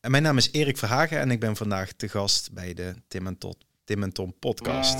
En 0.00 0.10
mijn 0.10 0.22
naam 0.22 0.36
is 0.36 0.48
Erik 0.52 0.78
Verhagen 0.78 1.18
en 1.18 1.30
ik 1.30 1.40
ben 1.40 1.56
vandaag 1.56 1.92
te 1.92 2.08
gast 2.08 2.52
bij 2.52 2.74
de 2.74 2.94
Tim 3.08 3.26
en, 3.26 3.38
Tot, 3.38 3.56
Tim 3.84 4.02
en 4.02 4.12
Tom 4.12 4.34
podcast. 4.38 4.96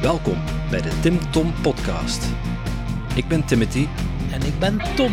Welkom 0.00 0.42
bij 0.70 0.80
de 0.80 1.00
Tim 1.02 1.30
Tom 1.30 1.54
podcast. 1.62 2.22
Ik 3.14 3.28
ben 3.28 3.44
Timothy 3.44 3.86
En 4.32 4.42
ik 4.42 4.58
ben 4.58 4.78
Tom. 4.96 5.12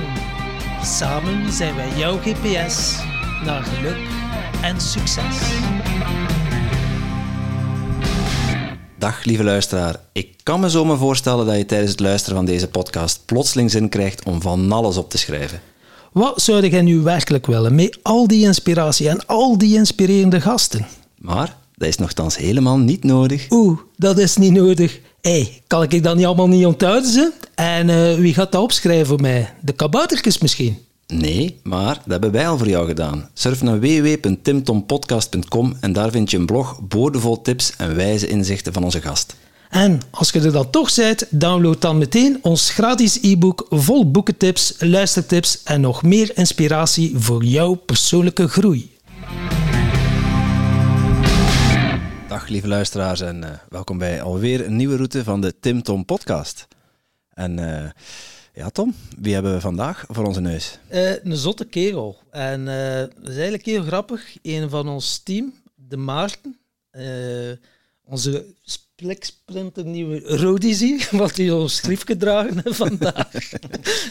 Samen 0.84 1.52
zijn 1.52 1.76
wij 1.76 1.98
jouw 1.98 2.18
GPS 2.18 3.04
naar 3.44 3.64
geluk 3.64 4.08
en 4.62 4.82
succes. 4.82 5.60
Dag 8.98 9.24
lieve 9.24 9.44
luisteraar. 9.44 9.96
Ik 10.12 10.36
kan 10.44 10.60
me 10.60 10.70
zomaar 10.70 10.98
voorstellen 10.98 11.46
dat 11.46 11.58
je 11.58 11.66
tijdens 11.66 11.92
het 11.92 12.00
luisteren 12.00 12.36
van 12.36 12.46
deze 12.46 12.70
podcast 12.70 13.26
plotseling 13.26 13.72
zin 13.72 13.90
krijgt 13.90 14.24
om 14.24 14.42
van 14.42 14.72
alles 14.72 14.98
op 14.98 15.10
te 15.10 15.18
schrijven. 15.18 15.71
Wat 16.12 16.42
zou 16.42 16.68
jij 16.68 16.82
nu 16.82 17.00
werkelijk 17.00 17.46
willen 17.46 17.76
met 17.76 18.00
al 18.02 18.28
die 18.28 18.46
inspiratie 18.46 19.10
en 19.10 19.26
al 19.26 19.58
die 19.58 19.76
inspirerende 19.76 20.42
gasten? 20.42 20.88
Maar 21.18 21.58
dat 21.76 21.88
is 21.88 21.98
nogthans 21.98 22.38
helemaal 22.38 22.78
niet 22.78 23.04
nodig. 23.04 23.46
Oeh, 23.50 23.80
dat 23.96 24.18
is 24.18 24.38
niet 24.38 24.52
nodig. 24.52 25.00
Hé, 25.22 25.32
hey, 25.32 25.62
kan 25.68 25.84
ik 25.84 26.04
dat 26.04 26.16
niet 26.16 26.26
allemaal 26.26 26.48
niet 26.48 26.66
onthouden? 26.66 27.12
Ze? 27.12 27.32
En 27.56 27.90
eh, 27.90 28.16
wie 28.16 28.34
gaat 28.34 28.52
dat 28.52 28.62
opschrijven 28.62 29.08
voor 29.08 29.22
mij? 29.22 29.54
De 29.62 29.74
kaboutertjes 29.74 30.38
misschien? 30.38 30.78
Nee, 31.08 31.60
maar 31.64 31.96
dat 31.96 32.12
hebben 32.12 32.32
wij 32.32 32.48
al 32.48 32.58
voor 32.58 32.70
jou 32.70 32.88
gedaan. 32.88 33.30
Surf 33.34 33.62
naar 33.62 33.80
www.timtompodcast.com 33.80 35.76
en 35.80 35.94
daar 35.94 36.12
vind 36.12 36.32
je 36.32 36.38
een 36.38 36.46
blog 36.46 36.80
boordevol 36.88 37.42
tips 37.42 37.74
en 37.78 37.96
wijze 37.96 38.28
inzichten 38.28 38.74
van 38.74 38.84
onze 38.84 39.02
gast. 39.02 39.36
En 39.72 40.00
als 40.10 40.30
je 40.30 40.42
er 40.42 40.52
dan 40.52 40.70
toch 40.70 40.96
bent, 40.96 41.26
download 41.30 41.82
dan 41.82 41.98
meteen 41.98 42.40
ons 42.42 42.70
gratis 42.70 43.22
e-book 43.22 43.66
vol 43.70 44.12
boekentips, 44.12 44.76
luistertips 44.80 45.64
en 45.64 45.82
nog 45.82 46.04
meer 46.04 46.38
inspiratie 46.38 47.18
voor 47.18 47.44
jouw 47.44 47.74
persoonlijke 47.74 48.48
groei. 48.48 48.98
Dag 52.28 52.48
lieve 52.48 52.68
luisteraars 52.68 53.22
en 53.22 53.44
eh, 53.44 53.50
welkom 53.70 53.98
bij 53.98 54.22
alweer 54.22 54.66
een 54.66 54.76
nieuwe 54.76 54.96
route 54.96 55.24
van 55.24 55.42
de 55.42 55.60
Tim 55.60 55.84
Tom 55.84 56.06
podcast. 56.06 56.68
En 57.34 57.84
eh, 57.84 57.90
ja 58.54 58.70
Tom, 58.70 58.96
wie 59.18 59.34
hebben 59.34 59.54
we 59.54 59.62
vandaag 59.62 60.06
voor 60.08 60.26
onze 60.26 60.42
neus? 60.42 60.80
Eh, 60.88 61.24
een 61.24 61.38
zotte 61.38 61.66
kerel. 61.66 62.18
En 62.32 62.68
eh, 62.68 63.00
dat 63.00 63.30
is 63.30 63.34
eigenlijk 63.34 63.66
heel 63.66 63.84
grappig. 63.84 64.38
Een 64.42 64.70
van 64.70 64.88
ons 64.88 65.20
team, 65.20 65.54
de 65.76 65.98
Maarten, 65.98 66.60
eh, 66.90 67.52
onze 69.02 69.14
spliksplinter 69.14 69.86
nieuwe 69.86 70.20
Rodizie, 70.20 71.06
wat 71.12 71.38
hij 71.38 71.52
ons 71.52 71.76
schrift 71.76 72.06
gedragen 72.06 72.62
heeft 72.64 72.76
vandaag. 72.76 73.32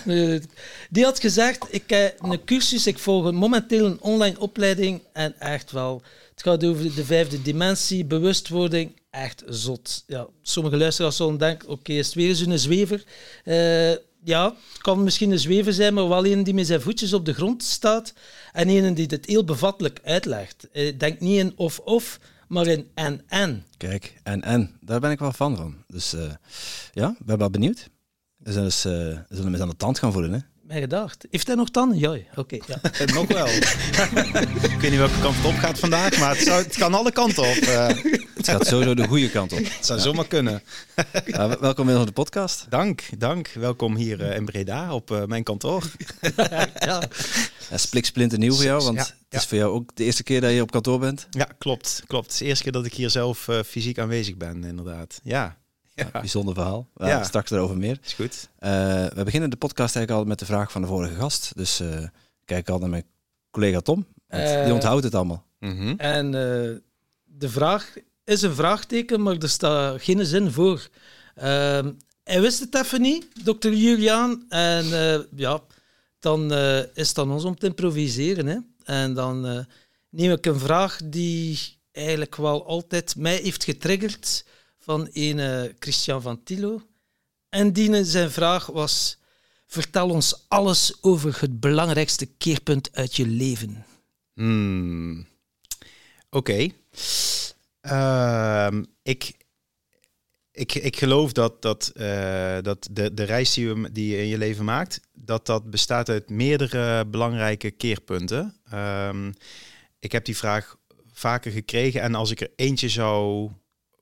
Die 0.90 1.04
had 1.04 1.20
gezegd, 1.20 1.66
ik 1.70 1.90
heb 1.90 2.22
een 2.22 2.44
cursus, 2.44 2.86
ik 2.86 2.98
volg 2.98 3.32
momenteel 3.32 3.86
een 3.86 4.00
online 4.00 4.38
opleiding 4.38 5.00
en 5.12 5.40
echt 5.40 5.70
wel, 5.70 6.02
het 6.30 6.42
gaat 6.42 6.64
over 6.64 6.94
de 6.94 7.04
vijfde 7.04 7.42
dimensie, 7.42 8.04
bewustwording, 8.04 8.92
echt 9.10 9.42
zot. 9.46 10.04
Ja, 10.06 10.26
sommige 10.42 10.76
luisteraars 10.76 11.16
zullen 11.16 11.38
denken, 11.38 11.68
oké, 11.68 11.92
is 11.92 12.06
het 12.06 12.14
weer 12.14 12.28
eens 12.28 12.40
een 12.40 12.58
zwever? 12.58 13.04
Eh, 13.44 13.90
ja, 14.24 14.44
het 14.72 14.82
kan 14.82 15.04
misschien 15.04 15.30
een 15.30 15.38
zwever 15.38 15.72
zijn, 15.72 15.94
maar 15.94 16.08
wel 16.08 16.26
een 16.26 16.44
die 16.44 16.54
met 16.54 16.66
zijn 16.66 16.80
voetjes 16.80 17.12
op 17.12 17.24
de 17.24 17.34
grond 17.34 17.62
staat 17.62 18.12
en 18.52 18.68
een 18.68 18.94
die 18.94 19.06
dit 19.06 19.26
heel 19.26 19.44
bevattelijk 19.44 20.00
uitlegt. 20.04 20.68
Eh, 20.72 20.98
denk 20.98 21.20
niet 21.20 21.38
in 21.38 21.52
of-of, 21.56 22.18
maar 22.50 22.66
in 22.66 22.90
en-en. 22.94 23.64
Kijk, 23.76 24.20
en 24.22 24.42
en, 24.42 24.78
daar 24.80 25.00
ben 25.00 25.10
ik 25.10 25.18
wel 25.18 25.32
fan 25.32 25.56
van. 25.56 25.76
Dus 25.86 26.12
eh, 26.12 26.30
ja, 26.92 27.14
ik 27.18 27.26
ben 27.26 27.38
wel 27.38 27.50
benieuwd. 27.50 27.90
Eens, 28.42 28.84
eh, 28.84 28.92
we 28.92 29.24
zullen 29.28 29.44
hem 29.44 29.52
eens 29.52 29.62
aan 29.62 29.68
de 29.68 29.76
tand 29.76 29.98
gaan 29.98 30.12
voelen. 30.12 30.32
Hè? 30.32 30.38
Mijn 30.70 30.82
gedacht. 30.82 31.26
Heeft 31.30 31.46
hij 31.46 31.56
nog 31.56 31.70
tanden? 31.70 31.98
Ja, 31.98 32.16
oké. 32.34 32.58
ja. 32.66 32.80
Eh, 32.98 33.06
Nog 33.14 33.26
wel. 33.26 33.46
ik 34.74 34.80
weet 34.80 34.90
niet 34.90 34.98
welke 34.98 35.20
kant 35.20 35.36
het 35.36 35.44
op 35.44 35.54
gaat 35.54 35.78
vandaag, 35.78 36.18
maar 36.18 36.36
het, 36.36 36.44
zou, 36.44 36.62
het 36.62 36.76
kan 36.76 36.94
alle 36.94 37.12
kanten 37.12 37.42
op. 37.42 37.56
Eh, 37.56 37.88
Het 38.34 38.48
gaat 38.48 38.66
sowieso 38.66 38.94
de 38.94 39.06
goede 39.06 39.30
kant 39.30 39.52
op. 39.52 39.58
het 39.58 39.86
zou 39.86 39.98
zomaar 40.00 40.26
kunnen. 40.26 40.62
Welkom 41.60 41.96
op 41.96 42.06
de 42.06 42.12
podcast. 42.12 42.66
Dank, 42.68 43.02
dank. 43.18 43.48
Welkom 43.48 43.96
hier 43.96 44.22
eh, 44.22 44.36
in 44.36 44.44
Breda 44.44 44.94
op 44.94 45.10
eh, 45.10 45.24
mijn 45.24 45.42
kantoor. 45.42 45.82
ja. 46.78 47.02
Ja, 47.70 47.76
Spliksplinter 47.76 48.38
nieuw 48.38 48.54
voor 48.54 48.64
jou, 48.64 48.82
want 48.84 48.96
Ja, 48.96 49.06
het 49.28 49.40
is 49.40 49.46
voor 49.46 49.58
jou 49.58 49.72
ook 49.72 49.90
de 49.96 50.04
eerste 50.04 50.22
keer 50.22 50.40
dat 50.40 50.52
je 50.52 50.62
op 50.62 50.70
kantoor 50.70 50.98
bent. 50.98 51.26
Ja, 51.30 51.48
klopt. 51.58 52.02
klopt. 52.06 52.24
Het 52.24 52.32
is 52.32 52.38
de 52.38 52.44
eerste 52.44 52.62
keer 52.62 52.72
dat 52.72 52.84
ik 52.86 52.94
hier 52.94 53.10
zelf 53.10 53.48
eh, 53.48 53.58
fysiek 53.66 53.98
aanwezig 53.98 54.36
ben, 54.36 54.64
inderdaad. 54.64 55.20
Ja, 55.22 55.56
ja. 56.12 56.20
Bijzonder 56.20 56.54
verhaal. 56.54 56.88
Ja, 56.94 57.08
Ja. 57.08 57.24
Straks 57.24 57.50
erover 57.50 57.76
meer. 57.76 57.98
is 58.04 58.12
goed. 58.12 58.48
Eh, 58.58 58.70
we 59.06 59.24
beginnen 59.24 59.50
de 59.50 59.56
podcast 59.56 59.96
eigenlijk 59.96 60.24
al 60.24 60.28
met 60.28 60.38
de 60.38 60.44
vraag 60.44 60.72
van 60.72 60.80
de 60.82 60.88
vorige 60.88 61.14
gast. 61.14 61.52
Dus 61.54 61.80
eh, 61.80 62.04
kijk 62.44 62.68
al 62.68 62.78
naar 62.78 62.88
mijn 62.88 63.04
collega 63.50 63.80
Tom. 63.80 64.06
Eh, 64.26 64.64
die 64.64 64.72
onthoudt 64.72 65.04
het 65.04 65.14
allemaal. 65.14 65.44
Mhm. 65.58 65.94
En 65.96 66.26
eh, 66.26 66.76
de 67.24 67.48
vraag 67.48 67.92
is 68.24 68.42
een 68.42 68.54
vraagteken, 68.54 69.22
maar 69.22 69.36
er 69.36 69.48
staat 69.48 70.02
geen 70.02 70.26
zin 70.26 70.50
voor. 70.50 70.88
Ehm, 71.34 71.90
hij 72.24 72.40
wist 72.40 72.60
het 72.60 72.74
even 72.74 73.00
niet, 73.00 73.26
dokter 73.44 73.72
Juliaan. 73.74 74.44
En 74.48 74.84
eh, 74.84 75.20
ja, 75.36 75.60
dan 76.18 76.52
eh, 76.52 76.78
is 76.94 77.08
het 77.08 77.18
aan 77.18 77.30
ons 77.32 77.44
om 77.44 77.56
te 77.58 77.66
improviseren. 77.66 78.46
Hè. 78.46 78.56
En 78.84 79.14
dan 79.14 79.46
eh, 79.46 79.58
neem 80.08 80.30
ik 80.32 80.46
een 80.46 80.58
vraag 80.58 80.98
die 81.04 81.58
eigenlijk 81.92 82.36
wel 82.36 82.66
altijd 82.66 83.16
mij 83.16 83.36
heeft 83.36 83.64
getriggerd 83.64 84.44
van 84.80 85.08
een 85.12 85.74
Christian 85.78 86.22
van 86.22 86.42
Tilo. 86.42 86.82
En 87.48 87.72
die 87.72 88.04
zijn 88.04 88.30
vraag 88.30 88.66
was... 88.66 89.18
Vertel 89.66 90.08
ons 90.08 90.44
alles 90.48 90.94
over 91.00 91.40
het 91.40 91.60
belangrijkste 91.60 92.26
keerpunt 92.26 92.88
uit 92.92 93.16
je 93.16 93.26
leven. 93.26 93.84
Hmm. 94.34 95.26
Oké. 96.30 96.68
Ehm, 97.80 98.84
ik, 99.02 99.32
ik, 100.52 100.74
ik 100.74 100.96
geloof 100.96 101.32
dat, 101.32 101.62
dat, 101.62 101.92
eh, 101.94 102.58
dat 102.62 102.88
de, 102.90 103.14
de 103.14 103.22
reis 103.22 103.54
die, 103.54 103.74
we, 103.74 103.92
die 103.92 104.10
je 104.10 104.22
in 104.22 104.26
je 104.26 104.38
leven 104.38 104.64
maakt, 104.64 105.00
dat 105.12 105.46
dat 105.46 105.70
bestaat 105.70 106.08
uit 106.08 106.30
meerdere 106.30 107.06
belangrijke 107.06 107.70
keerpunten. 107.70 108.56
Ehm, 108.70 109.32
ik 109.98 110.12
heb 110.12 110.24
die 110.24 110.36
vraag 110.36 110.76
vaker 111.12 111.52
gekregen 111.52 112.00
en 112.00 112.14
als 112.14 112.30
ik 112.30 112.40
er 112.40 112.50
eentje 112.56 112.88
zou 112.88 113.50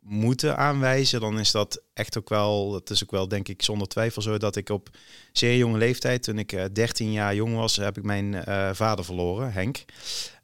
moeten 0.09 0.57
aanwijzen, 0.57 1.21
dan 1.21 1.39
is 1.39 1.51
dat 1.51 1.83
echt 1.95 2.19
ook 2.19 2.29
wel, 2.29 2.71
dat 2.71 2.91
is 2.91 3.03
ook 3.03 3.11
wel 3.11 3.29
denk 3.29 3.49
ik 3.49 3.63
zonder 3.63 3.89
twijfel 3.89 4.23
zo, 4.23 4.39
dat 4.39 4.57
ik 4.57 4.69
op 4.69 4.89
zeer 5.33 5.57
jonge 5.57 5.79
leeftijd, 5.79 6.23
toen 6.23 6.39
ik 6.39 6.53
eh, 6.53 6.65
13 6.73 7.13
jaar 7.13 7.35
jong 7.35 7.55
was, 7.55 7.77
heb 7.77 7.97
ik 7.97 8.05
mijn 8.05 8.35
eh, 8.35 8.71
vader 8.73 9.05
verloren, 9.05 9.53
Henk. 9.53 9.85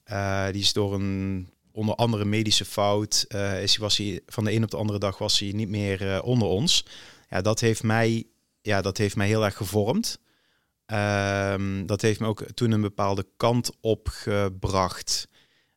Eh, 0.05 0.47
die 0.51 0.63
is 0.63 0.73
door 0.73 0.95
een 0.95 1.49
onder 1.73 1.95
andere 1.95 2.25
medische 2.25 2.65
fout, 2.65 3.27
is, 3.63 3.77
was 3.77 3.97
hij, 3.97 4.21
van 4.27 4.45
de 4.45 4.53
een 4.53 4.63
op 4.63 4.71
de 4.71 4.77
andere 4.77 4.99
dag 4.99 5.19
was 5.19 5.39
hij 5.39 5.51
niet 5.53 5.69
meer 5.69 6.23
onder 6.23 6.49
ons. 6.49 6.85
Ja, 7.29 7.41
dat 7.41 7.61
heeft 7.61 7.83
mij, 7.83 8.27
ja, 8.61 8.81
dat 8.83 8.99
heeft 8.99 9.17
mij 9.17 9.27
heel 9.27 9.45
erg 9.45 9.57
gevormd. 9.57 10.19
Ehm, 10.87 11.87
dat 11.87 12.01
heeft 12.01 12.21
me 12.21 12.27
ook 12.27 12.45
toen 12.55 12.71
een 12.71 12.81
bepaalde 12.81 13.27
kant 13.37 13.71
op 13.81 14.09
gebracht, 14.09 15.29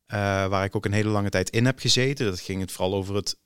eh, 0.06 0.18
waar 0.48 0.66
ik 0.66 0.76
ook 0.76 0.86
een 0.86 0.94
hele 0.94 1.10
lange 1.10 1.30
tijd 1.30 1.50
in 1.50 1.66
heb 1.66 1.80
gezeten. 1.80 2.26
Dat 2.26 2.40
ging 2.40 2.62
het 2.62 2.72
vooral 2.72 2.96
over 2.96 3.16
het 3.16 3.38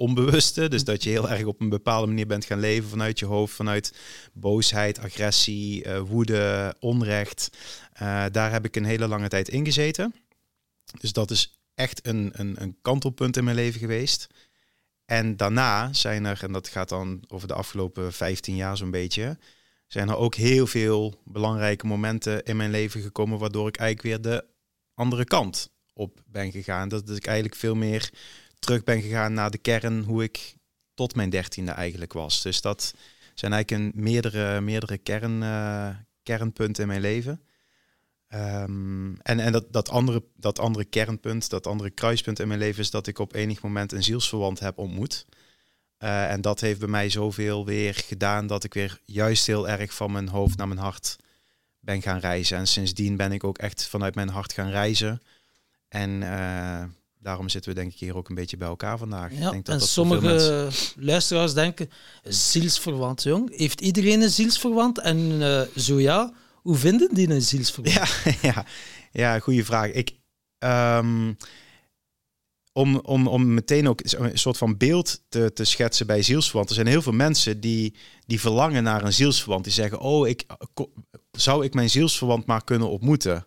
onbewuste. 0.00 0.68
Dus 0.68 0.84
dat 0.84 1.02
je 1.02 1.10
heel 1.10 1.30
erg 1.30 1.44
op 1.44 1.60
een 1.60 1.68
bepaalde 1.68 2.06
manier 2.06 2.26
bent 2.26 2.44
gaan 2.44 2.60
leven 2.60 2.88
vanuit 2.88 3.18
je 3.18 3.26
hoofd, 3.26 3.54
vanuit 3.54 3.94
boosheid, 4.32 4.98
agressie, 4.98 5.84
eh, 5.84 6.00
woede, 6.00 6.74
onrecht. 6.78 7.50
Eh, 7.92 8.24
daar 8.32 8.52
heb 8.52 8.64
ik 8.64 8.76
een 8.76 8.84
hele 8.84 9.08
lange 9.08 9.28
tijd 9.28 9.48
in 9.48 9.64
gezeten. 9.64 10.14
Dus 11.00 11.12
dat 11.12 11.30
is 11.30 11.60
echt 11.74 12.06
een, 12.06 12.30
een, 12.32 12.62
een 12.62 12.76
kantelpunt 12.82 13.36
in 13.36 13.44
mijn 13.44 13.56
leven 13.56 13.80
geweest. 13.80 14.26
En 15.04 15.36
daarna 15.36 15.92
zijn 15.92 16.24
er, 16.24 16.42
en 16.42 16.52
dat 16.52 16.68
gaat 16.68 16.88
dan 16.88 17.24
over 17.28 17.48
de 17.48 17.54
afgelopen 17.54 18.12
15 18.12 18.56
jaar 18.56 18.76
zo'n 18.76 18.90
beetje, 18.90 19.38
zijn 19.86 20.08
er 20.08 20.16
ook 20.16 20.34
heel 20.34 20.66
veel 20.66 21.20
belangrijke 21.24 21.86
momenten 21.86 22.42
in 22.42 22.56
mijn 22.56 22.70
leven 22.70 23.00
gekomen, 23.00 23.38
waardoor 23.38 23.68
ik 23.68 23.76
eigenlijk 23.76 24.22
weer 24.22 24.32
de 24.32 24.44
andere 24.94 25.24
kant 25.24 25.70
op 25.92 26.22
ben 26.26 26.52
gegaan. 26.52 26.88
Dat 26.88 27.10
ik 27.10 27.26
eigenlijk 27.26 27.56
veel 27.56 27.74
meer 27.74 28.10
terug 28.60 28.84
ben 28.84 29.02
gegaan 29.02 29.32
naar 29.32 29.50
de 29.50 29.58
kern, 29.58 30.02
hoe 30.02 30.22
ik 30.22 30.54
tot 30.94 31.14
mijn 31.14 31.30
dertiende 31.30 31.72
eigenlijk 31.72 32.12
was. 32.12 32.42
Dus 32.42 32.60
dat 32.60 32.94
zijn 33.34 33.52
eigenlijk 33.52 33.82
een 33.82 34.02
meerdere, 34.02 34.60
meerdere 34.60 34.98
kern, 34.98 35.42
eh, 35.42 35.88
kernpunten 36.22 36.82
in 36.82 36.88
mijn 36.88 37.00
leven. 37.00 37.42
Ehm, 38.28 39.14
en 39.14 39.40
en 39.40 39.52
dat, 39.52 39.72
dat, 39.72 39.88
andere, 39.88 40.24
dat 40.36 40.58
andere 40.58 40.84
kernpunt, 40.84 41.50
dat 41.50 41.66
andere 41.66 41.90
kruispunt 41.90 42.38
in 42.38 42.48
mijn 42.48 42.60
leven 42.60 42.80
is 42.80 42.90
dat 42.90 43.06
ik 43.06 43.18
op 43.18 43.34
enig 43.34 43.62
moment 43.62 43.92
een 43.92 44.02
zielsverwant 44.02 44.58
heb 44.60 44.78
ontmoet. 44.78 45.26
Eh, 45.96 46.30
en 46.30 46.40
dat 46.40 46.60
heeft 46.60 46.78
bij 46.78 46.88
mij 46.88 47.08
zoveel 47.08 47.64
weer 47.64 47.94
gedaan 47.94 48.46
dat 48.46 48.64
ik 48.64 48.74
weer 48.74 49.00
juist 49.04 49.46
heel 49.46 49.68
erg 49.68 49.94
van 49.94 50.12
mijn 50.12 50.28
hoofd 50.28 50.56
naar 50.56 50.68
mijn 50.68 50.80
hart 50.80 51.16
ben 51.80 52.02
gaan 52.02 52.18
reizen. 52.18 52.58
En 52.58 52.66
sindsdien 52.66 53.16
ben 53.16 53.32
ik 53.32 53.44
ook 53.44 53.58
echt 53.58 53.86
vanuit 53.86 54.14
mijn 54.14 54.28
hart 54.28 54.52
gaan 54.52 54.70
reizen. 54.70 55.22
En 55.88 56.22
eh, 56.22 56.84
daarom 57.22 57.48
zitten 57.48 57.74
we 57.74 57.80
denk 57.80 57.92
ik 57.92 57.98
hier 57.98 58.16
ook 58.16 58.28
een 58.28 58.34
beetje 58.34 58.56
bij 58.56 58.68
elkaar 58.68 58.98
vandaag. 58.98 59.30
Ja, 59.30 59.46
ik 59.46 59.50
denk 59.52 59.64
dat 59.64 59.74
en 59.74 59.80
dat 59.80 59.88
sommige 59.88 60.24
mensen- 60.24 60.70
luisteraars 60.96 61.54
denken, 61.54 61.90
zielsverwant, 62.22 63.22
jong. 63.22 63.56
Heeft 63.56 63.80
iedereen 63.80 64.20
een 64.20 64.30
zielsverwant? 64.30 64.98
En 65.00 65.42
eh, 65.42 65.62
zo 65.76 66.00
ja, 66.00 66.32
Hoe 66.62 66.76
vinden 66.76 67.14
die 67.14 67.30
een 67.30 67.42
zielsverwant? 67.42 67.94
Ja, 67.94 68.32
ja, 68.50 68.66
ja 69.12 69.38
goede 69.38 69.64
vraag. 69.64 69.90
Ik, 69.90 70.12
ehm, 70.58 71.32
om, 72.72 72.96
om, 72.96 73.26
om 73.28 73.54
meteen 73.54 73.88
ook 73.88 74.00
een 74.04 74.38
soort 74.38 74.56
van 74.56 74.76
beeld 74.76 75.22
te, 75.28 75.52
te 75.52 75.64
schetsen 75.64 76.06
bij 76.06 76.22
zielsverwant. 76.22 76.68
Er 76.68 76.74
zijn 76.74 76.86
heel 76.86 77.02
veel 77.02 77.12
mensen 77.12 77.60
die, 77.60 77.94
die 78.26 78.40
verlangen 78.40 78.82
naar 78.82 79.04
een 79.04 79.12
zielsverwant. 79.12 79.64
Die 79.64 79.72
zeggen, 79.72 79.98
oh, 79.98 80.28
ik, 80.28 80.46
zou 81.30 81.64
ik 81.64 81.74
mijn 81.74 81.90
zielsverwant 81.90 82.46
maar 82.46 82.64
kunnen 82.64 82.88
ontmoeten? 82.88 83.46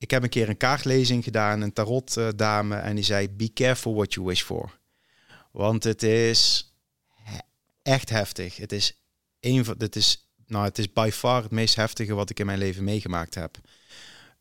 Ik 0.00 0.10
heb 0.10 0.22
een 0.22 0.28
keer 0.28 0.48
een 0.48 0.56
kaartlezing 0.56 1.24
gedaan, 1.24 1.60
een 1.60 1.72
tarotdame, 1.72 2.76
en 2.76 2.94
die 2.94 3.04
zei, 3.04 3.30
be 3.30 3.52
careful 3.52 3.94
what 3.94 4.14
you 4.14 4.26
wish 4.26 4.42
for. 4.42 4.78
Want 5.50 5.84
het 5.84 6.02
is 6.02 6.72
echt 7.82 8.10
heftig. 8.10 8.56
Het 8.56 8.72
is 8.72 9.02
een 9.40 9.64
van, 9.64 9.74
het 9.78 9.96
is, 9.96 10.30
nou, 10.46 10.64
het 10.64 10.78
is 10.78 10.92
by 10.92 11.10
far 11.12 11.42
het 11.42 11.50
meest 11.50 11.74
heftige 11.74 12.14
wat 12.14 12.30
ik 12.30 12.38
in 12.38 12.46
mijn 12.46 12.58
leven 12.58 12.84
meegemaakt 12.84 13.34
heb. 13.34 13.58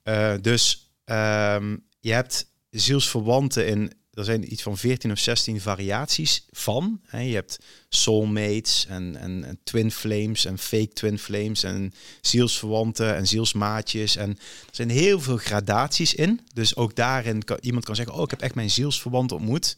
Uh, 0.03 0.33
dus 0.41 0.91
um, 1.05 1.85
je 1.99 2.13
hebt 2.13 2.51
zielsverwanten 2.69 3.67
in, 3.67 3.93
er 4.19 4.25
zijn 4.25 4.51
iets 4.51 4.61
van 4.61 4.77
14 4.77 5.11
of 5.11 5.19
16 5.19 5.61
variaties 5.61 6.45
van. 6.51 7.01
Hè. 7.05 7.19
Je 7.19 7.33
hebt 7.33 7.59
soulmates 7.89 8.85
en, 8.89 9.15
en, 9.15 9.59
twin 9.63 9.91
flames 9.91 10.45
en 10.45 10.57
fake 10.57 10.93
twin 10.93 11.19
flames 11.19 11.63
en 11.63 11.93
zielsverwanten 12.21 13.15
en 13.15 13.27
zielsmaatjes. 13.27 14.15
En 14.15 14.29
er 14.29 14.75
zijn 14.75 14.89
heel 14.89 15.19
veel 15.19 15.37
gradaties 15.37 16.13
in. 16.13 16.47
Dus 16.53 16.75
ook 16.75 16.95
daarin 16.95 17.43
kan 17.43 17.57
iemand 17.61 17.85
kan 17.85 17.95
zeggen, 17.95 18.15
oh, 18.15 18.21
ik 18.21 18.29
heb 18.29 18.41
echt 18.41 18.55
mijn 18.55 18.69
zielsverwant 18.69 19.31
ontmoet. 19.31 19.77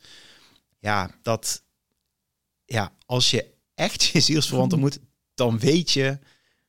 Ja, 0.80 1.16
dat, 1.22 1.64
ja, 2.66 2.94
als 3.06 3.32
je 3.32 3.46
echt 3.76 4.04
je 4.14 4.20
zielsverwant 4.20 4.74
ontmoet, 4.74 5.00
dan 5.34 5.60
weet 5.60 5.92
je 5.92 6.20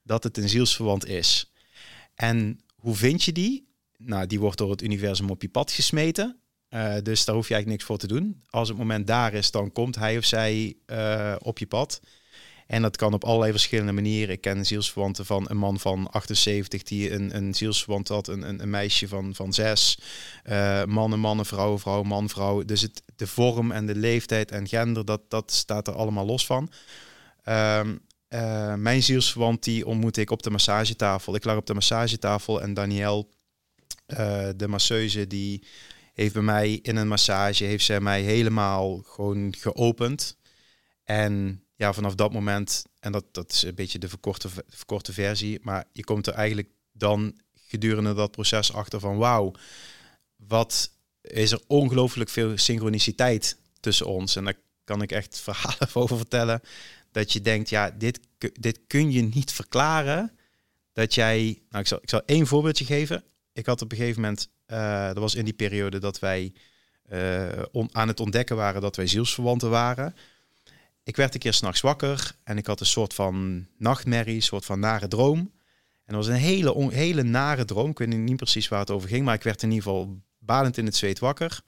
dat 0.03 0.25
het 0.25 0.39
een 0.39 0.49
zielsverwant 0.49 1.07
is. 1.07 1.53
En 2.15 2.61
hoe 2.75 2.95
vind 2.95 3.23
je 3.23 3.33
die? 3.33 3.71
nou, 4.05 4.27
die 4.27 4.41
wordt 4.41 4.59
door 4.59 4.71
het 4.71 4.83
universum 4.83 5.31
op 5.31 5.43
je 5.43 5.49
pad 5.49 5.73
gesmeten. 5.73 6.41
Uh, 6.75 6.95
dus 7.03 7.25
daar 7.25 7.35
hoef 7.35 7.49
je 7.49 7.55
eigenlijk 7.55 7.67
niks 7.67 7.85
voor 7.85 7.99
te 7.99 8.07
doen. 8.07 8.43
Als 8.51 8.69
het 8.69 8.79
moment 8.79 9.07
daar 9.07 9.35
is, 9.35 9.51
dan 9.51 9.73
komt 9.73 9.97
hij 9.97 10.17
of 10.17 10.25
zij 10.25 10.77
uh, 10.87 11.35
op 11.39 11.59
je 11.59 11.67
pad. 11.67 12.01
En 12.67 12.83
dat 12.83 12.97
kan 12.97 13.13
op 13.13 13.25
allerlei 13.25 13.51
verschillende 13.51 13.93
manieren. 13.93 14.35
Ik 14.35 14.41
ken 14.41 14.67
zielsverwanten 14.67 15.27
van 15.27 15.47
een 15.49 15.57
man 15.57 15.81
van 15.81 16.11
78 16.11 16.83
die 16.83 17.13
een, 17.13 17.37
een 17.37 17.55
zielsverwant 17.55 18.09
had, 18.09 18.29
een, 18.29 18.49
een, 18.49 18.63
een 18.63 18.71
meisje 18.71 19.09
van, 19.09 19.35
van 19.35 19.53
zes. 19.53 19.99
Uh, 20.45 20.85
mannen, 20.85 21.19
mannen, 21.19 21.47
vrouwen, 21.47 21.81
vrouw, 21.81 22.03
man, 22.03 22.29
vrouw. 22.29 22.65
Dus 22.65 22.81
het, 22.81 23.03
de 23.17 23.27
vorm 23.27 23.73
en 23.73 23.87
de 23.87 23.95
leeftijd 23.95 24.51
en 24.51 24.69
gender, 24.69 25.05
dat, 25.05 25.21
dat 25.29 25.53
staat 25.53 25.89
er 25.89 25.95
allemaal 25.95 26.27
los 26.27 26.47
van. 26.47 26.71
Um, 27.45 28.01
mijn 28.83 29.03
zielsverwant 29.03 29.65
die 29.65 29.87
ontmoette 29.87 30.21
ik 30.21 30.31
op 30.31 30.43
de 30.43 30.51
massagetafel. 30.51 31.35
Ik 31.35 31.45
lag 31.45 31.57
op 31.57 31.67
de 31.67 31.75
massagetafel 31.75 32.63
en 32.63 32.75
Daniel 32.75 33.29
uh, 34.07 34.49
de 34.57 34.69
masseuse 34.69 35.27
die 35.27 35.65
heeft 36.12 36.35
bij 36.35 36.43
mij 36.43 36.73
in 36.82 36.97
een 36.97 37.09
massage, 37.09 37.64
heeft 37.64 37.85
zij 37.85 38.00
mij 38.00 38.23
helemaal 38.23 39.03
gewoon 39.06 39.55
geopend. 39.59 40.37
En 41.05 41.64
ja, 41.75 41.93
vanaf 41.93 42.14
dat 42.14 42.32
moment, 42.32 42.85
en 43.00 43.12
dat, 43.12 43.25
dat 43.32 43.53
is 43.53 43.62
een 43.62 43.75
beetje 43.75 43.99
de 43.99 44.09
verkorte, 44.09 44.49
verkorte 44.69 45.12
versie, 45.12 45.59
maar 45.62 45.85
je 45.93 46.05
komt 46.05 46.26
er 46.26 46.35
eigenlijk 46.35 46.69
dan 46.93 47.41
gedurende 47.55 48.14
dat 48.14 48.31
proces 48.31 48.73
achter 48.73 49.00
van 49.00 49.17
wauw, 49.17 49.53
wat 50.37 50.91
is 51.20 51.53
er 51.53 51.61
ongelooflijk 51.67 52.31
veel 52.31 52.59
synchroniciteit 52.59 53.59
tussen 53.81 54.06
ons. 54.06 54.37
En 54.37 54.44
daar 54.44 54.59
kan 54.85 55.03
ik 55.03 55.12
echt 55.12 55.41
verhalen 55.47 55.88
over 55.93 56.17
vertellen. 56.17 56.61
Dat 57.11 57.32
je 57.32 57.41
denkt, 57.41 57.69
ja, 57.69 57.91
dit, 57.91 58.20
dit 58.53 58.81
kun 58.87 59.12
je 59.12 59.23
niet 59.23 59.53
verklaren. 59.53 60.37
Dat 60.93 61.14
jij, 61.14 61.62
nou 61.69 61.82
ik 61.82 61.88
zal, 61.88 61.99
ik 62.03 62.09
zal 62.09 62.23
één 62.25 62.47
voorbeeldje 62.47 62.85
geven 62.85 63.25
ik 63.52 63.66
had 63.66 63.82
op 63.82 63.90
een 63.90 63.96
gegeven 63.96 64.20
moment, 64.20 64.49
uh, 64.66 65.06
dat 65.06 65.19
was 65.19 65.34
in 65.34 65.44
die 65.44 65.54
periode 65.54 65.99
dat 65.99 66.19
wij 66.19 66.52
uh, 67.12 67.49
aan 67.90 68.08
het 68.08 68.20
ontdekken 68.20 68.56
waren 68.56 68.81
dat 68.81 68.96
wij 68.96 69.06
zielsverwanten 69.06 69.70
waren. 69.70 70.14
Ik 71.04 71.16
werd 71.16 71.34
een 71.34 71.40
keer 71.40 71.52
s'nachts 71.52 71.81
wakker 71.81 72.37
en 72.44 72.58
ik 72.58 72.66
had 72.66 72.81
een 72.81 72.87
soort 72.87 73.14
van 73.14 73.66
nachtmerrie, 73.78 74.34
een 74.34 74.43
soort 74.43 74.64
van 74.64 74.81
nare 74.81 75.08
droom. 75.08 75.38
En 76.04 76.14
dat 76.14 76.26
was 76.26 76.26
een 76.26 76.40
hele, 76.40 76.93
hele 76.94 77.22
nare 77.22 77.64
droom. 77.64 77.90
Ik 77.90 77.99
weet 77.99 78.08
niet 78.08 78.37
precies 78.37 78.69
waar 78.69 78.81
het 78.81 78.90
over 78.90 79.08
ging, 79.08 79.25
maar 79.25 79.34
ik 79.34 79.43
werd 79.43 79.62
in 79.62 79.70
ieder 79.70 79.84
geval 79.84 80.20
badend 80.38 80.78
in 80.78 80.84
het 80.84 80.96
zweet 80.96 81.19
wakker. 81.19 81.60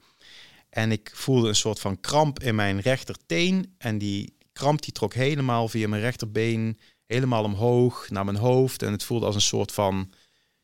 En 0.69 0.91
ik 0.91 1.11
voelde 1.13 1.47
een 1.47 1.55
soort 1.55 1.79
van 1.79 1.99
kramp 1.99 2.39
in 2.39 2.55
mijn 2.55 2.79
rechterteen. 2.79 3.75
En 3.77 3.97
die 3.97 4.37
kramp 4.53 4.81
die 4.81 4.93
trok 4.93 5.13
helemaal 5.13 5.67
via 5.67 5.87
mijn 5.87 6.01
rechterbeen, 6.01 6.79
helemaal 7.05 7.43
omhoog 7.43 8.09
naar 8.09 8.25
mijn 8.25 8.37
hoofd. 8.37 8.81
En 8.81 8.91
het 8.91 9.03
voelde 9.03 9.25
als 9.25 9.35
een 9.35 9.41
soort 9.41 9.71
van 9.71 10.11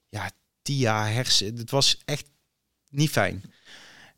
ja, 0.10 0.32
TIA 0.62 1.08
hersen. 1.08 1.58
Het 1.58 1.72
was 1.72 2.02
echt 2.06 2.30
niet 2.90 3.10
fijn. 3.10 3.44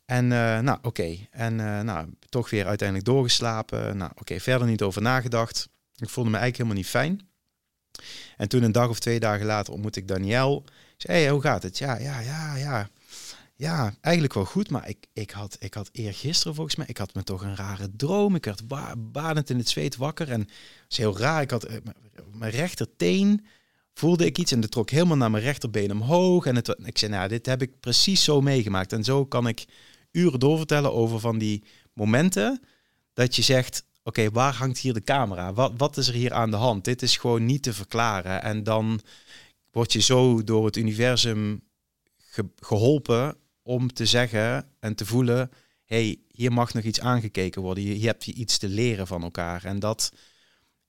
En 0.04 0.24
uh, 0.24 0.58
nou, 0.58 0.78
oké. 0.82 1.16
En 1.30 1.58
uh, 1.58 1.80
nou, 1.80 2.08
toch 2.28 2.50
weer 2.50 2.66
uiteindelijk 2.66 3.08
doorgeslapen. 3.08 3.96
Nou, 3.96 4.10
oké, 4.14 4.40
verder 4.40 4.66
niet 4.66 4.82
over 4.82 5.02
nagedacht. 5.02 5.68
Ik 5.96 6.08
voelde 6.08 6.30
me 6.30 6.36
eigenlijk 6.36 6.56
helemaal 6.56 6.76
niet 6.76 6.86
fijn. 6.90 7.28
En 8.36 8.48
toen 8.48 8.62
een 8.62 8.72
dag 8.72 8.88
of 8.88 8.98
twee 8.98 9.20
dagen 9.20 9.46
later 9.46 9.72
ontmoette 9.72 10.00
ik 10.00 10.08
Daniel. 10.08 10.64
Ik 10.98 11.06
hey, 11.06 11.28
hoe 11.28 11.40
gaat 11.40 11.62
het? 11.62 11.78
Ja, 11.78 11.98
ja, 11.98 12.20
ja, 12.20 12.56
ja. 12.56 12.88
Ja, 13.56 13.94
eigenlijk 14.00 14.34
wel 14.34 14.44
goed, 14.44 14.70
maar 14.70 14.88
ik, 14.88 15.06
ik, 15.12 15.30
had, 15.30 15.56
ik 15.60 15.74
had 15.74 15.88
eergisteren 15.92 16.54
volgens 16.54 16.76
mij, 16.76 16.86
ik 16.86 16.96
had 16.96 17.14
me 17.14 17.22
toch 17.22 17.42
een 17.42 17.56
rare 17.56 17.90
droom. 17.96 18.34
Ik 18.34 18.44
werd 18.44 18.68
ba 18.68 18.96
badend 18.96 19.50
in 19.50 19.58
het 19.58 19.68
zweet 19.68 19.96
wakker 19.96 20.30
en 20.30 20.40
het 20.40 20.50
is 20.88 20.96
heel 20.96 21.18
raar. 21.18 21.42
Ik 21.42 21.50
had 21.50 21.70
uh, 21.70 21.76
mijn 22.32 22.50
rechterteen 22.50 23.46
voelde 23.94 24.24
ik 24.24 24.38
iets 24.38 24.52
en 24.52 24.60
dat 24.60 24.70
trok 24.70 24.90
helemaal 24.90 25.16
naar 25.16 25.30
mijn 25.30 25.42
rechterbeen 25.42 25.92
omhoog. 25.92 26.46
En 26.46 26.56
het, 26.56 26.76
ik 26.84 26.98
zei, 26.98 27.12
nou, 27.12 27.28
dit 27.28 27.46
heb 27.46 27.62
ik 27.62 27.80
precies 27.80 28.24
zo 28.24 28.40
meegemaakt. 28.40 28.92
En 28.92 29.04
zo 29.04 29.26
kan 29.26 29.48
ik 29.48 29.64
uren 30.10 30.38
doorvertellen 30.38 30.92
over 30.92 31.20
van 31.20 31.38
die 31.38 31.64
momenten 31.92 32.60
dat 33.12 33.36
je 33.36 33.42
zegt, 33.42 33.84
oké, 34.02 34.30
waar 34.30 34.54
hangt 34.54 34.78
hier 34.78 34.94
de 34.94 35.02
camera? 35.02 35.52
Wat, 35.52 35.72
wat 35.76 35.96
is 35.96 36.08
er 36.08 36.14
hier 36.14 36.32
aan 36.32 36.50
de 36.50 36.56
hand? 36.56 36.84
Dit 36.84 37.02
is 37.02 37.16
gewoon 37.16 37.44
niet 37.44 37.62
te 37.62 37.72
verklaren. 37.72 38.42
En 38.42 38.62
dan 38.62 39.00
word 39.70 39.92
je 39.92 40.00
zo 40.00 40.44
door 40.44 40.64
het 40.64 40.76
universum 40.76 41.62
geholpen 42.56 43.36
om 43.62 43.92
te 43.92 44.06
zeggen 44.06 44.68
en 44.80 44.94
te 44.94 45.06
voelen, 45.06 45.50
hey, 45.84 46.18
hier 46.28 46.52
mag 46.52 46.74
nog 46.74 46.84
iets 46.84 47.00
aangekeken 47.00 47.62
worden. 47.62 47.84
Je, 47.84 48.00
je 48.00 48.06
hebt 48.06 48.26
iets 48.26 48.58
te 48.58 48.68
leren 48.68 49.06
van 49.06 49.22
elkaar. 49.22 49.64
En 49.64 49.78
dat, 49.78 50.12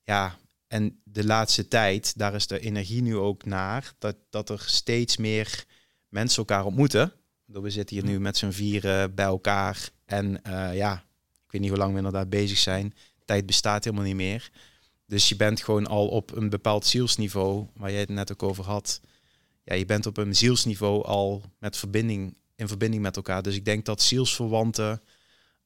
ja, 0.03 0.37
en 0.67 1.01
de 1.03 1.25
laatste 1.25 1.67
tijd, 1.67 2.17
daar 2.17 2.33
is 2.33 2.47
de 2.47 2.59
energie 2.59 3.01
nu 3.01 3.15
ook 3.15 3.45
naar, 3.45 3.93
dat, 3.97 4.15
dat 4.29 4.49
er 4.49 4.63
steeds 4.65 5.17
meer 5.17 5.65
mensen 6.09 6.37
elkaar 6.37 6.65
ontmoeten. 6.65 7.13
We 7.45 7.69
zitten 7.69 7.95
hier 7.95 8.05
nu 8.05 8.19
met 8.19 8.37
z'n 8.37 8.49
vieren 8.49 9.15
bij 9.15 9.25
elkaar. 9.25 9.89
En 10.05 10.41
uh, 10.47 10.75
ja, 10.75 10.93
ik 11.45 11.51
weet 11.51 11.61
niet 11.61 11.69
hoe 11.69 11.79
lang 11.79 11.91
we 11.91 11.97
inderdaad 11.97 12.29
bezig 12.29 12.57
zijn. 12.57 12.93
Tijd 13.25 13.45
bestaat 13.45 13.83
helemaal 13.83 14.05
niet 14.05 14.15
meer. 14.15 14.51
Dus 15.05 15.29
je 15.29 15.35
bent 15.35 15.63
gewoon 15.63 15.87
al 15.87 16.07
op 16.07 16.35
een 16.35 16.49
bepaald 16.49 16.85
zielsniveau, 16.85 17.67
waar 17.73 17.91
jij 17.91 17.99
het 17.99 18.09
net 18.09 18.31
ook 18.31 18.43
over 18.43 18.63
had. 18.63 19.01
Ja, 19.63 19.75
je 19.75 19.85
bent 19.85 20.05
op 20.05 20.17
een 20.17 20.35
zielsniveau 20.35 21.03
al 21.05 21.43
met 21.59 21.77
verbinding, 21.77 22.37
in 22.55 22.67
verbinding 22.67 23.01
met 23.01 23.15
elkaar. 23.15 23.41
Dus 23.41 23.55
ik 23.55 23.65
denk 23.65 23.85
dat 23.85 24.01
zielsverwanten, 24.01 25.01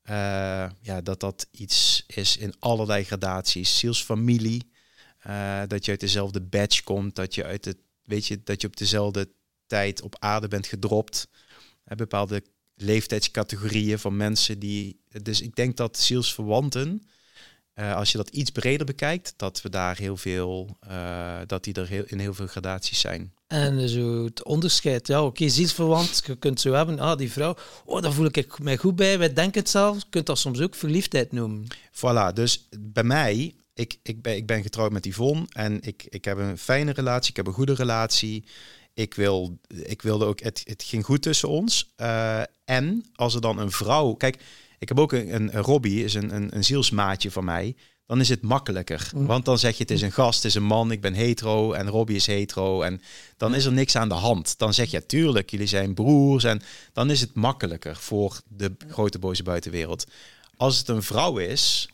uh, 0.10 0.70
ja, 0.82 1.01
dat 1.03 1.20
dat 1.20 1.48
iets 1.51 2.03
is 2.08 2.38
in 2.38 2.53
allerlei 2.60 3.03
gradaties. 3.03 3.79
Zielsfamilie, 3.79 4.72
uh, 5.28 5.62
dat 5.68 5.86
je 5.86 5.92
uit 5.92 6.00
dezelfde 6.00 6.42
badge 6.42 6.84
komt, 6.84 7.16
dat 7.16 7.36
je 7.36 7.44
uit 7.44 7.66
het, 7.66 7.78
weet 8.04 8.28
je, 8.28 8.42
dat 8.44 8.62
je 8.62 8.68
op 8.68 8.78
dezelfde 8.78 9.30
tijd 9.68 10.02
op 10.02 10.16
aarde 10.20 10.48
bent 10.48 10.68
gedropt. 10.68 11.28
Uh, 11.88 11.98
bepaalde 11.98 12.44
leeftijdscategorieën 12.76 14.00
van 14.00 14.18
mensen 14.18 14.60
die. 14.60 15.02
Dus 15.22 15.42
ik 15.42 15.56
denk 15.56 15.78
dat 15.78 15.98
zielsverwanten, 15.98 17.04
uh, 17.76 17.96
als 17.96 18.12
je 18.12 18.18
dat 18.18 18.30
iets 18.30 18.50
breder 18.50 18.86
bekijkt, 18.86 19.34
dat 19.38 19.62
we 19.62 19.70
daar 19.70 19.98
heel 19.98 20.18
veel, 20.18 20.78
dat 21.46 21.64
die 21.64 21.74
er 21.74 21.88
heel, 21.88 22.04
in 22.06 22.20
heel 22.20 22.34
veel 22.34 22.48
gradaties 22.48 23.00
zijn. 23.00 23.34
En 23.48 23.90
zo 23.90 24.24
het 24.24 24.44
onderscheid, 24.44 25.08
ja, 25.08 25.20
oké, 25.20 25.28
okay, 25.28 25.50
zielsverwant, 25.50 26.22
je 26.26 26.36
kunt 26.36 26.62
zo 26.62 26.74
hebben, 26.74 27.00
ah, 27.00 27.18
die 27.18 27.32
vrouw, 27.32 27.56
oh, 27.86 28.02
daar 28.02 28.14
voel 28.14 28.26
ik 28.26 28.60
mij 28.60 28.78
goed 28.78 28.96
bij, 28.96 29.18
wij 29.18 29.34
denken 29.34 29.62
het 29.62 29.70
zelf, 29.70 29.98
je 29.98 30.06
kunt 30.10 30.26
dat 30.26 30.38
soms 30.38 30.62
ook 30.62 30.76
verliefdheid 30.76 31.32
noemen. 31.32 31.68
Voilà, 31.92 32.34
dus 32.34 32.68
bij 32.80 33.04
mij 33.04 33.56
ik, 33.80 34.00
ik, 34.04 34.22
ben, 34.22 34.36
ik 34.36 34.46
ben 34.46 34.62
getrouwd 34.62 34.92
met 34.92 35.06
Yvonne 35.06 35.46
en 35.50 35.82
ik, 35.82 36.06
ik 36.10 36.26
heb 36.26 36.38
een 36.38 36.58
fijne 36.58 36.92
relatie, 36.92 37.30
ik 37.30 37.36
heb 37.36 37.48
een 37.48 37.54
goede 37.54 37.74
relatie. 37.74 38.46
Ik, 38.94 39.14
wil, 39.14 39.60
ik 39.68 40.02
wilde 40.02 40.26
ook, 40.26 40.40
het, 40.40 40.62
het 40.64 40.84
ging 40.84 41.06
goed 41.06 41.22
tussen 41.22 41.50
ons. 41.50 41.94
Uh, 41.98 42.42
en 42.66 43.06
als 43.16 43.36
er 43.36 43.42
dan 43.42 43.60
een 43.60 43.72
vrouw, 43.72 44.14
kijk, 44.14 44.44
ik 44.80 44.88
heb 44.88 45.00
ook 45.00 45.12
een, 45.12 45.36
een, 45.36 45.56
een 45.56 45.64
Robbie, 45.64 46.04
is 46.04 46.14
een, 46.14 46.36
een, 46.36 46.56
een 46.56 46.64
zielsmaatje 46.64 47.32
van 47.32 47.44
mij. 47.44 47.76
Dan 48.06 48.20
is 48.20 48.30
het 48.30 48.42
makkelijker. 48.42 49.12
Mm. 49.16 49.26
Want 49.26 49.46
dan 49.46 49.60
zeg 49.60 49.76
je, 49.76 49.82
het 49.82 49.92
is 49.92 50.02
een 50.02 50.12
gast, 50.12 50.36
het 50.36 50.46
is 50.46 50.56
een 50.56 50.64
man, 50.64 50.92
ik 50.92 51.02
ben 51.02 51.14
hetero 51.14 51.74
en 51.74 51.88
Robbie 51.88 52.16
is 52.16 52.26
hetero. 52.26 52.82
En 52.82 53.02
dan 53.38 53.56
is 53.56 53.66
er 53.66 53.72
niks 53.72 53.96
aan 53.96 54.10
de 54.10 54.16
hand. 54.16 54.58
Dan 54.58 54.74
zeg 54.74 54.92
je, 54.92 55.06
tuurlijk, 55.06 55.50
jullie 55.50 55.68
zijn 55.68 55.94
broers. 55.94 56.44
En 56.44 56.62
dan 56.94 57.10
is 57.10 57.22
het 57.22 57.34
makkelijker 57.34 57.96
voor 57.96 58.42
de 58.48 58.76
grote 58.88 59.20
boze 59.20 59.44
buitenwereld. 59.44 60.06
Als 60.58 60.78
het 60.78 60.88
een 60.88 61.04
vrouw 61.04 61.38
is, 61.38 61.90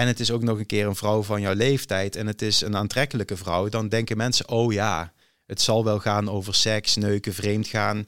en 0.00 0.06
het 0.06 0.20
is 0.20 0.30
ook 0.30 0.42
nog 0.42 0.58
een 0.58 0.66
keer 0.66 0.86
een 0.86 0.96
vrouw 0.96 1.22
van 1.22 1.40
jouw 1.40 1.54
leeftijd 1.54 2.16
en 2.16 2.26
het 2.26 2.42
is 2.42 2.60
een 2.60 2.76
aantrekkelijke 2.76 3.36
vrouw, 3.36 3.68
dan 3.68 3.88
denken 3.88 4.16
mensen, 4.16 4.48
oh 4.48 4.72
ja, 4.72 5.12
het 5.46 5.60
zal 5.60 5.84
wel 5.84 5.98
gaan 5.98 6.30
over 6.30 6.54
seks, 6.54 6.96
neuken, 6.96 7.34
vreemd 7.34 7.66
gaan. 7.66 8.06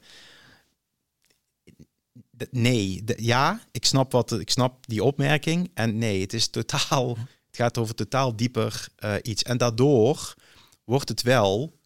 Nee, 2.49 3.03
ja, 3.17 3.61
ik 3.71 3.85
snap, 3.85 4.11
wat, 4.11 4.39
ik 4.39 4.49
snap 4.49 4.87
die 4.87 5.03
opmerking. 5.03 5.71
En 5.73 5.97
nee, 5.97 6.21
het 6.21 6.33
is 6.33 6.47
totaal, 6.47 7.17
het 7.47 7.55
gaat 7.55 7.77
over 7.77 7.95
totaal 7.95 8.35
dieper 8.35 8.87
eh, 8.95 9.15
iets. 9.21 9.43
En 9.43 9.57
daardoor 9.57 10.33
wordt 10.83 11.09
het 11.09 11.21
wel 11.21 11.79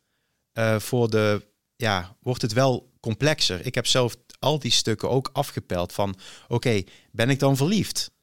eh, 0.52 0.80
voor 0.80 1.10
de, 1.10 1.46
ja, 1.76 2.16
wordt 2.20 2.42
het 2.42 2.54
wel 2.54 2.92
complexer. 3.00 3.66
Ik 3.66 3.76
heb 3.76 3.88
zelf 3.88 4.16
al 4.40 4.60
die 4.60 4.72
stukken 4.72 5.10
ook 5.10 5.30
afgepeld 5.34 5.94
van, 5.94 6.16
oké, 6.48 6.84
ben 7.12 7.30
ik 7.30 7.40
dan 7.40 7.58
verliefd? 7.58 8.16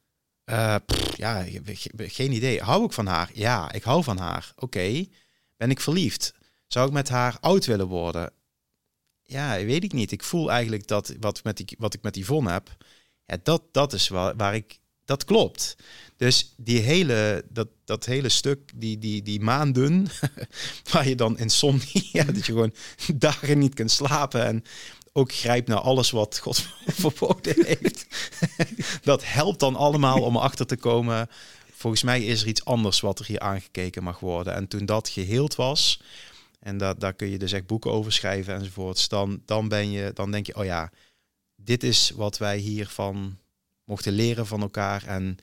Eh, 0.44 0.76
ja, 1.16 1.44
geen 1.96 2.32
idee. 2.32 2.60
Hou 2.60 2.84
ik 2.84 2.92
van 2.92 3.06
haar? 3.06 3.30
Ja, 3.34 3.72
ik 3.72 3.82
hou 3.82 4.02
van 4.02 4.18
haar. 4.18 4.52
Oké, 4.56 5.04
ben 5.56 5.70
ik 5.70 5.80
verliefd? 5.80 6.34
Zou 6.66 6.86
ik 6.86 6.92
met 6.92 7.08
haar 7.08 7.36
oud 7.40 7.66
willen 7.66 7.86
worden? 7.86 8.32
Ja, 9.22 9.64
weet 9.64 9.84
ik 9.84 9.92
niet. 9.92 10.12
Ik 10.12 10.22
voel 10.22 10.50
eigenlijk 10.50 10.86
dat 10.86 11.14
wat, 11.20 11.44
met 11.44 11.56
die, 11.56 11.76
wat 11.78 11.94
ik 11.94 12.02
met 12.02 12.16
Yvonne 12.16 12.50
heb, 12.50 12.76
dat, 13.42 13.62
dat 13.72 13.92
is 13.92 14.08
waar, 14.08 14.36
waar 14.36 14.54
ik, 14.54 14.78
dat 15.04 15.24
klopt. 15.24 15.76
Dus 16.16 16.54
die 16.56 16.80
hele, 16.80 17.44
dat, 17.50 17.68
dat 17.84 18.04
hele 18.04 18.28
stuk, 18.28 18.70
die, 18.74 18.98
die, 18.98 19.22
die 19.22 19.40
maanden, 19.40 20.06
waar 20.92 21.08
je 21.08 21.14
dan 21.14 21.38
insomnie, 21.38 22.08
ja, 22.12 22.24
dat 22.32 22.36
je 22.36 22.52
gewoon 22.52 22.74
dagen 23.14 23.58
niet 23.58 23.74
kunt 23.74 23.90
slapen 23.90 24.44
en 24.44 24.64
ook 25.16 25.32
grijpt 25.32 25.68
naar 25.68 25.80
alles 25.80 26.10
wat 26.10 26.38
God 26.38 26.66
verboden 26.86 27.66
heeft. 27.66 28.06
dat 29.02 29.24
helpt 29.24 29.60
dan 29.60 29.76
allemaal 29.76 30.22
om 30.22 30.36
erachter 30.36 30.66
te 30.66 30.76
komen. 30.76 31.28
Volgens 31.72 32.02
mij 32.02 32.24
is 32.24 32.42
er 32.42 32.48
iets 32.48 32.64
anders 32.64 33.00
wat 33.00 33.18
er 33.18 33.26
hier 33.26 33.40
aangekeken 33.40 34.02
mag 34.02 34.20
worden. 34.20 34.54
En 34.54 34.68
toen 34.68 34.86
dat 34.86 35.08
geheeld 35.08 35.54
was, 35.54 36.00
en 36.60 36.78
dat, 36.78 37.00
daar 37.00 37.14
kun 37.14 37.28
je 37.28 37.38
dus 37.38 37.52
echt 37.52 37.66
boeken 37.66 37.90
over 37.90 38.12
schrijven 38.12 38.54
enzovoorts, 38.54 39.08
dan, 39.08 39.42
dan, 39.44 39.68
ben 39.68 39.90
je, 39.90 40.10
dan 40.14 40.30
denk 40.30 40.46
je, 40.46 40.56
oh 40.56 40.64
ja, 40.64 40.90
dit 41.56 41.82
is 41.82 42.12
wat 42.14 42.38
wij 42.38 42.58
hiervan 42.58 43.38
mochten 43.84 44.12
leren 44.12 44.46
van 44.46 44.60
elkaar. 44.60 45.06
En 45.06 45.36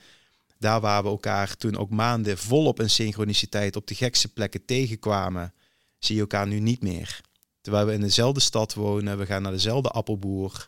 daar 0.57 0.81
waar 0.81 1.03
we 1.03 1.09
elkaar 1.09 1.57
toen 1.57 1.77
ook 1.77 1.89
maanden 1.89 2.37
volop 2.37 2.79
in 2.79 2.89
synchroniciteit 2.89 3.75
op 3.75 3.87
de 3.87 3.95
gekste 3.95 4.27
plekken 4.27 4.65
tegenkwamen, 4.65 5.53
zie 5.99 6.15
je 6.15 6.21
elkaar 6.21 6.47
nu 6.47 6.59
niet 6.59 6.81
meer. 6.81 7.21
Terwijl 7.61 7.85
we 7.85 7.93
in 7.93 8.01
dezelfde 8.01 8.39
stad 8.39 8.73
wonen, 8.73 9.17
we 9.17 9.25
gaan 9.25 9.41
naar 9.41 9.51
dezelfde 9.51 9.89
appelboer. 9.89 10.67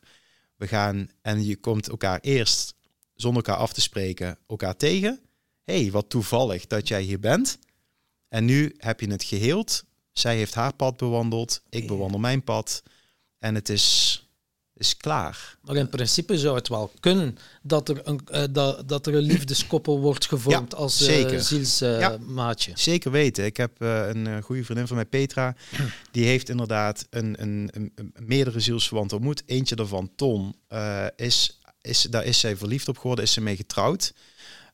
We 0.56 0.68
gaan 0.68 1.10
en 1.22 1.46
je 1.46 1.56
komt 1.56 1.90
elkaar 1.90 2.20
eerst 2.20 2.76
zonder 3.16 3.44
elkaar 3.44 3.62
af 3.62 3.74
te 3.74 3.82
spreken 3.82 4.38
elkaar 4.48 4.78
tegen. 4.78 5.20
hey, 5.64 5.92
wat 5.92 6.10
toevallig 6.10 6.68
dat 6.68 6.88
jij 6.88 7.02
hier 7.02 7.20
bent. 7.20 7.60
En 8.28 8.46
nu 8.46 8.76
heb 8.78 9.00
je 9.00 9.12
het 9.12 9.24
geheeld. 9.24 9.84
Zij 10.12 10.36
heeft 10.36 10.54
haar 10.54 10.74
pad 10.74 10.98
bewandeld, 10.98 11.62
ik 11.70 11.88
bewandel 11.88 12.20
mijn 12.20 12.44
pad. 12.44 12.84
En 13.40 13.56
het 13.56 13.70
is, 13.70 14.23
is 14.78 14.98
klaar. 14.98 15.58
Maar 15.62 15.76
in 15.76 15.90
principe 15.90 16.38
zou 16.38 16.56
het 16.56 16.68
wel 16.68 16.92
kunnen 17.00 17.38
dat 17.62 17.90
er 17.90 18.02
een, 18.04 18.20
eh, 18.26 18.44
dat, 18.52 18.90
dat 18.90 19.08
er 19.08 19.16
een 19.16 19.22
liefdeskoppel 19.22 20.00
wordt 20.00 20.26
gevormd 20.28 20.72
Ja, 20.72 20.78
als 20.78 21.02
uh, 21.02 21.08
zeker. 21.08 21.42
zielsmaatje. 21.42 22.72
Zeker 22.76 23.12
weten. 23.12 23.46
Ik 23.46 23.58
heb 23.58 23.82
eh, 23.82 24.08
een 24.08 24.28
eh, 24.28 24.44
goede 24.44 24.64
vriendin 24.64 24.88
van 24.88 24.96
mij, 24.96 25.06
Petra. 25.06 25.56
Die 26.12 26.26
heeft 26.26 26.50
inderdaad 26.50 27.08
een, 27.10 27.42
een, 27.42 27.70
een, 27.74 28.14
meerdere 28.20 28.60
zielsverwanten 28.60 29.18
ontmoet. 29.18 29.44
Eentje 29.46 29.76
daarvan, 29.76 30.12
Ton, 30.16 30.56
eh, 30.68 31.06
is, 31.16 31.60
is, 31.82 32.02
daar 32.02 32.26
is 32.26 32.40
zij 32.40 32.58
verliefd 32.58 32.88
op 32.88 32.98
geworden, 32.98 33.26
is 33.26 33.34
ze 33.34 33.42
mee 33.42 33.56
getrouwd. 33.56 34.14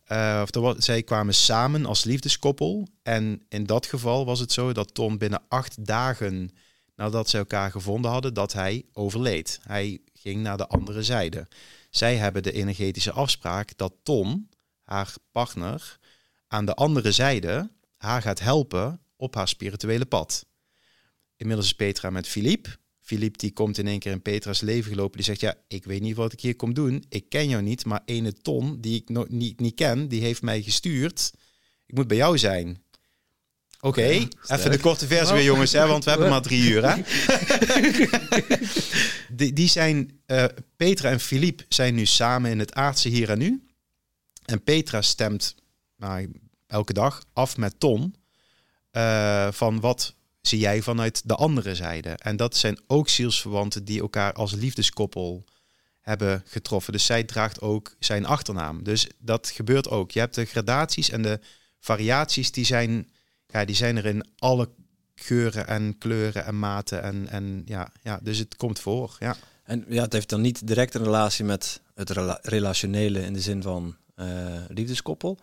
Eh, 0.06 0.42
of 0.44 0.62
was, 0.62 0.76
zij 0.78 1.04
kwamen 1.04 1.34
samen 1.34 1.86
als 1.86 2.04
liefdeskoppel. 2.04 2.88
En 3.04 3.42
in 3.50 3.66
dat 3.66 3.86
geval 3.86 4.26
was 4.26 4.40
het 4.40 4.52
zo 4.52 4.74
dat 4.74 4.94
Ton 4.94 5.18
binnen 5.18 5.42
acht 5.48 5.86
dagen 5.86 6.52
nadat 7.00 7.30
ze 7.30 7.38
elkaar 7.38 7.72
gevonden 7.72 8.12
hadden, 8.12 8.34
dat 8.34 8.54
hij 8.54 8.86
overleed. 8.94 9.60
Hij 9.64 10.00
ging 10.14 10.42
naar 10.42 10.58
de 10.58 10.68
andere 10.68 11.04
zijde. 11.04 11.48
Zij 11.90 12.16
hebben 12.16 12.44
de 12.44 12.52
energetische 12.52 13.12
afspraak 13.12 13.78
dat 13.78 13.94
Ton, 14.04 14.50
haar 14.84 15.14
partner, 15.32 16.00
aan 16.48 16.66
de 16.66 16.74
andere 16.74 17.12
zijde 17.12 17.72
haar 17.98 18.22
gaat 18.22 18.40
helpen 18.40 19.02
op 19.16 19.36
haar 19.36 19.48
spirituele 19.48 20.06
pad. 20.06 20.46
Inmiddels 21.36 21.68
is 21.68 21.74
Petra 21.74 22.10
met 22.10 22.28
Philippe. 22.28 22.70
Philippe 23.00 23.38
die 23.38 23.54
komt 23.54 23.78
in 23.78 23.88
één 23.88 24.00
keer 24.00 24.12
in 24.12 24.22
Petra's 24.22 24.62
leven 24.62 24.92
gelopen. 24.92 25.18
Die 25.18 25.26
zegt, 25.26 25.40
ja, 25.40 25.56
ik 25.68 25.84
weet 25.84 26.02
niet 26.02 26.16
wat 26.16 26.34
ik 26.34 26.40
hier 26.42 26.56
kom 26.56 26.74
doen. 26.74 27.06
Ik 27.10 27.30
ken 27.30 27.50
jou 27.50 27.64
niet, 27.64 27.86
maar 27.86 28.02
ene 28.06 28.34
Ton, 28.34 28.82
die 28.82 28.96
ik 28.96 29.10
nog 29.10 29.30
niet, 29.30 29.60
niet 29.60 29.76
ken, 29.76 30.08
die 30.08 30.22
heeft 30.22 30.42
mij 30.42 30.62
gestuurd. 30.62 31.32
Ik 31.86 31.96
moet 31.96 32.08
bij 32.08 32.18
jou 32.18 32.38
zijn. 32.38 32.84
Oké, 33.80 34.28
even 34.48 34.72
de 34.72 34.80
korte 34.80 35.08
versie 35.08 35.36
weer 35.36 35.44
jongens, 35.44 35.72
hè, 35.72 35.88
want 35.88 36.04
we 36.04 36.10
hebben 36.10 36.30
maar 36.30 36.42
drie 36.42 36.70
uur. 36.70 36.90
Hè? 36.90 37.02
die, 39.36 39.54
die 39.54 39.68
zijn, 39.68 40.22
eh, 40.26 40.46
Petra 40.76 41.10
en 41.10 41.20
Philippe 41.20 41.66
zijn 41.70 41.96
nu 41.96 42.06
samen 42.06 42.52
in 42.52 42.60
het 42.60 42.74
aardse 42.74 43.10
hier 43.10 43.30
en 43.30 43.38
nu. 43.38 43.64
En 44.46 44.64
Petra 44.64 45.02
stemt 45.02 45.56
nou, 45.98 46.32
elke 46.68 46.94
dag 46.94 47.24
af 47.34 47.58
met 47.58 47.80
Ton 47.80 48.16
eh, 48.92 49.48
van 49.52 49.80
wat 49.80 50.16
zie 50.42 50.60
jij 50.60 50.82
vanuit 50.82 51.22
de 51.28 51.36
andere 51.36 51.76
zijde. 51.76 52.10
En 52.10 52.36
dat 52.36 52.58
zijn 52.58 52.80
ook 52.88 53.10
zielsverwanten 53.10 53.86
die 53.86 54.02
elkaar 54.02 54.34
als 54.34 54.52
liefdeskoppel 54.52 55.46
hebben 56.02 56.44
getroffen. 56.46 56.94
Dus 56.94 57.06
zij 57.06 57.24
draagt 57.24 57.62
ook 57.62 57.96
zijn 58.00 58.26
achternaam. 58.26 58.84
Dus 58.84 59.08
dat 59.18 59.50
gebeurt 59.50 59.90
ook. 59.90 60.12
Je 60.12 60.20
hebt 60.20 60.36
de 60.36 60.46
gradaties 60.46 61.10
en 61.10 61.22
de 61.22 61.40
variaties, 61.80 62.52
die 62.52 62.66
zijn, 62.66 63.10
ja, 63.50 63.66
die 63.66 63.76
zijn 63.76 63.98
er 63.98 64.06
in 64.06 64.28
alle 64.38 64.70
geuren 65.16 65.68
en 65.68 65.98
kleuren 65.98 66.46
en 66.46 66.60
maten. 66.60 67.02
En, 67.04 67.28
en 67.28 67.62
ja, 67.66 67.92
ja, 68.04 68.20
dus 68.24 68.38
het 68.38 68.56
komt 68.56 68.80
voor. 68.80 69.16
Ja. 69.20 69.36
En 69.64 69.86
ja, 69.88 70.02
het 70.04 70.14
heeft 70.14 70.30
dan 70.30 70.42
niet 70.42 70.68
direct 70.68 70.94
een 70.94 71.04
relatie 71.04 71.46
met 71.46 71.82
het 71.94 72.10
rela- 72.10 72.40
relationele 72.42 73.22
in 73.26 73.34
de 73.34 73.42
zin 73.42 73.62
van 73.62 73.96
eh, 74.16 74.28
liefdeskoppel. 74.68 75.38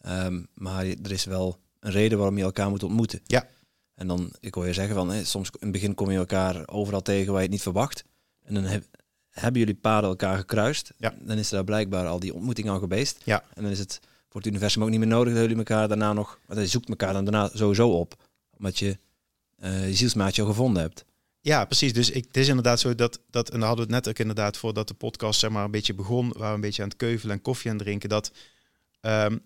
Ehm, 0.00 0.42
maar 0.54 0.84
er 0.86 1.10
is 1.12 1.24
wel 1.24 1.58
een 1.80 1.90
reden 1.92 2.18
waarom 2.18 2.36
je 2.38 2.42
elkaar 2.44 2.70
moet 2.70 2.82
ontmoeten. 2.82 3.20
Ja. 3.26 3.46
En 3.94 4.06
dan, 4.06 4.32
ik 4.40 4.54
hoor 4.54 4.66
je 4.66 4.72
zeggen 4.72 4.94
van, 4.94 5.10
hè, 5.10 5.24
soms 5.24 5.48
in 5.50 5.56
het 5.60 5.72
begin 5.72 5.94
kom 5.94 6.10
je 6.10 6.18
elkaar 6.18 6.68
overal 6.68 7.02
tegen 7.02 7.26
waar 7.26 7.36
je 7.36 7.42
het 7.46 7.50
niet 7.52 7.62
verwacht. 7.62 8.04
En 8.44 8.54
dan 8.54 8.64
heb- 8.64 8.84
hebben 9.30 9.60
jullie 9.60 9.74
paden 9.76 10.10
elkaar 10.10 10.36
gekruist. 10.36 10.92
Ja. 10.96 11.14
Dan 11.20 11.38
is 11.38 11.48
er 11.50 11.54
daar 11.54 11.64
blijkbaar 11.64 12.06
al 12.06 12.20
die 12.20 12.34
ontmoeting 12.34 12.68
al 12.68 12.78
geweest. 12.78 13.20
Ja. 13.24 13.44
En 13.54 13.62
dan 13.62 13.72
is 13.72 13.78
het 13.78 14.00
voor 14.30 14.40
het 14.40 14.50
universum 14.50 14.82
ook 14.82 14.90
niet 14.90 14.98
meer 14.98 15.08
nodig 15.08 15.32
dat 15.32 15.42
jullie 15.42 15.56
elkaar 15.56 15.88
daarna 15.88 16.12
nog... 16.12 16.38
Want 16.46 16.60
je 16.60 16.66
zoekt 16.66 16.88
elkaar 16.88 17.12
dan 17.12 17.24
daarna 17.24 17.50
sowieso 17.54 17.88
op. 17.88 18.28
Omdat 18.56 18.78
je 18.78 18.98
eh, 19.56 19.88
je 19.88 19.94
zielsmaatje 19.94 20.42
al 20.42 20.48
gevonden 20.48 20.82
hebt. 20.82 21.04
Ja, 21.40 21.64
precies. 21.64 21.92
Dus 21.92 22.10
ik, 22.10 22.24
het 22.24 22.36
is 22.36 22.48
inderdaad 22.48 22.80
zo 22.80 22.94
dat, 22.94 23.20
dat, 23.30 23.50
en 23.50 23.58
daar 23.58 23.68
hadden 23.68 23.86
we 23.86 23.94
het 23.94 24.04
net 24.04 24.14
ook 24.14 24.20
inderdaad 24.20 24.56
voordat 24.56 24.88
de 24.88 24.94
podcast 24.94 25.40
zeg 25.40 25.50
maar 25.50 25.64
een 25.64 25.70
beetje 25.70 25.94
begon, 25.94 26.32
waar 26.36 26.48
we 26.48 26.54
een 26.54 26.60
beetje 26.60 26.82
aan 26.82 26.88
het 26.88 26.96
keuvelen 26.96 27.34
en 27.34 27.42
koffie 27.42 27.70
aan 27.70 27.76
het 27.76 27.84
drinken, 27.84 28.08
dat 28.08 28.32
ehm, 29.00 29.38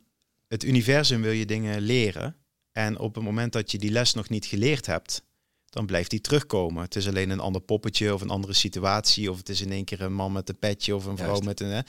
het 0.48 0.64
universum 0.64 1.22
wil 1.22 1.32
je 1.32 1.46
dingen 1.46 1.80
leren. 1.80 2.36
En 2.72 2.98
op 2.98 3.14
het 3.14 3.24
moment 3.24 3.52
dat 3.52 3.70
je 3.70 3.78
die 3.78 3.90
les 3.90 4.14
nog 4.14 4.28
niet 4.28 4.46
geleerd 4.46 4.86
hebt, 4.86 5.22
dan 5.64 5.86
blijft 5.86 6.10
die 6.10 6.20
terugkomen. 6.20 6.82
Het 6.82 6.96
is 6.96 7.08
alleen 7.08 7.30
een 7.30 7.40
ander 7.40 7.60
poppetje 7.60 8.14
of 8.14 8.20
een 8.20 8.30
andere 8.30 8.52
situatie, 8.52 9.30
of 9.30 9.38
het 9.38 9.48
is 9.48 9.60
in 9.60 9.72
één 9.72 9.84
keer 9.84 10.00
een 10.00 10.14
man 10.14 10.32
met 10.32 10.48
een 10.48 10.58
petje 10.58 10.94
of 10.94 11.04
een 11.04 11.16
vrouw 11.16 11.28
Juist. 11.28 11.44
met 11.44 11.60
een. 11.60 11.68
hè. 11.70 11.80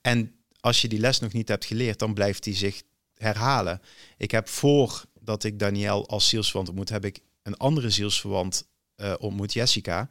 En 0.00 0.34
als 0.60 0.80
je 0.80 0.88
die 0.88 0.98
les 0.98 1.20
nog 1.20 1.32
niet 1.32 1.48
hebt 1.48 1.64
geleerd, 1.64 1.98
dan 1.98 2.14
blijft 2.14 2.42
die 2.42 2.54
zich 2.54 2.82
herhalen. 3.14 3.80
Ik 4.16 4.30
heb 4.30 4.48
voordat 4.48 5.44
ik 5.44 5.58
Daniel 5.58 6.08
als 6.08 6.28
zielsverwant 6.28 6.68
ontmoet, 6.68 6.88
heb 6.88 7.04
ik 7.04 7.20
een 7.42 7.56
andere 7.56 7.90
zielsverwant 7.90 8.68
eh, 8.94 9.14
ontmoet, 9.18 9.52
Jessica. 9.52 10.08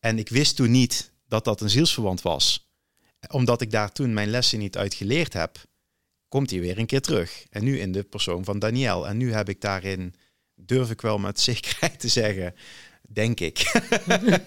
En 0.00 0.18
ik 0.18 0.28
wist 0.28 0.56
toen 0.56 0.70
niet 0.70 1.12
dat 1.28 1.44
dat 1.44 1.60
een 1.60 1.70
zielsverwant 1.70 2.22
was. 2.22 2.68
Omdat 3.30 3.60
ik 3.60 3.70
daar 3.70 3.92
toen 3.92 4.12
mijn 4.12 4.30
lessen 4.30 4.58
niet 4.58 4.76
uit 4.76 4.94
geleerd 4.94 5.32
heb, 5.32 5.64
komt 6.28 6.50
hij 6.50 6.60
weer 6.60 6.78
een 6.78 6.86
keer 6.86 7.00
terug. 7.00 7.46
En 7.50 7.64
nu 7.64 7.78
in 7.78 7.92
de 7.92 8.02
persoon 8.02 8.44
van 8.44 8.58
Daniel. 8.58 9.08
En 9.08 9.16
nu 9.16 9.32
heb 9.32 9.48
ik 9.48 9.60
daarin, 9.60 10.14
durf 10.54 10.90
ik 10.90 11.00
wel 11.00 11.18
met 11.18 11.40
zekerheid 11.50 12.00
te 12.00 12.08
zeggen, 12.08 12.54
denk 13.08 13.40
ik, 13.40 13.72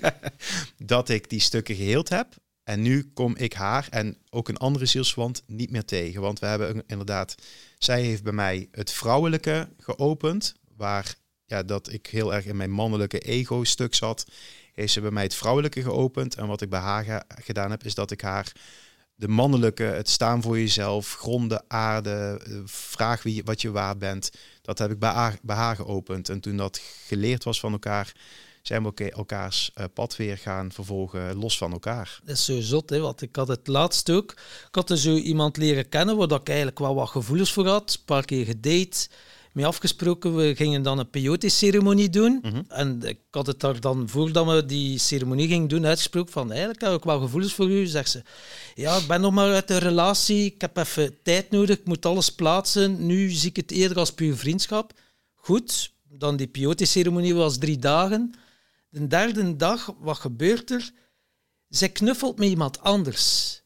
dat 0.94 1.10
ik 1.10 1.30
die 1.30 1.40
stukken 1.40 1.76
geheeld 1.76 2.10
heb. 2.10 2.36
En 2.64 2.82
nu 2.82 3.12
kom 3.14 3.36
ik 3.36 3.54
haar 3.54 3.88
en 3.90 4.18
ook 4.30 4.50
een 4.50 4.58
andere 4.58 4.86
zielsverwant 4.86 5.44
niet 5.48 5.72
meer 5.72 5.86
tegen. 5.86 6.22
Want 6.22 6.40
we 6.40 6.46
hebben 6.46 6.84
inderdaad, 6.88 7.36
zij 7.78 8.02
heeft 8.02 8.24
bij 8.24 8.34
mij 8.34 8.68
het 8.72 8.92
vrouwelijke 8.92 9.70
geopend, 9.78 10.54
waar 10.78 11.16
ja, 11.46 11.64
dat 11.64 11.92
ik 11.92 12.08
heel 12.08 12.34
erg 12.34 12.46
in 12.46 12.58
mijn 12.58 12.72
mannelijke 12.72 13.20
ego-stuk 13.20 13.96
zat, 13.96 14.26
heeft 14.74 14.94
ze 14.94 15.02
bij 15.02 15.12
mij 15.12 15.24
het 15.24 15.36
vrouwelijke 15.36 15.82
geopend. 15.82 16.36
En 16.36 16.48
wat 16.48 16.62
ik 16.62 16.70
bij 16.70 16.80
haar 16.80 17.04
ge- 17.04 17.24
gedaan 17.42 17.72
heb, 17.72 17.84
is 17.84 17.96
dat 17.96 18.12
ik 18.12 18.22
haar 18.22 18.52
de 19.16 19.28
mannelijke, 19.28 19.84
het 19.84 20.10
staan 20.10 20.42
voor 20.42 20.60
jezelf, 20.60 21.14
gronden, 21.14 21.64
aarde, 21.68 22.42
eh, 22.46 22.58
vraag 22.66 23.24
wie, 23.24 23.44
wat 23.44 23.62
je 23.62 23.72
waard 23.72 24.00
bent, 24.00 24.32
dat 24.62 24.80
heb 24.80 24.92
ik 24.92 25.00
bij 25.00 25.12
haar, 25.12 25.38
bij 25.42 25.56
haar 25.56 25.76
geopend. 25.76 26.30
En 26.30 26.40
toen 26.40 26.58
dat 26.58 26.82
geleerd 27.08 27.44
was 27.44 27.60
van 27.60 27.72
elkaar, 27.72 28.14
zijn 28.64 28.82
we 28.82 28.88
elke- 28.88 29.12
elkaars 29.12 29.72
eh, 29.74 29.86
pad 29.94 30.16
weer 30.16 30.38
gaan 30.38 30.72
vervolgen, 30.72 31.36
los 31.36 31.58
van 31.58 31.72
elkaar. 31.72 32.20
Dat 32.24 32.36
is 32.36 32.46
zo 32.46 32.62
zot, 32.62 32.90
hè, 32.90 33.00
want 33.00 33.22
ik 33.22 33.36
had 33.36 33.48
het 33.48 33.68
laatst 33.68 34.10
ook. 34.10 34.32
Ik 34.68 34.76
had 34.76 34.90
er 34.90 34.98
zo 34.98 35.16
iemand 35.16 35.58
leren 35.58 35.90
kennen 35.90 36.18
waar 36.18 36.28
dat 36.28 36.40
ik 36.42 36.48
eigenlijk 36.48 36.80
wel 36.80 36.96
wat 36.96 37.10
gevoelens 37.10 37.52
voor 37.52 37.68
had. 37.68 37.94
Een 38.00 38.06
paar 38.06 38.26
keer 38.26 38.46
gedate. 38.46 39.08
mee 39.54 39.66
afgesproken. 39.66 40.36
We 40.36 40.56
gingen 40.56 40.82
dan 40.84 41.00
een 41.00 41.10
peyote-ceremonie 41.10 42.10
doen. 42.10 42.40
Mhm. 42.42 42.62
En 42.68 43.02
ik 43.04 43.20
had 43.32 43.48
het 43.48 43.60
daar 43.60 43.80
dan, 43.80 44.10
voordat 44.10 44.46
we 44.46 44.66
die 44.66 44.98
ceremonie 44.98 45.48
gingen 45.48 45.68
doen, 45.68 45.86
uitgesproken 45.86 46.32
van 46.32 46.50
eigenlijk 46.52 46.82
heb 46.82 46.94
ik 46.94 47.04
wel 47.04 47.20
gevoelens 47.20 47.54
voor 47.54 47.70
u. 47.70 47.86
Zegt 47.86 48.10
ze, 48.10 48.22
ja, 48.76 48.98
ik 48.98 49.08
ben 49.08 49.22
nog 49.22 49.34
maar 49.34 49.54
uit 49.54 49.68
de 49.68 49.78
relatie, 49.78 50.46
ik 50.46 50.62
heb 50.62 50.78
even 50.78 51.18
tijd 51.24 51.52
nodig, 51.52 51.78
ik 51.80 51.86
moet 51.86 52.06
alles 52.06 52.30
plaatsen. 52.30 53.06
Nu 53.06 53.30
zie 53.30 53.50
ik 53.50 53.56
het 53.56 53.72
eerder 53.72 53.98
als 53.98 54.14
puur 54.14 54.36
vriendschap. 54.36 54.92
Goed, 55.34 55.92
dan 56.10 56.36
die 56.38 56.48
peyote-ceremonie 56.48 57.36
was 57.36 57.58
drie 57.58 57.78
dagen. 57.78 58.34
De 58.94 59.08
derde 59.08 59.56
dag, 59.56 59.94
wat 60.00 60.18
gebeurt 60.18 60.72
er? 60.72 60.92
Zij 61.68 61.90
knuffelt 61.90 62.38
met 62.38 62.50
iemand 62.50 62.80
anders. 62.80 63.62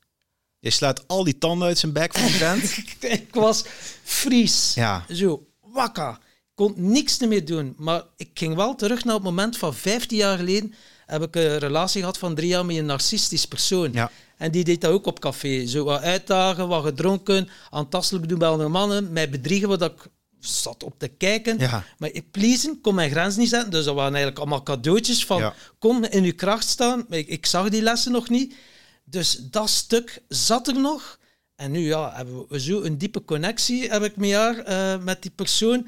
Je 0.60 0.70
slaat 0.70 1.08
al 1.08 1.24
die 1.24 1.38
tanden 1.38 1.68
uit 1.68 1.78
zijn 1.78 1.94
bek 1.94 2.14
van 2.18 2.30
vent. 2.30 2.78
ik 3.20 3.34
was 3.34 3.64
fries. 4.04 4.74
Ja. 4.74 5.06
Zo, 5.14 5.48
wakka. 5.62 6.12
Ik 6.12 6.52
kon 6.56 6.74
niks 6.76 7.18
meer 7.20 7.46
doen. 7.46 7.74
Maar 7.78 8.04
ik 8.16 8.30
ging 8.34 8.56
wel 8.56 8.76
terug 8.76 9.04
naar 9.04 9.14
het 9.16 9.24
moment 9.24 9.58
van 9.58 9.74
15 9.74 10.18
jaar 10.18 10.38
geleden. 10.38 10.74
Heb 11.06 11.22
ik 11.22 11.36
een 11.36 11.58
relatie 11.58 12.00
gehad 12.00 12.18
van 12.18 12.36
drie 12.36 12.48
jaar 12.50 12.66
met 12.66 12.76
een 12.76 12.86
narcistisch 12.86 13.46
persoon. 13.46 13.92
Ja. 13.92 14.12
En 14.38 14.52
die 14.52 14.64
deed 14.64 14.82
dat 14.82 14.92
ook 14.92 15.06
op 15.06 15.20
café. 15.20 15.66
Zo 15.66 15.84
wat 15.84 16.02
uitdagen, 16.02 16.68
wat 16.68 16.84
gedronken, 16.84 17.50
aantastelijk 17.70 18.30
doen 18.30 18.40
bij 18.40 18.48
andere 18.48 18.70
mannen. 18.70 19.14
Mij 19.14 19.30
bedriegen 19.30 19.68
wat 19.68 19.82
ik 19.82 20.08
zat 20.40 20.84
op 20.84 21.00
te 21.00 21.08
kijken. 21.08 21.60
Ja. 21.60 21.84
Maar 21.98 22.10
ik 22.12 22.32
pleasen 22.32 22.82
kon 22.82 22.96
mijn 22.96 23.10
grens 23.10 23.36
niet 23.36 23.50
zetten. 23.50 23.72
Dus 23.72 23.86
dat 23.86 23.96
waren 23.96 24.14
eigenlijk 24.16 24.40
allemaal 24.40 24.64
cadeautjes 24.64 25.26
van 25.26 25.40
Ja. 25.40 25.54
kom 25.80 26.04
in 26.04 26.24
uw 26.24 26.36
kracht 26.36 26.68
staan. 26.68 27.06
Ik, 27.10 27.28
ik 27.28 27.46
zag 27.46 27.70
die 27.70 27.82
lessen 27.82 28.12
nog 28.12 28.30
niet. 28.30 28.56
Dus 29.04 29.36
dat 29.36 29.70
stuk 29.70 30.22
zat 30.28 30.68
er 30.68 30.80
nog. 30.80 31.20
En 31.56 31.72
nu 31.72 31.80
ja, 31.80 32.14
hebben 32.16 32.46
we 32.50 32.60
zo 32.60 32.82
een 32.82 32.98
diepe 32.98 33.26
connectie 33.26 33.90
heb 33.90 34.04
ik 34.04 34.16
met 34.16 34.32
haar, 34.32 34.58
eh, 34.58 35.04
met 35.04 35.22
die 35.22 35.32
persoon. 35.32 35.88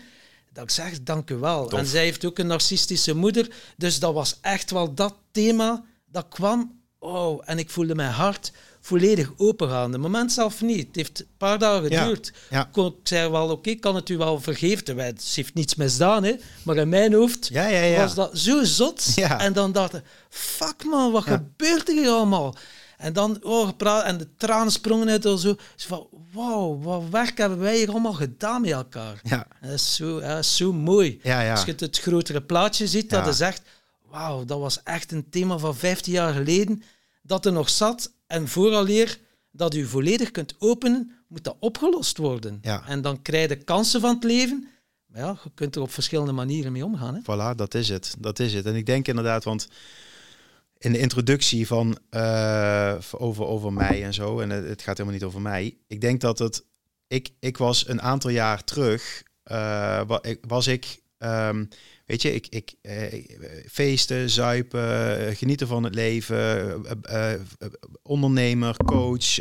Dat 0.54 0.64
ik 0.64 0.70
zeg, 0.70 1.04
dank 1.04 1.30
u 1.30 1.36
wel. 1.36 1.68
Tof. 1.68 1.80
En 1.80 1.86
zij 1.86 2.04
heeft 2.04 2.26
ook 2.26 2.40
een 2.40 2.48
narcistische 2.48 3.16
moeder. 3.16 3.50
Dus 3.78 4.00
dat 4.00 4.14
was 4.14 4.38
echt 4.42 4.72
wel 4.72 4.94
dat 4.94 5.16
thema 5.32 5.84
dat 6.06 6.26
kwam. 6.30 6.82
Oh, 7.00 7.42
en 7.46 7.60
ik 7.60 7.70
voelde 7.70 7.96
mijn 7.96 8.12
hart 8.12 8.52
volledig 8.82 9.32
opengaan. 9.38 9.92
De 9.92 9.98
moment 9.98 10.32
zelf 10.32 10.62
niet. 10.62 10.88
Het 10.88 10.96
heeft 10.96 11.20
een 11.20 11.28
paar 11.38 11.60
dagen 11.60 11.84
geduurd. 11.84 12.34
ja. 12.50 12.70
Ik 12.74 12.94
zei 13.04 13.30
wel, 13.30 13.50
oké, 13.50 13.70
ik 13.70 13.82
kan 13.82 13.96
het 13.96 14.10
u 14.10 14.18
wel 14.18 14.40
vergeven. 14.40 14.86
Ze 15.20 15.32
heeft 15.34 15.54
niets 15.54 15.76
misdaan, 15.76 16.24
hè. 16.24 16.36
maar 16.64 16.76
in 16.78 16.90
mijn 16.90 17.14
hoofd 17.14 17.48
Ja, 17.48 17.68
ja, 17.68 17.82
ja. 17.82 17.98
was 18.02 18.16
dat 18.16 18.38
zo 18.38 18.64
zot. 18.64 19.06
Ja. 19.16 19.40
En 19.40 19.54
dan 19.54 19.72
dacht 19.72 19.94
ik, 19.94 20.04
fuck 20.30 20.84
man, 20.84 21.12
wat 21.12 21.24
gebeurt 21.24 21.88
er 21.90 21.96
hier 21.96 22.10
allemaal? 22.10 22.56
En 22.98 23.14
dan 23.14 23.40
oh, 23.44 23.68
gepraat 23.68 24.04
en 24.04 24.18
de 24.18 24.28
tranen 24.38 24.72
sprongen 24.72 25.10
uit. 25.10 25.26
en 25.26 25.38
Zo. 25.38 25.56
Van, 25.78 26.08
wauw, 26.34 26.80
wat 26.80 27.04
werk 27.12 27.38
hebben 27.38 27.60
wij 27.60 27.78
hier 27.78 27.90
allemaal 27.90 28.14
gedaan 28.14 28.62
met 28.62 28.72
elkaar. 28.72 29.20
Ja. 29.24 29.48
Dat 29.62 29.72
is 29.72 29.96
zo, 29.96 30.20
dat 30.20 30.38
is 30.38 30.56
zo 30.58 30.74
mooi. 30.74 31.20
Ja, 31.24 31.42
ja. 31.42 31.52
Als 31.52 31.66
je 31.66 31.72
het, 31.72 31.80
het 31.80 32.00
grotere 32.00 32.42
plaatje 32.42 32.88
ziet, 32.88 33.10
dat 33.10 33.26
je 33.26 33.34
zegt, 33.34 33.62
wauw, 34.10 34.46
dat 34.46 34.60
was 34.60 34.84
echt 34.84 35.12
een 35.12 35.30
thema 35.30 35.58
van 35.58 35.76
15 35.76 36.14
jaar 36.14 36.34
geleden, 36.34 36.84
dat 37.22 37.46
er 37.46 37.52
nog 37.52 37.70
zat. 37.70 38.12
En 38.30 38.48
vooraleer 38.48 39.20
dat 39.52 39.76
u 39.76 39.86
volledig 39.86 40.32
kunt 40.32 40.56
openen, 40.60 41.12
moet 41.28 41.44
dat 41.44 41.56
opgelost 41.60 42.18
worden. 42.18 42.60
Ja. 42.62 42.88
En 42.88 43.02
dan 43.02 43.22
krijg 43.22 43.50
je 43.50 43.56
kansen 43.56 44.02
van 44.02 44.16
het 44.16 44.24
leven. 44.24 44.68
Maar 45.06 45.22
ja, 45.22 45.40
je 45.44 45.52
kunt 45.54 45.76
er 45.76 45.82
op 45.82 45.92
verschillende 45.92 46.32
manieren 46.32 46.72
mee 46.72 46.86
omgaan. 46.86 47.16
Hè? 47.16 47.22
Voilà, 47.22 47.56
dat 47.56 47.74
is 47.74 47.90
het. 47.90 48.16
Dat 48.20 48.40
is 48.40 48.54
het. 48.54 48.66
En 48.66 48.76
ik 48.76 48.86
denk 48.86 49.08
inderdaad, 49.08 49.44
want 49.44 49.68
in 50.78 50.92
de 50.92 51.00
introductie 51.00 51.68
van 51.68 51.98
eh, 52.10 52.96
over, 53.12 53.46
over 53.46 53.74
mij 53.74 54.04
en 54.04 54.14
zo, 54.14 54.40
en 54.40 54.50
het, 54.50 54.82
gaat 54.82 54.98
helemaal 54.98 55.20
niet 55.20 55.28
over 55.28 55.42
mij. 55.42 55.78
Ik 55.88 56.02
denk 56.02 56.22
dat 56.22 56.40
het. 56.40 56.66
Ik, 57.08 57.30
ik 57.40 57.58
was 57.58 57.88
een 57.88 58.02
aantal 58.02 58.30
jaar 58.30 58.64
terug, 58.64 59.24
eh, 59.44 60.02
was 60.48 60.68
ik. 60.68 61.02
ehm, 61.18 61.66
weet 62.10 62.22
je, 62.22 62.34
ik, 62.34 62.48
ik 62.48 62.76
eh, 62.82 63.26
feesten, 63.72 64.30
zuipen, 64.30 65.28
eh, 65.28 65.36
genieten 65.36 65.68
van 65.68 65.84
het 65.84 65.96
leven, 65.96 66.38
eh, 66.38 66.92
eh, 67.02 67.34
eh, 67.34 67.42
ondernemer, 68.02 68.78
coach, 68.86 69.34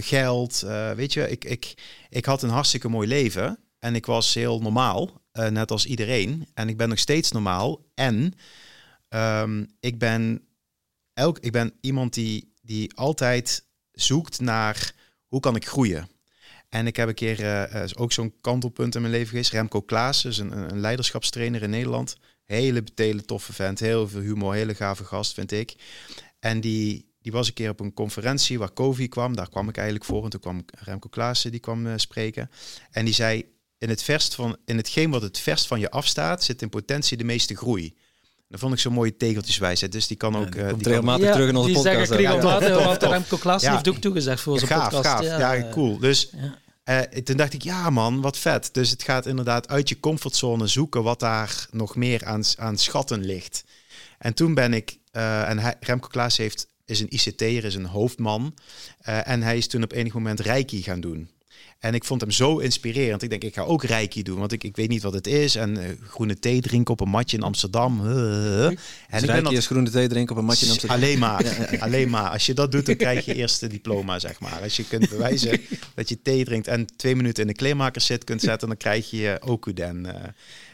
geld. 0.00 0.60
weet 0.96 1.12
je, 1.12 1.30
ik, 1.30 1.44
ik, 1.44 1.74
ik 2.08 2.24
had 2.24 2.42
een 2.42 2.50
hartstikke 2.50 2.88
mooi 2.88 3.08
leven 3.08 3.58
en 3.78 3.94
ik 3.94 4.06
was 4.06 4.34
heel 4.34 4.60
normaal, 4.60 5.22
net 5.32 5.70
als 5.70 5.86
iedereen. 5.86 6.46
En 6.54 6.68
ik 6.68 6.76
ben 6.76 6.88
nog 6.88 6.98
steeds 6.98 7.32
normaal. 7.32 7.84
En 7.94 8.34
ehm, 9.08 9.64
ik, 9.80 9.98
ben 9.98 10.46
elk, 11.12 11.38
ik 11.38 11.52
ben 11.52 11.72
iemand 11.80 12.14
die, 12.14 12.52
die 12.62 12.94
altijd 12.96 13.66
zoekt 13.92 14.40
naar 14.40 14.94
hoe 15.26 15.40
kan 15.40 15.56
ik 15.56 15.66
groeien. 15.66 16.08
En 16.74 16.86
ik 16.86 16.96
heb 16.96 17.08
een 17.08 17.14
keer 17.14 17.40
eh, 17.40 17.82
eh, 17.82 17.90
ook 17.96 18.12
zo'n 18.12 18.34
kantelpunt 18.40 18.94
in 18.94 19.00
mijn 19.00 19.12
leven 19.12 19.28
geweest. 19.28 19.50
Remco 19.50 19.80
Klaassen, 19.80 20.30
is 20.30 20.38
een, 20.38 20.70
een 20.70 20.80
leiderschapstrainer 20.80 21.62
in 21.62 21.70
Nederland. 21.70 22.16
Hele, 22.44 22.84
hele 22.94 23.24
toffe 23.24 23.52
vent, 23.52 23.80
heel 23.80 24.08
veel 24.08 24.20
humor, 24.20 24.54
hele 24.54 24.74
gave 24.74 25.04
gast 25.04 25.34
vind 25.34 25.52
ik. 25.52 25.74
En 26.40 26.60
die, 26.60 27.12
die 27.22 27.32
was 27.32 27.46
een 27.46 27.54
keer 27.54 27.70
op 27.70 27.80
een 27.80 27.94
conferentie 27.94 28.58
waar 28.58 28.70
Kovi 28.70 29.08
kwam. 29.08 29.36
Daar 29.36 29.48
kwam 29.48 29.68
ik 29.68 29.76
eigenlijk 29.76 30.06
voor. 30.06 30.24
En 30.24 30.30
toen 30.30 30.40
kwam 30.40 30.64
Remco 30.78 31.08
Klaassen, 31.08 31.50
die 31.50 31.60
kwam 31.60 31.86
eh, 31.86 31.92
spreken. 31.96 32.50
En 32.90 33.04
die 33.04 33.14
zei, 33.14 33.44
in, 33.78 33.88
het 33.88 34.02
verst 34.02 34.34
van, 34.34 34.56
in 34.64 34.76
hetgeen 34.76 35.10
wat 35.10 35.22
het 35.22 35.38
verst 35.38 35.66
van 35.66 35.80
je 35.80 35.90
afstaat, 35.90 36.44
zit 36.44 36.62
in 36.62 36.68
potentie 36.68 37.16
de 37.16 37.24
meeste 37.24 37.56
groei. 37.56 37.94
Dat 38.48 38.60
vond 38.60 38.72
ik 38.72 38.78
zo'n 38.78 38.92
mooie 38.92 39.16
tegeltjeswijsheid. 39.16 39.92
Dus 39.92 40.06
die 40.06 40.16
kan 40.16 40.36
ook... 40.36 40.52
die 40.52 40.62
eh, 40.62 40.68
komt 40.68 40.84
die 40.84 40.88
regelmatig 40.92 41.32
terug 41.32 41.48
in 41.48 41.56
onze 41.56 41.68
die 41.68 41.76
podcast. 41.76 41.96
zeggen 41.96 42.16
regelmatig, 42.16 42.68
Ja, 42.68 42.84
want 42.84 43.00
tof. 43.00 43.10
Remco 43.10 43.36
Klaassen 43.36 43.68
Ja. 43.68 43.74
heeft 43.74 43.88
ook 43.88 43.96
toegezegd 43.96 44.40
voor 44.40 44.52
onze 44.52 44.66
gaaf, 44.66 44.90
podcast. 44.90 45.06
gaaf. 45.06 45.38
Ja, 45.38 45.54
eh, 45.54 45.70
cool. 45.70 45.98
Dus 45.98 46.30
ja. 46.32 46.62
Eh, 46.84 46.98
toen 47.00 47.36
dacht 47.36 47.52
ik, 47.52 47.62
ja 47.62 47.90
man, 47.90 48.20
wat 48.20 48.38
vet. 48.38 48.68
Dus 48.72 48.90
het 48.90 49.02
gaat 49.02 49.26
inderdaad 49.26 49.68
uit 49.68 49.88
je 49.88 50.00
comfortzone 50.00 50.66
zoeken 50.66 51.02
wat 51.02 51.20
daar 51.20 51.66
nog 51.70 51.96
meer 51.96 52.24
aan, 52.24 52.42
aan 52.56 52.78
schatten 52.78 53.24
ligt. 53.24 53.64
En 54.18 54.34
toen 54.34 54.54
ben 54.54 54.72
ik, 54.74 54.98
eh, 55.10 55.48
en 55.48 55.76
Remco 55.80 56.08
Klaas 56.08 56.36
heeft, 56.36 56.68
is 56.84 57.00
een 57.00 57.14
ICT'er, 57.14 57.64
is 57.64 57.74
een 57.74 57.86
hoofdman. 57.86 58.54
eh, 58.98 59.28
en 59.28 59.42
hij 59.42 59.56
is 59.56 59.68
toen 59.68 59.82
op 59.82 59.92
enig 59.92 60.14
moment 60.14 60.40
Reiki 60.40 60.82
gaan 60.82 61.00
doen. 61.00 61.30
En 61.84 61.94
ik 61.94 62.04
vond 62.04 62.20
hem 62.20 62.30
zo 62.30 62.58
inspirerend. 62.58 63.22
Ik 63.22 63.30
denk, 63.30 63.42
ik 63.44 63.54
ga 63.54 63.62
ook 63.62 63.84
Reiki 63.84 64.22
doen, 64.22 64.38
want 64.38 64.52
ik, 64.52 64.64
ik 64.64 64.76
weet 64.76 64.88
niet 64.88 65.02
wat 65.02 65.12
het 65.12 65.26
is. 65.26 65.54
En 65.54 65.76
eh, 65.76 65.90
groene 66.08 66.38
thee 66.38 66.60
drinken 66.60 66.92
op 66.92 67.00
een 67.00 67.08
matje 67.08 67.36
in 67.36 67.42
Amsterdam. 67.42 68.00
Uh, 68.06 68.06
uh. 68.06 68.64
En 68.64 68.68
Dus 68.70 68.76
ik 68.76 69.10
ben 69.10 69.20
Rijkje 69.20 69.42
dat- 69.42 69.52
is 69.52 69.66
groene 69.66 69.90
thee 69.90 70.08
drinken 70.08 70.34
op 70.34 70.40
een 70.40 70.46
matje 70.46 70.64
in 70.64 70.70
Amsterdam. 70.72 70.96
Alleen 70.98 71.18
maar, 71.18 71.66
alleen 71.86 72.10
maar. 72.10 72.30
Als 72.30 72.46
je 72.46 72.54
dat 72.54 72.72
doet, 72.72 72.86
dan 72.86 72.96
krijg 72.96 73.24
je 73.24 73.34
eerste 73.34 73.66
diploma, 73.66 74.18
zeg 74.18 74.40
maar. 74.40 74.62
Als 74.62 74.76
je 74.76 74.84
kunt 74.84 75.08
bewijzen 75.08 75.60
dat 75.94 76.08
je 76.08 76.22
thee 76.22 76.44
drinkt 76.44 76.66
en 76.66 76.86
twee 76.96 77.16
minuten 77.16 77.42
in 77.42 77.48
de 77.48 77.54
kleermaker 77.54 78.00
zit 78.00 78.24
kunt 78.24 78.40
zetten, 78.40 78.68
dan 78.68 78.76
krijg 78.76 79.10
je 79.10 79.16
je 79.16 79.38
Okuden. 79.44 80.06
eh 80.06 80.28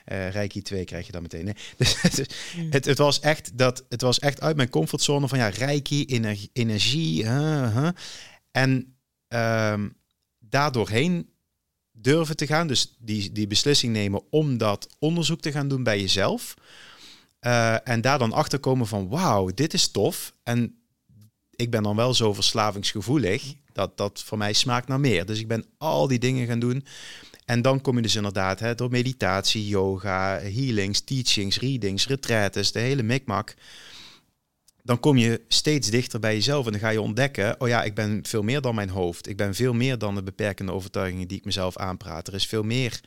eh 0.05 0.33
Reiki 0.33 0.62
2 0.62 0.85
krijg 0.85 1.07
je 1.07 1.12
dan 1.12 1.23
meteen. 1.23 1.44
Nee. 1.44 1.55
Dus, 1.77 2.03
het, 2.03 2.35
het, 2.70 2.85
het, 2.85 2.99
was 2.99 3.20
echt 3.20 3.51
dat, 3.59 3.85
het 3.88 4.01
was 4.01 4.18
echt 4.18 4.40
uit 4.40 4.57
mijn 4.57 4.70
comfortzone 4.70 5.29
van 5.29 5.38
ja, 5.38 5.49
Reiki, 5.49 6.05
energie, 6.05 6.51
energie 6.53 7.27
huh, 7.29 7.77
huh. 7.77 7.88
en 8.51 8.94
ehm 9.29 9.88
daardoorheen 10.51 11.31
durven 11.93 12.37
te 12.37 12.47
gaan. 12.47 12.67
Dus 12.67 12.95
die, 12.99 13.33
die 13.33 13.47
beslissing 13.47 13.93
nemen 13.93 14.23
om 14.31 14.59
dat 14.59 14.89
onderzoek 14.99 15.41
te 15.41 15.53
gaan 15.53 15.69
doen 15.69 15.83
bij 15.83 16.01
jezelf. 16.01 16.55
Uh, 17.41 17.89
en 17.89 18.01
daar 18.01 18.19
dan 18.19 18.33
achter 18.33 18.59
komen 18.59 18.87
van 18.87 19.09
wauw, 19.09 19.51
dit 19.55 19.75
is 19.75 19.89
tof. 19.89 20.35
En 20.43 20.75
ik 21.51 21.71
ben 21.71 21.83
dan 21.83 21.97
wel 21.97 22.15
zo 22.15 22.33
verslavingsgevoelig 22.33 23.55
dat 23.73 23.97
dat 23.97 24.23
voor 24.23 24.39
mij 24.39 24.53
smaakt 24.53 24.89
naar 24.89 25.01
meer. 25.01 25.27
Dus 25.27 25.39
ik 25.39 25.49
ben 25.49 25.65
al 25.79 26.09
die 26.09 26.19
dingen 26.19 26.47
gaan 26.47 26.59
doen. 26.61 26.87
En 27.45 27.63
dan 27.63 27.81
kom 27.81 27.97
je 27.97 28.03
dus 28.03 28.15
inderdaad 28.15 28.61
hè, 28.61 28.75
door 28.75 28.91
meditatie, 28.91 29.69
yoga, 29.69 30.39
healings, 30.39 31.01
teachings, 31.01 31.59
readings, 31.59 32.07
retraites, 32.07 32.73
de 32.73 32.79
hele 32.79 33.03
mikmak. 33.03 33.55
Dan 34.83 35.01
kom 35.01 35.16
je 35.16 35.45
steeds 35.49 35.90
dichter 35.90 36.21
bij 36.21 36.35
jezelf 36.35 36.66
en 36.66 36.73
dan 36.73 36.81
ga 36.81 36.88
je 36.88 37.01
ontdekken, 37.01 37.61
oh 37.61 37.69
ja, 37.69 37.83
ik 37.83 37.95
ben 37.95 38.21
veel 38.27 38.43
meer 38.43 38.61
dan 38.61 38.75
mijn 38.75 38.88
hoofd. 38.88 39.29
Ik 39.29 39.37
ben 39.37 39.55
veel 39.55 39.73
meer 39.73 39.99
dan 39.99 40.14
de 40.14 40.23
beperkende 40.23 40.73
overtuigingen 40.73 41.29
die 41.29 41.38
ik 41.38 41.45
mezelf 41.45 41.77
aanpraat. 41.77 42.29
Er 42.29 42.35
is 42.35 42.47
veel 42.47 42.62
meer 42.62 43.01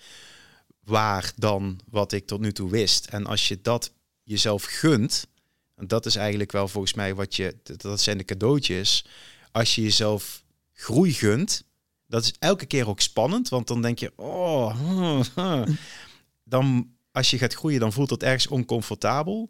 waar 0.83 1.33
dan 1.35 1.79
wat 1.89 2.11
ik 2.11 2.27
tot 2.27 2.39
nu 2.39 2.51
toe 2.51 2.69
wist. 2.69 3.05
En 3.05 3.25
als 3.25 3.47
je 3.47 3.61
dat 3.61 3.91
jezelf 4.23 4.63
gunt, 4.63 5.27
en 5.75 5.87
dat 5.87 6.05
is 6.05 6.15
eigenlijk 6.15 6.51
wel 6.51 6.67
volgens 6.67 6.93
mij 6.93 7.15
wat 7.15 7.35
je, 7.35 7.55
dat 7.63 8.01
zijn 8.01 8.17
de 8.17 8.25
cadeautjes. 8.25 9.05
Als 9.51 9.75
je 9.75 9.81
jezelf 9.81 10.43
groei 10.73 11.13
gunt, 11.13 11.63
dat 12.07 12.23
is 12.23 12.33
elke 12.39 12.65
keer 12.65 12.87
ook 12.87 13.01
spannend, 13.01 13.49
want 13.49 13.67
dan 13.67 13.81
denk 13.81 13.99
je, 13.99 14.11
oh, 14.15 15.23
dan 16.43 16.93
als 17.11 17.29
je 17.29 17.37
gaat 17.37 17.53
groeien, 17.53 17.79
dan 17.79 17.93
voelt 17.93 18.09
het 18.09 18.23
ergens 18.23 18.47
oncomfortabel. 18.47 19.49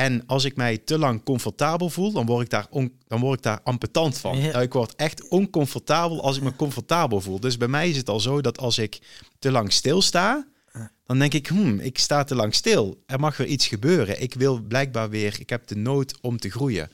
En 0.00 0.26
als 0.26 0.44
ik 0.44 0.56
mij 0.56 0.78
te 0.78 0.98
lang 0.98 1.22
comfortabel 1.22 1.90
voel, 1.90 2.12
dan 2.12 2.26
word 2.26 2.44
ik 2.44 2.50
daar, 2.50 2.66
on, 2.70 2.98
dan 3.06 3.20
word 3.20 3.38
ik 3.38 3.44
daar 3.44 3.60
ampetant 3.62 4.18
van. 4.18 4.38
Ja. 4.38 4.60
Ik 4.60 4.72
word 4.72 4.94
echt 4.94 5.28
oncomfortabel 5.28 6.22
als 6.22 6.36
ik 6.36 6.42
me 6.42 6.56
comfortabel 6.56 7.20
voel. 7.20 7.40
Dus 7.40 7.56
bij 7.56 7.68
mij 7.68 7.88
is 7.88 7.96
het 7.96 8.08
al 8.08 8.20
zo 8.20 8.40
dat 8.40 8.58
als 8.58 8.78
ik 8.78 8.98
te 9.38 9.50
lang 9.50 9.72
stilsta, 9.72 10.46
dan 11.06 11.18
denk 11.18 11.34
ik, 11.34 11.46
hmm, 11.46 11.80
ik 11.80 11.98
sta 11.98 12.24
te 12.24 12.34
lang 12.34 12.54
stil. 12.54 13.02
Er 13.06 13.20
mag 13.20 13.36
weer 13.36 13.46
iets 13.46 13.66
gebeuren. 13.66 14.22
Ik 14.22 14.34
wil 14.34 14.60
blijkbaar 14.60 15.10
weer, 15.10 15.40
ik 15.40 15.50
heb 15.50 15.66
de 15.66 15.76
nood 15.76 16.20
om 16.20 16.38
te 16.38 16.50
groeien. 16.50 16.90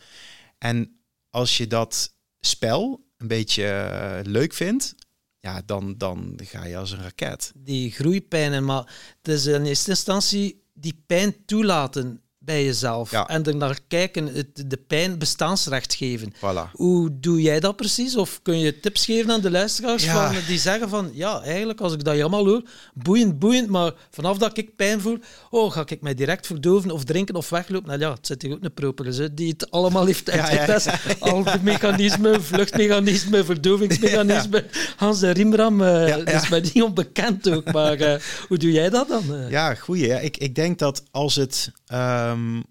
En 0.58 1.00
als 1.30 1.56
je 1.56 1.66
dat 1.66 2.14
spel 2.40 3.04
een 3.16 3.28
beetje 3.28 3.62
uh, 3.62 4.32
leuk 4.32 4.52
vindt, 4.52 4.94
ja, 5.40 5.62
dan, 5.66 5.94
dan 5.98 6.38
ga 6.42 6.64
je 6.64 6.76
als 6.76 6.90
een 6.90 7.02
raket. 7.02 7.52
Die 7.56 7.90
groeipijnen, 7.90 8.64
maar 8.64 9.14
het 9.22 9.28
is 9.28 9.46
in 9.46 9.64
eerste 9.64 9.90
instantie 9.90 10.62
die 10.72 11.02
pijn 11.06 11.44
toelaten 11.44 12.21
bij 12.44 12.64
jezelf. 12.64 13.10
Ja. 13.10 13.28
En 13.28 13.44
er 13.44 13.56
naar 13.56 13.78
kijken, 13.88 14.26
het, 14.34 14.64
de 14.66 14.76
pijn 14.76 15.18
bestaansrecht 15.18 15.94
geven. 15.94 16.32
Voilà. 16.36 16.70
Hoe 16.72 17.10
doe 17.20 17.42
jij 17.42 17.60
dat 17.60 17.76
precies? 17.76 18.16
Of 18.16 18.40
kun 18.42 18.58
je 18.58 18.80
tips 18.80 19.04
geven 19.04 19.30
aan 19.30 19.40
de 19.40 19.50
luisteraars 19.50 20.04
Ja. 20.04 20.32
van, 20.32 20.42
die 20.46 20.58
zeggen 20.58 20.88
van, 20.88 21.10
ja, 21.12 21.42
eigenlijk 21.42 21.80
als 21.80 21.92
ik 21.92 22.04
dat 22.04 22.20
allemaal 22.20 22.46
hoor, 22.46 22.62
boeiend, 22.94 23.38
boeiend, 23.38 23.68
maar 23.68 23.92
vanaf 24.10 24.38
dat 24.38 24.58
ik 24.58 24.76
pijn 24.76 25.00
voel, 25.00 25.18
oh, 25.50 25.72
ga 25.72 25.82
ik 25.86 26.00
mij 26.00 26.14
direct 26.14 26.46
verdoven 26.46 26.90
of 26.90 27.04
drinken 27.04 27.34
of 27.34 27.48
weglopen? 27.48 27.88
Nou 27.88 28.00
ja, 28.00 28.10
het 28.12 28.26
zit 28.26 28.42
hier 28.42 28.52
ook 28.52 28.64
een 28.64 28.74
proper 28.74 29.06
hè, 29.06 29.34
die 29.34 29.48
het 29.48 29.70
allemaal 29.70 30.06
heeft 30.06 30.26
ja, 30.26 30.34
ja. 30.36 30.42
uitgetest. 30.48 30.88
Al 31.18 31.42
de 31.42 31.58
mechanismen, 31.62 32.42
vluchtmechanismen, 32.44 33.44
verdovingsmechanismen. 33.44 34.64
Hans 34.96 35.20
de 35.20 35.30
Riemram, 35.30 35.82
eh 35.82 36.34
is 36.34 36.48
mij 36.48 36.60
niet 36.60 36.82
onbekend 36.82 37.50
ook, 37.50 37.72
maar 37.72 38.00
eh, 38.00 38.20
hoe 38.48 38.58
doe 38.58 38.72
jij 38.72 38.90
dat 38.90 39.08
dan? 39.08 39.34
eh? 39.34 39.50
Ja, 39.50 39.74
goeie. 39.74 40.22
Ik, 40.22 40.36
ik 40.36 40.54
denk 40.54 40.78
dat 40.78 41.02
als 41.10 41.34
het... 41.34 41.70
ehm, 41.92 42.62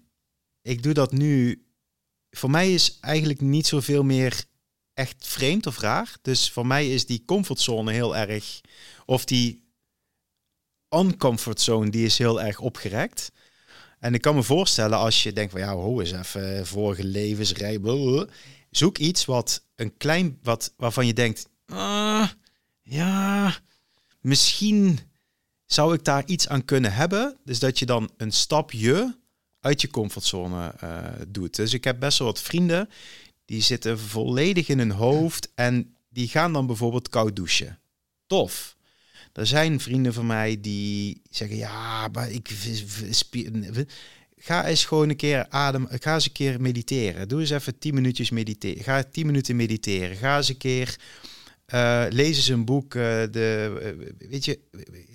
ik 0.62 0.82
doe 0.82 0.92
dat 0.92 1.12
nu... 1.12 1.64
Voor 2.30 2.50
mij 2.50 2.74
is 2.74 2.98
eigenlijk 3.00 3.40
niet 3.40 3.66
zoveel 3.66 4.02
meer 4.02 4.44
echt 4.94 5.26
vreemd 5.26 5.66
of 5.66 5.78
raar. 5.78 6.16
Dus 6.22 6.50
voor 6.50 6.66
mij 6.66 6.90
is 6.90 7.06
die 7.06 7.24
comfortzone 7.24 7.92
heel 7.92 8.16
erg... 8.16 8.60
Of 9.06 9.24
die 9.24 9.64
uncomfortzone, 10.90 11.90
die 11.90 12.04
is 12.04 12.18
heel 12.18 12.42
erg 12.42 12.60
opgerekt. 12.60 13.32
En 13.98 14.14
ik 14.14 14.20
kan 14.20 14.34
me 14.34 14.42
voorstellen 14.42 14.98
als 14.98 15.22
je 15.22 15.32
denkt 15.32 15.52
van... 15.52 15.60
Ja, 15.60 15.72
ho 15.72 16.00
eens 16.00 16.12
even, 16.12 16.66
vorige 16.66 17.04
levensrij... 17.04 17.80
Zoek 18.70 18.98
iets 18.98 19.24
wat 19.24 19.64
een 19.74 19.96
klein... 19.96 20.38
Wat, 20.42 20.74
waarvan 20.76 21.06
je 21.06 21.12
denkt... 21.14 21.48
Ah, 21.66 22.28
ja, 22.82 23.56
misschien 24.20 24.98
zou 25.74 25.94
ik 25.94 26.04
daar 26.04 26.22
iets 26.26 26.48
aan 26.48 26.64
kunnen 26.64 26.92
hebben. 26.92 27.36
Dus 27.44 27.58
dat 27.58 27.78
je 27.78 27.86
dan 27.86 28.10
een 28.16 28.32
stapje 28.32 29.16
uit 29.60 29.80
je 29.80 29.88
comfortzone 29.88 30.74
eh, 30.80 31.04
doet. 31.28 31.56
Dus 31.56 31.74
ik 31.74 31.84
heb 31.84 32.00
best 32.00 32.18
wel 32.18 32.26
wat 32.26 32.40
vrienden 32.40 32.88
die 33.44 33.62
zitten 33.62 33.98
volledig 33.98 34.68
in 34.68 34.78
hun 34.78 34.90
hoofd 34.90 35.50
en 35.54 35.96
die 36.08 36.28
gaan 36.28 36.52
dan 36.52 36.66
bijvoorbeeld 36.66 37.08
koud 37.08 37.36
douchen. 37.36 37.78
Tof. 38.26 38.76
Er 39.32 39.46
zijn 39.46 39.80
vrienden 39.80 40.12
van 40.12 40.26
mij 40.26 40.60
die 40.60 41.22
zeggen 41.30 41.56
ja, 41.56 42.08
maar 42.08 42.30
ik 42.30 42.50
ga 44.36 44.66
eens 44.66 44.84
gewoon 44.84 45.08
een 45.08 45.16
keer 45.16 45.46
adem, 45.48 45.86
ga 45.90 46.14
eens 46.14 46.24
een 46.24 46.32
keer 46.32 46.60
mediteren. 46.60 47.28
Doe 47.28 47.40
eens 47.40 47.50
even 47.50 47.78
10 47.78 47.94
minuutjes 47.94 48.30
mediteren. 48.30 48.84
Ga 48.84 49.02
10 49.02 49.26
minuten 49.26 49.56
mediteren. 49.56 50.16
Ga 50.16 50.36
eens 50.36 50.48
een 50.48 50.56
keer 50.56 50.96
eh, 51.72 52.04
lees 52.10 52.36
eens 52.36 52.48
een 52.48 52.64
boek. 52.64 52.94
eh, 52.94 53.02
de, 53.30 53.78
eh, 54.18 54.28
weet 54.28 54.44
je, 54.44 54.58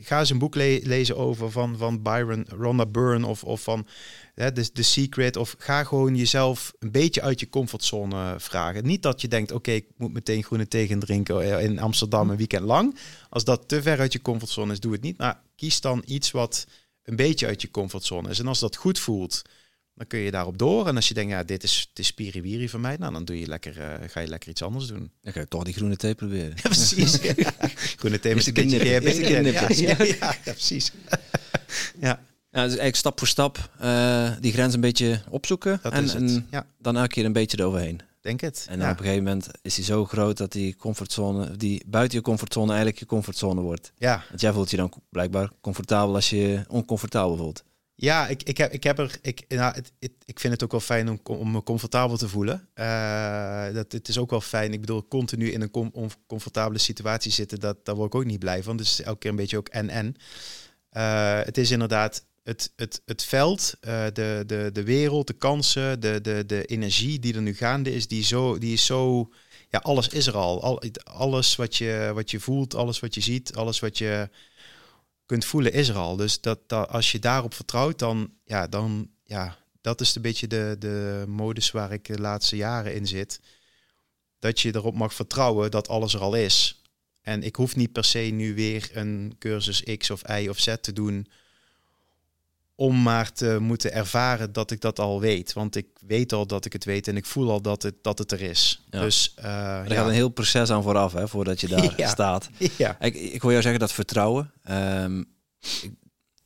ga 0.02 0.20
eens 0.20 0.30
een 0.30 0.38
boek 0.38 0.56
le- 0.56 0.80
lezen 0.84 1.18
over 1.18 1.52
van, 1.52 1.78
van 1.78 2.02
Byron, 2.02 2.46
Rhonda 2.50 2.86
Byrne 2.86 3.28
of, 3.28 3.44
of 3.44 3.62
van 3.62 3.88
hè, 4.34 4.52
The, 4.52 4.72
The 4.72 4.84
Secret. 4.84 5.36
Of 5.36 5.56
ga 5.58 5.84
gewoon 5.84 6.16
jezelf 6.16 6.74
een 6.80 6.92
beetje 6.92 7.22
uit 7.22 7.40
je 7.40 7.50
comfortzone 7.50 8.36
vragen. 8.38 8.86
Niet 8.86 9.02
dat 9.02 9.22
je 9.22 9.28
denkt, 9.28 9.52
oké, 9.52 9.72
ik 9.72 9.86
moet 9.98 10.14
meteen 10.14 10.44
groene 10.44 10.68
tegen 10.68 11.00
drinken 11.00 11.62
in 11.62 11.80
Amsterdam 11.80 12.30
een 12.30 12.38
weekend 12.38 12.66
lang. 12.66 12.98
Als 13.30 13.44
dat 13.44 13.68
te 13.68 13.82
ver 13.82 14.00
uit 14.00 14.14
je 14.14 14.22
comfortzone 14.22 14.72
is, 14.74 14.80
doe 14.80 14.92
het 14.92 15.02
niet. 15.02 15.18
Maar 15.18 15.42
kies 15.56 15.82
dan 15.82 16.04
iets 16.06 16.32
wat 16.32 16.68
een 17.04 17.16
beetje 17.16 17.48
uit 17.48 17.62
je 17.62 17.72
comfortzone 17.72 18.30
is. 18.30 18.40
En 18.40 18.48
als 18.48 18.60
dat 18.60 18.76
goed 18.76 19.00
voelt, 19.00 19.42
dan 19.98 20.08
kun 20.08 20.20
je 20.20 20.32
daarop 20.32 20.58
door. 20.58 20.88
En 20.88 20.96
als 20.96 21.08
je 21.08 21.14
denkt, 21.14 21.32
ja, 21.32 21.44
dit 21.44 21.64
is, 21.64 21.90
dit 21.94 22.00
is 22.00 22.08
spiriwiri 22.08 22.70
van 22.70 22.82
mij, 22.82 22.96
nou, 22.98 23.14
dan 23.14 23.26
doe 23.26 23.40
je 23.40 23.48
lekker, 23.48 23.82
eh, 23.82 24.10
ga 24.10 24.20
je 24.20 24.28
lekker 24.28 24.50
iets 24.50 24.62
anders 24.62 24.88
doen. 24.88 25.12
Dan 25.22 25.34
ga 25.34 25.40
je 25.40 25.48
toch 25.48 25.64
die 25.64 25.74
groene 25.74 25.96
thee 25.96 26.16
proberen. 26.16 26.54
Ja, 26.64 26.70
precies. 26.70 27.20
Groene 28.00 28.20
thee 28.20 28.36
Is 28.36 28.46
met 28.46 28.58
een 28.58 28.70
beetje. 28.70 29.82
Ja, 29.82 29.96
ja, 30.06 30.34
ja, 30.44 30.52
precies. 30.52 30.92
Ja, 32.00 32.20
Ja, 32.52 32.64
dus 32.64 32.72
eigenlijk 32.72 32.96
stap 32.96 33.20
voor 33.20 33.28
stap 33.28 33.70
eh, 33.80 34.32
die 34.40 34.52
grens 34.52 34.74
een 34.74 34.82
beetje 34.82 35.22
opzoeken. 35.30 35.80
dat 35.82 35.94
en, 35.94 36.10
en 36.10 36.48
Ja, 36.52 36.66
dan 36.80 36.98
elke 36.98 37.08
keer 37.08 37.26
een 37.26 37.34
beetje 37.34 37.60
eroverheen. 37.60 38.02
denk 38.22 38.42
het. 38.42 38.66
En 38.70 38.80
ja. 38.80 38.92
op 38.92 38.98
een 38.98 39.04
gegeven 39.04 39.24
moment 39.24 39.48
is 39.62 39.76
die 39.76 39.84
zo 39.84 40.06
groot 40.06 40.38
dat 40.38 40.52
die 40.52 40.76
comfortzone, 40.76 41.58
die 41.58 41.84
buiten 41.88 42.18
je 42.18 42.24
comfortzone 42.24 42.68
eigenlijk 42.68 43.00
je 43.00 43.06
comfortzone 43.06 43.62
wordt. 43.62 43.92
ja. 43.98 44.24
Want 44.30 44.42
jij 44.42 44.54
voelt 44.54 44.70
je 44.70 44.78
dan 44.78 44.94
blijkbaar 45.10 45.50
comfortabel 45.62 46.16
als 46.16 46.30
je 46.30 46.38
je 46.38 46.64
oncomfortabel 46.68 47.38
voelt. 47.38 47.64
Ja, 48.00 48.28
ik, 48.28 48.44
ik, 48.44 48.58
heb, 48.58 48.72
ik 48.72 48.84
heb 48.84 49.00
er. 49.00 49.18
Ik, 49.22 49.46
nou, 49.48 49.74
het, 49.76 49.92
ik 50.26 50.40
vind 50.40 50.54
het 50.54 50.64
ook 50.64 50.72
wel 50.72 50.80
fijn 50.80 51.10
om, 51.10 51.20
om 51.24 51.52
me 51.52 51.64
comfortabel 51.64 52.18
te 52.18 52.30
voelen. 52.30 52.68
Eh, 52.74 53.74
dat, 53.74 53.92
het 53.92 54.08
is 54.08 54.18
ook 54.18 54.30
wel 54.30 54.42
fijn. 54.42 54.74
Ik 54.74 54.80
bedoel, 54.80 55.08
continu 55.08 55.52
in 55.52 55.62
een 55.62 55.72
com- 55.72 55.90
oncomfortabele 55.94 56.80
situatie 56.80 57.32
zitten, 57.32 57.60
dat, 57.60 57.86
daar 57.86 57.96
word 57.96 58.14
ik 58.14 58.20
ook 58.20 58.26
niet 58.26 58.40
blij 58.40 58.64
van. 58.64 58.78
Dus 58.78 59.02
elke 59.02 59.20
keer 59.20 59.30
een 59.30 59.36
beetje 59.36 59.58
ook 59.58 59.68
en-en. 59.68 60.16
Eh, 60.90 61.40
het 61.44 61.58
is 61.58 61.72
inderdaad 61.72 62.26
het, 62.44 62.72
het, 62.76 63.02
het 63.06 63.24
veld, 63.24 63.74
eh, 63.82 64.06
de, 64.14 64.44
de, 64.46 64.70
de 64.74 64.84
wereld, 64.84 65.28
de 65.28 65.34
kansen, 65.34 66.00
de, 66.00 66.22
de, 66.22 66.44
de 66.46 66.66
energie 66.66 67.20
die 67.20 67.36
er 67.36 67.42
nu 67.42 67.54
gaande 67.56 67.94
is, 67.94 68.08
die, 68.08 68.24
zo, 68.24 68.58
die 68.58 68.74
is 68.74 68.86
zo. 68.86 69.30
Ja, 69.70 69.80
alles 69.80 70.08
is 70.08 70.28
er 70.28 70.36
al. 70.38 70.64
al 70.64 70.84
alles 71.04 71.56
wat 71.56 71.76
je, 71.76 72.12
wat 72.14 72.32
je 72.32 72.40
voelt, 72.40 72.76
alles 72.76 73.00
wat 73.00 73.16
je 73.16 73.22
ziet, 73.22 73.56
alles 73.56 73.80
wat 73.80 73.98
je 73.98 74.30
kunt 75.28 75.46
voelen 75.46 75.74
is 75.74 75.90
er 75.90 75.96
al. 75.96 76.16
Dus 76.16 76.42
dat, 76.42 76.70
dat 76.70 76.90
als 76.90 77.12
je 77.12 77.20
daarop 77.20 77.54
vertrouwt, 77.54 78.00
dan 78.00 78.34
ja, 78.46 78.68
dan 78.68 79.10
ja, 79.24 79.58
dat 79.82 80.02
is 80.02 80.16
een 80.16 80.22
beetje 80.22 80.48
de, 80.48 80.76
de 80.80 81.24
modus 81.28 81.72
waar 81.72 81.92
ik 81.92 82.06
de 82.06 82.20
laatste 82.20 82.56
jaren 82.56 82.96
in 82.96 83.08
zit. 83.08 83.40
Dat 84.40 84.60
je 84.60 84.76
erop 84.76 84.96
mag 84.96 85.14
vertrouwen 85.14 85.72
dat 85.72 85.88
alles 85.88 86.14
er 86.14 86.20
al 86.20 86.36
is. 86.36 86.82
En 87.22 87.44
ik 87.44 87.56
hoef 87.56 87.76
niet 87.76 87.92
per 87.92 88.04
se 88.04 88.20
nu 88.20 88.56
weer 88.56 88.90
een 88.94 89.36
cursus 89.40 89.84
X 89.98 90.10
of 90.10 90.22
Y 90.30 90.48
of 90.48 90.60
Z 90.60 90.76
te 90.82 90.94
doen 90.94 91.28
om 92.80 93.02
maar 93.02 93.32
te 93.32 93.58
moeten 93.60 93.94
ervaren 93.94 94.54
dat 94.54 94.72
ik 94.72 94.82
dat 94.82 95.00
al 95.00 95.20
weet. 95.20 95.54
Want 95.54 95.76
ik 95.76 95.88
weet 96.08 96.34
al 96.34 96.48
dat 96.48 96.66
ik 96.66 96.74
het 96.74 96.86
weet 96.86 97.08
en 97.08 97.18
ik 97.18 97.26
voel 97.26 97.52
al 97.52 97.62
dat 97.62 97.84
het, 97.84 97.96
dat 98.02 98.18
het 98.18 98.32
er 98.32 98.42
is. 98.42 98.84
Ja. 98.90 99.00
Dus 99.02 99.34
uh, 99.40 99.46
Er 99.80 99.90
ja. 99.90 99.96
gaat 99.96 100.08
een 100.08 100.14
heel 100.14 100.30
proces 100.30 100.70
aan 100.70 100.84
vooraf, 100.84 101.14
hè, 101.14 101.28
voordat 101.28 101.60
je 101.62 101.68
daar 101.68 101.94
Ja. 102.00 102.08
staat. 102.10 102.50
ja. 102.78 103.00
Ik, 103.02 103.16
ik 103.16 103.42
wil 103.42 103.50
jou 103.52 103.62
zeggen 103.62 103.80
dat 103.80 103.92
vertrouwen, 103.94 104.52
ehm, 104.64 105.20
ik- 105.60 105.92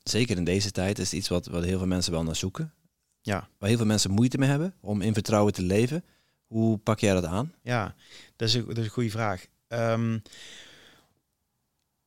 zeker 0.04 0.38
in 0.38 0.44
deze 0.44 0.72
tijd, 0.72 1.00
is 1.00 1.13
iets 1.13 1.28
wat, 1.28 1.46
wat 1.48 1.63
heel 1.63 1.78
veel 1.78 1.88
mensen 1.88 2.12
wel 2.12 2.24
naar 2.24 2.36
zoeken. 2.36 2.74
Ja. 3.22 3.48
Waar 3.58 3.70
heel 3.70 3.78
veel 3.78 3.88
mensen 3.88 4.12
moeite 4.12 4.38
mee 4.38 4.50
hebben 4.50 4.74
om 4.82 5.02
in 5.02 5.13
vertrouwen 5.13 5.54
te 5.54 5.62
leven. 5.62 6.04
Hoe 6.48 6.78
pak 6.78 7.00
jij 7.00 7.13
dat 7.13 7.26
aan? 7.26 7.54
Ja, 7.63 7.96
dat 8.36 8.48
is 8.48 8.54
een, 8.54 8.65
dat 8.65 8.78
is 8.78 8.84
een 8.84 8.89
goede 8.89 9.10
vraag. 9.10 9.46
Ehm, 9.67 10.17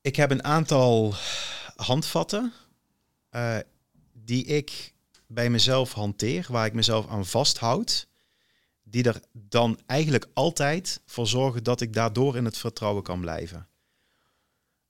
ik 0.00 0.16
heb 0.16 0.30
een 0.30 0.44
aantal 0.44 1.14
handvatten 1.76 2.52
eh, 3.30 3.56
die 4.24 4.44
ik 4.44 4.92
bij 5.26 5.50
mezelf 5.50 5.92
hanteer, 5.92 6.46
waar 6.48 6.66
ik 6.66 6.72
mezelf 6.72 7.08
aan 7.08 7.26
vasthoud, 7.26 8.08
die 8.82 9.04
er 9.04 9.20
dan 9.32 9.80
eigenlijk 9.86 10.26
altijd 10.34 11.00
voor 11.06 11.26
zorgen 11.26 11.64
dat 11.64 11.80
ik 11.80 11.92
daardoor 11.92 12.36
in 12.36 12.44
het 12.44 12.58
vertrouwen 12.58 13.02
kan 13.02 13.20
blijven. 13.20 13.68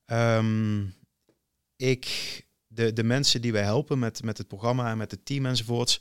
Ehm, 0.05 0.85
ik, 1.77 2.07
de, 2.67 2.93
de 2.93 3.05
mensen 3.05 3.41
die 3.41 3.53
wij 3.53 3.63
helpen 3.63 3.99
met, 3.99 4.23
met 4.23 4.39
het 4.39 4.49
programma 4.49 4.91
en 4.91 4.97
met 4.97 5.11
het 5.11 5.27
team 5.27 5.47
enzovoorts, 5.47 6.01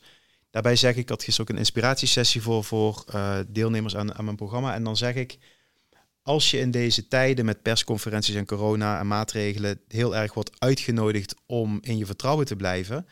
Daarbij 0.54 0.76
zeg 0.76 0.96
ik, 0.96 1.10
had 1.10 1.24
gisteren 1.24 1.50
ook 1.50 1.56
een 1.56 1.62
inspiratiesessie 1.62 2.42
voor, 2.42 2.64
voor 2.64 3.04
eh, 3.08 3.40
deelnemers 3.48 3.96
aan, 3.96 4.14
aan 4.14 4.26
mijn 4.26 4.36
programma. 4.36 4.74
En 4.74 4.84
dan 4.84 4.98
zeg 4.98 5.16
ik, 5.16 5.38
als 6.22 6.52
je 6.52 6.60
in 6.60 6.72
deze 6.72 7.08
tijden 7.08 7.46
met 7.46 7.62
persconferenties 7.62 8.36
en 8.36 8.46
corona 8.46 9.00
en 9.00 9.08
maatregelen 9.08 9.80
heel 9.88 10.16
erg 10.16 10.34
wordt 10.34 10.60
uitgenodigd 10.60 11.36
om 11.46 11.80
in 11.82 11.98
je 11.98 12.06
vertrouwen 12.06 12.46
te 12.46 12.56
blijven, 12.56 13.08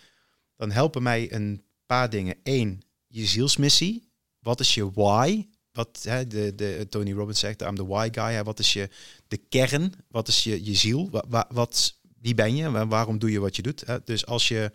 dan 0.61 0.71
helpen 0.71 1.03
mij 1.03 1.33
een 1.33 1.63
paar 1.85 2.09
dingen. 2.09 2.35
Eén, 2.43 2.81
je 3.07 3.25
zielsmissie. 3.25 4.11
Wat 4.39 4.59
is 4.59 4.73
je 4.73 4.91
why? 4.91 5.47
Wat 5.71 5.99
hè, 6.03 6.27
de, 6.27 6.55
de, 6.55 6.87
Tony 6.89 7.13
Robbins 7.13 7.39
zegt, 7.39 7.61
I'm 7.61 7.75
the 7.75 7.85
why 7.85 8.09
guy. 8.11 8.33
Hè, 8.33 8.43
wat 8.43 8.59
is 8.59 8.73
je 8.73 8.89
de 9.27 9.37
kern? 9.37 9.93
Wat 10.07 10.27
is 10.27 10.43
je, 10.43 10.65
je 10.65 10.73
ziel? 10.73 11.09
Wat, 11.09 11.45
wat, 11.49 11.99
wie 12.19 12.33
ben 12.33 12.55
je? 12.55 12.71
Wa- 12.71 12.87
Waarom 12.87 13.19
doe 13.19 13.31
je 13.31 13.39
wat 13.39 13.55
je 13.55 13.61
doet? 13.61 13.85
Hè? 13.85 14.03
Dus 14.03 14.25
als 14.25 14.47
je 14.47 14.71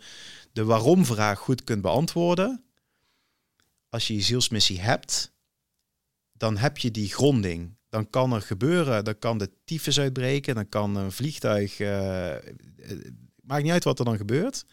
de 0.51 0.63
waarom-vraag 0.63 1.39
goed 1.39 1.63
kunt 1.63 1.81
beantwoorden, 1.81 2.63
als 3.89 4.07
je 4.07 4.13
je 4.13 4.21
zielsmissie 4.21 4.79
hebt, 4.79 5.33
dan 6.31 6.57
heb 6.57 6.77
je 6.77 6.91
die 6.91 7.09
gronding. 7.09 7.75
Dan 7.89 8.09
kan 8.09 8.33
er 8.33 8.41
gebeuren, 8.41 9.03
dan 9.03 9.19
kan 9.19 9.37
de 9.37 9.49
tyfus 9.63 9.99
uitbreken, 9.99 10.55
dan 10.55 10.69
kan 10.69 10.95
een 10.95 11.11
vliegtuig, 11.11 11.79
eh, 11.79 12.35
eh, 12.35 12.41
maakt 13.41 13.63
niet 13.63 13.71
uit 13.71 13.83
wat 13.83 13.99
er 13.99 14.05
dan 14.05 14.17
gebeurt. 14.17 14.65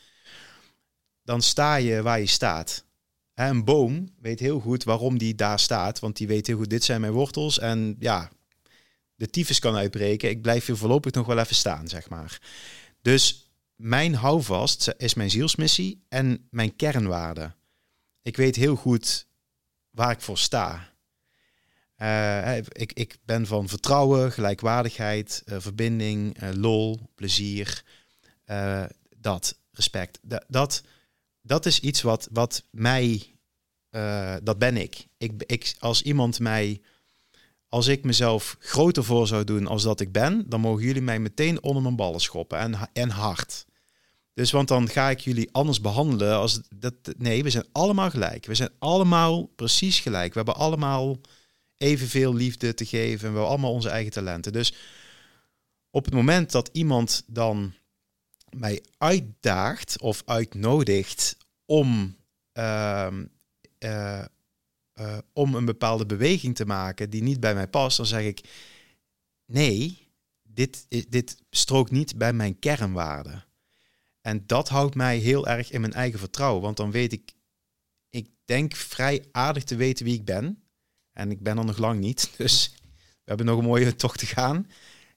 Dan 1.25 1.43
sta 1.43 1.75
je 1.75 2.03
waar 2.03 2.21
je 2.21 2.27
staat. 2.27 2.85
Een 3.35 3.65
boom 3.65 4.09
weet 4.21 4.41
heel 4.41 4.61
goed 4.61 4.85
waarom 4.85 5.19
die 5.19 5.35
daar 5.35 5.59
staat, 5.59 5.99
want 5.99 6.17
die 6.17 6.27
weet 6.27 6.47
heel 6.47 6.57
goed, 6.57 6.71
dit 6.71 6.85
zijn 6.85 7.01
mijn 7.01 7.13
wortels 7.13 7.59
en 7.59 7.97
ja, 7.99 8.31
de 9.15 9.31
tyfus 9.31 9.59
kan 9.59 9.77
uitbreken. 9.77 10.31
Ik 10.31 10.43
blijf 10.43 10.67
hier 10.67 10.77
voorlopig 10.77 11.13
nog 11.13 11.27
wel 11.27 11.39
even 11.39 11.55
staan, 11.55 11.89
zeg 11.89 12.09
maar. 12.09 12.41
Dus 13.03 13.51
mijn 13.77 14.15
houvast 14.15 14.95
is 14.97 15.15
mijn 15.15 15.31
zielsmissie 15.31 16.05
en 16.09 16.47
mijn 16.51 16.77
kernwaarden. 16.77 17.55
Ik 18.23 18.37
weet 18.37 18.57
heel 18.57 18.77
goed 18.77 19.27
waar 19.91 20.11
ik 20.11 20.21
voor 20.21 20.39
sta. 20.39 20.93
Uh, 21.99 22.57
ik, 22.57 22.93
ik 22.93 23.17
ben 23.25 23.47
van 23.47 23.69
vertrouwen, 23.69 24.33
gelijkwaardigheid, 24.33 25.43
uh, 25.47 25.57
verbinding, 25.61 26.43
uh, 26.43 26.51
lol, 26.53 27.01
plezier. 27.15 27.85
dat, 29.17 29.59
respect. 29.71 30.19
Dat, 30.47 30.83
dat 31.47 31.67
is 31.67 31.81
iets 31.81 32.03
wat, 32.03 32.29
wat 32.33 32.65
mij, 32.71 33.37
dat 34.43 34.59
ben 34.59 34.77
ik. 34.77 35.07
ik. 35.19 35.33
Ik, 35.47 35.75
als 35.79 36.03
iemand 36.03 36.41
mij, 36.41 36.81
als 37.69 37.87
ik 37.87 38.05
mezelf 38.05 38.57
groter 38.59 39.05
voor 39.05 39.27
zou 39.27 39.45
doen 39.45 39.67
als 39.67 39.83
dat 39.83 40.01
ik 40.01 40.13
ben, 40.13 40.45
dan 40.49 40.61
mogen 40.61 40.85
jullie 40.85 41.03
mij 41.03 41.19
meteen 41.19 41.63
onder 41.63 41.83
mijn 41.83 41.97
ballen 41.97 42.21
schoppen 42.21 42.59
en, 42.59 42.91
en 42.93 43.11
hard. 43.11 43.65
Dus 44.35 44.51
want 44.51 44.69
dan 44.69 44.89
ga 44.89 45.11
ik 45.11 45.21
jullie 45.21 45.49
anders 45.53 45.81
behandelen 45.81 46.37
als 46.37 46.61
dat. 46.75 46.95
Nee, 47.17 47.43
we 47.43 47.51
zijn 47.51 47.67
allemaal 47.73 48.11
gelijk. 48.11 48.47
We 48.47 48.55
zijn 48.55 48.71
allemaal 48.79 49.47
precies 49.47 50.01
gelijk. 50.01 50.29
We 50.29 50.37
hebben 50.37 50.57
allemaal 50.57 51.21
evenveel 51.77 52.35
liefde 52.35 52.75
te 52.75 52.85
geven. 52.85 53.13
En 53.13 53.19
we 53.19 53.25
hebben 53.25 53.47
allemaal 53.47 53.73
onze 53.73 53.89
eigen 53.89 54.13
talenten. 54.13 54.53
Dus 54.53 54.75
op 55.91 56.05
het 56.05 56.15
moment 56.15 56.53
dat 56.53 56.69
iemand 56.73 57.23
dan 57.27 57.75
mij 58.59 58.83
uitdaagt 58.99 60.01
of 60.01 60.23
uitnodigt 60.25 61.37
om, 61.65 62.17
uh, 62.53 63.13
uh, 63.79 64.25
uh, 65.01 65.19
om 65.33 65.55
een 65.55 65.65
bepaalde 65.65 66.07
beweging 66.07 66.55
te 66.55 66.67
maken 66.67 67.11
die 67.11 67.23
niet 67.23 67.41
bij 67.41 67.55
mij 67.55 67.69
past, 67.69 67.97
dan 67.97 68.07
zeg 68.07 68.23
ik 68.23 68.49
nee, 69.47 70.09
dit, 70.43 70.87
dit 71.09 71.43
strookt 71.51 71.91
niet 71.91 72.17
bij 72.19 72.33
mijn 72.33 72.59
kernwaarden. 72.59 73.45
En 74.21 74.47
dat 74.47 74.69
houdt 74.69 74.95
mij 74.95 75.19
heel 75.19 75.47
erg 75.47 75.71
in 75.71 75.81
mijn 75.81 75.93
eigen 75.93 76.19
vertrouwen. 76.19 76.63
Want 76.63 76.77
dan 76.77 76.91
weet 76.91 77.13
ik, 77.13 77.33
ik 78.11 78.29
denk 78.45 78.75
vrij 78.75 79.25
aardig 79.33 79.65
te 79.65 79.77
weten 79.77 80.05
wie 80.05 80.15
ik 80.15 80.25
ben. 80.25 80.63
En 81.13 81.31
ik 81.31 81.43
ben 81.43 81.59
er 81.59 81.65
nog 81.65 81.79
lang 81.79 82.01
niet. 82.01 82.31
Dus 82.37 82.75
we 82.95 83.31
hebben 83.31 83.47
nog 83.47 83.59
een 83.59 83.65
mooie 83.65 83.97
tocht 83.97 84.19
te 84.19 84.27
gaan. 84.27 84.71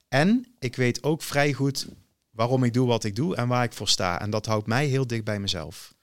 En 0.07 0.55
ik 0.59 0.75
weet 0.75 1.03
ook 1.03 1.21
vrij 1.21 1.53
goed 1.53 1.87
waarom 2.37 2.63
ik 2.63 2.73
doe 2.73 2.87
wat 2.87 3.03
ik 3.03 3.15
doe 3.15 3.35
en 3.35 3.47
waar 3.47 3.63
ik 3.63 3.73
voor 3.73 3.87
sta. 3.87 4.21
En 4.21 4.29
dat 4.29 4.45
houdt 4.45 4.67
mij 4.67 4.85
heel 4.85 5.07
dicht 5.07 5.23
bij 5.23 5.39
mezelf. 5.39 5.93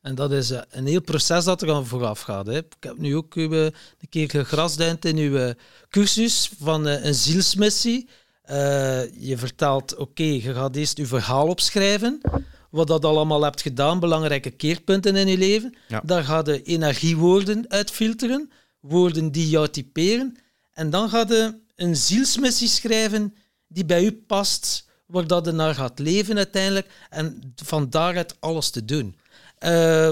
En 0.00 0.14
dat 0.14 0.32
is 0.32 0.50
eh, 0.50 0.60
een 0.70 0.86
heel 0.86 1.00
proces 1.00 1.44
dat 1.44 1.62
er 1.62 1.72
aan 1.72 1.86
vooraf 1.86 2.20
gaat. 2.20 2.46
Hè. 2.46 2.56
Ik 2.56 2.76
heb 2.80 2.98
nu 2.98 3.16
ook 3.16 3.34
uw, 3.34 3.52
een 3.52 3.72
keer 4.08 4.30
gegrasduind 4.30 5.04
in 5.04 5.16
uw 5.16 5.52
cursus 5.88 6.50
van 6.60 6.88
eh, 6.88 7.04
een 7.04 7.14
zielsmissie. 7.14 8.08
Uh, 8.50 8.56
je 9.28 9.38
vertelt, 9.38 9.96
oké, 9.96 10.22
je 10.22 10.54
gaat 10.54 10.76
eerst 10.76 10.96
je 10.96 11.06
verhaal 11.06 11.48
opschrijven. 11.48 12.20
Wat 12.70 12.86
dat 12.86 13.04
allemaal 13.04 13.42
hebt 13.42 13.62
gedaan, 13.62 14.00
belangrijke 14.00 14.50
keerpunten 14.50 15.16
in 15.16 15.26
je 15.28 15.38
leven. 15.38 15.74
Ja. 15.88 16.02
Daar 16.04 16.24
ga 16.24 16.42
je 16.44 16.62
energiewoorden 16.62 17.64
uitfilteren, 17.68 18.50
woorden 18.80 19.32
die 19.32 19.48
jou 19.48 19.68
typeren. 19.68 20.36
En 20.72 20.90
dan 20.90 21.08
ga 21.08 21.24
je 21.28 21.58
een 21.76 21.96
zielsmissie 21.96 22.68
schrijven 22.68 23.34
die 23.68 23.84
bij 23.84 24.04
u 24.04 24.12
past, 24.12 24.86
waar 25.12 25.26
dat 25.26 25.44
je 25.44 25.52
naar 25.52 25.74
gaat 25.74 25.98
leven 25.98 26.36
uiteindelijk. 26.36 26.86
En 27.10 27.54
van 27.64 27.90
daaruit 27.90 28.36
alles 28.40 28.70
te 28.70 28.84
doen. 28.84 29.16
Uh, 29.60 30.10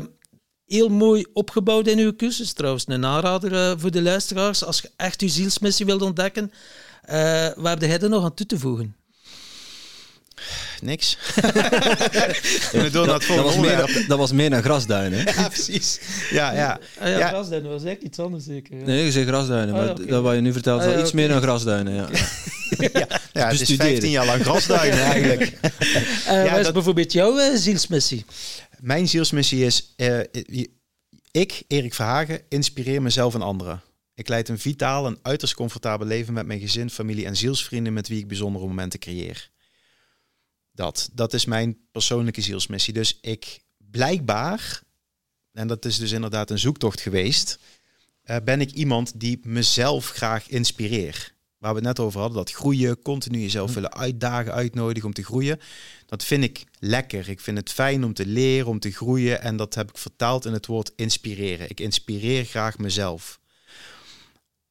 heel 0.67 0.89
mooi 0.89 1.27
opgebouwd 1.33 1.87
in 1.87 1.99
uw 1.99 2.17
cursus, 2.17 2.53
trouwens. 2.53 2.85
Een 2.89 3.05
aanrader 3.05 3.53
uh, 3.53 3.73
voor 3.77 3.91
de 3.91 4.03
luisteraars. 4.03 4.65
Als 4.65 4.81
je 4.81 4.91
echt 4.97 5.21
uw 5.21 5.29
zielsmissie 5.29 5.87
wilt 5.87 6.03
ontdekken, 6.03 6.51
uh, 7.05 7.11
waar 7.57 7.71
heb 7.79 7.81
jij 7.81 7.99
er 7.99 8.09
nog 8.09 8.25
aan 8.25 8.35
toe 8.35 8.47
te 8.47 8.59
voegen? 8.59 8.97
Niks. 10.83 11.17
dat, 12.93 12.93
dat, 12.93 13.27
was 13.27 13.57
meer, 13.57 14.05
dat 14.09 14.19
was 14.19 14.33
meer 14.33 14.51
naar 14.51 14.63
grasduinen. 14.63 15.19
ja, 15.37 15.49
precies. 15.49 16.01
Ja, 16.31 16.53
ja. 16.53 16.81
Ah, 16.99 17.09
ja, 17.09 17.19
ja. 17.19 17.29
grasduinen 17.29 17.71
was 17.71 17.85
echt 17.85 18.03
iets 18.03 18.19
anders 18.19 18.45
zeker. 18.45 18.79
Ja. 18.79 18.85
Nee, 18.85 19.05
je 19.05 19.13
zegt 19.13 19.29
grasduinen, 19.29 19.75
maar 19.75 19.89
ah, 19.89 19.91
okay. 19.91 20.07
dat 20.07 20.23
wat 20.23 20.35
je 20.35 20.41
nu 20.41 20.53
vertelt 20.53 20.83
is 20.83 20.95
ah, 20.95 21.01
iets 21.01 21.13
meer 21.13 21.29
dan 21.29 21.43
grasduinen. 21.43 21.95
Ja, 21.95 22.09
ja. 22.93 23.07
ja 23.33 23.49
het 23.49 23.61
is 23.61 23.75
15 23.77 24.11
jaar 24.11 24.27
lang 24.27 24.43
grasduinen 24.43 24.99
eigenlijk. 24.99 25.53
Uh, 25.63 25.71
ja, 26.45 26.51
wat 26.51 26.67
is 26.67 26.73
bijvoorbeeld 26.73 27.13
jouw 27.13 27.39
uh, 27.39 27.55
zielsmissie? 27.55 28.25
Mijn 28.79 29.09
zielsmissie 29.09 29.65
is, 29.65 29.95
uh, 29.97 30.21
ik, 31.31 31.63
Erik 31.67 31.95
Verhagen, 31.95 32.41
inspireer 32.49 33.03
mezelf 33.03 33.35
en 33.35 33.43
anderen. 33.43 33.83
Ik 34.15 34.29
leid 34.29 34.49
een 34.49 34.59
vitaal 34.59 35.07
en 35.07 35.19
uiterst 35.23 35.55
comfortabel 35.55 36.07
leven 36.07 36.33
met 36.33 36.47
mijn 36.47 36.61
gezin, 36.61 36.91
familie 36.91 37.27
en 37.27 37.37
zielsvrienden 37.37 37.93
met 37.93 38.09
wie 38.09 38.19
ik 38.19 38.29
bijzondere 38.29 38.67
momenten 38.67 38.99
creëer. 38.99 39.51
Dat, 40.81 41.11
dat 41.13 41.33
is 41.33 41.45
mijn 41.45 41.79
persoonlijke 41.93 42.41
zielsmissie. 42.41 42.93
Dus 42.93 43.19
ik 43.21 43.61
blijkbaar, 43.91 44.83
en 45.53 45.67
dat 45.67 45.85
is 45.85 45.99
dus 45.99 46.13
inderdaad 46.13 46.51
een 46.51 46.59
zoektocht 46.59 47.01
geweest, 47.01 47.59
uh, 48.25 48.37
ben 48.45 48.61
ik 48.61 48.71
iemand 48.71 49.21
die 49.21 49.41
mezelf 49.43 50.09
graag 50.09 50.49
inspireer. 50.49 51.35
Waar 51.59 51.71
we 51.71 51.77
het 51.77 51.87
net 51.87 51.99
over 51.99 52.21
hadden, 52.21 52.39
dat 52.39 52.53
groeien, 52.53 53.03
continu 53.03 53.41
jezelf 53.41 53.69
hm. 53.69 53.75
willen 53.75 53.93
uitdagen, 53.93 54.53
uitnodigen 54.53 55.09
om 55.09 55.15
te 55.15 55.25
groeien. 55.25 55.61
Dat 56.07 56.25
vind 56.25 56.45
ik 56.45 56.65
lekker. 56.79 57.29
Ik 57.29 57.41
vind 57.41 57.57
het 57.57 57.71
fijn 57.71 58.05
om 58.05 58.15
te 58.15 58.27
leren, 58.27 58.69
om 58.69 58.79
te 58.79 58.91
groeien. 58.91 59.43
En 59.43 59.57
dat 59.57 59.75
heb 59.75 59.89
ik 59.89 59.99
vertaald 59.99 60.45
in 60.45 60.53
het 60.53 60.67
woord 60.67 60.93
inspireren. 60.97 61.71
Ik 61.71 61.81
inspireer 61.81 62.45
graag 62.45 62.79
mezelf 62.79 63.40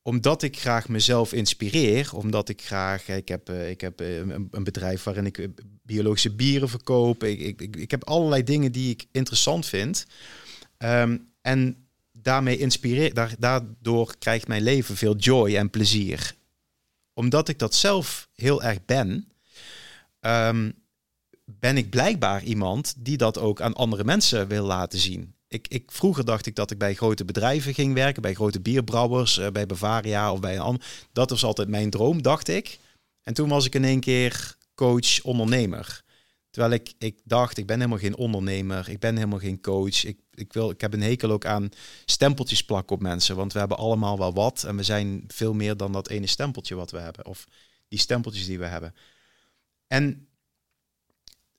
omdat 0.09 0.43
ik 0.43 0.59
graag 0.59 0.87
mezelf 0.87 1.33
inspireer, 1.33 2.15
omdat 2.15 2.49
ik 2.49 2.61
graag, 2.61 3.07
ik 3.07 3.27
heb, 3.27 3.49
uh, 3.49 3.69
ik 3.69 3.81
heb 3.81 4.01
uh, 4.01 4.17
een, 4.17 4.63
bedrijf 4.63 5.03
waarin 5.03 5.25
ik 5.25 5.47
biologische 5.83 6.35
bieren 6.35 6.69
verkoop. 6.69 7.23
Ik, 7.23 7.39
ik, 7.39 7.75
ik, 7.75 7.91
heb 7.91 8.03
allerlei 8.03 8.43
dingen 8.43 8.71
die 8.71 8.89
ik 8.89 9.07
interessant 9.11 9.65
vind. 9.65 10.05
Um, 10.77 11.31
en 11.41 11.87
daarmee 12.11 12.57
inspireer, 12.57 13.13
daar, 13.13 13.35
daardoor 13.39 14.17
krijgt 14.17 14.47
mijn 14.47 14.61
leven 14.61 14.97
veel 14.97 15.15
joy 15.15 15.55
en 15.55 15.69
plezier. 15.69 16.35
Omdat 17.13 17.49
ik 17.49 17.59
dat 17.59 17.75
zelf 17.75 18.29
heel 18.33 18.63
erg 18.63 18.85
ben, 18.85 19.31
um, 20.21 20.73
ben 21.45 21.77
ik 21.77 21.89
blijkbaar 21.89 22.43
iemand 22.43 22.93
die 22.97 23.17
dat 23.17 23.37
ook 23.37 23.61
aan 23.61 23.73
andere 23.73 24.03
mensen 24.03 24.47
wil 24.47 24.65
laten 24.65 24.99
zien 24.99 25.33
ik, 25.49 25.67
ik, 25.67 25.91
vroeger 25.91 26.25
dacht 26.25 26.45
ik 26.45 26.55
dat 26.55 26.71
ik 26.71 26.77
bij 26.77 26.93
grote 26.93 27.25
bedrijven 27.25 27.73
ging 27.73 27.93
werken, 27.93 28.21
bij 28.21 28.33
grote 28.33 28.59
bierbrouwers, 28.59 29.37
uh, 29.37 29.47
bij 29.47 29.65
Bavaria 29.65 30.31
of 30.31 30.39
bij 30.39 30.57
een. 30.57 30.81
Dat 31.11 31.29
was 31.29 31.43
altijd 31.43 31.67
mijn 31.67 31.89
droom, 31.89 32.21
dacht 32.21 32.47
ik. 32.47 32.79
En 33.23 33.33
toen 33.33 33.49
was 33.49 33.65
ik 33.65 33.75
in 33.75 33.83
één 33.83 33.99
keer 33.99 34.55
coach, 34.75 35.23
ondernemer. 35.23 36.03
Terwijl 36.49 36.73
ik, 36.73 36.93
ik 36.97 37.19
dacht, 37.23 37.57
ik 37.57 37.65
ben 37.65 37.77
helemaal 37.77 37.99
geen 37.99 38.15
ondernemer, 38.15 38.89
ik 38.89 38.99
ben 38.99 39.15
helemaal 39.15 39.39
geen 39.39 39.61
coach. 39.61 40.03
Ik, 40.03 40.19
ik, 40.33 40.53
wil, 40.53 40.69
ik 40.69 40.81
heb 40.81 40.93
een 40.93 41.01
hekel 41.01 41.31
ook 41.31 41.45
aan 41.45 41.69
stempeltjes 42.05 42.63
plakken 42.63 42.95
op 42.95 43.01
mensen, 43.01 43.35
want 43.35 43.53
we 43.53 43.59
hebben 43.59 43.77
allemaal 43.77 44.17
wel 44.17 44.33
wat 44.33 44.63
en 44.63 44.75
we 44.75 44.83
zijn 44.83 45.23
veel 45.27 45.53
meer 45.53 45.77
dan 45.77 45.91
dat 45.91 46.09
ene 46.09 46.27
stempeltje 46.27 46.75
wat 46.75 46.91
we 46.91 46.99
hebben, 46.99 47.25
of 47.25 47.45
die 47.87 47.99
stempeltjes 47.99 48.45
die 48.45 48.59
we 48.59 48.65
hebben. 48.65 48.95
En 49.87 50.27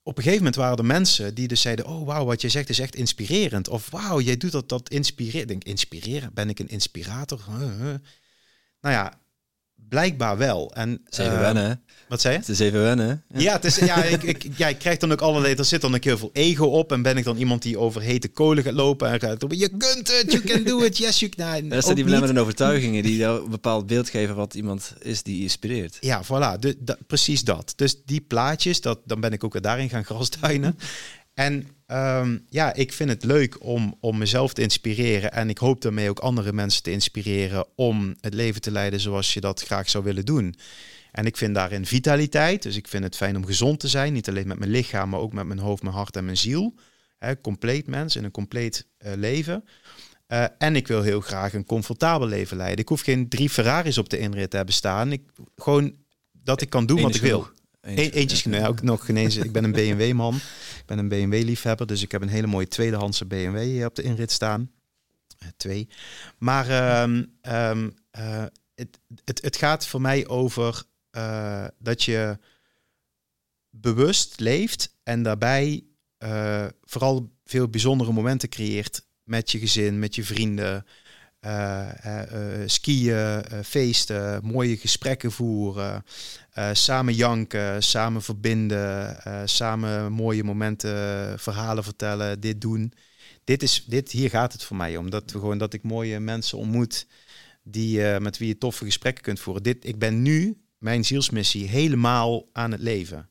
op 0.02 0.16
een 0.16 0.22
gegeven 0.22 0.44
moment 0.44 0.56
waren 0.56 0.76
er 0.76 0.84
mensen 0.84 1.34
die 1.34 1.48
dus 1.48 1.60
zeiden: 1.60 1.86
Oh, 1.86 2.06
wauw, 2.06 2.24
wat 2.24 2.40
je 2.40 2.48
zegt 2.48 2.68
is 2.68 2.78
echt 2.78 2.94
inspirerend. 2.94 3.68
Of 3.68 3.90
wauw, 3.90 4.20
jij 4.20 4.36
doet 4.36 4.52
dat, 4.52 4.68
dat 4.68 4.90
inspireert. 4.90 5.48
Denk, 5.48 5.64
inspireren? 5.64 6.34
Ben 6.34 6.48
ik 6.48 6.58
een 6.58 6.68
inspirator? 6.68 7.40
Nou 8.80 8.94
ja, 8.94 9.19
blijkbaar 9.90 10.36
wel. 10.36 10.70
En, 10.74 11.00
Zeven 11.08 11.32
uh, 11.32 11.40
wennen, 11.40 11.82
Wat 12.08 12.20
zei 12.20 12.34
je? 12.34 12.40
Het 12.40 12.48
is 12.48 12.58
even 12.58 12.82
wennen. 12.82 13.22
Ja, 13.28 13.40
ja, 13.40 13.52
het 13.52 13.64
is, 13.64 13.76
ja, 13.76 14.04
ik, 14.04 14.22
ik, 14.22 14.46
ja, 14.56 14.68
ik 14.68 14.78
krijg 14.78 14.98
dan 14.98 15.12
ook 15.12 15.20
allerlei... 15.20 15.54
Er 15.54 15.64
zit 15.64 15.80
dan 15.80 15.94
ook 15.94 16.04
heel 16.04 16.18
veel 16.18 16.30
ego 16.32 16.64
op. 16.64 16.92
En 16.92 17.02
ben 17.02 17.16
ik 17.16 17.24
dan 17.24 17.36
iemand 17.36 17.62
die 17.62 17.78
over 17.78 18.00
hete 18.00 18.28
kolen 18.28 18.64
gaat 18.64 18.72
lopen 18.72 19.10
en 19.10 19.20
gaat 19.20 19.44
Je 19.48 19.68
kunt 19.68 20.18
het, 20.18 20.32
you 20.32 20.42
can 20.42 20.62
do 20.62 20.78
it, 20.78 20.98
yes 20.98 21.20
you 21.20 21.30
can. 21.30 21.68
Dat 21.68 21.84
zijn 21.84 21.94
die 21.94 22.04
belemmerende 22.04 22.40
overtuigingen 22.40 23.02
die 23.02 23.16
jou 23.16 23.44
een 23.44 23.50
bepaald 23.50 23.86
beeld 23.86 24.08
geven 24.08 24.34
wat 24.34 24.54
iemand 24.54 24.94
is 25.00 25.22
die 25.22 25.42
inspireert. 25.42 25.96
Ja, 26.00 26.22
voilà. 26.24 26.58
De, 26.58 26.98
precies 27.06 27.42
dat. 27.42 27.72
Dus 27.76 27.96
die 28.04 28.20
plaatjes, 28.20 28.80
dat, 28.80 28.98
dan 29.04 29.20
ben 29.20 29.32
ik 29.32 29.44
ook 29.44 29.52
weer 29.52 29.62
daarin 29.62 29.88
gaan 29.88 30.04
grasduinen. 30.04 30.78
En 31.40 31.66
um, 31.86 32.46
ja, 32.48 32.74
ik 32.74 32.92
vind 32.92 33.10
het 33.10 33.24
leuk 33.24 33.64
om, 33.64 33.96
om 34.00 34.18
mezelf 34.18 34.52
te 34.52 34.62
inspireren. 34.62 35.32
En 35.32 35.48
ik 35.48 35.58
hoop 35.58 35.82
daarmee 35.82 36.10
ook 36.10 36.18
andere 36.18 36.52
mensen 36.52 36.82
te 36.82 36.90
inspireren 36.90 37.66
om 37.74 38.16
het 38.20 38.34
leven 38.34 38.60
te 38.60 38.70
leiden 38.70 39.00
zoals 39.00 39.34
je 39.34 39.40
dat 39.40 39.62
graag 39.62 39.90
zou 39.90 40.04
willen 40.04 40.24
doen. 40.24 40.54
En 41.12 41.26
ik 41.26 41.36
vind 41.36 41.54
daarin 41.54 41.86
vitaliteit. 41.86 42.62
Dus 42.62 42.76
ik 42.76 42.88
vind 42.88 43.04
het 43.04 43.16
fijn 43.16 43.36
om 43.36 43.46
gezond 43.46 43.80
te 43.80 43.88
zijn. 43.88 44.12
Niet 44.12 44.28
alleen 44.28 44.46
met 44.46 44.58
mijn 44.58 44.70
lichaam, 44.70 45.08
maar 45.08 45.20
ook 45.20 45.32
met 45.32 45.46
mijn 45.46 45.58
hoofd, 45.58 45.82
mijn 45.82 45.94
hart 45.94 46.16
en 46.16 46.24
mijn 46.24 46.36
ziel. 46.36 46.74
He, 47.18 47.40
compleet 47.40 47.86
mens 47.86 48.16
in 48.16 48.24
een 48.24 48.30
compleet 48.30 48.86
uh, 48.98 49.12
leven. 49.16 49.64
Uh, 50.28 50.44
en 50.58 50.76
ik 50.76 50.86
wil 50.86 51.02
heel 51.02 51.20
graag 51.20 51.54
een 51.54 51.64
comfortabel 51.64 52.26
leven 52.26 52.56
leiden. 52.56 52.78
Ik 52.78 52.88
hoef 52.88 53.00
geen 53.00 53.28
drie 53.28 53.50
Ferraris 53.50 53.98
op 53.98 54.08
de 54.08 54.18
inrit 54.18 54.50
te 54.50 54.56
hebben 54.56 54.74
staan. 54.74 55.12
Ik, 55.12 55.22
gewoon 55.56 55.94
dat 56.32 56.60
ik 56.60 56.70
kan 56.70 56.86
doen 56.86 57.02
wat 57.02 57.14
ik 57.14 57.20
wil. 57.20 57.48
Eentjes, 57.80 58.42
ja. 58.42 58.66
ook 58.66 58.82
nog 58.82 59.04
geen 59.04 59.16
Ik 59.16 59.52
ben 59.52 59.64
een 59.64 59.72
BMW-man. 59.72 60.34
Ik 60.76 60.82
ben 60.86 60.98
een 60.98 61.08
BMW-liefhebber, 61.08 61.86
dus 61.86 62.02
ik 62.02 62.12
heb 62.12 62.22
een 62.22 62.28
hele 62.28 62.46
mooie 62.46 62.68
tweedehandse 62.68 63.26
BMW 63.26 63.84
op 63.84 63.94
de 63.94 64.02
inrit 64.02 64.30
staan. 64.30 64.70
Uh, 65.42 65.48
twee. 65.56 65.88
Maar 66.38 67.02
um, 67.02 67.38
um, 67.42 67.94
uh, 68.18 68.44
het, 68.74 68.98
het, 69.24 69.42
het 69.42 69.56
gaat 69.56 69.86
voor 69.86 70.00
mij 70.00 70.28
over 70.28 70.82
uh, 71.16 71.66
dat 71.78 72.02
je 72.02 72.38
bewust 73.70 74.40
leeft 74.40 74.94
en 75.02 75.22
daarbij 75.22 75.84
vooral 76.82 77.32
veel 77.44 77.68
bijzondere 77.68 78.12
momenten 78.12 78.48
creëert 78.48 79.06
met 79.24 79.50
je 79.50 79.58
gezin, 79.58 79.98
met 79.98 80.14
je 80.14 80.24
vrienden. 80.24 80.86
Eh, 81.40 82.62
eh, 82.62 82.68
skiën, 82.68 83.14
eh, 83.14 83.58
feesten, 83.64 84.44
mooie 84.44 84.76
gesprekken 84.76 85.32
voeren, 85.32 86.04
samen 86.72 87.14
janken, 87.14 87.82
samen 87.82 88.22
verbinden, 88.22 89.16
samen 89.48 90.12
mooie 90.12 90.44
momenten, 90.44 91.38
verhalen 91.38 91.84
vertellen, 91.84 92.40
dit 92.40 92.60
doen. 92.60 92.92
Dit 93.44 93.62
is, 93.62 93.84
dit, 93.86 94.10
hier 94.10 94.30
gaat 94.30 94.52
het 94.52 94.64
voor 94.64 94.76
mij 94.76 94.96
om. 94.96 95.10
Dat, 95.10 95.32
we 95.32 95.38
gewoon, 95.38 95.58
dat 95.58 95.72
ik 95.74 95.82
mooie 95.82 96.20
mensen 96.20 96.58
ontmoet 96.58 97.06
die, 97.62 98.00
met 98.00 98.38
wie 98.38 98.48
je 98.48 98.58
toffe 98.58 98.84
gesprekken 98.84 99.22
kunt 99.22 99.40
voeren. 99.40 99.62
Dit, 99.62 99.86
ik 99.86 99.98
ben 99.98 100.22
nu 100.22 100.60
mijn 100.78 101.04
zielsmissie 101.04 101.68
helemaal 101.68 102.48
aan 102.52 102.70
het 102.70 102.80
leven. 102.80 103.28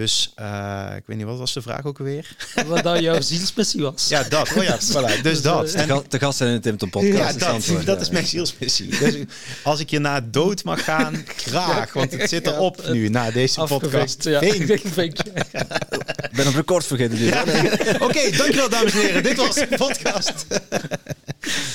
Dus 0.00 0.32
eh, 0.34 0.92
ik 0.96 1.02
weet 1.06 1.16
niet, 1.16 1.26
wat 1.26 1.38
was 1.38 1.52
de 1.52 1.62
vraag 1.62 1.84
ook 1.84 1.98
alweer? 1.98 2.36
Wat 2.66 2.82
dat 2.82 3.00
jouw 3.00 3.20
zielsmissie 3.20 3.82
was. 3.82 4.08
Ja, 4.08 4.22
dat. 4.22 4.52
Oh 4.56 4.62
ja, 4.62 4.78
voilà. 4.92 5.22
Dus 5.22 5.42
dat. 5.42 5.70
Te, 5.70 5.78
ga- 5.78 6.02
te 6.08 6.18
gast 6.18 6.38
zijn 6.38 6.50
in 6.50 6.54
de 6.56 6.60
Tim 6.62 6.76
Tom 6.76 6.90
podcast. 6.90 7.40
Ja, 7.40 7.52
dat, 7.52 7.66
dat 7.66 7.96
ja. 7.96 7.96
is 7.96 8.10
mijn 8.10 8.26
zielsmissie. 8.26 8.98
Dus 8.98 9.14
als 9.62 9.80
ik 9.80 9.90
je 9.90 9.98
na 9.98 10.20
dood 10.20 10.64
mag 10.64 10.84
gaan, 10.84 11.24
graag. 11.36 11.92
Want 11.92 12.12
het 12.12 12.28
zit 12.28 12.46
erop 12.46 12.88
nu, 12.88 13.08
na 13.08 13.30
deze 13.30 13.60
podcast. 13.60 14.24
Ja. 14.24 14.40
Vink. 14.50 14.80
Vink. 14.84 15.18
Ik 15.18 16.36
ben 16.36 16.46
op 16.46 16.54
record 16.54 16.86
vergeten. 16.86 17.18
Dus. 17.18 17.32
Oké, 17.98 18.36
dankjewel 18.36 18.68
dames 18.68 18.92
en 18.92 19.00
heren. 19.00 19.22
Dit 19.22 19.36
was 19.36 19.54
de 19.54 19.68
podcast. 19.76 20.46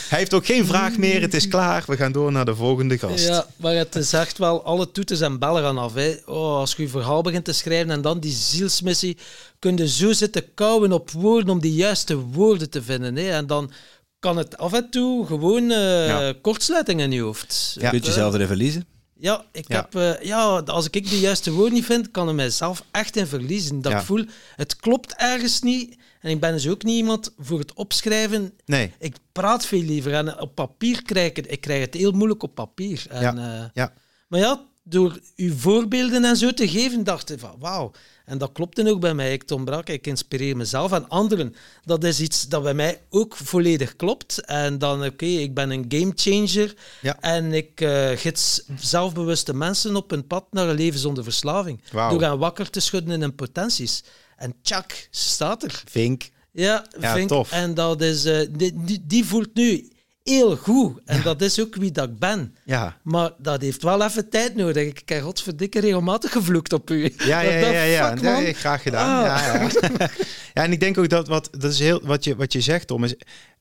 Hij 0.09 0.19
heeft 0.19 0.33
ook 0.33 0.45
geen 0.45 0.65
vraag 0.65 0.97
meer. 0.97 1.21
Het 1.21 1.33
is 1.33 1.47
klaar. 1.47 1.83
We 1.87 1.97
gaan 1.97 2.11
door 2.11 2.31
naar 2.31 2.45
de 2.45 2.55
volgende 2.55 2.97
gast. 2.97 3.27
Ja, 3.27 3.45
maar 3.55 3.75
het 3.75 3.95
is 3.95 4.13
echt 4.13 4.37
wel 4.37 4.63
alle 4.63 4.91
toeters 4.91 5.19
en 5.19 5.39
bellen 5.39 5.63
gaan 5.63 5.77
af. 5.77 5.93
Hè. 5.93 6.15
Oh, 6.25 6.57
als 6.57 6.73
je 6.77 6.83
je 6.83 6.89
verhaal 6.89 7.21
begint 7.21 7.45
te 7.45 7.53
schrijven 7.53 7.91
en 7.91 8.01
dan 8.15 8.29
die 8.29 8.37
zielsmissie, 8.39 9.17
kun 9.59 9.77
je 9.77 9.87
zo 9.87 10.13
zitten 10.13 10.53
kouwen 10.53 10.91
op 10.91 11.11
woorden 11.11 11.49
om 11.49 11.59
die 11.59 11.73
juiste 11.73 12.17
woorden 12.17 12.69
te 12.69 12.81
vinden. 12.83 13.15
Hè. 13.15 13.29
En 13.31 13.47
dan 13.47 13.71
kan 14.19 14.37
het 14.37 14.57
af 14.57 14.73
en 14.73 14.89
toe 14.89 15.25
gewoon 15.25 15.69
Ja. 15.69 16.33
kortsluiting 16.41 17.01
in 17.01 17.11
je 17.11 17.21
hoofd. 17.21 17.71
Ja. 17.79 17.83
Je 17.85 17.89
kunt 17.89 18.05
jezelf 18.05 18.33
erin 18.33 18.47
verliezen. 18.47 18.85
Ja, 19.19 19.45
ik 19.51 19.67
Ja. 19.67 19.75
Heb, 19.91 19.95
eh, 19.95 20.25
ja, 20.27 20.43
als 20.59 20.87
ik 20.89 21.09
de 21.09 21.19
juiste 21.19 21.51
woorden 21.51 21.73
niet 21.73 21.85
vind, 21.85 22.11
kan 22.11 22.29
ik 22.29 22.35
mijzelf 22.35 22.83
echt 22.91 23.15
in 23.15 23.27
verliezen. 23.27 23.81
Dat 23.81 23.91
ik 23.91 23.99
voel, 24.01 24.25
het 24.55 24.75
klopt 24.75 25.15
ergens 25.15 25.61
niet. 25.61 25.95
En 26.21 26.29
ik 26.31 26.39
ben 26.39 26.51
dus 26.51 26.67
ook 26.67 26.83
niet 26.83 26.95
iemand 26.95 27.33
voor 27.37 27.59
het 27.59 27.73
opschrijven. 27.73 28.53
Nee. 28.65 28.91
Ik 28.99 29.15
praat 29.31 29.65
veel 29.65 29.81
liever. 29.81 30.13
En 30.13 30.39
op 30.39 30.55
papier 30.55 31.03
krijg 31.03 31.29
ik 31.29 31.35
het, 31.35 31.51
ik 31.51 31.61
krijg 31.61 31.81
het 31.81 31.93
heel 31.93 32.11
moeilijk 32.11 32.43
op 32.43 32.55
papier. 32.55 33.05
En, 33.09 33.21
Ja. 33.21 33.35
eh, 33.61 33.65
Ja. 33.73 33.93
maar 34.27 34.39
ja, 34.39 34.61
door 34.87 35.19
uw 35.35 35.53
voorbeelden 35.55 36.25
en 36.25 36.37
zo 36.37 36.51
te 36.53 36.67
geven, 36.67 37.03
dacht 37.03 37.31
ik 37.31 37.39
van 37.39 37.55
wauw. 37.59 37.91
En 38.25 38.37
dat 38.37 38.51
klopt 38.51 38.75
dan 38.75 38.87
ook 38.87 38.99
bij 38.99 39.13
mij. 39.13 39.33
Ik, 39.33 39.43
Tom 39.43 39.65
Brak, 39.65 39.89
ik 39.89 40.07
inspireer 40.07 40.57
mezelf 40.57 40.91
en 40.91 41.09
anderen. 41.09 41.55
Dat 41.83 42.03
is 42.03 42.19
iets 42.19 42.47
dat 42.47 42.63
bij 42.63 42.73
mij 42.73 43.01
ook 43.09 43.35
volledig 43.35 43.95
klopt. 43.95 44.39
En 44.45 44.77
dan, 44.77 45.05
oké, 45.05 45.25
ik 45.25 45.53
ben 45.53 45.69
een 45.69 45.85
gamechanger. 45.87 46.75
Ja. 47.01 47.19
En 47.19 47.53
ik 47.53 47.81
eh, 47.81 48.09
gids 48.15 48.63
zelfbewuste 48.79 49.53
mensen 49.53 49.95
op 49.95 50.11
een 50.11 50.27
pad 50.27 50.45
naar 50.51 50.67
een 50.67 50.75
leven 50.75 50.99
zonder 50.99 51.23
verslaving. 51.23 51.81
Wauw. 51.91 52.09
Door 52.09 52.21
hen 52.21 52.37
wakker 52.37 52.69
te 52.69 52.79
schudden 52.79 53.13
in 53.13 53.21
hun 53.21 53.35
potenties. 53.35 54.03
En 54.37 54.55
tjak, 54.61 55.07
ze 55.11 55.29
staat 55.29 55.63
er. 55.63 55.83
Vink. 55.85 56.29
Ja, 56.51 56.85
ik. 57.15 57.27
tof. 57.27 57.51
En 57.51 57.73
dat 57.73 58.01
is, 58.01 58.25
eh, 58.25 58.47
die, 58.51 59.03
die 59.05 59.25
voelt 59.25 59.53
nu 59.53 59.89
heel 60.29 60.57
goed. 60.57 61.01
En 61.05 61.21
dat 61.21 61.41
is 61.41 61.61
ook 61.61 61.75
wie 61.75 61.91
dat 61.91 62.09
ik 62.09 62.19
ben. 62.19 62.55
Ja. 62.63 62.97
Maar 63.03 63.31
dat 63.37 63.61
heeft 63.61 63.83
wel 63.83 64.03
even 64.03 64.29
tijd 64.29 64.55
nodig. 64.55 64.87
Ik 64.87 65.09
heb 65.09 65.23
godverdikke 65.23 65.79
regelmatig 65.79 66.31
gevloekt 66.31 66.73
op 66.73 66.89
u. 66.89 67.13
Ja, 67.17 67.39
ja, 67.39 67.51
ja, 67.51 67.67
ja. 67.67 67.83
ja. 67.83 68.09
Fuck. 68.09 68.21
Nee, 68.21 68.53
graag 68.53 68.81
gedaan. 68.81 69.29
Ah. 69.29 69.43
Ja, 69.45 69.61
ja. 69.61 70.09
ja, 70.53 70.63
en 70.63 70.71
ik 70.71 70.79
denk 70.79 70.97
ook 70.97 71.09
dat 71.09 71.27
wat, 71.27 71.49
dat 71.51 71.71
is 71.71 71.79
heel, 71.79 72.01
wat, 72.03 72.23
je, 72.23 72.35
wat 72.35 72.53
je 72.53 72.61
zegt, 72.61 72.87
Tom, 72.87 73.03
is... 73.03 73.15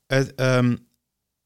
Het, 0.06 0.34
ehm, 0.34 0.76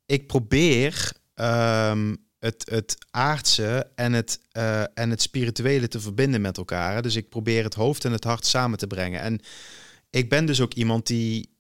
ik 0.07 0.27
probeer 0.27 1.13
ehm, 1.35 2.15
het, 2.39 2.69
het 2.71 2.97
aardse 3.11 3.91
en 3.95 4.13
het, 4.13 4.41
eh, 4.51 4.81
en 4.81 5.11
het 5.11 5.23
spirituele 5.23 5.89
te 5.89 6.01
verbinden 6.01 6.41
met 6.41 6.57
elkaar. 6.57 7.03
Dus 7.03 7.17
ik 7.17 7.29
probeer 7.29 7.65
het 7.65 7.75
hoofd 7.75 8.05
en 8.05 8.13
het 8.13 8.25
hart 8.25 8.47
samen 8.47 8.79
te 8.79 8.87
brengen. 8.87 9.21
En 9.21 9.41
ik 10.11 10.29
ben 10.29 10.47
dus 10.47 10.61
ook 10.61 10.75
iemand 10.75 11.07
die 11.07 11.58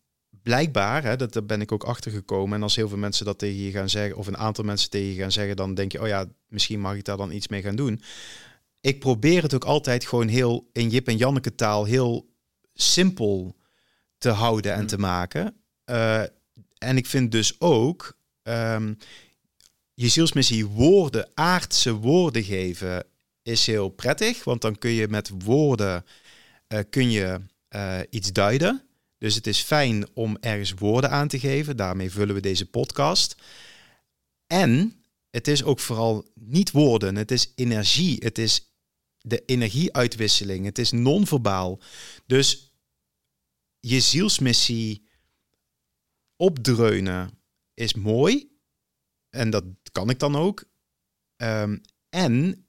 blijkbaar, 0.48 1.02
hè, 1.02 1.16
dat, 1.16 1.32
daar 1.32 1.44
ben 1.44 1.60
ik 1.60 1.72
ook 1.72 1.84
achtergekomen. 1.84 2.56
En 2.56 2.62
als 2.62 2.76
heel 2.76 2.88
veel 2.88 2.98
mensen 2.98 3.24
dat 3.24 3.38
tegen 3.38 3.62
je 3.62 3.70
gaan 3.70 3.88
zeggen, 3.88 4.16
of 4.16 4.26
een 4.26 4.36
aantal 4.36 4.64
mensen 4.64 4.90
tegen 4.90 5.14
je 5.14 5.20
gaan 5.20 5.32
zeggen, 5.32 5.56
dan 5.56 5.74
denk 5.74 5.92
je, 5.92 6.00
oh 6.00 6.06
ja, 6.06 6.26
misschien 6.46 6.80
mag 6.80 6.94
ik 6.94 7.04
daar 7.04 7.16
dan 7.16 7.32
iets 7.32 7.48
mee 7.48 7.62
gaan 7.62 7.76
doen. 7.76 8.02
Ik 8.80 8.98
probeer 8.98 9.42
het 9.42 9.54
ook 9.54 9.64
altijd 9.64 10.06
gewoon 10.06 10.28
heel 10.28 10.68
in 10.72 10.88
Jip 10.88 11.08
en 11.08 11.16
Janneke 11.16 11.54
taal 11.54 11.84
heel 11.84 12.28
simpel 12.74 13.56
te 14.18 14.28
houden 14.28 14.74
en 14.74 14.86
te 14.86 14.98
maken. 14.98 15.54
Eh, 15.84 16.22
en 16.78 16.96
ik 16.96 17.06
vind 17.06 17.32
dus 17.32 17.60
ook 17.60 18.18
ehm, 18.42 18.94
je 19.94 20.08
zielsmissie 20.08 20.66
woorden, 20.66 21.28
aardse 21.34 21.92
woorden 21.92 22.42
geven, 22.42 23.04
is 23.42 23.66
heel 23.66 23.88
prettig. 23.88 24.44
Want 24.44 24.60
dan 24.60 24.78
kun 24.78 24.90
je 24.90 25.08
met 25.08 25.30
woorden 25.44 26.04
eh, 26.66 26.80
kun 26.90 27.10
je, 27.10 27.40
eh, 27.68 27.98
iets 28.10 28.32
duiden. 28.32 28.87
Dus 29.18 29.34
het 29.34 29.46
is 29.46 29.60
fijn 29.60 30.14
om 30.14 30.36
ergens 30.40 30.72
woorden 30.72 31.10
aan 31.10 31.28
te 31.28 31.38
geven. 31.38 31.76
Daarmee 31.76 32.10
vullen 32.10 32.34
we 32.34 32.40
deze 32.40 32.66
podcast. 32.66 33.36
En 34.46 35.02
het 35.30 35.48
is 35.48 35.62
ook 35.64 35.80
vooral 35.80 36.30
niet 36.34 36.70
woorden. 36.70 37.16
Het 37.16 37.30
is 37.30 37.52
energie. 37.54 38.16
Het 38.18 38.38
is 38.38 38.72
de 39.18 39.44
energieuitwisseling. 39.44 40.64
Het 40.64 40.78
is 40.78 40.90
non-verbaal. 40.90 41.80
Dus 42.26 42.72
je 43.80 44.00
zielsmissie 44.00 45.08
opdreunen 46.36 47.38
is 47.74 47.94
mooi. 47.94 48.56
En 49.30 49.50
dat 49.50 49.64
kan 49.92 50.10
ik 50.10 50.18
dan 50.18 50.36
ook. 50.36 50.64
Ehm, 51.36 51.78
en 52.08 52.66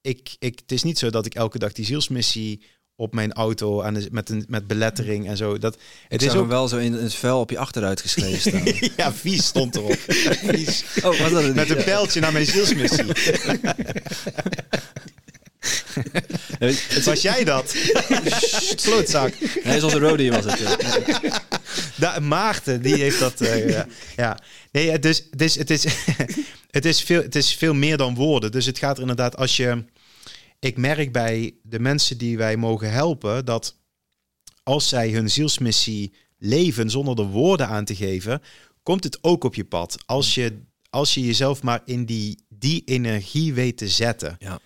ik, 0.00 0.36
ik, 0.38 0.58
het 0.58 0.72
is 0.72 0.82
niet 0.82 0.98
zo 0.98 1.10
dat 1.10 1.26
ik 1.26 1.34
elke 1.34 1.58
dag 1.58 1.72
die 1.72 1.84
zielsmissie 1.84 2.64
op 2.96 3.14
mijn 3.14 3.32
auto 3.32 3.82
aan 3.82 3.94
de, 3.94 4.08
met, 4.10 4.30
een, 4.30 4.44
met 4.48 4.66
belettering 4.66 5.28
en 5.28 5.36
zo. 5.36 5.58
Dat, 5.58 5.74
Het 5.74 5.82
het 6.08 6.22
is 6.22 6.34
ook 6.34 6.48
wel 6.48 6.68
zo 6.68 6.76
in 6.76 6.92
het 6.92 7.14
vuil 7.14 7.40
op 7.40 7.50
je 7.50 7.58
achteruit 7.58 8.00
geschreven 8.00 8.40
staan. 8.40 8.90
ja, 9.06 9.12
vies 9.12 9.44
stond 9.46 9.76
erop. 9.76 9.98
Vies. 10.52 10.84
Oh, 11.02 11.20
was 11.20 11.30
dat 11.30 11.42
het? 11.42 11.54
Met 11.54 11.70
een 11.70 11.84
pijltje 11.84 12.20
naar 12.20 12.32
mijn 12.32 12.46
zielsmissie. 12.46 13.04
Was 17.04 17.22
jij 17.22 17.44
dat? 17.44 17.74
Klootzak. 18.82 19.32
Nee, 19.64 19.78
zoals 19.78 19.94
een 19.94 20.00
roadie 20.00 20.30
was 20.30 20.44
het. 20.44 20.58
ja. 20.58 21.42
Da 21.96 22.20
Maarten, 22.20 22.82
die 22.82 22.94
heeft 22.94 23.18
dat. 23.18 23.40
eh, 23.40 23.68
ja. 23.68 23.86
ja. 24.16 24.38
Nee, 24.72 24.90
het 24.90 25.04
is, 25.04 25.26
het, 25.30 25.40
is, 25.40 25.54
het, 25.58 25.70
is, 25.70 25.84
het, 26.70 26.84
is 26.84 27.02
veel, 27.02 27.22
het 27.22 27.34
is 27.34 27.54
veel 27.54 27.74
meer 27.74 27.96
dan 27.96 28.14
woorden. 28.14 28.52
Dus 28.52 28.66
het 28.66 28.78
gaat 28.78 28.94
er 28.96 29.00
inderdaad 29.00 29.36
als 29.36 29.56
je. 29.56 29.84
Ik 30.58 30.76
merk 30.76 31.12
bij 31.12 31.54
de 31.62 31.78
mensen 31.78 32.18
die 32.18 32.36
wij 32.36 32.56
mogen 32.56 32.92
helpen 32.92 33.44
dat 33.44 33.76
als 34.62 34.88
zij 34.88 35.10
hun 35.10 35.30
zielsmissie 35.30 36.14
leven 36.38 36.90
zonder 36.90 37.18
er 37.18 37.26
woorden 37.26 37.68
aan 37.68 37.84
te 37.84 37.96
geven, 37.96 38.42
komt 38.82 39.04
het 39.04 39.18
ook 39.20 39.44
op 39.44 39.54
je 39.54 39.64
pad. 39.64 39.96
Als 40.06 40.34
je, 40.34 40.62
als 40.90 41.14
je 41.14 41.20
jezelf 41.20 41.62
maar 41.62 41.82
in 41.84 42.04
die, 42.04 42.44
die 42.48 42.82
energie 42.84 43.54
weet 43.54 43.76
te 43.76 43.88
zetten. 43.88 44.36
Ja. 44.38 44.60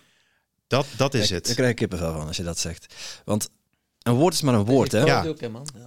Dat, 0.67 0.85
dat 0.97 1.13
is 1.13 1.29
het. 1.29 1.45
Daar 1.45 1.55
krijg 1.55 1.69
ik 1.69 1.75
kippenvel 1.75 2.13
van 2.13 2.27
als 2.27 2.37
je 2.37 2.43
dat 2.43 2.59
zegt. 2.59 2.93
Want 3.25 3.49
een 4.03 4.13
woord 4.13 4.33
is 4.33 4.41
maar 4.41 4.53
een 4.53 4.65
woord, 4.65 4.91
hè? 4.91 4.99
Ja. 4.99 5.23
Ja. 5.23 5.33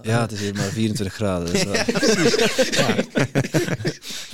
Ja, 0.01 0.21
het 0.21 0.31
is 0.31 0.39
hier 0.39 0.53
maar 0.55 0.69
24 0.69 1.15
graden. 1.15 1.53
Dus, 1.53 1.61
ja. 1.65 1.73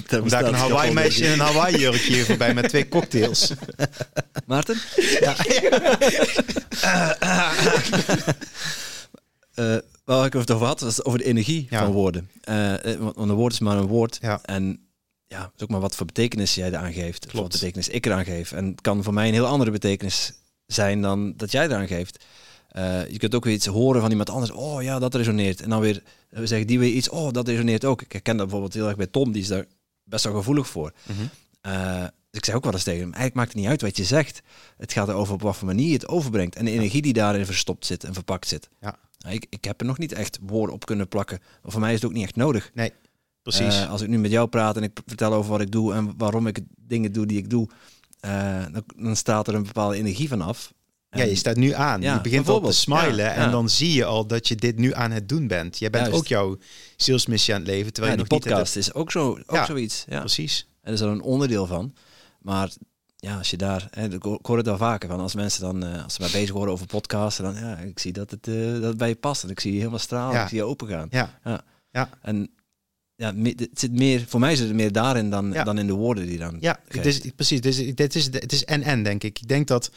Daar 0.08 0.20
Daar 0.20 0.20
een 0.20 0.24
bestaat 0.24 0.52
Hawaii 0.52 0.94
meisje 0.94 1.26
in 1.26 1.32
een 1.32 1.40
Hawaii 1.40 1.78
jurkje 1.78 2.14
hier 2.14 2.26
voorbij 2.26 2.54
met 2.54 2.70
twee 2.70 2.88
cocktails. 2.88 3.54
Maarten? 4.46 4.78
Eh, 9.54 9.78
waar 10.06 10.26
ik 10.26 10.34
het 10.34 10.52
over 10.52 10.66
had, 10.68 10.80
was 10.80 11.04
over 11.04 11.20
de 11.20 11.26
energie 11.26 11.68
Ja. 11.70 11.84
van 11.84 11.92
woorden. 11.92 12.30
Eh, 12.42 12.94
eh, 12.94 13.00
want 13.00 13.30
een 13.30 13.32
woord 13.32 13.54
is 13.54 13.60
maar 13.60 13.78
een 13.78 13.88
woord. 13.88 14.18
Ja. 14.22 14.40
En 14.44 14.80
ja, 15.28 15.42
het 15.42 15.52
is 15.56 15.64
ook 15.64 15.70
maar 15.70 15.80
wat 15.80 15.96
voor 15.96 16.06
betekenis 16.06 16.56
jij 16.56 16.68
eraan 16.68 16.94
geeft. 16.94 17.26
Of 17.26 17.32
wat 17.32 17.52
betekenis 17.52 17.88
ik 17.88 18.06
eraan 18.06 18.26
geef. 18.26 18.52
En 18.52 18.66
het 18.66 18.82
kan 18.82 19.04
voor 19.04 19.14
mij 19.14 19.28
een 19.28 19.34
heel 19.34 19.46
andere 19.46 19.72
betekenis 19.72 20.34
zijn 20.66 21.02
dan 21.02 21.34
dat 21.38 21.52
jij 21.52 21.66
eraan 21.66 21.88
geeft. 21.88 22.26
Eh, 22.72 23.08
je 23.08 23.18
kunt 23.18 23.36
ook 23.36 23.44
weer 23.44 23.54
iets 23.54 23.66
horen 23.66 24.02
van 24.02 24.10
iemand 24.10 24.30
anders. 24.30 24.52
Oh 24.52 24.84
ja, 24.84 25.00
dat 25.00 25.16
resoneert. 25.16 25.62
En 25.62 25.70
dan 25.70 25.80
weer 25.80 26.04
eh, 26.30 26.42
zeggen 26.44 26.68
die 26.68 26.80
weer 26.80 26.94
iets. 26.94 27.10
Oh, 27.10 27.32
dat 27.32 27.48
resoneert 27.48 27.86
ook. 27.86 28.02
Ik 28.02 28.12
herken 28.12 28.38
dat 28.38 28.46
bijvoorbeeld 28.46 28.74
heel 28.74 28.88
erg 28.88 28.98
bij 28.98 29.08
Tom. 29.08 29.32
Die 29.32 29.42
is 29.42 29.48
daar 29.48 29.66
best 30.04 30.24
wel 30.24 30.34
gevoelig 30.34 30.68
voor. 30.68 30.94
Dus 32.32 32.40
ik 32.40 32.46
zeg 32.46 32.56
ook 32.56 32.64
wel 32.64 32.74
eens 32.74 32.84
tegen 32.84 33.02
hem, 33.02 33.14
eigenlijk 33.14 33.36
maakt 33.36 33.52
het 33.52 33.58
niet 33.58 33.68
uit 33.70 33.82
wat 33.82 33.98
je 33.98 34.04
zegt. 34.04 34.42
Het 34.78 34.94
gaat 34.94 35.08
erover 35.10 35.34
op 35.34 35.42
wat 35.42 35.56
voor 35.56 35.68
manier 35.68 35.88
je 35.88 35.94
het 35.94 36.08
overbrengt. 36.08 36.56
En 36.56 36.66
de 36.66 36.72
energie 36.72 37.02
die 37.02 37.14
daarin 37.14 37.46
verstopt 37.46 37.86
zit 37.86 38.04
en 38.04 38.14
verpakt 38.14 38.48
zit. 38.48 38.70
Ja. 38.80 39.00
Ik, 39.30 39.46
ik 39.50 39.64
heb 39.64 39.80
er 39.80 39.86
nog 39.86 39.98
niet 39.98 40.12
echt 40.12 40.40
woorden 40.42 40.76
op 40.76 40.86
kunnen 40.86 41.08
plakken. 41.08 41.40
Voor 41.64 41.80
mij 41.80 41.94
is 41.94 42.02
het 42.02 42.10
ook 42.10 42.16
niet 42.16 42.24
echt 42.24 42.36
nodig. 42.36 42.72
Nee, 42.74 42.94
precies. 43.42 43.88
Als 43.88 44.02
ik 44.02 44.08
nu 44.08 44.18
met 44.18 44.32
jou 44.32 44.48
praat 44.48 44.78
en 44.78 44.84
ik 44.84 45.00
vertel 45.06 45.34
over 45.34 45.52
wat 45.52 45.62
ik 45.62 45.72
doe 45.72 45.94
en 45.94 46.18
waarom 46.18 46.48
ik 46.48 46.60
dingen 46.76 47.12
doe 47.12 47.26
die 47.26 47.38
ik 47.38 47.50
doe, 47.50 47.70
dan, 48.72 48.84
dan 48.96 49.16
staat 49.16 49.48
er 49.48 49.56
een 49.56 49.64
bepaalde 49.64 49.96
energie 49.96 50.28
van 50.28 50.42
af. 50.42 50.74
Ja, 51.18 51.24
je 51.24 51.36
staat 51.36 51.56
nu 51.56 51.74
aan. 51.74 52.02
Ja, 52.02 52.14
je 52.14 52.22
begint 52.22 52.48
al 52.48 52.62
te 52.62 52.72
smilen 52.72 53.16
Ja, 53.26 53.32
en 53.34 53.42
ja. 53.44 53.50
dan 53.50 53.70
zie 53.70 53.94
je 53.94 54.06
al 54.06 54.26
dat 54.28 54.48
je 54.48 54.56
dit 54.56 54.78
nu 54.78 54.94
aan 54.94 55.12
het 55.12 55.30
doen 55.30 55.48
bent. 55.48 55.78
Jij 55.78 55.90
bent 55.90 56.04
Juist. 56.06 56.20
ook 56.20 56.28
jouw 56.28 56.58
zielsmissie 56.96 57.54
aan 57.54 57.60
het 57.60 57.70
leven, 57.70 57.94
terwijl 57.94 58.16
Ja, 58.16 58.22
je 58.22 58.28
die 58.28 58.38
nog 58.38 58.46
niet... 58.46 58.54
podcast 58.54 58.76
is 58.76 58.94
ook, 58.94 59.12
zo, 59.12 59.30
ook 59.30 59.56
Ja. 59.56 59.66
zoiets. 59.66 60.06
Ja. 60.10 60.20
Precies. 60.20 60.68
En 60.82 60.92
dat 60.92 60.94
is 60.94 61.00
er 61.06 61.08
een 61.12 61.22
onderdeel 61.22 61.66
van. 61.68 61.94
Maar 62.42 62.70
ja, 63.16 63.38
als 63.38 63.50
je 63.50 63.58
daar, 63.58 63.88
hè, 63.92 64.14
ik 64.14 64.24
hoor 64.42 64.58
het 64.58 64.66
wel 64.66 64.78
vaker 64.78 65.10
van 65.10 65.20
als 65.20 65.36
mensen 65.36 65.62
dan, 65.62 65.84
eh, 65.86 66.04
als 66.04 66.14
ze 66.14 66.22
maar 66.22 66.32
bezig 66.32 66.52
worden 66.52 66.74
over 66.74 66.86
podcasten, 66.86 67.44
dan 67.44 67.56
ja, 67.56 67.78
ik 67.78 68.00
zie 68.00 68.12
dat 68.12 68.32
het, 68.32 68.48
eh, 68.48 68.72
dat 68.74 68.84
het 68.84 68.98
bij 68.98 69.08
je 69.08 69.16
past 69.16 69.44
en 69.44 69.50
ik 69.50 69.60
zie 69.60 69.72
je 69.72 69.78
helemaal 69.78 70.00
stralen, 70.00 70.36
Ja. 70.36 70.44
ik 70.44 70.50
zie 70.50 70.58
je 70.58 70.64
open 70.64 70.88
gaan. 70.88 71.08
Ja, 71.12 71.40
En 72.22 72.50
ja, 73.16 73.34
het 73.36 73.70
zit 73.74 73.92
meer, 73.92 74.26
voor 74.28 74.40
mij 74.40 74.56
zit 74.56 74.68
het 74.68 74.76
meer 74.76 74.92
daarin 74.92 75.30
dan, 75.30 75.52
Ja. 75.52 75.64
dan 75.64 75.78
in 75.78 75.88
de 75.88 75.94
woorden 75.94 76.26
die 76.28 76.38
dan. 76.38 76.58
ja 76.60 76.80
geeft. 76.88 77.04
dus, 77.04 77.32
precies. 77.36 77.62
Dus, 77.62 77.96
dit 77.96 78.16
is, 78.16 78.26
het 78.26 78.52
is 78.52 78.66
en-en, 78.66 79.04
denk 79.04 79.24
ik. 79.24 79.40
Ik 79.40 79.48
denk 79.48 79.68
dat... 79.68 79.92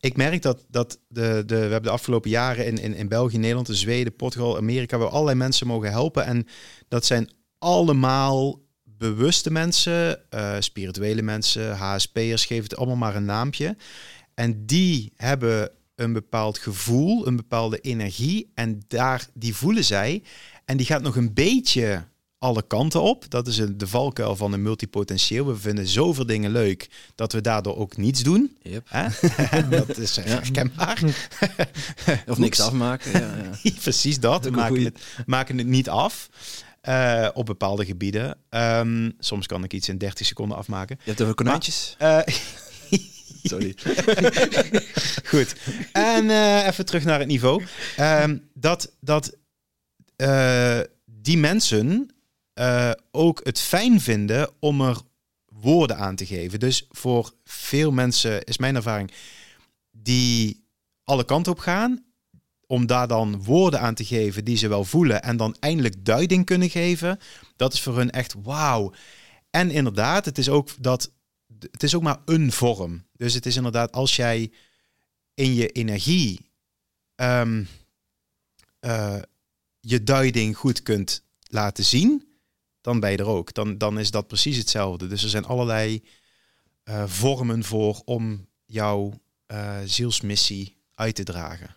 Ik 0.00 0.16
merk 0.16 0.42
dat, 0.42 0.64
dat 0.68 1.00
de, 1.08 1.42
de, 1.46 1.54
we 1.54 1.60
hebben 1.60 1.82
de 1.82 1.90
afgelopen 1.90 2.30
jaren 2.30 2.66
in, 2.66 2.78
in, 2.78 2.94
in 2.94 3.08
België, 3.08 3.38
Nederland, 3.38 3.68
Zweden, 3.70 4.16
Portugal, 4.16 4.56
Amerika, 4.56 4.98
we 4.98 5.08
allerlei 5.08 5.36
mensen 5.36 5.66
mogen 5.66 5.90
helpen. 5.90 6.24
En 6.24 6.46
dat 6.88 7.04
zijn 7.04 7.30
allemaal 7.58 8.60
bewuste 8.84 9.50
mensen, 9.50 10.30
eh, 10.30 10.56
spirituele 10.58 11.22
mensen, 11.22 11.76
HSP'ers, 11.76 12.44
geef 12.44 12.62
het 12.62 12.76
allemaal 12.76 12.96
maar 12.96 13.16
een 13.16 13.24
naampje. 13.24 13.76
En 14.34 14.66
die 14.66 15.12
hebben 15.16 15.70
een 15.94 16.12
bepaald 16.12 16.58
gevoel, 16.58 17.26
een 17.26 17.36
bepaalde 17.36 17.78
energie. 17.80 18.50
En 18.54 18.80
daar, 18.88 19.28
die 19.34 19.54
voelen 19.54 19.84
zij. 19.84 20.22
En 20.64 20.76
die 20.76 20.86
gaat 20.86 21.02
nog 21.02 21.16
een 21.16 21.34
beetje 21.34 22.04
alle 22.46 22.66
kanten 22.66 23.02
op. 23.02 23.30
Dat 23.30 23.46
is 23.46 23.58
een, 23.58 23.78
de 23.78 23.86
valkuil 23.86 24.36
van 24.36 24.52
een 24.52 24.62
multipotentieel. 24.62 25.46
We 25.46 25.56
vinden 25.56 25.86
zoveel 25.86 26.26
dingen 26.26 26.50
leuk 26.50 26.88
dat 27.14 27.32
we 27.32 27.40
daardoor 27.40 27.76
ook 27.76 27.96
niets 27.96 28.22
doen. 28.22 28.56
Yep. 28.62 28.88
Dat 29.70 29.96
is 29.98 30.16
eh, 30.16 30.24
herkenbaar. 30.24 31.02
Of 32.26 32.38
niks 32.38 32.60
afmaken. 32.60 33.10
Ja, 33.12 33.34
ja. 33.62 33.70
Precies 33.82 34.20
dat. 34.20 34.44
We 34.44 34.50
maken 34.50 34.84
het, 34.84 35.00
maken 35.26 35.58
het 35.58 35.66
niet 35.66 35.88
af. 35.88 36.28
eh, 36.80 37.28
op 37.34 37.46
bepaalde 37.46 37.84
gebieden. 37.84 38.36
Ehm, 38.48 39.10
soms 39.18 39.46
kan 39.46 39.64
ik 39.64 39.72
iets 39.72 39.88
in 39.88 39.98
30 39.98 40.26
seconden 40.26 40.56
afmaken. 40.58 40.96
Je 41.02 41.08
hebt 41.10 41.22
over 41.22 41.34
konijntjes? 41.34 41.94
Eh, 41.98 42.18
Sorry. 43.42 43.74
Goed. 45.24 45.54
En 45.92 46.30
even 46.66 46.86
terug 46.86 47.04
naar 47.04 47.18
het 47.18 47.28
niveau. 47.28 47.64
Ehm, 47.96 48.36
dat 48.54 48.92
dat 49.00 49.36
die 51.04 51.38
mensen 51.38 52.10
eh, 52.56 52.90
ook 53.10 53.40
het 53.44 53.60
fijn 53.60 54.00
vinden 54.00 54.50
om 54.58 54.80
er 54.80 55.00
woorden 55.46 55.96
aan 55.96 56.16
te 56.16 56.26
geven. 56.26 56.60
Dus 56.60 56.86
voor 56.90 57.32
veel 57.44 57.92
mensen 57.92 58.44
is 58.44 58.58
mijn 58.58 58.76
ervaring 58.76 59.12
die 59.90 60.64
alle 61.04 61.24
kanten 61.24 61.52
op 61.52 61.58
gaan. 61.58 62.04
Om 62.66 62.86
daar 62.86 63.08
dan 63.08 63.42
woorden 63.42 63.80
aan 63.80 63.94
te 63.94 64.04
geven 64.04 64.44
die 64.44 64.56
ze 64.56 64.68
wel 64.68 64.84
voelen 64.84 65.22
en 65.22 65.36
dan 65.36 65.56
eindelijk 65.60 66.04
duiding 66.04 66.44
kunnen 66.44 66.70
geven. 66.70 67.18
Dat 67.56 67.72
is 67.72 67.82
voor 67.82 67.96
hun 67.96 68.10
echt 68.10 68.34
wauw. 68.42 68.92
En 69.50 69.70
inderdaad, 69.70 70.24
het 70.24 70.38
is 70.38 70.48
ook 70.48 70.70
dat 70.78 71.12
het 71.70 71.82
is 71.82 71.94
ook 71.94 72.02
maar 72.02 72.20
een 72.24 72.52
vorm. 72.52 73.06
Dus 73.12 73.34
het 73.34 73.46
is 73.46 73.56
inderdaad 73.56 73.92
als 73.92 74.16
jij 74.16 74.52
in 75.34 75.54
je 75.54 75.68
energie 75.68 76.50
ehm, 77.14 77.64
eh, 78.78 79.22
je 79.80 80.02
duiding 80.02 80.56
goed 80.56 80.82
kunt 80.82 81.24
laten 81.42 81.84
zien, 81.84 82.35
dan 82.86 83.00
ben 83.00 83.10
je 83.10 83.16
er 83.16 83.26
ook. 83.26 83.54
Dan, 83.54 83.78
dan 83.78 83.98
is 83.98 84.10
dat 84.10 84.26
precies 84.26 84.56
hetzelfde. 84.56 85.06
Dus 85.06 85.22
er 85.22 85.28
zijn 85.28 85.44
allerlei 85.44 86.02
eh, 86.82 87.04
vormen 87.06 87.64
voor 87.64 88.02
om 88.04 88.46
jouw 88.66 89.12
eh, 89.46 89.76
zielsmissie 89.84 90.76
uit 90.94 91.14
te 91.14 91.22
dragen. 91.22 91.74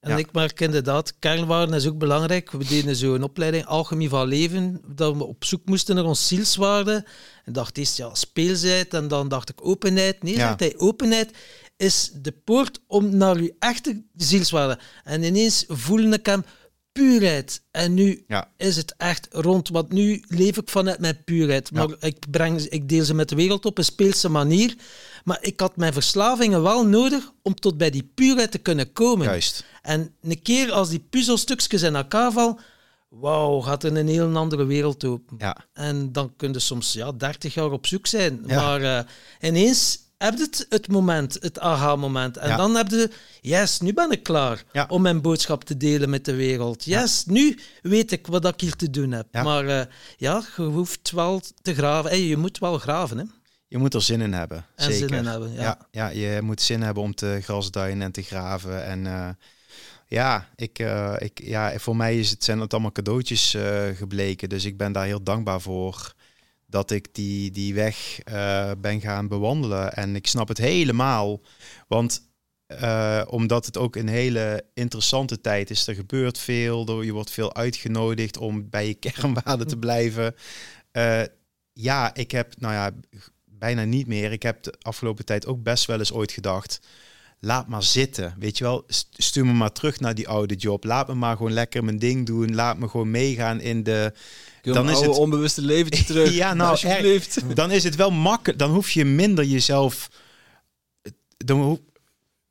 En 0.00 0.10
Ja. 0.10 0.16
ik 0.16 0.32
merk 0.32 0.60
inderdaad, 0.60 1.18
kernwaarden 1.18 1.74
is 1.74 1.86
ook 1.86 1.98
belangrijk. 1.98 2.50
We 2.50 2.64
deden 2.64 2.96
zo 2.96 3.14
een 3.14 3.22
opleiding 3.22 3.64
Alchemie 3.66 4.08
van 4.08 4.26
Leven, 4.28 4.80
dat 4.86 5.16
we 5.16 5.24
op 5.24 5.44
zoek 5.44 5.64
moesten 5.64 5.94
naar 5.94 6.04
ons 6.04 6.26
zielswaarde. 6.28 7.06
En 7.44 7.52
dacht 7.52 7.78
eerst, 7.78 7.96
ja, 7.96 8.14
speelsheid. 8.14 8.94
En 8.94 9.08
dan 9.08 9.28
dacht 9.28 9.48
ik 9.48 9.66
openheid. 9.66 10.22
Nee, 10.22 10.34
Ja. 10.36 10.46
zegt 10.46 10.60
hij, 10.60 10.74
openheid 10.78 11.30
is 11.76 12.10
de 12.14 12.32
poort 12.32 12.80
om 12.86 13.16
naar 13.16 13.36
uw 13.36 13.50
echte 13.58 14.02
zielswaarde. 14.16 14.78
En 15.04 15.22
ineens 15.22 15.64
voelde 15.68 16.16
ik 16.16 16.26
hem 16.26 16.44
puurheid. 17.00 17.62
En 17.70 17.94
nu 17.94 18.24
Ja. 18.28 18.50
is 18.56 18.76
het 18.76 18.94
echt 18.96 19.28
rond, 19.30 19.68
want 19.68 19.92
nu 19.92 20.24
leef 20.28 20.56
ik 20.56 20.68
vanuit 20.68 20.98
mijn 20.98 21.24
puurheid. 21.24 21.72
Maar 21.72 21.88
ik, 22.00 22.30
breng, 22.30 22.60
ik 22.60 22.88
deel 22.88 23.04
ze 23.04 23.14
met 23.14 23.28
de 23.28 23.34
wereld 23.34 23.66
op 23.66 23.78
een 23.78 23.84
speelse 23.84 24.28
manier. 24.28 24.74
Maar 25.24 25.38
ik 25.40 25.60
had 25.60 25.76
mijn 25.76 25.92
verslavingen 25.92 26.62
wel 26.62 26.86
nodig 26.86 27.32
om 27.42 27.54
tot 27.54 27.76
bij 27.78 27.90
die 27.90 28.10
puurheid 28.14 28.50
te 28.50 28.58
kunnen 28.58 28.92
komen. 28.92 29.26
Juist. 29.26 29.64
En 29.82 30.14
een 30.22 30.42
keer 30.42 30.72
als 30.72 30.88
die 30.88 31.06
puzzelstukjes 31.10 31.82
in 31.82 31.96
elkaar 31.96 32.32
vallen, 32.32 32.58
wauw, 33.08 33.60
gaat 33.60 33.84
er 33.84 33.96
een 33.96 34.08
heel 34.08 34.36
andere 34.36 34.64
wereld 34.64 35.04
open. 35.04 35.36
Ja. 35.38 35.56
En 35.72 36.12
dan 36.12 36.32
kun 36.36 36.52
je 36.52 36.58
soms 36.58 36.92
ja, 36.92 37.12
30 37.12 37.54
jaar 37.54 37.70
op 37.70 37.86
zoek 37.86 38.06
zijn. 38.06 38.40
Maar 38.46 38.82
eh, 38.82 39.04
ineens 39.40 39.98
heb 40.24 40.36
je 40.36 40.42
het, 40.42 40.66
het 40.68 40.88
moment, 40.88 41.36
het 41.40 41.58
aha-moment. 41.58 42.36
En 42.36 42.48
Ja. 42.48 42.56
dan 42.56 42.74
heb 42.76 42.88
je, 42.88 43.10
yes, 43.40 43.80
nu 43.80 43.92
ben 43.92 44.10
ik 44.10 44.22
klaar 44.22 44.64
Ja. 44.72 44.86
om 44.88 45.02
mijn 45.02 45.20
boodschap 45.20 45.64
te 45.64 45.76
delen 45.76 46.10
met 46.10 46.24
de 46.24 46.34
wereld. 46.34 46.84
Yes, 46.84 47.24
nu 47.24 47.58
weet 47.82 48.12
ik 48.12 48.26
wat 48.26 48.44
ik 48.44 48.60
hier 48.60 48.76
te 48.76 48.90
doen 48.90 49.12
heb. 49.12 49.26
Maar 49.32 49.66
eh, 49.66 49.86
ja, 50.16 50.42
je 50.56 50.62
hoeft 50.62 51.10
wel 51.10 51.42
te 51.62 51.74
graven. 51.74 52.10
Hey, 52.10 52.22
je 52.22 52.36
moet 52.36 52.58
wel 52.58 52.78
graven, 52.78 53.18
hè. 53.18 53.24
Je 53.68 53.78
moet 53.78 53.94
er 53.94 54.02
zin 54.02 54.20
in 54.20 54.32
hebben. 54.32 54.66
En 54.76 54.92
zeker. 54.92 55.08
zin 55.08 55.18
in 55.18 55.26
hebben, 55.26 55.52
ja. 55.52 55.62
ja. 55.62 55.78
Ja, 55.90 56.08
je 56.08 56.42
moet 56.42 56.60
zin 56.62 56.82
hebben 56.82 57.02
om 57.02 57.14
te 57.14 57.38
grasduinen 57.42 58.02
en 58.02 58.12
te 58.12 58.22
graven. 58.22 58.84
En 58.84 59.06
eh, 59.06 59.28
ja, 60.06 60.48
ik, 60.56 60.78
eh, 60.78 61.14
ik, 61.18 61.40
ja, 61.44 61.78
voor 61.78 61.96
mij 61.96 62.18
is 62.18 62.30
het, 62.30 62.44
zijn 62.44 62.60
het 62.60 62.72
allemaal 62.72 62.92
cadeautjes 62.92 63.56
gebleken. 63.96 64.48
Dus 64.48 64.64
ik 64.64 64.76
ben 64.76 64.92
daar 64.92 65.04
heel 65.04 65.22
dankbaar 65.22 65.60
voor 65.60 66.14
dat 66.70 66.90
ik 66.90 67.14
die, 67.14 67.50
die 67.50 67.74
weg 67.74 68.20
eh, 68.20 68.70
ben 68.78 69.00
gaan 69.00 69.28
bewandelen. 69.28 69.94
En 69.94 70.16
ik 70.16 70.26
snap 70.26 70.48
het 70.48 70.58
helemaal. 70.58 71.40
Want 71.88 72.28
eh, 72.66 73.22
omdat 73.26 73.66
het 73.66 73.78
ook 73.78 73.96
een 73.96 74.08
hele 74.08 74.64
interessante 74.74 75.40
tijd 75.40 75.70
is. 75.70 75.86
Er 75.86 75.94
gebeurt 75.94 76.38
veel. 76.38 77.02
Je 77.02 77.12
wordt 77.12 77.30
veel 77.30 77.54
uitgenodigd 77.54 78.36
om 78.36 78.70
bij 78.70 78.86
je 78.86 78.94
kernwaarden 79.10 79.66
te 79.66 79.76
blijven. 79.76 80.34
Eh, 80.92 81.22
ja, 81.72 82.14
ik 82.14 82.30
heb, 82.30 82.54
nou 82.58 82.74
ja, 82.74 82.90
bijna 83.44 83.84
niet 83.84 84.06
meer. 84.06 84.32
Ik 84.32 84.42
heb 84.42 84.62
de 84.62 84.74
afgelopen 84.82 85.24
tijd 85.24 85.46
ook 85.46 85.62
best 85.62 85.86
wel 85.86 85.98
eens 85.98 86.12
ooit 86.12 86.32
gedacht. 86.32 86.80
Laat 87.40 87.68
maar 87.68 87.82
zitten. 87.82 88.34
Weet 88.38 88.58
je 88.58 88.64
wel, 88.64 88.84
St- 88.86 89.08
stuur 89.16 89.46
me 89.46 89.52
maar 89.52 89.72
terug 89.72 90.00
naar 90.00 90.14
die 90.14 90.28
oude 90.28 90.54
job. 90.54 90.84
Laat 90.84 91.08
me 91.08 91.14
maar 91.14 91.36
gewoon 91.36 91.52
lekker 91.52 91.84
mijn 91.84 91.98
ding 91.98 92.26
doen. 92.26 92.54
Laat 92.54 92.78
me 92.78 92.88
gewoon 92.88 93.10
meegaan 93.10 93.60
in 93.60 93.82
de. 93.82 94.12
Dan 94.62 94.74
Dan 94.74 94.90
is 94.90 95.00
het 95.00 95.08
onbewuste 95.18 95.62
leventje 95.62 96.04
terug. 96.12 96.32
Ja, 96.34 96.54
nou, 96.54 96.70
alsjeblieft. 96.70 97.40
Dan 97.56 97.70
is 97.70 97.84
het 97.84 97.94
wel 97.96 98.10
makkelijk. 98.10 98.58
Dan 98.58 98.70
hoef 98.70 98.90
je 98.90 99.04
minder 99.04 99.44
jezelf. 99.44 100.10
Dan 101.36 101.62
hoef, 101.62 101.78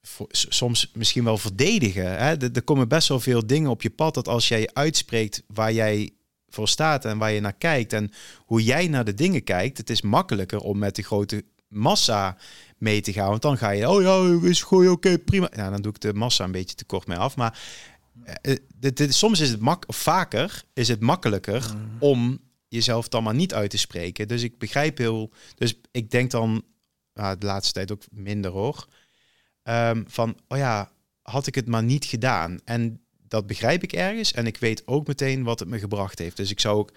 voor- 0.02 0.28
s- 0.32 0.46
soms 0.50 0.92
misschien 0.94 1.24
wel 1.24 1.38
verdedigen. 1.38 2.04
Hè? 2.18 2.38
Er, 2.42 2.50
er 2.54 2.62
komen 2.62 2.88
best 2.88 3.08
wel 3.08 3.20
veel 3.20 3.48
dingen 3.48 3.70
op 3.70 3.82
je 3.82 3.90
pad 3.90 4.14
dat 4.14 4.28
als 4.28 4.48
jij 4.48 4.70
uitspreekt 4.74 5.44
waar 5.48 5.74
jij 5.74 6.10
voor 6.50 6.68
staat 6.68 7.06
en 7.06 7.18
waar 7.18 7.32
je 7.32 7.40
naar 7.42 7.54
kijkt 7.58 7.94
en 7.94 8.12
hoe 8.38 8.64
jij 8.64 8.88
naar 8.88 9.06
de 9.06 9.14
dingen 9.14 9.44
kijkt, 9.44 9.78
het 9.78 9.90
is 9.90 10.02
makkelijker 10.02 10.60
om 10.60 10.78
met 10.78 10.96
de 10.96 11.02
grote 11.04 11.44
massa 11.68 12.38
mee 12.78 13.02
te 13.02 13.14
gaan. 13.14 13.30
Want 13.30 13.42
dan 13.42 13.58
ga 13.58 13.70
je, 13.70 13.90
oh 13.90 14.02
ja, 14.02 14.48
is 14.50 14.62
gooi, 14.64 14.90
oké, 14.90 15.18
prima. 15.18 15.50
Nou, 15.56 15.72
dan 15.72 15.82
doe 15.82 15.92
ik 15.94 16.02
de 16.02 16.14
massa 16.14 16.44
een 16.44 16.52
beetje 16.52 16.76
te 16.76 16.86
kort 16.86 17.08
mee 17.08 17.18
af. 17.18 17.36
Maar 17.36 17.52
eh, 17.54 17.60
dit, 18.76 18.98
dit- 18.98 19.14
soms 19.16 19.40
is 19.40 19.50
het 19.50 19.60
mak 19.60 19.84
vaker 19.88 20.64
is 20.74 20.88
het 20.88 21.00
makkelijker 21.00 21.74
om 22.00 22.40
jezelf 22.68 23.08
dan 23.08 23.24
maar 23.24 23.36
niet 23.36 23.54
uit 23.54 23.70
te 23.70 23.78
spreken. 23.78 24.28
Dus 24.28 24.44
ik 24.44 24.58
begrijp 24.58 24.98
heel. 24.98 25.32
Dus 25.56 25.76
ik 25.92 26.12
denk 26.12 26.32
dan 26.32 26.64
nou, 27.14 27.38
de 27.38 27.46
laatste 27.46 27.74
tijd 27.74 27.92
ook 27.92 28.04
minder 28.12 28.52
hoor. 28.52 28.88
Ehm, 29.64 30.04
van 30.08 30.38
oh 30.48 30.58
ja, 30.58 30.92
had 31.22 31.48
ik 31.48 31.56
het 31.56 31.68
maar 31.68 31.84
niet 31.84 32.06
gedaan. 32.06 32.60
En 32.66 33.02
dat 33.28 33.48
begrijp 33.48 33.84
ik 33.84 33.94
ergens. 33.94 34.32
En 34.32 34.46
ik 34.48 34.58
weet 34.58 34.82
ook 34.88 35.08
meteen 35.08 35.44
wat 35.44 35.60
het 35.60 35.70
me 35.70 35.80
gebracht 35.80 36.20
heeft. 36.20 36.38
Dus 36.38 36.52
ik 36.52 36.60
zou 36.60 36.78
ook 36.78 36.92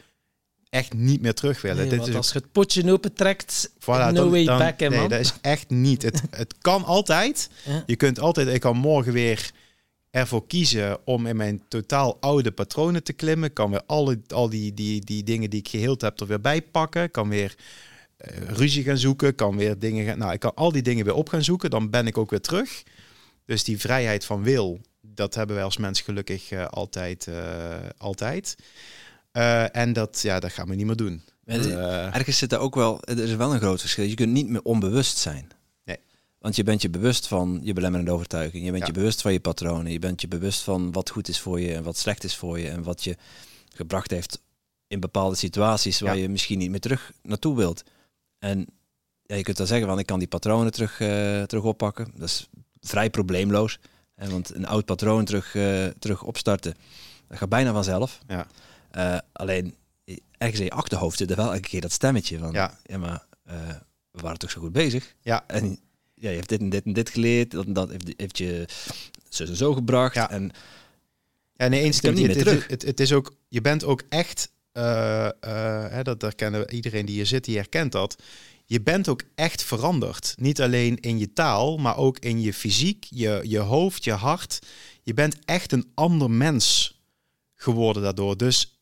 echt 0.68 0.92
niet 0.94 1.20
meer 1.20 1.34
terug 1.34 1.60
willen. 1.62 1.88
Nee, 1.88 1.98
Dit 1.98 2.08
is 2.08 2.14
als 2.14 2.32
je 2.32 2.38
het 2.38 2.52
potje 2.52 2.92
opentrekt, 2.92 3.70
Voilà, 3.74 3.84
no 3.86 4.12
dan- 4.12 4.30
way 4.30 4.44
dan- 4.44 4.58
back, 4.58 4.80
hè, 4.80 4.88
nee, 4.88 4.98
man. 4.98 5.08
dat 5.08 5.20
is 5.20 5.32
echt 5.40 5.70
niet. 5.70 6.02
Het, 6.02 6.22
het 6.30 6.54
kan 6.58 6.84
altijd. 6.84 7.50
Ja. 7.64 7.82
Je 7.86 7.96
kunt 7.96 8.18
altijd, 8.20 8.48
ik 8.48 8.60
kan 8.60 8.76
morgen 8.76 9.12
weer 9.12 9.50
ervoor 10.12 10.46
kiezen 10.46 11.06
om 11.06 11.26
in 11.26 11.36
mijn 11.36 11.62
totaal 11.68 12.16
oude 12.20 12.52
patronen 12.52 13.02
te 13.02 13.12
klimmen. 13.12 13.48
Ik 13.48 13.54
kan 13.54 13.70
weer 13.70 13.82
alle, 13.86 14.20
al 14.28 14.48
die, 14.48 14.74
die, 14.74 15.00
die 15.04 15.22
dingen 15.24 15.50
die 15.50 15.58
ik 15.60 15.68
geheeld 15.68 16.00
heb 16.00 16.20
er 16.20 16.26
weer 16.26 16.40
bij 16.40 16.62
pakken. 16.62 17.02
Ik 17.02 17.12
kan 17.12 17.28
weer 17.28 17.54
eh, 18.16 18.36
ruzie 18.48 18.82
gaan 18.82 18.98
zoeken. 18.98 19.34
Kan 19.34 19.56
weer 19.56 19.78
dingen 19.78 20.06
gaan, 20.06 20.18
nou, 20.18 20.32
ik 20.32 20.40
kan 20.40 20.54
al 20.54 20.72
die 20.72 20.82
dingen 20.82 21.04
weer 21.04 21.14
op 21.14 21.28
gaan 21.28 21.44
zoeken. 21.44 21.70
Dan 21.70 21.90
ben 21.90 22.06
ik 22.06 22.18
ook 22.18 22.30
weer 22.30 22.40
terug. 22.40 22.82
Dus 23.44 23.64
die 23.64 23.78
vrijheid 23.80 24.24
van 24.24 24.42
wil, 24.42 24.80
dat 25.00 25.34
hebben 25.34 25.56
wij 25.56 25.64
als 25.64 25.76
mens 25.76 26.00
gelukkig 26.00 26.50
eh, 26.50 26.66
altijd. 26.66 27.26
eh, 27.26 27.76
altijd. 27.98 28.56
En 29.72 29.92
dat, 29.92 30.20
ja, 30.22 30.40
dat 30.40 30.52
gaan 30.52 30.68
we 30.68 30.74
niet 30.74 30.86
meer 30.86 30.96
doen. 30.96 31.22
Ergens 32.12 32.38
zit 32.38 32.52
er 32.52 32.58
ook 32.58 32.74
wel, 32.74 33.02
er 33.04 33.18
is 33.18 33.34
wel 33.34 33.52
een 33.54 33.60
groot 33.60 33.80
verschil. 33.80 34.04
Je 34.04 34.14
kunt 34.14 34.32
niet 34.32 34.48
meer 34.48 34.62
onbewust 34.62 35.16
zijn. 35.18 35.48
Want 36.42 36.56
je 36.56 36.62
bent 36.62 36.82
je 36.82 36.90
bewust 36.90 37.26
van 37.26 37.60
je 37.62 37.72
belemmerende 37.72 38.10
overtuiging. 38.12 38.64
Je 38.64 38.70
bent 38.70 38.82
Ja. 38.82 38.86
je 38.88 38.92
bewust 38.98 39.20
van 39.22 39.32
je 39.32 39.40
patronen. 39.40 39.92
Je 39.92 39.98
bent 39.98 40.20
je 40.20 40.28
bewust 40.28 40.62
van 40.62 40.92
wat 40.92 41.10
goed 41.10 41.28
is 41.28 41.40
voor 41.40 41.60
je 41.60 41.74
en 41.74 41.82
wat 41.82 41.96
slecht 41.96 42.24
is 42.24 42.36
voor 42.36 42.58
je. 42.58 42.68
En 42.68 42.82
wat 42.82 43.04
je 43.04 43.16
gebracht 43.74 44.10
heeft 44.10 44.40
in 44.86 45.00
bepaalde 45.00 45.36
situaties 45.36 46.00
waar 46.00 46.16
Ja. 46.16 46.22
je 46.22 46.28
misschien 46.28 46.58
niet 46.58 46.70
meer 46.70 46.80
terug 46.80 47.12
naartoe 47.22 47.56
wilt. 47.56 47.82
En 48.38 48.66
ja, 49.22 49.34
je 49.36 49.42
kunt 49.42 49.56
dan 49.56 49.66
zeggen 49.66 49.86
van 49.86 49.98
ik 49.98 50.06
kan 50.06 50.18
die 50.18 50.28
patronen 50.28 50.72
terug, 50.72 51.00
eh, 51.00 51.42
terug 51.42 51.64
oppakken. 51.64 52.10
Dat 52.14 52.28
is 52.28 52.48
vrij 52.80 53.10
probleemloos. 53.10 53.78
Hè, 54.14 54.30
want 54.30 54.54
een 54.54 54.66
oud 54.66 54.84
patroon 54.84 55.24
terug, 55.24 55.54
eh, 55.54 55.86
terug 55.86 56.22
opstarten, 56.22 56.74
dat 57.28 57.38
gaat 57.38 57.48
bijna 57.48 57.72
vanzelf. 57.72 58.18
Ja. 58.28 58.46
Eh, 58.90 59.18
alleen 59.32 59.74
ergens 60.38 60.58
in 60.60 60.64
je 60.64 60.70
achterhoofd 60.72 61.18
zit 61.18 61.30
er 61.30 61.36
wel 61.36 61.52
elke 61.52 61.68
keer 61.68 61.80
dat 61.80 61.92
stemmetje 61.92 62.38
van 62.38 62.52
Ja. 62.52 62.78
ja, 62.82 62.98
maar 62.98 63.26
we 64.10 64.20
waren 64.20 64.38
toch 64.38 64.50
zo 64.50 64.60
goed 64.60 64.72
bezig. 64.72 65.14
Ja. 65.20 65.44
En 65.46 65.78
ja, 66.22 66.30
je 66.30 66.36
hebt 66.36 66.48
dit 66.48 66.60
en 66.60 66.70
dit 66.70 66.84
en 66.84 66.92
dit 66.92 67.10
geleerd, 67.10 67.50
dat, 67.50 67.74
dat 67.74 67.90
heeft, 67.90 68.14
heeft 68.16 68.38
je 68.38 68.68
zo 69.28 69.44
en 69.44 69.56
zo 69.56 69.72
gebracht. 69.72 70.14
Ja. 70.14 70.30
En 70.30 70.50
Ja, 71.54 71.68
nee, 71.68 71.82
eens 71.82 72.00
het, 72.00 72.14
niet 72.14 72.26
meer 72.26 72.36
het, 72.36 72.38
terug. 72.38 72.66
Het, 72.66 72.82
het 72.82 73.00
is 73.00 73.12
ook, 73.12 73.36
je 73.48 73.60
bent 73.60 73.84
ook 73.84 74.02
echt, 74.08 74.52
eh, 74.72 75.26
eh, 75.26 75.32
hè, 75.90 76.02
dat 76.02 76.22
herkennen 76.22 76.70
iedereen 76.74 77.06
die 77.06 77.14
hier 77.14 77.26
zit, 77.26 77.44
die 77.44 77.56
herkent 77.56 77.92
dat. 77.92 78.22
Je 78.64 78.80
bent 78.80 79.08
ook 79.08 79.22
echt 79.34 79.62
veranderd. 79.62 80.34
Niet 80.38 80.60
alleen 80.60 81.00
in 81.00 81.18
je 81.18 81.32
taal, 81.32 81.76
maar 81.76 81.96
ook 81.96 82.18
in 82.18 82.40
je 82.40 82.54
fysiek, 82.54 83.06
je, 83.10 83.40
je 83.42 83.58
hoofd, 83.58 84.04
je 84.04 84.12
hart. 84.12 84.58
Je 85.02 85.14
bent 85.14 85.36
echt 85.44 85.72
een 85.72 85.90
ander 85.94 86.30
mens 86.30 86.94
geworden 87.54 88.02
daardoor. 88.02 88.36
Dus 88.36 88.80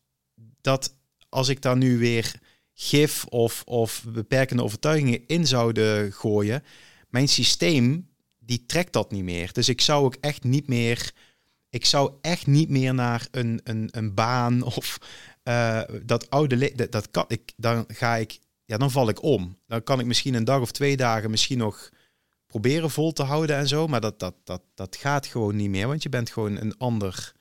dat 0.61 0.95
als 1.29 1.49
ik 1.49 1.61
daar 1.61 1.77
nu 1.77 1.97
weer 1.97 2.33
gif 2.73 3.25
of, 3.25 3.63
of 3.65 4.03
beperkende 4.07 4.63
overtuigingen 4.63 5.27
in 5.27 5.47
zouden 5.47 6.13
gooien, 6.13 6.63
mijn 7.11 7.27
systeem 7.27 8.09
die 8.39 8.65
trekt 8.65 8.93
dat 8.93 9.11
niet 9.11 9.23
meer. 9.23 9.53
Dus 9.53 9.69
ik 9.69 9.81
zou 9.81 10.05
ook 10.05 10.15
echt 10.19 10.43
niet 10.43 10.67
meer, 10.67 11.13
ik 11.69 11.85
zou 11.85 12.13
echt 12.21 12.47
niet 12.47 12.69
meer 12.69 12.93
naar 12.93 13.27
een, 13.31 13.59
een, 13.63 13.87
een 13.91 14.13
baan 14.13 14.63
of 14.75 14.97
eh, 15.43 15.81
dat 16.03 16.29
oude 16.29 16.75
dat, 16.75 16.91
dat 16.91 17.11
kan 17.11 17.25
ik. 17.27 17.53
Dan 17.55 17.85
ga 17.87 18.15
ik, 18.15 18.39
ja, 18.65 18.77
dan 18.77 18.91
val 18.91 19.09
ik 19.09 19.23
om. 19.23 19.57
Dan 19.67 19.83
kan 19.83 19.99
ik 19.99 20.05
misschien 20.05 20.33
een 20.33 20.43
dag 20.43 20.61
of 20.61 20.71
twee 20.71 20.97
dagen 20.97 21.31
misschien 21.31 21.57
nog 21.57 21.89
proberen 22.47 22.91
vol 22.91 23.13
te 23.13 23.23
houden 23.23 23.55
en 23.55 23.67
zo, 23.67 23.87
maar 23.87 24.01
dat, 24.01 24.19
dat, 24.19 24.35
dat, 24.43 24.61
dat 24.75 24.95
gaat 24.95 25.25
gewoon 25.25 25.55
niet 25.55 25.69
meer, 25.69 25.87
want 25.87 26.03
je 26.03 26.09
bent 26.09 26.29
gewoon 26.29 26.57
een 26.57 26.77
ander, 26.77 27.33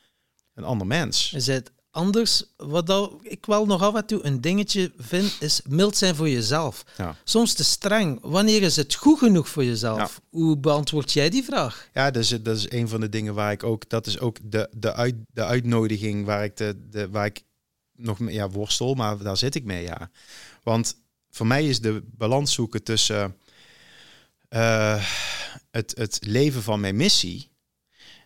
een 0.54 0.64
ander 0.64 0.86
mens. 0.86 1.30
Je 1.30 1.40
zegt 1.40 1.72
anders. 1.90 2.44
Wat 2.56 2.86
dat 2.86 3.12
ik 3.22 3.46
wel 3.46 3.66
nog 3.66 3.82
af 3.82 3.94
en 3.94 4.06
toe 4.06 4.24
een 4.24 4.40
dingetje 4.40 4.92
vind, 4.96 5.36
is 5.40 5.60
mild 5.68 5.96
zijn 5.96 6.14
voor 6.14 6.28
jezelf. 6.28 6.84
Ja. 6.96 7.16
Soms 7.24 7.54
te 7.54 7.64
streng. 7.64 8.18
Wanneer 8.22 8.62
is 8.62 8.76
het 8.76 8.94
goed 8.94 9.18
genoeg 9.18 9.48
voor 9.48 9.64
jezelf? 9.64 10.20
Hoe 10.28 10.56
beantwoord 10.56 11.12
jij 11.12 11.30
die 11.30 11.44
vraag? 11.44 11.88
Ja, 11.94 12.10
dat 12.10 12.22
is, 12.22 12.28
dat 12.28 12.56
is 12.56 12.70
een 12.70 12.88
van 12.88 13.00
de 13.00 13.08
dingen 13.08 13.34
waar 13.34 13.52
ik 13.52 13.62
ook, 13.62 13.88
dat 13.88 14.06
is 14.06 14.18
ook 14.18 14.36
de, 14.42 14.68
de, 14.72 14.94
uit, 14.94 15.14
de 15.32 15.44
uitnodiging 15.44 16.24
waar 16.24 16.44
ik, 16.44 16.56
de, 16.56 16.86
de, 16.90 17.10
waar 17.10 17.26
ik 17.26 17.42
nog 17.96 18.18
mee 18.18 18.34
ja, 18.34 18.48
worstel, 18.48 18.94
maar 18.94 19.18
daar 19.18 19.36
zit 19.36 19.54
ik 19.54 19.64
mee, 19.64 19.82
ja. 19.82 20.10
Want 20.62 20.96
voor 21.30 21.46
mij 21.46 21.68
is 21.68 21.80
de 21.80 22.02
balans 22.06 22.54
zoeken 22.54 22.82
tussen 22.82 23.36
eh, 24.48 25.04
het, 25.70 25.92
het 25.96 26.18
leven 26.20 26.62
van 26.62 26.80
mijn 26.80 26.96
missie, 26.96 27.50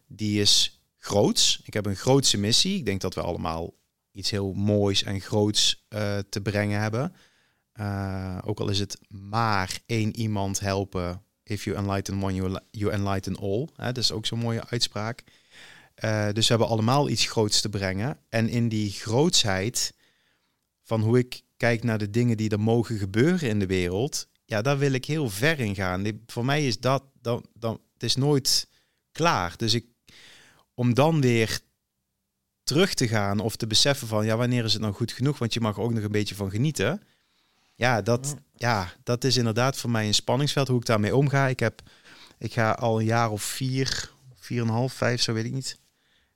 die 0.06 0.40
is 0.40 0.80
groots. 1.04 1.60
Ik 1.64 1.74
heb 1.74 1.86
een 1.86 1.96
grootse 1.96 2.38
missie. 2.38 2.76
Ik 2.76 2.84
denk 2.84 3.00
dat 3.00 3.14
we 3.14 3.20
allemaal 3.20 3.74
iets 4.12 4.30
heel 4.30 4.52
moois 4.52 5.02
en 5.02 5.20
groots 5.20 5.84
eh, 5.88 6.18
te 6.28 6.40
brengen 6.40 6.80
hebben. 6.80 7.14
Eh, 7.72 8.38
ook 8.44 8.60
al 8.60 8.68
is 8.68 8.78
het 8.78 8.98
maar 9.08 9.78
één 9.86 10.16
iemand 10.16 10.60
helpen. 10.60 11.22
If 11.42 11.64
you 11.64 11.76
enlighten 11.76 12.22
one, 12.22 12.62
you, 12.70 12.92
enlighten 12.92 13.36
all. 13.36 13.68
Hè, 13.76 13.84
dat 13.84 14.02
is 14.02 14.12
ook 14.12 14.26
zo'n 14.26 14.38
mooie 14.38 14.68
uitspraak. 14.68 15.22
Eh, 15.94 16.28
dus 16.32 16.46
we 16.46 16.52
hebben 16.52 16.68
allemaal 16.68 17.08
iets 17.08 17.26
groots 17.26 17.60
te 17.60 17.68
brengen. 17.68 18.18
En 18.28 18.48
in 18.48 18.68
die 18.68 18.90
grootsheid 18.90 19.94
van 20.82 21.00
hoe 21.00 21.18
ik 21.18 21.42
kijk 21.56 21.82
naar 21.82 21.98
de 21.98 22.10
dingen 22.10 22.36
die 22.36 22.50
er 22.50 22.60
mogen 22.60 22.98
gebeuren 22.98 23.48
in 23.48 23.58
de 23.58 23.66
wereld, 23.66 24.28
ja, 24.44 24.62
daar 24.62 24.78
wil 24.78 24.92
ik 24.92 25.04
heel 25.04 25.30
ver 25.30 25.58
in 25.60 25.74
gaan. 25.74 26.20
Voor 26.26 26.44
mij 26.44 26.66
is 26.66 26.78
dat, 26.78 27.04
dan, 27.20 27.44
dan, 27.54 27.80
het 27.92 28.02
is 28.02 28.16
nooit 28.16 28.68
klaar. 29.12 29.56
Dus 29.56 29.74
ik, 29.74 29.84
om 30.74 30.94
dan 30.94 31.20
weer 31.20 31.60
terug 32.62 32.94
te 32.94 33.08
gaan 33.08 33.40
of 33.40 33.56
te 33.56 33.66
beseffen 33.66 34.08
van, 34.08 34.24
ja, 34.26 34.36
wanneer 34.36 34.64
is 34.64 34.72
het 34.72 34.82
nou 34.82 34.94
goed 34.94 35.12
genoeg? 35.12 35.38
Want 35.38 35.54
je 35.54 35.60
mag 35.60 35.76
er 35.76 35.82
ook 35.82 35.92
nog 35.92 36.02
een 36.02 36.10
beetje 36.10 36.34
van 36.34 36.50
genieten. 36.50 37.02
Ja, 37.74 38.02
dat, 38.02 38.34
ja, 38.54 38.92
dat 39.02 39.24
is 39.24 39.36
inderdaad 39.36 39.76
voor 39.76 39.90
mij 39.90 40.06
een 40.06 40.14
spanningsveld, 40.14 40.68
hoe 40.68 40.80
ik 40.80 40.86
daarmee 40.86 41.16
omga. 41.16 41.46
Ik, 41.46 41.60
heb, 41.60 41.82
ik 42.38 42.52
ga 42.52 42.70
al 42.70 42.98
een 42.98 43.06
jaar 43.06 43.30
of 43.30 43.42
vier, 43.42 44.10
vier 44.34 44.60
en 44.60 44.68
een 44.68 44.74
half, 44.74 44.92
vijf, 44.92 45.22
zo 45.22 45.32
weet 45.32 45.44
ik 45.44 45.52
niet, 45.52 45.78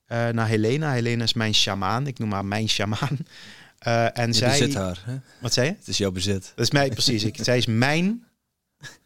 eh, 0.05 0.29
naar 0.29 0.47
Helena. 0.47 0.93
Helena 0.93 1.23
is 1.23 1.33
mijn 1.33 1.55
sjamaan. 1.55 2.07
Ik 2.07 2.19
noem 2.19 2.33
haar 2.33 2.45
mijn 2.45 2.69
sjamaan. 2.69 3.19
Eh, 3.79 4.19
en 4.19 4.27
je 4.27 4.33
zij... 4.33 4.49
bezit 4.59 4.75
haar. 4.75 5.03
Hè? 5.05 5.17
Wat 5.41 5.53
zei 5.53 5.67
je? 5.67 5.73
Het 5.73 5.89
is 5.89 5.99
jouw 5.99 6.11
bezit. 6.11 6.53
Dat 6.55 6.65
is 6.65 6.71
mij 6.71 6.89
precies. 6.89 7.25
Ik, 7.25 7.37
zij 7.45 7.57
is 7.57 7.67
mijn. 7.67 8.25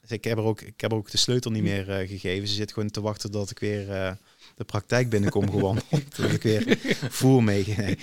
Dus 0.01 0.11
ik 0.11 0.25
heb 0.25 0.39
er 0.39 0.45
ook, 0.45 0.61
ik 0.61 0.81
heb 0.81 0.91
er 0.91 0.97
ook 0.97 1.11
de 1.11 1.17
sleutel 1.17 1.51
niet 1.51 1.63
meer 1.63 1.91
eh, 1.91 2.09
gegeven. 2.09 2.49
Ze 2.49 2.55
zit 2.55 2.73
gewoon 2.73 2.91
te 2.91 3.01
wachten 3.01 3.31
tot 3.31 3.51
ik 3.51 3.59
weer 3.59 3.91
eh, 3.91 4.13
de 4.57 4.65
praktijk 4.65 5.09
binnenkom 5.09 5.51
gewandeld. 5.51 6.17
dat 6.17 6.33
ik 6.33 6.43
weer 6.43 6.79
voer 7.09 7.43
mee. 7.43 7.75
Nee, 7.77 7.99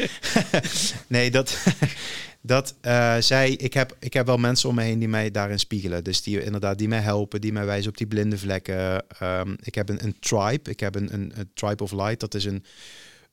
nee 1.08 1.32
dat, 1.32 1.58
dat 2.42 2.76
eh, 2.82 3.18
zij. 3.20 3.52
Ik 3.52 3.74
heb, 3.74 3.96
ik 4.00 4.14
heb 4.14 4.26
wel 4.26 4.38
mensen 4.38 4.70
om 4.70 4.76
me 4.76 4.82
heen 4.82 5.00
die 5.00 5.08
mij 5.08 5.32
daarin 5.32 5.60
spiegelen. 5.60 6.04
Dus 6.04 6.22
die 6.22 6.44
inderdaad 6.44 6.78
die 6.78 6.88
mij 6.88 7.00
helpen, 7.00 7.42
die 7.42 7.54
mij 7.54 7.66
wijzen 7.66 7.90
op 7.90 7.98
die 7.98 8.08
blinde 8.08 8.38
vlekken. 8.38 9.08
Ehm, 9.20 9.56
ik 9.62 9.76
heb 9.76 9.90
een, 9.90 10.04
een 10.04 10.20
tribe. 10.20 10.70
Ik 10.70 10.80
heb 10.80 10.96
een, 10.96 11.14
een, 11.14 11.32
een 11.36 11.52
tribe 11.54 11.84
of 11.84 11.92
light. 11.92 12.20
Dat 12.20 12.34
is 12.34 12.46
een, 12.46 12.64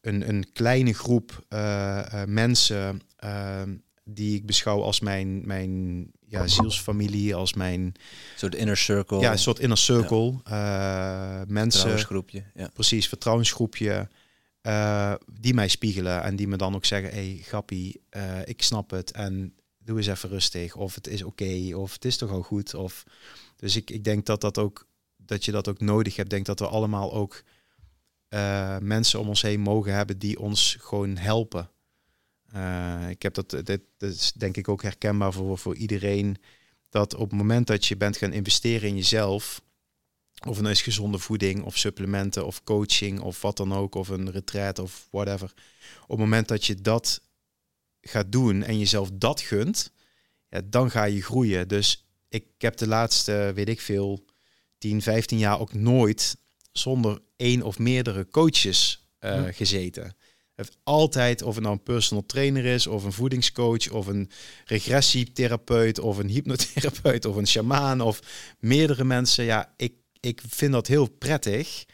een, 0.00 0.28
een 0.28 0.46
kleine 0.52 0.94
groep 0.94 1.44
eh, 1.48 1.98
eh, 1.98 2.28
mensen. 2.28 3.00
ehm, 3.16 3.70
die 4.08 4.36
ik 4.36 4.46
beschouw 4.46 4.82
als 4.82 5.00
mijn, 5.00 5.46
mijn 5.46 6.06
ja, 6.28 6.46
zielsfamilie, 6.46 7.34
als 7.34 7.54
mijn 7.54 7.80
Een 7.80 7.94
soort 8.36 8.54
inner 8.54 8.76
circle. 8.76 9.18
ja, 9.20 9.32
een 9.32 9.38
soort 9.38 9.58
inner 9.58 9.78
circle. 9.78 10.34
eh, 10.44 11.40
mensen, 11.46 11.80
trouwensgroepje. 11.80 12.44
Ja. 12.54 12.68
precies, 12.72 13.08
vertrouwensgroepje, 13.08 14.08
eh, 14.60 15.14
die 15.32 15.54
mij 15.54 15.68
spiegelen 15.68 16.22
en 16.22 16.36
die 16.36 16.48
me 16.48 16.56
dan 16.56 16.74
ook 16.74 16.84
zeggen, 16.84 17.10
hey, 17.10 17.38
grappie, 17.42 18.00
eh, 18.08 18.40
ik 18.44 18.62
snap 18.62 18.90
het 18.90 19.10
en 19.10 19.54
doe 19.78 19.96
eens 19.96 20.06
even 20.06 20.28
rustig, 20.28 20.76
of 20.76 20.94
het 20.94 21.06
is 21.06 21.22
oké, 21.22 21.70
of 21.74 21.92
het 21.92 22.04
is 22.04 22.16
toch 22.16 22.30
al 22.30 22.42
goed. 22.42 22.74
Of, 22.74 23.04
dus 23.56 23.76
ik, 23.76 23.90
ik 23.90 24.04
denk 24.04 24.26
dat, 24.26 24.40
dat, 24.40 24.58
ook, 24.58 24.86
dat 25.16 25.44
je 25.44 25.52
dat 25.52 25.68
ook 25.68 25.80
nodig 25.80 26.16
hebt. 26.16 26.28
Ik 26.28 26.34
denk 26.34 26.46
dat 26.46 26.58
we 26.58 26.66
allemaal 26.66 27.12
ook 27.12 27.42
mensen 28.80 29.20
om 29.20 29.28
ons 29.28 29.42
heen 29.42 29.60
mogen 29.60 29.92
hebben 29.94 30.18
die 30.18 30.38
ons 30.38 30.76
gewoon 30.80 31.16
helpen. 31.16 31.70
Eh, 32.52 33.08
ik 33.08 33.22
heb 33.22 33.34
dat, 33.34 33.50
dit, 33.50 33.66
dit 33.66 33.82
is 33.98 34.32
denk 34.32 34.56
ik 34.56 34.68
ook 34.68 34.82
herkenbaar 34.82 35.32
voor, 35.32 35.58
voor 35.58 35.76
iedereen. 35.76 36.36
Dat 36.88 37.14
op 37.14 37.30
het 37.30 37.38
moment 37.38 37.66
dat 37.66 37.86
je 37.86 37.96
bent 37.96 38.16
gaan 38.16 38.32
investeren 38.32 38.88
in 38.88 38.96
jezelf, 38.96 39.62
of 40.46 40.52
het 40.52 40.60
nou 40.60 40.70
is 40.70 40.82
gezonde 40.82 41.18
voeding, 41.18 41.62
of 41.62 41.76
supplementen, 41.76 42.46
of 42.46 42.64
coaching, 42.64 43.20
of 43.20 43.42
wat 43.42 43.56
dan 43.56 43.72
ook, 43.74 43.94
of 43.94 44.08
een 44.08 44.30
retreat, 44.30 44.78
of 44.78 45.08
whatever. 45.10 45.52
Op 46.02 46.08
het 46.08 46.18
moment 46.18 46.48
dat 46.48 46.64
je 46.64 46.74
dat 46.74 47.20
gaat 48.00 48.32
doen 48.32 48.62
en 48.62 48.78
jezelf 48.78 49.10
dat 49.12 49.40
gunt, 49.40 49.92
ja, 50.48 50.60
dan 50.64 50.90
ga 50.90 51.04
je 51.04 51.22
groeien. 51.22 51.68
Dus 51.68 52.06
ik 52.28 52.44
heb 52.58 52.76
de 52.76 52.86
laatste, 52.86 53.52
weet 53.54 53.68
ik 53.68 53.80
veel, 53.80 54.24
10, 54.78 55.02
15 55.02 55.38
jaar 55.38 55.60
ook 55.60 55.72
nooit 55.72 56.36
zonder 56.72 57.22
één 57.36 57.62
of 57.62 57.78
meerdere 57.78 58.28
coaches 58.28 59.08
eh, 59.18 59.42
Hm. 59.42 59.52
gezeten. 59.52 60.16
Heeft 60.56 60.76
altijd, 60.82 61.42
of 61.42 61.54
het 61.54 61.62
nou 61.62 61.76
een 61.76 61.82
personal 61.82 62.26
trainer 62.26 62.64
is, 62.64 62.86
of 62.86 63.04
een 63.04 63.12
voedingscoach, 63.12 63.90
of 63.90 64.06
een 64.06 64.30
regressietherapeut, 64.64 65.98
of 65.98 66.18
een 66.18 66.28
hypnotherapeut, 66.28 67.24
of 67.24 67.36
een 67.36 67.46
shamaan, 67.46 68.00
of 68.00 68.20
meerdere 68.58 69.04
mensen. 69.04 69.44
Ja, 69.44 69.72
ik, 69.76 69.94
ik 70.20 70.42
vind 70.48 70.72
dat 70.72 70.86
heel 70.86 71.08
prettig 71.08 71.84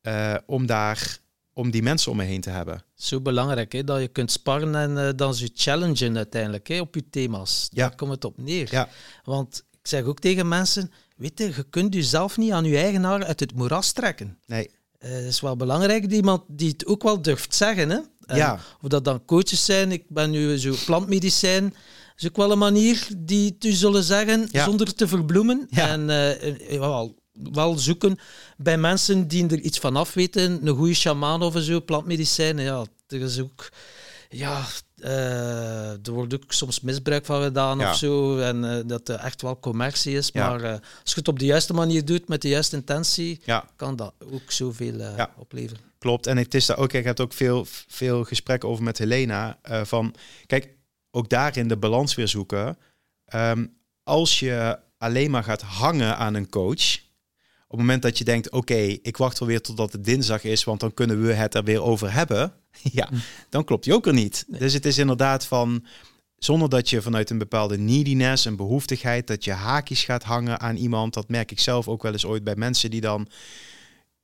eh, 0.00 0.34
om 0.46 0.66
daar, 0.66 1.18
om 1.52 1.70
die 1.70 1.82
mensen 1.82 2.10
om 2.10 2.16
me 2.16 2.24
heen 2.24 2.40
te 2.40 2.50
hebben. 2.50 2.84
Zo 2.94 3.20
belangrijk 3.20 3.72
hè, 3.72 3.84
dat 3.84 4.00
je 4.00 4.08
kunt 4.08 4.30
sparren 4.30 4.74
en 4.74 5.06
eh, 5.06 5.12
dan 5.16 5.34
ze 5.34 5.50
challengen 5.54 6.16
uiteindelijk 6.16 6.68
hè, 6.68 6.80
op 6.80 6.94
je 6.94 7.08
thema's. 7.10 7.68
Ja. 7.70 7.88
Daar 7.88 7.96
komt 7.96 8.10
het 8.10 8.24
op 8.24 8.38
neer. 8.38 8.68
Ja. 8.70 8.88
Want 9.24 9.64
ik 9.70 9.86
zeg 9.86 10.04
ook 10.04 10.18
tegen 10.18 10.48
mensen, 10.48 10.92
weet 11.16 11.38
je, 11.38 11.44
je 11.44 11.64
kunt 11.70 11.94
jezelf 11.94 12.36
niet 12.36 12.52
aan 12.52 12.64
je 12.64 12.76
eigen 12.76 13.02
haar 13.02 13.24
uit 13.24 13.40
het 13.40 13.54
moeras 13.54 13.92
trekken. 13.92 14.38
Nee, 14.46 14.70
Eh, 15.06 15.12
Het 15.12 15.24
is 15.24 15.40
wel 15.40 15.56
belangrijk 15.56 16.02
dat 16.02 16.12
iemand 16.12 16.42
die 16.48 16.68
het 16.68 16.86
ook 16.86 17.02
wel 17.02 17.22
durft 17.22 17.54
zeggen. 17.54 17.90
Hè? 17.90 17.98
En 18.26 18.36
Ja. 18.36 18.60
Of 18.82 18.88
dat 18.88 19.04
dan 19.04 19.24
coaches 19.24 19.64
zijn, 19.64 19.92
ik 19.92 20.04
ben 20.08 20.30
nu 20.30 20.58
zo 20.58 20.74
plantmedicijn. 20.84 21.74
is 22.16 22.26
ook 22.26 22.36
wel 22.36 22.50
een 22.52 22.58
manier 22.58 23.06
die 23.16 23.52
het 23.54 23.64
u 23.64 23.72
zullen 23.72 24.02
zeggen 24.02 24.48
Ja. 24.50 24.64
zonder 24.64 24.94
te 24.94 25.08
verbloemen. 25.08 25.66
Ja. 25.70 25.88
En 25.88 26.10
eh, 26.10 26.74
eh, 26.74 26.78
wel, 26.80 27.14
wel 27.32 27.78
zoeken 27.78 28.18
bij 28.56 28.78
mensen 28.78 29.28
die 29.28 29.46
er 29.48 29.60
iets 29.60 29.78
van 29.78 29.96
af 29.96 30.14
weten. 30.14 30.66
Een 30.66 30.76
goede 30.76 30.94
shamaan 30.94 31.42
of 31.42 31.54
zo, 31.58 31.80
plantmedicijn. 31.80 32.58
Ja, 32.58 32.84
er 33.06 33.20
is 33.20 33.40
ook... 33.40 33.68
Ja, 34.28 34.58
Eh, 34.58 34.66
er 35.10 36.10
wordt 36.12 36.34
ook 36.34 36.52
soms 36.52 36.80
misbruik 36.80 37.24
van 37.26 37.42
gedaan 37.42 37.78
Ja. 37.78 37.90
of 37.90 37.96
zo. 37.96 38.38
En 38.38 38.64
eh, 38.76 38.82
dat 38.86 39.08
er 39.08 39.14
echt 39.18 39.42
wel 39.42 39.58
commercie 39.60 40.16
is. 40.16 40.30
Ja. 40.32 40.48
Maar 40.48 40.62
eh, 40.62 40.70
als 40.72 40.80
je 41.12 41.14
het 41.14 41.28
op 41.28 41.38
de 41.38 41.44
juiste 41.44 41.72
manier 41.72 42.04
doet, 42.04 42.28
met 42.28 42.42
de 42.42 42.48
juiste 42.48 42.76
intentie, 42.76 43.40
Ja, 43.44 43.64
kan 43.76 43.96
dat 43.96 44.14
ook 44.32 44.50
zoveel 44.52 45.00
eh 45.00 45.16
Ja. 45.16 45.30
opleveren. 45.38 45.82
klopt. 45.98 46.26
En 46.26 46.36
het 46.36 46.54
is 46.54 46.66
daar 46.66 46.78
ook, 46.78 46.92
ik 46.92 47.04
heb 47.04 47.20
ook 47.20 47.32
veel, 47.32 47.66
veel 47.88 48.24
gesprekken 48.24 48.68
over 48.68 48.84
met 48.84 48.98
Helena. 48.98 49.58
eh, 49.62 49.84
van, 49.84 50.14
kijk, 50.46 50.68
ook 51.10 51.28
daarin 51.28 51.68
de 51.68 51.76
balans 51.76 52.14
weer 52.14 52.28
zoeken. 52.28 52.78
Ehm, 53.24 53.66
als 54.02 54.38
je 54.40 54.78
alleen 54.98 55.30
maar 55.30 55.44
gaat 55.44 55.62
hangen 55.62 56.16
aan 56.16 56.34
een 56.34 56.48
coach. 56.48 56.98
Op 57.68 57.72
het 57.72 57.80
moment 57.80 58.02
dat 58.02 58.18
je 58.18 58.24
denkt, 58.24 58.50
oké, 58.50 58.74
ik 59.02 59.16
wacht 59.16 59.38
wel 59.38 59.48
weer 59.48 59.60
totdat 59.60 59.92
het 59.92 60.04
dinsdag 60.04 60.44
is, 60.44 60.64
want 60.64 60.80
dan 60.80 60.94
kunnen 60.94 61.22
we 61.22 61.32
het 61.32 61.54
er 61.54 61.64
weer 61.64 61.82
over 61.82 62.12
hebben. 62.12 62.52
ja, 62.92 63.08
dan 63.48 63.64
klopt 63.64 63.84
die 63.84 63.94
ook 63.94 64.06
er 64.06 64.12
niet. 64.12 64.44
Dus 64.48 64.72
het 64.72 64.86
is 64.86 64.98
inderdaad 64.98 65.46
van, 65.46 65.84
zonder 66.36 66.68
dat 66.68 66.90
je 66.90 67.02
vanuit 67.02 67.30
een 67.30 67.38
bepaalde 67.38 67.78
neediness, 67.78 68.44
een 68.44 68.56
behoeftigheid, 68.56 69.26
dat 69.26 69.44
je 69.44 69.52
haakjes 69.52 70.04
gaat 70.04 70.22
hangen 70.22 70.60
aan 70.60 70.76
iemand. 70.76 71.14
Dat 71.14 71.28
merk 71.28 71.50
ik 71.50 71.60
zelf 71.60 71.88
ook 71.88 72.02
wel 72.02 72.12
eens 72.12 72.26
ooit 72.26 72.44
bij 72.44 72.56
mensen 72.56 72.90
die 72.90 73.00
dan 73.00 73.28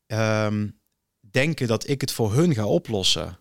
ehm, 0.07 0.69
denken 1.31 1.67
dat 1.67 1.89
ik 1.89 2.01
het 2.01 2.13
voor 2.13 2.35
hun 2.35 2.55
ga 2.55 2.67
oplossen. 2.67 3.39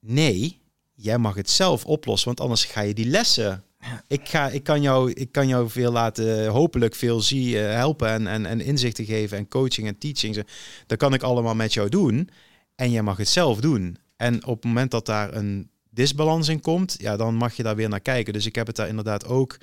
Nee, 0.00 0.60
jij 0.92 1.18
mag 1.18 1.34
het 1.34 1.50
zelf 1.50 1.84
oplossen, 1.84 2.26
want 2.26 2.40
anders 2.40 2.64
ga 2.64 2.80
je 2.80 2.94
die 2.94 3.06
lessen. 3.06 3.64
Ik, 4.06 4.28
ga, 4.28 4.48
ik, 4.48 4.62
kan 4.62 4.82
jou, 4.82 5.12
ik 5.12 5.32
kan 5.32 5.48
jou 5.48 5.70
veel 5.70 5.92
laten, 5.92 6.46
hopelijk 6.46 6.94
veel 6.94 7.20
zie, 7.20 7.60
eh, 7.60 7.74
helpen 7.74 8.08
en, 8.08 8.26
en, 8.26 8.46
en 8.46 8.60
inzichten 8.60 9.04
geven 9.04 9.38
en 9.38 9.48
coaching 9.48 9.86
en 9.86 9.98
teaching. 9.98 10.46
Dat 10.86 10.98
kan 10.98 11.14
ik 11.14 11.22
allemaal 11.22 11.54
met 11.54 11.72
jou 11.72 11.88
doen. 11.88 12.28
En 12.74 12.90
jij 12.90 13.02
mag 13.02 13.16
het 13.16 13.28
zelf 13.28 13.60
doen. 13.60 13.96
En 14.16 14.46
op 14.46 14.54
het 14.54 14.64
moment 14.64 14.90
dat 14.90 15.06
daar 15.06 15.34
een 15.34 15.70
disbalans 15.90 16.48
in 16.48 16.60
komt, 16.60 16.94
ja, 16.98 17.16
dan 17.16 17.34
mag 17.34 17.54
je 17.54 17.62
daar 17.62 17.76
weer 17.76 17.88
naar 17.88 18.00
kijken. 18.00 18.32
Dus 18.32 18.46
ik 18.46 18.54
heb 18.54 18.66
het 18.66 18.76
daar 18.76 18.88
inderdaad 18.88 19.26
ook 19.26 19.58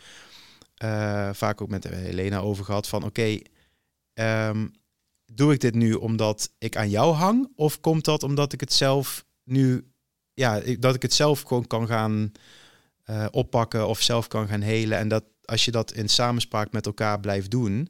eh, 0.76 1.30
vaak 1.34 1.62
ook 1.62 1.70
met 1.70 1.84
Helena 1.84 2.40
over 2.40 2.66
gehad 2.66 2.88
van 2.88 3.04
oké, 3.04 3.38
ehm, 4.14 4.68
doe 5.26 5.54
ik 5.54 5.60
dit 5.60 5.76
nu 5.76 5.94
omdat 5.94 6.52
ik 6.58 6.78
aan 6.78 6.90
jou 6.90 7.14
hang? 7.14 7.52
Of 7.56 7.80
komt 7.80 8.06
dat 8.06 8.24
omdat 8.24 8.54
ik 8.54 8.60
het 8.60 8.74
zelf 8.74 9.26
nu, 9.44 9.92
ja, 10.34 10.62
dat 10.80 10.96
ik 10.96 11.02
het 11.02 11.14
zelf 11.14 11.42
gewoon 11.42 11.68
kan 11.68 11.88
gaan 11.88 12.32
eh, 13.10 13.26
oppakken 13.32 13.88
of 13.88 14.02
zelf 14.02 14.28
kan 14.28 14.48
gaan 14.48 14.62
helen? 14.62 14.98
En 14.98 15.08
dat 15.08 15.24
als 15.46 15.66
je 15.66 15.72
dat 15.72 15.92
in 15.92 16.10
samenspraak 16.10 16.72
met 16.72 16.86
elkaar 16.86 17.20
blijft 17.20 17.52
doen, 17.52 17.90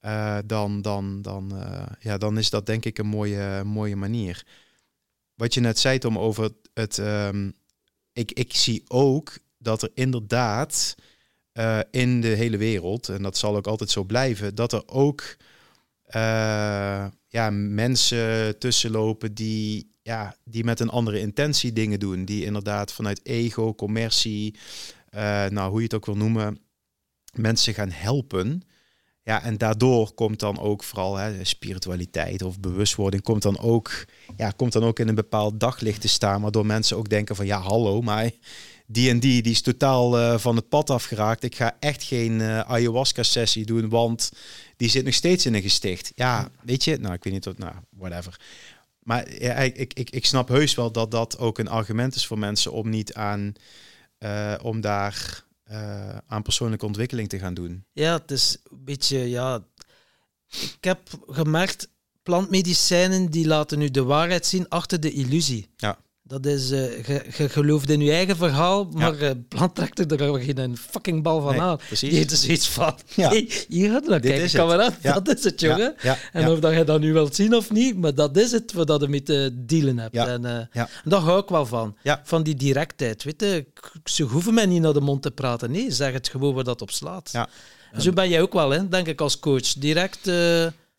eh, 0.00 0.38
dan, 0.46 0.82
dan, 0.82 1.22
dan, 1.22 1.56
eh, 1.56 1.86
ja, 2.00 2.18
dan 2.18 2.38
is 2.38 2.50
dat 2.50 2.66
denk 2.66 2.84
ik 2.84 2.98
een 2.98 3.06
mooie, 3.06 3.64
mooie 3.64 3.96
manier. 3.96 4.46
Wat 5.34 5.54
je 5.54 5.60
net 5.60 5.78
zei, 5.78 5.98
Tom, 5.98 6.18
over 6.18 6.50
het. 6.74 6.98
ehm, 6.98 7.50
ik, 8.12 8.32
ik 8.32 8.54
zie 8.54 8.82
ook 8.88 9.38
dat 9.58 9.82
er 9.82 9.90
inderdaad 9.94 10.94
in 11.90 12.20
de 12.20 12.28
hele 12.28 12.56
wereld, 12.56 13.08
en 13.08 13.22
dat 13.22 13.36
zal 13.36 13.56
ook 13.56 13.66
altijd 13.66 13.90
zo 13.90 14.04
blijven, 14.04 14.54
dat 14.54 14.72
er 14.72 14.82
ook 14.86 15.36
ja, 17.28 17.50
mensen 17.50 18.58
tussenlopen 18.58 19.34
die, 19.34 19.90
ja, 20.10 20.36
die 20.44 20.64
met 20.64 20.80
een 20.80 20.88
andere 20.88 21.20
intentie 21.20 21.72
dingen 21.72 22.00
doen. 22.00 22.24
Die 22.24 22.44
inderdaad 22.44 22.92
vanuit 22.92 23.20
ego, 23.22 23.74
commercie, 23.74 24.54
eh, 25.08 25.46
nou 25.46 25.70
hoe 25.70 25.78
je 25.78 25.84
het 25.84 25.94
ook 25.94 26.06
wil 26.06 26.16
noemen, 26.16 26.58
mensen 27.32 27.74
gaan 27.74 27.90
helpen. 27.90 28.62
Ja, 29.22 29.42
en 29.42 29.58
daardoor 29.58 30.14
komt 30.14 30.40
dan 30.40 30.58
ook 30.58 30.84
vooral 30.84 31.16
hè, 31.16 31.44
spiritualiteit 31.44 32.42
of 32.42 32.60
bewustwording 32.60 33.22
komt 33.22 33.42
dan 33.42 33.58
ook, 33.58 34.04
ja, 34.36 34.50
komt 34.50 34.72
dan 34.72 34.84
ook 34.84 34.98
in 34.98 35.08
een 35.08 35.14
bepaald 35.14 35.60
daglicht 35.60 36.00
te 36.00 36.08
staan, 36.08 36.42
waardoor 36.42 36.66
mensen 36.66 36.96
ook 36.96 37.08
denken 37.08 37.36
van 37.36 37.46
ja, 37.46 37.60
hallo, 37.60 38.00
maar 38.00 38.30
die 38.92 39.10
en 39.10 39.20
die, 39.20 39.42
die 39.42 39.52
is 39.52 39.62
totaal 39.62 40.18
eh, 40.18 40.38
van 40.38 40.56
het 40.56 40.68
pad 40.68 40.90
afgeraakt. 40.90 41.42
Ik 41.42 41.54
ga 41.54 41.76
echt 41.80 42.02
geen 42.02 42.40
eh, 42.40 42.60
ayahuasca-sessie 42.60 43.64
doen, 43.64 43.88
want 43.88 44.32
die 44.76 44.88
zit 44.88 45.04
nog 45.04 45.14
steeds 45.14 45.46
in 45.46 45.54
een 45.54 45.62
gesticht. 45.62 46.12
Ja, 46.14 46.50
weet 46.62 46.84
je, 46.84 46.96
nou, 46.96 47.14
ik 47.14 47.24
weet 47.24 47.32
niet 47.32 47.44
wat, 47.44 47.58
nou, 47.58 47.74
whatever. 47.90 48.40
Maar 49.00 49.42
ja, 49.42 49.54
ik, 49.54 49.76
ik, 49.76 49.94
ik, 49.94 50.10
ik 50.10 50.26
snap 50.26 50.48
heus 50.48 50.74
wel 50.74 50.92
dat 50.92 51.10
dat 51.10 51.38
ook 51.38 51.58
een 51.58 51.68
argument 51.68 52.14
is 52.14 52.26
voor 52.26 52.38
mensen 52.38 52.72
om 52.72 52.88
niet 52.88 53.14
aan, 53.14 53.52
eh, 54.18 54.54
om 54.62 54.80
daar 54.80 55.44
eh, 55.62 56.16
aan 56.26 56.42
persoonlijke 56.42 56.86
ontwikkeling 56.86 57.28
te 57.28 57.38
gaan 57.38 57.54
doen. 57.54 57.84
Ja, 57.92 58.12
het 58.12 58.30
is 58.30 58.56
een 58.70 58.84
beetje, 58.84 59.18
ja... 59.18 59.64
Ik 60.50 60.84
heb 60.84 61.00
gemerkt, 61.26 61.88
plantmedicijnen 62.22 63.30
die 63.30 63.46
laten 63.46 63.78
nu 63.78 63.90
de 63.90 64.02
waarheid 64.02 64.46
zien 64.46 64.68
achter 64.68 65.00
de 65.00 65.12
illusie. 65.12 65.70
Ja. 65.76 65.98
Dat 66.30 66.46
is, 66.46 66.70
eh, 66.70 67.04
je, 67.36 67.48
gelooft 67.48 67.90
in 67.90 68.00
je 68.00 68.12
eigen 68.12 68.36
verhaal, 68.36 68.84
maar 68.84 69.18
eh 69.18 69.30
plant 69.48 69.74
trekt 69.74 70.12
er 70.12 70.40
geen 70.42 70.76
fucking 70.76 71.22
bal 71.22 71.40
van 71.40 71.52
Nee, 71.52 71.60
aan. 71.60 71.76
precies. 71.76 72.08
Die 72.08 72.18
heeft 72.18 72.28
dus 72.30 72.46
iets 72.46 72.68
van, 72.68 72.94
Ja. 73.14 73.28
hey, 73.28 73.48
hier 73.68 73.90
gaat 73.90 74.06
naar 74.06 74.20
kijken. 74.20 74.98
Ja. 75.02 75.20
Dat 75.20 75.36
is 75.38 75.44
het, 75.44 75.60
jongen. 75.60 75.94
Ja, 76.02 76.16
En 76.32 76.40
ja. 76.42 76.52
of 76.52 76.58
dat 76.58 76.74
je 76.74 76.84
dat 76.84 77.00
nu 77.00 77.12
wilt 77.12 77.34
zien 77.34 77.54
of 77.56 77.70
niet, 77.70 77.96
maar 77.96 78.14
dat 78.14 78.36
is 78.36 78.52
het 78.52 78.72
wat 78.72 79.00
je 79.00 79.08
mee 79.08 79.22
te 79.22 79.50
dealen 79.54 79.98
hebt. 79.98 80.14
Ja. 80.14 80.26
En, 80.26 80.44
eh, 80.44 80.52
Ja. 80.72 80.88
en 81.04 81.10
daar 81.10 81.20
hou 81.20 81.42
ik 81.42 81.48
wel 81.48 81.66
van. 81.66 81.96
Ja. 82.02 82.20
Van 82.24 82.42
die 82.42 82.54
directheid. 82.54 83.24
Weet 83.24 83.40
je, 83.40 83.66
ze 84.04 84.22
hoeven 84.22 84.54
mij 84.54 84.66
niet 84.66 84.80
naar 84.82 84.92
de 84.92 85.00
mond 85.00 85.22
te 85.22 85.30
praten. 85.30 85.70
Nee, 85.70 85.90
zeg 85.90 86.12
het 86.12 86.28
gewoon 86.28 86.54
waar 86.54 86.64
dat 86.64 86.82
op 86.82 86.90
slaat. 86.90 87.28
Ja. 87.32 87.48
En 87.92 88.02
Zo 88.02 88.12
ben 88.12 88.28
jij 88.28 88.40
ook 88.42 88.52
wel, 88.52 88.70
hè, 88.70 88.88
denk 88.88 89.06
ik, 89.06 89.20
als 89.20 89.38
coach. 89.38 89.72
Direct 89.72 90.30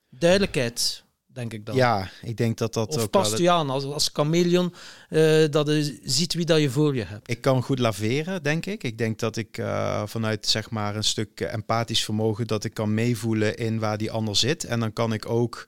duidelijkheid, 0.10 1.01
denk 1.34 1.54
ik 1.54 1.66
dan. 1.66 1.76
Ja, 1.76 2.10
ik 2.22 2.38
denk 2.38 2.58
dat 2.58 2.74
dat 2.74 2.96
of 2.96 3.04
ook 3.04 3.10
past 3.10 3.32
wel... 3.32 3.42
u 3.42 3.46
aan 3.46 3.70
als, 3.70 3.84
als 3.84 4.10
chameleon, 4.14 4.74
eh, 5.10 5.46
dat 5.50 5.68
je 5.68 6.00
ziet 6.04 6.34
wie 6.34 6.46
dat 6.46 6.60
je 6.60 6.70
voor 6.70 6.96
je 6.96 7.04
hebt. 7.04 7.30
Ik 7.30 7.42
kan 7.42 7.64
goed 7.64 7.80
laveren, 7.80 8.44
denk 8.44 8.66
ik. 8.66 8.84
Ik 8.84 8.98
denk 8.98 9.20
dat 9.20 9.38
ik 9.38 9.58
eh, 9.58 10.04
vanuit 10.06 10.48
zeg 10.48 10.70
maar 10.70 10.96
een 10.96 11.04
stuk 11.04 11.40
empathisch 11.40 12.04
vermogen 12.04 12.48
dat 12.48 12.64
ik 12.64 12.74
kan 12.74 12.94
meevoelen 12.94 13.56
in 13.56 13.80
waar 13.80 13.98
die 13.98 14.12
ander 14.12 14.36
zit. 14.36 14.64
En 14.64 14.80
dan 14.80 14.94
kan 14.94 15.14
ik 15.14 15.30
ook. 15.30 15.68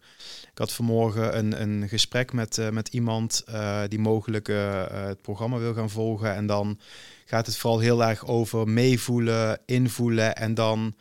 Ik 0.51 0.59
had 0.59 0.73
vanmorgen 0.73 1.37
een, 1.37 1.61
een 1.61 1.89
gesprek 1.89 2.33
met, 2.33 2.57
eh, 2.57 2.69
met 2.69 2.87
iemand 2.87 3.43
die 3.87 3.99
mogelijk 3.99 4.47
het 4.47 5.21
programma 5.21 5.57
wil 5.57 5.73
gaan 5.73 5.89
volgen. 5.89 6.35
En 6.35 6.45
dan 6.45 6.79
gaat 7.25 7.45
het 7.45 7.57
vooral 7.57 7.79
heel 7.79 8.03
erg 8.03 8.27
over 8.27 8.67
meevoelen, 8.67 9.59
invoelen. 9.65 10.35
En 10.35 10.53
dan 10.53 10.95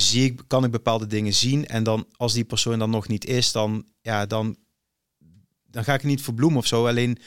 zie 0.00 0.24
ik, 0.24 0.40
kan 0.46 0.64
ik 0.64 0.70
bepaalde 0.70 1.06
dingen 1.06 1.34
zien. 1.34 1.66
En 1.66 1.82
dan 1.82 2.06
als 2.16 2.32
die 2.32 2.44
persoon 2.44 2.78
dan 2.78 2.90
nog 2.90 3.08
niet 3.08 3.24
is, 3.24 3.52
dan, 3.52 3.86
ja, 4.00 4.26
dan, 4.26 4.56
dan 5.66 5.84
ga 5.84 5.94
ik 5.94 6.02
niet 6.02 6.22
verbloemen 6.22 6.58
of 6.58 6.66
zo. 6.66 6.86
Alleen 6.86 7.18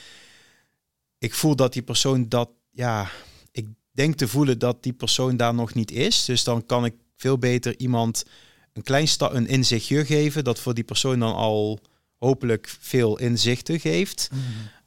ik 1.18 1.34
voel 1.34 1.56
dat 1.56 1.74
die 1.74 1.82
persoon 1.82 2.30
dat, 2.30 2.50
ja, 2.72 3.10
ik 3.52 3.68
denk 3.92 4.16
te 4.16 4.28
voelen 4.28 4.60
dat 4.60 4.84
die 4.84 4.94
persoon 4.94 5.38
daar 5.38 5.54
nog 5.54 5.74
niet 5.74 5.92
is. 5.92 6.26
Dus 6.26 6.44
dan 6.44 6.66
kan 6.66 6.86
ik 6.86 6.94
veel 7.18 7.38
beter 7.38 7.80
iemand 7.80 8.26
een 8.74 8.84
klein 8.84 9.08
sta 9.08 9.32
een 9.32 9.48
inzichtje 9.48 10.06
geven, 10.06 10.44
dat 10.44 10.60
voor 10.60 10.74
die 10.74 10.84
persoon 10.84 11.20
dan 11.20 11.36
al 11.36 11.80
hopelijk 12.18 12.76
veel 12.80 13.20
inzichten 13.20 13.80
geeft. 13.80 14.30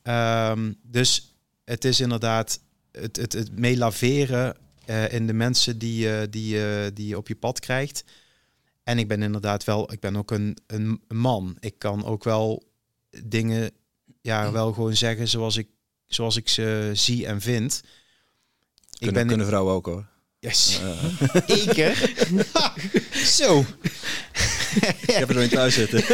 Ehm, 0.03 0.73
dus 0.83 1.35
het 1.65 1.85
is 1.85 2.01
inderdaad 2.01 2.61
het, 2.91 3.17
het, 3.17 3.33
het 3.33 3.59
meelaveren 3.59 4.57
eh, 4.87 5.13
in 5.13 5.27
de 5.27 5.33
mensen 5.33 5.79
die, 5.79 6.13
eh, 6.13 6.27
die, 6.31 6.65
eh, 6.65 6.87
die 6.95 7.07
je 7.07 7.17
op 7.17 7.29
je 7.29 7.37
pad 7.37 7.61
krijgt. 7.61 8.05
En 8.83 8.99
ik 8.99 9.09
ben 9.09 9.23
inderdaad 9.23 9.65
wel, 9.65 9.93
ik 9.93 10.01
ben 10.01 10.17
ook 10.17 10.31
een, 10.31 10.59
een 10.67 11.01
man. 11.09 11.57
Ik 11.61 11.79
kan 11.79 12.05
ook 12.05 12.25
wel 12.25 12.63
dingen, 13.25 13.71
ja, 14.21 14.53
wel 14.53 14.73
gewoon 14.73 14.97
zeggen 14.97 15.29
zoals 15.29 15.57
ik, 15.57 15.69
zoals 16.07 16.37
ik 16.37 16.49
ze 16.49 16.91
zie 16.93 17.27
en 17.27 17.41
vind. 17.41 17.83
Ik 17.83 18.99
Kunnen, 18.99 19.15
ben 19.15 19.27
kunnen 19.27 19.47
vrouwen 19.47 19.75
ook 19.75 19.87
hoor. 19.87 20.07
Yes. 20.39 20.81
Zeker. 21.47 22.15
Zo. 23.39 23.61
ik 25.07 25.11
heb 25.11 25.29
er 25.29 25.35
zo 25.35 25.41
in 25.41 25.49
thuis 25.49 25.75
zitten. 25.75 26.05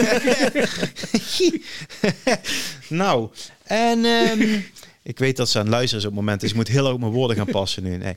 nou, 2.88 3.30
en 3.62 4.04
ehm, 4.04 4.60
ik 5.02 5.18
weet 5.18 5.36
dat 5.36 5.48
ze 5.48 5.58
aan 5.58 5.68
luisteren 5.68 5.98
is 5.98 6.04
op 6.04 6.12
het 6.12 6.20
moment, 6.20 6.40
dus 6.40 6.50
ik 6.50 6.56
moet 6.56 6.68
heel 6.68 6.88
erg 6.88 6.98
mijn 6.98 7.12
woorden 7.12 7.36
gaan 7.36 7.46
passen 7.46 7.82
nu. 7.82 7.96
Nee. 7.96 8.14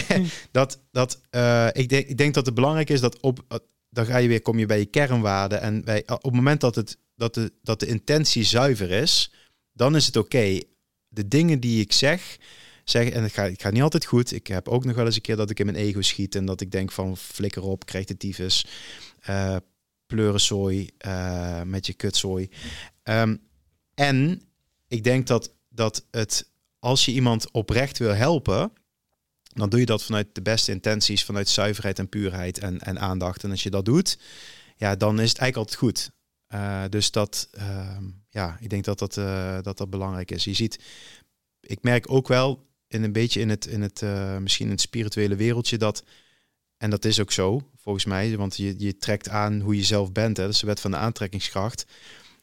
dat, 0.50 0.80
dat, 0.90 1.20
eh, 1.30 1.68
ik, 1.72 1.88
denk, 1.88 2.06
ik 2.06 2.16
denk 2.16 2.34
dat 2.34 2.46
het 2.46 2.54
belangrijk 2.54 2.90
is 2.90 3.00
dat 3.00 3.20
op, 3.20 3.44
eh, 3.48 3.58
dan 3.90 4.06
ga 4.06 4.16
je 4.16 4.28
weer, 4.28 4.42
kom 4.42 4.58
je 4.58 4.66
bij 4.66 4.78
je 4.78 4.86
kernwaarden. 4.86 5.60
En 5.60 5.84
bij, 5.84 6.02
op 6.06 6.22
het 6.22 6.34
moment 6.34 6.60
dat, 6.60 6.74
het, 6.74 6.98
dat, 7.16 7.34
de, 7.34 7.52
dat 7.62 7.80
de 7.80 7.86
intentie 7.86 8.44
zuiver 8.44 8.90
is, 8.90 9.32
dan 9.72 9.96
is 9.96 10.06
het 10.06 10.16
oké. 10.16 10.60
De 11.08 11.28
dingen 11.28 11.60
die 11.60 11.80
ik 11.80 11.92
zeg, 11.92 12.36
zeg 12.84 13.08
en 13.08 13.22
het 13.22 13.32
gaat, 13.32 13.50
het 13.50 13.62
gaat 13.62 13.72
niet 13.72 13.82
altijd 13.82 14.04
goed. 14.04 14.32
Ik 14.32 14.46
heb 14.46 14.68
ook 14.68 14.84
nog 14.84 14.96
wel 14.96 15.04
eens 15.06 15.16
een 15.16 15.22
keer 15.22 15.36
dat 15.36 15.50
ik 15.50 15.58
in 15.58 15.66
mijn 15.66 15.78
ego 15.78 16.02
schiet 16.02 16.34
en 16.34 16.44
dat 16.44 16.60
ik 16.60 16.70
denk 16.70 16.92
van 16.92 17.16
flikker 17.16 17.62
op, 17.62 17.86
krijg 17.86 18.04
de 18.04 18.16
tyfus. 18.16 18.66
eh 19.20 19.56
pleurensooi 20.06 20.90
eh, 20.98 21.62
met 21.62 21.86
je 21.86 21.94
kutzooi. 21.94 22.48
Ehm, 23.02 23.36
en 23.94 24.42
ik 24.88 25.04
denk 25.04 25.26
dat, 25.26 25.53
dat 25.74 26.04
het, 26.10 26.50
als 26.78 27.04
je 27.04 27.12
iemand 27.12 27.50
oprecht 27.50 27.98
wil 27.98 28.14
helpen, 28.14 28.72
dan 29.42 29.68
doe 29.68 29.80
je 29.80 29.86
dat 29.86 30.04
vanuit 30.04 30.34
de 30.34 30.42
beste 30.42 30.72
intenties, 30.72 31.24
vanuit 31.24 31.48
zuiverheid 31.48 31.98
en 31.98 32.08
puurheid 32.08 32.58
en, 32.58 32.78
en 32.78 33.00
aandacht. 33.00 33.44
En 33.44 33.50
als 33.50 33.62
je 33.62 33.70
dat 33.70 33.84
doet, 33.84 34.18
ja, 34.76 34.96
dan 34.96 35.20
is 35.20 35.28
het 35.28 35.38
eigenlijk 35.38 35.56
altijd 35.56 35.76
goed. 35.78 36.10
Eh, 36.46 36.84
dus 36.88 37.10
dat, 37.10 37.48
ehm, 37.52 38.04
ja, 38.30 38.56
ik 38.60 38.70
denk 38.70 38.84
dat 38.84 38.98
dat, 38.98 39.16
eh, 39.16 39.58
dat 39.62 39.78
dat 39.78 39.90
belangrijk 39.90 40.30
is. 40.30 40.44
Je 40.44 40.54
ziet, 40.54 40.78
ik 41.60 41.82
merk 41.82 42.10
ook 42.10 42.28
wel 42.28 42.66
in 42.88 43.02
een 43.02 43.12
beetje 43.12 43.40
in 43.40 43.48
het, 43.48 43.66
in 43.66 43.82
het 43.82 44.00
uh, 44.00 44.36
misschien 44.36 44.66
in 44.66 44.72
het 44.72 44.80
spirituele 44.80 45.36
wereldje 45.36 45.78
dat, 45.78 46.04
en 46.76 46.90
dat 46.90 47.04
is 47.04 47.20
ook 47.20 47.32
zo, 47.32 47.70
volgens 47.76 48.04
mij, 48.04 48.36
want 48.36 48.56
je, 48.56 48.74
je 48.78 48.96
trekt 48.96 49.28
aan 49.28 49.60
hoe 49.60 49.76
je 49.76 49.84
zelf 49.84 50.12
bent. 50.12 50.36
Hè? 50.36 50.46
Dat 50.46 50.56
de 50.56 50.66
wet 50.66 50.80
van 50.80 50.90
de 50.90 50.96
aantrekkingskracht. 50.96 51.86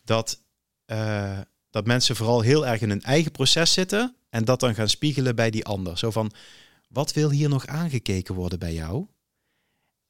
Dat, 0.04 0.42
dat 1.72 1.86
mensen 1.86 2.16
vooral 2.16 2.42
heel 2.42 2.68
erg 2.68 2.82
in 2.82 2.90
hun 2.90 3.02
eigen 3.02 3.32
proces 3.32 3.74
zitten 3.74 4.16
en 4.30 4.46
dat 4.46 4.60
dan 4.60 4.76
gaan 4.76 4.90
spiegelen 4.90 5.36
bij 5.36 5.50
die 5.50 5.66
ander. 5.66 5.98
Zo 5.98 6.12
van, 6.12 6.32
wat 6.90 7.14
wil 7.14 7.30
hier 7.30 7.50
nog 7.50 7.66
aangekeken 7.66 8.36
worden 8.36 8.60
bij 8.60 8.74
jou? 8.74 9.06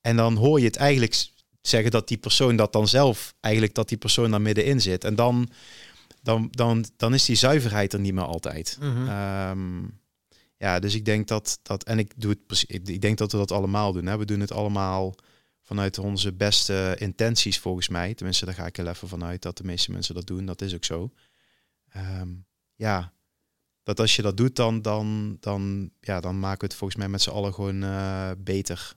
En 0.01 0.16
dan 0.16 0.36
hoor 0.36 0.59
je 0.59 0.66
het 0.66 0.76
eigenlijk 0.76 1.30
zeggen 1.62 1.91
dat 1.91 2.07
die 2.07 2.18
persoon 2.18 2.55
dat 2.55 2.74
dan 2.74 2.88
zelf, 2.88 3.34
eigenlijk 3.39 3.76
dat 3.76 3.89
die 3.89 3.97
persoon 3.97 4.32
daar 4.32 4.41
middenin 4.41 4.82
zit. 4.82 5.03
En 5.03 5.16
dan, 5.16 5.49
dan, 6.22 6.47
dan, 6.51 6.86
dan 6.97 7.14
is 7.14 7.26
die 7.26 7.36
zuiverheid 7.36 7.93
er 7.93 7.99
niet 7.99 8.14
meer 8.14 8.24
altijd. 8.24 8.78
Mhm. 8.80 9.07
Ehm, 9.07 9.84
ja, 10.57 10.80
dus 10.80 10.95
ik 10.95 11.05
denk 11.05 11.28
dat 11.28 11.59
dat, 11.64 11.84
en 11.84 11.99
ik 11.99 12.14
doe 12.16 12.36
het 12.47 12.64
ik 12.68 13.01
denk 13.01 13.18
dat 13.18 13.32
we 13.32 13.38
dat 13.38 13.51
allemaal 13.51 13.93
doen. 13.93 14.05
Hè? 14.05 14.18
We 14.18 14.26
doen 14.26 14.39
het 14.39 14.51
allemaal 14.51 15.16
vanuit 15.62 15.97
onze 15.97 16.34
beste 16.34 16.95
intenties, 16.99 17.59
volgens 17.59 17.88
mij. 17.88 18.14
Tenminste, 18.14 18.45
daar 18.45 18.53
ga 18.53 18.66
ik 18.66 18.78
er 18.78 18.88
even 18.88 19.07
vanuit 19.07 19.41
dat 19.41 19.57
de 19.57 19.64
meeste 19.64 19.91
mensen 19.91 20.16
dat 20.16 20.28
doen. 20.28 20.45
Dat 20.45 20.62
is 20.62 20.76
ook 20.76 20.86
zo. 20.86 21.12
Ehm, 21.92 22.30
ja, 22.76 23.14
dat 23.84 24.00
als 24.00 24.16
je 24.16 24.22
dat 24.22 24.38
doet, 24.38 24.56
dan, 24.56 24.82
dan, 24.82 25.38
dan, 25.39 25.92
ja, 26.00 26.20
dan 26.20 26.39
maken 26.39 26.60
we 26.60 26.66
het 26.66 26.76
volgens 26.76 27.00
mij 27.00 27.10
met 27.10 27.22
z'n 27.22 27.30
allen 27.30 27.54
gewoon 27.54 27.84
uh, 27.84 28.32
beter. 28.38 28.96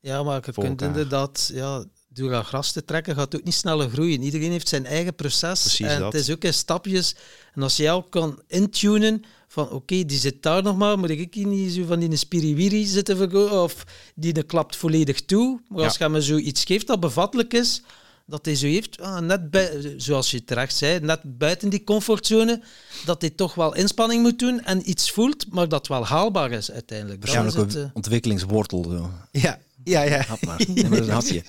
Ja, 0.00 0.22
maar 0.22 0.34
je 0.34 0.40
kunt 0.40 0.56
elkaar. 0.56 0.88
inderdaad, 0.88 1.50
ja, 1.52 1.84
door 2.08 2.30
dat 2.30 2.46
gras 2.46 2.72
te 2.72 2.84
trekken 2.84 3.14
gaat 3.14 3.36
ook 3.36 3.44
niet 3.44 3.54
sneller 3.54 3.90
groeien. 3.90 4.22
Iedereen 4.22 4.50
heeft 4.50 4.68
zijn 4.68 4.86
eigen 4.86 5.14
proces. 5.14 5.60
Precies 5.60 5.86
en 5.86 6.00
dat. 6.00 6.12
het 6.12 6.22
is 6.22 6.30
ook 6.30 6.44
in 6.44 6.54
stapjes. 6.54 7.16
En 7.54 7.62
als 7.62 7.76
je 7.76 7.90
al 7.90 8.02
kan 8.02 8.42
intunen 8.46 9.24
van 9.48 9.70
oké, 9.70 10.04
die 10.04 10.18
zit 10.18 10.42
daar 10.42 10.62
nog 10.62 10.76
maar, 10.76 10.98
moet 10.98 11.10
ik 11.10 11.34
hier 11.34 11.46
niet 11.46 11.72
zo 11.72 11.84
van 11.84 12.00
die 12.00 12.16
spiriwiri 12.16 12.84
zitten 12.84 13.16
verkopen, 13.16 13.62
of 13.62 13.84
die 14.14 14.32
de 14.32 14.42
klapt 14.42 14.76
volledig 14.76 15.24
toe. 15.24 15.60
Maar 15.68 15.84
als 15.84 15.96
je 15.96 16.08
me 16.08 16.20
zoiets 16.20 16.64
geeft 16.64 16.86
dat 16.86 17.00
bevattelijk 17.00 17.52
is, 17.54 17.82
dat 18.26 18.44
hij 18.44 18.54
zo 18.54 18.66
heeft, 18.66 19.00
ah, 19.00 19.18
net 19.18 19.50
bij, 19.50 19.94
zoals 19.96 20.30
je 20.30 20.44
terecht 20.44 20.76
zei, 20.76 21.00
net 21.00 21.20
buiten 21.38 21.68
die 21.68 21.84
comfortzone, 21.84 22.62
dat 23.04 23.20
hij 23.20 23.30
toch 23.30 23.54
wel 23.54 23.74
inspanning 23.74 24.22
moet 24.22 24.38
doen 24.38 24.60
en 24.64 24.90
iets 24.90 25.10
voelt, 25.10 25.46
maar 25.52 25.68
dat 25.68 25.86
wel 25.86 26.06
haalbaar 26.06 26.50
is 26.50 26.70
uiteindelijk. 26.70 27.20
Dat 27.20 27.28
is 27.28 27.34
Persoonlijke 27.34 27.78
het, 27.78 27.88
eh, 27.88 27.94
ontwikkelingswortel. 27.94 28.84
Zo. 28.84 29.10
Ja, 29.30 29.58
ja, 29.84 30.02
ja. 30.02 30.20
Hap 30.20 30.44
maar. 30.44 30.60
Neem 30.74 30.88
maar 30.88 30.98
eens 30.98 31.06
een 31.06 31.12
hapje. 31.12 31.42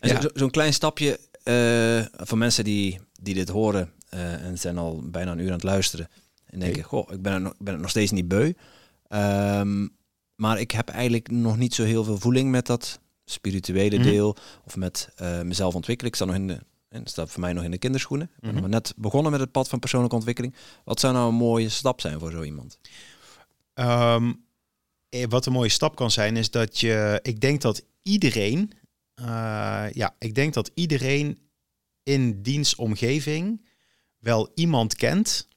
Zo- 0.22 0.30
Zo'n 0.34 0.50
klein 0.50 0.72
stapje 0.72 1.18
eh, 1.42 2.24
voor 2.26 2.38
mensen 2.38 2.64
die, 2.64 3.00
die 3.22 3.34
dit 3.34 3.48
horen 3.48 3.92
eh, 4.08 4.32
en 4.44 4.58
zijn 4.58 4.78
al 4.78 5.02
bijna 5.10 5.32
een 5.32 5.38
uur 5.38 5.46
aan 5.46 5.52
het 5.52 5.62
luisteren. 5.62 6.08
En 6.46 6.58
denken, 6.60 6.82
goh, 6.82 7.12
ik 7.12 7.22
ben 7.22 7.44
het 7.44 7.54
ben 7.58 7.72
het 7.72 7.82
nog 7.82 7.90
steeds 7.90 8.10
niet 8.10 8.28
beu. 8.28 8.52
Ehm, 9.08 9.86
maar 10.34 10.60
ik 10.60 10.70
heb 10.70 10.88
eigenlijk 10.88 11.30
nog 11.30 11.56
niet 11.56 11.74
zo 11.74 11.84
heel 11.84 12.04
veel 12.04 12.18
voeling 12.18 12.50
met 12.50 12.66
dat 12.66 13.00
spirituele 13.30 13.96
Mhm. 13.98 14.06
deel. 14.08 14.36
Of 14.64 14.76
met 14.76 15.08
eh, 15.16 15.40
mezelf 15.42 15.74
ontwikkelen. 15.74 16.10
Ik 16.12 16.16
sta 16.16 16.24
nog 16.26 16.34
in 16.34 16.46
de... 16.46 16.58
En 16.88 17.06
staat 17.06 17.30
voor 17.30 17.40
mij 17.40 17.52
nog 17.52 17.64
in 17.64 17.70
de 17.70 17.78
kinderschoenen. 17.78 18.30
Ik 18.34 18.40
ben 18.40 18.54
Mhm. 18.54 18.68
net 18.70 18.92
begonnen 18.96 19.32
met 19.32 19.40
het 19.40 19.50
pad 19.52 19.68
van 19.68 19.78
persoonlijke 19.78 20.16
ontwikkeling. 20.16 20.54
Wat 20.84 21.00
zou 21.00 21.12
nou 21.14 21.28
een 21.28 21.34
mooie 21.34 21.68
stap 21.68 22.00
zijn 22.00 22.18
voor 22.18 22.30
zo 22.30 22.42
iemand? 22.42 22.78
Eh, 23.74 24.22
wat 25.28 25.46
een 25.46 25.52
mooie 25.52 25.68
stap 25.68 25.96
kan 25.96 26.10
zijn, 26.10 26.36
is 26.36 26.50
dat 26.50 26.78
je, 26.80 27.18
ik 27.22 27.40
denk 27.40 27.60
dat 27.60 27.82
iedereen, 28.02 28.72
eh, 29.14 29.86
ja, 29.92 30.14
ik 30.18 30.34
denk 30.34 30.54
dat 30.54 30.70
iedereen 30.74 31.38
in 32.02 32.42
diens 32.42 32.74
omgeving 32.74 33.66
wel 34.18 34.48
iemand 34.54 34.94
kent 34.94 35.48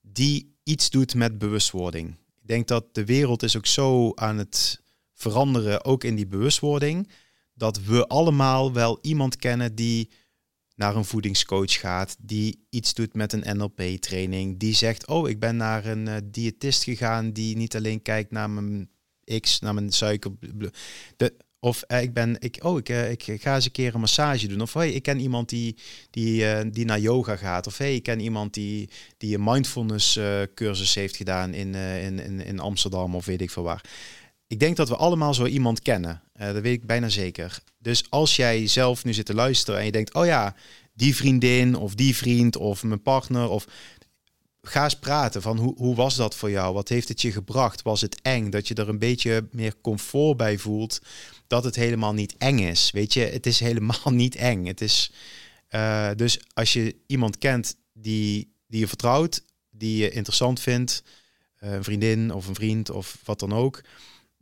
die 0.00 0.54
iets 0.62 0.90
doet 0.90 1.14
met 1.14 1.38
bewustwording. 1.38 2.08
Ik 2.40 2.46
denk 2.48 2.68
dat 2.68 2.94
de 2.94 3.04
wereld 3.04 3.42
is 3.42 3.56
ook 3.56 3.66
zo 3.66 4.12
aan 4.14 4.38
het 4.38 4.79
veranderen, 5.20 5.84
ook 5.84 6.04
in 6.04 6.14
die 6.14 6.26
bewustwording, 6.26 7.08
dat 7.54 7.80
we 7.80 8.06
allemaal 8.06 8.72
wel 8.72 8.98
iemand 9.02 9.36
kennen 9.36 9.74
die 9.74 10.10
naar 10.80 10.96
een 10.96 11.04
voedingscoach 11.04 11.72
gaat, 11.72 12.16
die 12.18 12.66
iets 12.70 12.94
doet 12.94 13.14
met 13.14 13.32
een 13.32 13.56
NLP-training, 13.56 14.58
die 14.58 14.74
zegt, 14.74 15.06
oh, 15.06 15.28
ik 15.28 15.38
ben 15.40 15.56
naar 15.56 15.86
een 15.86 16.08
eh, 16.08 16.16
diëtist 16.24 16.84
gegaan 16.84 17.32
die 17.32 17.56
niet 17.56 17.76
alleen 17.76 18.02
kijkt 18.02 18.30
naar 18.30 18.50
mijn 18.50 18.90
X, 19.40 19.60
naar 19.60 19.74
mijn 19.74 19.92
suiker, 19.92 20.32
of 21.58 21.82
eh, 21.82 22.02
ik 22.02 22.14
ben, 22.14 22.36
ik, 22.38 22.58
oh, 22.62 22.78
ik, 22.78 22.88
eh, 22.88 23.10
ik 23.10 23.22
ga 23.22 23.54
eens 23.54 23.64
een 23.64 23.70
keer 23.70 23.94
een 23.94 24.00
massage 24.00 24.46
doen, 24.46 24.60
of 24.60 24.72
hey, 24.72 24.90
ik 24.90 25.02
ken 25.02 25.20
iemand 25.20 25.48
die, 25.48 25.76
die, 26.10 26.70
die 26.70 26.84
naar 26.84 27.00
yoga 27.00 27.36
gaat, 27.36 27.66
of 27.66 27.78
hey, 27.78 27.94
ik 27.94 28.02
ken 28.02 28.20
iemand 28.20 28.54
die, 28.54 28.90
die 29.16 29.34
een 29.34 29.44
mindfulness 29.44 30.18
cursus 30.54 30.94
heeft 30.94 31.16
gedaan 31.16 31.54
in, 31.54 31.74
in, 31.74 32.18
in, 32.18 32.44
in 32.44 32.58
Amsterdam 32.58 33.14
of 33.14 33.24
weet 33.24 33.40
ik 33.40 33.50
veel 33.50 33.62
waar. 33.62 33.84
Ik 34.50 34.60
denk 34.60 34.76
dat 34.76 34.88
we 34.88 34.96
allemaal 34.96 35.34
zo 35.34 35.46
iemand 35.46 35.80
kennen. 35.80 36.22
Eh, 36.32 36.52
dat 36.52 36.62
weet 36.62 36.74
ik 36.74 36.86
bijna 36.86 37.08
zeker. 37.08 37.62
Dus 37.78 38.04
als 38.08 38.36
jij 38.36 38.66
zelf 38.66 39.04
nu 39.04 39.12
zit 39.12 39.26
te 39.26 39.34
luisteren 39.34 39.80
en 39.80 39.86
je 39.86 39.92
denkt, 39.92 40.14
oh 40.14 40.26
ja, 40.26 40.54
die 40.92 41.16
vriendin 41.16 41.76
of 41.76 41.94
die 41.94 42.16
vriend 42.16 42.56
of 42.56 42.82
mijn 42.82 43.02
partner 43.02 43.48
of 43.48 43.66
ga 44.62 44.84
eens 44.84 44.98
praten 44.98 45.42
van 45.42 45.58
hoe, 45.58 45.74
hoe 45.76 45.94
was 45.94 46.16
dat 46.16 46.34
voor 46.34 46.50
jou? 46.50 46.74
Wat 46.74 46.88
heeft 46.88 47.08
het 47.08 47.20
je 47.20 47.32
gebracht? 47.32 47.82
Was 47.82 48.00
het 48.00 48.20
eng? 48.22 48.50
Dat 48.50 48.68
je 48.68 48.74
er 48.74 48.88
een 48.88 48.98
beetje 48.98 49.48
meer 49.50 49.74
comfort 49.80 50.36
bij 50.36 50.58
voelt. 50.58 51.00
Dat 51.46 51.64
het 51.64 51.76
helemaal 51.76 52.12
niet 52.14 52.34
eng 52.38 52.58
is. 52.58 52.90
Weet 52.90 53.12
je, 53.12 53.20
het 53.20 53.46
is 53.46 53.60
helemaal 53.70 54.10
niet 54.10 54.36
eng. 54.36 54.66
Het 54.66 54.80
is 54.80 55.12
eh, 55.68 56.10
dus 56.16 56.40
als 56.52 56.72
je 56.72 56.96
iemand 57.06 57.38
kent 57.38 57.76
die, 57.92 58.52
die 58.66 58.80
je 58.80 58.88
vertrouwt, 58.88 59.44
die 59.70 59.96
je 59.96 60.10
interessant 60.10 60.60
vindt, 60.60 61.02
eh, 61.56 61.72
een 61.72 61.84
vriendin 61.84 62.32
of 62.32 62.46
een 62.46 62.54
vriend 62.54 62.90
of 62.90 63.18
wat 63.24 63.38
dan 63.38 63.52
ook, 63.52 63.82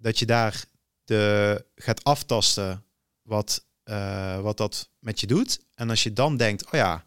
dat 0.00 0.18
je 0.18 0.26
daar 0.26 0.64
de, 1.04 1.64
gaat 1.74 2.04
aftasten 2.04 2.84
wat, 3.22 3.64
eh, 3.82 4.40
wat 4.40 4.56
dat 4.56 4.90
met 4.98 5.20
je 5.20 5.26
doet. 5.26 5.60
En 5.74 5.90
als 5.90 6.02
je 6.02 6.12
dan 6.12 6.36
denkt, 6.36 6.66
oh 6.66 6.72
ja, 6.72 7.04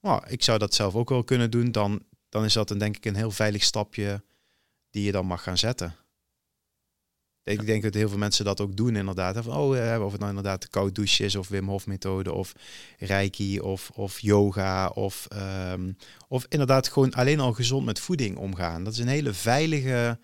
nou, 0.00 0.22
ik 0.26 0.42
zou 0.42 0.58
dat 0.58 0.74
zelf 0.74 0.94
ook 0.94 1.08
wel 1.08 1.24
kunnen 1.24 1.50
doen, 1.50 1.72
dan, 1.72 2.02
dan 2.28 2.44
is 2.44 2.52
dat 2.52 2.70
een, 2.70 2.78
denk 2.78 2.96
ik 2.96 3.04
een 3.04 3.14
heel 3.14 3.30
veilig 3.30 3.62
stapje 3.62 4.22
die 4.90 5.04
je 5.04 5.12
dan 5.12 5.26
mag 5.26 5.42
gaan 5.42 5.58
zetten. 5.58 5.96
Ik 7.42 7.66
denk 7.66 7.82
dat 7.82 7.94
heel 7.94 8.08
veel 8.08 8.18
mensen 8.18 8.44
dat 8.44 8.60
ook 8.60 8.76
doen 8.76 8.96
inderdaad. 8.96 9.44
Van, 9.44 9.56
oh, 9.56 10.04
of 10.04 10.10
het 10.10 10.20
nou 10.20 10.28
inderdaad 10.28 10.62
de 10.62 10.68
koud 10.68 10.94
douche 10.94 11.24
is, 11.24 11.36
of 11.36 11.48
Wim 11.48 11.68
Hof 11.68 11.86
methode, 11.86 12.32
of 12.32 12.52
Reiki, 12.98 13.60
of, 13.60 13.90
of 13.90 14.20
yoga, 14.20 14.88
of, 14.88 15.26
ehm, 15.28 15.92
of 16.28 16.46
inderdaad 16.48 16.88
gewoon 16.88 17.12
alleen 17.12 17.40
al 17.40 17.52
gezond 17.52 17.84
met 17.84 18.00
voeding 18.00 18.36
omgaan. 18.36 18.84
Dat 18.84 18.92
is 18.92 18.98
een 18.98 19.08
hele 19.08 19.32
veilige, 19.32 20.18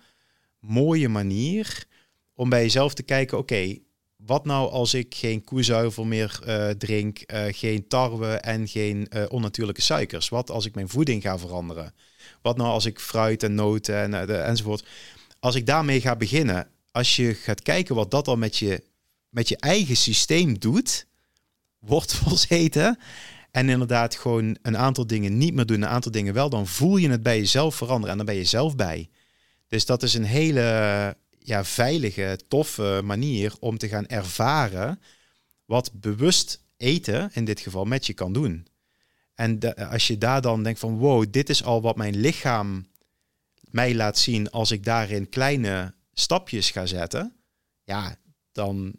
mooie 0.59 1.09
manier 1.09 1.85
om 2.33 2.49
bij 2.49 2.61
jezelf 2.61 2.93
te 2.93 3.03
kijken, 3.03 3.37
oké, 3.37 3.77
wat 4.25 4.45
nou 4.45 4.71
als 4.71 4.93
ik 4.93 5.15
geen 5.15 5.43
koezuivel 5.43 6.05
meer 6.05 6.39
eh, 6.45 6.69
drink, 6.69 7.19
eh, 7.19 7.43
geen 7.49 7.87
tarwe 7.87 8.27
en 8.33 8.67
geen 8.67 9.07
eh, 9.09 9.23
onnatuurlijke 9.29 9.81
suikers? 9.81 10.29
Wat 10.29 10.51
als 10.51 10.65
ik 10.65 10.75
mijn 10.75 10.89
voeding 10.89 11.21
ga 11.21 11.37
veranderen? 11.37 11.93
Wat 12.41 12.57
nou 12.57 12.69
als 12.69 12.85
ik 12.85 12.99
fruit 12.99 13.43
en 13.43 13.55
noten 13.55 13.95
en, 13.95 14.27
de- 14.27 14.33
enzovoort? 14.33 14.85
Als 15.39 15.55
ik 15.55 15.65
daarmee 15.65 16.01
ga 16.01 16.15
beginnen, 16.15 16.67
als 16.91 17.15
je 17.15 17.33
gaat 17.33 17.61
kijken 17.61 17.95
wat 17.95 18.11
dat 18.11 18.27
al 18.27 18.37
met 18.37 18.57
je, 18.57 18.83
met 19.29 19.49
je 19.49 19.57
eigen 19.57 19.95
systeem 19.95 20.59
doet, 20.59 21.07
wortels 21.79 22.49
eten 22.63 22.99
en 23.51 23.69
inderdaad 23.69 24.15
gewoon 24.15 24.57
een 24.61 24.77
aantal 24.77 25.07
dingen 25.07 25.37
niet 25.37 25.53
meer 25.53 25.65
doen, 25.65 25.81
een 25.81 25.87
aantal 25.87 26.11
dingen 26.11 26.33
wel, 26.33 26.49
dan 26.49 26.67
voel 26.67 26.97
je 26.97 27.09
het 27.09 27.23
bij 27.23 27.37
jezelf 27.37 27.75
veranderen 27.75 28.11
en 28.11 28.17
dan 28.17 28.25
ben 28.25 28.35
je 28.35 28.43
zelf 28.43 28.75
bij. 28.75 29.09
Dus 29.67 29.85
dat 29.85 30.03
is 30.03 30.13
een 30.13 30.23
hele 30.23 31.17
ja, 31.43 31.65
veilige, 31.65 32.39
toffe 32.47 33.01
manier 33.03 33.53
om 33.59 33.77
te 33.77 33.87
gaan 33.87 34.07
ervaren 34.07 35.01
wat 35.65 35.91
bewust 35.93 36.61
eten 36.77 37.29
in 37.33 37.45
dit 37.45 37.59
geval 37.59 37.85
met 37.85 38.05
je 38.05 38.13
kan 38.13 38.33
doen. 38.33 38.67
En 39.33 39.75
als 39.75 40.07
je 40.07 40.17
daar 40.17 40.41
dan 40.41 40.63
denkt 40.63 40.79
van 40.79 40.97
wow, 40.97 41.25
dit 41.31 41.49
is 41.49 41.63
al 41.63 41.81
wat 41.81 41.95
mijn 41.95 42.15
lichaam 42.15 42.87
mij 43.69 43.95
laat 43.95 44.17
zien 44.17 44.49
als 44.49 44.71
ik 44.71 44.83
daarin 44.83 45.29
kleine 45.29 45.93
stapjes 46.13 46.71
ga 46.71 46.85
zetten, 46.85 47.35
ja, 47.83 48.15
dan 48.51 48.93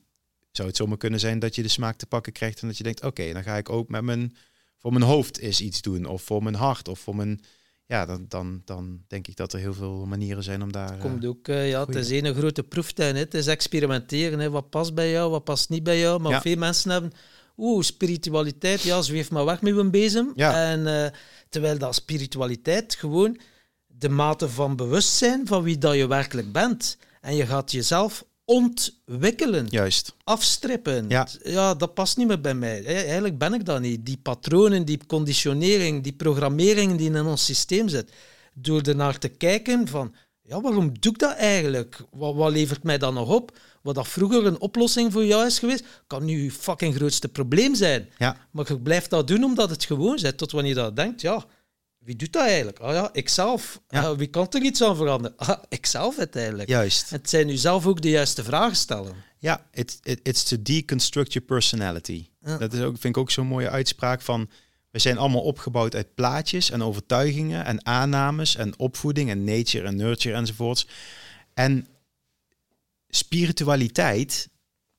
zou 0.50 0.68
het 0.68 0.76
zomaar 0.76 0.96
kunnen 0.96 1.20
zijn 1.20 1.38
dat 1.38 1.54
je 1.54 1.62
de 1.62 1.68
smaak 1.68 1.96
te 1.96 2.06
pakken 2.06 2.32
krijgt 2.32 2.60
en 2.60 2.68
dat 2.68 2.76
je 2.76 2.82
denkt, 2.82 3.04
oké, 3.04 3.32
dan 3.32 3.42
ga 3.42 3.56
ik 3.56 3.70
ook 3.70 3.88
met 3.88 4.02
mijn, 4.02 4.36
voor 4.78 4.92
mijn 4.92 5.04
hoofd 5.04 5.38
eens 5.38 5.60
iets 5.60 5.82
doen, 5.82 6.06
of 6.06 6.22
voor 6.22 6.42
mijn 6.42 6.54
hart, 6.54 6.88
of 6.88 6.98
voor 6.98 7.16
mijn, 7.16 7.40
ja, 7.92 8.06
dan, 8.06 8.24
dan, 8.28 8.62
dan 8.64 9.00
denk 9.06 9.26
ik 9.26 9.36
dat 9.36 9.52
er 9.52 9.58
heel 9.58 9.74
veel 9.74 10.06
manieren 10.06 10.42
zijn 10.42 10.62
om 10.62 10.72
daar... 10.72 10.92
eh, 10.94 11.00
komt 11.00 11.26
ook, 11.26 11.48
eh, 11.48 11.68
ja, 11.68 11.84
het 11.86 11.94
is 11.94 12.10
een 12.10 12.34
grote 12.34 12.62
proeftuin. 12.62 13.14
Hè. 13.14 13.20
Het 13.20 13.34
is 13.34 13.46
experimenteren. 13.46 14.38
Hè. 14.38 14.50
Wat 14.50 14.70
past 14.70 14.94
bij 14.94 15.10
jou, 15.10 15.30
wat 15.30 15.44
past 15.44 15.68
niet 15.68 15.82
bij 15.82 15.98
jou. 15.98 16.20
Maar 16.20 16.32
Ja. 16.32 16.40
veel 16.40 16.56
mensen 16.56 16.90
hebben, 16.90 17.12
oeh, 17.56 17.82
spiritualiteit, 17.84 18.82
ja, 18.82 19.02
zweef 19.02 19.30
maar 19.30 19.44
weg 19.44 19.60
met 19.62 19.76
een 19.76 19.90
bezem. 19.90 20.32
Ja. 20.34 20.64
En 20.70 20.86
eh, 21.04 21.10
terwijl 21.48 21.78
dat 21.78 21.94
spiritualiteit 21.94 22.94
gewoon 22.94 23.38
de 23.86 24.08
mate 24.08 24.48
van 24.48 24.76
bewustzijn 24.76 25.46
van 25.46 25.62
wie 25.62 25.78
dat 25.78 25.94
je 25.94 26.06
werkelijk 26.06 26.52
bent. 26.52 26.96
En 27.20 27.34
je 27.36 27.46
gaat 27.46 27.70
jezelf 27.72 28.24
ontwikkelen, 28.44 29.66
Juist. 29.70 30.14
afstrippen. 30.24 31.08
Ja. 31.08 31.28
ja, 31.42 31.74
dat 31.74 31.94
past 31.94 32.16
niet 32.16 32.26
meer 32.26 32.40
bij 32.40 32.54
mij. 32.54 32.84
Eigenlijk 32.84 33.38
ben 33.38 33.54
ik 33.54 33.64
dat 33.64 33.80
niet. 33.80 34.06
Die 34.06 34.18
patronen, 34.22 34.84
die 34.84 35.00
conditionering, 35.06 36.02
die 36.02 36.12
programmering 36.12 36.96
die 36.98 37.10
in 37.12 37.26
ons 37.26 37.44
systeem 37.44 37.88
zit. 37.88 38.12
Door 38.54 38.80
ernaar 38.82 39.18
te 39.18 39.28
kijken 39.28 39.88
van, 39.88 40.14
ja, 40.42 40.60
waarom 40.60 40.98
doe 41.00 41.12
ik 41.12 41.18
dat 41.18 41.36
eigenlijk? 41.36 42.04
Wat, 42.10 42.34
wat 42.34 42.52
levert 42.52 42.82
mij 42.82 42.98
dan 42.98 43.14
nog 43.14 43.28
op? 43.28 43.58
Wat 43.82 43.94
dat 43.94 44.08
vroeger 44.08 44.46
een 44.46 44.60
oplossing 44.60 45.12
voor 45.12 45.24
jou 45.24 45.46
is 45.46 45.58
geweest, 45.58 45.84
kan 46.06 46.24
nu 46.24 46.42
je 46.42 46.50
fucking 46.50 46.94
grootste 46.94 47.28
probleem 47.28 47.74
zijn. 47.74 48.08
Ja, 48.18 48.36
Maar 48.50 48.64
je 48.68 48.80
blijft 48.80 49.10
dat 49.10 49.26
doen 49.26 49.44
omdat 49.44 49.70
het 49.70 49.84
gewoon 49.84 50.18
zit. 50.18 50.38
Tot 50.38 50.52
wanneer 50.52 50.74
je 50.74 50.80
dat 50.80 50.96
denkt, 50.96 51.20
ja, 51.20 51.44
wie 52.04 52.16
doet 52.16 52.32
dat 52.32 52.42
eigenlijk? 52.46 52.78
Ah 52.78 52.92
ja, 52.92 53.10
ikzelf. 53.12 53.80
Ja. 53.88 54.02
Ah, 54.02 54.18
wie 54.18 54.26
kan 54.26 54.46
er 54.50 54.62
iets 54.62 54.82
aan 54.82 54.96
veranderen? 54.96 55.36
Ah, 55.36 55.62
ikzelf 55.68 56.18
uiteindelijk. 56.18 56.68
juist. 56.68 57.10
Het 57.10 57.30
zijn 57.30 57.46
nu 57.46 57.56
zelf 57.56 57.86
ook 57.86 58.02
de 58.02 58.10
juiste 58.10 58.44
vragen 58.44 58.76
stellen. 58.76 59.14
Ja, 59.38 59.66
it, 59.72 59.98
it, 60.02 60.20
it's 60.22 60.42
to 60.42 60.56
deconstruct 60.62 61.32
your 61.32 61.48
personality. 61.48 62.26
Ja. 62.40 62.58
Dat 62.58 62.72
is 62.72 62.80
ook, 62.80 62.98
vind 62.98 63.16
ik 63.16 63.22
ook 63.22 63.30
zo'n 63.30 63.46
mooie 63.46 63.70
uitspraak 63.70 64.22
van... 64.22 64.50
We 64.90 64.98
zijn 64.98 65.18
allemaal 65.18 65.42
opgebouwd 65.42 65.94
uit 65.94 66.14
plaatjes 66.14 66.70
en 66.70 66.82
overtuigingen 66.82 67.64
en 67.64 67.86
aannames 67.86 68.56
en 68.56 68.78
opvoeding 68.78 69.30
en 69.30 69.44
nature 69.44 69.86
en 69.86 69.96
nurture 69.96 70.34
enzovoorts. 70.34 70.86
En 71.54 71.86
spiritualiteit 73.08 74.48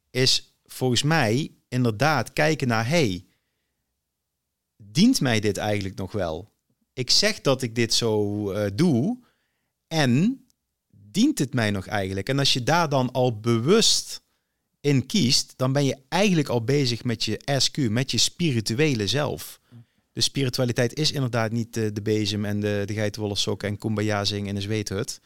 is 0.09 0.55
volgens 0.65 1.03
mij 1.03 1.51
inderdaad 1.67 2.33
kijken 2.33 2.67
naar... 2.67 2.87
Hey, 2.87 3.25
dient 4.77 5.21
mij 5.21 5.39
dit 5.39 5.57
eigenlijk 5.57 5.95
nog 5.95 6.11
wel? 6.11 6.52
Ik 6.93 7.09
zeg 7.09 7.41
dat 7.41 7.61
ik 7.61 7.75
dit 7.75 7.93
zo 7.93 8.51
eh, 8.51 8.71
doe 8.73 9.17
en 9.87 10.45
dient 10.89 11.39
het 11.39 11.53
mij 11.53 11.71
nog 11.71 11.87
eigenlijk? 11.87 12.29
En 12.29 12.39
als 12.39 12.53
je 12.53 12.63
daar 12.63 12.89
dan 12.89 13.11
al 13.11 13.39
bewust 13.39 14.21
in 14.79 15.05
kiest, 15.05 15.53
dan 15.55 15.73
ben 15.73 15.85
je 15.85 15.97
eigenlijk 16.09 16.47
al 16.47 16.63
bezig 16.63 17.03
met 17.03 17.23
je 17.23 17.41
SQ, 17.57 17.77
met 17.77 18.11
je 18.11 18.17
spirituele 18.17 19.07
zelf. 19.07 19.59
De 20.11 20.21
spiritualiteit 20.21 20.93
is 20.93 21.11
inderdaad 21.11 21.51
niet 21.51 21.73
de, 21.73 21.93
de 21.93 22.01
bezem 22.01 22.45
en 22.45 22.59
de, 22.59 22.83
de 22.85 22.93
geitenwolle 22.93 23.35
sokken 23.35 23.69
en 23.69 23.77
kumbaya 23.77 24.25
zingen 24.25 24.49
in 24.49 24.55
een 24.55 24.61
zweethut. 24.61 25.19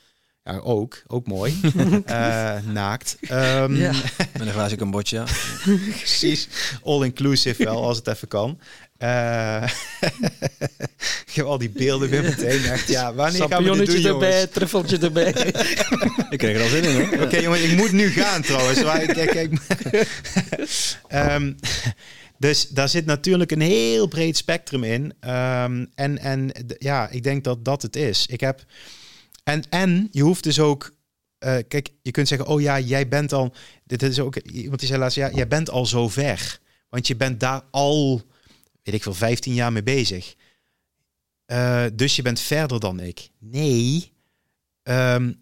Ja, 0.43 0.57
ook. 0.57 1.03
Ook 1.07 1.27
mooi. 1.27 1.59
Eh, 2.05 2.57
naakt. 2.65 3.17
Ehm, 3.21 3.75
Ja. 3.75 3.91
Met 4.37 4.41
een 4.41 4.51
glaasje 4.51 4.75
Cambodja. 4.75 5.25
Precies. 5.89 6.47
All-inclusive 6.83 7.63
wel, 7.63 7.83
als 7.83 7.97
het 7.97 8.07
even 8.07 8.27
kan. 8.27 8.59
Eh 8.97 9.63
ik 11.27 11.33
heb 11.33 11.45
al 11.45 11.57
die 11.57 11.69
beelden 11.69 12.09
weer 12.09 12.23
meteen. 12.23 12.63
Echt, 12.63 12.87
ja, 12.87 13.13
wanneer 13.13 13.47
gaan 13.47 13.63
we 13.63 13.75
dit 13.77 13.85
doen, 13.85 14.01
jongens? 14.01 14.05
erbij, 14.05 14.47
truffeltje 14.47 14.97
erbij. 14.97 15.27
Ik 16.29 16.37
kreeg 16.37 16.55
er 16.55 16.61
al 16.61 16.67
zin 16.69 16.83
in 16.83 16.95
hoor. 16.95 17.23
Oké, 17.25 17.37
jongen, 17.45 17.63
ik 17.63 17.77
moet 17.77 17.91
nu 17.91 18.09
gaan 18.09 18.41
trouwens. 18.41 18.83
Maar 18.83 19.01
ik. 19.03 19.49
Ehm, 21.07 21.53
dus 22.37 22.67
daar 22.69 22.89
zit 22.89 23.05
natuurlijk 23.05 23.51
een 23.51 23.61
heel 23.61 24.07
breed 24.07 24.37
spectrum 24.37 24.83
in. 24.83 25.13
Ehm, 25.19 25.85
en 25.95 26.17
en 26.17 26.51
ja, 26.77 27.09
ik 27.09 27.23
denk 27.23 27.43
dat 27.43 27.65
dat 27.65 27.81
het 27.81 27.95
is. 27.95 28.25
Ik 28.27 28.39
heb. 28.39 28.65
En, 29.43 29.63
en 29.69 30.07
je 30.11 30.21
hoeft 30.21 30.43
dus 30.43 30.59
ook. 30.59 30.95
eh, 31.39 31.57
kijk, 31.67 31.89
je 32.01 32.11
kunt 32.11 32.27
zeggen: 32.27 32.47
Oh 32.47 32.61
ja, 32.61 32.79
jij 32.79 33.07
bent 33.07 33.33
al. 33.33 33.53
Dit 33.83 34.03
is 34.03 34.19
ook 34.19 34.35
iemand 34.35 34.79
die 34.79 34.87
zei 34.87 34.99
laatst: 34.99 35.17
Ja, 35.17 35.29
jij 35.33 35.47
bent 35.47 35.69
al 35.69 35.85
zo 35.85 36.09
ver. 36.09 36.59
Want 36.89 37.07
je 37.07 37.15
bent 37.15 37.39
daar 37.39 37.61
al, 37.71 38.21
ik 38.93 39.03
veel, 39.03 39.13
15 39.13 39.53
jaar 39.53 39.71
mee 39.71 39.83
bezig. 39.83 40.35
Eh, 41.45 41.85
dus 41.93 42.15
je 42.15 42.21
bent 42.21 42.39
verder 42.39 42.79
dan 42.79 42.99
ik. 42.99 43.29
Nee. 43.39 44.11
Ehm, 44.83 45.33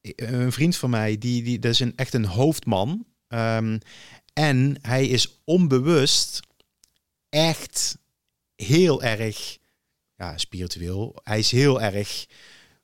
een 0.00 0.52
vriend 0.52 0.76
van 0.76 0.90
mij, 0.90 1.18
die, 1.18 1.42
die, 1.42 1.58
dat 1.58 1.72
is 1.72 1.80
een, 1.80 1.92
echt 1.96 2.14
een 2.14 2.24
hoofdman. 2.24 3.06
Ehm, 3.28 3.78
en 4.32 4.76
hij 4.82 5.06
is 5.06 5.40
onbewust 5.44 6.40
echt 7.28 7.98
heel 8.56 9.02
erg 9.02 9.58
ja, 10.16 10.38
spiritueel. 10.38 11.20
Hij 11.22 11.38
is 11.38 11.50
heel 11.50 11.82
erg 11.82 12.26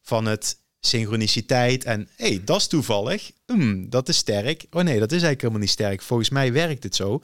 van 0.01 0.24
het 0.24 0.59
synchroniciteit 0.80 1.84
en 1.84 2.09
hey, 2.16 2.40
dat 2.44 2.61
is 2.61 2.66
toevallig. 2.66 3.30
Hmm, 3.46 3.90
dat 3.90 4.09
is 4.09 4.16
sterk. 4.16 4.66
Oh 4.70 4.82
nee, 4.82 4.98
dat 4.98 5.12
is 5.12 5.22
eigenlijk 5.22 5.40
helemaal 5.40 5.61
niet 5.61 5.70
sterk. 5.70 6.03
Volgens 6.03 6.30
mij 6.30 6.53
werkt 6.53 6.82
het 6.82 6.94
zo. 6.94 7.22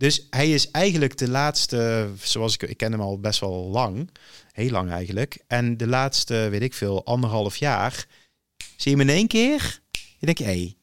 Dus 0.00 0.26
hij 0.30 0.52
is 0.52 0.70
eigenlijk 0.70 1.16
de 1.16 1.28
laatste, 1.28 2.10
zoals 2.22 2.54
ik, 2.54 2.62
ik 2.62 2.76
ken 2.76 2.92
hem 2.92 3.00
al 3.00 3.20
best 3.20 3.40
wel 3.40 3.68
lang, 3.68 4.10
heel 4.52 4.70
lang 4.70 4.90
eigenlijk. 4.90 5.44
En 5.46 5.76
de 5.76 5.86
laatste, 5.86 6.48
weet 6.50 6.62
ik 6.62 6.74
veel, 6.74 7.04
anderhalf 7.04 7.56
jaar, 7.56 8.06
zie 8.56 8.90
je 8.90 8.98
hem 8.98 9.08
in 9.08 9.14
één 9.14 9.26
keer. 9.26 9.80
Je 10.18 10.26
denkt, 10.26 10.40
hé, 10.40 10.76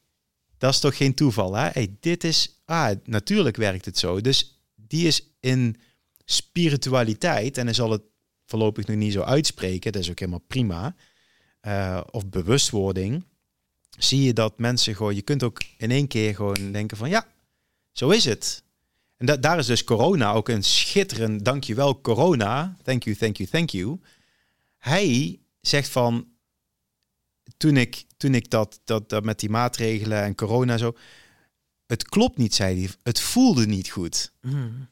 dat 0.58 0.72
is 0.72 0.80
toch 0.80 0.96
geen 0.96 1.14
toeval, 1.14 1.54
hè? 1.54 1.86
Dit 2.00 2.24
is, 2.24 2.60
ah, 2.64 2.96
natuurlijk 3.04 3.56
werkt 3.56 3.84
het 3.84 3.98
zo. 3.98 4.20
Dus 4.20 4.60
die 4.74 5.06
is 5.06 5.32
in 5.40 5.76
spiritualiteit, 6.24 7.58
en 7.58 7.64
hij 7.64 7.74
zal 7.74 7.90
het 7.90 8.02
voorlopig 8.46 8.86
nog 8.86 8.96
niet 8.96 9.12
zo 9.12 9.22
uitspreken, 9.22 9.92
dat 9.92 10.02
is 10.02 10.10
ook 10.10 10.18
helemaal 10.18 10.44
prima, 10.46 10.94
eh, 11.60 12.00
of 12.10 12.28
bewustwording, 12.28 13.24
zie 13.98 14.22
je 14.22 14.32
dat 14.32 14.58
mensen 14.58 14.96
gewoon, 14.96 15.14
je 15.14 15.22
kunt 15.22 15.42
ook 15.42 15.62
in 15.76 15.90
één 15.90 16.06
keer 16.06 16.34
gewoon 16.34 16.72
denken 16.72 16.96
van, 16.96 17.08
ja, 17.08 17.26
zo 17.92 18.10
is 18.10 18.24
het. 18.24 18.66
En 19.18 19.26
da 19.26 19.36
daar 19.36 19.58
is 19.58 19.66
dus 19.66 19.84
corona 19.84 20.32
ook 20.32 20.48
een 20.48 20.64
schitterend, 20.64 21.44
dankjewel 21.44 22.00
corona, 22.00 22.76
thank 22.82 23.02
you, 23.02 23.16
thank 23.16 23.36
you, 23.36 23.48
thank 23.48 23.70
you. 23.70 24.00
Hij 24.76 25.40
zegt 25.60 25.88
van, 25.88 26.26
toen 27.56 27.76
ik, 27.76 28.04
toen 28.16 28.34
ik 28.34 28.50
dat, 28.50 28.80
dat, 28.84 29.08
dat 29.08 29.24
met 29.24 29.40
die 29.40 29.50
maatregelen 29.50 30.22
en 30.22 30.34
corona 30.34 30.76
zo, 30.76 30.96
het 31.86 32.08
klopt 32.08 32.36
niet, 32.38 32.54
zei 32.54 32.80
hij. 32.80 32.94
Het 33.02 33.20
voelde 33.20 33.66
niet 33.66 33.88
goed. 33.90 34.32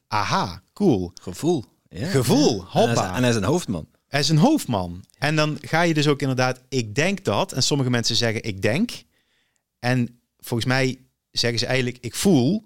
Aha, 0.08 0.62
cool. 0.72 1.12
Gevoel. 1.20 1.64
Ja. 1.88 2.08
Gevoel, 2.08 2.60
En 2.60 2.66
hij, 2.68 2.82
is, 2.82 2.96
hoppa. 2.98 3.14
en 3.16 3.20
hij 3.20 3.30
is 3.30 3.36
een 3.36 3.44
hoofdman. 3.44 3.88
Hij 4.08 4.20
is 4.20 4.28
een 4.28 4.38
hoofdman. 4.38 5.04
En 5.18 5.36
dan 5.36 5.58
ga 5.60 5.82
je 5.82 5.94
dus 5.94 6.08
ook 6.08 6.20
inderdaad, 6.20 6.62
ik 6.68 6.94
denk 6.94 7.24
dat. 7.24 7.52
En 7.52 7.62
sommige 7.62 7.90
mensen 7.90 8.16
zeggen, 8.16 8.42
ik 8.42 8.62
denk. 8.62 8.90
En 9.78 10.20
volgens 10.38 10.68
mij 10.68 10.98
zeggen 11.30 11.58
ze 11.58 11.66
eigenlijk, 11.66 11.98
ik 12.00 12.14
voel. 12.14 12.62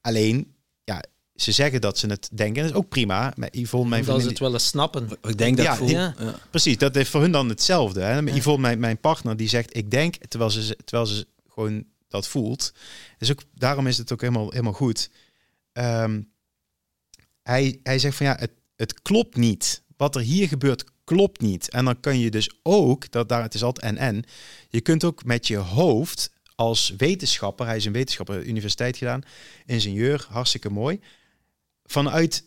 Alleen, 0.00 0.54
ja, 0.88 1.02
ze 1.34 1.52
zeggen 1.52 1.80
dat 1.80 1.98
ze 1.98 2.06
het 2.06 2.28
denken. 2.32 2.62
Dat 2.62 2.70
is 2.70 2.76
ook 2.76 2.88
prima. 2.88 3.32
Maar 3.36 3.48
Yvonne, 3.50 3.88
mijn 3.88 4.04
Dat 4.04 4.14
ze 4.14 4.20
vriendin, 4.20 4.28
het 4.28 4.38
wel 4.38 4.52
eens 4.52 4.66
snappen. 4.66 5.08
Ik 5.22 5.38
denk 5.38 5.56
dat 5.56 5.88
Ja, 5.88 6.14
Ja. 6.18 6.34
Precies, 6.50 6.78
dat 6.78 6.96
is 6.96 7.08
voor 7.08 7.20
hun 7.20 7.32
dan 7.32 7.48
hetzelfde. 7.48 8.00
Hè? 8.00 8.18
Yvonne, 8.20 8.60
mijn, 8.60 8.78
mijn 8.78 8.98
partner, 8.98 9.36
die 9.36 9.48
zegt 9.48 9.76
ik 9.76 9.90
denk, 9.90 10.14
terwijl 10.14 10.50
ze, 10.50 10.76
terwijl 10.84 11.06
ze 11.06 11.26
gewoon 11.48 11.84
dat 12.08 12.28
voelt. 12.28 12.72
Dus 13.18 13.30
ook, 13.30 13.42
daarom 13.54 13.86
is 13.86 13.98
het 13.98 14.12
ook 14.12 14.20
helemaal, 14.20 14.50
helemaal 14.50 14.72
goed. 14.72 15.10
Ehm, 15.72 16.20
hij, 17.42 17.80
hij 17.82 17.98
zegt 17.98 18.16
van 18.16 18.26
ja, 18.26 18.36
het, 18.38 18.52
het 18.76 19.02
klopt 19.02 19.36
niet. 19.36 19.82
Wat 19.96 20.16
er 20.16 20.22
hier 20.22 20.48
gebeurt, 20.48 20.84
klopt 21.04 21.40
niet. 21.40 21.70
En 21.70 21.84
dan 21.84 22.00
kan 22.00 22.18
je 22.18 22.30
dus 22.30 22.50
ook, 22.62 23.10
dat 23.10 23.28
daar 23.28 23.42
het 23.42 23.54
is 23.54 23.62
altijd 23.62 23.86
en 23.86 23.96
en, 23.96 24.24
je 24.68 24.80
kunt 24.80 25.04
ook 25.04 25.24
met 25.24 25.46
je 25.46 25.56
hoofd 25.56 26.30
als 26.58 26.94
wetenschapper, 26.96 27.66
hij 27.66 27.76
is 27.76 27.84
een 27.84 27.92
wetenschapper, 27.92 28.44
universiteit 28.44 28.96
gedaan, 28.96 29.22
ingenieur, 29.66 30.26
hartstikke 30.30 30.70
mooi. 30.70 31.00
Vanuit, 31.84 32.44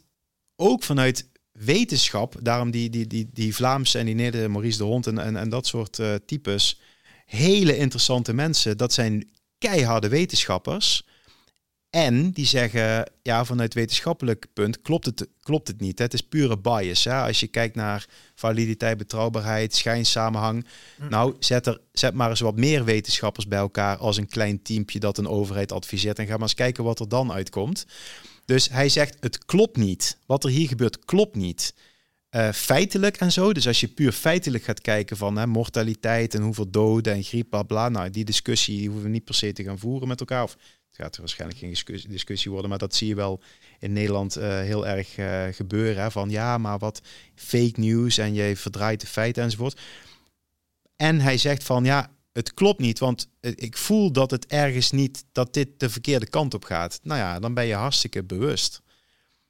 ook 0.56 0.84
vanuit 0.84 1.30
wetenschap, 1.52 2.36
daarom 2.42 2.72
die, 2.72 2.90
die, 2.90 3.08
die, 3.08 3.30
die 3.34 3.56
Vlaamse 3.56 3.98
en 3.98 4.06
die 4.06 4.16
Neder, 4.16 4.52
Maurice 4.52 4.78
de 4.78 4.84
Hond 4.84 5.08
en, 5.08 5.18
en, 5.18 5.36
en 5.36 5.50
dat 5.50 5.68
soort 5.68 6.00
eh, 6.00 6.14
types, 6.26 6.80
hele 7.26 7.78
interessante 7.78 8.34
mensen. 8.34 8.78
Dat 8.78 8.94
zijn 8.94 9.30
keiharde 9.58 10.10
wetenschappers. 10.10 11.08
En 11.92 12.32
die 12.32 12.46
zeggen, 12.46 13.12
ja, 13.22 13.46
vanuit 13.46 13.74
wetenschappelijk 13.74 14.46
punt 14.54 14.82
klopt 14.82 15.06
het, 15.06 15.28
klopt 15.42 15.68
het 15.68 15.80
niet. 15.80 16.00
Het 16.00 16.14
is 16.14 16.22
pure 16.22 16.58
bias. 16.58 17.04
Hè? 17.04 17.22
Als 17.22 17.40
je 17.40 17.48
kijkt 17.48 17.76
naar 17.76 18.06
validiteit, 18.36 18.98
betrouwbaarheid, 18.98 19.76
schijnsamenhang. 19.76 20.66
Nou, 21.10 21.36
zet, 21.40 21.68
er, 21.68 21.82
zet 21.92 22.14
maar 22.14 22.30
eens 22.30 22.40
wat 22.40 22.56
meer 22.56 22.84
wetenschappers 22.84 23.48
bij 23.48 23.60
elkaar 23.60 23.98
als 23.98 24.18
een 24.18 24.28
klein 24.28 24.62
teampje 24.62 25.00
dat 25.00 25.18
een 25.18 25.28
overheid 25.28 25.72
adviseert. 25.72 26.20
En 26.20 26.26
ga 26.26 26.32
maar 26.32 26.42
eens 26.42 26.54
kijken 26.54 26.84
wat 26.84 27.00
er 27.00 27.10
dan 27.10 27.32
uitkomt. 27.32 27.86
Dus 28.46 28.70
hij 28.70 28.90
zegt, 28.90 29.18
het 29.20 29.46
klopt 29.46 29.78
niet. 29.78 30.18
Wat 30.26 30.44
er 30.44 30.50
hier 30.50 30.68
gebeurt, 30.68 31.06
klopt 31.06 31.36
niet. 31.36 31.74
Eh, 32.30 32.52
feitelijk 32.52 33.18
en 33.18 33.32
zo. 33.32 33.54
Dus 33.54 33.68
als 33.68 33.80
je 33.80 33.88
puur 33.88 34.12
feitelijk 34.12 34.64
gaat 34.64 34.82
kijken 34.82 35.18
van 35.18 35.38
hè, 35.38 35.48
mortaliteit 35.48 36.34
en 36.34 36.42
hoeveel 36.42 36.70
doden 36.70 37.14
en 37.14 37.24
griep, 37.24 37.50
bla 37.50 37.64
bla. 37.64 37.90
Nou, 37.90 38.10
die 38.10 38.26
discussie 38.26 38.86
hoeven 38.88 39.04
we 39.04 39.10
niet 39.10 39.24
per 39.24 39.36
se 39.36 39.54
te 39.54 39.64
gaan 39.64 39.80
voeren 39.80 40.08
met 40.08 40.20
elkaar. 40.20 40.44
Of 40.44 40.58
het 40.92 41.00
gaat 41.00 41.16
er 41.16 41.22
waarschijnlijk 41.22 41.60
geen 41.60 42.04
discussie, 42.10 42.52
worden, 42.52 42.70
maar 42.70 42.80
dat 42.80 42.96
zie 42.96 43.08
je 43.08 43.16
wel 43.16 43.42
in 43.80 43.94
Nederland 43.94 44.36
eh, 44.36 44.60
heel 44.60 44.88
erg 44.88 45.18
eh, 45.18 45.44
gebeuren. 45.52 46.04
Hè, 46.04 46.12
van 46.12 46.30
ja, 46.30 46.58
maar 46.58 46.78
wat 46.78 47.02
fake 47.36 47.80
news 47.80 48.18
en 48.18 48.34
je 48.34 48.56
verdraait 48.56 49.02
de 49.02 49.08
feiten 49.08 49.44
enzovoort. 49.44 49.80
En 50.96 51.20
hij 51.20 51.38
zegt 51.38 51.64
van 51.64 51.84
ja, 51.84 52.12
het 52.32 52.54
klopt 52.54 52.80
niet, 52.80 53.00
want 53.00 53.28
eh, 53.40 53.52
ik 53.56 53.78
voel 53.78 54.12
dat 54.12 54.32
het 54.32 54.46
ergens 54.46 54.92
niet, 54.92 55.26
dat 55.32 55.54
dit 55.54 55.68
de 55.78 55.90
verkeerde 55.90 56.30
kant 56.30 56.54
op 56.54 56.64
gaat. 56.64 57.00
Nou 57.04 57.20
ja, 57.20 57.40
dan 57.40 57.54
ben 57.54 57.66
je 57.66 57.74
hartstikke 57.74 58.24
bewust. 58.24 58.82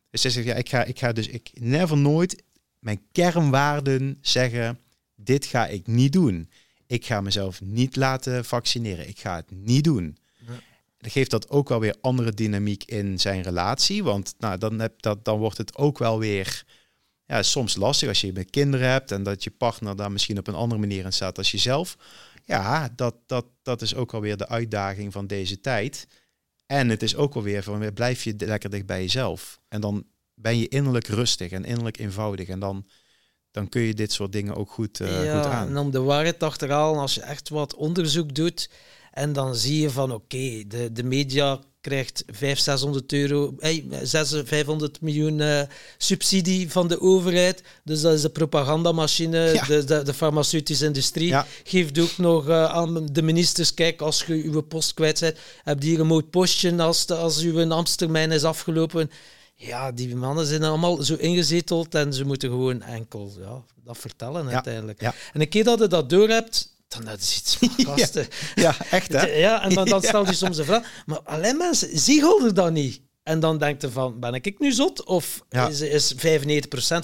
Dus 0.09 0.23
hij 0.23 0.31
zegt, 0.31 0.45
ja, 0.45 0.55
ik 0.55 0.69
ga, 0.69 0.83
ik 0.83 0.99
ga 0.99 1.11
dus, 1.11 1.27
ik 1.27 1.51
never 1.53 1.97
nooit 1.97 2.43
mijn 2.79 3.01
kernwaarden 3.11 4.17
zeggen, 4.21 4.79
dit 5.15 5.45
ga 5.45 5.67
ik 5.67 5.87
niet 5.87 6.13
doen. 6.13 6.49
Ik 6.87 7.05
ga 7.05 7.21
mezelf 7.21 7.61
niet 7.61 7.95
laten 7.95 8.45
vaccineren. 8.45 9.07
Ik 9.07 9.19
ga 9.19 9.35
het 9.35 9.51
niet 9.51 9.83
doen. 9.83 10.17
Geeft 11.01 11.31
dat 11.31 11.49
ook 11.49 11.69
wel 11.69 11.79
weer 11.79 11.95
andere 12.01 12.33
dynamiek 12.33 12.83
in 12.83 13.19
zijn 13.19 13.41
relatie. 13.41 14.03
Want 14.03 14.33
nou, 14.37 14.57
dan, 14.57 14.79
heb 14.79 15.01
dat, 15.01 15.25
dan 15.25 15.39
wordt 15.39 15.57
het 15.57 15.75
ook 15.75 15.97
wel 15.97 16.19
weer... 16.19 16.63
ja, 17.25 17.43
soms 17.43 17.75
lastig 17.75 18.07
als 18.07 18.21
je 18.21 18.33
met 18.33 18.49
kinderen 18.49 18.89
hebt 18.89 19.11
en 19.11 19.23
dat 19.23 19.43
je 19.43 19.51
partner 19.51 19.95
daar 19.95 20.11
misschien 20.11 20.37
op 20.37 20.47
een 20.47 20.55
andere 20.55 20.81
manier 20.81 21.05
in 21.05 21.13
staat 21.13 21.37
als 21.37 21.51
jezelf. 21.51 21.97
Ja, 22.45 22.89
dat, 22.95 23.15
dat, 23.25 23.45
dat 23.61 23.81
is 23.81 23.95
ook 23.95 24.13
alweer 24.13 24.37
de 24.37 24.47
uitdaging 24.47 25.11
van 25.11 25.27
deze 25.27 25.59
tijd. 25.59 26.07
En 26.65 26.89
het 26.89 27.03
is 27.03 27.15
ook 27.15 27.35
alweer 27.35 27.63
van, 27.63 27.93
blijf 27.93 28.23
je 28.23 28.33
lekker 28.37 28.69
dicht 28.69 28.85
bij 28.85 29.01
jezelf. 29.01 29.59
En 29.67 29.81
dan 29.81 30.05
ben 30.33 30.57
je 30.57 30.67
innerlijk 30.67 31.07
rustig 31.07 31.51
en 31.51 31.65
innerlijk 31.65 31.97
eenvoudig. 31.97 32.47
En 32.47 32.59
dan, 32.59 32.87
dan 33.51 33.69
kun 33.69 33.81
je 33.81 33.93
dit 33.93 34.11
soort 34.11 34.31
dingen 34.31 34.55
ook 34.55 34.71
goed, 34.71 34.99
uh, 34.99 35.25
ja, 35.25 35.37
goed 35.37 35.51
aan. 35.51 35.67
En 35.67 35.77
om 35.77 35.91
de 35.91 36.01
waarheid 36.01 36.43
achterhalen, 36.43 36.99
als 36.99 37.13
je 37.13 37.21
echt 37.21 37.49
wat 37.49 37.75
onderzoek 37.75 38.35
doet 38.35 38.69
en 39.11 39.33
dan 39.33 39.55
zie 39.55 39.81
je 39.81 39.89
van 39.89 40.11
oké, 40.11 40.63
de, 40.67 40.89
de 40.91 41.03
media 41.03 41.59
krijgt 41.81 42.23
500, 42.27 42.63
600 42.63 43.13
euro, 43.13 43.53
hey, 43.59 43.85
600, 44.03 44.47
500 44.47 45.01
miljoen 45.01 45.39
uh, 45.39 45.61
subsidie 45.97 46.71
van 46.71 46.87
de 46.87 47.01
overheid. 47.01 47.63
Dus 47.83 48.01
dat 48.01 48.13
is 48.13 48.21
de 48.21 48.29
propagandamachine. 48.29 49.39
Ja. 49.39 49.65
De, 49.65 49.83
de, 49.83 50.03
de, 50.03 50.13
farmaceutische 50.13 50.85
industrie 50.85 51.27
Ja. 51.27 51.45
geeft 51.63 51.99
ook 51.99 52.17
nog 52.17 52.47
uh, 52.47 52.65
aan 52.65 53.05
de 53.11 53.21
ministers, 53.21 53.73
kijk, 53.73 54.01
als 54.01 54.23
je 54.23 54.33
uw 54.33 54.61
post 54.61 54.93
kwijt 54.93 55.19
bent, 55.19 55.37
heb 55.63 55.81
je 55.83 55.89
hier 55.89 55.99
een 55.99 56.07
mooi 56.07 56.23
postje 56.23 56.77
als, 56.81 57.05
de, 57.05 57.15
als 57.15 57.41
uw 57.41 57.71
ambtstermijn 57.71 58.31
is 58.31 58.43
afgelopen. 58.43 59.11
Ja, 59.55 59.91
die 59.91 60.15
mannen 60.15 60.45
zijn 60.45 60.63
allemaal 60.63 61.03
zo 61.03 61.15
ingezeteld 61.15 61.95
en 61.95 62.13
ze 62.13 62.25
moeten 62.25 62.49
gewoon 62.49 62.81
enkel 62.81 63.31
ja, 63.39 63.63
dat 63.83 63.97
vertellen 63.97 64.45
Ja. 64.45 64.51
uiteindelijk. 64.53 65.01
En 65.01 65.41
een 65.41 65.49
keer 65.49 65.63
dat 65.63 65.79
je 65.79 65.87
dat 65.87 66.09
door 66.09 66.29
hebt, 66.29 66.69
dan 66.91 67.05
dat 67.05 67.19
is 67.19 67.37
iets 67.37 67.57
gasten. 67.87 68.27
Ja, 68.55 68.75
echt 68.91 69.11
hè? 69.13 69.25
Ja, 69.47 69.63
en 69.63 69.73
dan, 69.73 70.01
stel 70.03 70.25
je 70.25 70.33
soms 70.33 70.57
de 70.57 70.63
vraag, 70.65 70.87
maar 71.05 71.19
alleen 71.23 71.57
mensen 71.57 71.99
ziegelden 71.99 72.55
dat 72.55 72.71
niet. 72.71 73.01
En 73.23 73.39
dan 73.39 73.57
denkt 73.57 73.81
je 73.81 73.91
van, 73.91 74.19
ben 74.19 74.33
ik 74.33 74.59
nu 74.59 74.71
zot? 74.71 75.03
Of 75.03 75.41
Ja. 75.49 75.67
is, 75.67 75.81
is 75.81 76.13
95% 76.15 76.17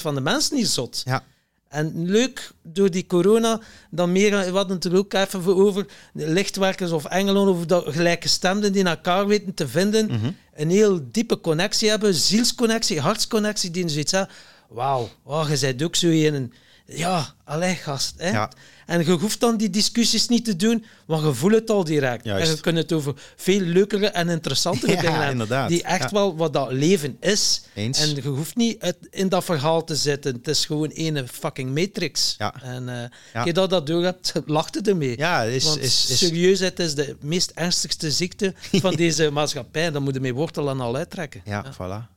van 0.02 0.16
de 0.16 0.22
mensen 0.22 0.56
niet 0.56 0.68
zot? 0.68 1.02
Ja. 1.06 1.24
En 1.68 2.10
leuk, 2.10 2.52
door 2.64 2.92
die 2.92 3.06
corona, 3.06 3.60
dan 3.92 4.12
meer, 4.12 4.32
we 4.32 4.58
hadden 4.58 4.76
het 4.76 4.86
er 4.86 4.96
ook 4.98 5.14
even 5.14 5.42
voor 5.44 5.56
over, 5.66 5.86
lichtwerkers 6.14 6.92
of 6.92 7.06
engelen 7.06 7.48
of 7.48 7.66
dat 7.66 7.84
gelijke 7.88 8.28
stemden 8.28 8.74
die 8.74 8.84
elkaar 8.84 9.28
weten 9.28 9.54
te 9.54 9.68
vinden, 9.68 10.06
Mhm. 10.06 10.32
een 10.54 10.70
heel 10.70 11.00
diepe 11.12 11.40
connectie 11.42 11.90
hebben, 11.90 12.14
zielsconnectie, 12.14 13.00
hartsconnectie, 13.00 13.72
die 13.72 13.90
zoiets 13.90 14.12
hebben. 14.12 14.36
Wauw, 14.70 15.10
oh, 15.24 15.50
je 15.50 15.58
bent 15.60 15.84
ook 15.84 15.96
zo 15.96 16.08
in. 16.08 16.54
Ja, 16.86 17.34
allee, 17.44 17.76
gast. 17.76 18.14
Hè? 18.18 18.30
Ja. 18.30 18.52
En 18.88 19.06
je 19.06 19.12
hoeft 19.12 19.40
dan 19.40 19.58
die 19.58 19.70
discussies 19.70 20.28
niet 20.28 20.46
te 20.46 20.56
doen, 20.56 20.86
want 21.06 21.24
je 21.24 21.34
voelt 21.34 21.54
het 21.54 21.70
al 21.70 21.84
direct. 21.84 22.24
Juist. 22.26 22.50
En 22.50 22.56
je 22.56 22.62
kunt 22.62 22.78
het 22.78 22.92
over 22.94 23.14
veel 23.36 23.60
leukere 23.60 24.08
en 24.08 24.30
interessantere 24.30 24.92
Ja, 24.96 25.02
dingen 25.02 25.22
hebben, 25.22 25.68
die 25.68 25.84
echt 25.84 26.02
Ja. 26.04 26.10
wel 26.12 26.36
wat 26.36 26.54
dat 26.54 26.72
leven 26.72 27.18
is. 27.20 27.62
Eens. 27.74 28.00
En 28.02 28.16
je 28.16 28.22
hoeft 28.22 28.56
niet 28.56 28.80
uit- 28.82 29.08
in 29.10 29.30
dat 29.30 29.44
verhaal 29.44 29.84
te 29.84 29.96
zitten. 29.96 30.34
Het 30.36 30.48
is 30.48 30.66
gewoon 30.66 30.90
ene 30.90 31.28
fucking 31.28 31.76
matrix. 31.76 32.36
Ja. 32.38 32.54
En 32.64 33.12
als 33.34 33.46
je 33.46 33.54
dat, 33.54 33.70
dat 33.70 33.88
door 33.88 34.04
hebt, 34.04 34.34
lacht 34.46 34.76
het 34.76 34.88
ermee. 34.88 35.18
Ja, 35.18 35.44
is, 35.44 35.64
Want 35.64 35.80
is, 35.80 36.10
is, 36.10 36.18
serieusheid 36.18 36.80
is 36.80 36.96
de 36.96 37.16
meest 37.22 37.52
ernstigste 37.56 38.12
ziekte 38.12 38.54
van 38.72 38.96
deze 39.06 39.32
maatschappij. 39.32 39.92
Dan 39.92 40.04
moet 40.04 40.14
je 40.14 40.20
mee 40.20 40.34
wortelen 40.34 40.74
en 40.74 40.80
al 40.82 40.96
uittrekken. 40.96 41.42
ja, 41.46 41.66
voilà. 41.74 42.17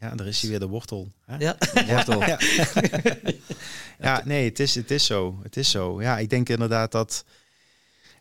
Ja. 0.00 0.14
daar 0.14 0.26
is 0.26 0.40
hij 0.40 0.50
weer 0.50 0.58
de 0.58 0.66
wortel. 0.66 1.12
Hè? 1.24 1.36
Ja. 1.36 1.56
Wortel. 1.86 2.22
Ja. 2.26 2.38
ja, 4.00 4.22
nee, 4.24 4.44
het 4.48 4.60
is, 4.60 4.74
het 4.74 4.90
is 4.90 5.04
zo. 5.06 5.38
Het 5.42 5.56
is 5.56 5.70
zo. 5.70 6.02
Ja, 6.02 6.18
ik 6.18 6.30
denk 6.30 6.48
inderdaad 6.48 6.92
dat. 6.92 7.24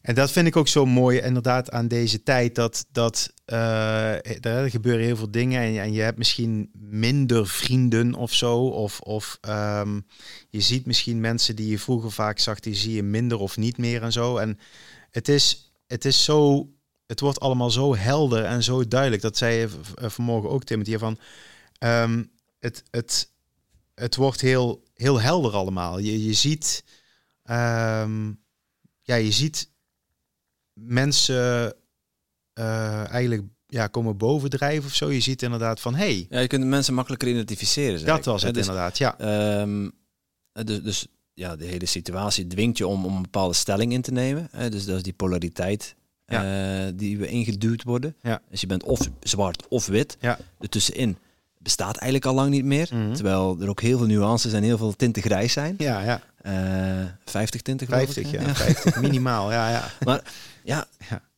En 0.02 0.16
dat 0.16 0.32
vind 0.32 0.48
ik 0.48 0.56
ook 0.56 0.68
zo 0.68 0.86
mooi, 0.86 1.20
inderdaad, 1.20 1.72
aan 1.72 1.88
deze 1.88 2.24
tijd. 2.24 2.56
Dat, 2.56 2.86
dat 2.92 3.34
eh, 3.46 4.46
er 4.46 4.70
gebeuren 4.70 5.06
heel 5.06 5.16
veel 5.16 5.32
dingen 5.32 5.62
en, 5.62 5.72
je- 5.72 5.80
en 5.80 5.94
je 5.94 6.02
hebt 6.02 6.18
misschien 6.18 6.70
minder 6.74 7.48
vrienden 7.48 8.14
of 8.14 8.34
zo. 8.34 8.58
Of, 8.68 9.00
of 9.00 9.38
ehm, 9.42 10.00
je 10.50 10.62
ziet 10.62 10.86
misschien 10.86 11.20
mensen 11.20 11.56
die 11.56 11.70
je 11.70 11.80
vroeger 11.80 12.12
vaak 12.12 12.40
zag, 12.40 12.60
die 12.60 12.76
zie 12.76 12.94
je 12.96 13.04
minder 13.04 13.38
of 13.38 13.58
niet 13.58 13.78
meer 13.78 14.02
en 14.04 14.12
zo. 14.12 14.38
En 14.38 14.60
het 15.12 15.28
is, 15.28 15.72
het 15.88 16.06
is 16.06 16.24
zo. 16.24 16.70
Het 17.06 17.20
wordt 17.20 17.40
allemaal 17.40 17.70
zo 17.72 17.96
helder 17.96 18.44
en 18.44 18.64
zo 18.64 18.88
duidelijk. 18.88 19.22
Dat 19.22 19.38
zei 19.38 19.56
je 19.56 19.70
vanmorgen 20.10 20.50
ook, 20.50 20.64
Timothy, 20.64 20.98
van. 20.98 21.18
Ehm, 21.78 22.24
het, 22.60 22.84
het, 22.92 23.32
het 23.94 24.16
wordt 24.16 24.42
heel, 24.42 24.84
heel 24.94 25.22
helder 25.22 25.54
allemaal. 25.54 26.00
Je, 26.00 26.26
je 26.26 26.34
ziet, 26.34 26.84
ehm, 27.44 28.32
ja, 29.02 29.16
je 29.16 29.32
ziet 29.32 29.70
mensen 30.74 31.76
eh, 32.54 33.10
eigenlijk 33.10 33.44
ja, 33.68 33.88
komen 33.88 34.18
bovendrijven 34.18 34.86
of 34.86 34.96
zo. 34.96 35.12
Je 35.12 35.20
ziet 35.20 35.42
inderdaad 35.42 35.80
van, 35.80 35.96
hey, 35.96 36.26
Ja, 36.30 36.40
je 36.40 36.48
kunt 36.48 36.66
mensen 36.66 36.94
makkelijker 36.94 37.28
identificeren. 37.28 38.00
zeg 38.00 38.08
dat 38.08 38.26
was 38.26 38.44
het 38.44 38.54
dus, 38.54 38.68
inderdaad. 38.68 38.98
Ja, 38.98 39.18
ehm, 39.20 39.90
eh, 40.52 40.64
dus, 40.64 40.84
dus 40.84 41.08
ja, 41.34 41.56
de 41.56 41.66
hele 41.66 41.86
situatie 41.86 42.48
dwingt 42.48 42.78
je 42.78 42.88
om, 42.88 43.06
om 43.06 43.16
een 43.16 43.22
bepaalde 43.22 43.54
stelling 43.54 43.94
in 43.94 44.02
te 44.02 44.12
nemen. 44.12 44.48
Hè, 44.52 44.70
dus 44.70 44.86
dat 44.86 44.96
is 44.96 45.04
die 45.04 45.14
polariteit 45.14 45.96
eh, 46.26 46.86
die 46.96 47.18
we 47.18 47.28
ingeduwd 47.28 47.84
worden. 47.84 48.16
Ja. 48.22 48.42
Dus 48.50 48.62
je 48.62 48.68
bent 48.68 48.84
of 48.84 49.10
zwart 49.20 49.68
of 49.68 49.86
wit. 49.86 50.18
Ja. 50.20 50.40
Ertussenin 50.60 51.18
bestaat 51.68 51.98
eigenlijk 51.98 52.26
al 52.26 52.34
lang 52.34 52.50
niet 52.50 52.66
meer. 52.66 52.90
Mhm. 52.92 53.14
Terwijl 53.14 53.58
er 53.62 53.70
ook 53.70 53.82
heel 53.82 53.98
veel 53.98 54.08
nuances 54.08 54.54
en 54.54 54.64
heel 54.64 54.78
veel 54.78 54.96
tinten 54.96 55.22
grijs 55.22 55.54
zijn. 55.54 55.76
ja, 55.78 56.02
ja. 56.02 56.22
Eh 56.42 57.06
50 57.26 57.62
tinten 57.62 57.88
geloof 57.88 58.14
50, 58.14 58.34
ik. 58.34 58.42
ja, 58.42 58.56
50 58.56 59.00
minimaal. 59.02 59.52
Ja, 59.52 59.70
ja. 59.70 59.92
Maar 60.06 60.22
ja, 60.64 60.88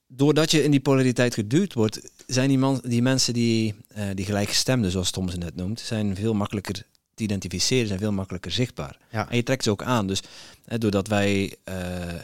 doordat 0.08 0.52
je 0.52 0.64
in 0.64 0.72
die 0.72 0.80
polariteit 0.80 1.34
geduwd 1.34 1.74
wordt, 1.74 2.02
zijn 2.28 2.48
die, 2.48 2.58
man, 2.58 2.82
die 2.84 3.02
mensen 3.02 3.34
die, 3.34 3.76
eh 3.88 4.04
die 4.14 4.26
gelijkgestemden, 4.26 4.92
zoals 4.92 5.12
Tom 5.12 5.30
ze 5.30 5.38
net 5.38 5.56
noemt, 5.56 5.80
zijn 5.80 6.16
veel 6.16 6.34
makkelijker 6.34 6.84
te 7.20 7.26
identificeren, 7.26 7.88
zijn 7.88 8.00
veel 8.00 8.12
makkelijker 8.12 8.52
zichtbaar. 8.52 8.98
Ja. 9.10 9.30
En 9.30 9.36
je 9.36 9.44
trekt 9.44 9.64
ze 9.64 9.70
ook 9.70 9.84
aan. 9.84 10.08
Dus 10.08 10.22
hè, 10.66 10.78
doordat 10.78 11.08
wij 11.08 11.56
eh, 11.64 11.76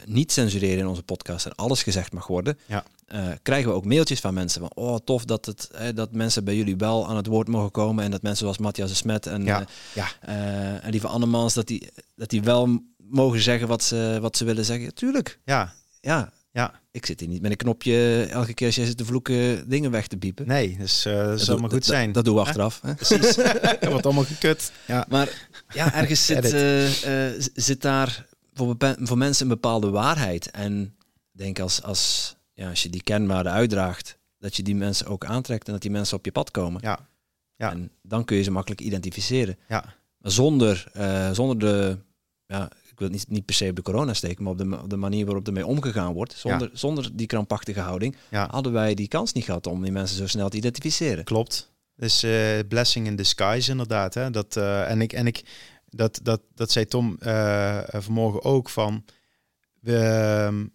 niet 0.06 0.32
censureren 0.32 0.78
in 0.78 0.86
onze 0.86 1.02
podcast 1.02 1.46
en 1.46 1.54
alles 1.54 1.82
gezegd 1.82 2.12
mag 2.12 2.26
worden, 2.26 2.58
Ja. 2.66 2.84
eh, 3.06 3.24
krijgen 3.42 3.70
we 3.70 3.74
ook 3.76 3.84
mailtjes 3.84 4.20
van 4.20 4.34
mensen 4.34 4.60
van, 4.60 4.70
oh 4.74 4.96
tof 5.04 5.24
dat, 5.24 5.46
het, 5.46 5.68
hè, 5.76 5.92
dat 5.92 6.12
mensen 6.12 6.44
bij 6.44 6.56
jullie 6.56 6.76
wel 6.76 7.08
aan 7.08 7.16
het 7.16 7.26
woord 7.26 7.48
mogen 7.48 7.70
komen 7.70 8.04
en 8.04 8.10
dat 8.10 8.22
mensen 8.22 8.40
zoals 8.42 8.58
Matthias 8.58 8.88
de 8.88 8.94
Smet 8.96 9.26
en, 9.26 9.44
Ja, 9.44 9.64
ja. 9.94 10.06
eh, 10.20 10.84
en 10.84 10.90
lieve 10.90 11.06
Annemans, 11.06 11.54
dat 11.54 11.66
die, 11.66 11.88
dat 12.16 12.30
die 12.30 12.42
wel 12.42 12.78
mogen 13.10 13.40
zeggen 13.40 13.68
wat 13.68 13.82
ze, 13.82 14.18
wat 14.20 14.36
ze 14.36 14.44
willen 14.44 14.64
zeggen. 14.64 14.94
Tuurlijk, 14.94 15.38
ja, 15.44 15.72
ja. 16.00 16.32
Ja. 16.56 16.80
Ik 16.90 17.06
zit 17.06 17.20
hier 17.20 17.28
niet 17.28 17.42
met 17.42 17.50
een 17.50 17.56
knopje 17.56 18.26
elke 18.30 18.54
keer 18.54 18.66
als 18.66 18.76
jij 18.76 18.84
zit 18.86 18.96
te 18.96 19.04
vloeken 19.04 19.68
dingen 19.68 19.90
weg 19.90 20.06
te 20.06 20.16
piepen. 20.16 20.46
Nee, 20.46 20.76
dus 20.78 21.04
eh 21.04 21.14
dat 21.14 21.26
Dat 21.28 21.40
zal 21.40 21.54
doe- 21.54 21.60
maar 21.62 21.70
goed 21.70 21.84
zijn. 21.84 22.12
Dat 22.12 22.24
doen 22.24 22.34
we 22.34 22.40
achteraf. 22.40 22.80
Hè? 22.82 22.94
Precies. 22.94 23.34
Dat 23.80 23.88
wordt 23.90 24.04
allemaal 24.06 24.24
gekut. 24.24 24.72
Ja. 24.86 25.06
Maar 25.08 25.48
ja, 25.74 25.94
ergens 25.94 26.26
zit, 26.26 26.44
eh, 26.52 27.26
eh, 27.34 27.42
zit 27.54 27.82
daar 27.82 28.26
voor, 28.54 28.76
voor 28.98 29.18
mensen 29.18 29.42
een 29.42 29.52
bepaalde 29.52 29.90
waarheid. 29.90 30.50
En 30.50 30.82
ik 31.32 31.38
denk 31.38 31.58
als, 31.58 31.82
als, 31.82 32.36
ja, 32.52 32.68
als 32.68 32.82
je 32.82 32.90
die 32.90 33.02
kernwaarde 33.02 33.48
uitdraagt, 33.50 34.18
dat 34.38 34.56
je 34.56 34.62
die 34.62 34.76
mensen 34.76 35.06
ook 35.06 35.24
aantrekt 35.24 35.66
en 35.66 35.72
dat 35.72 35.82
die 35.82 35.90
mensen 35.90 36.16
op 36.16 36.24
je 36.24 36.32
pad 36.32 36.50
komen. 36.50 36.80
Ja. 36.84 37.08
Ja. 37.56 37.70
En 37.70 37.90
dan 38.02 38.24
kun 38.24 38.36
je 38.36 38.42
ze 38.42 38.50
makkelijk 38.50 38.80
identificeren. 38.80 39.58
Ja. 39.68 39.94
Zonder, 40.20 40.86
zonder 41.32 41.58
de, 41.58 41.98
ja, 42.46 42.70
ik 42.96 43.02
wil 43.02 43.10
niet, 43.10 43.28
niet 43.28 43.44
per 43.44 43.54
se 43.54 43.68
op 43.68 43.76
de 43.76 43.82
corona 43.82 44.14
steken, 44.14 44.42
maar 44.42 44.52
op 44.52 44.58
de, 44.58 44.78
op 44.82 44.90
de 44.90 44.96
manier 44.96 45.24
waarop 45.24 45.46
ermee 45.46 45.66
omgegaan 45.66 46.12
wordt, 46.12 46.32
zonder, 46.32 46.70
zonder 46.72 47.16
die 47.16 47.26
krampachtige 47.26 47.80
houding, 47.80 48.16
Ja. 48.30 48.48
hadden 48.50 48.72
wij 48.72 48.94
die 48.94 49.08
kans 49.08 49.32
niet 49.32 49.44
gehad 49.44 49.66
om 49.66 49.82
die 49.82 49.92
mensen 49.92 50.16
zo 50.16 50.26
snel 50.26 50.48
te 50.48 50.56
identificeren. 50.56 51.24
Klopt. 51.24 51.72
Dus 51.96 52.22
eh, 52.22 52.58
blessing 52.68 53.06
in 53.06 53.16
disguise 53.16 53.70
inderdaad. 53.70 54.14
Hè? 54.14 54.30
Dat, 54.30 54.56
eh, 54.56 54.90
en 54.90 55.00
ik, 55.00 55.12
en 55.12 55.26
ik, 55.26 55.44
dat, 55.88 56.20
dat, 56.22 56.40
dat 56.54 56.70
zei 56.70 56.86
Tom 56.86 57.16
eh, 57.18 57.78
vanmorgen 57.88 58.44
ook 58.44 58.68
van. 58.68 59.04
We, 59.80 59.98
ehm, 59.98 60.66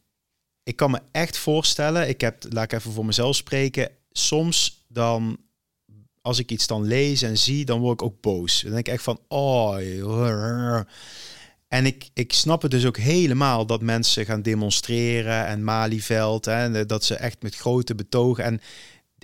ik 0.64 0.76
kan 0.76 0.92
me 0.92 1.00
echt 1.12 1.38
voorstellen, 1.38 2.10
ik 2.10 2.22
heb, 2.22 2.44
laat 2.50 2.64
ik 2.64 2.74
even 2.74 2.92
voor 2.92 3.06
mezelf 3.06 3.36
spreken, 3.36 3.90
soms 4.12 4.86
dan, 4.88 5.38
als 6.22 6.40
ik 6.40 6.52
iets 6.52 6.68
dan 6.68 6.84
lees 6.84 7.22
en 7.22 7.38
zie, 7.38 7.66
dan 7.66 7.80
word 7.80 8.02
ik 8.02 8.08
ook 8.08 8.22
boos. 8.22 8.62
Dan 8.62 8.72
denk 8.72 8.88
ik 8.88 8.94
echt 8.94 9.04
van, 9.04 9.20
oh. 9.28 9.78
En 11.72 11.86
ik, 11.86 12.10
ik 12.14 12.34
snap 12.34 12.62
het 12.62 12.72
dus 12.72 12.86
ook 12.86 12.98
helemaal 12.98 13.66
dat 13.66 13.82
mensen 13.82 14.26
gaan 14.26 14.42
demonstreren 14.42 15.46
en 15.46 15.64
Malieveld, 15.64 16.46
hè, 16.46 16.54
en 16.54 16.88
dat 16.88 17.04
ze 17.04 17.16
echt 17.16 17.42
met 17.42 17.56
grote 17.56 17.96
betogen 17.96 18.44
en 18.44 18.62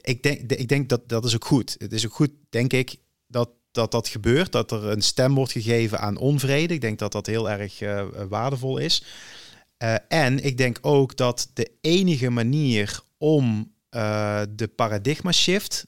ik 0.02 0.24
denk, 0.24 0.52
ik 0.52 0.68
denk 0.68 0.90
dat 0.90 1.10
dat 1.10 1.26
is 1.26 1.36
ook 1.36 1.46
goed. 1.46 1.76
Het 1.78 1.94
is 1.94 2.06
ook 2.06 2.14
goed, 2.14 2.32
denk 2.50 2.74
ik, 2.74 2.96
dat 3.28 3.50
dat, 3.78 3.92
dat 3.92 4.08
gebeurt. 4.08 4.52
Dat 4.52 4.72
er 4.72 4.86
een 4.86 5.02
stem 5.02 5.36
wordt 5.36 5.52
gegeven 5.52 6.00
aan 6.00 6.18
onvrede. 6.18 6.74
Ik 6.74 6.82
denk 6.82 7.00
dat 7.00 7.12
dat 7.12 7.26
heel 7.26 7.50
erg 7.50 7.82
eh, 7.82 8.06
waardevol 8.30 8.78
is. 8.78 9.04
Eh, 9.78 9.96
en 10.08 10.44
ik 10.44 10.58
denk 10.58 10.78
ook 10.82 11.18
dat 11.18 11.50
de 11.54 11.72
enige 11.82 12.30
manier 12.30 13.00
om 13.18 13.74
eh, 13.90 14.42
de 14.50 14.68
paradigma 14.68 15.32
shift 15.32 15.88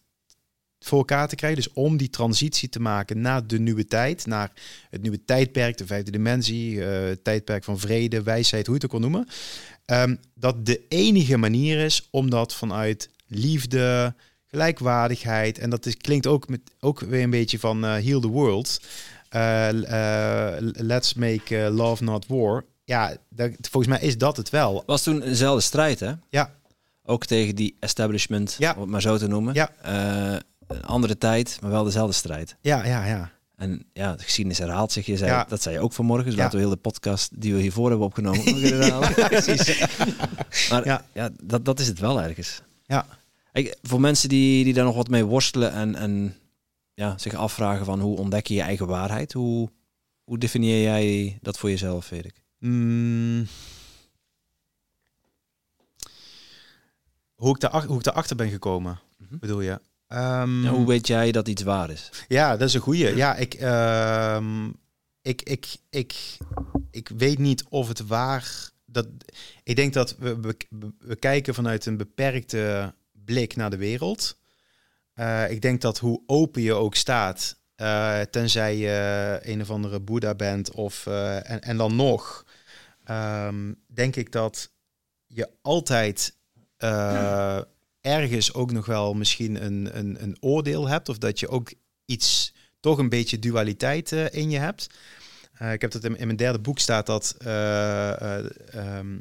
voor 0.80 0.98
elkaar 0.98 1.28
te 1.28 1.36
krijgen, 1.36 1.62
dus 1.64 1.74
om 1.74 1.98
die 1.98 2.10
transitie 2.10 2.70
te 2.70 2.80
maken 2.80 3.22
naar 3.22 3.48
de 3.48 3.60
nieuwe 3.60 3.86
tijd, 3.86 4.26
naar 4.26 4.52
het 4.90 5.02
nieuwe 5.02 5.26
tijdperk, 5.26 5.78
de 5.78 5.86
vijfde 5.86 6.12
dimensie, 6.12 6.86
eh, 6.86 7.16
tijdperk 7.24 7.64
van 7.64 7.80
vrede, 7.80 8.24
wijsheid, 8.24 8.66
hoe 8.68 8.76
je 8.76 8.82
het 8.82 8.92
ook 8.94 9.00
wil 9.02 9.10
noemen, 9.10 9.28
ehm, 9.86 10.16
dat 10.36 10.66
de 10.66 10.82
enige 10.88 11.38
manier 11.38 11.80
is 11.86 12.08
om 12.12 12.30
dat 12.30 12.54
vanuit 12.56 13.10
liefde, 13.28 14.14
gelijkwaardigheid. 14.48 15.58
En 15.58 15.70
dat 15.70 15.86
is, 15.86 15.98
klinkt 15.98 16.28
ook, 16.28 16.48
met, 16.50 16.62
ook 16.80 17.00
weer 17.00 17.24
een 17.24 17.30
beetje 17.30 17.60
van 17.60 17.86
eh, 17.86 17.92
Heal 17.92 18.20
the 18.20 18.28
World. 18.28 18.80
eh, 19.30 19.70
let's 20.74 21.14
make 21.14 21.70
love 21.72 22.04
not 22.04 22.26
war. 22.28 22.66
Ja, 22.84 23.18
dat, 23.30 23.52
volgens 23.62 23.98
mij 23.98 24.08
is 24.08 24.18
dat 24.18 24.38
het 24.38 24.50
wel. 24.50 24.84
Was 24.86 25.04
toen 25.04 25.22
eenzelfde 25.22 25.62
strijd, 25.62 26.00
hè? 26.00 26.12
Ja. 26.30 26.54
Ook 27.04 27.26
tegen 27.26 27.56
die 27.56 27.76
establishment, 27.80 28.56
Ja. 28.60 28.74
om 28.76 28.82
het 28.82 28.90
maar 28.90 29.02
zo 29.02 29.18
te 29.18 29.28
noemen. 29.28 29.54
Ja. 29.54 29.72
Een 30.70 30.84
andere 30.86 31.18
tijd, 31.18 31.58
maar 31.62 31.72
wel 31.72 31.84
dezelfde 31.84 32.14
strijd. 32.14 32.56
Ja, 32.62 32.86
ja, 32.86 33.06
ja. 33.06 33.32
En 33.56 33.86
ja, 33.94 34.16
de 34.16 34.24
geschiedenis 34.24 34.58
herhaalt 34.60 34.92
zich. 34.92 35.06
Je 35.06 35.18
zei, 35.18 35.32
Ja. 35.32 35.44
Dat 35.44 35.62
zei 35.62 35.76
je 35.76 35.82
ook 35.82 35.94
vanmorgen. 35.94 36.26
Dus 36.26 36.36
Ja. 36.36 36.40
laten 36.42 36.58
we 36.58 36.64
heel 36.66 36.74
de 36.74 36.82
podcast 36.82 37.42
die 37.42 37.54
we 37.54 37.62
hiervoor 37.62 37.90
hebben 37.90 38.08
opgenomen 38.08 38.46
nog 38.46 38.62
herhalen. 38.62 39.14
Precies. 39.14 39.88
Maar 40.70 40.86
Ja. 40.86 41.06
ja, 41.14 41.30
dat, 41.44 41.66
dat 41.66 41.80
is 41.80 41.88
het 41.88 42.00
wel 42.00 42.22
ergens. 42.22 42.62
Ja. 42.86 43.06
Ik, 43.54 43.78
voor 43.82 44.00
mensen 44.02 44.30
die, 44.30 44.64
die 44.64 44.74
daar 44.74 44.86
nog 44.86 44.96
wat 44.96 45.08
mee 45.10 45.24
worstelen 45.26 45.72
en, 45.72 45.96
en 45.96 46.36
ja, 46.94 47.18
zich 47.18 47.34
afvragen 47.34 47.86
van 47.86 48.00
hoe 48.00 48.18
ontdek 48.18 48.48
je 48.48 48.54
je 48.54 48.62
eigen 48.62 48.88
waarheid? 48.88 49.34
Hoe, 49.34 49.70
hoe 50.24 50.38
definieer 50.38 50.82
jij 50.82 51.38
dat 51.42 51.58
voor 51.58 51.70
jezelf, 51.70 52.12
Erik? 52.12 52.44
Mm. 52.60 53.48
Hoe 57.36 57.56
ik, 57.56 57.60
daar, 57.60 57.86
hoe 57.86 57.98
ik 57.98 58.04
daarachter 58.04 58.36
ben 58.36 58.50
gekomen, 58.50 59.00
Mhm. 59.18 59.38
bedoel 59.38 59.62
je? 59.62 59.82
Ehm, 60.10 60.66
hoe 60.66 60.88
weet 60.88 61.08
jij 61.08 61.32
dat 61.32 61.48
iets 61.48 61.64
waar 61.64 61.90
is? 61.90 62.10
Ja, 62.28 62.58
dat 62.58 62.68
is 62.68 62.74
een 62.74 62.82
goeie. 62.82 63.16
Ja, 63.16 63.36
ik, 63.36 63.54
ehm, 63.54 64.68
ik, 65.22 65.42
ik, 65.42 65.78
ik, 65.90 66.38
ik 66.92 67.10
weet 67.10 67.38
niet 67.38 67.64
of 67.70 67.88
het 67.88 68.08
waar... 68.08 68.70
Dat, 68.86 69.08
ik 69.64 69.76
denk 69.76 69.94
dat 69.94 70.16
we, 70.18 70.40
we, 70.40 70.56
we 71.00 71.16
kijken 71.16 71.54
vanuit 71.54 71.86
een 71.86 71.98
beperkte 71.98 72.94
blik 73.12 73.56
naar 73.56 73.70
de 73.70 73.78
wereld. 73.78 74.38
Eh, 75.14 75.52
ik 75.52 75.62
denk 75.62 75.82
dat 75.82 76.00
hoe 76.00 76.24
open 76.26 76.62
je 76.62 76.74
ook 76.74 76.96
staat, 76.96 77.60
eh, 77.76 78.22
tenzij 78.22 78.78
je 78.78 79.40
een 79.42 79.62
of 79.62 79.70
andere 79.70 80.00
Boeddha 80.00 80.36
bent, 80.36 80.72
of, 80.72 81.06
eh, 81.06 81.50
en, 81.50 81.62
en 81.62 81.78
dan 81.78 81.96
nog, 81.96 82.46
ehm, 83.04 83.74
denk 83.88 84.16
ik 84.16 84.32
dat 84.32 84.72
je 85.28 85.50
altijd 85.62 86.38
ergens 88.02 88.54
ook 88.54 88.72
nog 88.72 88.86
wel 88.86 89.14
misschien 89.14 89.66
een, 89.66 89.98
een, 89.98 90.24
een 90.24 90.38
oordeel 90.40 90.88
hebt, 90.88 91.10
of 91.10 91.18
dat 91.18 91.40
je 91.40 91.48
ook 91.48 91.74
iets, 92.06 92.54
toch 92.80 92.98
een 92.98 93.10
beetje 93.10 93.40
dualiteit 93.40 94.12
eh, 94.12 94.26
in 94.32 94.50
je 94.50 94.58
hebt. 94.58 94.88
Eh, 95.60 95.74
ik 95.74 95.82
heb 95.82 95.92
dat 95.92 96.04
in, 96.04 96.12
mijn 96.12 96.36
derde 96.36 96.60
boek 96.60 96.80
staat 96.80 97.06
dat 97.06 97.36
eh, 97.38 98.22
eh, 98.22 98.46
ehm, 98.72 99.20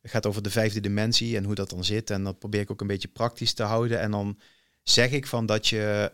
het 0.00 0.10
gaat 0.10 0.26
over 0.26 0.42
de 0.42 0.50
vijfde 0.50 0.80
dimensie 0.80 1.36
en 1.36 1.44
hoe 1.44 1.54
dat 1.54 1.70
dan 1.70 1.84
zit. 1.84 2.10
En 2.10 2.24
dat 2.24 2.38
probeer 2.38 2.60
ik 2.60 2.70
ook 2.70 2.80
een 2.80 2.86
beetje 2.86 3.08
praktisch 3.08 3.52
te 3.52 3.62
houden. 3.62 4.00
En 4.00 4.10
dan 4.10 4.38
zeg 4.82 5.10
ik 5.10 5.26
van 5.26 5.46
dat 5.46 5.68
je, 5.68 6.12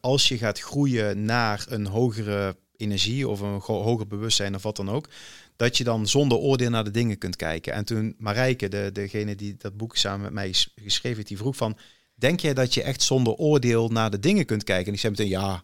als 0.00 0.28
je 0.28 0.38
gaat 0.38 0.60
groeien 0.60 1.24
naar 1.24 1.66
een 1.68 1.86
hogere 1.86 2.56
energie 2.76 3.28
of 3.28 3.40
een 3.40 3.60
hoger 3.60 4.06
bewustzijn 4.06 4.54
of 4.54 4.62
wat 4.62 4.76
dan 4.76 4.90
ook, 4.90 5.08
dat 5.56 5.76
je 5.76 5.84
dan 5.84 6.06
zonder 6.08 6.38
oordeel 6.38 6.70
naar 6.70 6.84
de 6.84 6.90
dingen 6.90 7.18
kunt 7.18 7.36
kijken. 7.36 7.72
En 7.72 7.84
toen 7.84 8.14
Marijke, 8.18 8.68
de, 8.68 8.90
degene 8.92 9.34
die 9.34 9.54
dat 9.58 9.76
boek 9.76 9.96
samen 9.96 10.20
met 10.22 10.32
mij 10.32 10.46
ges- 10.48 10.72
geschreven 10.74 11.16
heeft, 11.16 11.28
die 11.28 11.36
vroeg 11.38 11.56
van, 11.56 11.78
denk 12.14 12.40
jij 12.40 12.54
dat 12.54 12.74
je 12.74 12.82
echt 12.82 13.02
zonder 13.02 13.32
oordeel 13.34 13.88
naar 13.88 14.10
de 14.10 14.18
dingen 14.20 14.44
kunt 14.44 14.64
kijken? 14.64 14.86
En 14.86 14.92
ik 14.92 15.00
zei 15.00 15.12
meteen 15.12 15.28
ja. 15.28 15.62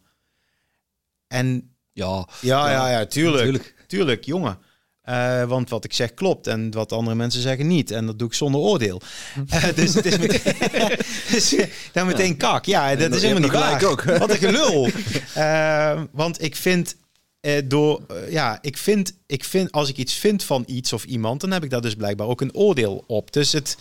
En 1.29 1.75
Ja, 1.93 2.27
ja, 2.41 2.71
ja, 2.71 2.91
ja, 2.91 3.07
tuurlijk. 3.07 3.75
Tuurlijk, 3.87 4.25
jongen. 4.25 4.59
Eh, 5.03 5.45
want 5.45 5.69
wat 5.71 5.85
ik 5.85 5.93
zeg 5.93 6.15
klopt 6.15 6.47
en 6.47 6.71
wat 6.71 6.93
andere 6.93 7.17
mensen 7.17 7.43
zeggen 7.43 7.67
niet. 7.67 7.91
En 7.91 8.07
dat 8.07 8.19
doe 8.19 8.29
ik 8.29 8.35
zonder 8.35 8.61
oordeel. 8.61 9.01
Eh, 9.49 9.65
dus 9.75 9.95
het 9.95 10.07
is 10.07 10.19
meteen, 10.19 10.55
dus, 11.31 11.55
eh, 11.55 11.67
dan 11.93 12.07
meteen 12.07 12.37
kak. 12.37 12.65
Ja, 12.65 12.97
dat 12.97 13.15
is 13.15 13.23
helemaal 13.23 13.43
niet 13.43 13.53
waar. 13.53 13.85
ook. 13.85 14.03
Wat 14.03 14.31
een 14.31 14.37
gelul. 14.37 14.89
Want 16.23 16.43
ik 16.43 16.57
vind, 16.57 16.97
eh, 17.43 17.63
door, 17.65 18.03
eh, 18.09 18.33
ja, 18.33 18.59
ik 18.61 18.77
vind, 18.77 19.15
ik 19.27 19.45
vind, 19.45 19.73
als 19.73 19.89
ik 19.89 19.97
iets 19.97 20.15
vind 20.15 20.45
van 20.45 20.65
iets 20.67 20.93
of 20.93 21.05
iemand, 21.05 21.41
dan 21.41 21.51
heb 21.51 21.65
ik 21.65 21.71
daar 21.71 21.81
dus 21.81 21.95
blijkbaar 21.95 22.27
ook 22.27 22.41
een 22.41 22.55
oordeel 22.55 23.05
op. 23.07 23.33
Dus 23.33 23.53
het, 23.53 23.77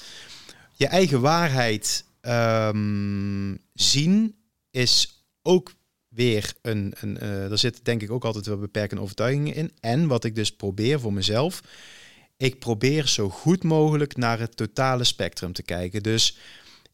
je 0.74 0.88
eigen 0.88 1.22
waarheid 1.22 2.06
ehm, 2.22 3.56
zien 3.74 4.36
is 4.72 5.26
ook 5.42 5.74
weer 6.08 6.54
een, 6.62 6.94
een 7.00 7.18
eh 7.18 7.52
er 7.52 7.58
zit 7.58 7.86
denk 7.86 8.02
ik 8.02 8.12
ook 8.12 8.26
altijd 8.26 8.46
wel 8.46 8.58
beperkende 8.58 9.04
overtuigingen 9.04 9.56
in. 9.56 9.72
En 9.80 10.08
wat 10.08 10.24
ik 10.24 10.36
dus 10.36 10.52
probeer 10.52 11.00
voor 11.00 11.14
mezelf, 11.14 11.62
ik 12.38 12.60
probeer 12.60 13.08
zo 13.08 13.30
goed 13.30 13.64
mogelijk 13.64 14.18
naar 14.18 14.40
het 14.40 14.56
totale 14.56 15.04
spectrum 15.04 15.54
te 15.54 15.64
kijken. 15.64 16.04
Dus 16.04 16.38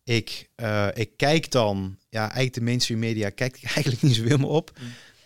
ik, 0.03 0.49
ik 0.93 1.09
kijk 1.17 1.51
dan, 1.51 1.97
ja, 2.09 2.21
eigenlijk 2.21 2.53
de 2.53 2.61
mainstream 2.61 2.99
media 2.99 3.29
kijk 3.29 3.57
ik 3.57 3.63
eigenlijk 3.75 4.01
niet 4.01 4.15
zoveel 4.15 4.37
meer 4.37 4.47
op. 4.47 4.71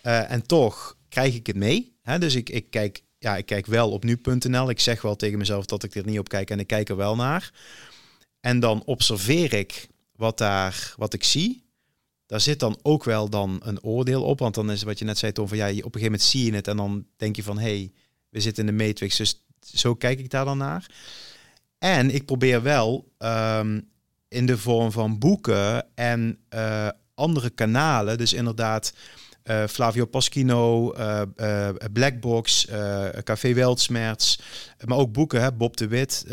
Eh, 0.02 0.30
en 0.30 0.46
toch 0.46 0.96
krijg 1.12 1.34
ik 1.34 1.46
het 1.46 1.56
mee. 1.56 1.96
Hè? 2.02 2.18
Dus 2.18 2.34
ik, 2.34 2.50
ik, 2.50 2.70
kijk, 2.70 3.02
ja, 3.18 3.36
ik 3.36 3.46
kijk 3.46 3.66
wel 3.66 3.90
op 3.90 4.04
nu.nl. 4.04 4.70
Ik 4.70 4.80
zeg 4.80 5.02
wel 5.02 5.16
tegen 5.16 5.38
mezelf 5.38 5.64
dat 5.64 5.82
ik 5.82 5.94
er 5.94 6.06
niet 6.06 6.18
op 6.18 6.28
kijk 6.28 6.50
en 6.50 6.58
ik 6.60 6.66
kijk 6.66 6.88
er 6.88 6.96
wel 6.96 7.16
naar. 7.16 7.52
En 8.40 8.60
dan 8.60 8.82
observeer 8.84 9.52
ik 9.52 9.88
wat, 10.16 10.38
daar, 10.38 10.94
wat 10.96 11.14
ik 11.14 11.24
zie. 11.24 11.64
Daar 12.26 12.40
zit 12.40 12.60
dan 12.60 12.78
ook 12.82 13.04
wel 13.04 13.28
dan 13.28 13.60
een 13.64 13.82
oordeel 13.82 14.22
op. 14.22 14.38
Want 14.38 14.54
dan 14.54 14.70
is 14.70 14.82
wat 14.82 14.98
je 14.98 15.04
net 15.04 15.18
zei, 15.18 15.32
Tom, 15.32 15.48
van 15.48 15.56
ja, 15.56 15.64
op 15.64 15.70
een 15.70 15.76
gegeven 15.76 16.02
moment 16.02 16.22
zie 16.22 16.44
je 16.44 16.54
het 16.54 16.68
en 16.68 16.76
dan 16.76 17.06
denk 17.16 17.36
je 17.36 17.42
van 17.42 17.58
hé, 17.58 17.76
hey, 17.76 17.92
we 18.28 18.40
zitten 18.40 18.68
in 18.68 18.76
de 18.76 18.84
matrix. 18.84 19.16
Dus 19.16 19.44
zo 19.60 19.94
kijk 19.94 20.18
ik 20.18 20.30
daar 20.30 20.44
dan 20.44 20.58
naar. 20.58 20.86
En 21.78 22.14
ik 22.14 22.24
probeer 22.24 22.62
wel 22.62 23.12
ehm, 23.18 23.80
in 24.28 24.46
de 24.46 24.58
vorm 24.58 24.92
van 24.92 25.18
boeken 25.18 25.86
en 25.94 26.38
eh, 26.48 26.88
andere 27.14 27.50
kanalen, 27.50 28.18
dus 28.18 28.32
inderdaad 28.32 28.92
eh, 29.42 29.66
Flavio 29.66 30.06
Paschino, 30.06 30.92
eh, 30.92 31.22
eh, 31.36 31.74
Blackbox, 31.92 32.66
eh, 32.66 33.08
Café 33.08 33.54
Weltsmerts, 33.54 34.38
maar 34.84 34.98
ook 34.98 35.12
boeken, 35.12 35.40
hè, 35.42 35.52
Bob 35.52 35.76
de 35.76 35.86
Wit, 35.88 36.24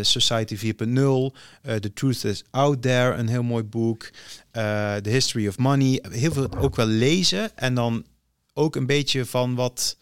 Society 0.00 0.56
4.0, 0.56 1.34
eh, 1.62 1.74
The 1.74 1.92
Truth 1.92 2.24
is 2.24 2.44
Out 2.50 2.82
There, 2.82 3.14
een 3.14 3.28
heel 3.28 3.42
mooi 3.42 3.64
boek, 3.64 4.10
The 4.52 5.00
History 5.02 5.48
of 5.48 5.58
Money, 5.58 6.04
heel 6.10 6.32
veel 6.32 6.56
ook 6.58 6.76
wel 6.76 6.86
lezen 6.86 7.56
en 7.56 7.74
dan 7.74 8.06
ook 8.54 8.76
een 8.76 8.86
beetje 8.86 9.24
van 9.24 9.54
wat 9.54 9.96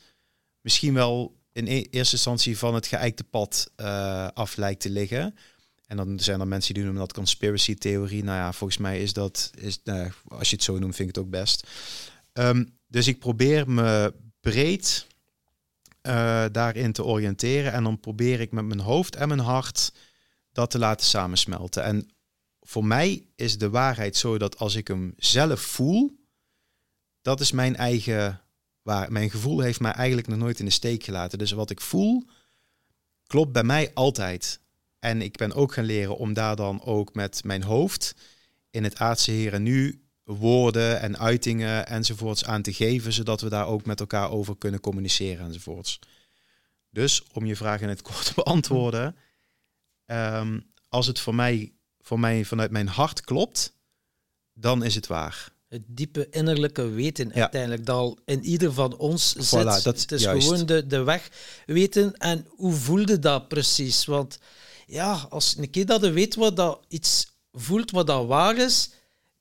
misschien 0.60 0.94
wel 0.94 1.36
in 1.52 1.66
e- 1.66 1.86
eerste 1.90 2.14
instantie 2.14 2.58
van 2.58 2.74
het 2.74 2.86
geëikte 2.86 3.24
pad 3.24 3.70
af 4.34 4.56
lijkt 4.56 4.80
te 4.80 4.90
liggen. 4.90 5.34
En 5.98 6.06
dan 6.06 6.20
zijn 6.20 6.40
er 6.40 6.48
mensen 6.48 6.74
die 6.74 6.82
noemen 6.82 7.00
dat 7.00 7.12
conspiracy 7.12 7.74
theorie. 7.74 8.24
Nou 8.24 8.38
ja, 8.38 8.52
volgens 8.52 8.78
mij 8.78 9.02
is 9.02 9.12
dat, 9.12 9.50
is, 9.54 9.80
nou, 9.84 10.10
als 10.28 10.50
je 10.50 10.56
het 10.56 10.64
zo 10.64 10.78
noemt, 10.78 10.94
vind 10.94 11.08
ik 11.08 11.14
het 11.14 11.24
ook 11.24 11.30
best. 11.30 11.66
Ehm, 12.32 12.64
dus 12.86 13.06
ik 13.06 13.18
probeer 13.18 13.70
me 13.70 14.14
breed 14.40 15.06
eh, 16.00 16.44
daarin 16.52 16.92
te 16.92 17.04
oriënteren. 17.04 17.72
En 17.72 17.84
dan 17.84 18.00
probeer 18.00 18.40
ik 18.40 18.52
met 18.52 18.64
mijn 18.64 18.80
hoofd 18.80 19.16
en 19.16 19.28
mijn 19.28 19.40
hart 19.40 19.92
dat 20.52 20.70
te 20.70 20.78
laten 20.78 21.06
samensmelten. 21.06 21.82
En 21.82 22.10
voor 22.60 22.84
mij 22.84 23.26
is 23.36 23.58
de 23.58 23.70
waarheid 23.70 24.16
zo 24.16 24.38
dat 24.38 24.58
als 24.58 24.74
ik 24.74 24.88
hem 24.88 25.14
zelf 25.16 25.60
voel, 25.60 26.16
dat 27.22 27.40
is 27.40 27.52
mijn 27.52 27.76
eigen 27.76 28.40
waar. 28.82 29.12
Mijn 29.12 29.30
gevoel 29.30 29.60
heeft 29.60 29.80
mij 29.80 29.92
eigenlijk 29.92 30.28
nog 30.28 30.38
nooit 30.38 30.58
in 30.58 30.64
de 30.64 30.70
steek 30.70 31.02
gelaten. 31.02 31.38
Dus 31.38 31.50
wat 31.50 31.70
ik 31.70 31.80
voel, 31.80 32.24
klopt 33.26 33.52
bij 33.52 33.64
mij 33.64 33.90
altijd. 33.94 34.62
En 35.04 35.22
ik 35.22 35.36
ben 35.36 35.52
ook 35.52 35.72
gaan 35.72 35.84
leren 35.84 36.16
om 36.16 36.32
daar 36.32 36.56
dan 36.56 36.82
ook 36.84 37.14
met 37.14 37.44
mijn 37.44 37.62
hoofd 37.62 38.14
in 38.70 38.84
het 38.84 38.96
aardse 38.98 39.30
hier 39.30 39.52
en 39.52 39.62
nu 39.62 40.02
woorden 40.22 41.00
en 41.00 41.18
uitingen 41.18 41.86
enzovoorts 41.86 42.44
aan 42.44 42.62
te 42.62 42.72
geven, 42.72 43.12
zodat 43.12 43.40
we 43.40 43.48
daar 43.48 43.66
ook 43.66 43.84
met 43.84 44.00
elkaar 44.00 44.30
over 44.30 44.56
kunnen 44.58 44.80
communiceren 44.80 45.46
enzovoorts. 45.46 45.98
Dus 46.90 47.22
om 47.32 47.46
je 47.46 47.56
vraag 47.56 47.80
in 47.80 47.88
het 47.88 48.02
kort 48.08 48.24
te 48.24 48.32
beantwoorden, 48.34 49.16
ehm, 50.06 50.60
als 50.88 51.06
het 51.06 51.20
voor 51.20 51.34
mij, 51.34 51.72
voor 52.00 52.20
mij 52.20 52.44
vanuit 52.44 52.70
mijn 52.70 52.88
hart 52.88 53.20
klopt, 53.20 53.76
dan 54.52 54.84
is 54.84 54.94
het 54.94 55.06
waar. 55.06 55.52
Het 55.68 55.82
diepe 55.86 56.28
innerlijke 56.30 56.88
weten 56.88 57.28
Ja. 57.34 57.40
uiteindelijk 57.40 57.86
dat 57.86 57.96
al 57.96 58.18
in 58.24 58.44
ieder 58.44 58.72
van 58.72 58.96
ons 58.96 59.32
zit. 59.32 59.60
Voilà, 59.60 59.82
dat- 59.82 59.84
het 60.00 60.12
is 60.12 60.22
juist. 60.22 60.48
gewoon 60.48 60.66
de, 60.66 60.86
de 60.86 61.02
weg 61.02 61.30
weten. 61.66 62.14
En 62.16 62.46
hoe 62.48 62.72
voelde 62.72 63.18
dat 63.18 63.48
precies? 63.48 64.04
Want 64.04 64.38
ja, 64.86 65.26
als 65.30 65.54
een 65.58 65.70
keer 65.70 65.86
dat 65.86 66.02
je 66.02 66.10
weet 66.10 66.34
wat 66.34 66.56
dat 66.56 66.80
iets 66.88 67.32
voelt, 67.52 67.90
wat 67.90 68.06
dat 68.06 68.26
waar 68.26 68.56
is, 68.56 68.90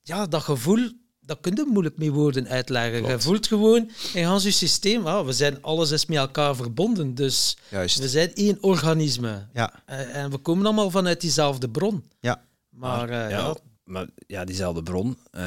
ja, 0.01 0.25
dat 0.25 0.41
gevoel, 0.41 0.89
dat 1.21 1.37
kun 1.41 1.55
je 1.55 1.65
moeilijk 1.67 1.97
mee 1.97 2.11
woorden 2.11 2.47
uitleggen. 2.47 3.07
Je 3.11 3.19
voelt 3.19 3.47
gewoon 3.47 3.89
in 4.13 4.29
ons 4.29 4.57
systeem, 4.57 5.05
ah, 5.07 5.25
we 5.25 5.33
zijn 5.33 5.61
alles 5.61 5.91
is 5.91 6.05
met 6.05 6.17
elkaar 6.17 6.55
verbonden. 6.55 7.15
Dus 7.15 7.57
Juist. 7.69 7.99
we 7.99 8.09
zijn 8.09 8.33
één 8.33 8.57
organisme. 8.61 9.47
Ja, 9.53 9.73
Eh, 9.85 10.15
En 10.15 10.29
we 10.31 10.37
komen 10.37 10.65
allemaal 10.65 10.89
vanuit 10.91 11.21
diezelfde 11.21 11.69
bron. 11.69 12.03
ja. 12.19 12.41
Maar 12.69 13.09
eh, 13.09 13.29
ja, 13.29 13.29
ja, 13.29 13.55
maar 13.83 14.07
ja, 14.27 14.45
diezelfde 14.45 14.83
bron, 14.83 15.17
eh, 15.31 15.43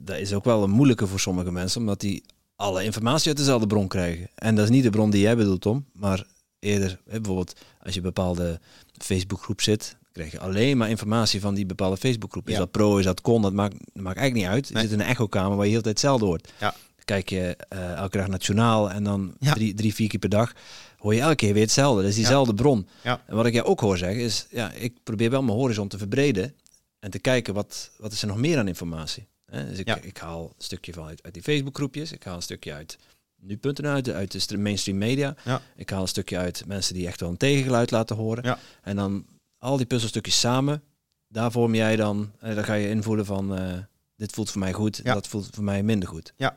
dat 0.00 0.16
is 0.16 0.32
ook 0.32 0.44
wel 0.44 0.62
een 0.62 0.70
moeilijke 0.70 1.06
voor 1.06 1.20
sommige 1.20 1.52
mensen, 1.52 1.80
omdat 1.80 2.00
die 2.00 2.22
alle 2.56 2.84
informatie 2.84 3.28
uit 3.28 3.36
dezelfde 3.36 3.66
bron 3.66 3.88
krijgen. 3.88 4.28
En 4.34 4.54
dat 4.54 4.64
is 4.64 4.70
niet 4.70 4.82
de 4.82 4.90
bron 4.90 5.10
die 5.10 5.20
jij 5.20 5.36
bedoelt, 5.36 5.60
Tom, 5.60 5.84
maar 5.92 6.24
eerder, 6.58 7.00
hè, 7.08 7.20
bijvoorbeeld 7.20 7.52
als 7.82 7.94
je 7.94 8.00
bepaalde 8.00 8.60
Facebookgroep 9.04 9.60
zit, 9.60 9.96
krijg 10.12 10.30
je 10.32 10.40
alleen 10.40 10.76
maar 10.76 10.88
informatie 10.88 11.40
van 11.40 11.54
die 11.54 11.66
bepaalde 11.66 11.96
Facebookgroep. 11.96 12.46
Is 12.48 12.52
Ja. 12.52 12.58
dat 12.58 12.70
pro, 12.70 12.96
is 12.98 13.04
dat 13.04 13.20
con, 13.20 13.42
dat 13.42 13.52
maakt, 13.52 13.72
dat 13.92 14.02
maakt 14.02 14.18
eigenlijk 14.18 14.34
niet 14.34 14.56
uit. 14.56 14.68
Je 14.68 14.74
Nee. 14.74 14.82
zit 14.82 14.92
in 14.92 15.00
een 15.00 15.06
echokamer 15.06 15.56
waar 15.56 15.66
je 15.66 15.72
heel 15.72 15.82
tijd 15.82 15.94
hetzelfde 15.94 16.24
hoort. 16.26 16.52
Ja. 16.60 16.74
Kijk 17.04 17.28
je 17.30 17.56
eh, 17.68 17.92
elke 17.94 18.16
dag 18.16 18.26
nationaal 18.28 18.90
en 18.90 19.04
dan 19.04 19.34
Ja. 19.38 19.52
drie, 19.52 19.74
drie, 19.74 19.94
vier 19.94 20.08
keer 20.08 20.18
per 20.18 20.28
dag, 20.28 20.52
hoor 20.98 21.14
je 21.14 21.20
elke 21.20 21.34
keer 21.34 21.52
weer 21.52 21.62
hetzelfde. 21.62 22.00
Dat 22.00 22.10
is 22.10 22.16
diezelfde 22.16 22.54
bron. 22.54 22.88
Ja. 23.02 23.22
En 23.26 23.36
wat 23.36 23.46
ik 23.46 23.52
jou 23.54 23.66
ook 23.66 23.80
hoor 23.80 23.98
zeggen 23.98 24.22
is, 24.22 24.46
ja, 24.50 24.72
ik 24.72 24.94
probeer 25.02 25.30
wel 25.30 25.42
mijn 25.42 25.56
horizon 25.58 25.88
te 25.88 25.98
verbreden 25.98 26.54
en 27.00 27.10
te 27.10 27.18
kijken 27.18 27.54
wat, 27.54 27.90
wat 27.98 28.12
is 28.12 28.22
er 28.22 28.28
nog 28.28 28.36
meer 28.36 28.58
aan 28.58 28.68
informatie. 28.68 29.26
Hè? 29.46 29.68
Dus 29.68 29.78
ik, 29.78 29.88
ik 30.02 30.16
haal 30.16 30.42
een 30.44 30.64
stukje 30.64 30.92
van 30.92 31.06
uit, 31.06 31.22
uit 31.22 31.34
die 31.34 31.42
Facebookgroepjes, 31.42 32.12
ik 32.12 32.22
haal 32.24 32.36
een 32.36 32.42
stukje 32.42 32.72
uit 32.72 32.98
nu.nl, 33.40 33.86
uit, 33.90 34.04
de- 34.04 34.14
uit 34.14 34.48
de 34.48 34.58
mainstream 34.58 34.98
media. 34.98 35.34
Ja. 35.44 35.62
Ik 35.76 35.90
haal 35.90 36.00
een 36.02 36.08
stukje 36.08 36.38
uit 36.38 36.66
mensen 36.66 36.94
die 36.94 37.06
echt 37.06 37.20
wel 37.20 37.28
een 37.30 37.36
tegengeluid 37.36 37.90
laten 37.90 38.16
horen. 38.16 38.44
Ja. 38.44 38.58
En 38.82 38.96
dan 38.96 39.26
al 39.58 39.76
die 39.76 39.86
puzzelstukjes 39.86 40.40
samen, 40.40 40.82
daar 41.28 41.52
vorm 41.52 41.74
jij 41.74 41.96
dan, 41.96 42.32
en 42.38 42.54
dan 42.54 42.64
ga 42.64 42.74
je 42.74 42.88
invoelen 42.88 43.26
van, 43.26 43.56
eh, 43.56 43.78
dit 44.16 44.32
voelt 44.32 44.50
voor 44.50 44.60
mij 44.60 44.72
goed, 44.72 45.00
Ja. 45.04 45.14
dat 45.14 45.28
voelt 45.28 45.48
voor 45.54 45.64
mij 45.64 45.82
minder 45.82 46.08
goed. 46.08 46.32
Ja, 46.36 46.54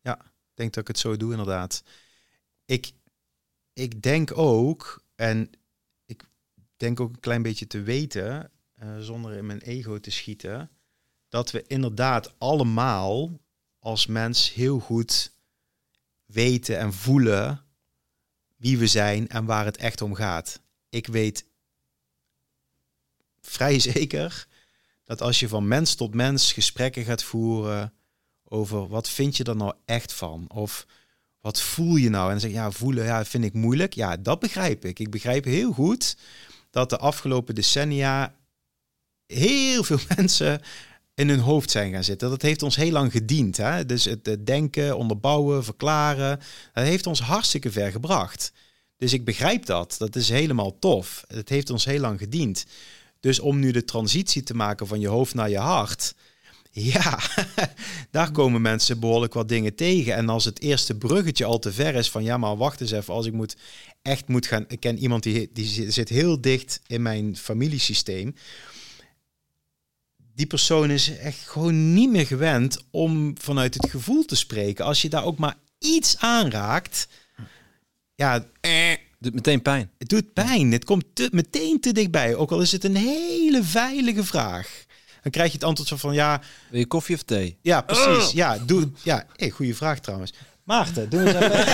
ja. 0.00 0.14
Ik 0.24 0.62
denk 0.62 0.72
dat 0.72 0.82
ik 0.82 0.88
het 0.88 0.98
zo 0.98 1.16
doe 1.16 1.30
inderdaad. 1.30 1.82
Ik, 2.64 2.92
ik 3.72 4.02
denk 4.02 4.38
ook, 4.38 5.04
en 5.14 5.50
ik 6.06 6.24
denk 6.76 7.00
ook 7.00 7.12
een 7.12 7.20
klein 7.20 7.42
beetje 7.42 7.66
te 7.66 7.80
weten, 7.80 8.50
eh, 8.74 8.98
zonder 8.98 9.32
in 9.32 9.46
mijn 9.46 9.60
ego 9.60 9.98
te 10.00 10.10
schieten, 10.10 10.70
dat 11.28 11.50
we 11.50 11.64
inderdaad 11.66 12.34
allemaal 12.38 13.30
als 13.78 14.06
mens 14.06 14.52
heel 14.54 14.78
goed 14.78 15.32
weten 16.26 16.78
en 16.78 16.92
voelen 16.92 17.64
wie 18.56 18.78
we 18.78 18.86
zijn 18.86 19.28
en 19.28 19.44
waar 19.44 19.64
het 19.64 19.76
echt 19.76 20.00
om 20.00 20.14
gaat. 20.14 20.60
Ik 20.88 21.06
weet 21.06 21.46
vrij 23.40 23.78
zeker 23.94 24.46
dat 25.04 25.22
als 25.22 25.40
je 25.40 25.48
van 25.48 25.68
mens 25.68 25.94
tot 25.94 26.14
mens 26.14 26.52
gesprekken 26.52 27.04
gaat 27.04 27.22
voeren 27.22 27.92
over 28.44 28.88
wat 28.88 29.08
vind 29.08 29.36
je 29.36 29.44
er 29.44 29.56
nou 29.56 29.74
echt 29.84 30.12
van? 30.12 30.44
Of 30.48 30.86
wat 31.40 31.60
voel 31.60 31.96
je 31.96 32.08
nou? 32.08 32.24
En 32.24 32.30
dan 32.30 32.40
zeg 32.40 32.50
je, 32.50 32.56
ja, 32.56 32.70
voelen 32.70 33.04
ja, 33.04 33.24
vind 33.24 33.44
ik 33.44 33.52
moeilijk. 33.52 33.94
Ja, 33.94 34.16
dat 34.16 34.40
begrijp 34.40 34.84
ik. 34.84 34.98
Ik 34.98 35.10
begrijp 35.10 35.44
heel 35.44 35.72
goed 35.72 36.16
dat 36.70 36.90
de 36.90 36.98
afgelopen 36.98 37.54
decennia 37.54 38.34
heel 39.26 39.84
veel 39.84 39.98
mensen 40.16 40.60
in 41.16 41.28
hun 41.28 41.38
hoofd 41.38 41.70
zijn 41.70 41.92
gaan 41.92 42.04
zitten. 42.04 42.30
Dat 42.30 42.42
heeft 42.42 42.62
ons 42.62 42.76
heel 42.76 42.90
lang 42.90 43.12
gediend. 43.12 43.56
Hè? 43.56 43.86
Dus 43.86 44.04
het, 44.04 44.36
denken, 44.46 44.96
onderbouwen, 44.96 45.64
verklaren, 45.64 46.40
dat 46.72 46.84
heeft 46.84 47.06
ons 47.06 47.20
hartstikke 47.20 47.72
ver 47.72 47.90
gebracht. 47.90 48.52
Dus 48.96 49.12
ik 49.12 49.24
begrijp 49.24 49.66
dat. 49.66 49.94
Dat 49.98 50.16
is 50.16 50.28
helemaal 50.28 50.78
tof. 50.78 51.24
Het 51.26 51.48
heeft 51.48 51.70
ons 51.70 51.84
heel 51.84 52.00
lang 52.00 52.18
gediend. 52.18 52.66
Dus 53.20 53.40
om 53.40 53.58
nu 53.58 53.70
de 53.70 53.84
transitie 53.84 54.42
te 54.42 54.54
maken 54.54 54.86
van 54.86 55.00
je 55.00 55.08
hoofd 55.08 55.34
naar 55.34 55.50
je 55.50 55.58
hart, 55.58 56.14
ja, 56.70 57.18
daar 58.10 58.30
komen 58.30 58.62
mensen 58.62 59.00
behoorlijk 59.00 59.34
wat 59.34 59.48
dingen 59.48 59.74
tegen. 59.74 60.14
En 60.14 60.28
als 60.28 60.44
het 60.44 60.60
eerste 60.60 60.94
bruggetje 60.94 61.44
al 61.44 61.58
te 61.58 61.72
ver 61.72 61.94
is 61.94 62.10
van 62.10 62.24
ja, 62.24 62.36
maar 62.36 62.56
wacht 62.56 62.80
eens 62.80 62.90
even, 62.90 63.14
als 63.14 63.26
ik 63.26 63.32
moet 63.32 63.56
echt 64.02 64.28
moet 64.28 64.46
gaan. 64.46 64.64
Ik 64.68 64.80
ken 64.80 64.98
iemand 64.98 65.22
die, 65.22 65.50
die 65.52 65.90
zit 65.90 66.08
heel 66.08 66.40
dicht 66.40 66.80
in 66.86 67.02
mijn 67.02 67.36
familiesysteem. 67.36 68.34
Die 70.36 70.46
persoon 70.46 70.90
is 70.90 71.18
echt 71.18 71.38
gewoon 71.48 71.94
niet 71.94 72.10
meer 72.10 72.26
gewend 72.26 72.78
om 72.90 73.34
vanuit 73.40 73.74
het 73.74 73.90
gevoel 73.90 74.24
te 74.24 74.36
spreken. 74.36 74.84
Als 74.84 75.02
je 75.02 75.08
daar 75.08 75.24
ook 75.24 75.38
maar 75.38 75.54
iets 75.78 76.16
aanraakt, 76.18 77.08
ja, 78.14 78.46
eh, 78.60 78.70
Doet 79.18 79.34
meteen 79.34 79.62
pijn. 79.62 79.90
het 79.98 80.08
doet 80.08 80.32
pijn. 80.32 80.72
Het 80.72 80.84
komt 80.84 81.04
te, 81.12 81.28
meteen 81.32 81.80
te 81.80 81.92
dichtbij. 81.92 82.34
Ook 82.34 82.50
al 82.50 82.60
is 82.60 82.72
het 82.72 82.84
een 82.84 82.96
hele 82.96 83.62
veilige 83.62 84.24
vraag. 84.24 84.84
Dan 85.22 85.32
krijg 85.32 85.48
je 85.48 85.54
het 85.56 85.66
antwoord 85.66 85.88
zo 85.88 85.96
van 85.96 86.14
ja, 86.14 86.40
Wil 86.70 86.80
je 86.80 86.86
koffie 86.86 87.14
of 87.14 87.22
thee? 87.22 87.58
ja, 87.62 87.80
precies. 87.80 88.32
Ja, 88.32 88.58
doe. 88.58 88.90
Ja, 89.02 89.26
hey, 89.36 89.50
goede 89.50 89.74
vraag 89.74 90.00
trouwens. 90.00 90.32
Maarten, 90.64 91.10
doe 91.10 91.20
eens 91.20 91.34
even. 91.34 91.64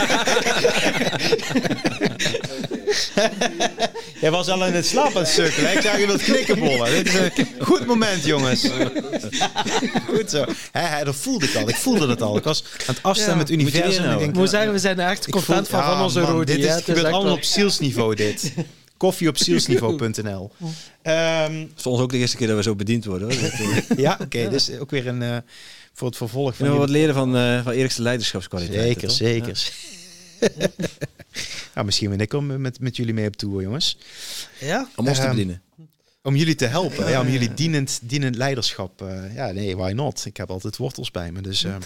Jij 4.21 4.31
was 4.31 4.49
al 4.49 4.67
in 4.67 4.73
het 4.73 4.87
slaap 4.87 5.17
aan 5.17 5.23
het 5.23 5.29
sukkelen. 5.29 5.71
hè? 5.71 5.77
Ik 5.77 5.83
zag 5.83 5.99
je 5.99 6.07
wilt 6.07 6.23
knikkenbollen. 6.23 6.91
Dit 6.91 7.07
is 7.07 7.15
een 7.15 7.47
goed 7.67 7.87
moment, 7.87 8.25
jongens. 8.25 8.67
Goed 10.15 10.31
zo. 10.31 10.45
Dat 11.05 11.17
voelde 11.17 11.47
ik 11.47 11.55
al. 11.55 11.69
Ik 11.69 11.77
voelde 11.77 12.09
het 12.09 12.23
al. 12.23 12.37
Ik 12.37 12.45
was 12.45 12.65
aan 12.87 12.95
het 12.95 13.03
afstemmen 13.03 13.37
met 13.39 13.49
het 13.49 13.59
universum. 13.61 14.03
ik 14.03 14.09
nou? 14.09 14.19
denk, 14.19 14.35
moet 14.35 14.51
zeggen, 14.51 14.73
we 14.73 14.79
zijn 14.79 14.99
er 15.01 15.09
echt 15.11 15.31
content 15.31 15.69
voel- 15.69 15.79
van, 15.81 15.89
van 15.89 15.97
Ja, 15.97 16.03
onze 16.05 16.21
rode. 16.21 16.57
Dit 16.57 16.65
is, 16.65 16.75
gebeurt 16.83 17.05
allemaal 17.05 17.25
wel- 17.25 17.33
op 17.41 17.43
zielsniveau, 17.43 18.15
dit. 18.15 18.53
Koffie 18.97 19.29
op 19.29 19.39
zielsniveau.nl. 19.39 20.51
Ehm 21.03 21.53
Het 21.61 21.69
is 21.77 21.83
voor 21.83 21.93
ons 21.93 22.01
ook 22.01 22.11
de 22.11 22.19
eerste 22.19 22.37
keer 22.37 22.47
dat 22.47 22.57
we 22.57 22.63
zo 22.63 22.75
bediend 22.75 23.05
worden. 23.05 23.31
Hoor. 23.33 23.41
Dat, 23.41 23.51
eh, 23.53 23.97
ja, 23.99 24.19
oké. 24.21 24.49
dus 24.49 24.71
ook 24.79 24.91
weer 24.91 25.07
een... 25.07 25.23
eh, 25.23 25.37
voor 25.95 26.09
het 26.09 26.17
vervolg 26.17 26.57
van 26.57 26.67
je- 26.73 26.79
wat 26.79 26.89
leren 26.91 27.15
van, 27.15 27.37
eh 27.37 27.63
van 27.63 27.73
Erik's 27.73 27.97
leiderschapskwaliteit. 27.97 28.85
Zeker, 28.85 29.11
zeker. 29.11 29.71
Ja. 30.59 30.67
Misschien 31.85 32.11
ben 32.11 32.19
ik 32.21 32.33
om 32.33 32.61
met, 32.61 32.81
met 32.81 32.97
jullie 32.97 33.15
mee 33.15 33.27
op 33.27 33.37
tour, 33.37 33.63
jongens. 33.63 33.99
Ja? 34.61 34.89
Om 34.97 35.09
ons 35.09 35.17
te 35.17 35.23
Ehm, 35.23 35.31
bedienen. 35.31 35.63
Om 36.23 36.37
jullie 36.37 36.55
te 36.55 36.67
helpen, 36.67 37.09
ja, 37.11 37.21
om 37.21 37.29
jullie 37.29 37.55
dienend, 37.55 38.01
dienend 38.03 38.37
leiderschap. 38.37 39.03
eh, 39.03 39.35
ja, 39.35 39.51
nee, 39.51 39.77
why 39.77 39.93
not? 39.93 40.25
Ik 40.25 40.37
heb 40.37 40.51
altijd 40.51 40.77
wortels 40.77 41.11
bij 41.11 41.33
me, 41.33 41.41
dus... 41.41 41.65
ehm, 41.65 41.81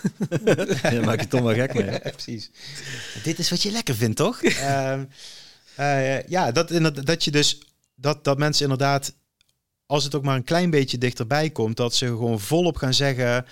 Ja, 0.95 1.05
maak 1.05 1.21
je 1.21 1.29
toch 1.29 1.41
wel 1.41 1.55
gek 1.55 1.75
mee. 1.75 1.83
hè? 1.85 1.91
ja, 2.05 2.11
precies. 2.11 2.51
Dit 3.23 3.39
is 3.39 3.51
wat 3.51 3.63
je 3.63 3.71
lekker 3.71 3.95
vindt, 3.95 4.17
toch? 4.17 4.43
Ehm, 4.45 5.05
eh, 5.75 6.23
ja, 6.23 6.53
dat, 6.53 6.69
dat 7.07 7.25
je 7.25 7.31
dus... 7.31 7.59
Dat, 7.95 8.25
dat 8.25 8.39
mensen 8.39 8.63
inderdaad, 8.63 9.15
als 9.87 10.05
het 10.05 10.15
ook 10.15 10.23
maar 10.25 10.37
een 10.37 10.45
klein 10.45 10.71
beetje 10.71 10.99
dichterbij 10.99 11.51
komt... 11.51 11.77
dat 11.77 11.95
ze 11.95 12.07
gewoon 12.07 12.41
volop 12.41 12.77
gaan 12.77 12.95
zeggen... 12.95 13.47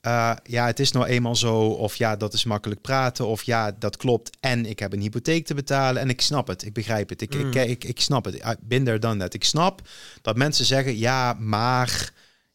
eh, 0.00 0.32
ja, 0.42 0.66
het 0.66 0.80
is 0.80 0.92
nou 0.92 1.06
eenmaal 1.06 1.36
zo. 1.36 1.56
Of 1.56 1.94
ja, 1.94 2.16
dat 2.16 2.32
is 2.32 2.44
makkelijk 2.44 2.80
praten. 2.80 3.26
Of 3.26 3.42
ja, 3.42 3.72
dat 3.78 3.96
klopt. 3.96 4.36
En 4.40 4.66
ik 4.66 4.78
heb 4.78 4.92
een 4.92 5.00
hypotheek 5.00 5.46
te 5.46 5.54
betalen. 5.54 6.02
En 6.02 6.08
ik 6.08 6.20
snap 6.20 6.46
het. 6.46 6.64
Ik 6.64 6.72
begrijp 6.72 7.08
het. 7.08 7.22
Ik, 7.22 7.34
Mm. 7.34 7.52
ik, 7.52 7.68
ik, 7.68 7.84
ik 7.84 8.00
snap 8.00 8.24
het. 8.24 8.34
I 8.34 8.54
been 8.60 8.84
there, 8.84 8.98
done 8.98 9.18
that. 9.18 9.34
Ik 9.34 9.44
snap 9.44 9.88
dat 10.22 10.36
mensen 10.36 10.64
zeggen... 10.64 10.98
Ja, 10.98 11.32
maar... 11.32 12.12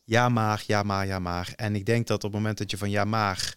Ja, 0.07 0.29
maar, 0.29 0.63
ja, 0.67 0.83
maar, 0.83 1.07
ja, 1.07 1.19
maar. 1.19 1.53
En 1.55 1.75
ik 1.75 1.85
denk 1.85 2.07
dat 2.07 2.23
op 2.23 2.31
het 2.31 2.31
moment 2.31 2.57
dat 2.57 2.71
je 2.71 2.77
van 2.77 2.89
ja, 2.89 3.05
maar 3.05 3.55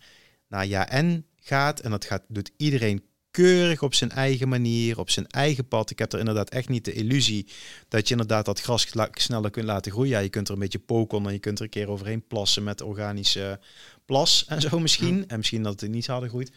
naar 0.48 0.66
ja 0.66 0.88
en 0.88 1.26
gaat, 1.40 1.80
en 1.80 1.90
dat 1.90 2.04
gaat, 2.04 2.22
doet 2.28 2.50
iedereen 2.56 3.02
keurig 3.38 3.82
op 3.82 3.94
zijn 3.94 4.10
eigen 4.10 4.48
manier, 4.48 4.98
op 4.98 5.10
zijn 5.10 5.26
eigen 5.26 5.68
pad. 5.68 5.90
Ik 5.90 5.98
heb 5.98 6.12
er 6.12 6.18
inderdaad 6.18 6.50
echt 6.50 6.68
niet 6.68 6.84
de 6.84 6.92
illusie 6.92 7.46
dat 7.88 8.08
je 8.08 8.10
inderdaad 8.10 8.44
dat 8.44 8.60
gras 8.60 8.86
sneller 9.12 9.50
kunt 9.50 9.66
laten 9.66 9.92
groeien. 9.92 10.10
Ja, 10.10 10.18
je 10.18 10.28
kunt 10.28 10.48
er 10.48 10.54
een 10.54 10.60
beetje 10.60 10.78
poken 10.78 11.26
en 11.26 11.32
je 11.32 11.38
kunt 11.38 11.58
er 11.58 11.64
een 11.64 11.70
keer 11.70 11.88
overheen 11.88 12.26
plassen 12.26 12.62
met 12.64 12.82
organische 12.82 13.60
plas 14.04 14.44
en 14.44 14.60
zo 14.60 14.78
misschien. 14.78 15.28
En 15.28 15.36
misschien 15.36 15.62
dat 15.62 15.80
het 15.80 15.90
niet 15.90 16.06
harder 16.06 16.28
groeit. 16.28 16.52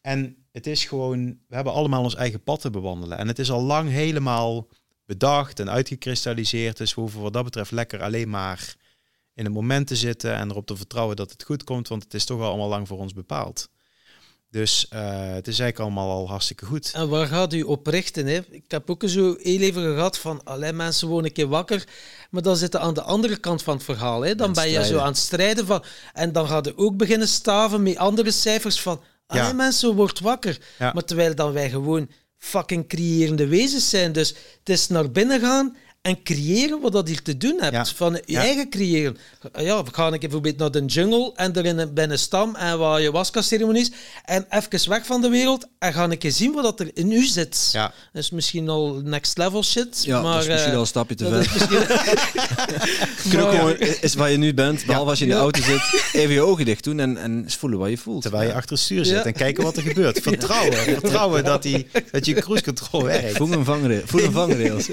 En 0.00 0.36
het 0.52 0.66
is 0.66 0.84
gewoon, 0.84 1.38
we 1.48 1.54
hebben 1.54 1.72
allemaal 1.72 2.02
ons 2.02 2.14
eigen 2.14 2.42
pad 2.42 2.60
te 2.60 2.70
bewandelen. 2.70 3.18
En 3.18 3.28
het 3.28 3.38
is 3.38 3.50
al 3.50 3.62
lang 3.62 3.90
helemaal 3.90 4.68
bedacht 5.06 5.60
en 5.60 5.70
uitgekristalliseerd. 5.70 6.76
Dus 6.76 6.94
we 6.94 7.00
hoeven 7.00 7.20
wat 7.20 7.32
dat 7.32 7.44
betreft 7.44 7.70
lekker 7.70 8.02
alleen 8.02 8.30
maar 8.30 8.76
in 9.34 9.44
het 9.44 9.54
moment 9.54 9.86
te 9.86 9.96
zitten 9.96 10.34
en 10.34 10.50
erop 10.50 10.66
te 10.66 10.76
vertrouwen 10.76 11.16
dat 11.16 11.30
het 11.30 11.42
goed 11.42 11.64
komt, 11.64 11.88
want 11.88 12.02
het 12.02 12.14
is 12.14 12.24
toch 12.24 12.40
al 12.40 12.48
allemaal 12.48 12.68
lang 12.68 12.88
voor 12.88 12.98
ons 12.98 13.12
bepaald. 13.12 13.68
Dus 14.54 14.86
eh, 14.88 15.00
het 15.32 15.48
is 15.48 15.58
eigenlijk 15.58 15.78
allemaal 15.78 16.10
al 16.10 16.28
hartstikke 16.28 16.66
goed. 16.66 16.90
En 16.94 17.08
waar 17.08 17.26
gaat 17.26 17.52
u 17.52 17.62
op 17.62 17.86
richten? 17.86 18.26
Hè? 18.26 18.40
Ik 18.50 18.64
heb 18.68 18.90
ook 18.90 19.02
zo 19.06 19.36
heel 19.38 19.60
even 19.60 19.82
gehad 19.94 20.18
van, 20.18 20.40
alleen 20.44 20.76
mensen 20.76 21.08
worden 21.08 21.26
een 21.28 21.34
keer 21.34 21.48
wakker, 21.48 21.84
maar 22.30 22.42
dan 22.42 22.56
zitten 22.56 22.80
aan 22.80 22.94
de 22.94 23.02
andere 23.02 23.36
kant 23.36 23.62
van 23.62 23.74
het 23.74 23.84
verhaal. 23.84 24.20
Hè? 24.20 24.34
Dan 24.34 24.52
ben 24.52 24.70
je 24.70 24.84
zo 24.84 24.98
aan 24.98 25.06
het 25.06 25.16
strijden 25.16 25.66
van, 25.66 25.84
en 26.12 26.32
dan 26.32 26.46
gaat 26.46 26.64
je 26.64 26.78
ook 26.78 26.96
beginnen 26.96 27.28
staven 27.28 27.82
met 27.82 27.96
andere 27.96 28.30
cijfers 28.30 28.80
van, 28.80 29.00
alleen 29.26 29.42
Ja. 29.42 29.52
mensen 29.52 29.94
wordt 29.94 30.20
wakker. 30.20 30.58
Ja. 30.78 30.92
Maar 30.92 31.04
terwijl 31.04 31.34
dan 31.34 31.52
wij 31.52 31.70
gewoon 31.70 32.10
fucking 32.38 32.88
creërende 32.88 33.46
wezens 33.46 33.90
zijn. 33.90 34.12
Dus 34.12 34.28
het 34.58 34.68
is 34.68 34.88
naar 34.88 35.10
binnen 35.10 35.40
gaan 35.40 35.76
en 36.04 36.22
creëren 36.22 36.80
wat 36.80 36.92
dat 36.92 37.08
hier 37.08 37.22
te 37.22 37.36
doen 37.36 37.56
hebt. 37.60 37.72
Ja. 37.74 37.84
Van 37.94 38.12
je 38.12 38.22
Ja. 38.26 38.40
eigen 38.40 38.68
creëren. 38.70 39.16
Ja, 39.58 39.82
we 39.84 39.90
gaan 39.92 40.06
een 40.12 40.18
keer 40.18 40.28
bijvoorbeeld 40.28 40.56
naar 40.56 40.70
de 40.70 40.84
jungle 40.84 41.32
en 41.34 41.54
er 41.54 41.64
in 41.64 41.78
een, 41.78 41.94
bij 41.94 42.08
een 42.08 42.18
stam 42.18 42.54
en 42.54 42.78
wat 42.78 42.96
ayahuasca-ceremonies 42.96 43.90
en 44.24 44.46
even 44.50 44.88
weg 44.88 45.06
van 45.06 45.20
de 45.20 45.28
wereld 45.28 45.66
en 45.78 45.92
gaan 45.92 46.10
een 46.10 46.18
keer 46.18 46.32
zien 46.32 46.52
wat 46.52 46.62
dat 46.62 46.80
er 46.80 46.90
in 46.94 47.12
u 47.12 47.24
zit. 47.24 47.68
Ja. 47.72 47.92
Dat 48.12 48.22
is 48.22 48.30
misschien 48.30 48.68
al 48.68 49.00
next 49.04 49.38
level 49.38 49.62
shit, 49.64 50.04
Ja, 50.04 50.20
maar... 50.22 50.32
dat 50.32 50.42
is 50.42 50.48
misschien 50.48 50.68
eh, 50.70 50.74
al 50.76 50.80
een 50.80 50.86
stapje 50.86 51.14
te 51.14 51.28
ver. 51.28 51.38
is 53.24 53.30
je 53.32 53.38
gewoon, 53.38 53.76
is 54.00 54.14
waar 54.14 54.30
je 54.30 54.36
nu 54.36 54.54
bent, 54.54 54.84
behalve 54.86 55.10
als 55.10 55.18
je 55.18 55.24
in 55.24 55.30
de 55.30 55.36
Ja. 55.36 55.42
auto 55.42 55.60
zit, 55.62 56.04
even 56.12 56.34
je 56.34 56.42
ogen 56.42 56.64
dicht 56.64 56.84
doen 56.84 57.00
en, 57.00 57.16
en 57.16 57.42
eens 57.42 57.56
voelen 57.56 57.78
wat 57.78 57.88
je 57.90 57.98
voelt. 57.98 58.22
Terwijl 58.22 58.48
je 58.48 58.54
achter 58.54 58.70
het 58.70 58.80
stuur 58.84 59.04
zit 59.04 59.14
Ja. 59.16 59.24
en 59.24 59.32
kijken 59.32 59.64
wat 59.64 59.76
er 59.76 59.82
gebeurt. 59.82 60.20
Vertrouwen. 60.28 60.76
Vertrouwen 60.76 61.44
dat, 61.44 61.62
die, 61.62 61.86
dat 62.10 62.26
je 62.26 62.34
cruise 62.34 62.64
control 62.64 63.02
werkt. 63.04 63.36
Voel 63.36 63.52
een 63.52 63.64
vangrail. 63.64 64.02
Voel 64.04 64.22
een 64.22 64.32
vangrails. 64.32 64.88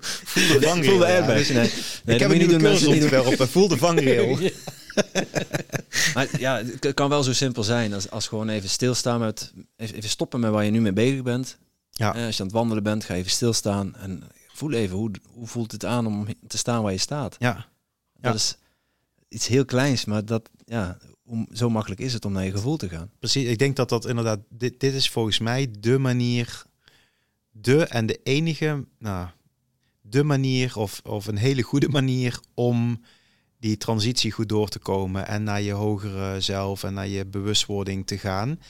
Voel 0.00 0.60
de 0.60 0.66
vangrail. 0.66 0.84
Voel 0.84 0.98
de 0.98 1.06
ja. 1.06 1.18
airbags. 1.18 1.48
Nee, 1.48 1.70
nee, 2.04 2.14
Ik 2.14 2.20
heb 2.20 2.28
moet 2.28 2.38
nieuwe 2.38 2.38
niet 2.38 2.50
doen, 2.50 2.62
mensen. 2.62 2.90
Niet 2.90 3.36
doen. 3.38 3.48
Voel 3.48 3.68
de 3.68 3.76
vangrail. 3.76 4.38
Maar 6.14 6.40
ja, 6.40 6.62
het 6.80 6.94
kan 6.94 7.08
wel 7.08 7.22
zo 7.22 7.32
simpel 7.32 7.62
zijn 7.62 7.92
als, 7.92 8.10
als 8.10 8.28
gewoon 8.28 8.48
even 8.48 8.68
stilstaan 8.68 9.20
met, 9.20 9.52
even 9.76 10.08
stoppen 10.08 10.40
met 10.40 10.50
waar 10.50 10.64
je 10.64 10.70
nu 10.70 10.80
mee 10.80 10.92
bezig 10.92 11.22
bent. 11.22 11.58
Ja. 11.90 12.14
Eh, 12.14 12.26
als 12.26 12.36
je 12.36 12.42
aan 12.42 12.48
het 12.48 12.56
wandelen 12.56 12.82
bent, 12.82 13.04
ga 13.04 13.14
even 13.14 13.30
stilstaan 13.30 13.96
en 13.96 14.22
voel 14.52 14.72
even 14.72 14.96
hoe, 14.96 15.10
hoe 15.30 15.46
voelt 15.46 15.72
het 15.72 15.84
aan 15.84 16.06
om 16.06 16.26
te 16.46 16.58
staan 16.58 16.82
waar 16.82 16.92
je 16.92 16.98
staat. 16.98 17.36
Ja. 17.38 17.48
Ja. 17.48 17.66
Dat 18.20 18.34
is, 18.34 18.56
iets 19.28 19.46
heel 19.46 19.64
kleins, 19.64 20.04
maar 20.04 20.24
dat, 20.24 20.50
ja, 20.64 20.98
om, 21.24 21.48
zo 21.52 21.70
makkelijk 21.70 22.00
is 22.00 22.12
het 22.12 22.24
om 22.24 22.32
naar 22.32 22.44
je 22.44 22.50
gevoel 22.50 22.76
te 22.76 22.88
gaan. 22.88 23.10
Precies, 23.18 23.48
ik 23.48 23.58
denk 23.58 23.76
dat 23.76 23.88
dat 23.88 24.06
inderdaad, 24.06 24.40
dit, 24.48 24.80
dit 24.80 24.94
is 24.94 25.10
volgens 25.10 25.38
mij 25.38 25.70
de 25.78 25.98
manier, 25.98 26.62
de 27.50 27.84
en 27.84 28.06
de 28.06 28.20
enige, 28.22 28.84
nou, 28.98 29.28
de 30.14 30.24
manier 30.24 30.78
of, 30.78 31.00
of 31.04 31.26
een 31.26 31.36
hele 31.36 31.62
goede 31.62 31.88
manier 31.88 32.40
om 32.54 33.00
die 33.58 33.76
transitie 33.76 34.32
goed 34.32 34.48
door 34.48 34.68
te 34.68 34.78
komen 34.78 35.26
en 35.26 35.42
naar 35.42 35.60
je 35.60 35.72
hogere 35.72 36.40
zelf 36.40 36.84
en 36.84 36.94
naar 36.94 37.08
je 37.08 37.26
bewustwording 37.26 38.06
te 38.06 38.18
gaan. 38.18 38.60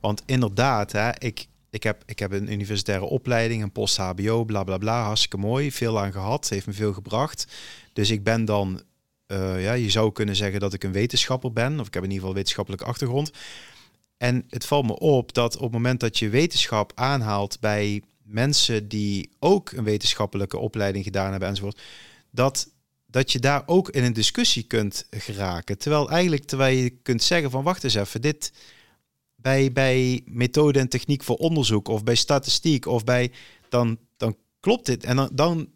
Want 0.00 0.22
inderdaad, 0.26 0.92
hè, 0.92 1.10
ik, 1.18 1.46
ik, 1.70 1.82
heb, 1.82 2.02
ik 2.06 2.18
heb 2.18 2.32
een 2.32 2.52
universitaire 2.52 3.04
opleiding, 3.04 3.62
een 3.62 3.72
post-HBO, 3.72 4.44
bla 4.44 4.64
bla 4.64 4.78
bla, 4.78 5.04
hartstikke 5.04 5.36
mooi, 5.36 5.72
veel 5.72 6.00
aan 6.00 6.12
gehad, 6.12 6.48
heeft 6.48 6.66
me 6.66 6.72
veel 6.72 6.92
gebracht. 6.92 7.46
Dus 7.92 8.10
ik 8.10 8.24
ben 8.24 8.44
dan, 8.44 8.82
uh, 9.26 9.62
ja, 9.62 9.72
je 9.72 9.90
zou 9.90 10.12
kunnen 10.12 10.36
zeggen 10.36 10.60
dat 10.60 10.72
ik 10.72 10.84
een 10.84 10.92
wetenschapper 10.92 11.52
ben, 11.52 11.80
of 11.80 11.86
ik 11.86 11.94
heb 11.94 12.02
in 12.02 12.08
ieder 12.08 12.20
geval 12.20 12.34
wetenschappelijke 12.34 12.84
achtergrond. 12.86 13.30
En 14.16 14.44
het 14.48 14.66
valt 14.66 14.86
me 14.86 14.98
op 14.98 15.32
dat 15.32 15.56
op 15.56 15.62
het 15.62 15.72
moment 15.72 16.00
dat 16.00 16.18
je 16.18 16.28
wetenschap 16.28 16.92
aanhaalt 16.94 17.60
bij 17.60 18.02
mensen 18.30 18.88
die 18.88 19.30
ook 19.38 19.70
een 19.70 19.84
wetenschappelijke 19.84 20.58
opleiding 20.58 21.04
gedaan 21.04 21.30
hebben 21.30 21.48
enzovoort, 21.48 21.80
dat, 22.30 22.70
dat 23.06 23.32
je 23.32 23.38
daar 23.38 23.62
ook 23.66 23.90
in 23.90 24.04
een 24.04 24.12
discussie 24.12 24.62
kunt 24.62 25.06
geraken. 25.10 25.78
Terwijl 25.78 26.10
eigenlijk, 26.10 26.44
terwijl 26.44 26.76
je 26.76 26.90
kunt 26.90 27.22
zeggen 27.22 27.50
van 27.50 27.64
wacht 27.64 27.84
eens 27.84 27.94
even, 27.94 28.20
dit 28.20 28.52
bij, 29.34 29.72
bij 29.72 30.22
methode 30.24 30.78
en 30.78 30.88
techniek 30.88 31.22
voor 31.22 31.36
onderzoek 31.36 31.88
of 31.88 32.04
bij 32.04 32.14
statistiek 32.14 32.86
of 32.86 33.04
bij, 33.04 33.32
dan, 33.68 33.98
dan 34.16 34.36
klopt 34.60 34.86
dit. 34.86 35.04
En 35.04 35.16
dan, 35.16 35.30
dan 35.32 35.68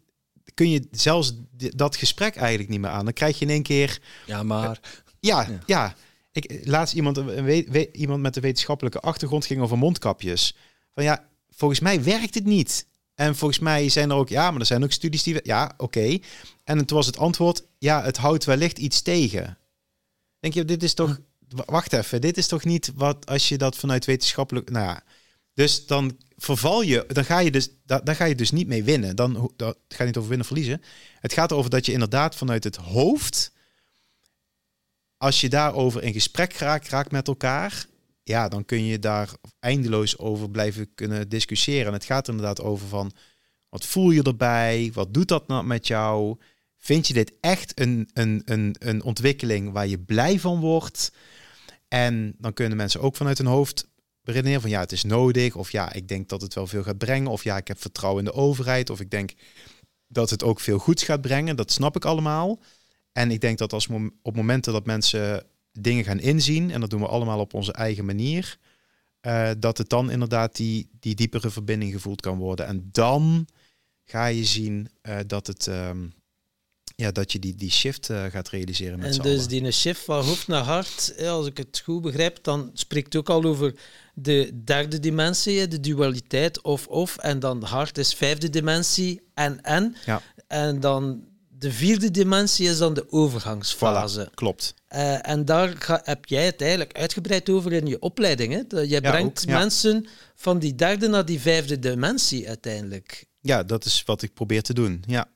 kun 0.53 0.69
je 0.69 0.87
zelfs 0.91 1.33
dat 1.51 1.95
gesprek 1.95 2.35
eigenlijk 2.35 2.69
niet 2.69 2.79
meer 2.79 2.89
aan. 2.89 3.03
Dan 3.03 3.13
krijg 3.13 3.39
je 3.39 3.45
in 3.45 3.51
één 3.51 3.63
keer... 3.63 4.01
Ja, 4.25 4.43
maar... 4.43 4.79
ja, 5.19 5.47
ja. 5.65 5.95
Ik, 6.31 6.61
laatst 6.63 6.95
iemand, 6.95 7.17
een, 7.17 7.95
iemand 7.95 8.21
met 8.21 8.35
een 8.35 8.41
wetenschappelijke 8.41 8.99
achtergrond 8.99 9.45
ging 9.45 9.61
over 9.61 9.77
mondkapjes. 9.77 10.55
Van 10.93 11.03
ja, 11.03 11.27
volgens 11.55 11.79
mij 11.79 12.03
werkt 12.03 12.33
het 12.33 12.45
niet. 12.45 12.87
En 13.15 13.35
volgens 13.35 13.59
mij 13.59 13.89
zijn 13.89 14.09
er 14.09 14.15
ook, 14.15 14.29
ja, 14.29 14.51
maar 14.51 14.59
er 14.59 14.65
zijn 14.65 14.83
ook 14.83 14.91
studies 14.91 15.23
die, 15.23 15.39
ja, 15.43 15.73
oké. 15.77 16.19
En 16.63 16.85
toen 16.85 16.97
was 16.97 17.05
het 17.05 17.17
antwoord, 17.17 17.63
ja, 17.77 18.03
het 18.03 18.17
houdt 18.17 18.45
wellicht 18.45 18.77
iets 18.77 19.01
tegen. 19.01 19.57
Denk 20.39 20.53
je, 20.53 20.65
dit 20.65 20.83
is 20.83 20.93
toch, 20.93 21.19
wacht 21.49 21.93
even, 21.93 22.21
dit 22.21 22.37
is 22.37 22.47
toch 22.47 22.63
niet 22.63 22.91
wat 22.95 23.25
als 23.25 23.49
je 23.49 23.57
dat 23.57 23.75
vanuit 23.75 24.05
wetenschappelijk, 24.05 24.69
nou 24.69 24.85
ja. 24.85 25.03
Dus 25.53 25.85
dan 25.85 26.17
verval 26.37 26.81
je, 26.81 27.05
dan 27.07 27.25
ga 27.25 27.39
je 27.39 27.51
dus, 27.51 27.69
daar, 27.85 28.15
ga 28.15 28.25
je 28.25 28.35
dus 28.35 28.51
niet 28.51 28.67
mee 28.67 28.83
winnen. 28.83 29.15
Dan 29.15 29.51
dat 29.55 29.77
gaat 29.87 30.05
niet 30.05 30.17
over 30.17 30.29
winnen 30.29 30.47
verliezen. 30.47 30.81
Het 31.19 31.33
gaat 31.33 31.51
erover 31.51 31.69
dat 31.69 31.85
je 31.85 31.91
inderdaad 31.91 32.35
vanuit 32.35 32.63
het 32.63 32.75
hoofd, 32.75 33.51
als 35.17 35.41
je 35.41 35.49
daarover 35.49 36.03
in 36.03 36.13
gesprek 36.13 36.53
raakt 36.53 37.11
met 37.11 37.27
elkaar, 37.27 37.85
ja, 38.27 38.47
dan 38.47 38.65
kun 38.65 38.85
je 38.85 38.99
daar 38.99 39.29
eindeloos 39.59 40.17
over 40.17 40.49
blijven 40.49 40.93
kunnen 40.93 41.29
discussiëren. 41.29 41.87
En 41.87 41.93
het 41.93 42.05
gaat 42.05 42.27
inderdaad 42.27 42.61
over 42.61 42.87
van, 42.87 43.11
wat 43.69 43.85
voel 43.85 44.11
je 44.11 44.23
erbij? 44.23 44.91
Wat 44.93 45.13
doet 45.13 45.27
dat 45.27 45.47
nou 45.47 45.65
met 45.65 45.87
jou? 45.87 46.37
Vind 46.77 47.07
je 47.07 47.13
dit 47.13 47.33
echt 47.39 47.79
een, 47.79 48.09
een, 48.13 48.41
een, 48.45 48.75
een 48.79 49.03
ontwikkeling 49.03 49.71
waar 49.71 49.87
je 49.87 49.99
blij 49.99 50.39
van 50.39 50.59
wordt? 50.59 51.11
En 51.87 52.35
dan 52.37 52.53
kunnen 52.53 52.77
mensen 52.77 53.01
ook 53.01 53.15
vanuit 53.15 53.37
hun 53.37 53.47
hoofd 53.47 53.87
beredeneren 54.21 54.61
van 54.61 54.69
ja, 54.69 54.79
het 54.79 54.91
is 54.91 55.03
nodig. 55.03 55.55
Of 55.55 55.71
ja, 55.71 55.93
ik 55.93 56.07
denk 56.07 56.29
dat 56.29 56.41
het 56.41 56.53
wel 56.53 56.67
veel 56.67 56.83
gaat 56.83 56.97
brengen. 56.97 57.31
Of 57.31 57.43
ja, 57.43 57.57
ik 57.57 57.67
heb 57.67 57.81
vertrouwen 57.81 58.25
in 58.25 58.31
de 58.31 58.37
overheid. 58.37 58.89
Of 58.89 58.99
ik 58.99 59.11
denk 59.11 59.33
dat 60.07 60.29
het 60.29 60.43
ook 60.43 60.59
veel 60.59 60.77
goeds 60.77 61.03
gaat 61.03 61.21
brengen. 61.21 61.55
Dat 61.55 61.71
snap 61.71 61.95
ik 61.95 62.05
allemaal. 62.05 62.59
En 63.11 63.31
ik 63.31 63.41
denk 63.41 63.57
dat 63.57 63.73
als 63.73 63.87
op 64.21 64.35
momenten 64.35 64.73
dat 64.73 64.85
mensen 64.85 65.45
dingen 65.79 66.03
gaan 66.03 66.19
inzien, 66.19 66.71
en 66.71 66.79
dat 66.79 66.89
doen 66.89 67.01
we 67.01 67.07
allemaal 67.07 67.39
op 67.39 67.53
onze 67.53 67.73
eigen 67.73 68.05
manier, 68.05 68.57
uh, 69.21 69.49
dat 69.59 69.77
het 69.77 69.89
dan 69.89 70.11
inderdaad 70.11 70.55
die, 70.55 70.89
die 70.99 71.15
diepere 71.15 71.49
verbinding 71.49 71.91
gevoeld 71.91 72.21
kan 72.21 72.37
worden. 72.37 72.65
En 72.65 72.89
dan 72.91 73.47
ga 74.03 74.25
je 74.25 74.45
zien 74.45 74.89
uh, 75.03 75.17
dat 75.27 75.47
het. 75.47 75.67
Um, 75.67 76.13
ja, 76.95 77.11
dat 77.11 77.31
je 77.31 77.39
die, 77.39 77.55
die 77.55 77.71
shift 77.71 78.09
uh, 78.09 78.23
gaat 78.23 78.49
realiseren 78.49 78.99
met 78.99 79.17
En 79.17 79.23
dus 79.23 79.47
die 79.47 79.71
shift 79.71 80.03
van 80.03 80.23
hoofd 80.23 80.47
naar 80.47 80.63
hart, 80.63 81.15
als 81.27 81.47
ik 81.47 81.57
het 81.57 81.81
goed 81.83 82.01
begrijp, 82.01 82.43
dan 82.43 82.69
spreekt 82.73 83.05
het 83.05 83.15
ook 83.15 83.29
al 83.29 83.43
over 83.43 83.75
de 84.13 84.61
derde 84.63 84.99
dimensie, 84.99 85.67
de 85.67 85.79
dualiteit 85.79 86.61
of-of. 86.61 87.17
En 87.17 87.39
dan 87.39 87.63
hart 87.63 87.97
is 87.97 88.13
vijfde 88.13 88.49
dimensie 88.49 89.21
en-en. 89.33 89.95
Ja. 90.05 90.21
En 90.47 90.79
dan 90.79 91.23
de 91.59 91.71
vierde 91.71 92.11
dimensie 92.11 92.69
is 92.69 92.77
dan 92.77 92.93
de 92.93 93.11
overgangsfase. 93.11 94.25
Voilà, 94.25 94.33
klopt. 94.33 94.73
Uh, 94.95 95.29
en 95.29 95.45
daar 95.45 95.73
ga, 95.79 96.01
heb 96.03 96.25
jij 96.25 96.45
het 96.45 96.61
eigenlijk 96.61 96.97
uitgebreid 96.97 97.49
over 97.49 97.73
in 97.73 97.87
je 97.87 97.99
opleiding. 97.99 98.53
Hè? 98.53 98.81
Jij 98.81 99.01
brengt 99.01 99.47
mensen 99.47 100.07
van 100.35 100.59
die 100.59 100.75
derde 100.75 101.07
naar 101.07 101.25
die 101.25 101.39
vijfde 101.39 101.79
dimensie 101.79 102.47
uiteindelijk. 102.47 103.25
Ja, 103.41 103.63
dat 103.63 103.85
is 103.85 104.03
wat 104.05 104.21
ik 104.21 104.33
probeer 104.33 104.61
te 104.61 104.73
doen. 104.73 105.03
Ja. 105.07 105.27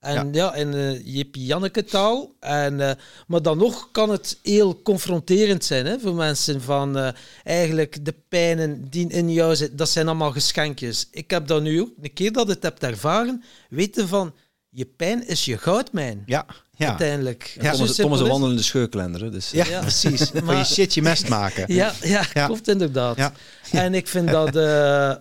En 0.00 0.32
ja, 0.32 0.54
in 0.54 0.72
uh, 0.72 1.06
Jippie 1.06 1.44
Janneke 1.44 1.84
taal. 1.84 2.34
En, 2.40 2.78
uh, 2.78 2.90
maar 3.26 3.42
dan 3.42 3.58
nog 3.58 3.88
kan 3.92 4.10
het 4.10 4.38
heel 4.42 4.82
confronterend 4.82 5.64
zijn 5.64 5.86
hè, 5.86 5.98
voor 5.98 6.14
mensen 6.14 6.62
van 6.62 6.98
uh, 6.98 7.08
eigenlijk 7.44 8.04
de 8.04 8.14
pijnen 8.28 8.90
die 8.90 9.08
in 9.08 9.32
jou 9.32 9.56
zitten, 9.56 9.76
dat 9.76 9.88
zijn 9.88 10.08
allemaal 10.08 10.32
geschenkjes. 10.32 11.08
Ik 11.10 11.30
heb 11.30 11.46
dat 11.46 11.62
nu 11.62 11.80
ook, 11.80 11.90
een 12.02 12.12
keer 12.12 12.32
dat 12.32 12.48
ik 12.48 12.54
het 12.54 12.62
heb 12.62 12.82
ervaren, 12.82 13.44
weten 13.68 14.08
van 14.08 14.34
je 14.70 14.84
pijn 14.84 15.26
is 15.26 15.44
je 15.44 15.58
goudmijn. 15.58 16.22
Ja, 16.26 16.46
ja. 16.76 16.88
Uiteindelijk. 16.88 17.56
Ja. 17.60 17.72
Thomas, 17.72 17.94
Thomas 17.94 18.20
een 18.20 18.28
wandelende 18.28 18.62
scheurklender. 18.62 19.32
Dus. 19.32 19.50
Ja, 19.50 19.66
ja, 19.66 19.80
precies. 19.80 20.32
maar 20.44 20.56
je 20.56 20.64
shit 20.64 20.94
je 20.94 21.02
mest 21.02 21.28
maken. 21.28 21.64
Ja, 21.74 21.92
ja, 22.02 22.24
ja. 22.32 22.46
klopt 22.46 22.68
inderdaad. 22.68 23.16
Ja. 23.16 23.32
En 23.72 23.94
ik 23.94 24.08
vind 24.08 24.30
dat 24.38 24.56
uh, 24.56 25.14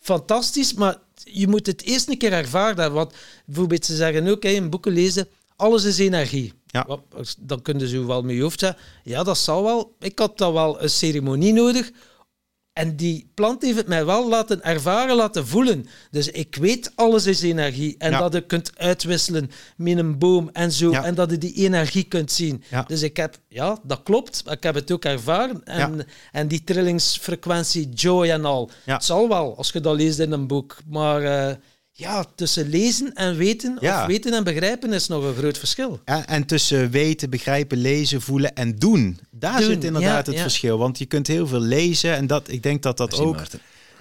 fantastisch, 0.00 0.74
maar 0.74 0.96
je 1.14 1.48
moet 1.48 1.66
het 1.66 1.82
eerst 1.82 2.08
een 2.08 2.18
keer 2.18 2.32
ervaren. 2.32 2.92
Want 2.92 3.14
bijvoorbeeld 3.46 3.84
ze 3.84 3.96
zeggen 3.96 4.28
ook, 4.28 4.44
in 4.44 4.70
boeken 4.70 4.92
lezen, 4.92 5.28
alles 5.56 5.84
is 5.84 5.98
energie. 5.98 6.52
Ja. 6.66 6.86
Dan 7.38 7.62
kunnen 7.62 7.88
ze 7.88 8.06
wel 8.06 8.22
met 8.22 8.34
je 8.34 8.42
hoofd 8.42 8.60
zeggen, 8.60 8.78
ja, 9.02 9.22
dat 9.22 9.38
zal 9.38 9.62
wel. 9.62 9.96
Ik 9.98 10.18
had 10.18 10.38
dan 10.38 10.52
wel 10.52 10.82
een 10.82 10.90
ceremonie 10.90 11.52
nodig 11.52 11.90
en 12.76 12.96
die 12.96 13.30
plant 13.34 13.62
heeft 13.62 13.76
het 13.76 13.86
mij 13.86 14.04
wel 14.04 14.28
laten 14.28 14.62
ervaren, 14.62 15.16
laten 15.16 15.46
voelen. 15.46 15.86
Dus 16.10 16.28
ik 16.28 16.56
weet, 16.56 16.92
alles 16.94 17.26
is 17.26 17.42
energie. 17.42 17.94
En 17.98 18.12
dat 18.12 18.32
je 18.32 18.40
kunt 18.40 18.70
uitwisselen 18.78 19.50
met 19.76 19.98
een 19.98 20.18
boom 20.18 20.50
en 20.52 20.72
zo. 20.72 20.92
En 20.92 21.14
dat 21.14 21.30
je 21.30 21.38
die 21.38 21.54
energie 21.54 22.04
kunt 22.04 22.32
zien. 22.32 22.62
Dus 22.86 23.02
ik 23.02 23.16
heb, 23.16 23.38
ja, 23.48 23.78
dat 23.82 24.02
klopt. 24.02 24.42
Ik 24.50 24.62
heb 24.62 24.74
het 24.74 24.92
ook 24.92 25.04
ervaren. 25.04 25.64
En, 25.64 26.06
en 26.32 26.48
die 26.48 26.64
trillingsfrequentie, 26.64 27.88
joy 27.88 28.30
en 28.30 28.44
al. 28.44 28.70
Het 28.84 29.04
zal 29.04 29.28
wel, 29.28 29.56
als 29.56 29.70
je 29.72 29.80
dat 29.80 29.96
leest 29.96 30.18
in 30.18 30.32
een 30.32 30.46
boek. 30.46 30.76
Maar... 30.86 31.22
Uh, 31.22 31.54
ja, 31.98 32.24
tussen 32.34 32.68
lezen 32.68 33.14
en 33.14 33.36
weten, 33.36 33.78
of 33.80 34.06
weten 34.06 34.32
en 34.32 34.44
begrijpen 34.44 34.92
is 34.92 35.06
nog 35.06 35.24
een 35.24 35.34
groot 35.34 35.58
verschil. 35.58 36.00
En, 36.04 36.26
en 36.26 36.46
tussen 36.46 36.90
weten, 36.90 37.30
begrijpen, 37.30 37.78
lezen, 37.78 38.22
voelen 38.22 38.54
en 38.54 38.76
doen. 38.76 39.18
Daar 39.30 39.62
zit 39.62 39.84
inderdaad 39.84 40.26
het 40.26 40.40
verschil. 40.40 40.78
Want 40.78 40.98
je 40.98 41.06
kunt 41.06 41.26
heel 41.26 41.46
veel 41.46 41.60
lezen 41.60 42.14
en 42.14 42.26
dat, 42.26 42.50
ik 42.50 42.62
denk 42.62 42.82
dat 42.82 42.96
dat 42.96 43.18
ook... 43.18 43.42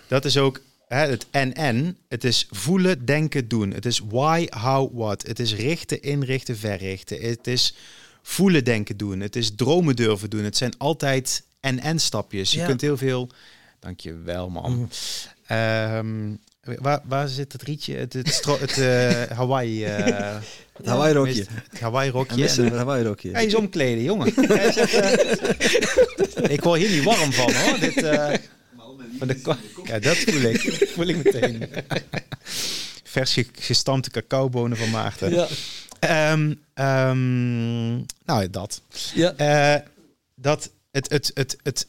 Dat 0.07 0.25
is 0.25 0.37
ook 0.37 0.61
hè, 0.87 0.97
het 0.97 1.25
en-en. 1.31 1.97
Het 2.07 2.23
is 2.23 2.47
voelen, 2.51 3.05
denken, 3.05 3.47
doen. 3.47 3.71
Het 3.71 3.85
is 3.85 4.01
why, 4.09 4.47
how, 4.49 4.97
what. 4.97 5.27
Het 5.27 5.39
is 5.39 5.55
richten, 5.55 6.01
inrichten, 6.01 6.57
verrichten. 6.57 7.21
Het 7.21 7.47
is 7.47 7.75
voelen, 8.21 8.63
denken, 8.63 8.97
doen. 8.97 9.19
Het 9.19 9.35
is 9.35 9.55
dromen 9.55 9.95
durven 9.95 10.29
doen. 10.29 10.43
Het 10.43 10.57
zijn 10.57 10.77
altijd 10.77 11.43
en-en 11.59 11.99
stapjes. 11.99 12.51
Je 12.51 12.65
kunt 12.65 12.81
heel 12.81 12.97
veel... 12.97 13.29
Dankjewel, 13.79 14.49
man. 14.49 14.75
Mm. 14.75 14.89
Ehm, 15.45 16.33
Waar, 16.65 17.01
waar 17.03 17.27
zit 17.27 17.51
het 17.51 17.61
rietje? 17.61 17.95
Het, 17.95 18.13
het, 18.13 18.45
het 18.59 18.77
uh, 18.77 19.23
Hawaii... 19.37 19.85
Uh, 19.85 20.37
het 20.73 20.85
Hawaii 20.85 21.13
rokje. 21.13 21.45
Het 21.69 21.79
Hawaii 21.79 22.11
rokje. 22.11 22.43
Het 22.43 22.73
Hawaii 22.73 23.03
rokje. 23.03 23.31
Hij 23.31 23.45
is 23.45 23.55
omkleden, 23.55 24.03
jongen. 24.03 24.27
ik 26.55 26.61
word 26.61 26.79
hier 26.79 26.89
niet 26.89 27.03
warm 27.03 27.33
van, 27.33 27.53
hoor. 27.53 27.79
Dit, 27.79 28.03
uh, 28.03 28.33
van 29.17 29.27
de 29.27 29.55
ja, 29.83 29.99
dat 29.99 30.17
voel 30.17 30.41
ik. 30.41 30.89
Voel 30.93 31.07
ik 31.07 31.23
meteen. 31.23 31.69
Vers 33.03 33.37
gestampte 33.51 34.09
cacaobonen 34.09 34.77
van 34.77 34.89
Maarten. 34.89 35.31
Ja. 35.31 35.47
Um, 36.31 36.63
um, 36.85 38.05
nou, 38.25 38.49
dat. 38.49 38.81
Ja. 39.13 39.33
Uh, 39.39 39.81
dat 40.35 40.71
het, 40.91 41.09
het, 41.09 41.31
het, 41.33 41.57
het, 41.63 41.87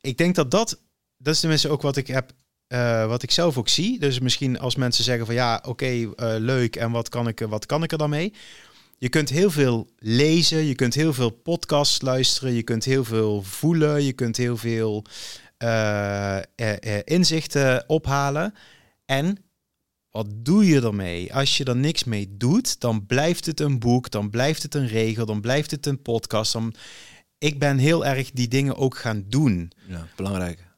ik 0.00 0.18
denk 0.18 0.34
dat 0.34 0.50
dat, 0.50 0.78
dat 1.16 1.34
is 1.34 1.40
tenminste 1.40 1.68
ook 1.68 1.82
wat 1.82 1.96
ik 1.96 2.06
heb 2.06 2.32
uh, 2.72 3.06
wat 3.06 3.22
ik 3.22 3.30
zelf 3.30 3.58
ook 3.58 3.68
zie. 3.68 3.98
Dus 3.98 4.18
misschien 4.18 4.58
als 4.58 4.76
mensen 4.76 5.04
zeggen 5.04 5.26
van 5.26 5.34
ja, 5.34 5.62
oké, 5.66 5.90
uh, 5.90 6.06
leuk 6.16 6.76
en 6.76 6.90
wat 6.90 7.08
kan, 7.08 7.28
ik, 7.28 7.40
wat 7.48 7.66
kan 7.66 7.82
ik 7.82 7.92
er 7.92 7.98
dan 7.98 8.10
mee? 8.10 8.32
Je 8.98 9.08
kunt 9.08 9.28
heel 9.28 9.50
veel 9.50 9.90
lezen, 9.98 10.64
je 10.64 10.74
kunt 10.74 10.94
heel 10.94 11.12
veel 11.12 11.30
podcasts 11.30 12.00
luisteren, 12.00 12.52
je 12.52 12.62
kunt 12.62 12.84
heel 12.84 13.04
veel 13.04 13.42
voelen, 13.42 14.04
je 14.04 14.12
kunt 14.12 14.36
heel 14.36 14.56
veel 14.56 15.04
inzichten 17.04 17.88
ophalen. 17.88 18.54
En 19.04 19.36
wat 20.10 20.26
doe 20.30 20.66
je 20.66 20.80
ermee? 20.80 21.34
Als 21.34 21.56
je 21.56 21.64
er 21.64 21.76
niks 21.76 22.04
mee 22.04 22.36
doet, 22.36 22.80
dan 22.80 23.06
blijft 23.06 23.46
het 23.46 23.60
een 23.60 23.78
boek, 23.78 24.10
dan 24.10 24.30
blijft 24.30 24.62
het 24.62 24.74
een 24.74 24.88
regel, 24.88 25.26
dan 25.26 25.40
blijft 25.40 25.70
het 25.70 25.86
een 25.86 26.02
podcast. 26.02 26.52
Dan... 26.52 26.74
Ik 27.38 27.58
ben 27.58 27.78
heel 27.78 28.06
erg 28.06 28.30
die 28.30 28.48
dingen 28.48 28.76
ook 28.76 28.98
gaan 28.98 29.24
doen. 29.28 29.72
Ja, 29.88 30.06
belangrijk. 30.16 30.71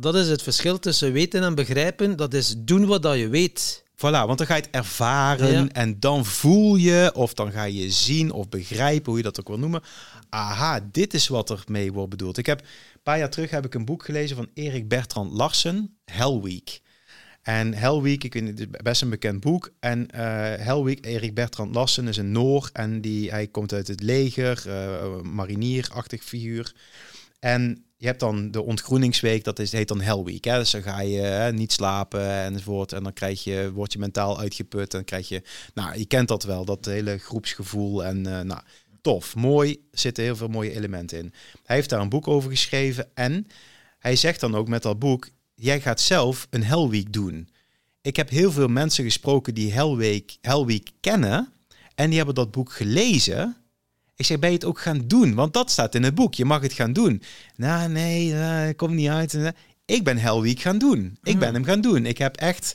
Dat 0.00 0.14
is 0.14 0.28
het 0.28 0.42
verschil 0.42 0.78
tussen 0.78 1.12
weten 1.12 1.42
en 1.42 1.54
begrijpen. 1.54 2.16
Dat 2.16 2.34
is 2.34 2.54
doen 2.58 2.86
wat 2.86 3.02
dat 3.02 3.18
je 3.18 3.28
weet. 3.28 3.84
Voilà, 3.96 4.00
want 4.26 4.38
dan 4.38 4.46
ga 4.46 4.54
je 4.54 4.60
het 4.62 4.70
ervaren 4.70 5.52
Ja. 5.52 5.68
en 5.72 6.00
dan 6.00 6.24
voel 6.24 6.76
je, 6.76 7.10
of 7.14 7.34
dan 7.34 7.52
ga 7.52 7.64
je 7.64 7.90
zien 7.90 8.30
of 8.30 8.48
begrijpen, 8.48 9.06
hoe 9.06 9.16
je 9.16 9.22
dat 9.22 9.40
ook 9.40 9.48
wil 9.48 9.58
noemen. 9.58 9.82
Aha, 10.28 10.80
dit 10.92 11.14
is 11.14 11.28
wat 11.28 11.50
er 11.50 11.62
mee 11.66 11.92
wordt 11.92 12.10
bedoeld. 12.10 12.38
Ik 12.38 12.46
heb 12.46 12.60
een 12.60 13.02
paar 13.02 13.18
jaar 13.18 13.30
terug 13.30 13.50
heb 13.50 13.64
ik 13.64 13.74
een 13.74 13.84
boek 13.84 14.04
gelezen 14.04 14.36
van 14.36 14.48
Erik 14.54 14.88
Bertrand 14.88 15.32
Larsen, 15.32 15.96
Hell 16.04 16.40
Week. 16.42 16.80
En 17.42 17.74
Hell 17.74 18.00
Week, 18.00 18.24
ik 18.24 18.34
niet, 18.34 18.58
het 18.58 18.60
is 18.60 18.66
best 18.82 19.02
een 19.02 19.10
bekend 19.10 19.40
boek. 19.40 19.70
En 19.80 20.10
eh 20.10 20.20
Hell 20.64 20.82
Week, 20.82 21.06
Erik 21.06 21.34
Bertrand 21.34 21.74
Larsen 21.74 22.08
is 22.08 22.16
een 22.16 22.32
Noor 22.32 22.70
en 22.72 23.00
die, 23.00 23.30
hij 23.30 23.46
komt 23.46 23.72
uit 23.72 23.88
het 23.88 24.02
leger, 24.02 24.62
eh 24.66 25.20
marinierachtig 25.22 26.22
figuur. 26.24 26.72
En 27.40 27.84
je 28.00 28.06
hebt 28.06 28.20
dan 28.20 28.50
de 28.50 28.62
ontgroeningsweek, 28.62 29.44
dat 29.44 29.58
is, 29.58 29.72
heet 29.72 29.88
dan 29.88 30.00
Hell 30.00 30.22
Week. 30.22 30.44
Hè? 30.44 30.58
Dus 30.58 30.70
dan 30.70 30.82
ga 30.82 31.00
je 31.00 31.18
hè, 31.18 31.52
niet 31.52 31.72
slapen 31.72 32.30
enzovoort. 32.30 32.92
En 32.92 33.02
dan 33.02 33.12
krijg 33.12 33.44
je, 33.44 33.72
word 33.72 33.92
je 33.92 33.98
mentaal 33.98 34.38
uitgeput. 34.38 34.94
En 34.94 35.04
krijg 35.04 35.28
je, 35.28 35.42
nou, 35.74 35.98
je 35.98 36.06
kent 36.06 36.28
dat 36.28 36.42
wel, 36.42 36.64
dat 36.64 36.84
hele 36.84 37.18
groepsgevoel. 37.18 38.04
En 38.04 38.26
eh, 38.26 38.40
nou, 38.40 38.60
tof, 39.00 39.34
mooi, 39.34 39.88
zitten 39.90 40.24
heel 40.24 40.36
veel 40.36 40.48
mooie 40.48 40.74
elementen 40.74 41.18
in. 41.18 41.32
Hij 41.64 41.76
heeft 41.76 41.88
daar 41.90 42.00
een 42.00 42.08
boek 42.08 42.28
over 42.28 42.50
geschreven. 42.50 43.10
En 43.14 43.46
hij 43.98 44.16
zegt 44.16 44.40
dan 44.40 44.54
ook 44.54 44.68
met 44.68 44.82
dat 44.82 44.98
boek, 44.98 45.28
jij 45.54 45.80
gaat 45.80 46.00
zelf 46.00 46.46
een 46.50 46.64
Hell 46.64 46.88
Week 46.88 47.12
doen. 47.12 47.48
Ik 48.02 48.16
heb 48.16 48.30
heel 48.30 48.52
veel 48.52 48.68
mensen 48.68 49.04
gesproken 49.04 49.54
die 49.54 49.72
Hell 49.72 49.94
Week, 49.94 50.36
Hell 50.40 50.64
Week 50.64 50.90
kennen. 51.00 51.52
En 51.94 52.08
die 52.08 52.16
hebben 52.16 52.34
dat 52.34 52.50
boek 52.50 52.72
gelezen. 52.72 53.56
Ik 54.18 54.24
zeg, 54.24 54.38
ben 54.38 54.48
je 54.48 54.54
het 54.54 54.64
ook 54.64 54.80
gaan 54.80 55.02
doen? 55.06 55.34
Want 55.34 55.52
dat 55.52 55.70
staat 55.70 55.94
in 55.94 56.02
het 56.02 56.14
boek. 56.14 56.34
Je 56.34 56.44
mag 56.44 56.62
het 56.62 56.72
gaan 56.72 56.92
doen. 56.92 57.22
Nou, 57.56 57.88
nee, 57.88 58.28
uh, 58.28 58.68
komt 58.76 58.94
niet 58.94 59.08
uit. 59.08 59.38
Ik 59.84 60.04
ben 60.04 60.18
Hell 60.18 60.40
Week 60.40 60.60
gaan 60.60 60.78
doen. 60.78 61.18
Ik 61.22 61.38
ben 61.38 61.54
hem 61.54 61.64
gaan 61.64 61.80
doen. 61.80 62.06
Ik 62.06 62.18
heb 62.18 62.36
echt 62.36 62.74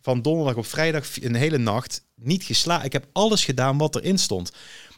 van 0.00 0.22
donderdag 0.22 0.56
op 0.56 0.66
vrijdag 0.66 1.22
een 1.22 1.34
hele 1.34 1.58
nacht 1.58 2.04
niet 2.14 2.44
geslapen. 2.44 2.84
Ik 2.84 2.92
heb 2.92 3.06
alles 3.12 3.44
gedaan 3.44 3.78
wat 3.78 3.96
erin 3.96 4.18
stond. 4.18 4.52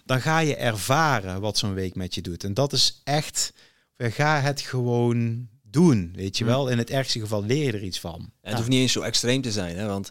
Dan 0.04 0.20
ga 0.20 0.38
je 0.38 0.56
ervaren 0.56 1.40
wat 1.40 1.58
zo'n 1.58 1.74
week 1.74 1.94
met 1.94 2.14
je 2.14 2.20
doet. 2.20 2.44
En 2.44 2.54
dat 2.54 2.72
is 2.72 3.00
echt, 3.04 3.52
ga 3.96 4.40
het 4.40 4.60
gewoon 4.60 5.48
doen, 5.62 6.12
weet 6.16 6.38
je 6.38 6.44
wel. 6.44 6.68
In 6.68 6.78
het 6.78 6.90
ergste 6.90 7.20
geval 7.20 7.44
leer 7.44 7.64
je 7.64 7.72
er 7.72 7.84
iets 7.84 8.00
van. 8.00 8.20
En 8.20 8.30
het 8.48 8.56
hoeft 8.56 8.68
niet 8.68 8.80
eens 8.80 8.92
zo 8.92 9.00
extreem 9.00 9.42
te 9.42 9.52
zijn, 9.52 9.76
hè? 9.76 9.86
want 9.86 10.10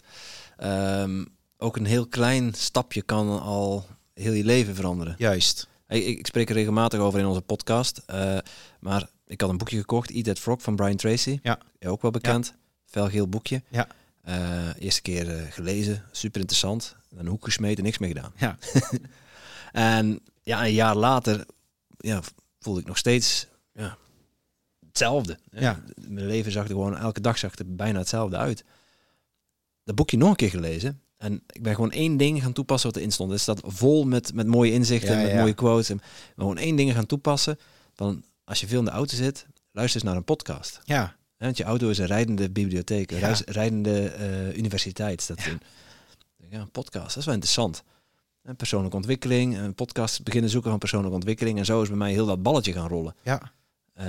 um, 0.64 1.28
ook 1.58 1.76
een 1.76 1.86
heel 1.86 2.08
klein 2.08 2.54
stapje 2.54 3.02
kan 3.02 3.42
al 3.42 3.86
heel 4.14 4.34
je 4.34 4.46
leven 4.46 4.76
veranderen. 4.76 5.16
Juist. 5.18 5.72
Ik, 5.88 6.06
ik 6.06 6.28
spreek 6.28 6.50
er 6.50 6.56
regelmatig 6.56 7.00
over 7.00 7.20
in 7.20 7.26
onze 7.26 7.42
podcast. 7.42 8.02
Uh, 8.14 8.38
maar 8.80 9.08
ik 9.26 9.42
had 9.42 9.50
een 9.50 9.58
boekje 9.58 9.78
gekocht, 9.78 10.12
Eat 10.12 10.26
That 10.26 10.40
Frog 10.40 10.62
van 10.62 10.76
Brian 10.76 10.96
Tracy. 10.96 11.40
Ja. 11.44 11.60
Ook 11.80 12.02
wel 12.02 12.12
bekend. 12.12 12.48
Ja. 12.48 12.54
Felgeel 12.86 13.28
boekje. 13.28 13.62
Ja. 13.70 13.88
Uh, 14.28 14.76
eerste 14.80 15.02
keer 15.02 15.28
uh, 15.28 15.52
gelezen, 15.52 16.04
super 16.12 16.40
interessant. 16.40 16.96
Een 17.16 17.28
hoek 17.28 17.44
gesmeten, 17.44 17.84
niks 17.84 17.98
meer 17.98 18.10
gedaan. 18.10 18.34
Ja. 18.38 18.58
en 19.98 20.20
ja, 20.44 20.66
een 20.66 20.74
jaar 20.74 20.96
later 20.96 21.46
ja, 21.98 22.22
voelde 22.60 22.80
ik 22.80 22.88
nog 22.88 22.98
steeds 22.98 23.48
ja, 23.74 23.98
hetzelfde. 24.88 25.40
Ja. 25.52 25.84
Mijn 26.08 26.26
leven 26.26 26.52
zag 26.52 26.64
er 26.64 26.70
gewoon, 26.70 26.98
elke 26.98 27.22
dag 27.22 27.38
zag 27.38 27.56
er 27.56 27.76
bijna 27.76 28.00
hetzelfde 28.00 28.38
uit. 28.38 28.64
Dat 29.84 29.96
boekje 29.96 30.18
nog 30.18 30.30
een 30.30 30.36
keer 30.36 30.50
gelezen. 30.50 31.02
En 31.24 31.44
ik 31.48 31.64
ben 31.64 31.76
gewoon 31.76 31.92
één 31.92 32.18
ding 32.18 32.42
gaan 32.42 32.54
toepassen 32.54 32.90
wat 32.90 32.98
erin 32.98 33.12
stond. 33.12 33.32
Het 33.32 33.40
staat 33.40 33.62
vol 33.66 34.04
met, 34.04 34.34
met 34.34 34.48
mooie 34.48 34.72
inzichten, 34.72 35.16
Ja, 35.16 35.22
met 35.22 35.32
ja. 35.32 35.40
mooie 35.40 35.54
quotes. 35.54 35.90
En 35.90 36.02
gewoon 36.36 36.58
één 36.58 36.76
ding 36.76 36.94
gaan 36.94 37.06
toepassen. 37.06 37.60
Dan 37.96 38.24
als 38.44 38.60
je 38.60 38.68
veel 38.68 38.80
in 38.80 38.86
de 38.86 38.92
auto 38.92 39.16
zit, 39.16 39.46
luister 39.72 40.00
eens 40.02 40.10
naar 40.10 40.18
een 40.18 40.24
podcast. 40.24 40.80
Ja. 40.84 41.16
Want 41.38 41.58
je 41.58 41.64
auto 41.64 41.90
is 41.90 41.98
een 41.98 42.06
rijdende 42.06 42.50
bibliotheek, 42.50 43.12
een 43.12 43.18
Ja. 43.20 43.36
rijdende 43.46 44.08
eh, 44.10 44.58
universiteit. 44.58 45.22
Staat 45.22 45.46
in. 45.46 45.62
Ja, 46.50 46.60
een 46.60 46.72
podcast, 46.72 47.08
dat 47.08 47.18
is 47.18 47.26
wel 47.26 47.34
interessant. 47.34 47.84
En 48.42 48.56
persoonlijke 48.56 48.96
ontwikkeling, 48.96 49.58
een 49.58 49.76
podcast 49.76 50.24
beginnen 50.24 50.50
zoeken 50.50 50.70
van 50.70 50.80
persoonlijke 50.80 51.16
ontwikkeling. 51.16 51.58
En 51.58 51.66
zo 51.66 51.82
is 51.82 51.88
bij 51.88 51.98
mij 51.98 52.12
heel 52.12 52.26
dat 52.26 52.44
balletje 52.44 52.74
gaan 52.74 52.88
rollen. 52.88 53.16
Ja. 53.22 53.52
Eh, 53.94 54.06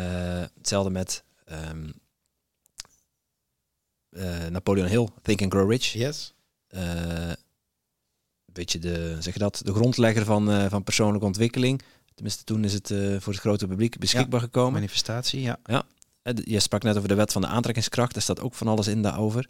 hetzelfde 0.57 0.91
met 0.91 1.25
ehm, 1.45 1.91
eh, 4.11 4.47
Napoleon 4.47 4.87
Hill, 4.89 5.09
Think 5.23 5.43
and 5.43 5.53
Grow 5.53 5.71
Rich. 5.71 5.93
Yes. 5.93 6.34
Eh, 6.75 7.29
een 8.55 8.65
beetje 8.65 8.79
de, 8.79 9.17
zeg 9.21 9.33
je 9.33 9.39
dat, 9.39 9.61
de 9.65 9.75
grondlegger 9.75 10.25
van, 10.25 10.51
eh, 10.51 10.67
van 10.69 10.83
persoonlijke 10.83 11.27
ontwikkeling. 11.27 11.83
Tenminste, 12.15 12.45
toen 12.45 12.65
is 12.65 12.73
het 12.73 12.91
eh, 12.91 13.17
voor 13.19 13.33
het 13.33 13.43
grote 13.43 13.67
publiek 13.67 13.99
beschikbaar 13.99 14.41
gekomen. 14.41 14.73
Manifestatie, 14.73 15.41
ja. 15.41 15.59
Eh, 16.23 16.33
Je 16.45 16.61
sprak 16.61 16.83
net 16.83 16.97
over 16.97 17.09
de 17.09 17.15
wet 17.15 17.33
van 17.33 17.43
de 17.43 17.49
aantrekkingskracht. 17.49 18.13
Daar 18.13 18.23
staat 18.23 18.41
ook 18.41 18.55
van 18.55 18.69
alles 18.69 18.87
in 18.87 19.03
daarover. 19.03 19.49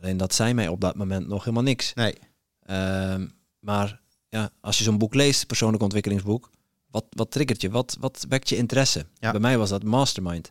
Alleen 0.00 0.16
dat 0.16 0.34
zei 0.34 0.54
mij 0.54 0.68
op 0.68 0.80
dat 0.80 0.94
moment 0.96 1.28
nog 1.28 1.44
helemaal 1.44 1.62
niks. 1.62 1.94
Nee. 1.94 2.14
Ehm, 2.62 3.28
maar 3.58 4.00
ja, 4.28 4.50
als 4.60 4.78
je 4.78 4.84
zo'n 4.84 4.98
boek 4.98 5.14
leest, 5.14 5.46
persoonlijk 5.46 5.82
ontwikkelingsboek, 5.82 6.50
wat, 6.86 7.04
wat 7.10 7.30
triggert 7.30 7.60
je? 7.60 7.70
Wat, 7.70 7.96
wat 8.00 8.26
wekt 8.28 8.48
je 8.48 8.56
interesse? 8.56 9.06
Ja. 9.14 9.30
Bij 9.30 9.40
mij 9.40 9.58
was 9.58 9.68
dat 9.70 9.82
mastermind. 9.82 10.50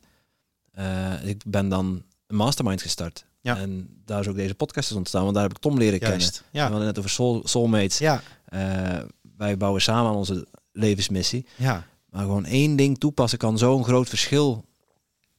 Ik 1.23 1.43
ben 1.47 1.69
dan 1.69 2.03
een 2.27 2.35
mastermind 2.35 2.81
gestart. 2.81 3.25
Ja. 3.41 3.57
En 3.57 4.01
daar 4.05 4.19
is 4.19 4.27
ook 4.27 4.35
deze 4.35 4.55
podcast 4.55 4.89
is 4.91 4.95
ontstaan, 4.97 5.21
want 5.23 5.33
daar 5.33 5.43
heb 5.43 5.51
ik 5.55 5.57
Tom 5.61 5.77
leren 5.77 5.99
kennen. 5.99 6.19
Juist. 6.19 6.39
We 6.51 6.57
Ja. 6.57 6.67
hadden 6.67 6.85
net 6.85 6.97
over 6.97 7.09
soul, 7.09 7.41
soulmates. 7.47 7.97
Ja. 7.97 8.21
Eh, 8.45 8.99
wij 9.37 9.57
bouwen 9.57 9.81
samen 9.81 10.09
aan 10.11 10.17
onze 10.17 10.47
levensmissie. 10.71 11.45
Ja. 11.57 11.87
Maar 12.09 12.21
gewoon 12.21 12.45
één 12.45 12.75
ding 12.75 12.97
toepassen 12.99 13.39
kan 13.39 13.57
zo'n 13.57 13.83
groot 13.83 14.09
verschil 14.09 14.65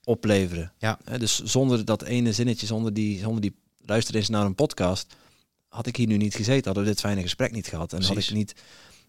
opleveren. 0.04 0.72
Ja. 0.78 0.98
Dus 1.18 1.42
zonder 1.42 1.84
dat 1.84 2.02
ene 2.02 2.32
zinnetje, 2.32 2.66
zonder 2.66 2.92
die, 2.94 3.18
zonder 3.18 3.40
die 3.40 3.54
luister 3.84 4.14
eens 4.14 4.28
naar 4.28 4.44
een 4.46 4.54
podcast, 4.54 5.14
had 5.68 5.86
ik 5.86 5.96
hier 5.96 6.06
nu 6.06 6.16
niet 6.16 6.34
gezeten, 6.34 6.64
hadden 6.64 6.82
we 6.82 6.88
dit 6.88 7.00
fijne 7.00 7.22
gesprek 7.22 7.52
niet 7.52 7.66
gehad. 7.66 7.92
En 7.92 8.02
had 8.02 8.12
Precies. 8.12 8.30
ik 8.30 8.36
niet, 8.36 8.54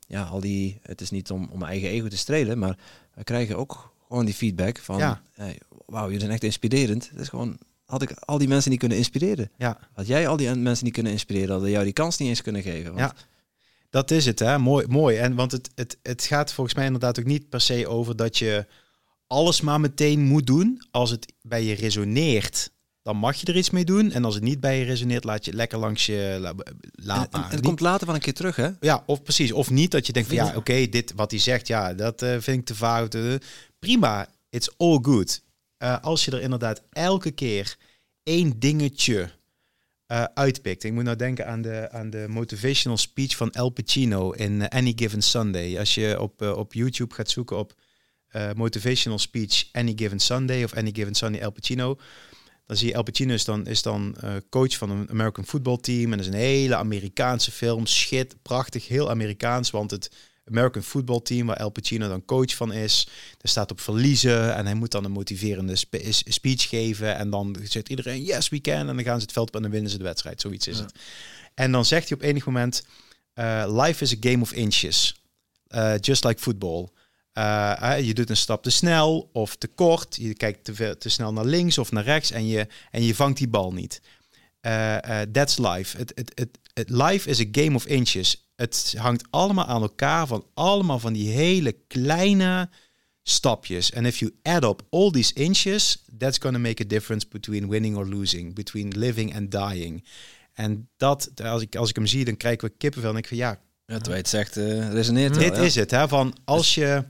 ja, 0.07 0.23
al 0.23 0.39
die, 0.39 0.79
het 0.81 1.01
is 1.01 1.09
niet 1.09 1.31
om, 1.31 1.47
om 1.51 1.59
mijn 1.59 1.71
eigen 1.71 1.89
ego 1.89 2.07
te 2.07 2.17
strelen, 2.17 2.59
maar 2.59 2.77
we 3.13 3.23
krijgen 3.23 3.57
ook 3.57 3.93
gewoon 4.07 4.25
die 4.25 4.33
feedback 4.33 4.79
van, 4.79 4.97
Ja. 4.97 5.21
hey, 5.33 5.59
wauw, 5.85 6.03
jullie 6.05 6.19
zijn 6.19 6.31
echt 6.31 6.43
inspirerend. 6.43 7.09
Het 7.09 7.19
is 7.19 7.29
gewoon, 7.29 7.57
had 7.85 8.01
ik 8.01 8.11
al 8.11 8.37
die 8.37 8.47
mensen 8.47 8.71
niet 8.71 8.79
kunnen 8.79 8.97
inspireren. 8.97 9.51
Ja. 9.57 9.77
Had 9.93 10.07
jij 10.07 10.27
al 10.27 10.37
die 10.37 10.55
mensen 10.55 10.85
niet 10.85 10.93
kunnen 10.93 11.11
inspireren, 11.11 11.49
hadden 11.51 11.69
jou 11.69 11.83
die 11.83 11.93
kans 11.93 12.17
niet 12.17 12.29
eens 12.29 12.41
kunnen 12.41 12.61
geven. 12.61 12.93
Want 12.93 12.99
Ja. 12.99 13.13
Dat 13.89 14.11
is 14.11 14.25
het, 14.25 14.39
hè? 14.39 14.57
Mooi. 14.59 14.87
mooi. 14.87 15.17
En 15.17 15.35
want 15.35 15.51
het, 15.51 15.69
het, 15.75 15.97
het 16.03 16.23
gaat 16.23 16.53
volgens 16.53 16.75
mij 16.75 16.85
inderdaad 16.85 17.19
ook 17.19 17.25
niet 17.25 17.49
per 17.49 17.61
se 17.61 17.87
over 17.87 18.15
dat 18.15 18.37
je 18.37 18.65
alles 19.27 19.61
maar 19.61 19.79
meteen 19.79 20.21
moet 20.21 20.47
doen. 20.47 20.81
Als 20.91 21.09
het 21.09 21.33
bij 21.41 21.63
je 21.63 21.73
resoneert, 21.75 22.69
dan 23.01 23.17
mag 23.17 23.35
je 23.35 23.45
er 23.47 23.57
iets 23.57 23.69
mee 23.69 23.85
doen. 23.85 24.11
En 24.11 24.25
als 24.25 24.35
het 24.35 24.43
niet 24.43 24.59
bij 24.59 24.79
je 24.79 24.85
resoneert, 24.85 25.23
laat 25.23 25.43
je 25.45 25.49
het 25.49 25.59
lekker 25.59 25.77
langs 25.77 26.05
je 26.05 26.37
la- 26.39 26.49
En, 26.49 26.77
laat 26.91 27.23
en 27.33 27.39
maar. 27.39 27.43
het 27.43 27.51
Niet- 27.53 27.65
komt 27.65 27.79
later 27.79 28.05
wel 28.05 28.15
een 28.15 28.21
keer 28.21 28.33
terug, 28.33 28.55
hè? 28.55 28.69
Ja, 28.79 29.03
of 29.05 29.23
precies. 29.23 29.51
Of 29.51 29.69
niet 29.69 29.91
dat 29.91 30.05
je 30.07 30.13
denkt 30.13 30.27
van 30.27 30.37
ja, 30.37 30.55
oké, 30.55 30.87
dit 30.89 31.13
wat 31.15 31.31
hij 31.31 31.39
zegt, 31.39 31.67
ja, 31.67 31.93
dat 31.93 32.21
eh, 32.21 32.29
vind 32.39 32.59
ik 32.59 32.65
te 32.65 32.75
vaag. 32.75 33.07
Prima, 33.79 34.27
it's 34.49 34.69
all 34.77 34.99
good. 35.01 35.41
Eh, 35.83 35.97
als 36.01 36.25
je 36.25 36.31
er 36.31 36.41
inderdaad 36.41 36.83
elke 36.91 37.31
keer 37.31 37.77
één 38.23 38.59
dingetje 38.59 39.29
eh, 40.05 40.23
uitpikt. 40.23 40.83
Ik 40.83 40.91
moet 40.91 41.03
nou 41.03 41.17
denken 41.17 41.47
aan 41.47 41.61
de, 41.61 41.87
aan 41.91 42.09
de 42.09 42.25
motivational 42.29 42.97
speech 42.97 43.35
van 43.35 43.51
Al 43.51 43.69
Pacino 43.69 44.31
in 44.31 44.61
eh, 44.61 44.77
Any 44.79 44.93
Given 44.95 45.21
Sunday. 45.21 45.79
Als 45.79 45.93
je 45.95 46.19
op, 46.19 46.41
op 46.41 46.73
YouTube 46.73 47.13
gaat 47.13 47.29
zoeken 47.29 47.57
op 47.57 47.73
motivational 48.55 49.19
speech 49.19 49.69
Any 49.71 49.93
Given 49.95 50.19
Sunday 50.19 50.63
of 50.63 50.73
Any 50.73 50.91
Given 50.93 51.15
Sunday 51.15 51.43
Al 51.43 51.51
Pacino. 51.51 51.99
Dan 52.65 52.77
zie 52.77 52.87
je 52.87 52.95
Al 52.95 53.03
Pacino 53.03 53.33
is 53.33 53.45
dan, 53.45 53.67
is 53.67 53.81
dan 53.81 54.15
coach 54.49 54.77
van 54.77 54.89
een 54.89 55.09
American 55.09 55.45
football 55.45 55.77
team. 55.77 56.11
En 56.11 56.17
dat 56.17 56.27
is 56.27 56.27
een 56.27 56.39
hele 56.39 56.75
Amerikaanse 56.75 57.51
film. 57.51 57.87
Shit, 57.87 58.35
prachtig, 58.41 58.87
heel 58.87 59.09
Amerikaans. 59.09 59.69
Want 59.71 59.91
het 59.91 60.11
American 60.49 60.81
football 60.83 61.19
team 61.21 61.47
waar 61.47 61.57
Al 61.57 61.69
Pacino 61.69 62.07
dan 62.07 62.25
coach 62.25 62.55
van 62.55 62.73
is, 62.73 63.07
daar 63.31 63.51
staat 63.51 63.71
op 63.71 63.81
verliezen. 63.81 64.55
En 64.55 64.65
hij 64.65 64.75
moet 64.75 64.91
dan 64.91 65.03
een 65.05 65.11
motiverende 65.11 65.75
spe- 65.75 66.11
speech 66.11 66.69
geven. 66.69 67.15
En 67.15 67.29
dan 67.29 67.57
zegt 67.63 67.89
iedereen, 67.89 68.23
yes 68.23 68.49
we 68.49 68.61
can. 68.61 68.87
En 68.87 68.95
dan 68.95 69.03
gaan 69.03 69.17
ze 69.17 69.21
het 69.25 69.31
veld 69.33 69.47
op 69.47 69.55
en 69.55 69.61
dan 69.61 69.71
winnen 69.71 69.91
ze 69.91 69.97
de 69.97 70.03
wedstrijd. 70.03 70.41
Zoiets 70.41 70.67
is 70.67 70.77
Ja. 70.77 70.83
het. 70.83 70.93
En 71.53 71.71
dan 71.71 71.85
zegt 71.85 72.09
hij 72.09 72.17
op 72.17 72.23
enig 72.23 72.45
moment, 72.45 72.85
eh, 73.33 73.63
life 73.67 74.03
is 74.03 74.13
a 74.13 74.17
game 74.19 74.41
of 74.41 74.51
inches. 74.53 75.21
Eh, 75.67 75.93
just 75.99 76.23
like 76.23 76.41
football. 76.41 76.87
Eh, 77.33 77.93
je 78.01 78.13
doet 78.13 78.29
een 78.29 78.37
stap 78.37 78.63
te 78.63 78.69
snel 78.69 79.29
of 79.33 79.55
te 79.55 79.67
kort. 79.67 80.15
Je 80.15 80.33
kijkt 80.33 80.63
te, 80.63 80.75
veel, 80.75 80.97
te 80.97 81.09
snel 81.09 81.33
naar 81.33 81.45
links 81.45 81.77
of 81.77 81.91
naar 81.91 82.03
rechts 82.03 82.31
en 82.31 82.47
je, 82.47 82.67
en 82.91 83.03
je 83.03 83.15
vangt 83.15 83.37
die 83.37 83.47
bal 83.47 83.71
niet. 83.73 84.01
That's 85.31 85.57
life. 85.57 86.05
Life 86.73 87.29
is 87.29 87.39
a 87.39 87.45
game 87.51 87.75
of 87.75 87.85
inches. 87.85 88.47
Het 88.63 88.95
hangt 88.97 89.23
allemaal 89.29 89.65
aan 89.65 89.81
elkaar 89.81 90.27
van 90.27 90.45
allemaal 90.53 90.99
van 90.99 91.13
die 91.13 91.29
hele 91.29 91.75
kleine 91.87 92.69
stapjes. 93.23 93.93
And 93.93 94.05
if 94.05 94.17
you 94.17 94.31
add 94.41 94.63
up 94.63 94.81
all 94.89 95.11
these 95.11 95.33
inches, 95.33 96.03
that's 96.17 96.37
going 96.37 96.55
to 96.55 96.61
make 96.61 96.83
a 96.83 96.87
difference 96.87 97.27
between 97.29 97.69
winning 97.69 97.95
or 97.95 98.07
losing, 98.07 98.55
between 98.55 98.97
living 98.97 99.35
and 99.35 99.51
dying. 99.51 100.03
En 100.53 100.89
dat, 100.97 101.31
als 101.43 101.61
ik, 101.61 101.75
als 101.75 101.89
ik 101.89 101.95
hem 101.95 102.05
zie, 102.05 102.25
dan 102.25 102.37
krijg 102.37 102.53
ik 102.53 102.61
weer 102.61 102.73
kippenvel. 102.77 103.11
En 103.11 103.17
ik 103.17 103.27
van 103.27 103.37
ja, 103.37 103.59
Ja, 103.85 103.99
terwijl 103.99 104.15
je 104.15 104.21
het 104.21 104.29
zegt, 104.29 104.57
eh, 104.57 104.91
resoneert 104.91 105.35
wel, 105.35 105.45
dit 105.45 105.55
ja. 105.55 105.61
is 105.61 105.75
het. 105.75 105.91
Hè, 105.91 106.07
van 106.07 106.37
als 106.43 106.75
je, 106.75 107.05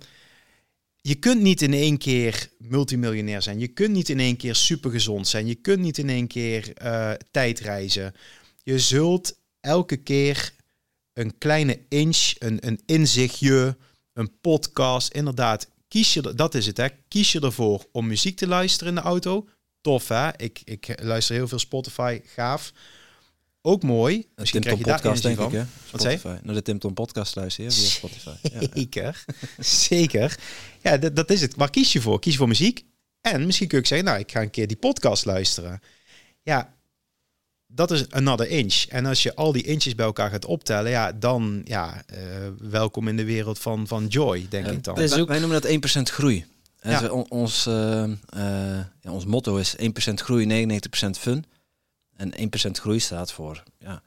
je 1.02 1.16
kunt 1.16 1.42
niet 1.42 1.62
in 1.62 1.74
één 1.74 1.98
keer 1.98 2.50
multimiljonair 2.58 3.42
zijn. 3.42 3.60
Je 3.60 3.68
kunt 3.68 3.92
niet 3.92 4.10
in 4.10 4.20
één 4.20 4.38
keer 4.38 4.56
supergezond 4.56 5.28
zijn. 5.28 5.48
Je 5.48 5.56
kunt 5.56 5.80
niet 5.80 5.98
in 5.98 6.10
één 6.10 6.28
keer 6.28 6.74
eh, 6.74 7.12
tijdreizen. 7.32 8.14
Je 8.64 8.80
zult 8.80 9.40
elke 9.60 9.98
keer 9.98 10.54
een 11.14 11.38
kleine 11.38 11.80
inch, 11.90 12.34
een, 12.38 12.68
een 12.68 12.80
inzichtje, 12.86 13.78
een 14.14 14.40
podcast. 14.42 15.12
Inderdaad, 15.12 15.68
kies 15.88 16.14
je, 16.14 16.34
dat 16.36 16.56
is 16.56 16.66
het 16.66 16.78
hè. 16.78 16.88
Kies 17.08 17.32
je 17.32 17.40
ervoor 17.40 17.86
om 17.92 18.08
muziek 18.08 18.38
te 18.38 18.48
luisteren 18.48 18.96
in 18.96 19.02
de 19.02 19.08
auto. 19.08 19.48
Tof 19.82 20.08
hè. 20.08 20.38
Ik, 20.38 20.62
ik 20.64 21.02
luister 21.02 21.36
heel 21.36 21.48
veel 21.48 21.60
Spotify, 21.60 22.22
gaaf. 22.26 22.74
Ook 23.62 23.84
mooi. 23.84 24.18
De 24.18 24.28
Misschien 24.36 24.62
Tim 24.62 24.72
krijg 24.72 24.84
Tom 24.84 24.94
je 24.94 25.02
daar 25.02 25.14
podcast, 25.14 25.24
denk 25.24 25.40
ik, 25.40 25.60
hè? 25.60 25.66
Wat 25.92 26.02
zei 26.02 26.20
je? 26.24 26.40
Naar 26.44 26.56
de 26.56 26.62
Tim 26.62 26.80
Tom 26.80 26.94
podcast 26.94 27.36
luisteren 27.36 27.72
via 27.72 27.90
Spotify. 28.00 28.36
Ja, 28.42 28.60
ja. 28.60 28.68
Zeker, 28.74 29.26
zeker. 29.90 30.40
Ja, 30.82 30.98
dat, 30.98 31.16
dat 31.16 31.30
is 31.30 31.42
het. 31.42 31.56
Maar 31.56 31.70
kies 31.70 31.94
je 31.94 32.02
voor? 32.02 32.20
Kies 32.20 32.32
je 32.32 32.38
voor 32.38 32.48
muziek? 32.48 32.86
En 33.22 33.46
misschien 33.46 33.68
kun 33.68 33.80
ook 33.80 33.86
zeggen, 33.86 34.08
nou, 34.08 34.20
ik 34.20 34.32
ga 34.32 34.42
een 34.42 34.50
keer 34.50 34.68
die 34.68 34.78
podcast 34.78 35.26
luisteren. 35.26 35.82
Ja, 36.42 36.73
dat 37.76 37.92
is 37.92 38.10
another 38.12 38.48
inch. 38.50 38.86
En 38.90 39.06
als 39.06 39.24
je 39.24 39.36
al 39.36 39.52
die 39.52 39.64
inches 39.64 39.96
bij 39.96 40.06
elkaar 40.06 40.30
gaat 40.30 40.46
optellen, 40.46 40.92
ja, 40.92 41.12
dan, 41.12 41.62
ja, 41.64 42.04
eh, 42.06 42.18
welkom 42.60 43.08
in 43.08 43.18
de 43.18 43.24
wereld 43.26 43.60
van, 43.60 43.88
van 43.88 44.08
joy, 44.08 44.46
denk 44.50 44.66
Ja, 44.66 44.72
ik 44.72 44.84
dan. 44.84 44.96
Wij- 44.96 45.20
ook- 45.22 45.28
Wij 45.28 45.40
noemen 45.40 45.62
dat 45.62 45.72
1% 45.72 46.10
groei. 46.10 46.46
En 46.80 46.92
Ja. 46.92 47.10
on- 47.10 47.30
ons, 47.30 47.66
eh, 47.66 48.04
eh, 48.04 48.86
ja, 49.02 49.12
ons 49.12 49.26
motto 49.26 49.56
is 49.58 49.76
1% 49.78 50.22
groei, 50.22 50.46
99% 50.46 51.18
fun. 51.18 51.46
En 52.16 52.42
1% 52.42 52.80
groei 52.80 53.00
staat 53.00 53.32
voor, 53.32 53.64
ja, 53.80 54.02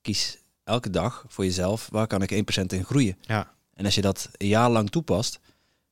kies 0.00 0.36
elke 0.64 0.90
dag 0.90 1.24
voor 1.28 1.44
jezelf, 1.44 1.88
waar 1.90 2.06
kan 2.06 2.22
ik 2.22 2.30
1% 2.30 2.72
in 2.72 2.84
groeien? 2.84 3.16
Ja, 3.20 3.54
En 3.74 3.84
als 3.84 3.94
je 3.94 4.00
dat 4.00 4.28
een 4.36 4.46
jaar 4.46 4.70
lang 4.70 4.90
toepast, 4.90 5.38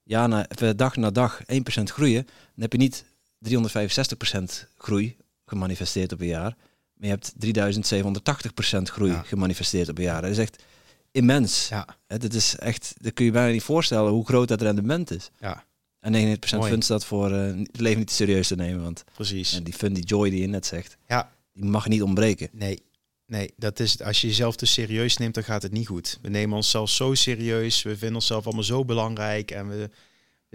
jaar 0.02 0.28
na, 0.28 0.46
dag 0.76 0.96
na 0.96 1.10
dag 1.10 1.40
1% 1.46 1.90
groeien, 1.90 2.22
dan 2.24 2.62
heb 2.62 2.72
je 2.72 2.78
niet 2.78 3.04
365% 3.38 4.66
groei 4.78 5.16
gemanifesteerd 5.46 6.12
op 6.12 6.20
een 6.20 6.26
jaar, 6.26 6.56
maar 6.96 7.08
je 7.08 7.14
hebt 7.14 7.32
3780% 7.38 8.82
groei 8.90 9.10
Ja. 9.10 9.22
gemanifesteerd 9.22 9.88
op 9.88 9.98
een 9.98 10.04
jaar. 10.04 10.22
Dat 10.22 10.30
is 10.30 10.38
echt 10.38 10.62
immens. 11.10 11.68
ja, 11.68 11.86
dit 12.06 12.34
is 12.34 12.56
echt, 12.56 12.94
dat 12.98 13.12
kun 13.12 13.24
je 13.24 13.30
bijna 13.30 13.52
niet 13.52 13.62
voorstellen 13.62 14.12
hoe 14.12 14.26
groot 14.26 14.48
dat 14.48 14.62
rendement 14.62 15.10
is. 15.10 15.30
ja, 15.40 15.64
En 16.00 16.12
99% 16.12 16.58
Mooi. 16.58 16.70
fun 16.72 16.82
staat 16.82 17.04
voor 17.04 17.32
eh, 17.32 17.46
het 17.56 17.80
leven 17.80 17.98
niet 17.98 18.08
te 18.08 18.14
serieus 18.14 18.48
te 18.48 18.56
nemen. 18.56 18.82
Want 18.82 19.04
precies. 19.14 19.52
en 19.52 19.62
die 19.64 19.74
fun, 19.74 19.92
die 19.92 20.04
joy 20.04 20.30
die 20.30 20.40
je 20.40 20.46
net 20.46 20.66
zegt, 20.66 20.96
Ja. 21.08 21.30
die 21.52 21.64
mag 21.64 21.88
niet 21.88 22.02
ontbreken. 22.02 22.48
Nee, 22.52 22.82
nee, 23.26 23.50
dat 23.56 23.80
is 23.80 23.92
het. 23.92 24.02
Als 24.02 24.20
je 24.20 24.26
jezelf 24.26 24.56
te 24.56 24.66
serieus 24.66 25.16
neemt, 25.16 25.34
dan 25.34 25.44
gaat 25.44 25.62
het 25.62 25.72
niet 25.72 25.86
goed. 25.86 26.18
We 26.22 26.28
nemen 26.28 26.56
onszelf 26.56 26.90
zo 26.90 27.14
serieus. 27.14 27.82
We 27.82 27.96
vinden 27.96 28.14
onszelf 28.16 28.44
allemaal 28.44 28.64
zo 28.64 28.84
belangrijk. 28.84 29.50
En 29.50 29.68
we, 29.68 29.90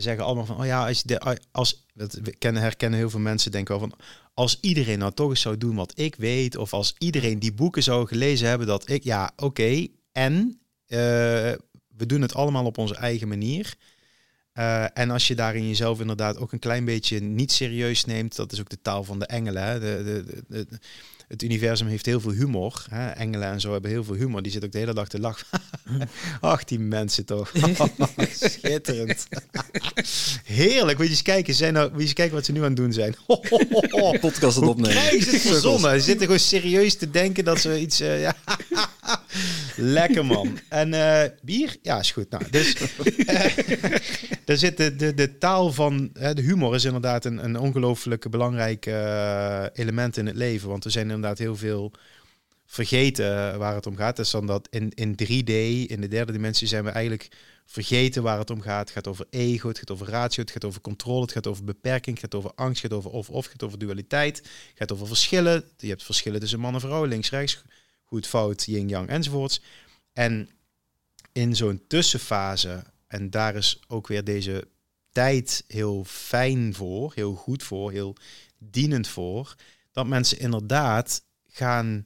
zeggen 0.02 0.24
allemaal 0.26 0.46
van, 0.46 0.60
oh 0.60 0.66
ja, 0.66 0.88
als, 0.88 1.04
de, 1.04 1.38
als 1.52 1.86
dat 1.94 2.20
kennen, 2.38 2.62
herkennen 2.62 3.00
heel 3.00 3.10
veel 3.10 3.20
mensen, 3.20 3.52
denken 3.52 3.80
wel 3.80 3.90
van, 3.90 4.00
als 4.34 4.58
iedereen 4.62 5.00
nou 5.00 5.14
toch 5.14 5.30
eens 5.30 5.42
zou 5.42 5.58
doen 5.58 5.76
wat 5.76 6.00
ik 6.00 6.16
weet, 6.16 6.58
of 6.58 6.74
als 6.74 6.96
iedereen 6.98 7.40
die 7.40 7.54
boeken 7.54 7.84
zou 7.84 8.08
gelezen 8.08 8.48
hebben, 8.48 8.68
dat 8.68 8.90
ik, 8.90 9.04
ja, 9.04 9.32
oké, 9.36 9.88
en 10.12 10.60
eh, 10.86 10.98
we 11.98 12.06
doen 12.06 12.22
het 12.22 12.34
allemaal 12.34 12.66
op 12.66 12.78
onze 12.78 12.96
eigen 12.96 13.28
manier. 13.28 13.76
Eh, 14.54 14.98
en 14.98 15.10
als 15.12 15.28
je 15.28 15.36
daarin 15.36 15.68
jezelf 15.68 16.00
inderdaad 16.00 16.38
ook 16.38 16.52
een 16.52 16.60
klein 16.60 16.86
beetje 16.86 17.20
niet 17.20 17.52
serieus 17.52 18.06
neemt, 18.06 18.36
dat 18.36 18.52
is 18.52 18.60
ook 18.60 18.70
de 18.70 18.82
taal 18.82 19.04
van 19.04 19.20
de 19.20 19.26
engelen. 19.26 19.64
Hè? 19.64 19.80
De, 19.80 20.04
de, 20.04 20.66
de- 20.66 20.80
het 21.30 21.44
universum 21.44 21.88
heeft 21.88 22.06
heel 22.06 22.20
veel 22.20 22.32
humor. 22.32 22.86
Hè? 22.90 23.10
Engelen 23.10 23.48
en 23.48 23.62
zo 23.62 23.72
hebben 23.72 23.92
heel 23.92 24.04
veel 24.04 24.16
humor. 24.16 24.42
Die 24.42 24.52
zitten 24.52 24.70
ook 24.70 24.76
de 24.76 24.82
hele 24.82 24.94
dag 24.94 25.08
te 25.08 25.20
lachen. 25.20 25.48
Ach, 26.42 26.64
die 26.64 26.80
mensen 26.80 27.26
toch. 27.26 27.52
Schitterend. 28.40 29.28
Heerlijk. 30.44 30.98
Moet 30.98 31.08
je 31.08 31.14
eens 31.14 31.22
kijken, 31.22 31.54
zijn 31.54 31.74
nou, 31.74 31.90
moet 31.90 31.98
je 31.98 32.04
eens 32.04 32.14
kijken 32.14 32.36
wat 32.36 32.46
ze 32.46 32.52
nu 32.52 32.60
aan 32.60 32.66
het 32.66 32.76
doen 32.76 32.94
zijn. 32.94 33.16
Podcast 34.20 34.56
het 34.56 34.66
opnemen. 34.66 34.98
krijgen 34.98 35.22
ze 35.22 35.32
het 35.32 35.42
verzonnen? 35.42 36.00
Ze 36.00 36.06
zitten 36.06 36.26
gewoon 36.26 36.40
serieus 36.40 36.96
te 36.96 37.10
denken 37.10 37.44
dat 37.44 37.60
ze 37.60 37.80
iets... 37.80 38.00
eh, 38.00 38.22
ja. 38.22 38.36
Lekker 39.82 40.26
man. 40.26 40.60
En 40.70 40.94
eh, 40.94 41.30
bier? 41.42 41.78
Ja, 41.82 42.00
is 42.00 42.12
goed. 42.12 42.30
Nou, 42.30 42.44
dus 42.50 42.76
daar 44.46 44.58
zit 44.66 44.78
de, 44.78 44.96
de, 44.96 45.14
de 45.14 45.38
taal 45.38 45.72
van... 45.72 46.10
De 46.14 46.42
humor 46.42 46.76
is 46.76 46.84
inderdaad 46.84 47.26
een, 47.26 47.44
een 47.44 47.60
ongelooflijk 47.60 48.30
belangrijk 48.30 48.86
eh, 48.86 49.66
element 49.74 50.18
in 50.18 50.26
het 50.26 50.36
leven. 50.36 50.70
Want 50.70 50.86
er 50.86 50.92
zijn 50.92 51.06
inderdaad 51.06 51.38
heel 51.38 51.56
veel 51.56 51.92
vergeten 52.66 53.58
waar 53.60 53.76
het 53.76 53.88
om 53.88 53.96
gaat. 53.96 54.16
Dus 54.16 54.32
dan 54.32 54.46
dat 54.46 54.68
in, 54.72 54.92
in 54.96 55.12
3D, 55.12 55.52
in 55.92 56.02
de 56.02 56.08
derde 56.08 56.32
dimensie, 56.32 56.68
zijn 56.68 56.84
we 56.84 56.90
eigenlijk 56.90 57.30
vergeten 57.66 58.24
waar 58.24 58.38
het 58.38 58.50
om 58.50 58.62
gaat. 58.62 58.80
Het 58.80 58.90
gaat 58.90 59.08
over 59.08 59.26
ego, 59.30 59.68
het 59.68 59.78
gaat 59.78 59.92
over 59.92 60.10
ratio, 60.10 60.44
het 60.44 60.52
gaat 60.52 60.66
over 60.66 60.82
controle, 60.82 61.22
het 61.22 61.32
gaat 61.32 61.48
over 61.48 61.64
beperking, 61.64 62.16
het 62.16 62.26
gaat 62.26 62.36
over 62.36 62.52
angst, 62.56 62.82
het 62.82 62.92
gaat 62.92 63.00
over 63.00 63.12
of-of, 63.12 63.44
het 63.44 63.52
gaat 63.52 63.64
over 63.64 63.80
dualiteit, 63.80 64.38
het 64.38 64.48
gaat 64.76 64.92
over 64.92 65.08
verschillen. 65.08 65.64
Je 65.78 65.88
hebt 65.88 66.04
verschillen 66.04 66.40
tussen 66.40 66.60
man 66.60 66.74
en 66.74 66.80
vrouw, 66.80 67.06
links, 67.06 67.30
rechts, 67.30 67.64
goed, 68.10 68.28
fout, 68.28 68.66
yin-yang 68.66 69.08
enzovoorts. 69.10 69.62
En 70.14 70.50
in 71.32 71.56
zo'n 71.56 71.84
tussenfase, 71.88 72.84
en 73.08 73.30
daar 73.30 73.56
is 73.56 73.82
ook 73.88 74.08
weer 74.08 74.24
deze 74.24 74.68
tijd 75.12 75.64
heel 75.68 76.04
fijn 76.04 76.74
voor, 76.74 77.12
heel 77.16 77.36
goed 77.36 77.64
voor, 77.64 77.92
heel 77.92 78.16
dienend 78.58 79.08
voor, 79.08 79.56
dat 79.92 80.08
mensen 80.08 80.40
inderdaad 80.40 81.24
gaan 81.48 82.06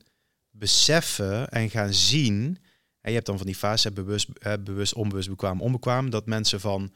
beseffen 0.49 1.49
en 1.49 1.69
gaan 1.69 1.93
zien. 1.93 2.57
En 3.01 3.09
je 3.09 3.15
hebt 3.15 3.25
dan 3.25 3.37
van 3.37 3.45
die 3.45 3.55
fase 3.55 3.91
bewust, 3.91 4.27
bewust, 4.63 4.93
onbewust, 4.93 5.29
bekwaam, 5.29 5.61
onbekwaam. 5.61 6.09
Dat 6.09 6.25
mensen 6.25 6.59
van 6.59 6.93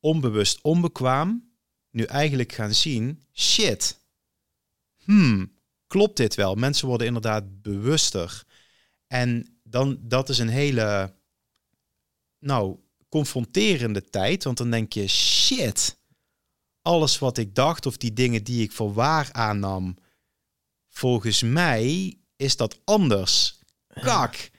onbewust, 0.00 0.62
onbekwaam 0.62 1.50
nu 1.90 2.04
eigenlijk 2.04 2.52
gaan 2.52 2.74
zien, 2.74 3.24
shit, 3.32 4.00
hmm, 5.04 5.52
klopt 5.90 6.16
dit 6.16 6.34
wel? 6.34 6.54
Mensen 6.54 6.88
worden 6.88 7.06
inderdaad 7.06 7.62
bewuster. 7.62 8.44
En 9.06 9.58
dan, 9.62 9.98
dat 10.00 10.28
is 10.28 10.38
een 10.38 10.48
hele, 10.48 11.14
nou, 12.38 12.76
confronterende 13.08 14.04
tijd. 14.04 14.44
Want 14.44 14.56
dan 14.56 14.70
denk 14.70 14.92
je, 14.92 15.08
shit, 15.08 15.98
alles 16.82 17.18
wat 17.18 17.38
ik 17.38 17.54
dacht 17.54 17.86
of 17.86 17.96
die 17.96 18.12
dingen 18.12 18.44
die 18.44 18.62
ik 18.62 18.72
voor 18.72 18.92
waar 18.92 19.28
aannam, 19.32 19.96
volgens 20.88 21.42
mij 21.42 22.14
is 22.36 22.56
dat 22.56 22.80
anders. 22.84 23.58
Kak. 23.88 24.50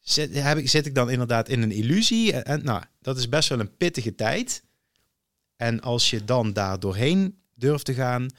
Zit, 0.00 0.34
heb 0.34 0.58
ik, 0.58 0.68
zit 0.68 0.86
ik 0.86 0.94
dan 0.94 1.10
inderdaad 1.10 1.48
in 1.48 1.62
een 1.62 1.72
illusie? 1.72 2.32
En, 2.32 2.44
en, 2.44 2.64
nou, 2.64 2.82
dat 3.00 3.16
is 3.16 3.28
best 3.28 3.48
wel 3.48 3.60
een 3.60 3.76
pittige 3.76 4.14
tijd. 4.14 4.64
En 5.56 5.80
als 5.80 6.10
je 6.10 6.24
dan 6.24 6.52
daar 6.52 6.80
doorheen 6.80 7.42
durft 7.54 7.84
te 7.84 7.94
gaan, 7.94 8.30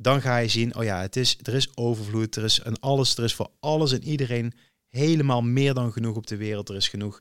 dan 0.00 0.20
ga 0.20 0.36
je 0.36 0.48
zien, 0.48 0.76
oh 0.76 0.84
ja, 0.84 1.00
het 1.00 1.16
is, 1.16 1.38
er 1.42 1.54
is 1.54 1.76
overvloed, 1.76 2.36
er 2.36 2.44
is 2.44 2.60
een 2.64 2.80
alles, 2.80 3.16
er 3.16 3.24
is 3.24 3.34
voor 3.34 3.50
alles 3.60 3.92
en 3.92 4.04
iedereen 4.04 4.52
helemaal 4.88 5.42
meer 5.42 5.74
dan 5.74 5.92
genoeg 5.92 6.16
op 6.16 6.26
de 6.26 6.36
wereld. 6.36 6.68
Er 6.68 6.76
is 6.76 6.88
genoeg 6.88 7.18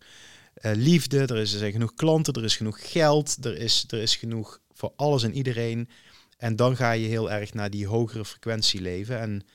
eh, 0.54 0.72
liefde, 0.76 1.20
er, 1.20 1.38
is, 1.38 1.54
er 1.54 1.60
zijn 1.60 1.72
genoeg 1.72 1.94
klanten, 1.94 2.34
er 2.34 2.44
is 2.44 2.56
genoeg 2.56 2.92
geld, 2.92 3.46
er 3.46 3.58
is, 3.58 3.86
er 3.88 4.00
is 4.00 4.16
genoeg 4.16 4.60
voor 4.74 4.94
alles 4.96 5.24
en 5.24 5.34
iedereen. 5.34 5.90
En 6.38 6.56
dan 6.56 6.76
ga 6.76 6.92
je 6.92 7.08
heel 7.08 7.32
erg 7.32 7.54
naar 7.54 7.70
die 7.70 7.88
hogere 7.88 8.26
frequentie 8.26 8.82
leven. 8.82 9.20
En 9.20 9.46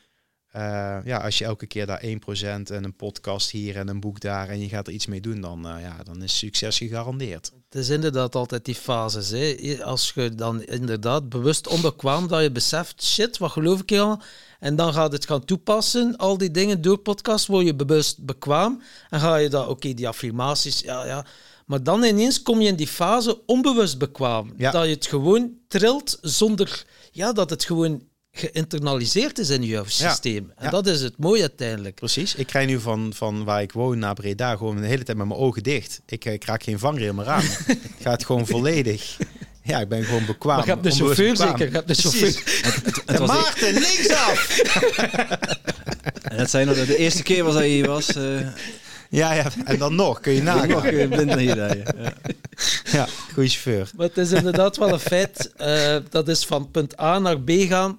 eh, 0.52 0.98
ja, 1.04 1.18
als 1.18 1.38
je 1.38 1.44
elke 1.44 1.66
keer 1.66 1.86
daar 1.86 2.02
1% 2.04 2.70
en 2.70 2.84
een 2.84 2.96
podcast 2.96 3.50
hier 3.50 3.76
en 3.76 3.88
een 3.88 4.00
boek 4.00 4.20
daar 4.20 4.48
en 4.48 4.60
je 4.60 4.68
gaat 4.68 4.86
er 4.86 4.92
iets 4.92 5.06
mee 5.06 5.20
doen, 5.20 5.40
dan, 5.40 5.68
eh, 5.68 5.82
ja, 5.82 5.96
dan 6.04 6.22
is 6.22 6.38
succes 6.38 6.78
gegarandeerd. 6.78 7.52
Het 7.68 7.74
is 7.74 7.88
inderdaad 7.88 8.34
altijd 8.34 8.64
die 8.64 8.74
fases. 8.74 9.30
Hè. 9.30 9.76
Als 9.84 10.12
je 10.14 10.34
dan 10.34 10.62
inderdaad 10.62 11.28
bewust 11.28 11.68
onbekwaam 11.68 12.28
dat 12.28 12.42
je 12.42 12.50
beseft, 12.50 13.04
shit, 13.04 13.38
wat 13.38 13.50
geloof 13.50 13.80
ik 13.80 13.92
al? 13.92 14.22
En 14.60 14.76
dan 14.76 14.92
gaat 14.92 15.12
het 15.12 15.26
gaan 15.26 15.44
toepassen, 15.44 16.16
al 16.16 16.38
die 16.38 16.50
dingen 16.50 16.82
door 16.82 16.98
podcast, 16.98 17.46
word 17.46 17.66
je 17.66 17.74
bewust 17.74 18.24
bekwaam. 18.24 18.82
En 19.10 19.20
ga 19.20 19.36
je 19.36 19.48
dat, 19.48 19.68
oké, 19.68 19.94
die 19.94 20.08
affirmaties, 20.08 20.80
ja, 20.80 21.06
ja. 21.06 21.26
Maar 21.66 21.82
dan 21.82 22.02
ineens 22.02 22.42
kom 22.42 22.60
je 22.60 22.68
in 22.68 22.76
die 22.76 22.86
fase 22.86 23.40
onbewust 23.46 23.98
bekwaam. 23.98 24.52
Ja. 24.56 24.70
Dat 24.70 24.84
je 24.84 24.90
het 24.90 25.06
gewoon 25.06 25.52
trilt 25.68 26.18
zonder, 26.20 26.84
ja, 27.12 27.32
dat 27.32 27.50
het 27.50 27.64
gewoon 27.64 28.02
geïnternaliseerd 28.32 29.38
is 29.38 29.50
in 29.50 29.62
je 29.62 29.82
systeem. 29.86 30.52
En 30.56 30.64
Ja. 30.64 30.70
dat 30.70 30.86
is 30.86 31.00
het 31.02 31.14
mooie 31.18 31.40
uiteindelijk. 31.40 31.94
Precies. 31.94 32.34
Ik 32.34 32.46
krijg 32.46 32.66
nu 32.66 32.80
van, 32.80 33.12
van 33.14 33.44
waar 33.44 33.62
ik 33.62 33.72
woon 33.72 33.98
naar 33.98 34.14
Breda 34.14 34.56
gewoon 34.56 34.76
de 34.80 34.86
hele 34.86 35.02
tijd 35.02 35.16
met 35.16 35.26
mijn 35.26 35.40
ogen 35.40 35.62
dicht. 35.62 36.00
Ik, 36.06 36.24
eh, 36.24 36.32
ik 36.32 36.44
raak 36.44 36.62
geen 36.62 36.78
vangrail 36.78 37.14
meer 37.14 37.28
aan. 37.28 37.42
ik 37.68 37.80
ga 38.02 38.10
het 38.10 38.24
gewoon 38.24 38.46
volledig. 38.46 39.16
Ja, 39.64 39.80
ik 39.80 39.88
ben 39.88 40.04
gewoon 40.04 40.26
bekwaam. 40.26 40.56
Maar 40.56 40.66
je 40.66 40.72
hebt 40.72 40.84
de 40.84 40.90
chauffeur 40.90 41.28
bekwaam. 41.28 41.48
zeker, 41.58 41.66
je 41.70 41.74
hebt 41.76 41.88
de 41.88 41.94
chauffeur. 41.94 42.42
Het 43.06 43.18
was 43.18 43.28
de, 43.30 43.34
Maarten, 43.36 43.72
linksaf! 43.72 44.58
en 46.54 46.66
dat 46.66 46.76
dat 46.76 46.86
de 46.86 46.96
eerste 46.96 47.22
keer 47.22 47.44
was 47.44 47.54
dat 47.54 47.62
je 47.62 47.68
hier 47.68 47.86
was. 47.86 48.14
eh 48.14 48.46
ja, 49.10 49.32
ja, 49.32 49.50
en 49.64 49.78
dan 49.78 49.94
nog, 49.94 50.20
kun 50.20 50.32
je 50.32 50.42
nog 50.42 50.66
nagaan. 50.66 50.84
eh, 50.84 51.08
blind 51.08 51.24
naar 51.24 51.38
hier 51.38 51.54
rijden. 51.54 51.94
Ja. 52.02 52.12
Ja, 52.92 53.06
goede 53.32 53.48
chauffeur. 53.48 53.90
Maar 53.96 54.06
het 54.06 54.16
is 54.18 54.30
inderdaad 54.32 54.76
wel 54.76 54.92
een 54.92 54.98
feit. 54.98 55.52
eh, 55.56 55.96
dat 56.10 56.28
is 56.28 56.44
van 56.44 56.70
punt 56.70 57.00
A 57.00 57.18
naar 57.18 57.40
B 57.40 57.50
gaan. 57.50 57.98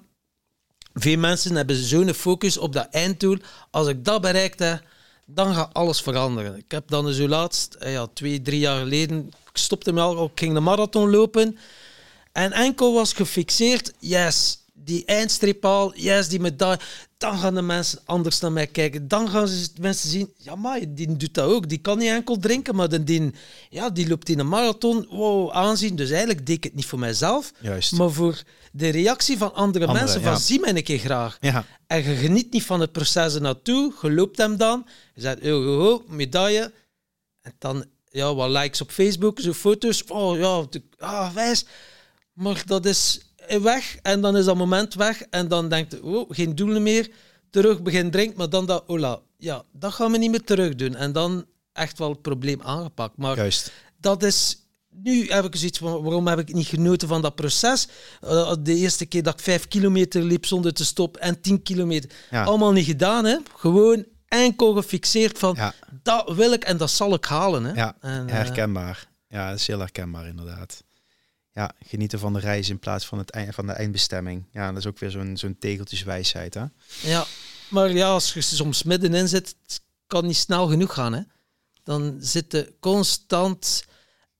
Veel 0.94 1.18
mensen 1.18 1.56
hebben 1.56 1.76
zo'n 1.76 2.14
focus 2.14 2.58
op 2.58 2.72
dat 2.72 2.88
einddoel. 2.90 3.38
Als 3.70 3.88
ik 3.88 4.04
dat 4.04 4.20
bereikt 4.20 4.58
heb, 4.58 4.82
dan 5.26 5.54
gaat 5.54 5.74
alles 5.74 6.00
veranderen. 6.00 6.56
Ik 6.56 6.70
heb 6.70 6.88
dan 6.88 7.12
zo 7.12 7.28
laatst, 7.28 7.74
eh, 7.74 7.92
ja, 7.92 8.06
twee, 8.06 8.42
drie 8.42 8.58
jaar 8.58 8.78
geleden, 8.78 9.26
ik 9.26 9.58
stopte 9.58 9.92
me 9.92 10.00
al, 10.00 10.30
ging 10.34 10.54
de 10.54 10.60
marathon 10.60 11.10
lopen. 11.10 11.58
En 12.32 12.52
enkel 12.52 12.94
was 12.94 13.12
gefixeerd, 13.12 13.92
yes, 13.98 14.58
die 14.84 15.04
eindstreeppaal, 15.04 15.94
yes, 15.96 16.28
die 16.28 16.40
medaille. 16.40 16.78
Dan 17.18 17.38
gaan 17.38 17.54
de 17.54 17.62
mensen 17.62 17.98
anders 18.04 18.40
naar 18.40 18.52
mij 18.52 18.66
kijken. 18.66 19.08
Dan 19.08 19.28
gaan 19.28 19.48
ze 19.48 19.68
mensen 19.80 20.10
zien, 20.10 20.32
ja 20.36 20.54
maar, 20.56 20.80
die 20.94 21.16
doet 21.16 21.34
dat 21.34 21.48
ook. 21.48 21.68
Die 21.68 21.78
kan 21.78 21.98
niet 21.98 22.08
enkel 22.08 22.38
drinken, 22.38 22.74
maar 22.74 22.88
die, 22.88 23.04
die, 23.04 23.30
ja, 23.70 23.90
die 23.90 24.08
loopt 24.08 24.28
in 24.28 24.38
een 24.38 24.48
marathon. 24.48 25.06
Wow, 25.10 25.50
aanzien. 25.50 25.96
Dus 25.96 26.08
eigenlijk 26.10 26.46
deed 26.46 26.56
ik 26.56 26.64
het 26.64 26.74
niet 26.74 26.86
voor 26.86 26.98
mijzelf, 26.98 27.52
Juist. 27.60 27.92
maar 27.92 28.10
voor 28.10 28.42
de 28.72 28.88
reactie 28.88 29.38
van 29.38 29.54
andere, 29.54 29.86
Andere, 29.86 30.04
mensen. 30.04 30.22
ja. 30.22 30.30
Van, 30.32 30.40
zie 30.40 30.60
mij 30.60 30.74
een 30.76 30.82
keer 30.82 30.98
graag. 30.98 31.36
Ja, 31.40 31.64
En 31.86 32.02
je 32.04 32.14
geniet 32.14 32.52
niet 32.52 32.64
van 32.64 32.80
het 32.80 32.92
proces 32.92 33.34
ernaartoe. 33.34 33.92
Je 34.02 34.10
loopt 34.12 34.38
hem 34.38 34.56
dan. 34.56 34.86
Je 35.14 35.20
zegt, 35.20 35.40
oh, 35.42 35.68
oh, 35.68 35.86
oh, 35.92 36.08
medaille. 36.08 36.72
En 37.42 37.52
dan, 37.58 37.84
ja, 38.10 38.34
wat 38.34 38.50
likes 38.50 38.80
op 38.80 38.90
Facebook, 38.90 39.40
zo 39.40 39.52
foto's. 39.52 40.04
Oh 40.04 40.38
ja, 40.38 40.66
de- 40.70 40.82
ah, 40.98 41.32
wijs. 41.34 41.64
Maar 42.32 42.62
dat 42.66 42.86
is 42.86 43.20
weg. 43.62 43.96
En 44.02 44.20
dan 44.20 44.36
is 44.36 44.44
dat 44.44 44.56
moment 44.56 44.94
weg. 44.94 45.22
En 45.22 45.48
dan 45.48 45.68
denkt 45.68 45.92
je, 45.92 46.02
oh, 46.02 46.30
geen 46.30 46.54
doel 46.54 46.80
meer. 46.80 47.10
Terug 47.50 47.82
begin 47.82 48.10
drinken. 48.10 48.36
Maar 48.38 48.50
dan 48.50 48.66
dat, 48.66 48.84
ola, 48.86 49.20
ja, 49.36 49.62
dat 49.72 49.92
gaan 49.92 50.12
we 50.12 50.18
niet 50.18 50.30
meer 50.30 50.44
terug 50.44 50.74
doen. 50.74 50.94
En 50.94 51.12
dan 51.12 51.44
echt 51.72 51.98
wel 51.98 52.10
het 52.10 52.22
probleem 52.22 52.62
aangepakt. 52.62 53.16
Maar 53.16 53.36
juist. 53.36 53.72
dat 54.00 54.22
is. 54.22 54.58
Nu 54.96 55.26
heb 55.28 55.44
ik 55.44 55.56
zoiets 55.56 55.78
van, 55.78 56.02
waarom 56.02 56.26
heb 56.26 56.38
ik 56.38 56.52
niet 56.54 56.66
genoten 56.66 57.08
van 57.08 57.22
dat 57.22 57.34
proces? 57.34 57.88
Eh, 58.20 58.52
de 58.60 58.74
eerste 58.74 59.06
keer 59.06 59.22
dat 59.22 59.32
ik 59.34 59.40
vijf 59.40 59.68
kilometer 59.68 60.22
liep 60.22 60.46
zonder 60.46 60.72
te 60.74 60.84
stoppen 60.84 61.20
en 61.20 61.40
tien 61.40 61.62
kilometer. 61.62 62.10
Ja. 62.30 62.44
Allemaal 62.44 62.72
niet 62.72 62.86
gedaan, 62.86 63.24
hè? 63.24 63.36
Gewoon 63.56 64.04
enkel 64.28 64.74
gefixeerd 64.74 65.38
van, 65.38 65.54
Ja. 65.56 65.74
dat 66.02 66.32
wil 66.34 66.52
ik 66.52 66.64
en 66.64 66.76
dat 66.76 66.90
zal 66.90 67.14
ik 67.14 67.24
halen, 67.24 67.64
hè? 67.64 67.72
Ja, 67.72 67.96
En, 68.00 68.28
eh, 68.28 68.34
herkenbaar. 68.34 69.08
Ja, 69.28 69.48
dat 69.50 69.58
is 69.58 69.66
heel 69.66 69.78
herkenbaar 69.78 70.26
inderdaad. 70.26 70.82
Ja, 71.54 71.72
genieten 71.86 72.18
van 72.18 72.32
de 72.32 72.38
reis 72.38 72.68
in 72.68 72.78
plaats 72.78 73.06
van, 73.06 73.18
het 73.18 73.38
van 73.50 73.66
de 73.66 73.72
eindbestemming. 73.72 74.44
Ja, 74.52 74.68
dat 74.68 74.76
is 74.76 74.86
ook 74.86 74.98
weer 74.98 75.10
zo'n 75.10 75.36
zo'n 75.36 75.56
tegeltjeswijsheid, 75.58 76.54
hè? 76.54 76.64
ja, 77.02 77.26
maar 77.70 77.92
ja, 77.92 78.08
als 78.08 78.34
je 78.34 78.40
soms 78.40 78.82
middenin 78.82 79.28
zit, 79.28 79.56
kan 80.06 80.26
niet 80.26 80.36
snel 80.36 80.66
genoeg 80.66 80.94
gaan, 80.94 81.12
hè? 81.12 81.20
Dan 81.82 82.16
zit 82.20 82.52
je 82.52 82.74
constant... 82.80 83.84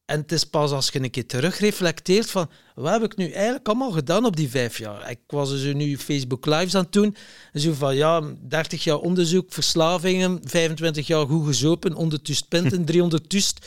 En 0.05 0.21
het 0.21 0.33
is 0.33 0.45
pas 0.45 0.71
als 0.71 0.89
je 0.89 1.03
een 1.03 1.11
keer 1.11 1.27
terugreflecteert 1.27 2.31
van 2.31 2.51
wat 2.75 2.93
heb 2.93 3.03
ik 3.03 3.17
nu 3.17 3.31
eigenlijk 3.31 3.69
allemaal 3.69 3.91
gedaan 3.91 4.25
op 4.25 4.37
die 4.37 4.49
vijf 4.49 4.79
jaar. 4.79 5.11
Ik 5.11 5.21
was 5.27 5.51
dus 5.51 5.75
nu 5.75 5.99
Facebook 5.99 6.47
Lives 6.47 6.75
aan 6.75 6.83
het 6.83 6.93
doen. 6.93 7.17
En 7.53 7.61
zo 7.61 7.73
van 7.73 7.97
ja, 7.97 8.23
30 8.41 8.85
jaar 8.85 8.99
onderzoek, 8.99 9.53
verslavingen, 9.53 10.41
25 10.45 11.07
jaar 11.07 11.27
goed 11.27 11.47
gezopen, 11.47 11.93
100 11.93 12.49
pinten, 12.49 12.85
300 12.85 13.29
tust 13.29 13.67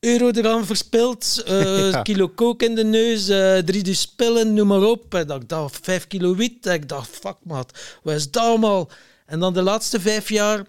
euro 0.00 0.30
eraan 0.30 0.66
verspild, 0.66 1.42
eh, 1.46 1.90
Ja. 1.90 2.02
kilo 2.02 2.28
kook 2.28 2.62
in 2.62 2.74
de 2.74 2.84
neus, 2.84 3.28
eh, 3.28 3.58
drie 3.58 3.82
dus 3.82 4.06
pillen, 4.06 4.54
noem 4.54 4.66
maar 4.66 4.82
op. 4.82 5.14
En 5.14 5.26
dat 5.26 5.42
ik 5.42 5.48
dacht, 5.48 5.78
vijf 5.82 6.06
kilo 6.06 6.34
wiet. 6.34 6.66
En 6.66 6.74
ik 6.74 6.88
dacht, 6.88 7.08
fuck 7.08 7.36
maat, 7.42 7.78
wat 8.02 8.14
is 8.14 8.30
dat 8.30 8.42
allemaal? 8.42 8.90
En 9.26 9.40
dan 9.40 9.54
de 9.54 9.62
laatste 9.62 10.00
vijf 10.00 10.28
jaar, 10.28 10.64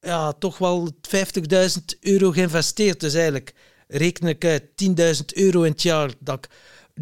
ja, 0.00 0.32
toch 0.32 0.58
wel 0.58 0.90
50.000 1.00 1.98
euro 2.00 2.30
geïnvesteerd. 2.30 3.00
Dus 3.00 3.14
eigenlijk 3.14 3.54
reken 3.88 4.28
ik 4.28 4.44
uit 4.44 4.62
10.000 4.76 5.24
euro 5.34 5.62
in 5.62 5.70
het 5.72 5.82
jaar 5.82 6.10
dat 6.18 6.44
ik 6.44 6.48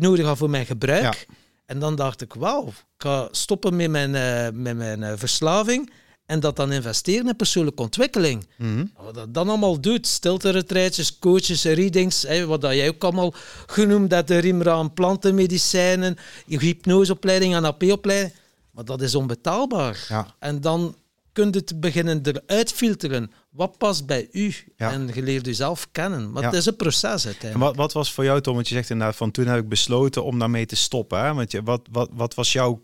nodig 0.01 0.27
had 0.27 0.39
voor 0.39 0.51
mijn 0.51 0.67
gebruik. 0.67 1.03
Ja. 1.29 1.35
En 1.67 1.79
dan 1.79 1.97
dacht 1.97 2.21
ik, 2.21 2.35
wauw, 2.35 2.67
ik 2.67 2.75
ga 2.97 3.29
stoppen 3.31 3.77
met 3.77 3.91
mijn, 3.91 4.15
eh, 4.15 4.49
met 4.53 4.77
mijn 4.77 5.03
eh, 5.03 5.13
verslaving 5.17 5.93
en 6.33 6.41
dat 6.41 6.57
dan 6.57 6.73
investeren 6.73 7.29
in 7.29 7.37
persoonlijke 7.37 7.83
ontwikkeling. 7.83 8.47
Mhm. 8.59 8.85
Wat 9.05 9.15
dat 9.15 9.35
dan 9.35 9.49
allemaal 9.49 9.81
doet, 9.81 10.07
stilte-retreatjes, 10.07 11.19
coaches, 11.19 11.65
readings, 11.65 12.23
hè, 12.23 12.47
wat 12.47 12.61
dat 12.61 12.73
jij 12.75 12.89
ook 12.89 13.05
allemaal 13.05 13.35
genoemd 13.67 14.11
hebt, 14.11 14.29
de 14.29 14.39
Rimraan, 14.39 14.93
plantenmedicijnen, 14.93 16.17
hypnoseopleiding, 16.47 17.61
NLP-opleiding, 17.61 18.33
maar 18.71 18.85
dat 18.85 19.01
is 19.03 19.15
onbetaalbaar. 19.15 20.07
Ja. 20.09 20.35
En 20.39 20.61
dan 20.61 20.95
kun 21.33 21.47
je 21.51 21.57
het 21.57 21.81
beginnen 21.81 22.21
eruit 22.23 22.73
filteren. 22.73 23.31
Wat 23.51 23.79
past 23.79 24.07
bij 24.07 24.29
u? 24.33 24.55
Ja. 24.77 24.91
En 24.93 25.11
je 25.15 25.23
leert 25.23 25.47
jezelf 25.47 25.89
kennen. 25.93 26.31
Maar 26.33 26.43
Ja. 26.43 26.49
het 26.49 26.57
is 26.59 26.67
een 26.67 26.77
proces 26.77 27.25
En 27.25 27.31
uiteindelijk. 27.31 27.71
wat, 27.71 27.77
wat 27.77 27.93
was 27.93 28.13
voor 28.13 28.25
jou, 28.25 28.41
Tom, 28.41 28.55
want 28.55 28.69
je 28.69 28.75
zegt 28.75 28.91
inderdaad 28.91 29.17
van 29.17 29.31
toen 29.31 29.47
heb 29.47 29.59
ik 29.59 29.69
besloten 29.69 30.25
om 30.25 30.39
daarmee 30.39 30.67
te 30.67 30.77
stoppen. 30.77 31.25
Hè? 31.25 31.35
Want 31.35 31.51
je, 31.51 31.63
wat, 31.63 31.81
wat, 31.91 32.11
wat 32.13 32.35
was 32.35 32.53
jouw 32.53 32.83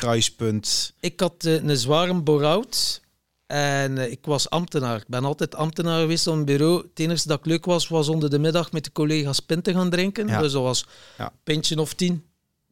kruispunt? 0.00 0.92
Ik 1.00 1.20
had 1.20 1.44
eh, 1.44 1.54
een 1.62 1.76
zware 1.76 2.14
bore-out 2.14 3.00
en 3.46 3.98
eh, 3.98 4.10
ik 4.10 4.18
was 4.22 4.50
ambtenaar. 4.50 4.96
Ik 4.96 5.08
ben 5.08 5.24
altijd 5.24 5.54
ambtenaar 5.54 6.00
geweest 6.00 6.26
op 6.26 6.34
een 6.34 6.44
bureau. 6.44 6.76
Het 6.76 6.98
enige 6.98 7.28
dat 7.28 7.38
ik 7.38 7.44
leuk 7.46 7.64
was, 7.64 7.88
was 7.88 8.08
onder 8.08 8.30
de 8.30 8.38
middag 8.38 8.72
met 8.72 8.84
de 8.84 8.92
collega's 8.92 9.40
pint 9.40 9.64
te 9.64 9.72
gaan 9.72 9.90
drinken. 9.90 10.26
Ja. 10.26 10.40
Dus 10.40 10.52
dat 10.52 10.62
was 10.62 10.86
Ja. 11.18 11.24
een 11.24 11.38
pintje 11.44 11.78
of 11.80 11.94
tien. 11.94 12.24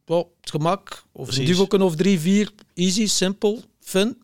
Ja, 0.05 0.15
het 0.41 0.49
gemak. 0.49 0.89
Of 1.11 1.19
een 1.19 1.23
Precies. 1.23 1.47
duvelken 1.47 1.81
of 1.81 1.95
drie, 1.95 2.19
vier. 2.19 2.51
Easy, 2.73 3.07
simpel, 3.07 3.63
fun. 3.79 4.21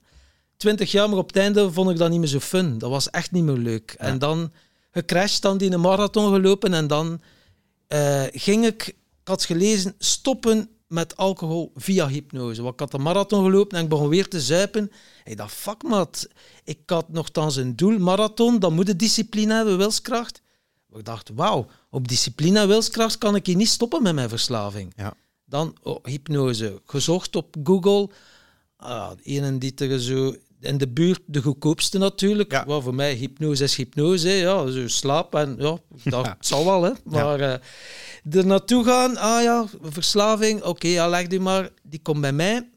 Twintig 0.58 0.92
jaar, 0.92 1.10
maar 1.10 1.18
op 1.18 1.28
het 1.28 1.38
einde 1.38 1.72
vond 1.72 1.90
ik 1.90 1.98
dat 1.98 2.10
niet 2.10 2.20
meer 2.20 2.28
zo 2.28 2.40
fun. 2.40 2.78
Dat 2.78 2.90
was 2.90 3.10
echt 3.10 3.32
niet 3.32 3.44
meer 3.44 3.58
leuk. 3.58 3.96
En 3.98 4.20
dan 4.20 4.52
gecrashed, 4.92 5.42
dan 5.42 5.58
die 5.58 5.72
een 5.72 5.82
marathon 5.82 6.34
gelopen 6.34 6.74
en 6.74 6.88
dan 6.88 7.22
eh, 7.88 8.24
ging 8.32 8.66
ik, 8.66 8.88
ik 8.88 8.96
had 9.28 9.46
gelezen, 9.46 9.96
stoppen 10.00 10.70
met 10.88 11.18
alcohol 11.18 11.72
via 11.76 12.08
hypnose. 12.08 12.62
Want 12.62 12.74
ik 12.74 12.80
had 12.80 12.94
een 12.94 13.02
marathon 13.02 13.44
gelopen 13.44 13.78
en 13.78 13.84
ik 13.84 13.90
begon 13.90 14.08
weer 14.08 14.28
te 14.28 14.42
zuipen. 14.42 14.92
Ik 15.24 15.38
dacht, 15.38 15.54
fuck 15.54 15.84
mat, 15.84 16.28
ik 16.64 16.80
had 16.86 17.10
nogthans 17.10 17.56
een 17.56 17.76
doel, 17.76 18.00
marathon, 18.00 18.60
dan 18.60 18.74
moet 18.74 18.88
je 18.88 18.96
discipline 18.96 19.54
hebben, 19.54 19.78
wilskracht. 19.78 20.42
Maar 20.86 21.00
ik 21.00 21.06
dacht, 21.06 21.30
wauw, 21.36 21.68
op 21.90 22.08
discipline 22.08 22.60
en 22.60 22.68
wilskracht 22.68 23.18
kan 23.18 23.36
ik 23.36 23.46
hier 23.46 23.56
niet 23.56 23.70
stoppen 23.70 24.04
met 24.04 24.16
mijn 24.16 24.30
verslaving. 24.30 24.94
Ja. 24.96 25.14
Dan 25.46 25.76
oh, 25.82 26.04
hypnose, 26.04 26.82
gezocht 26.86 27.36
op 27.36 27.56
Google. 27.64 28.10
Ah, 28.78 29.12
de 29.24 29.58
die 29.58 29.74
er 29.76 30.00
zo 30.00 30.36
in 30.60 30.78
de 30.78 30.88
buurt, 30.88 31.20
de 31.26 31.42
goedkoopste 31.42 31.98
natuurlijk. 31.98 32.52
Ja. 32.52 32.66
Wat 32.66 32.84
voor 32.84 32.96
mij 32.96 33.14
hypnose 33.14 33.64
is 33.64 33.76
hypnose. 33.76 34.28
hè. 34.28 34.34
Ja, 34.34 34.70
zo 34.72 34.88
slaap 34.88 35.36
en 35.36 35.56
ja, 35.60 35.78
het 36.22 36.36
zal 36.40 36.66
wel. 36.66 36.84
Hè. 36.84 36.92
Maar 37.04 37.40
eh, 37.40 37.54
er 38.32 38.46
naartoe 38.46 38.84
gaan, 38.86 39.18
ah 39.18 39.44
ja, 39.44 39.66
verslaving, 39.82 40.64
oké, 40.64 40.88
ja, 40.88 41.08
leg 41.08 41.28
die 41.28 41.40
maar. 41.40 41.70
Die 41.84 42.00
komt 42.02 42.22
bij 42.22 42.34
mij. 42.34 42.70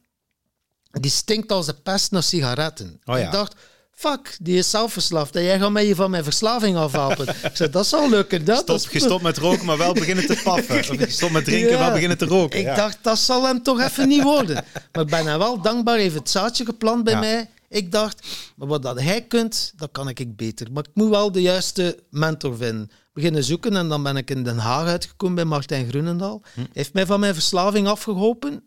Die 0.90 1.10
stinkt 1.10 1.52
als 1.52 1.66
de 1.66 1.74
pest 1.74 2.10
naar 2.10 2.22
sigaretten. 2.22 3.00
Oh. 3.04 3.18
Ik 3.18 3.30
dacht, 3.30 3.54
fuck, 3.90 4.36
die 4.42 4.58
is 4.58 4.70
zelf 4.70 4.92
verslaafd. 4.92 5.36
En 5.36 5.42
jij 5.42 5.58
gaat 5.58 5.70
mij 5.70 5.84
hier 5.84 5.94
van 5.94 6.10
mijn 6.10 6.24
verslaving 6.24 6.76
afhelpen. 6.76 7.28
ik 7.42 7.50
zei, 7.52 7.70
dat 7.70 7.86
zal 7.86 8.08
lukken. 8.10 8.44
Dat, 8.44 8.56
Stop, 8.56 8.66
dat 8.66 8.86
gestopt 8.86 9.22
met 9.22 9.36
roken, 9.38 9.64
maar 9.64 9.78
wel 9.78 9.92
beginnen 9.92 10.26
te 10.26 10.40
paffen. 10.44 10.78
Of 10.78 10.86
gestopt 10.86 11.32
met 11.32 11.44
drinken, 11.44 11.70
Ja. 11.70 11.78
wel 11.78 11.92
beginnen 11.92 12.18
te 12.18 12.24
roken. 12.24 12.58
Ik 12.58 12.64
ja. 12.64 12.74
dacht, 12.74 12.98
dat 13.02 13.18
zal 13.18 13.44
hem 13.46 13.62
toch 13.62 13.80
even 13.80 14.08
niet 14.08 14.22
worden. 14.22 14.64
Maar 14.92 15.02
ik 15.04 15.10
ben 15.10 15.26
hem 15.26 15.38
wel 15.38 15.60
dankbaar, 15.60 15.98
heeft 15.98 16.14
het 16.14 16.30
zaadje 16.30 16.64
geplant 16.64 17.04
bij 17.04 17.12
Ja. 17.12 17.18
mij. 17.20 17.48
Ik 17.68 17.92
dacht, 17.92 18.26
maar 18.56 18.68
wat 18.68 18.82
dat 18.82 19.00
hij 19.00 19.22
kunt, 19.22 19.72
dat 19.76 19.90
kan 19.92 20.08
ik 20.08 20.36
beter. 20.36 20.72
Maar 20.72 20.84
ik 20.84 20.94
moet 20.94 21.08
wel 21.08 21.32
de 21.32 21.42
juiste 21.42 21.98
mentor 22.10 22.56
vinden. 22.56 22.90
Beginnen 23.12 23.44
zoeken 23.44 23.76
en 23.76 23.88
dan 23.88 24.02
ben 24.02 24.16
ik 24.16 24.30
in 24.30 24.42
Den 24.42 24.58
Haag 24.58 24.86
uitgekomen 24.86 25.34
bij 25.34 25.44
Martijn 25.44 25.88
Groenendaal. 25.88 26.42
Hm. 26.54 26.60
Hij 26.60 26.68
heeft 26.72 26.92
mij 26.92 27.06
van 27.06 27.20
mijn 27.20 27.34
verslaving 27.34 27.86
afgeholpen. 27.88 28.62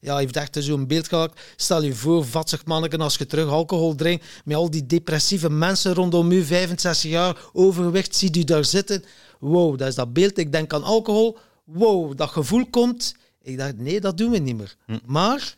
Ja, 0.00 0.12
hij 0.12 0.22
heeft 0.22 0.36
echt 0.36 0.56
zo'n 0.60 0.86
beeld 0.86 1.08
gehad. 1.08 1.40
Stel 1.56 1.82
je 1.82 1.94
voor, 1.94 2.24
vatzig 2.26 2.64
manneken, 2.64 3.00
als 3.00 3.16
je 3.16 3.26
terug 3.26 3.48
alcohol 3.48 3.94
drinkt, 3.94 4.26
met 4.44 4.56
al 4.56 4.70
die 4.70 4.86
depressieve 4.86 5.50
mensen 5.50 5.94
rondom 5.94 6.32
u, 6.32 6.44
65 6.44 7.10
jaar, 7.10 7.36
overgewicht, 7.52 8.16
ziet 8.16 8.36
u 8.36 8.44
daar 8.44 8.64
zitten. 8.64 9.04
Wow, 9.40 9.78
dat 9.78 9.88
is 9.88 9.94
dat 9.94 10.12
beeld. 10.12 10.38
Ik 10.38 10.52
denk 10.52 10.72
aan 10.72 10.82
alcohol. 10.82 11.38
Wow, 11.64 12.16
dat 12.16 12.30
gevoel 12.30 12.66
komt. 12.70 13.14
Ik 13.42 13.58
dacht, 13.58 13.78
nee, 13.78 14.00
dat 14.00 14.16
doen 14.18 14.30
we 14.30 14.38
niet 14.38 14.56
meer. 14.56 14.76
Maar 15.06 15.56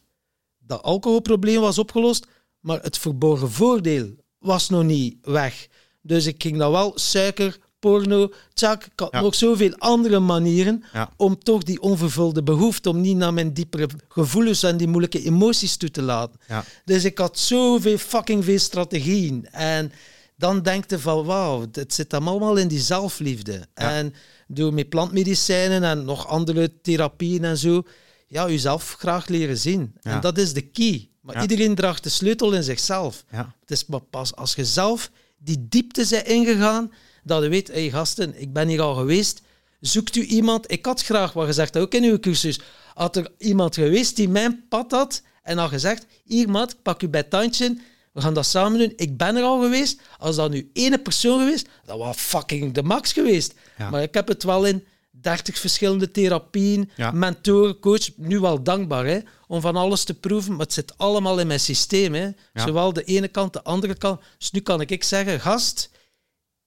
dat 0.59 0.82
alcoholprobleem 0.82 1.61
was 1.61 1.78
opgelost, 1.78 2.27
maar 2.61 2.82
het 2.82 2.99
verborgen 2.99 3.51
voordeel 3.51 4.15
was 4.39 4.69
nog 4.69 4.85
niet 4.85 5.16
weg. 5.23 5.66
Dus 6.03 6.27
ik 6.27 6.43
ging 6.43 6.59
dan 6.59 6.70
wel 6.73 6.93
suiker, 6.95 7.59
porno, 7.78 8.32
tjak, 8.53 8.85
ik 8.85 8.93
had 9.01 9.12
Ja. 9.12 9.20
nog 9.20 9.35
zoveel 9.35 9.74
andere 9.78 10.19
manieren 10.19 10.85
Ja. 10.93 11.11
om 11.16 11.39
toch 11.39 11.62
die 11.62 11.81
onvervulde 11.81 12.43
behoefte, 12.43 12.89
om 12.89 13.01
niet 13.01 13.16
naar 13.16 13.35
mijn 13.35 13.53
diepere 13.53 13.89
gevoelens 14.09 14.62
en 14.62 14.77
die 14.77 14.89
moeilijke 14.89 15.23
emoties 15.24 15.77
toe 15.77 15.91
te 15.91 16.03
laten. 16.03 16.41
Ja. 16.49 16.65
Dus 16.85 17.05
ik 17.05 17.19
had 17.19 17.39
zoveel 17.39 17.99
fucking 17.99 18.45
veel 18.45 18.59
strategieën. 18.59 19.47
En 19.51 19.93
dan 20.37 20.62
denk 20.62 20.91
je 20.91 20.99
van, 20.99 21.24
wauw, 21.24 21.66
het 21.73 21.95
zit 21.95 22.12
hem 22.12 22.28
allemaal 22.28 22.57
in 22.57 22.69
die 22.69 22.81
zelfliefde. 22.81 23.66
En 23.74 24.15
door 24.49 24.74
met 24.74 24.89
plantmedicijnen 24.89 25.85
en 25.85 26.05
nog 26.05 26.27
andere 26.27 26.81
therapieën 26.81 27.45
en 27.45 27.57
zo, 27.59 27.82
ja, 28.27 28.49
jezelf 28.49 28.95
graag 28.99 29.28
leren 29.28 29.59
zien. 29.59 29.93
En 30.03 30.20
dat 30.20 30.39
is 30.39 30.53
de 30.53 30.61
key. 30.62 31.10
Maar 31.20 31.34
Ja. 31.34 31.40
iedereen 31.42 31.74
draagt 31.74 32.02
de 32.02 32.09
sleutel 32.09 32.52
in 32.52 32.62
zichzelf. 32.62 33.24
Ja. 33.30 33.55
Het 33.60 33.70
is 33.70 33.86
maar 33.86 34.01
pas 34.01 34.34
als 34.36 34.55
je 34.55 34.64
zelf 34.64 35.10
die 35.38 35.66
diepte 35.68 36.06
bent 36.10 36.26
ingegaan, 36.26 36.92
dat 37.24 37.42
je 37.42 37.48
weet, 37.48 37.68
hé 37.68 37.74
hey, 37.80 37.90
gasten, 37.90 38.40
ik 38.40 38.52
ben 38.52 38.68
hier 38.68 38.80
al 38.80 38.94
geweest. 38.94 39.42
Zoekt 39.80 40.16
u 40.16 40.22
iemand? 40.24 40.70
Ik 40.70 40.86
had 40.86 41.02
graag 41.02 41.32
wat 41.32 41.47
gezegd, 41.47 41.78
ook 41.78 41.94
in 41.94 42.05
uw 42.05 42.18
cursus. 42.18 42.60
Had 42.94 43.16
er 43.16 43.30
iemand 43.38 43.74
geweest 43.74 44.16
die 44.16 44.28
mijn 44.28 44.64
pad 44.68 44.90
had 44.90 45.22
en 45.42 45.59
al 45.59 45.68
gezegd, 45.68 46.06
hier 46.24 46.48
maat, 46.51 46.70
ik 46.70 46.82
pak 46.82 47.02
u 47.02 47.09
bij 47.09 47.20
het 47.20 47.30
tandje, 47.30 47.78
we 48.12 48.20
gaan 48.20 48.34
dat 48.34 48.47
samen 48.47 48.78
doen. 48.78 48.92
Ik 48.97 49.16
ben 49.16 49.36
er 49.36 49.42
al 49.42 49.60
geweest. 49.60 50.01
Als 50.18 50.36
dat 50.36 50.51
nu 50.51 50.70
ene 50.72 50.98
persoon 50.98 51.38
geweest, 51.38 51.68
dat 51.84 51.98
was 51.98 52.16
fucking 52.16 52.74
de 52.74 52.82
max 52.82 53.12
geweest. 53.12 53.55
Ja. 53.78 53.90
Maar 53.90 54.02
ik 54.02 54.14
heb 54.14 54.28
het 54.28 54.42
wel 54.42 54.64
in 54.64 54.84
30 55.20 55.59
verschillende 55.59 56.10
therapieën, 56.10 56.90
Ja. 56.97 57.10
mentoren, 57.10 57.78
coach. 57.78 58.09
Nu 58.16 58.40
wel 58.40 58.62
dankbaar 58.62 59.06
hè, 59.06 59.18
om 59.47 59.60
van 59.60 59.76
alles 59.76 60.05
te 60.05 60.14
proeven, 60.14 60.51
maar 60.52 60.60
het 60.60 60.72
zit 60.72 60.98
allemaal 60.98 61.38
in 61.40 61.47
mijn 61.47 61.60
systeem. 61.60 62.14
Hè. 62.14 62.24
Ja. 62.52 62.66
Zowel 62.66 62.92
de 62.92 63.05
ene 63.05 63.28
kant, 63.28 63.52
de 63.52 63.62
andere 63.62 63.94
kant. 63.94 64.20
Dus 64.38 64.51
nu 64.51 64.60
kan 64.60 64.80
ik, 64.80 64.90
ik 64.90 65.05
zeggen, 65.05 65.40
gast, 65.40 65.90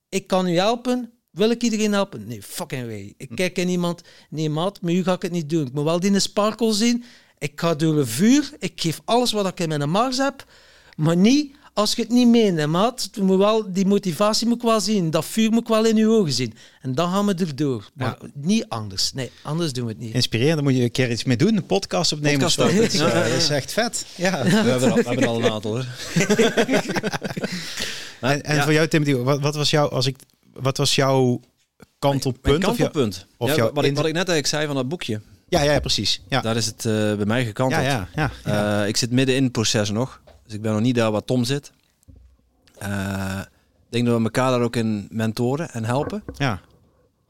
ik 0.09 0.27
kan 0.27 0.47
u 0.47 0.55
helpen. 0.57 1.11
Wil 1.29 1.49
ik 1.49 1.61
iedereen 1.63 1.91
helpen? 1.93 2.27
Nee, 2.27 2.41
fucking 2.43 2.85
way. 2.85 3.13
Ik 3.17 3.29
kijk 3.35 3.57
in 3.57 3.69
iemand, 3.69 4.01
nee 4.29 4.49
maat, 4.49 4.81
met 4.81 4.93
u 4.93 5.03
ga 5.03 5.13
ik 5.13 5.21
het 5.21 5.31
niet 5.31 5.49
doen. 5.49 5.67
Ik 5.67 5.73
moet 5.73 5.83
wel 5.83 5.99
die 5.99 6.19
sparkle 6.19 6.73
zien. 6.73 7.03
Ik 7.37 7.59
ga 7.59 7.75
door 7.75 7.97
een 7.97 8.07
vuur. 8.07 8.51
Ik 8.59 8.81
geef 8.81 9.01
alles 9.05 9.31
wat 9.31 9.47
ik 9.47 9.59
in 9.59 9.67
mijn 9.67 9.89
mars 9.89 10.17
heb. 10.17 10.45
Maar 10.95 11.17
niet 11.17 11.55
als 11.73 11.93
je 11.95 12.01
het 12.01 12.11
niet 12.11 12.27
meent, 12.27 12.57
hè, 12.57 12.67
maat. 12.67 13.09
Je 13.13 13.21
moet 13.21 13.37
wel, 13.37 13.73
die 13.73 13.85
motivatie 13.85 14.47
moet 14.47 14.55
ik 14.55 14.61
wel 14.63 14.79
zien. 14.79 15.11
Dat 15.11 15.25
vuur 15.25 15.49
moet 15.51 15.61
ik 15.61 15.67
wel 15.67 15.85
in 15.85 15.95
je 15.95 16.07
ogen 16.07 16.31
zien. 16.33 16.53
En 16.81 16.95
dan 16.95 17.11
gaan 17.11 17.25
we 17.25 17.33
erdoor. 17.33 17.89
Maar 17.93 18.17
niet 18.33 18.65
anders. 18.67 19.13
Nee, 19.13 19.31
anders 19.41 19.73
doen 19.73 19.85
we 19.85 19.91
het 19.91 19.99
niet. 19.99 20.13
Inspirerend, 20.13 20.53
daar 20.55 20.63
moet 20.63 20.75
je 20.75 20.81
een 20.83 20.91
keer 20.91 21.11
iets 21.11 21.23
mee 21.23 21.37
doen. 21.37 21.55
Een 21.57 21.65
podcast 21.65 22.11
opnemen 22.11 22.39
Podcast 22.39 22.59
of 22.69 22.75
zo. 22.75 22.81
is, 22.81 22.93
Ja, 22.93 23.07
ja, 23.07 23.15
ja. 23.23 23.29
dat 23.29 23.37
is 23.41 23.49
echt 23.49 23.73
vet. 23.73 24.05
Ja. 24.15 24.43
We 24.43 24.49
hebben, 24.49 24.91
al, 24.91 24.97
we 24.97 25.03
hebben 25.07 25.27
al 25.27 25.43
een 25.43 25.51
aantal 25.51 25.71
hoor. 25.71 25.85
En, 28.21 28.43
en 28.43 28.55
Ja. 28.55 28.63
voor 28.63 28.73
jou, 28.73 28.87
Timothy, 28.87 29.13
wat, 29.15 29.39
wat 29.39 29.55
was 29.55 29.69
jouw, 29.69 29.87
als 29.89 30.05
ik, 30.05 30.15
wat 30.53 30.77
was 30.77 30.95
jouw 30.95 31.39
kantelpunt? 31.99 32.43
Mijn 32.43 32.55
Of 32.71 32.77
jou- 32.77 32.89
kantelpunt. 32.91 33.25
of 33.37 33.55
wat, 33.55 33.57
ik, 33.85 33.95
wat 33.95 34.05
ik 34.05 34.13
net 34.13 34.29
eigenlijk 34.29 34.47
zei 34.47 34.65
van 34.65 34.75
dat 34.75 34.87
boekje. 34.87 35.21
ja, 35.49 35.61
ja, 35.61 35.79
precies. 35.79 36.21
Ja, 36.29 36.41
Daar 36.41 36.55
is 36.55 36.65
het 36.65 36.85
eh, 36.85 36.91
bij 36.93 37.25
mij 37.25 37.45
gekanteld. 37.45 37.83
ja, 37.83 38.07
ja. 38.15 38.31
ja, 38.45 38.81
Eh, 38.81 38.87
ik 38.87 38.97
zit 38.97 39.11
midden 39.11 39.35
in 39.35 39.43
het 39.43 39.51
proces 39.51 39.89
nog. 39.89 40.21
Dus 40.45 40.53
ik 40.53 40.61
ben 40.61 40.71
nog 40.71 40.81
niet 40.81 40.95
daar 40.95 41.11
waar 41.11 41.23
Tom 41.23 41.43
zit. 41.43 41.71
Eh, 42.77 43.39
ik 43.85 43.89
denk 43.89 44.05
dat 44.05 44.17
we 44.17 44.23
elkaar 44.23 44.51
daar 44.51 44.61
ook 44.61 44.75
in 44.75 45.07
mentoren 45.11 45.69
en 45.71 45.85
helpen. 45.85 46.23
ja. 46.37 46.61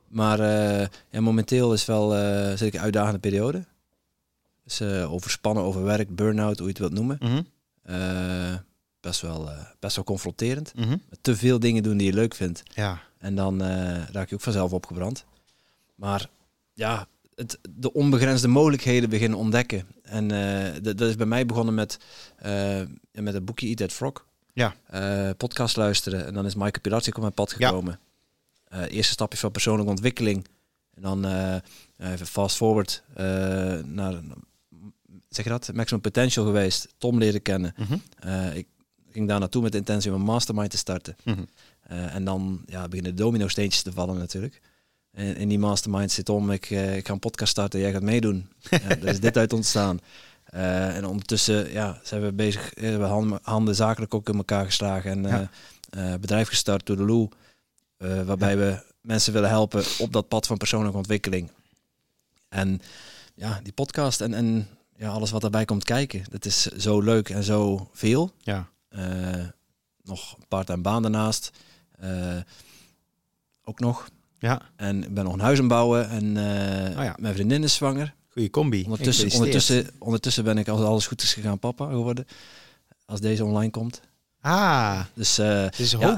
Maar 0.08 0.40
eh, 0.40 0.88
ja, 1.10 1.22
momenteel 1.22 1.74
is 1.74 1.86
wel, 1.86 2.16
eh, 2.16 2.50
zit 2.50 2.62
ik 2.62 2.74
in 2.74 2.80
een 2.80 2.86
uitdagende 2.86 3.20
periode. 3.20 3.66
Dus 4.64 4.82
overspannen, 4.82 5.64
overwerkt, 5.64 6.16
burn-out, 6.16 6.58
hoe 6.58 6.68
je 6.68 6.72
het 6.72 6.80
wilt 6.82 6.94
noemen. 6.94 7.18
Mhm, 7.22 7.42
best, 9.00 9.22
wel, 9.22 9.50
best 9.80 9.96
wel 9.96 10.06
confronterend. 10.06 10.74
mhm. 10.76 10.98
Te 11.22 11.36
veel 11.36 11.60
dingen 11.60 11.84
doen 11.84 11.98
die 11.98 12.08
je 12.08 12.14
leuk 12.14 12.36
vindt. 12.36 12.64
Ja, 12.74 13.02
En 13.18 13.36
dan 13.36 13.62
raak 14.12 14.30
je 14.30 14.36
ook 14.36 14.42
vanzelf 14.42 14.74
opgebrand. 14.74 15.26
Maar 15.96 16.30
ja, 16.74 17.08
het, 17.36 17.60
de 17.76 17.94
onbegrensde 17.94 18.48
mogelijkheden 18.48 19.10
beginnen 19.10 19.38
ontdekken. 19.40 19.88
En 20.04 20.32
eh, 20.32 20.74
dat 20.82 20.98
dat 20.98 21.10
is 21.10 21.16
bij 21.16 21.26
mij 21.26 21.46
begonnen 21.46 21.74
met, 21.74 21.98
eh, 22.38 22.82
met 23.12 23.34
het 23.34 23.46
boekje 23.46 23.68
Eat 23.68 23.78
That 23.78 23.92
Frog. 23.92 24.26
Ja. 24.54 24.76
Eh, 24.86 25.30
podcast 25.38 25.76
luisteren. 25.76 26.26
En 26.26 26.34
dan 26.34 26.46
is 26.46 26.56
Maaike 26.56 26.80
Pilatschik 26.80 27.16
op 27.16 27.22
mijn 27.22 27.34
pad 27.34 27.56
Ja. 27.58 27.68
gekomen. 27.68 28.00
Eh, 28.68 28.82
eerste 28.92 29.14
stapje 29.14 29.38
van 29.38 29.52
persoonlijke 29.52 29.92
ontwikkeling. 29.92 30.48
En 30.96 31.02
dan 31.02 31.26
even 32.00 32.28
fast 32.28 32.56
forward 32.56 33.04
naar, 33.86 34.14
zeg 35.30 35.44
je 35.46 35.50
dat, 35.52 35.74
Maximum 35.74 36.02
Potential 36.02 36.46
geweest. 36.46 36.88
Tom 36.98 37.18
leren 37.18 37.42
kennen. 37.42 37.76
Mhm. 37.78 37.94
Ik 38.54 38.68
ging 39.12 39.28
daar 39.28 39.40
naartoe 39.40 39.62
met 39.62 39.72
de 39.72 39.78
intentie 39.78 40.12
om 40.14 40.20
een 40.20 40.26
mastermind 40.26 40.72
te 40.72 40.78
starten. 40.78 41.16
Mhm. 41.24 41.44
En 41.88 42.24
dan 42.26 42.64
ja, 42.66 42.88
beginnen 42.88 43.16
de 43.16 43.22
domino 43.24 43.48
steentjes 43.48 43.82
te 43.84 43.92
vallen 43.92 44.18
natuurlijk. 44.18 44.62
En 45.14 45.36
in 45.36 45.50
die 45.50 45.60
mastermind 45.60 46.12
zit 46.12 46.30
om, 46.30 46.52
ik, 46.52 46.70
eh, 46.70 46.96
ik 46.98 47.08
ga 47.08 47.14
een 47.14 47.20
podcast 47.20 47.52
starten, 47.52 47.80
jij 47.80 47.92
gaat 47.92 48.02
meedoen. 48.02 48.50
ja, 48.70 48.96
is 48.96 49.20
dit 49.20 49.38
uit 49.38 49.54
ontstaan. 49.54 50.00
Eh, 50.44 50.96
en 50.96 51.06
ondertussen 51.06 51.72
ja, 51.72 52.00
zijn 52.04 52.22
we 52.22 52.32
bezig, 52.32 52.74
eh, 52.74 52.82
we 52.82 52.88
hebben 52.88 53.08
handen, 53.08 53.40
handen 53.42 53.76
zakelijk 53.76 54.14
ook 54.14 54.30
in 54.30 54.36
elkaar 54.36 54.66
geslagen 54.66 55.26
en 55.26 55.50
Ja. 55.92 56.18
bedrijf 56.18 56.48
gestart 56.48 56.86
door 56.86 56.96
de 56.96 57.30
waarbij 58.26 58.58
we 58.58 58.84
mensen 59.02 59.34
willen 59.34 59.50
helpen 59.50 59.84
op 60.00 60.14
dat 60.14 60.28
pad 60.28 60.48
van 60.48 60.58
persoonlijke 60.58 60.98
ontwikkeling. 60.98 61.52
En 62.50 62.82
ja, 63.36 63.60
die 63.64 63.74
podcast 63.74 64.22
en, 64.22 64.34
en 64.34 64.68
ja, 64.96 65.10
alles 65.10 65.32
wat 65.32 65.42
daarbij 65.42 65.66
komt 65.66 65.84
kijken, 65.84 66.24
dat 66.30 66.46
is 66.46 66.62
zo 66.62 67.02
leuk 67.02 67.30
en 67.30 67.44
zo 67.44 67.90
veel. 67.94 68.32
ja. 68.40 68.70
Nog 70.04 70.38
een 70.38 70.48
part-time 70.48 70.82
baan 70.82 71.02
daarnaast. 71.02 71.52
Ook 73.64 73.80
nog. 73.80 74.08
Ja. 74.44 74.62
En 74.76 75.04
ik 75.04 75.14
ben 75.14 75.24
nog 75.24 75.34
een 75.34 75.40
huis 75.40 75.58
aan 75.58 75.64
het 75.64 75.74
bouwen. 75.74 76.10
En 76.10 76.38
eh, 76.38 76.98
Oh 76.98 77.04
ja. 77.04 77.16
mijn 77.20 77.34
vriendin 77.34 77.64
is 77.64 77.74
zwanger. 77.74 78.14
Goeie 78.30 78.50
combi. 78.50 78.84
Ondertussen, 78.84 79.32
ondertussen, 79.32 79.88
ondertussen 80.00 80.44
ben 80.44 80.58
ik, 80.58 80.68
als 80.68 80.82
alles 80.82 81.08
goed 81.08 81.22
is 81.22 81.34
gegaan, 81.34 81.60
papa 81.60 81.90
geworden. 81.90 82.26
Als 83.06 83.20
deze 83.20 83.46
online 83.46 83.72
komt. 83.72 84.02
Ah, 84.46 85.00
Dus 85.14 85.38
eh, 85.38 85.62
het 85.64 85.80
is 85.80 85.92
Ja. 85.92 86.12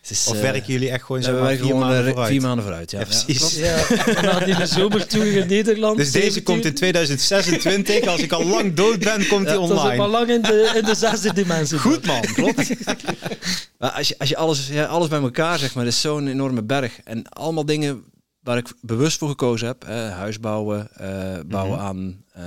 het 0.00 0.10
is... 0.10 0.26
Of 0.28 0.34
eh, 0.34 0.40
werken 0.40 0.72
jullie 0.72 0.90
echt 0.90 1.04
gewoon 1.04 1.20
we 1.20 1.26
zo 1.26 1.32
werken 1.32 1.56
vier 1.56 1.66
gewoon, 1.66 1.80
maanden 1.80 1.98
eh, 2.00 2.06
vooruit? 2.08 2.28
vier 2.30 2.40
maanden 2.40 2.64
vooruit. 2.64 2.90
Ja, 2.90 2.98
Ja, 2.98 3.04
precies. 3.04 3.56
Ja, 3.56 4.38
die 4.44 4.66
zomertour 4.66 5.26
in 5.36 5.46
Nederland. 5.46 5.96
Dus 5.96 6.12
deze 6.12 6.24
17, 6.32 6.42
komt 6.54 6.64
in 6.64 6.74
2026. 6.74 8.06
Als 8.06 8.20
ik 8.20 8.32
al 8.32 8.44
lang 8.46 8.74
dood 8.74 8.98
ben, 8.98 9.26
komt 9.28 9.46
die 9.48 9.54
Ja, 9.60 9.60
dat 9.60 9.70
is 9.70 9.70
ook 9.70 9.78
online. 9.78 10.02
al 10.02 10.08
lang 10.08 10.28
in 10.28 10.42
de, 10.42 10.72
in 10.76 10.84
de 10.84 10.94
zesde 10.94 11.32
dimensie. 11.32 11.78
Goed 11.78 12.06
man, 12.06 12.20
klopt. 12.20 12.70
Maar 13.78 13.90
als 13.90 14.08
je, 14.08 14.18
als 14.18 14.28
je 14.28 14.36
alles, 14.36 14.68
ja, 14.68 14.84
alles 14.84 15.08
bij 15.08 15.20
elkaar 15.20 15.58
zeg 15.58 15.74
maar, 15.74 15.84
dat 15.84 15.92
is 15.92 16.00
zo'n 16.00 16.26
enorme 16.28 16.62
berg. 16.62 17.00
En 17.04 17.28
allemaal 17.28 17.64
dingen 17.66 18.04
waar 18.40 18.56
ik 18.56 18.72
bewust 18.80 19.18
voor 19.18 19.28
gekozen 19.28 19.66
heb. 19.66 19.86
Hè, 19.86 20.08
huis 20.08 20.40
bouwen, 20.40 20.88
eh, 20.96 21.38
bouwen 21.46 21.76
Mhm. 21.78 21.86
aan, 21.86 22.24
eh, 22.32 22.44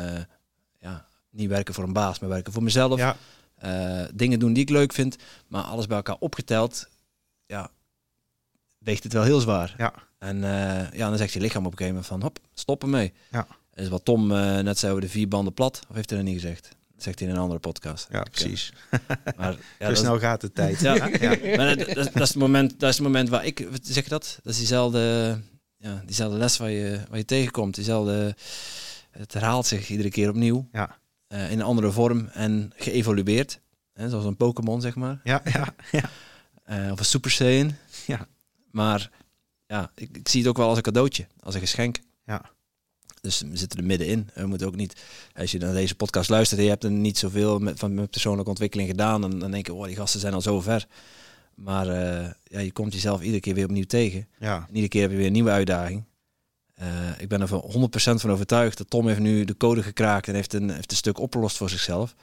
ja, 0.80 1.06
niet 1.32 1.50
werken 1.50 1.74
voor 1.74 1.84
een 1.84 1.94
baas, 1.94 2.20
maar 2.20 2.30
werken 2.30 2.54
voor 2.54 2.64
mezelf. 2.64 3.00
Ja, 3.00 3.16
Eh, 3.56 4.04
dingen 4.14 4.40
doen 4.40 4.54
die 4.54 4.64
ik 4.64 4.70
leuk 4.70 4.94
vind, 4.94 5.16
maar 5.48 5.64
alles 5.64 5.88
bij 5.88 5.98
elkaar 5.98 6.18
opgeteld, 6.20 6.88
ja, 7.46 7.70
weegt 8.78 9.04
het 9.04 9.14
wel 9.14 9.24
heel 9.24 9.40
zwaar. 9.40 9.74
ja, 9.78 9.94
En 10.20 10.44
eh, 10.44 10.92
ja, 10.92 11.10
dan 11.10 11.18
zegt 11.18 11.34
je 11.34 11.40
lichaam 11.40 11.66
op 11.66 11.72
een 11.72 11.78
gegeven 11.78 12.02
moment 12.02 12.06
van, 12.06 12.22
hop, 12.22 12.40
stop 12.54 12.82
ermee. 12.84 13.14
Ja. 13.32 13.48
Dat 13.72 13.84
is 13.84 13.90
wat 13.90 14.06
Tom 14.06 14.32
eh, 14.32 14.60
net 14.60 14.80
zei 14.80 14.92
over 14.92 15.04
de 15.04 15.12
vier 15.12 15.28
banden 15.28 15.54
plat, 15.54 15.82
of 15.90 15.96
heeft 15.96 16.10
hij 16.10 16.20
dat 16.20 16.28
niet 16.28 16.42
gezegd? 16.42 16.70
Dat 16.94 17.04
zegt 17.04 17.20
hij 17.20 17.28
in 17.28 17.34
een 17.34 17.42
andere 17.42 17.60
podcast. 17.60 18.08
ja, 18.12 18.24
precies. 18.32 18.74
Maar, 19.38 19.56
ja, 19.80 19.88
Zo 19.88 19.94
snel 19.94 20.20
gaat 20.20 20.42
de 20.42 20.52
tijd. 20.52 20.80
ja, 20.80 20.94
Ja. 20.94 21.38
maar 21.58 21.78
dat, 21.78 21.88
dat, 21.88 21.96
dat 21.96 22.22
is 22.22 22.28
het 22.28 22.36
moment, 22.36 22.80
dat 22.80 22.90
is 22.90 22.96
het 22.96 23.06
moment 23.06 23.30
waar 23.30 23.46
ik, 23.46 23.68
zeg 23.82 24.04
je 24.04 24.10
dat? 24.10 24.40
Dat 24.44 24.52
is 24.54 24.58
diezelfde, 24.60 25.38
ja, 25.78 26.02
diezelfde 26.06 26.38
les 26.38 26.58
waar 26.58 26.70
je, 26.70 27.00
waar 27.10 27.18
je 27.18 27.26
tegenkomt. 27.26 27.76
Diezelfde, 27.76 28.36
het 29.12 29.34
herhaalt 29.34 29.66
zich 29.66 29.90
iedere 29.90 30.10
keer 30.10 30.30
opnieuw. 30.30 30.68
Ja. 30.72 30.98
Eh, 31.36 31.52
in 31.52 31.60
een 31.60 31.66
andere 31.66 31.92
vorm 31.92 32.28
en 32.28 32.72
geëvolueerd. 32.76 33.60
Hè, 33.94 34.10
zoals 34.10 34.26
een 34.26 34.38
Pokémon, 34.38 34.82
zeg 34.82 34.96
maar. 34.96 35.20
Ja, 35.24 35.42
ja, 35.54 35.76
ja. 35.92 36.10
Eh, 36.64 36.92
of 36.92 37.00
een 37.00 37.06
Super 37.06 37.32
Saiyan. 37.32 37.76
Ja. 38.06 38.28
Maar 38.72 39.12
ja, 39.68 39.92
ik, 39.96 40.18
ik 40.18 40.28
zie 40.28 40.40
het 40.40 40.50
ook 40.50 40.58
wel 40.58 40.68
als 40.68 40.78
een 40.78 40.84
cadeautje, 40.84 41.28
als 41.40 41.54
een 41.56 41.60
geschenk. 41.60 42.00
Ja. 42.26 42.42
Dus 43.22 43.42
we 43.42 43.58
zitten 43.58 43.80
er 43.80 43.86
middenin. 43.86 44.30
We 44.34 44.46
moeten 44.46 44.68
ook 44.68 44.76
niet, 44.76 45.02
als 45.34 45.52
je 45.52 45.58
naar 45.58 45.74
deze 45.74 45.96
podcast 45.96 46.30
luistert 46.30 46.60
en 46.60 46.66
je 46.66 46.72
hebt 46.72 46.84
er 46.84 46.92
niet 46.92 47.18
zoveel 47.18 47.60
met, 47.60 47.80
van 47.80 47.94
met 47.94 48.10
persoonlijke 48.10 48.50
ontwikkeling 48.50 48.90
gedaan, 48.90 49.22
dan, 49.22 49.40
dan 49.40 49.52
denk 49.52 49.66
je, 49.66 49.74
oh, 49.74 49.86
die 49.86 49.96
gasten 49.96 50.20
zijn 50.20 50.34
al 50.34 50.42
zo 50.42 50.62
ver. 50.62 50.88
Maar 51.56 51.88
eh, 51.88 52.32
ja, 52.44 52.60
je 52.60 52.72
komt 52.72 52.94
jezelf 52.94 53.22
iedere 53.22 53.40
keer 53.40 53.54
weer 53.54 53.66
opnieuw 53.66 53.86
tegen. 53.86 54.28
ja. 54.40 54.56
En 54.56 54.68
iedere 54.68 54.88
keer 54.88 55.02
heb 55.02 55.12
je 55.12 55.18
weer 55.18 55.26
een 55.26 55.32
nieuwe 55.32 55.50
uitdaging. 55.50 56.04
Eh, 56.76 56.88
ik 57.18 57.28
ben 57.28 57.42
er 57.42 57.48
van 57.48 57.60
100% 57.72 58.22
van 58.22 58.32
overtuigd 58.32 58.78
dat 58.78 58.90
Tom 58.90 59.08
heeft 59.08 59.20
nu 59.20 59.46
de 59.46 59.58
code 59.58 59.84
gekraakt 59.84 60.28
en 60.28 60.34
heeft 60.36 60.54
een, 60.54 60.70
heeft 60.70 60.92
een 60.92 60.98
stuk 60.98 61.20
opgelost 61.20 61.58
voor 61.58 61.70
zichzelf. 61.70 62.16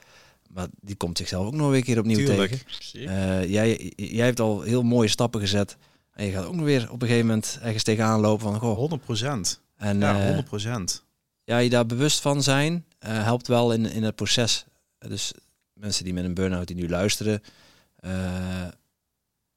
Maar 0.49 0.67
die 0.81 0.95
komt 0.95 1.17
zichzelf 1.17 1.45
ook 1.45 1.53
nog 1.53 1.67
weer 1.67 1.77
een 1.77 1.83
keer 1.83 1.99
opnieuw 1.99 2.25
Tuurlijk. 2.25 2.63
tegen. 2.91 3.07
Eh, 3.09 3.49
jij, 3.49 3.91
jij 3.95 4.25
hebt 4.25 4.39
al 4.39 4.61
heel 4.61 4.83
mooie 4.83 5.07
stappen 5.09 5.39
gezet. 5.41 5.77
En 6.13 6.25
je 6.25 6.31
gaat 6.31 6.45
ook 6.45 6.55
nog 6.55 6.65
weer 6.65 6.91
op 6.91 7.01
een 7.01 7.07
gegeven 7.07 7.27
moment 7.27 7.59
ergens 7.61 7.83
tegenaan 7.83 8.19
lopen 8.19 8.43
van, 8.43 8.59
goh. 8.59 8.77
100 8.77 9.03
procent. 9.03 9.61
En 9.77 9.99
Ja, 9.99 10.17
eh, 10.19 10.25
100 10.25 10.45
procent. 10.47 11.03
ja, 11.43 11.57
je 11.57 11.69
daar 11.69 11.85
bewust 11.85 12.19
van 12.21 12.43
zijn 12.43 12.85
eh, 12.99 13.23
helpt 13.23 13.47
wel 13.47 13.73
in, 13.73 13.85
in 13.85 14.03
het 14.03 14.15
proces. 14.15 14.65
Eh, 14.97 15.09
Dus 15.09 15.31
mensen 15.73 16.03
die 16.03 16.13
met 16.13 16.23
een 16.23 16.33
burn-out 16.33 16.67
die 16.67 16.75
nu 16.75 16.89
luisteren, 16.89 17.41
eh, 17.95 18.11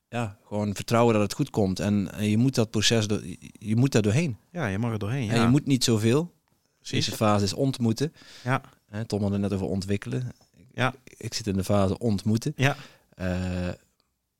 ja, 0.08 0.38
gewoon 0.44 0.74
vertrouwen 0.74 1.14
dat 1.14 1.22
het 1.22 1.32
goed 1.34 1.50
komt. 1.50 1.80
En, 1.80 2.12
en 2.12 2.28
je 2.30 2.36
moet 2.38 2.54
dat 2.54 2.70
proces, 2.70 3.06
door, 3.06 3.22
je 3.52 3.76
moet 3.76 3.92
daar 3.92 4.02
doorheen. 4.02 4.36
Ja, 4.52 4.66
je 4.66 4.78
mag 4.78 4.92
er 4.92 4.98
doorheen. 4.98 5.24
Ja, 5.24 5.32
En 5.32 5.40
je 5.40 5.48
moet 5.48 5.66
niet 5.66 5.84
zoveel. 5.84 6.32
precies. 6.78 7.04
Deze 7.04 7.16
fase 7.16 7.44
is 7.44 7.52
ontmoeten. 7.52 8.12
Ja, 8.44 8.60
Hè, 8.86 9.04
Tom 9.04 9.22
had 9.22 9.30
het 9.32 9.40
net 9.40 9.52
over 9.52 9.66
ontwikkelen. 9.66 10.28
Ja. 10.72 10.94
Ik 11.16 11.34
zit 11.34 11.46
in 11.46 11.56
de 11.56 11.64
fase 11.64 11.98
ontmoeten. 11.98 12.52
ja, 12.56 12.76
Eh, 13.14 13.26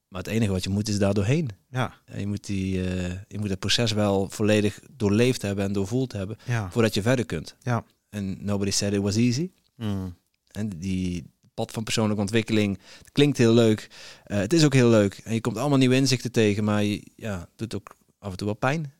maar 0.08 0.22
het 0.22 0.26
enige 0.26 0.52
wat 0.52 0.64
je 0.64 0.70
moet 0.70 0.88
is 0.88 0.98
daar 0.98 1.14
doorheen. 1.14 1.48
ja, 1.70 1.94
Ja, 2.06 2.18
je, 2.18 2.26
moet 2.26 2.46
die, 2.46 2.84
eh, 2.90 3.12
je 3.28 3.38
moet 3.38 3.48
het 3.50 3.58
proces 3.58 3.92
wel 3.92 4.28
volledig 4.30 4.80
doorleefd 4.90 5.42
hebben 5.42 5.64
en 5.64 5.72
doorvoeld 5.72 6.12
hebben 6.12 6.36
ja. 6.44 6.70
voordat 6.70 6.94
je 6.94 7.02
verder 7.02 7.24
kunt. 7.26 7.56
Ja. 7.62 7.84
En 8.08 8.44
nobody 8.44 8.70
said 8.70 8.92
it 8.92 9.00
was 9.00 9.16
easy. 9.16 9.50
Mm. 9.76 10.16
En 10.50 10.68
die 10.68 11.24
pad 11.56 11.70
van 11.72 11.84
persoonlijke 11.84 12.20
ontwikkeling 12.20 12.78
het 12.98 13.12
klinkt 13.12 13.38
heel 13.38 13.52
leuk. 13.52 13.88
Eh, 14.24 14.38
het 14.38 14.52
is 14.52 14.64
ook 14.64 14.74
heel 14.74 14.88
leuk. 14.88 15.20
En 15.24 15.34
je 15.34 15.40
komt 15.40 15.56
allemaal 15.56 15.78
nieuwe 15.78 15.94
inzichten 15.94 16.32
tegen, 16.32 16.64
maar 16.64 16.82
je, 16.84 17.02
ja, 17.16 17.48
doet 17.56 17.74
ook 17.74 17.96
af 18.18 18.30
en 18.30 18.36
toe 18.36 18.46
wel 18.46 18.56
pijn. 18.56 18.92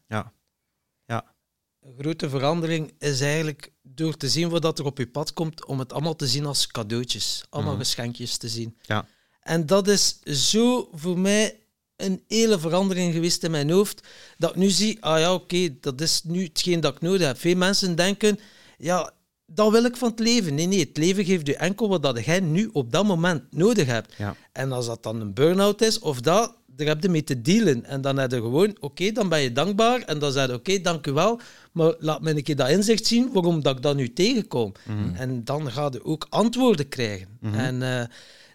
Een 1.81 1.95
grote 1.99 2.28
verandering 2.28 2.93
is 2.99 3.20
eigenlijk 3.20 3.73
door 3.83 4.16
te 4.16 4.28
zien 4.28 4.49
wat 4.49 4.78
er 4.78 4.85
op 4.85 4.99
je 4.99 5.07
pad 5.07 5.33
komt, 5.33 5.65
om 5.66 5.78
het 5.78 5.93
allemaal 5.93 6.16
te 6.16 6.27
zien 6.27 6.47
als 6.47 6.66
cadeautjes, 6.66 7.45
allemaal 7.51 7.73
Mhm. 7.73 7.83
geschenkjes 7.83 8.37
te 8.37 8.49
zien. 8.49 8.77
Ja. 8.83 9.07
En 9.41 9.66
dat 9.66 9.89
is 9.89 10.19
zo 10.23 10.89
voor 10.93 11.19
mij 11.19 11.61
een 11.97 12.23
hele 12.28 12.59
verandering 12.59 13.12
geweest 13.15 13.45
in 13.45 13.51
mijn 13.51 13.70
hoofd, 13.70 14.07
dat 14.39 14.51
ik 14.51 14.57
nu 14.57 14.69
zie, 14.69 15.03
ah 15.05 15.19
ja, 15.19 15.35
oké, 15.35 15.77
dat 15.81 16.01
is 16.01 16.23
nu 16.24 16.43
hetgeen 16.45 16.81
dat 16.81 16.95
ik 16.95 17.01
nodig 17.01 17.27
heb. 17.27 17.39
Veel 17.39 17.57
mensen 17.57 17.97
denken, 17.97 18.39
ja, 18.78 19.12
dat 19.47 19.70
wil 19.70 19.85
ik 19.85 19.97
van 19.97 20.10
het 20.10 20.18
leven. 20.18 20.55
Nee, 20.55 20.66
nee, 20.66 20.81
het 20.81 20.97
leven 20.97 21.24
geeft 21.24 21.47
je 21.47 21.56
enkel 21.56 21.89
wat 21.89 22.02
dat 22.02 22.24
jij 22.24 22.40
nu 22.40 22.68
op 22.73 22.93
dat 22.93 23.05
moment 23.06 23.43
nodig 23.51 23.86
hebt. 23.86 24.14
Ja. 24.18 24.36
En 24.52 24.73
als 24.73 24.86
dat 24.86 25.02
dan 25.02 25.20
een 25.20 25.35
burn-out 25.35 25.82
is, 25.82 25.98
of 25.98 26.20
dat, 26.20 26.55
daar 26.66 26.86
heb 26.86 27.02
je 27.02 27.09
mee 27.09 27.24
te 27.24 27.43
dealen. 27.43 27.85
En 27.85 28.01
dan 28.01 28.16
heb 28.16 28.31
je 28.31 28.36
gewoon, 28.36 28.77
oké, 28.81 29.12
dan 29.12 29.28
ben 29.28 29.40
je 29.40 29.52
dankbaar. 29.52 30.01
En 30.01 30.18
dan 30.18 30.32
zeg 30.32 30.47
je, 30.47 30.55
oké, 30.55 30.81
dank 30.81 31.06
u 31.06 31.12
wel. 31.12 31.40
Maar 31.73 31.94
laat 31.98 32.20
me 32.23 32.31
een 32.36 32.43
keer 32.43 32.56
dat 32.56 32.68
inzicht 32.68 33.06
zien 33.06 33.32
waarom 33.32 33.62
dat 33.62 33.77
ik 33.77 33.82
dat 33.82 33.97
nu 33.97 34.12
tegenkom. 34.12 34.73
En 35.14 35.44
dan 35.44 35.70
ga 35.73 35.89
je 35.93 36.05
ook 36.05 36.27
antwoorden 36.28 36.89
krijgen. 36.89 37.28
En 37.55 37.82
eh, 37.82 38.05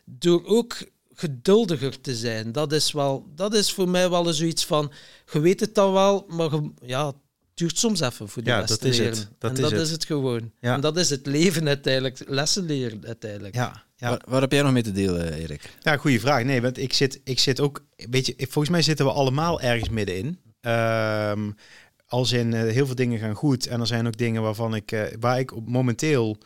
door 0.05 0.45
ook 0.45 0.77
geduldiger 1.13 2.01
te 2.01 2.15
zijn, 2.15 2.51
dat 2.51 2.71
is, 2.71 2.91
wel, 2.91 3.25
dat 3.35 3.53
is 3.53 3.71
voor 3.73 3.89
mij 3.89 4.09
wel 4.09 4.27
eens 4.27 4.37
zoiets 4.37 4.65
van, 4.65 4.91
je 5.31 5.39
weet 5.39 5.59
het 5.59 5.75
dan 5.75 5.93
wel, 5.93 6.25
maar 6.27 6.51
je- 6.51 6.71
ja, 6.81 7.13
duurt 7.53 7.77
soms 7.77 7.99
even 7.99 8.29
voor 8.29 8.43
die 8.43 8.51
Ja, 8.51 8.59
les 8.59 8.69
dat 8.69 8.81
te 8.81 8.87
is 8.87 8.97
het. 8.97 9.07
leren. 9.15 9.29
Dat 9.37 9.49
en 9.51 9.55
is 9.55 9.61
dat 9.61 9.71
het. 9.71 9.81
is 9.81 9.91
het 9.91 10.05
gewoon. 10.05 10.51
Ja. 10.59 10.73
En 10.73 10.81
dat 10.81 10.97
is 10.97 11.09
het 11.09 11.25
leven 11.25 11.67
uiteindelijk, 11.67 12.23
lessen 12.27 12.65
leren 12.65 13.05
uiteindelijk. 13.05 13.55
Ja, 13.55 13.83
ja. 13.97 14.09
Waar, 14.09 14.21
waar 14.27 14.41
heb 14.41 14.51
jij 14.51 14.61
nog 14.61 14.71
mee 14.71 14.83
te 14.83 14.91
delen, 14.91 15.33
Erik? 15.33 15.75
Ja, 15.79 15.97
goede 15.97 16.19
vraag. 16.19 16.43
Nee, 16.43 16.61
want 16.61 16.77
ik 16.77 16.93
zit, 16.93 17.21
ik 17.23 17.39
zit 17.39 17.59
ook, 17.59 17.85
weet 17.95 18.25
je, 18.25 18.33
volgens 18.37 18.69
mij 18.69 18.81
zitten 18.81 19.05
we 19.05 19.11
allemaal 19.11 19.61
ergens 19.61 19.89
middenin. 19.89 20.39
Ehm 20.61 21.49
als 22.11 22.31
in 22.31 22.53
eh, 22.53 22.61
heel 22.61 22.85
veel 22.85 22.95
dingen 22.95 23.19
gaan 23.19 23.33
goed 23.35 23.67
en 23.67 23.79
er 23.79 23.87
zijn 23.87 24.07
ook 24.07 24.17
dingen 24.17 24.41
waarvan 24.41 24.75
ik, 24.75 24.91
eh, 24.91 25.01
waar 25.19 25.39
ik 25.39 25.55
op 25.55 25.67
momenteel, 25.67 26.37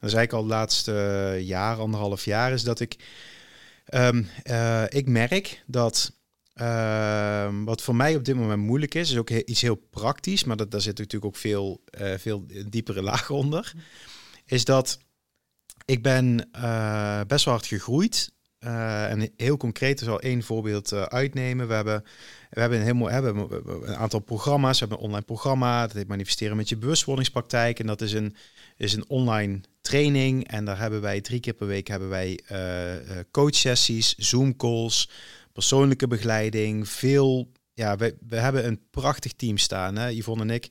dat 0.00 0.10
zei 0.10 0.22
ik 0.22 0.32
al 0.32 0.40
het 0.40 0.50
laatste 0.50 1.36
jaar, 1.40 1.76
anderhalf 1.78 2.24
jaar, 2.24 2.52
is 2.52 2.62
dat 2.62 2.80
ik, 2.80 2.96
ehm, 3.86 4.22
eh, 4.42 4.82
ik 4.88 5.08
merk 5.08 5.62
dat 5.66 6.12
ehm, 6.56 7.64
wat 7.64 7.82
voor 7.82 7.96
mij 7.96 8.16
op 8.16 8.24
dit 8.24 8.36
moment 8.36 8.62
moeilijk 8.62 8.94
is, 8.94 9.10
is 9.10 9.16
ook 9.16 9.30
iets 9.30 9.60
heel 9.60 9.74
praktisch, 9.90 10.44
maar 10.44 10.56
dat, 10.56 10.70
daar 10.70 10.80
zit 10.80 10.98
natuurlijk 10.98 11.24
ook 11.34 11.40
veel, 11.40 11.82
eh, 11.84 12.14
veel 12.18 12.46
diepere 12.68 13.02
laag 13.10 13.30
onder, 13.30 13.72
is 14.44 14.64
dat 14.64 14.98
ik 15.84 16.02
ben 16.02 16.48
eh, 16.52 17.20
best 17.26 17.44
wel 17.44 17.54
hard 17.54 17.66
gegroeid. 17.66 18.34
Eh, 18.58 19.10
en 19.10 19.30
heel 19.36 19.56
concreet, 19.56 20.00
er 20.00 20.06
zal 20.06 20.20
één 20.20 20.42
voorbeeld 20.42 20.92
uitnemen. 20.92 21.68
We 21.68 21.74
hebben, 21.74 22.04
we 22.50 22.60
hebben 22.60 22.78
een 22.78 22.84
heel 22.84 22.94
mooi, 22.94 23.12
hebben 23.12 23.48
een 23.88 23.96
aantal 23.96 24.20
programma's. 24.20 24.72
We 24.72 24.78
hebben 24.78 24.98
een 24.98 25.04
online 25.04 25.24
programma, 25.24 25.86
dat 25.86 25.96
heet 25.96 26.08
Manifesteren 26.08 26.56
met 26.56 26.68
je 26.68 26.76
bewustwordingspraktijk. 26.76 27.78
En 27.78 27.86
dat 27.86 28.00
is 28.00 28.12
een, 28.12 28.36
is 28.76 28.92
een 28.92 29.08
online 29.08 29.60
training. 29.80 30.48
En 30.48 30.64
daar 30.64 30.78
hebben 30.78 31.00
wij 31.00 31.20
drie 31.20 31.40
keer 31.40 31.54
per 31.54 31.66
week 31.66 31.86
hebben 31.86 32.08
wij 32.08 32.40
coachsessies, 33.30 34.14
Zoom 34.14 34.56
calls, 34.56 35.08
persoonlijke 35.56 36.06
begeleiding. 36.06 36.88
Veel, 36.88 37.52
ja, 37.74 37.96
we, 37.96 38.16
we 38.28 38.36
hebben 38.36 38.66
een 38.66 38.80
prachtig 38.90 39.32
team 39.32 39.58
staan. 39.58 39.96
Hè? 39.96 40.08
Yvonne 40.08 40.42
en 40.42 40.50
ik 40.50 40.66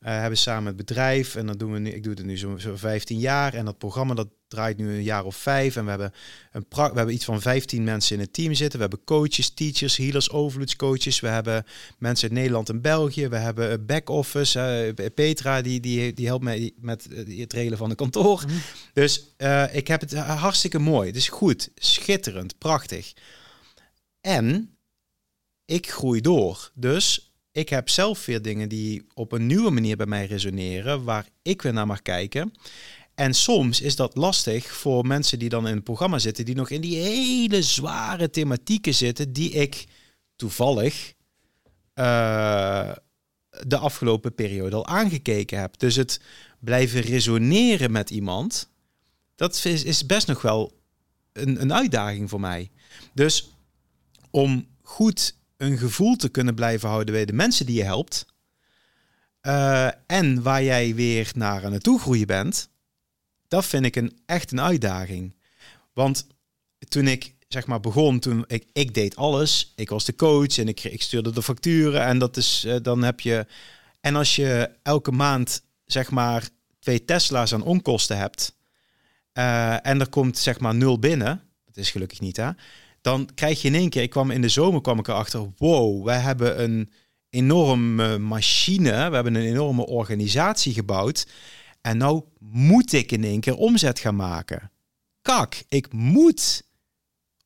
eh, 0.00 0.18
hebben 0.20 0.38
samen 0.38 0.66
het 0.66 0.76
bedrijf. 0.76 1.34
En 1.34 1.46
dat 1.46 1.58
doen 1.58 1.72
we 1.72 1.78
nu, 1.78 1.90
ik 1.90 2.02
doe 2.02 2.14
het 2.14 2.24
nu 2.24 2.36
zo'n 2.36 2.60
zo 2.60 2.76
15 2.76 3.18
jaar. 3.18 3.54
En 3.54 3.64
dat 3.64 3.78
programma 3.78 4.14
dat 4.14 4.28
draait 4.48 4.76
nu 4.76 4.94
een 4.94 5.02
jaar 5.02 5.24
of 5.24 5.36
vijf. 5.36 5.76
En 5.76 5.84
we 5.84 5.90
hebben, 5.90 6.12
een 6.52 6.64
we 6.68 6.80
hebben 6.82 7.14
iets 7.14 7.24
van 7.24 7.40
15 7.40 7.84
mensen 7.84 8.16
in 8.16 8.22
het 8.22 8.32
team 8.32 8.54
zitten. 8.54 8.78
We 8.78 8.84
hebben 8.86 9.04
coaches, 9.04 9.50
teachers, 9.50 9.96
healers, 9.96 10.30
overvloedscoaches. 10.30 11.20
We 11.20 11.28
hebben 11.28 11.64
mensen 11.98 12.28
uit 12.28 12.38
Nederland 12.38 12.68
en 12.68 12.80
België. 12.80 13.28
We 13.28 13.36
hebben 13.36 13.72
een 13.72 13.86
back-office. 13.86 14.60
eh, 14.96 15.06
Petra, 15.14 15.62
die, 15.62 15.80
die, 15.80 16.12
die 16.12 16.26
helpt 16.26 16.44
mij 16.44 16.72
met 16.80 17.08
eh, 17.08 17.40
het 17.40 17.52
regelen 17.52 17.78
van 17.78 17.88
de 17.88 17.94
kantoor. 17.94 18.44
Dus 18.92 19.34
eh, 19.36 19.74
ik 19.74 19.88
heb 19.88 20.00
het 20.00 20.14
hartstikke 20.14 20.78
mooi. 20.78 21.06
Het 21.06 21.16
is 21.16 21.28
goed, 21.28 21.70
schitterend, 21.74 22.58
prachtig. 22.58 23.12
En 24.22 24.76
ik 25.64 25.90
groei 25.90 26.20
door. 26.20 26.70
Dus 26.74 27.32
ik 27.52 27.68
heb 27.68 27.88
zelf 27.88 28.26
weer 28.26 28.42
dingen 28.42 28.68
die 28.68 29.06
op 29.14 29.32
een 29.32 29.46
nieuwe 29.46 29.70
manier 29.70 29.96
bij 29.96 30.06
mij 30.06 30.26
resoneren, 30.26 31.04
waar 31.04 31.28
ik 31.42 31.62
weer 31.62 31.72
naar 31.72 31.86
mag 31.86 32.02
kijken. 32.02 32.52
En 33.14 33.34
soms 33.34 33.80
is 33.80 33.96
dat 33.96 34.16
lastig 34.16 34.66
voor 34.66 35.06
mensen 35.06 35.38
die 35.38 35.48
dan 35.48 35.68
in 35.68 35.74
het 35.74 35.84
programma 35.84 36.18
zitten, 36.18 36.44
die 36.44 36.54
nog 36.54 36.70
in 36.70 36.80
die 36.80 36.96
hele 36.96 37.62
zware 37.62 38.30
thematieken 38.30 38.94
zitten, 38.94 39.32
die 39.32 39.50
ik 39.50 39.86
toevallig 40.36 41.14
eh, 41.94 42.92
de 43.66 43.76
afgelopen 43.76 44.34
periode 44.34 44.76
al 44.76 44.86
aangekeken 44.86 45.60
heb. 45.60 45.78
Dus 45.78 45.96
het 45.96 46.20
blijven 46.58 47.00
resoneren 47.00 47.92
met 47.92 48.10
iemand, 48.10 48.68
dat 49.34 49.64
is, 49.64 49.84
is 49.84 50.06
best 50.06 50.26
nog 50.26 50.42
wel 50.42 50.80
een, 51.32 51.60
een 51.60 51.72
uitdaging 51.72 52.30
voor 52.30 52.40
mij. 52.40 52.70
Dus 53.14 53.51
om 54.32 54.66
goed 54.82 55.36
een 55.56 55.78
gevoel 55.78 56.16
te 56.16 56.28
kunnen 56.28 56.54
blijven 56.54 56.88
houden 56.88 57.14
bij 57.14 57.24
de 57.24 57.32
mensen 57.32 57.66
die 57.66 57.76
je 57.76 57.84
helpt. 57.84 58.26
eh, 59.40 59.88
en 60.06 60.42
waar 60.42 60.62
jij 60.62 60.94
weer 60.94 61.30
naar 61.34 61.64
aan 61.64 61.72
het 61.72 61.82
toegroeien 61.82 62.26
bent. 62.26 62.70
Dat 63.48 63.66
vind 63.66 63.84
ik 63.84 63.96
een, 63.96 64.20
echt 64.26 64.52
een 64.52 64.60
uitdaging. 64.60 65.36
Want 65.92 66.26
toen 66.88 67.06
ik 67.06 67.34
zeg 67.48 67.66
maar 67.66 67.80
begon, 67.80 68.18
toen 68.18 68.44
ik, 68.46 68.66
ik 68.72 68.94
deed 68.94 69.16
alles. 69.16 69.72
Ik 69.76 69.88
was 69.88 70.04
de 70.04 70.14
coach 70.14 70.58
en 70.58 70.68
ik, 70.68 70.84
ik 70.84 71.02
stuurde 71.02 71.30
de 71.32 71.42
facturen. 71.42 72.02
En 72.02 72.18
dat 72.18 72.36
is, 72.36 72.64
eh, 72.64 72.76
dan 72.82 73.02
heb 73.02 73.20
je. 73.20 73.46
En 74.00 74.16
als 74.16 74.36
je 74.36 74.70
elke 74.82 75.10
maand 75.12 75.62
zeg 75.86 76.10
maar 76.10 76.48
twee 76.78 77.04
Tesla's 77.04 77.52
aan 77.54 77.62
onkosten 77.62 78.18
hebt. 78.18 78.54
eh, 79.32 79.86
en 79.86 80.00
er 80.00 80.08
komt 80.08 80.38
zeg 80.38 80.60
maar 80.60 80.74
nul 80.74 80.98
binnen. 80.98 81.42
Dat 81.66 81.76
is 81.76 81.90
gelukkig 81.90 82.20
niet 82.20 82.36
hè 82.36 82.50
dan 83.02 83.28
krijg 83.34 83.62
je 83.62 83.68
in 83.68 83.74
één 83.74 83.88
keer, 83.88 84.02
ik 84.02 84.10
kwam 84.10 84.30
in 84.30 84.40
de 84.40 84.48
zomer 84.48 84.80
kwam 84.80 84.98
ik 84.98 85.08
erachter, 85.08 85.52
wow, 85.56 86.04
wij 86.04 86.18
hebben 86.18 86.62
een 86.62 86.90
enorme 87.28 88.18
machine, 88.18 88.90
we 88.90 89.14
hebben 89.14 89.34
een 89.34 89.46
enorme 89.46 89.86
organisatie 89.86 90.72
gebouwd 90.72 91.26
en 91.80 91.96
nou 91.96 92.22
moet 92.38 92.92
ik 92.92 93.12
in 93.12 93.24
één 93.24 93.40
keer 93.40 93.56
omzet 93.56 93.98
gaan 93.98 94.16
maken. 94.16 94.70
Kak, 95.22 95.62
ik 95.68 95.92
moet 95.92 96.62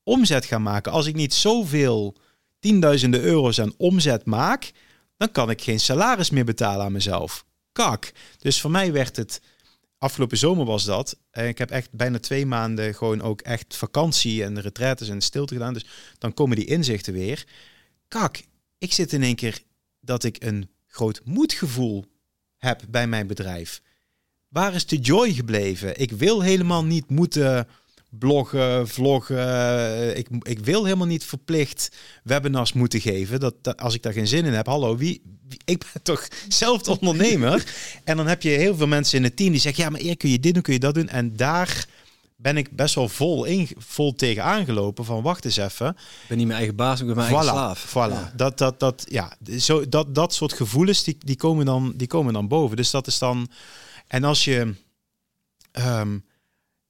omzet 0.03 0.45
gaan 0.45 0.63
maken. 0.63 0.93
Als 0.93 1.07
ik 1.07 1.15
niet 1.15 1.35
zoveel 1.35 2.17
tienduizenden 2.59 3.21
euro's 3.21 3.61
aan 3.61 3.75
omzet 3.77 4.25
maak, 4.25 4.73
dan 5.17 5.31
kan 5.31 5.51
ik 5.51 5.63
geen 5.63 5.81
salaris 5.81 6.31
meer 6.31 6.45
betalen 6.45 6.85
aan 6.85 6.93
mezelf. 6.93 7.45
Kak. 7.73 8.13
Dus 8.39 8.61
voor 8.61 8.71
mij 8.71 8.93
werd 8.93 9.17
het 9.17 9.41
afgelopen 9.99 10.39
zomer 10.39 10.65
was 10.65 10.85
dat. 10.85 11.19
En 11.31 11.49
ik 11.49 11.59
heb 11.59 11.71
echt 11.71 11.93
bijna 11.93 12.19
twee 12.19 12.47
maanden 12.47 12.95
gewoon 12.95 13.23
ook 13.23 13.41
echt 13.41 13.77
vakantie 13.77 14.45
en 14.45 14.61
retraites 14.61 15.09
en 15.09 15.21
stilte 15.21 15.55
gedaan. 15.55 15.75
Dus 15.75 15.87
dan 16.19 16.35
komen 16.35 16.57
die 16.57 16.65
inzichten 16.65 17.13
weer. 17.13 17.47
Kak, 18.09 18.43
ik 18.79 18.93
zit 18.93 19.13
in 19.13 19.23
één 19.23 19.35
keer 19.35 19.63
dat 20.01 20.25
ik 20.25 20.43
een 20.45 20.71
groot 20.87 21.21
moedgevoel 21.25 22.05
heb 22.57 22.83
bij 22.89 23.07
mijn 23.07 23.27
bedrijf. 23.27 23.83
Waar 24.49 24.75
is 24.75 24.87
de 24.87 24.99
joy 24.99 25.33
gebleven? 25.33 26.01
Ik 26.01 26.13
wil 26.13 26.41
helemaal 26.41 26.85
niet 26.85 27.11
moeten 27.11 27.69
bloggen, 28.19 28.89
vloggen. 28.89 30.17
Ik, 30.17 30.29
ik 30.43 30.59
wil 30.59 30.85
helemaal 30.85 31.07
niet 31.07 31.25
verplicht 31.25 31.97
webinars 32.23 32.73
moeten 32.73 33.01
geven. 33.01 33.41
Dat, 33.41 33.77
als 33.77 33.95
ik 33.95 34.03
daar 34.03 34.13
geen 34.13 34.27
zin 34.27 34.45
in 34.45 34.53
heb, 34.53 34.67
hallo, 34.67 34.97
wie, 34.97 35.23
wie- 35.49 35.61
ik 35.65 35.85
ben 35.93 36.03
toch 36.03 36.29
zelf 36.49 36.83
de 36.83 36.99
ondernemer. 37.01 37.65
en 38.05 38.17
dan 38.17 38.27
heb 38.27 38.43
je 38.43 38.49
heel 38.49 38.77
veel 38.77 38.87
mensen 38.87 39.19
in 39.19 39.25
het 39.25 39.37
team 39.37 39.51
die 39.51 39.61
zeggen, 39.61 39.85
ja, 39.85 39.91
maar 39.91 40.01
eer 40.01 40.17
kun 40.17 40.31
je 40.31 40.41
dit 40.41 40.55
doen, 40.55 40.63
kun 40.63 40.73
je 40.73 40.79
dat 40.79 40.95
doen. 40.95 41.09
En 41.09 41.37
daar 41.37 41.87
ben 42.37 42.57
ik 42.57 42.77
best 42.77 42.95
wel 42.95 43.09
vol, 43.09 43.45
in, 43.45 43.69
vol 43.77 44.15
tegen 44.15 44.43
aangelopen 44.45 45.05
van, 45.05 45.23
wacht 45.23 45.45
eens 45.45 45.57
even. 45.57 45.89
Ik 45.89 46.29
ben 46.29 46.37
niet 46.37 46.47
mijn 46.47 46.59
eigen 46.59 46.77
baas, 46.77 47.01
ik 47.01 47.07
ben 47.07 47.17
mijn 47.17 47.29
Voilà, 47.29 47.33
eigen 47.33 47.53
slaaf. 47.53 47.91
voilà. 47.91 48.13
Ja. 48.13 48.33
Dat, 48.37 48.59
dat, 48.59 48.81
dat, 48.81 49.05
ja, 49.09 49.37
zo, 49.59 49.89
dat, 49.89 50.15
dat 50.15 50.35
soort 50.35 50.53
gevoelens, 50.53 51.05
die, 51.05 51.17
die, 51.25 51.37
komen 51.37 51.67
dan, 51.67 51.93
die 51.97 52.07
komen 52.07 52.33
dan 52.33 52.49
boven. 52.49 52.77
Dus 52.77 52.91
dat 52.91 53.07
is 53.07 53.19
dan... 53.19 53.49
En 54.07 54.25
als 54.25 54.45
je... 54.45 54.75
ehm, 55.73 56.19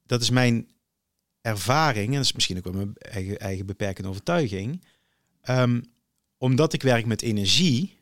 dat 0.07 0.21
is 0.23 0.31
mijn 0.31 0.67
ervaring, 1.47 2.07
en 2.07 2.15
dat 2.15 2.25
is 2.25 2.33
misschien 2.33 2.57
ook 2.57 2.65
wel 2.65 2.73
mijn 2.73 2.93
eigen, 2.97 3.39
eigen 3.39 3.67
beperkende 3.67 4.09
overtuiging. 4.09 4.85
Ehm, 5.43 5.81
omdat 6.39 6.73
ik 6.73 6.83
werk 6.83 7.07
met 7.07 7.23
energie, 7.23 7.99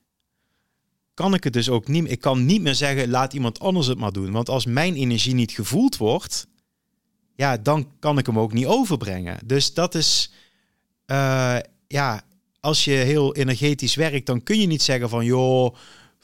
kan 1.15 1.35
ik 1.35 1.45
het 1.45 1.53
dus 1.53 1.69
ook 1.69 1.89
niet... 1.89 2.11
Ik 2.11 2.21
kan 2.21 2.45
niet 2.45 2.63
meer 2.63 2.75
zeggen, 2.75 3.11
laat 3.11 3.33
iemand 3.33 3.61
anders 3.61 3.87
het 3.87 3.99
maar 3.99 4.13
doen. 4.13 4.33
Want 4.33 4.49
als 4.49 4.67
mijn 4.67 4.95
energie 4.95 5.35
niet 5.35 5.53
gevoeld 5.53 5.97
wordt, 5.97 6.47
ja, 7.37 7.57
dan 7.57 7.89
kan 7.99 8.19
ik 8.19 8.27
hem 8.27 8.39
ook 8.39 8.53
niet 8.53 8.67
overbrengen. 8.67 9.39
Dus 9.45 9.75
dat 9.75 9.95
is... 9.95 10.33
eh, 11.07 11.59
ja, 11.89 12.23
als 12.61 12.85
je 12.85 12.91
heel 12.91 13.35
energetisch 13.35 13.95
werkt, 13.95 14.27
dan 14.27 14.43
kun 14.43 14.61
je 14.61 14.67
niet 14.67 14.83
zeggen 14.83 15.09
van 15.09 15.25
joh, 15.25 15.75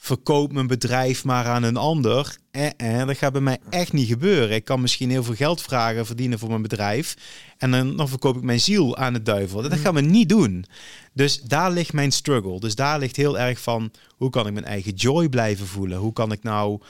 verkoop 0.03 0.53
mijn 0.53 0.67
bedrijf 0.67 1.23
maar 1.23 1.45
aan 1.45 1.63
een 1.63 1.77
ander. 1.77 2.37
Eh, 2.51 2.67
eh, 2.77 3.07
dat 3.07 3.17
gaat 3.17 3.31
bij 3.31 3.41
mij 3.41 3.57
echt 3.69 3.93
niet 3.93 4.07
gebeuren. 4.07 4.55
Ik 4.55 4.65
kan 4.65 4.81
misschien 4.81 5.09
heel 5.09 5.23
veel 5.23 5.35
geld 5.35 5.61
vragen, 5.61 6.05
verdienen 6.05 6.39
voor 6.39 6.49
mijn 6.49 6.61
bedrijf. 6.61 7.15
En 7.57 7.71
dan, 7.71 7.97
dan 7.97 8.07
verkoop 8.09 8.35
ik 8.35 8.43
mijn 8.43 8.59
ziel 8.59 8.97
aan 8.97 9.13
de 9.13 9.21
duivel. 9.21 9.61
Dat 9.61 9.79
gaan 9.79 9.93
we 9.93 10.01
niet 10.01 10.29
doen. 10.29 10.65
Dus 11.13 11.41
daar 11.41 11.71
ligt 11.71 11.93
mijn 11.93 12.11
struggle. 12.11 12.59
Dus 12.59 12.75
daar 12.75 12.99
ligt 12.99 13.15
heel 13.15 13.39
erg 13.39 13.59
van 13.59 13.91
hoe 14.17 14.29
kan 14.29 14.47
ik 14.47 14.53
mijn 14.53 14.65
eigen 14.65 14.93
joy 14.93 15.29
blijven 15.29 15.67
voelen? 15.67 15.97
Hoe 15.97 16.13
kan 16.13 16.31
ik 16.31 16.43
nou 16.43 16.81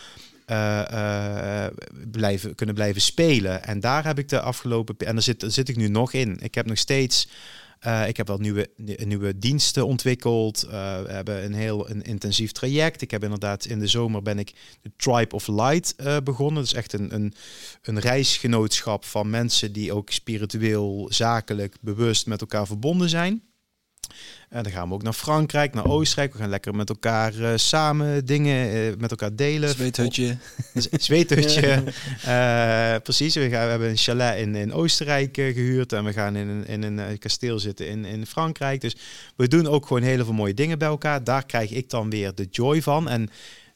eh, 0.52 1.66
eh, 1.66 1.72
blijven, 2.12 2.56
kunnen 2.56 2.76
blijven 2.76 3.02
spelen. 3.02 3.64
En 3.64 3.80
daar 3.80 4.06
heb 4.06 4.20
ik 4.20 4.30
de 4.30 4.42
afgelopen... 4.42 4.96
En 4.98 5.14
daar 5.14 5.24
zit, 5.24 5.40
daar 5.40 5.52
zit 5.52 5.70
ik 5.70 5.76
nu 5.76 5.88
nog 5.88 6.14
in. 6.14 6.40
Ik 6.42 6.56
heb 6.56 6.66
nog 6.66 6.78
steeds... 6.78 7.28
eh, 7.82 8.08
ik 8.08 8.18
heb 8.18 8.28
wel 8.28 8.38
nieuwe, 8.38 8.70
nieuwe 9.06 9.38
diensten 9.38 9.88
ontwikkeld. 9.88 10.64
Eh, 10.64 10.72
we 11.02 11.12
hebben 11.12 11.44
een 11.44 11.53
heel 11.53 11.90
een 11.90 12.02
intensief 12.02 12.52
traject. 12.52 13.02
Ik 13.02 13.12
heb 13.12 13.24
inderdaad 13.24 13.66
in 13.66 13.80
de 13.80 13.88
zomer 13.88 14.22
ben 14.22 14.40
ik 14.40 14.53
de 14.82 14.91
Tribe 14.98 15.36
of 15.36 15.48
Light 15.48 15.95
eh, 15.95 16.18
begonnen. 16.24 16.56
Dat 16.56 16.72
is 16.72 16.74
echt 16.74 16.94
een, 16.94 17.14
een, 17.14 17.34
een 17.82 17.99
reisgenootschap 17.99 19.06
van 19.06 19.30
mensen 19.30 19.72
die 19.72 19.94
ook 19.94 20.10
spiritueel, 20.10 21.08
zakelijk, 21.12 21.76
bewust 21.82 22.26
met 22.26 22.41
elkaar 22.41 22.68
verbonden 22.68 23.10
zijn. 23.10 23.44
En 24.52 24.64
dan 24.64 24.72
gaan 24.72 24.88
we 24.88 24.94
ook 24.94 25.03
naar 25.03 25.14
Frankrijk, 25.14 25.73
naar 25.73 25.86
Oostenrijk. 25.86 26.34
We 26.34 26.40
gaan 26.40 26.49
lekker 26.49 26.76
met 26.76 26.90
elkaar 26.90 27.40
eh, 27.40 27.52
samen 27.56 28.26
dingen 28.26 28.72
eh, 28.72 28.98
met 28.98 29.11
elkaar 29.11 29.36
delen. 29.36 29.69
Zweethutje. 29.69 30.38
Zweethutje. 30.99 31.84
Eh, 32.22 32.95
precies. 33.03 33.36
We, 33.36 33.49
gaan, 33.49 33.64
we 33.64 33.69
hebben 33.69 33.90
een 33.90 33.98
chalet 33.98 34.38
in, 34.38 34.56
in 34.56 34.73
Oostenrijk 34.73 35.38
eh, 35.38 35.53
gehuurd. 35.53 35.94
En 35.94 36.03
we 36.03 36.14
gaan 36.14 36.36
in 36.36 36.48
een, 36.48 36.68
in 36.68 36.84
een 36.84 36.99
eh, 36.99 37.18
kasteel 37.19 37.60
zitten 37.60 37.88
in, 37.88 38.06
in 38.06 38.26
Frankrijk. 38.26 38.82
Dus 38.82 38.95
we 39.36 39.48
doen 39.48 39.68
ook 39.68 39.86
gewoon 39.86 40.02
heel 40.02 40.26
veel 40.26 40.34
mooie 40.34 40.53
dingen 40.53 40.80
bij 40.80 40.88
elkaar. 40.88 41.23
Daar 41.23 41.45
krijg 41.45 41.72
ik 41.72 41.90
dan 41.90 42.10
weer 42.10 42.36
de 42.36 42.48
joy 42.52 42.82
van. 42.82 43.10
En 43.10 43.30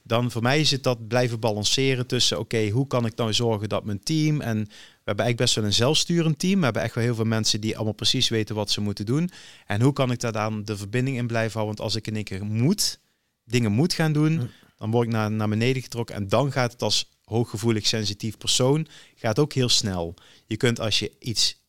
dan 0.04 0.32
voor 0.32 0.42
mij 0.42 0.60
is 0.60 0.72
het 0.72 0.84
dat 0.84 1.08
blijven 1.08 1.40
balanceren 1.40 2.08
tussen... 2.08 2.40
oké, 2.40 2.70
hoe 2.70 2.88
kan 2.88 3.06
ik 3.06 3.16
nou 3.16 3.34
zorgen 3.34 3.70
dat 3.70 3.86
mijn 3.86 4.04
team... 4.04 4.42
en 4.42 4.68
hebben 5.06 5.26
eigenlijk 5.26 5.38
best 5.38 5.56
wel 5.56 5.64
een 5.64 5.74
zelfsturend 5.74 6.40
team. 6.40 6.58
We 6.58 6.64
hebben 6.64 6.82
echt 6.82 6.96
wel 6.96 7.04
heel 7.04 7.16
veel 7.16 7.26
mensen 7.26 7.62
die 7.62 7.76
allemaal 7.76 7.94
precies 7.94 8.30
weten 8.30 8.56
wat 8.56 8.72
ze 8.72 8.82
moeten 8.82 9.06
doen. 9.06 9.30
En 9.66 9.82
hoe 9.82 9.94
kan 9.94 10.12
ik 10.12 10.20
daar 10.20 10.32
dan 10.32 10.64
de 10.64 10.78
verbinding 10.78 11.18
in 11.18 11.28
blijven 11.28 11.54
houden? 11.60 11.76
Want 11.76 11.88
als 11.90 11.96
ik 11.96 12.08
in 12.08 12.16
één 12.16 12.24
keer 12.24 12.46
moet, 12.46 13.00
dingen 13.44 13.72
moet 13.72 13.94
gaan 13.94 14.14
doen, 14.14 14.50
dan 14.78 14.92
word 14.92 15.08
ik 15.08 15.14
naar, 15.14 15.32
naar 15.32 15.50
beneden 15.50 15.82
getrokken. 15.82 16.16
En 16.16 16.28
dan 16.28 16.52
gaat 16.52 16.72
het 16.72 16.82
als 16.82 17.10
hooggevoelig 17.24 17.88
sensitief 17.88 18.38
persoon, 18.38 18.88
gaat 19.16 19.40
ook 19.40 19.54
heel 19.54 19.70
snel. 19.70 20.14
Je 20.46 20.58
kunt 20.58 20.80
als 20.80 21.00
je 21.00 21.12
iets, 21.20 21.62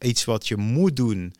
iets 0.00 0.24
wat 0.24 0.48
je 0.48 0.56
moet 0.56 0.96
doen, 0.96 1.34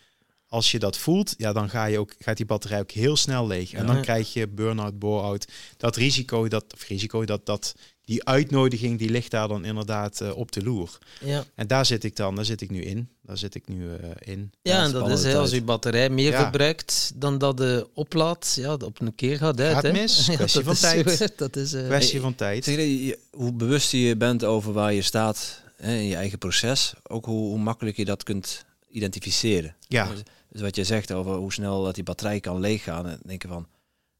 als 0.48 0.70
je 0.70 0.78
dat 0.78 0.98
voelt, 0.98 1.34
ja, 1.36 1.52
dan 1.52 1.70
ga 1.70 1.84
je 1.84 1.98
ook, 1.98 2.14
gaat 2.18 2.36
die 2.36 2.46
batterij 2.46 2.80
ook 2.80 2.90
heel 2.90 3.16
snel 3.16 3.46
leeg. 3.46 3.72
En 3.72 3.86
Ja. 3.86 3.92
dan 3.92 4.02
krijg 4.02 4.32
je 4.32 4.48
burn-out, 4.48 4.98
bore-out. 4.98 5.44
Dat 5.76 5.96
risico, 5.96 6.48
dat, 6.48 6.64
of 6.74 6.82
risico, 6.88 7.24
dat, 7.24 7.46
dat, 7.46 7.74
die 8.04 8.24
uitnodiging, 8.24 8.98
die 8.98 9.10
ligt 9.10 9.30
daar 9.30 9.48
dan 9.48 9.64
inderdaad 9.64 10.20
eh, 10.20 10.36
op 10.36 10.52
de 10.52 10.62
loer. 10.62 10.98
Ja, 11.24 11.44
En 11.54 11.66
daar 11.66 11.86
zit 11.86 12.04
ik 12.04 12.16
dan, 12.16 12.34
daar 12.34 12.44
zit 12.44 12.60
ik 12.60 12.70
nu 12.70 12.82
in. 12.82 13.08
Daar 13.22 13.38
zit 13.38 13.54
ik 13.54 13.68
nu 13.68 13.88
eh, 13.94 14.10
in. 14.32 14.52
ja 14.62 14.82
en 14.84 14.92
dat 14.92 15.08
is 15.10 15.24
hè, 15.24 15.36
als 15.36 15.50
je 15.50 15.62
batterij 15.62 16.10
meer 16.10 16.30
Ja. 16.30 16.40
verbruikt 16.42 17.12
dan 17.14 17.38
dat 17.38 17.56
de 17.56 17.88
oplaadt, 17.94 18.54
ja, 18.56 18.68
dat 18.68 18.82
op 18.82 19.00
een 19.00 19.14
keer 19.14 19.36
gaat 19.36 19.60
uit. 19.60 19.72
Gaat 19.74 19.82
hè. 19.82 19.92
mis, 19.92 20.28
kwestie 20.36 20.62
van 20.64 20.72
is 20.72 20.80
tijd. 20.80 21.32
dat 21.36 21.56
is, 21.56 21.72
eh, 21.72 21.86
Kwestie 21.86 22.20
van 22.20 22.34
tijd. 22.34 22.64
Zeg 22.64 22.76
je, 22.76 23.04
je- 23.04 23.18
hoe 23.30 23.52
bewust 23.52 23.90
je 23.92 24.16
bent 24.16 24.44
over 24.44 24.72
waar 24.72 24.92
je 24.92 25.02
staat 25.02 25.62
hè, 25.76 25.94
in 25.96 26.04
je 26.04 26.14
eigen 26.16 26.38
proces, 26.38 26.92
ook 27.02 27.24
hoe, 27.24 27.48
hoe 27.48 27.58
makkelijk 27.58 27.96
je 27.96 28.04
dat 28.04 28.22
kunt 28.22 28.64
identificeren. 28.90 29.76
Ja, 29.88 30.08
Dus, 30.50 30.60
wat 30.60 30.76
je 30.76 30.84
zegt 30.84 31.12
over 31.12 31.32
hoe 31.34 31.52
snel 31.52 31.84
dat 31.84 31.94
die 31.94 32.04
batterij 32.04 32.40
kan 32.40 32.60
leeggaan, 32.60 33.06
en 33.06 33.18
denken 33.22 33.48
van, 33.48 33.68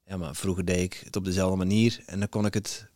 ja, 0.04 0.16
maar 0.16 0.34
vroeger 0.36 0.64
deed 0.64 0.78
ik 0.82 1.00
het 1.04 1.16
op 1.16 1.24
dezelfde 1.24 1.56
manier 1.56 2.00
en 2.06 2.18
dan 2.18 2.28
kon 2.28 2.46
ik 2.46 2.54
het 2.54 2.86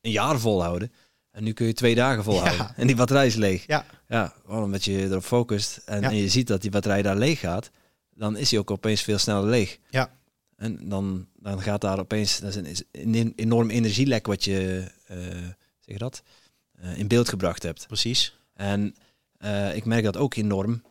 een 0.00 0.10
jaar 0.10 0.38
volhouden. 0.40 0.92
En 1.30 1.44
nu 1.44 1.52
kun 1.52 1.66
je 1.66 1.72
twee 1.72 1.94
dagen 1.94 2.24
volhouden. 2.24 2.56
Ja. 2.66 2.72
En 2.76 2.86
die 2.86 2.96
batterij 2.96 3.26
is 3.26 3.34
leeg. 3.34 3.66
ja, 3.66 3.86
Ja, 4.08 4.34
omdat 4.46 4.84
je 4.84 5.02
erop 5.02 5.22
focust 5.24 5.76
en, 5.84 6.00
Ja. 6.00 6.08
en 6.10 6.16
je 6.16 6.28
ziet 6.28 6.46
dat 6.46 6.60
die 6.62 6.70
batterij 6.70 7.02
daar 7.02 7.16
leeg 7.16 7.40
gaat, 7.40 7.70
dan 8.14 8.36
is 8.36 8.48
die 8.48 8.58
ook 8.58 8.70
opeens 8.70 9.02
veel 9.02 9.18
sneller 9.18 9.48
leeg. 9.48 9.78
Ja. 9.90 10.10
En 10.56 10.88
dan, 10.88 11.26
dan 11.36 11.60
gaat 11.62 11.80
daar 11.80 11.98
opeens, 11.98 12.38
dat 12.40 12.56
is 12.56 12.82
een, 12.92 13.32
enorm 13.36 13.70
energielek 13.70 14.26
wat 14.26 14.44
je, 14.44 14.90
eh, 15.06 15.16
zeg 15.80 15.94
je 15.94 15.98
dat, 15.98 16.22
Eh, 16.74 16.98
in 16.98 17.08
beeld 17.08 17.28
gebracht 17.28 17.62
hebt. 17.62 17.86
precies. 17.86 18.36
En 18.54 18.94
eh, 19.36 19.76
ik 19.76 19.84
merk 19.84 20.04
dat 20.04 20.16
ook 20.16 20.34
enorm, 20.34 20.82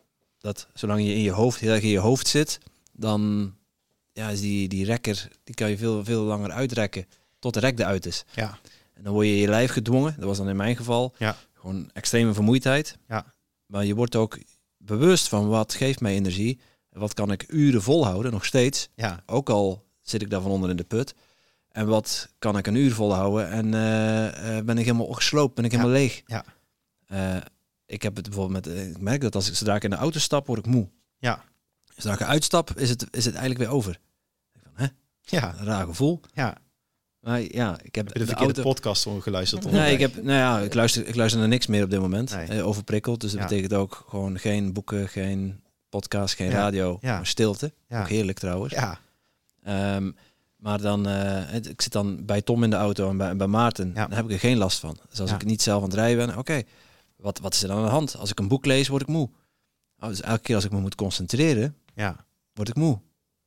dat 0.44 0.66
zolang 0.74 1.00
je 1.02 1.14
in 1.14 1.20
je 1.20 1.30
hoofd, 1.30 1.60
heel 1.60 1.72
erg 1.72 1.82
in 1.82 1.88
je 1.88 1.98
hoofd 1.98 2.26
zit, 2.28 2.58
dan 2.92 3.52
ja, 4.12 4.28
is 4.28 4.40
die, 4.40 4.68
die 4.68 4.84
rekker, 4.84 5.28
die 5.44 5.54
kan 5.54 5.70
je 5.70 5.76
veel, 5.78 6.04
veel 6.04 6.22
langer 6.22 6.50
uitrekken 6.50 7.06
tot 7.38 7.54
de 7.54 7.60
rek 7.60 7.78
eruit 7.78 8.06
is. 8.06 8.24
Ja, 8.34 8.58
En 8.94 9.02
dan 9.02 9.12
word 9.12 9.26
je 9.26 9.36
je 9.40 9.48
lijf 9.48 9.70
gedwongen, 9.70 10.14
dat 10.16 10.24
was 10.24 10.36
dan 10.38 10.48
in 10.48 10.56
mijn 10.56 10.76
geval, 10.76 11.14
Ja. 11.18 11.36
gewoon 11.52 11.90
extreme 11.92 12.32
vermoeidheid. 12.34 12.98
Ja. 13.08 13.34
Maar 13.66 13.84
je 13.84 13.94
wordt 13.94 14.16
ook 14.16 14.38
bewust 14.78 15.28
van 15.28 15.48
wat 15.48 15.74
geeft 15.74 16.00
mij 16.00 16.14
energie, 16.14 16.60
en 16.90 17.00
wat 17.00 17.14
kan 17.14 17.32
ik 17.32 17.44
uren 17.48 17.82
volhouden, 17.82 18.32
nog 18.32 18.44
steeds, 18.44 18.88
ja, 18.94 19.22
ook 19.26 19.50
al 19.50 19.84
zit 20.02 20.22
ik 20.22 20.30
daarvan 20.30 20.50
onder 20.50 20.70
in 20.70 20.76
de 20.76 20.84
put. 20.84 21.14
En 21.68 21.86
wat 21.86 22.28
kan 22.38 22.58
ik 22.58 22.66
een 22.66 22.74
uur 22.74 22.92
volhouden 22.92 23.48
en 23.50 23.74
eh, 23.74 24.56
eh, 24.58 24.64
ben 24.64 24.78
ik 24.78 24.84
helemaal 24.84 25.12
gesloopt, 25.12 25.54
ben 25.54 25.64
ik 25.64 25.70
Ja. 25.72 25.76
helemaal 25.78 25.98
leeg. 26.00 26.22
Ja. 26.26 26.44
Eh, 27.06 27.36
ik 27.94 28.02
heb 28.02 28.16
het 28.16 28.24
bijvoorbeeld 28.28 28.66
met, 28.66 28.74
eh, 28.76 28.88
ik 28.90 29.00
merk 29.00 29.20
dat 29.20 29.34
als 29.34 29.48
ik 29.48 29.54
zodra 29.54 29.74
ik 29.74 29.84
in 29.84 29.90
de 29.90 29.96
auto 29.96 30.18
stap, 30.18 30.46
word 30.46 30.58
ik 30.58 30.66
moe. 30.66 30.88
Ja. 31.18 31.44
Zodra 31.96 32.12
ik 32.12 32.20
eruit 32.20 32.44
stap, 32.44 32.70
is 32.76 32.90
het, 32.90 33.06
is 33.10 33.24
het 33.24 33.34
eigenlijk 33.34 33.64
weer 33.64 33.76
over. 33.76 33.98
Ik 34.54 34.60
van, 34.62 34.72
hè? 34.74 34.86
ja, 35.20 35.54
Een 35.58 35.64
raar 35.64 35.86
gevoel. 35.86 36.20
ja. 36.32 36.56
Maar 37.20 37.40
ja, 37.40 37.78
ik 37.82 37.94
heb 37.94 38.06
de 38.12 38.18
de 38.18 38.26
verkeerde 38.26 38.62
auto. 38.62 38.62
podcast 38.62 39.08
geluisterd? 39.20 39.70
Nee, 39.70 39.92
ik 39.92 40.00
heb, 40.00 40.14
nou 40.14 40.38
ja, 40.38 40.58
ik 40.60 40.74
luister, 40.74 41.06
ik 41.06 41.14
luister 41.14 41.40
naar 41.40 41.48
niks 41.48 41.66
meer 41.66 41.84
op 41.84 41.90
dit 41.90 42.00
moment. 42.00 42.34
Nee. 42.34 42.46
Eh, 42.46 42.66
overprikkeld, 42.66 43.20
dus 43.20 43.30
dat 43.30 43.40
Ja. 43.40 43.46
betekent 43.46 43.72
ook 43.74 44.04
gewoon 44.08 44.38
geen 44.38 44.72
boeken, 44.72 45.08
geen 45.08 45.62
podcast, 45.88 46.34
geen 46.34 46.50
Ja. 46.50 46.52
radio, 46.56 46.98
Ja. 47.00 47.16
maar 47.16 47.26
stilte. 47.26 47.72
Ja. 47.88 48.00
Ook 48.00 48.08
heerlijk 48.08 48.38
trouwens. 48.38 48.72
Ja, 48.74 48.98
Ehm, 49.62 50.10
maar 50.56 50.80
dan, 50.80 51.04
het- 51.06 51.68
ik 51.68 51.82
zit 51.82 51.92
dan 51.92 52.24
bij 52.24 52.42
Tom 52.42 52.62
in 52.62 52.70
de 52.70 52.76
auto 52.76 53.08
en 53.10 53.16
bij, 53.16 53.36
bij 53.36 53.46
Maarten. 53.46 53.88
Ja. 53.94 54.06
Dan 54.06 54.16
heb 54.16 54.24
ik 54.24 54.30
er 54.30 54.38
geen 54.38 54.56
last 54.56 54.78
van. 54.78 54.96
Dus 55.08 55.20
als 55.20 55.32
ik 55.32 55.44
niet 55.44 55.62
zelf 55.62 55.82
aan 55.82 55.88
het 55.88 55.98
rijden 55.98 56.26
ben, 56.26 56.38
oké, 56.38 56.62
wat, 57.24 57.38
wat 57.38 57.54
is 57.54 57.62
er 57.62 57.68
dan 57.68 57.76
aan 57.78 57.84
de 57.84 57.90
hand? 57.90 58.16
Als 58.16 58.30
ik 58.30 58.38
een 58.38 58.48
boek 58.48 58.64
lees, 58.64 58.88
word 58.88 59.02
ik 59.02 59.08
moe. 59.08 59.28
Oh, 59.98 60.08
dus 60.08 60.20
elke 60.20 60.40
keer 60.42 60.54
als 60.54 60.64
ik 60.64 60.70
me 60.72 60.80
moet 60.80 60.94
concentreren, 60.94 61.76
ja, 61.94 62.26
word 62.52 62.68
ik 62.68 62.74
moe. 62.74 63.00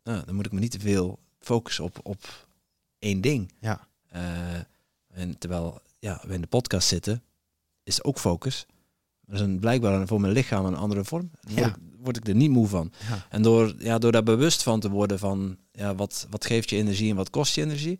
Nou, 0.04 0.26
dan 0.26 0.36
moet 0.36 0.46
ik 0.46 0.52
me 0.52 0.60
niet 0.60 0.72
te 0.72 0.80
veel 0.80 1.20
focussen 1.40 1.84
op, 1.84 2.00
op 2.04 2.48
één 3.00 3.22
ding. 3.22 3.52
ja, 3.60 3.88
Eh, 4.08 4.60
en 5.08 5.38
terwijl 5.38 5.82
ja, 6.00 6.22
we 6.28 6.34
in 6.34 6.42
de 6.42 6.48
podcast 6.48 6.88
zitten, 6.88 7.24
is 7.84 8.04
ook 8.04 8.20
focus. 8.20 8.66
Dat 9.22 9.36
is 9.36 9.42
een, 9.42 9.60
blijkbaar 9.60 10.08
voor 10.08 10.22
mijn 10.22 10.34
lichaam 10.34 10.66
een 10.66 10.76
andere 10.76 11.04
vorm. 11.04 11.30
Dan 11.42 11.54
word, 11.56 11.66
Ja. 11.66 11.76
ik, 11.76 11.82
word 12.00 12.18
ik 12.18 12.28
er 12.28 12.36
niet 12.36 12.50
moe 12.50 12.68
van. 12.68 12.92
ja. 13.10 13.26
En 13.30 13.42
door, 13.42 13.76
ja, 13.80 13.98
door 13.98 14.12
daar 14.12 14.24
bewust 14.24 14.64
van 14.64 14.80
te 14.80 14.90
worden 14.90 15.20
van 15.20 15.58
ja, 15.72 15.96
wat, 15.96 16.28
wat 16.30 16.46
geeft 16.46 16.70
je 16.70 16.76
energie 16.76 17.10
en 17.10 17.16
wat 17.16 17.30
kost 17.30 17.56
je 17.56 17.62
energie, 17.62 18.00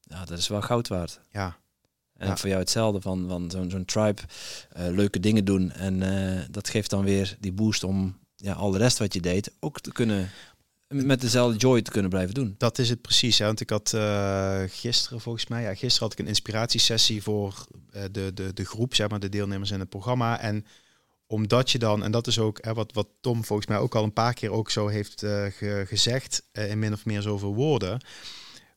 ja, 0.00 0.24
dat 0.24 0.38
is 0.38 0.48
wel 0.48 0.62
goud 0.62 0.88
waard. 0.88 1.20
ja. 1.30 1.56
En 2.16 2.26
Ja. 2.28 2.36
voor 2.36 2.48
jou 2.48 2.60
hetzelfde 2.60 3.00
van, 3.00 3.28
van 3.28 3.50
zo'n 3.50 3.70
zo'n 3.70 3.84
tribe, 3.84 4.22
eh, 4.72 4.86
leuke 4.88 5.20
dingen 5.20 5.44
doen. 5.44 5.72
En 5.72 6.02
eh, 6.02 6.42
dat 6.50 6.68
geeft 6.68 6.90
dan 6.90 7.04
weer 7.04 7.36
die 7.40 7.52
boost 7.52 7.84
om 7.84 8.18
ja, 8.36 8.52
al 8.52 8.70
de 8.70 8.78
rest 8.78 8.98
wat 8.98 9.14
je 9.14 9.20
deed 9.20 9.52
ook 9.60 9.80
te 9.80 9.92
kunnen, 9.92 10.30
met 10.88 11.20
dezelfde 11.20 11.58
joy 11.58 11.82
te 11.82 11.90
kunnen 11.90 12.10
blijven 12.10 12.34
doen. 12.34 12.54
Dat 12.58 12.78
is 12.78 12.88
het 12.88 13.00
precies. 13.02 13.38
Hè? 13.38 13.46
Want 13.46 13.60
ik 13.60 13.70
had 13.70 13.92
eh, 13.92 14.62
gisteren 14.66 15.20
volgens 15.20 15.46
mij, 15.46 15.62
ja, 15.62 15.74
gisteren 15.74 16.08
had 16.08 16.12
ik 16.12 16.18
een 16.18 16.26
inspiratiesessie 16.26 17.22
voor 17.22 17.66
de, 18.10 18.30
de, 18.34 18.52
de 18.54 18.64
groep, 18.64 18.94
zeg 18.94 19.08
maar, 19.08 19.20
de 19.20 19.28
deelnemers 19.28 19.70
in 19.70 19.80
het 19.80 19.88
programma. 19.88 20.40
En 20.40 20.66
omdat 21.26 21.70
je 21.70 21.78
dan, 21.78 22.02
en 22.02 22.10
dat 22.10 22.26
is 22.26 22.38
ook 22.38 22.58
hè, 22.64 22.74
wat, 22.74 22.92
wat 22.92 23.08
Tom 23.20 23.44
volgens 23.44 23.68
mij 23.68 23.78
ook 23.78 23.94
al 23.94 24.02
een 24.04 24.12
paar 24.12 24.34
keer 24.34 24.50
ook 24.50 24.70
zo 24.70 24.86
heeft 24.88 25.20
ge- 25.20 25.84
gezegd, 25.86 26.42
in 26.52 26.78
min 26.78 26.92
of 26.92 27.04
meer 27.04 27.22
zoveel 27.22 27.54
woorden. 27.54 28.00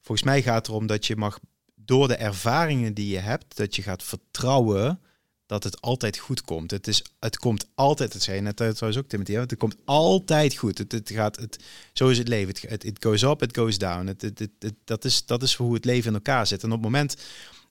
Volgens 0.02 0.28
mij 0.28 0.42
gaat 0.42 0.56
het 0.58 0.68
erom 0.68 0.88
dat 0.88 1.06
je 1.06 1.16
mag, 1.16 1.40
door 1.88 2.08
de 2.08 2.16
ervaringen 2.16 2.94
die 2.94 3.08
je 3.08 3.18
hebt, 3.20 3.58
dat 3.58 3.76
je 3.76 3.82
gaat 3.82 4.04
vertrouwen 4.04 5.00
dat 5.46 5.64
het 5.64 5.82
altijd 5.82 6.18
goed 6.18 6.42
komt. 6.42 6.72
Het, 6.72 6.88
is, 6.88 7.04
het 7.20 7.38
komt 7.38 7.68
altijd, 7.76 8.14
dat 8.14 8.22
zei 8.22 8.36
je 8.36 8.42
net 8.42 8.56
trouwens 8.56 8.98
ook 8.98 9.08
Timothy, 9.08 9.34
het 9.34 9.58
komt 9.58 9.76
altijd 9.86 10.56
goed. 10.56 10.78
Het, 10.78 10.92
het 10.92 11.10
gaat, 11.12 11.36
het, 11.36 11.64
zo 11.94 12.08
is 12.08 12.18
het 12.18 12.28
leven. 12.28 12.70
Het, 12.70 12.98
goes 13.00 13.22
up, 13.22 13.42
it 13.42 13.58
goes 13.58 13.78
down. 13.78 14.08
Het, 14.08 14.22
het, 14.22 14.40
het- 14.60 14.74
dat, 14.84 15.06
is, 15.06 15.26
dat 15.26 15.44
is 15.44 15.54
hoe 15.54 15.74
het 15.74 15.86
leven 15.86 16.08
in 16.08 16.14
elkaar 16.14 16.48
zit. 16.48 16.64
En 16.64 16.68
op 16.68 16.74
het 16.74 16.84
moment 16.84 17.16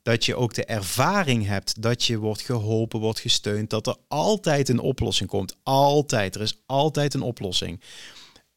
dat 0.03 0.25
je 0.25 0.37
ook 0.37 0.55
de 0.55 0.65
ervaring 0.65 1.47
hebt 1.47 1.83
dat 1.83 2.05
je 2.05 2.19
wordt 2.19 2.43
geholpen, 2.43 3.01
wordt 3.01 3.21
gesteund, 3.21 3.71
dat 3.71 3.87
er 3.87 3.97
altijd 4.09 4.69
een 4.69 4.79
oplossing 4.79 5.29
komt. 5.29 5.57
Altijd. 5.63 6.35
Er 6.35 6.41
is 6.41 6.63
altijd 6.67 7.15
een 7.15 7.23
oplossing. 7.23 7.81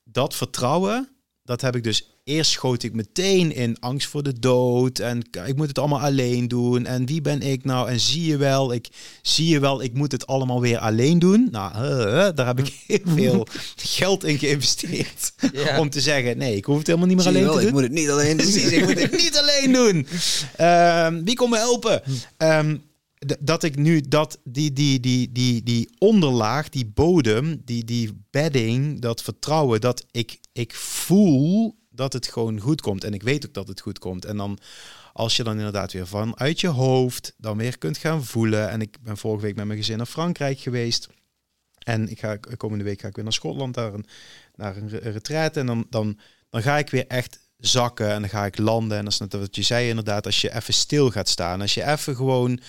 Dat 0.03 0.35
vertrouwen, 0.35 1.09
dat 1.43 1.61
heb 1.61 1.75
ik 1.75 1.83
dus 1.83 2.18
eerst 2.29 2.51
schoot 2.51 2.83
ik 2.83 2.93
meteen 2.93 3.55
in 3.55 3.79
angst 3.79 4.07
voor 4.07 4.23
de 4.23 4.39
dood 4.39 4.99
en 4.99 5.21
ik 5.45 5.55
moet 5.55 5.67
het 5.67 5.79
allemaal 5.79 5.99
alleen 5.99 6.47
doen 6.47 6.85
en 6.85 7.05
wie 7.05 7.21
ben 7.21 7.41
ik 7.41 7.63
nou 7.63 7.89
en 7.89 7.99
zie 7.99 8.25
je 8.25 8.37
wel 8.37 8.73
ik 8.73 8.87
zie 9.21 9.47
je 9.47 9.59
wel 9.59 9.83
ik 9.83 9.93
moet 9.93 10.11
het 10.11 10.27
allemaal 10.27 10.61
weer 10.61 10.77
alleen 10.77 11.19
doen 11.19 11.47
nou 11.51 11.73
daar 12.33 12.47
heb 12.47 12.59
ik 12.59 12.73
heel 12.87 12.99
veel 13.15 13.47
geld 13.75 14.23
in 14.23 14.37
geïnvesteerd 14.37 15.33
Ja. 15.53 15.79
om 15.79 15.89
te 15.89 16.01
zeggen 16.01 16.37
nee 16.37 16.55
ik 16.55 16.65
hoef 16.65 16.77
het 16.77 16.87
helemaal 16.87 17.07
niet 17.07 17.15
meer 17.15 17.25
Zie 17.25 17.35
alleen 17.35 17.47
wel, 17.47 17.57
te 17.57 17.59
ik 17.59 17.65
doen 17.65 17.75
moet 17.75 17.83
het 17.83 17.99
niet 17.99 18.09
alleen 18.09 18.37
doen. 18.37 18.51
Precies, 18.51 18.71
ik 18.71 18.85
moet 18.85 19.01
het 19.01 19.11
niet 19.11 19.37
alleen 19.37 19.73
doen. 19.73 20.07
Ehm, 20.55 21.23
wie 21.23 21.35
komt 21.35 21.49
me 21.49 21.57
helpen? 21.57 22.01
Ehm, 22.37 22.77
dat 23.39 23.63
ik 23.63 23.75
nu 23.75 24.01
dat 24.01 24.39
die, 24.43 24.73
die, 24.73 24.99
die, 24.99 25.31
die, 25.31 25.63
die 25.63 25.89
onderlaag, 25.97 26.69
die 26.69 26.91
bodem, 26.93 27.61
die, 27.65 27.85
die 27.85 28.23
bedding, 28.31 29.01
dat 29.01 29.21
vertrouwen, 29.21 29.81
dat 29.81 30.05
ik, 30.11 30.39
ik 30.53 30.75
voel 30.75 31.77
dat 31.99 32.13
het 32.13 32.27
gewoon 32.27 32.59
goed 32.59 32.81
komt. 32.81 33.03
En 33.03 33.13
ik 33.13 33.23
weet 33.23 33.45
ook 33.45 33.53
dat 33.53 33.67
het 33.67 33.81
goed 33.81 33.99
komt. 33.99 34.25
En 34.25 34.37
dan 34.37 34.59
als 35.13 35.35
je 35.35 35.43
dan 35.43 35.57
inderdaad 35.57 35.93
weer 35.93 36.07
vanuit 36.07 36.59
je 36.59 36.67
hoofd 36.67 37.33
dan 37.37 37.57
weer 37.57 37.77
kunt 37.77 37.97
gaan 37.97 38.25
voelen. 38.25 38.69
En 38.69 38.81
ik 38.81 38.97
ben 39.01 39.17
vorige 39.17 39.45
week 39.45 39.55
met 39.55 39.65
mijn 39.65 39.79
gezin 39.79 39.97
naar 39.97 40.05
Frankrijk 40.05 40.59
geweest. 40.59 41.07
En 41.79 42.09
ik 42.09 42.19
ga 42.19 42.37
komende 42.57 42.83
week 42.83 43.01
ga 43.01 43.07
ik 43.07 43.15
weer 43.15 43.23
naar 43.23 43.33
Schotland, 43.33 43.75
naar 43.75 43.93
een, 43.93 44.05
naar 44.55 44.77
een 44.77 44.89
retraite. 44.89 45.59
En 45.59 45.65
dan, 45.65 45.85
dan, 45.89 46.19
dan 46.49 46.61
ga 46.61 46.77
ik 46.77 46.89
weer 46.89 47.07
echt 47.07 47.39
zakken 47.57 48.09
en 48.09 48.19
dan 48.19 48.29
ga 48.29 48.45
ik 48.45 48.57
landen. 48.57 48.97
En 48.97 49.03
dat 49.03 49.13
is 49.13 49.19
net 49.19 49.33
wat 49.33 49.55
je 49.55 49.61
zei 49.61 49.89
inderdaad, 49.89 50.25
als 50.25 50.41
je 50.41 50.55
even 50.55 50.73
stil 50.73 51.11
gaat 51.11 51.29
staan. 51.29 51.61
Als 51.61 51.73
je 51.73 51.85
even 51.85 52.15
gewoon 52.15 52.59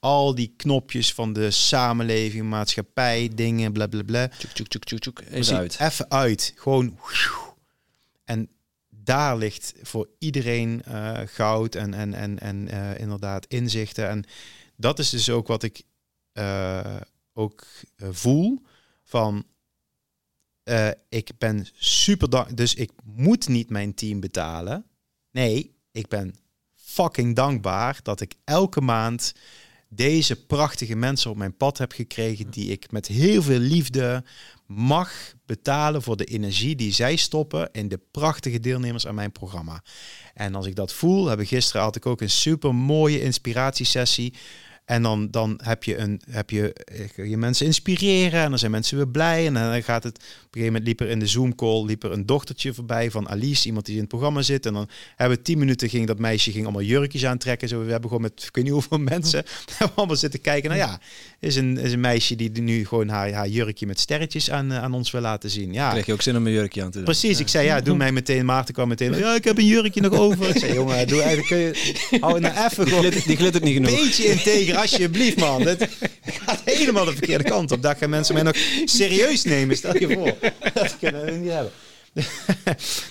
al 0.00 0.34
die 0.34 0.54
knopjes 0.56 1.14
van 1.14 1.32
de 1.32 1.50
samenleving, 1.50 2.44
maatschappij, 2.48 3.30
dingen, 3.34 3.72
bla 3.72 3.86
bla 3.86 4.02
bla. 4.02 4.30
Even 5.30 5.56
uit. 5.56 5.76
Even 5.80 6.10
uit. 6.10 6.52
Gewoon. 6.56 6.98
En 8.24 8.48
daar 9.08 9.36
ligt 9.36 9.74
voor 9.82 10.08
iedereen 10.18 10.82
uh, 10.88 11.18
goud 11.24 11.74
en, 11.74 11.94
en, 11.94 12.14
en, 12.14 12.38
en 12.38 12.68
uh, 12.74 12.98
inderdaad 12.98 13.46
inzichten. 13.46 14.08
En 14.08 14.24
dat 14.76 14.98
is 14.98 15.10
dus 15.10 15.30
ook 15.30 15.46
wat 15.46 15.62
ik 15.62 15.82
uh, 16.32 16.96
ook 17.32 17.64
voel 17.98 18.62
van 19.02 19.46
ik 21.08 21.30
ben 21.38 21.66
super 21.74 22.30
dankbaar. 22.30 22.54
Dus 22.54 22.74
ik 22.74 22.90
moet 23.04 23.48
niet 23.48 23.70
mijn 23.70 23.94
team 23.94 24.20
betalen. 24.20 24.84
Nee, 25.30 25.74
ik 25.90 26.08
ben 26.08 26.34
fucking 26.74 27.36
dankbaar 27.36 28.00
dat 28.02 28.20
ik 28.20 28.34
elke 28.44 28.80
maand 28.80 29.34
deze 29.88 30.46
prachtige 30.46 30.96
mensen 30.96 31.30
op 31.30 31.36
mijn 31.36 31.56
pad 31.56 31.78
heb 31.78 31.92
gekregen 31.92 32.50
die 32.50 32.70
ik 32.70 32.90
met 32.90 33.06
heel 33.06 33.42
veel 33.42 33.58
liefde 33.58 34.24
mag 34.68 35.34
betalen 35.46 36.02
voor 36.02 36.16
de 36.16 36.24
energie 36.24 36.76
die 36.76 36.92
zij 36.92 37.16
stoppen 37.16 37.68
in 37.72 37.88
de 37.88 38.00
prachtige 38.10 38.60
deelnemers 38.60 39.06
aan 39.06 39.14
mijn 39.14 39.32
programma. 39.32 39.82
En 40.34 40.54
als 40.54 40.66
ik 40.66 40.74
dat 40.74 40.92
voel, 40.92 41.26
heb 41.26 41.40
ik 41.40 41.48
gisteren 41.48 41.82
had 41.82 41.96
ik 41.96 42.06
ook 42.06 42.20
een 42.20 42.30
super 42.30 42.74
mooie 42.74 43.22
inspiratiesessie 43.22 44.34
en 44.88 45.02
dan, 45.02 45.28
dan 45.30 45.60
heb, 45.62 45.84
je 45.84 45.96
een, 45.96 46.20
heb 46.30 46.50
je 46.50 46.72
eh, 46.72 47.28
je 47.28 47.36
mensen 47.36 47.66
inspireren 47.66 48.42
en 48.42 48.48
dan 48.48 48.58
zijn 48.58 48.70
mensen 48.70 48.96
weer 48.96 49.08
blij. 49.08 49.46
En 49.46 49.54
dan 49.54 49.82
gaat 49.82 50.02
het, 50.02 50.16
op 50.16 50.22
een 50.22 50.46
gegeven 50.50 50.66
moment 50.66 50.84
liep 50.86 51.00
er 51.00 51.08
in 51.08 51.18
de 51.18 51.26
Zoom-call 51.26 51.84
liep 51.84 52.04
er 52.04 52.12
een 52.12 52.26
dochtertje 52.26 52.74
voorbij 52.74 53.10
van 53.10 53.28
Alice, 53.28 53.66
iemand 53.66 53.86
die 53.86 53.94
in 53.94 54.00
het 54.00 54.08
programma 54.08 54.42
zit. 54.42 54.66
En 54.66 54.72
dan 54.72 54.88
hebben 55.16 55.38
we 55.38 55.44
tien 55.44 55.58
minuten, 55.58 55.88
ging 55.88 56.06
dat 56.06 56.18
meisje 56.18 56.50
ging 56.50 56.64
allemaal 56.64 56.82
jurkjes 56.82 57.24
aantrekken. 57.24 57.68
Zo, 57.68 57.84
we 57.84 57.90
hebben 57.90 58.08
gewoon 58.08 58.22
met, 58.22 58.44
ik 58.46 58.54
weet 58.54 58.64
niet 58.64 58.72
hoeveel 58.72 58.98
mensen, 58.98 59.44
allemaal 59.94 60.16
zitten 60.16 60.40
kijken. 60.40 60.70
Nou 60.70 60.82
ja, 60.82 61.00
is 61.40 61.56
een, 61.56 61.78
is 61.78 61.92
een 61.92 62.00
meisje 62.00 62.36
die 62.36 62.62
nu 62.62 62.86
gewoon 62.86 63.08
haar, 63.08 63.32
haar 63.32 63.48
jurkje 63.48 63.86
met 63.86 64.00
sterretjes 64.00 64.50
aan, 64.50 64.72
eh, 64.72 64.82
aan 64.82 64.94
ons 64.94 65.10
wil 65.10 65.20
laten 65.20 65.50
zien. 65.50 65.72
Ja. 65.72 65.90
Krijg 65.90 66.06
je 66.06 66.12
ook 66.12 66.22
zin 66.22 66.36
om 66.36 66.46
een 66.46 66.52
jurkje 66.52 66.82
aan 66.82 66.90
te 66.90 66.96
doen? 66.96 67.04
Precies, 67.04 67.40
ik 67.40 67.48
zei 67.48 67.66
ja, 67.66 67.80
doe 67.80 67.96
mij 67.96 68.12
meteen. 68.12 68.44
Maarten 68.44 68.74
kwam 68.74 68.88
meteen, 68.88 69.18
ja, 69.18 69.34
ik 69.34 69.44
heb 69.44 69.58
een 69.58 69.66
jurkje 69.66 70.00
nog 70.00 70.12
over. 70.12 70.48
Ik 70.48 70.58
zei, 70.58 70.72
jongen, 70.72 71.08
doe 71.08 71.22
eigenlijk, 71.22 71.48
kun 71.48 71.58
je, 71.58 72.18
hou 72.20 72.40
nou 72.40 72.66
even 72.66 72.84
die 72.84 72.94
glittert, 72.94 73.26
die 73.26 73.36
glittert 73.36 73.64
niet 73.64 73.74
genoeg. 73.74 73.90
Beetje 73.90 74.24
integer 74.24 74.76
alsjeblieft, 74.78 75.36
man. 75.36 75.66
Het 75.66 75.88
gaat 76.22 76.60
helemaal 76.64 77.04
de 77.04 77.12
verkeerde 77.12 77.44
kant 77.44 77.72
op. 77.72 77.82
Dat 77.82 77.98
gaan 77.98 78.10
mensen 78.10 78.34
mij 78.34 78.42
nog 78.42 78.56
serieus 78.84 79.44
nemen, 79.44 79.76
stel 79.76 79.98
je 79.98 80.12
voor. 80.12 80.50
Dat 80.74 80.98
kunnen 80.98 81.24
we 81.24 81.30
niet 81.30 81.50
hebben. 81.50 81.72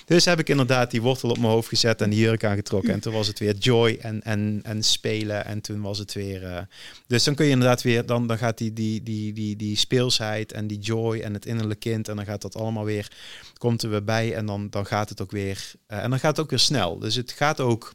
dus 0.06 0.24
heb 0.24 0.38
ik 0.38 0.48
inderdaad 0.48 0.90
die 0.90 1.02
wortel 1.02 1.30
op 1.30 1.38
mijn 1.38 1.52
hoofd 1.52 1.68
gezet 1.68 2.00
en 2.00 2.10
die 2.10 2.18
jurk 2.18 2.44
aangetrokken. 2.44 2.92
En 2.92 3.00
toen 3.00 3.12
was 3.12 3.26
het 3.26 3.38
weer 3.38 3.54
joy 3.54 3.98
en, 4.00 4.22
en, 4.22 4.60
en 4.62 4.82
spelen. 4.82 5.44
En 5.44 5.60
toen 5.60 5.80
was 5.80 5.98
het 5.98 6.12
weer. 6.12 6.42
Uh, 6.42 6.58
dus 7.06 7.24
dan 7.24 7.34
kun 7.34 7.44
je 7.44 7.50
inderdaad 7.50 7.82
weer, 7.82 8.06
dan, 8.06 8.26
dan 8.26 8.38
gaat 8.38 8.58
die, 8.58 8.72
die, 8.72 9.02
die, 9.02 9.32
die, 9.32 9.56
die 9.56 9.76
speelsheid 9.76 10.52
en 10.52 10.66
die 10.66 10.78
joy 10.78 11.18
en 11.18 11.34
het 11.34 11.46
innerlijke 11.46 11.88
kind. 11.88 12.08
En 12.08 12.16
dan 12.16 12.24
gaat 12.24 12.42
dat 12.42 12.56
allemaal 12.56 12.84
weer, 12.84 13.10
komt 13.58 13.82
er 13.82 13.90
weer 13.90 14.04
bij. 14.04 14.34
En 14.34 14.46
dan, 14.46 14.70
dan 14.70 14.86
gaat 14.86 15.08
het 15.08 15.20
ook 15.20 15.30
weer. 15.30 15.72
Uh, 15.88 16.02
en 16.02 16.10
dan 16.10 16.18
gaat 16.18 16.36
het 16.36 16.44
ook 16.44 16.50
weer 16.50 16.58
snel. 16.58 16.98
Dus 16.98 17.14
het 17.14 17.32
gaat 17.32 17.60
ook. 17.60 17.94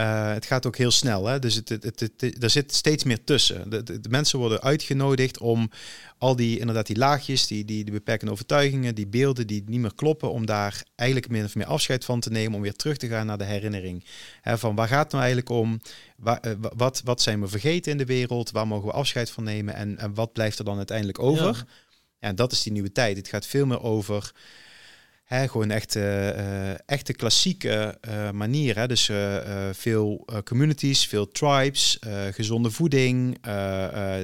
Uh, 0.00 0.32
het 0.32 0.46
gaat 0.46 0.66
ook 0.66 0.76
heel 0.76 0.90
snel. 0.90 1.26
Hè? 1.26 1.38
Dus 1.38 1.54
het, 1.54 1.68
het, 1.68 2.00
het, 2.00 2.42
er 2.42 2.50
zit 2.50 2.74
steeds 2.74 3.04
meer 3.04 3.24
tussen. 3.24 3.70
De, 3.70 3.82
de, 3.82 4.00
de, 4.00 4.08
mensen 4.08 4.38
worden 4.38 4.62
uitgenodigd 4.62 5.38
om 5.38 5.70
al 6.18 6.36
die, 6.36 6.58
inderdaad, 6.58 6.86
die 6.86 6.98
laagjes, 6.98 7.46
die, 7.46 7.64
die, 7.64 7.84
die 7.84 7.92
beperkende 7.92 8.32
overtuigingen, 8.32 8.94
die 8.94 9.06
beelden 9.06 9.46
die 9.46 9.62
niet 9.66 9.80
meer 9.80 9.94
kloppen, 9.94 10.30
om 10.30 10.46
daar 10.46 10.82
eigenlijk 10.94 11.30
min 11.30 11.44
of 11.44 11.54
meer 11.54 11.66
afscheid 11.66 12.04
van 12.04 12.20
te 12.20 12.30
nemen, 12.30 12.54
om 12.54 12.62
weer 12.62 12.76
terug 12.76 12.96
te 12.96 13.08
gaan 13.08 13.26
naar 13.26 13.38
de 13.38 13.44
herinnering. 13.44 14.04
Hè, 14.40 14.58
van 14.58 14.74
waar 14.74 14.88
gaat 14.88 15.02
het 15.02 15.12
nou 15.12 15.24
eigenlijk 15.24 15.52
om? 15.52 15.80
Waar, 16.16 16.40
uh, 16.46 16.52
wat, 16.58 17.00
wat 17.04 17.22
zijn 17.22 17.40
we 17.40 17.48
vergeten 17.48 17.92
in 17.92 17.98
de 17.98 18.04
wereld? 18.04 18.50
Waar 18.50 18.66
mogen 18.66 18.86
we 18.88 18.94
afscheid 18.94 19.30
van 19.30 19.44
nemen? 19.44 19.74
En, 19.74 19.98
en 19.98 20.14
wat 20.14 20.32
blijft 20.32 20.58
er 20.58 20.64
dan 20.64 20.76
uiteindelijk 20.76 21.18
over? 21.18 21.66
Ja. 22.18 22.28
ja, 22.28 22.32
dat 22.32 22.52
is 22.52 22.62
die 22.62 22.72
nieuwe 22.72 22.92
tijd. 22.92 23.16
Het 23.16 23.28
gaat 23.28 23.46
veel 23.46 23.66
meer 23.66 23.82
over 23.82 24.32
Hè, 25.30 25.48
gewoon 25.48 25.70
echt 25.70 25.96
uh, 25.96 26.88
echte 26.88 27.12
klassieke 27.12 27.98
uh, 28.08 28.30
manier. 28.30 28.76
Hè? 28.76 28.86
Dus 28.86 29.10
veel 29.72 30.24
communities, 30.44 31.06
veel 31.06 31.28
tribes, 31.28 31.98
gezonde 32.30 32.70
voeding, 32.70 33.38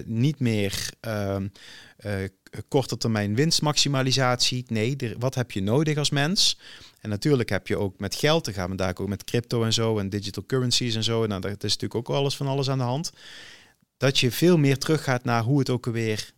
niet 0.04 0.40
meer 0.40 0.90
ehm, 1.00 1.46
korte 2.68 2.96
termijn 2.96 3.34
winstmaximalisatie. 3.34 4.64
Nee, 4.68 4.96
wat 5.18 5.34
heb 5.34 5.50
je 5.50 5.62
nodig 5.62 5.96
als 5.96 6.10
mens? 6.10 6.58
En 7.00 7.08
natuurlijk 7.08 7.48
heb 7.48 7.66
je 7.66 7.78
ook 7.78 7.98
met 7.98 8.14
geld, 8.14 8.44
dan 8.44 8.54
gaan 8.54 8.70
we 8.70 8.76
daar 8.76 8.94
ook 8.98 9.08
met 9.08 9.24
crypto 9.24 9.64
en 9.64 9.72
zo 9.72 9.98
en 9.98 10.08
digital 10.08 10.46
currencies 10.46 10.94
en 10.94 11.04
zo. 11.04 11.22
En 11.22 11.28
nou, 11.28 11.40
dat 11.40 11.64
is 11.64 11.76
natuurlijk 11.76 11.94
ook 11.94 12.16
alles 12.16 12.36
van 12.36 12.46
alles 12.46 12.70
aan 12.70 12.78
de 12.78 12.84
hand. 12.84 13.12
Dat 13.96 14.18
je 14.18 14.30
veel 14.30 14.58
meer 14.58 14.78
teruggaat 14.78 15.24
naar 15.24 15.42
hoe 15.42 15.58
het 15.58 15.70
ook 15.70 15.86
weer, 15.86 16.32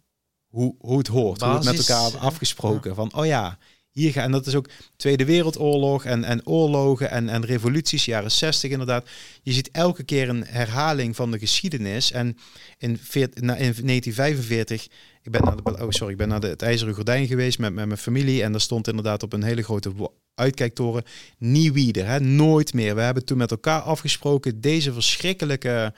hoe, 0.47 0.74
hoe 0.78 0.99
het 0.99 1.07
hoort, 1.07 1.39
Basis, 1.39 1.57
hoe 1.57 1.69
het 1.69 1.78
met 1.78 1.89
elkaar 1.89 2.20
afgesproken. 2.20 2.90
Ja. 2.90 2.97
Van, 2.97 3.15
oh 3.15 3.27
ja, 3.27 3.59
hier 3.93 4.12
gaan. 4.12 4.24
En 4.24 4.31
dat 4.31 4.47
is 4.47 4.55
ook 4.55 4.69
Tweede 4.97 5.24
Wereldoorlog 5.24 6.05
en, 6.05 6.24
en 6.24 6.47
oorlogen 6.47 7.10
en, 7.10 7.28
en 7.28 7.44
revoluties, 7.44 8.05
jaren 8.05 8.31
60 8.31 8.70
inderdaad. 8.70 9.09
Je 9.43 9.52
ziet 9.52 9.70
elke 9.70 10.02
keer 10.02 10.28
een 10.28 10.44
herhaling 10.47 11.16
van 11.16 11.31
de 11.31 11.39
geschiedenis. 11.39 12.12
En 12.12 12.36
in, 12.78 12.98
in 13.12 13.47
1945, 13.47 14.89
ik 15.23 15.31
ben 15.31 15.44
naar, 15.44 15.56
de, 15.56 15.85
oh 15.85 15.86
sorry, 15.89 16.12
ik 16.12 16.19
ben 16.19 16.28
naar 16.28 16.40
de, 16.40 16.48
het 16.48 16.62
IJzeren 16.62 16.94
Gordijn 16.94 17.27
geweest 17.27 17.59
met, 17.59 17.74
met 17.74 17.86
mijn 17.86 17.98
familie. 17.98 18.43
En 18.43 18.52
daar 18.52 18.60
stond 18.60 18.89
inderdaad 18.89 19.23
op 19.23 19.32
een 19.32 19.43
hele 19.43 19.62
grote 19.62 19.93
uitkijktoren, 20.35 21.02
nie 21.39 21.73
wieder, 21.73 22.06
hè, 22.06 22.20
nooit 22.20 22.74
meer. 22.74 22.94
We 22.94 23.01
hebben 23.01 23.24
toen 23.24 23.39
met 23.39 23.51
elkaar 23.51 23.81
afgesproken, 23.81 24.60
deze 24.60 24.93
verschrikkelijke... 24.93 25.94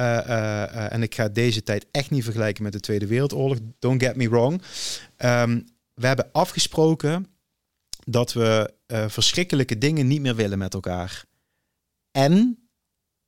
Uh, 0.00 0.06
uh, 0.06 0.26
uh, 0.28 0.92
en 0.92 1.02
ik 1.02 1.14
ga 1.14 1.28
deze 1.28 1.62
tijd 1.62 1.86
echt 1.90 2.10
niet 2.10 2.24
vergelijken 2.24 2.62
met 2.62 2.72
de 2.72 2.80
Tweede 2.80 3.06
Wereldoorlog. 3.06 3.58
Don't 3.78 4.02
get 4.02 4.16
me 4.16 4.28
wrong. 4.28 4.62
Um, 5.18 5.64
we 5.94 6.06
hebben 6.06 6.32
afgesproken 6.32 7.26
dat 8.04 8.32
we 8.32 8.74
uh, 8.86 9.08
verschrikkelijke 9.08 9.78
dingen 9.78 10.06
niet 10.06 10.20
meer 10.20 10.34
willen 10.34 10.58
met 10.58 10.74
elkaar. 10.74 11.24
En 12.10 12.58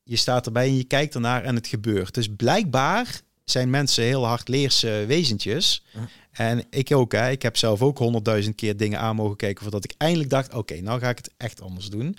je 0.03 0.17
staat 0.17 0.47
erbij 0.47 0.67
en 0.67 0.77
je 0.77 0.85
kijkt 0.85 1.15
ernaar 1.15 1.45
en 1.45 1.55
het 1.55 1.67
gebeurt. 1.67 2.15
Dus 2.15 2.29
blijkbaar 2.37 3.21
zijn 3.45 3.71
mensen 3.71 4.05
heel 4.05 4.27
hardleerse 4.27 5.05
wezentjes. 5.07 5.85
En 6.31 6.65
ik 6.71 6.93
ook. 6.93 7.13
Hè. 7.13 7.31
Ik 7.31 7.43
heb 7.43 7.57
zelf 7.57 7.83
ook 7.83 7.99
honderdduizend 7.99 8.55
keer 8.55 8.77
dingen 8.77 8.99
aan 8.99 9.17
mogen 9.17 9.37
kijken 9.37 9.63
voordat 9.63 9.85
ik 9.85 9.95
eindelijk 9.97 10.31
dacht: 10.31 10.55
oké, 10.55 10.81
nou 10.81 11.01
ga 11.01 11.09
ik 11.09 11.17
het 11.17 11.31
echt 11.37 11.61
anders 11.61 11.89
doen. 11.89 12.17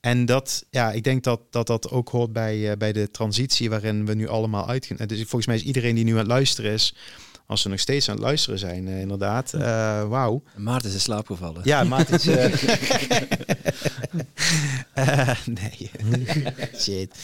En 0.00 0.26
dat, 0.26 0.66
ja, 0.70 0.92
ik 0.92 1.04
denk 1.04 1.24
dat 1.24 1.40
dat, 1.50 1.66
dat 1.66 1.90
ook 1.90 2.08
hoort 2.08 2.32
bij, 2.32 2.70
uh, 2.70 2.72
bij 2.76 2.92
de 2.92 3.10
transitie 3.10 3.70
waarin 3.70 4.06
we 4.06 4.14
nu 4.14 4.28
allemaal 4.28 4.68
uitgaan. 4.68 5.06
Dus 5.06 5.18
volgens 5.18 5.46
mij 5.46 5.56
is 5.56 5.62
iedereen 5.62 5.94
die 5.94 6.04
nu 6.04 6.12
aan 6.12 6.18
het 6.18 6.26
luisteren 6.26 6.72
is, 6.72 6.94
als 7.46 7.62
ze 7.62 7.68
nog 7.68 7.78
steeds 7.78 8.08
aan 8.08 8.14
het 8.14 8.24
luisteren 8.24 8.58
zijn, 8.58 8.86
uh, 8.86 9.00
inderdaad. 9.00 9.52
Uh, 9.54 9.60
Wauw. 10.08 10.42
Maarten 10.56 10.88
is 10.88 10.94
in 10.94 11.00
slaap 11.00 11.26
gevallen. 11.26 11.60
Ja, 11.64 11.84
Maarten 11.84 12.14
is... 12.14 12.26
Uh, 12.26 12.54
nee. 15.60 15.90
Shit. 16.82 17.14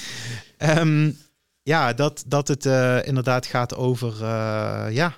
Um, 0.58 1.18
ja, 1.62 1.92
dat, 1.92 2.24
dat 2.26 2.48
het 2.48 2.64
inderdaad 3.06 3.46
gaat 3.46 3.74
over... 3.74 4.24
ja, 4.92 5.16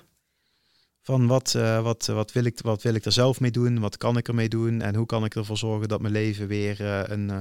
van 1.01 1.27
wat, 1.27 1.51
wat, 1.81 2.05
wat, 2.05 2.31
wil 2.31 2.43
ik, 2.43 2.59
wat 2.61 2.81
wil 2.81 2.93
ik 2.93 3.05
er 3.05 3.11
zelf 3.11 3.39
mee 3.39 3.51
doen? 3.51 3.79
Wat 3.79 3.97
kan 3.97 4.17
ik 4.17 4.27
ermee 4.27 4.49
doen? 4.49 4.81
En 4.81 4.95
hoe 4.95 5.05
kan 5.05 5.25
ik 5.25 5.35
ervoor 5.35 5.57
zorgen 5.57 5.87
dat 5.87 6.01
mijn 6.01 6.13
leven 6.13 6.47
weer 6.47 6.81
een 7.11 7.31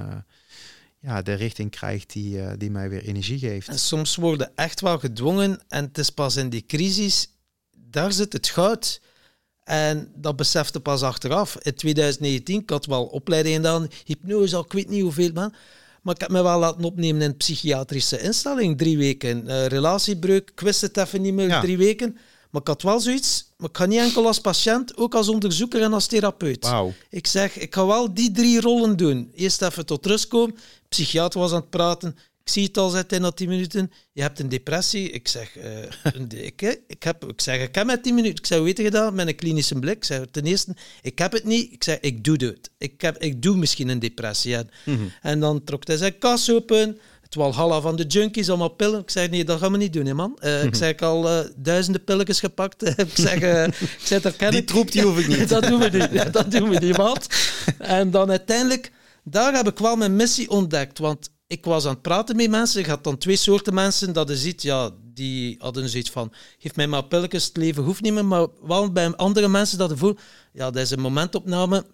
ja, 0.99 1.23
de 1.23 1.35
richting 1.35 1.71
krijgt 1.71 2.13
die, 2.13 2.57
die 2.57 2.71
mij 2.71 2.89
weer 2.89 3.03
energie 3.03 3.39
geeft. 3.39 3.69
En 3.69 3.79
soms 3.79 4.17
worden 4.17 4.53
echt 4.55 4.81
wel 4.81 4.99
gedwongen 4.99 5.61
en 5.69 5.85
het 5.85 5.99
is 5.99 6.11
pas 6.11 6.37
in 6.37 6.49
die 6.49 6.65
crisis 6.67 7.33
daar 7.93 8.13
zit 8.13 8.33
het 8.33 8.49
goud. 8.49 9.01
En 9.65 10.13
dat 10.15 10.37
besefte 10.37 10.81
pas 10.81 11.03
achteraf. 11.03 11.57
In 11.57 11.75
2019, 11.75 12.61
ik 12.61 12.71
had 12.71 12.87
wel 12.87 13.05
opleidingen 13.05 13.57
gedaan, 13.57 13.89
hypnose, 14.05 14.57
al 14.57 14.65
ik 14.65 14.73
weet 14.73 14.89
niet 14.89 15.03
hoeveel 15.03 15.31
man. 15.33 15.55
Maar 16.03 16.15
ik 16.15 16.21
heb 16.21 16.31
me 16.31 16.43
wel 16.43 16.59
laten 16.59 16.85
opnemen 16.85 17.23
in 17.23 17.29
een 17.29 17.37
psychiatrische 17.37 18.21
instelling, 18.21 18.79
drie 18.79 18.99
weken. 18.99 19.45
Uh, 19.47 19.67
relatiebreuk, 19.67 20.51
ik 20.51 20.61
wist 20.61 20.81
het 20.81 20.97
even 20.97 21.21
niet 21.23 21.35
meer, 21.35 21.61
drie 21.61 21.77
weken. 21.77 22.17
Maar 22.51 22.61
ik 22.61 22.67
had 22.67 22.83
wel 22.83 23.01
zoiets, 23.01 23.53
maar 23.57 23.69
ik 23.69 23.77
ga 23.77 23.87
niet 23.87 23.99
enkel 23.99 24.27
als 24.27 24.41
patiënt, 24.41 24.97
ook 24.97 25.15
als 25.15 25.29
onderzoeker 25.29 25.83
en 25.83 25.93
als 25.93 26.07
therapeut. 26.07 26.69
Wow. 26.69 26.91
Ik 27.11 27.27
zeg, 27.27 27.59
ik 27.59 27.75
ga 27.75 27.87
wel 27.87 28.15
die 28.15 28.31
drie 28.31 28.61
rollen 28.61 28.97
doen. 28.97 29.31
Eerst 29.35 29.63
even 29.63 29.87
tot 29.87 30.07
rust 30.07 30.29
komen, 30.29 30.57
psychiater 30.89 31.41
was 31.41 31.53
aan 31.53 31.61
het 31.61 31.71
praten, 31.71 32.17
Ik 32.45 32.51
zie 32.53 32.65
het 32.65 32.77
al 32.77 32.89
zitten 32.89 33.21
na 33.21 33.31
10 33.31 33.49
minuten. 33.49 33.93
Je 34.13 34.23
hebt 34.23 34.39
een 34.39 34.49
depressie. 34.49 35.11
Ik 35.11 35.29
zeg, 35.29 35.57
eh, 35.57 35.71
een 36.15 36.29
ik, 36.31 36.83
ik, 36.87 37.03
heb, 37.03 37.25
ik 37.25 37.41
zeg, 37.41 37.61
ik 37.63 37.75
heb 37.75 37.87
met 37.87 38.03
10 38.03 38.15
minuten. 38.15 38.39
Ik 38.39 38.47
zeg, 38.47 38.61
weet 38.61 38.79
je 38.79 38.91
dat? 38.91 39.15
Met 39.15 39.27
een 39.27 39.35
klinische 39.35 39.75
blik. 39.75 39.97
Ik 39.97 40.05
zeg, 40.05 40.21
ten 40.31 40.45
eerste, 40.45 40.77
ik 41.03 41.19
heb 41.19 41.33
het 41.33 41.45
niet. 41.45 41.73
Ik 41.73 41.85
zeg, 41.85 41.99
ik 42.01 42.25
doe 42.25 42.37
het. 42.37 42.71
Ik, 42.79 43.01
heb, 43.01 43.19
ik 43.19 43.43
doe 43.43 43.57
misschien 43.57 43.89
een 43.89 43.99
depressie. 43.99 44.57
En, 44.57 44.71
en 45.23 45.41
dan 45.41 45.65
trok 45.65 45.87
hij 45.87 45.97
zijn 45.97 46.19
kas 46.19 46.51
open. 46.51 46.99
Het 47.23 47.35
walhalla 47.35 47.81
van 47.81 47.97
de 47.97 48.07
junkies, 48.07 48.49
allemaal 48.49 48.69
pillen. 48.69 49.01
Ik 49.01 49.11
zeg, 49.11 49.31
nee, 49.31 49.45
dat 49.45 49.59
gaan 49.59 49.73
we 49.73 49.79
niet 49.79 49.93
doen, 49.93 50.07
hè, 50.07 50.15
man. 50.15 50.37
Eh, 50.39 50.65
Ik 50.65 50.75
zeg, 50.75 50.91
ik 50.91 51.03
al 51.03 51.29
eh, 51.29 51.41
duizenden 51.57 52.05
pilletjes 52.05 52.41
gepakt. 52.41 52.83
ik 52.99 53.11
zeg, 53.15 53.35
ik 53.71 54.01
zeg, 54.05 54.23
dat 54.23 54.37
ken 54.37 54.51
Die 54.51 54.65
troep, 54.65 54.93
die 54.93 55.03
hoef 55.03 55.19
ik 55.19 55.29
niet. 55.29 55.49
dat 55.57 55.63
doen 55.63 55.81
we 55.81 55.89
niet. 55.89 56.33
Dat 56.33 56.51
doen 56.51 56.69
we 56.69 56.79
niet, 56.79 56.97
maat. 56.97 57.27
En 57.79 58.11
dan 58.11 58.31
uiteindelijk, 58.31 58.93
daar 59.25 59.55
heb 59.55 59.69
ik 59.69 59.79
wel 59.79 59.97
mijn 59.97 60.17
missie 60.17 60.51
ontdekt. 60.51 60.99
Want 60.99 61.31
ik 61.53 61.65
was 61.65 61.85
aan 61.85 61.93
het 61.93 62.03
praten 62.03 62.37
met 62.37 62.51
mensen. 62.51 62.81
Ik 62.81 62.87
had 62.87 63.05
dan 63.05 63.19
twee 63.19 63.37
soorten 63.37 63.75
mensen 63.75 64.13
dat 64.13 64.29
je 64.29 64.37
ziet, 64.37 64.63
ja, 64.63 64.91
die 65.15 65.57
hadden 65.59 65.89
zoiets 65.89 66.11
van, 66.11 66.33
geef 66.59 66.77
mij 66.77 66.87
maar 66.87 67.05
pilletjes, 67.05 67.45
het 67.45 67.57
leven 67.57 67.83
hoeft 67.83 68.01
niet 68.03 68.13
meer. 68.13 68.25
Maar 68.25 68.47
wel 68.63 68.93
bij 68.93 69.17
andere 69.17 69.49
mensen 69.49 69.79
dat 69.79 69.91
je 69.91 69.97
voelt, 69.97 70.21
ja, 70.53 70.71
dat 70.71 70.83
is 70.83 70.91
een 70.91 71.01
momentopname. 71.01 71.85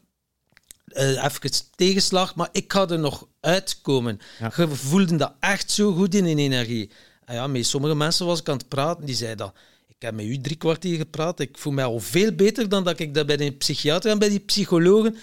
eh 0.88 1.24
even 1.24 1.50
tegenslag, 1.76 2.34
maar 2.34 2.48
ik 2.52 2.72
ga 2.72 2.88
er 2.88 2.98
nog 2.98 3.26
uitkomen. 3.40 4.18
Ja. 4.38 4.52
Je 4.56 4.68
voelde 4.68 5.16
dat 5.16 5.32
echt 5.40 5.70
zo 5.70 5.92
goed 5.92 6.14
in 6.14 6.24
een 6.24 6.38
energie. 6.38 6.90
En 7.24 7.34
ja, 7.34 7.46
met 7.46 7.66
sommige 7.66 7.94
mensen 7.94 8.26
was 8.26 8.40
ik 8.40 8.48
aan 8.48 8.56
het 8.56 8.68
praten, 8.68 9.06
die 9.06 9.14
zeiden 9.14 9.38
dat. 9.46 9.54
Ik 9.88 10.02
heb 10.06 10.14
met 10.14 10.24
u 10.24 10.40
drie 10.40 10.56
kwartier 10.56 10.96
gepraat. 10.96 11.40
Ik 11.40 11.58
voel 11.58 11.72
mij 11.72 11.84
al 11.84 12.00
veel 12.00 12.32
beter 12.32 12.68
dan 12.68 12.84
dat 12.84 12.98
ik 12.98 13.14
dat 13.14 13.26
bij 13.26 13.36
de 13.36 13.52
psychiater 13.52 14.10
en 14.10 14.18
bij 14.18 14.28
die 14.28 14.40
psychologen. 14.40 15.16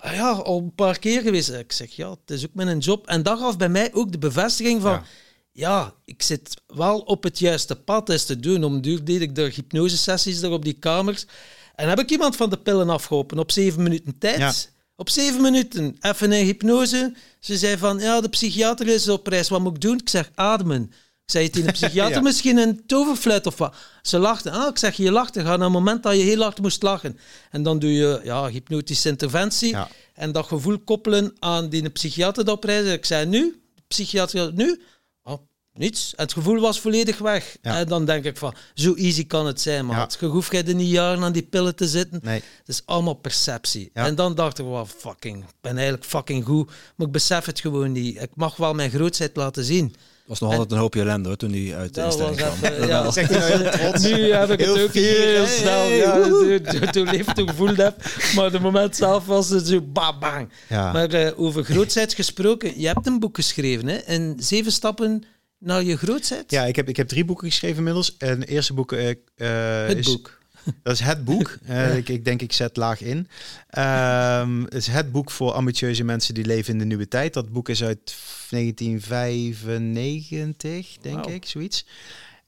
Ah 0.00 0.14
ja, 0.14 0.30
al 0.30 0.58
een 0.58 0.74
paar 0.74 0.98
keer 0.98 1.22
geweest. 1.22 1.48
Ik 1.48 1.72
zeg, 1.72 1.90
ja, 1.90 2.10
het 2.10 2.30
is 2.30 2.44
ook 2.44 2.54
mijn 2.54 2.78
job. 2.78 3.06
En 3.06 3.22
dat 3.22 3.38
gaf 3.38 3.56
bij 3.56 3.68
mij 3.68 3.94
ook 3.94 4.12
de 4.12 4.18
bevestiging 4.18 4.82
van... 4.82 4.92
Ja. 4.92 5.04
Ja, 5.52 5.94
ik 6.04 6.22
zit 6.22 6.62
wel 6.66 6.98
op 6.98 7.22
het 7.22 7.38
juiste 7.38 7.76
pad 7.76 8.08
is 8.08 8.24
te 8.24 8.40
doen. 8.40 8.64
Om 8.64 8.80
duur 8.80 9.04
deed 9.04 9.20
ik 9.20 9.34
de 9.34 9.50
hypnosesessies 9.54 10.40
daar 10.40 10.50
op 10.50 10.64
die 10.64 10.78
kamers. 10.78 11.26
En 11.74 11.88
heb 11.88 11.98
ik 11.98 12.10
iemand 12.10 12.36
van 12.36 12.50
de 12.50 12.58
pillen 12.58 12.90
afgeholpen 12.90 13.38
op 13.38 13.50
zeven 13.50 13.82
minuten 13.82 14.18
tijd. 14.18 14.38
Ja. 14.38 14.52
Op 14.96 15.10
zeven 15.10 15.40
minuten, 15.40 15.96
even 16.00 16.32
een 16.32 16.44
hypnose. 16.44 17.14
Ze 17.40 17.56
zei 17.56 17.78
van, 17.78 17.98
ja, 17.98 18.20
de 18.20 18.28
psychiater 18.28 18.86
is 18.88 19.08
op 19.08 19.26
reis, 19.26 19.48
wat 19.48 19.60
moet 19.60 19.74
ik 19.74 19.80
doen? 19.80 19.98
Ik 19.98 20.08
zeg, 20.08 20.30
ademen. 20.34 20.92
Zei 21.30 21.50
tegen 21.50 21.66
de 21.66 21.72
psychiater, 21.80 22.14
Ja. 22.16 22.20
misschien 22.20 22.58
een 22.58 22.86
toverfluit 22.86 23.46
of 23.46 23.58
wat. 23.58 23.74
Ze 24.02 24.18
lachten. 24.18 24.52
Ah, 24.52 24.68
ik 24.68 24.78
zeg, 24.78 24.96
je 24.96 25.10
lacht. 25.10 25.36
Er 25.36 25.44
gaat 25.44 25.58
naar 25.58 25.66
een 25.66 25.72
moment 25.72 26.02
dat 26.02 26.16
je 26.16 26.22
heel 26.22 26.42
hard 26.42 26.60
moest 26.60 26.82
lachen. 26.82 27.18
En 27.50 27.62
dan 27.62 27.78
doe 27.78 27.92
je 27.92 28.20
ja, 28.24 28.48
hypnotische 28.48 29.08
interventie. 29.08 29.68
Ja. 29.70 29.88
En 30.14 30.32
dat 30.32 30.46
gevoel 30.46 30.78
koppelen 30.78 31.32
aan 31.38 31.68
die 31.68 31.88
psychiater 31.88 32.44
dat 32.44 32.68
is. 32.68 32.92
Ik 32.92 33.04
zei, 33.04 33.26
nu? 33.26 33.60
De 33.74 33.82
psychiater, 33.88 34.52
nu? 34.54 34.82
Oh, 35.22 35.38
niets. 35.74 36.14
En 36.14 36.22
het 36.24 36.32
gevoel 36.32 36.60
was 36.60 36.80
volledig 36.80 37.18
weg. 37.18 37.56
Ja. 37.62 37.76
En 37.78 37.86
dan 37.86 38.04
denk 38.04 38.24
ik 38.24 38.36
van, 38.36 38.54
zo 38.74 38.94
easy 38.94 39.26
kan 39.26 39.46
het 39.46 39.60
zijn, 39.60 39.86
man. 39.86 40.08
Je 40.20 40.26
hoeft 40.26 40.52
er 40.52 40.74
niet 40.74 40.90
jaren 40.90 41.22
aan 41.22 41.32
die 41.32 41.42
pillen 41.42 41.76
te 41.76 41.88
zitten. 41.88 42.20
Nee. 42.22 42.42
Het 42.58 42.68
is 42.68 42.82
allemaal 42.84 43.14
perceptie. 43.14 43.90
En 43.92 44.14
dan 44.14 44.34
dacht 44.34 44.58
ik, 44.58 44.64
well, 44.66 44.84
fucking, 44.84 45.44
ik 45.44 45.54
ben 45.60 45.74
eigenlijk 45.74 46.04
fucking 46.04 46.44
goed, 46.44 46.70
maar 46.96 47.06
ik 47.06 47.12
besef 47.12 47.44
het 47.44 47.60
gewoon 47.60 47.92
niet. 47.92 48.20
Ik 48.22 48.30
mag 48.34 48.56
wel 48.56 48.74
mijn 48.74 48.90
grootheid 48.90 49.36
laten 49.36 49.64
zien. 49.64 49.94
Was 50.30 50.40
nog 50.40 50.50
altijd 50.52 50.72
een 50.72 50.78
hoopje 50.78 51.00
ellende 51.00 51.28
hoor, 51.28 51.36
toen 51.36 51.52
hij 51.52 51.76
uit 51.76 51.94
de 51.94 52.00
Dat 52.00 52.04
instelling 52.12 52.40
was 52.40 52.58
kwam. 52.58 52.72
even, 52.72 52.86
ja. 52.86 53.10
Hij 53.12 53.26
nou 53.38 53.62
heel 53.62 53.70
trots. 53.70 54.02
Nu 54.02 54.32
heb 54.32 54.50
ik 54.50 54.58
Heel 54.60 54.74
het 54.74 54.82
ook 54.84 54.90
fier. 54.90 55.02
heel 55.02 55.44
Hey, 55.44 55.56
snel. 55.56 55.80
hey, 55.82 55.96
Ja, 55.96 56.22
toen- 56.22 56.62
toen- 56.80 56.90
toen 56.90 57.10
leef 57.10 57.26
toen 57.32 57.48
gevoeld 57.48 57.76
heb. 57.76 58.04
Maar 58.36 58.50
de 58.50 58.60
moment 58.60 58.96
zelf 58.96 59.26
was 59.26 59.48
het 59.48 59.66
zo 59.66 59.80
bam, 59.80 60.20
bang. 60.20 60.48
Ja. 60.68 60.92
Maar 60.92 61.08
eh, 61.10 61.40
over 61.40 61.64
grootheid 61.64 62.14
gesproken, 62.14 62.80
je 62.80 62.86
hebt 62.86 63.06
een 63.06 63.18
boek 63.18 63.36
geschreven, 63.36 63.86
hè? 63.88 63.96
In 64.06 64.36
zeven 64.38 64.72
stappen 64.72 65.22
naar 65.58 65.82
je 65.82 65.96
grootheid. 65.96 66.50
Ja, 66.50 66.64
ik 66.64 66.76
heb, 66.76 66.88
ik 66.88 66.96
heb 66.96 67.08
drie 67.08 67.24
boeken 67.24 67.48
geschreven 67.48 67.76
inmiddels. 67.76 68.16
En 68.16 68.40
het 68.40 68.48
eerste 68.48 68.74
boek, 68.74 68.92
eh, 68.92 69.08
eh, 69.10 69.88
het 69.88 69.98
is, 69.98 70.06
boek. 70.06 70.38
Dat 70.82 70.92
is 70.92 71.00
het 71.00 71.24
boek. 71.24 71.58
Eh, 71.66 71.96
ik, 71.96 72.08
ik 72.08 72.24
denk, 72.24 72.42
ik 72.42 72.52
zet 72.52 72.76
laag 72.76 73.00
in. 73.00 73.28
Ehm, 73.68 74.62
het 74.62 74.74
is 74.74 74.86
het 74.86 75.12
boek 75.12 75.30
voor 75.30 75.52
ambitieuze 75.52 76.04
mensen 76.04 76.34
die 76.34 76.44
leven 76.44 76.72
in 76.72 76.78
de 76.78 76.84
nieuwe 76.84 77.08
tijd. 77.08 77.34
Dat 77.34 77.52
boek 77.52 77.68
is 77.68 77.82
uit 77.82 78.16
1995, 78.50 80.96
denk 81.00 81.26
ik, 81.26 81.46
zoiets. 81.46 81.84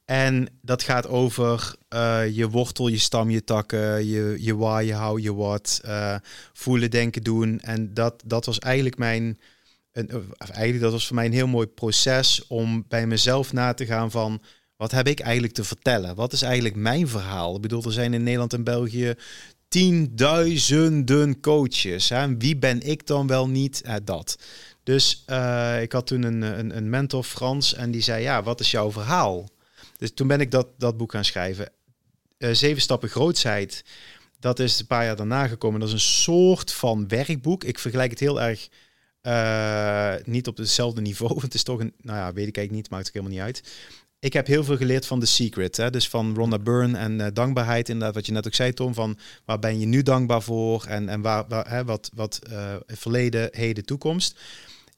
En 0.04 0.48
dat 0.60 0.82
gaat 0.82 1.08
over 1.08 1.74
eh, 1.88 2.36
je 2.36 2.48
wortel, 2.48 2.88
je 2.88 2.98
stam, 2.98 3.30
je 3.30 3.44
takken, 3.44 4.06
je, 4.06 4.36
je 4.38 4.56
waar, 4.56 4.84
je 4.84 4.94
how, 4.94 5.18
je 5.18 5.34
wat, 5.34 5.80
eh, 5.84 6.16
voelen, 6.52 6.90
denken, 6.90 7.22
doen. 7.22 7.60
En 7.60 7.94
dat, 7.94 8.22
dat 8.24 8.46
was 8.46 8.58
eigenlijk 8.58 8.98
mijn, 8.98 9.38
een, 9.92 10.10
eigenlijk 10.38 10.80
dat 10.80 10.92
was 10.92 11.06
voor 11.06 11.16
mij 11.16 11.26
een 11.26 11.32
heel 11.32 11.46
mooi 11.46 11.66
proces 11.66 12.46
om 12.46 12.84
bij 12.88 13.06
mezelf 13.06 13.52
na 13.52 13.74
te 13.74 13.86
gaan 13.86 14.10
van 14.10 14.42
wat 14.82 14.90
heb 14.90 15.08
ik 15.08 15.20
eigenlijk 15.20 15.54
te 15.54 15.64
vertellen? 15.64 16.14
Wat 16.14 16.32
is 16.32 16.42
eigenlijk 16.42 16.74
mijn 16.74 17.08
verhaal? 17.08 17.54
Ik 17.54 17.60
bedoel, 17.60 17.84
er 17.84 17.92
zijn 17.92 18.14
in 18.14 18.22
Nederland 18.22 18.52
en 18.52 18.64
België 18.64 19.14
tienduizenden 19.68 21.40
coaches. 21.40 22.08
Hè? 22.08 22.36
Wie 22.36 22.56
ben 22.56 22.80
ik 22.80 23.06
dan 23.06 23.26
wel 23.26 23.48
niet? 23.48 23.82
Eh, 23.82 23.94
dat. 24.04 24.38
Dus 24.82 25.22
eh, 25.26 25.82
ik 25.82 25.92
had 25.92 26.06
toen 26.06 26.22
een, 26.22 26.42
een, 26.42 26.76
een 26.76 26.90
mentor, 26.90 27.22
Frans, 27.22 27.74
en 27.74 27.90
die 27.90 28.00
zei, 28.00 28.22
ja, 28.22 28.42
wat 28.42 28.60
is 28.60 28.70
jouw 28.70 28.92
verhaal? 28.92 29.48
Dus 29.98 30.12
toen 30.14 30.26
ben 30.26 30.40
ik 30.40 30.50
dat, 30.50 30.66
dat 30.78 30.96
boek 30.96 31.12
gaan 31.12 31.24
schrijven. 31.24 31.70
Eh, 32.38 32.50
Zeven 32.52 32.82
stappen 32.82 33.08
grootsheid. 33.08 33.84
Dat 34.40 34.58
is 34.58 34.80
een 34.80 34.86
paar 34.86 35.04
jaar 35.04 35.16
daarna 35.16 35.46
gekomen. 35.46 35.80
Dat 35.80 35.88
is 35.88 35.94
een 35.94 36.00
soort 36.00 36.72
van 36.72 37.08
werkboek. 37.08 37.64
Ik 37.64 37.78
vergelijk 37.78 38.10
het 38.10 38.20
heel 38.20 38.40
erg 38.40 38.68
niet 40.24 40.46
op 40.46 40.56
hetzelfde 40.56 41.00
niveau. 41.00 41.40
Het 41.44 41.54
is 41.54 41.62
toch 41.62 41.80
een, 41.80 41.92
nou 42.00 42.18
ja, 42.18 42.32
weet 42.32 42.48
ik 42.48 42.56
eigenlijk 42.56 42.70
niet, 42.70 42.90
maakt 42.90 43.06
ook 43.06 43.14
helemaal 43.14 43.34
niet 43.34 43.44
uit. 43.44 43.62
Ik 44.22 44.32
heb 44.32 44.46
heel 44.46 44.64
veel 44.64 44.76
geleerd 44.76 45.06
van 45.06 45.20
The 45.20 45.26
Secret. 45.26 45.76
Hè? 45.76 45.90
Dus 45.90 46.08
van 46.08 46.34
Rhonda 46.34 46.58
Byrne 46.58 46.98
en 46.98 47.20
eh, 47.20 47.26
dankbaarheid. 47.32 47.88
Inderdaad, 47.88 48.14
wat 48.14 48.26
je 48.26 48.32
net 48.32 48.46
ook 48.46 48.54
zei, 48.54 48.72
Tom. 48.72 48.94
Van 48.94 49.18
waar 49.44 49.58
ben 49.58 49.80
je 49.80 49.86
nu 49.86 50.02
dankbaar 50.02 50.42
voor? 50.42 50.84
En, 50.84 51.08
en 51.08 51.20
waar, 51.20 51.44
waar, 51.48 51.70
hè, 51.70 51.84
wat, 51.84 52.10
wat 52.14 52.38
eh, 52.50 52.74
verleden, 52.86 53.48
heden, 53.52 53.84
toekomst. 53.84 54.40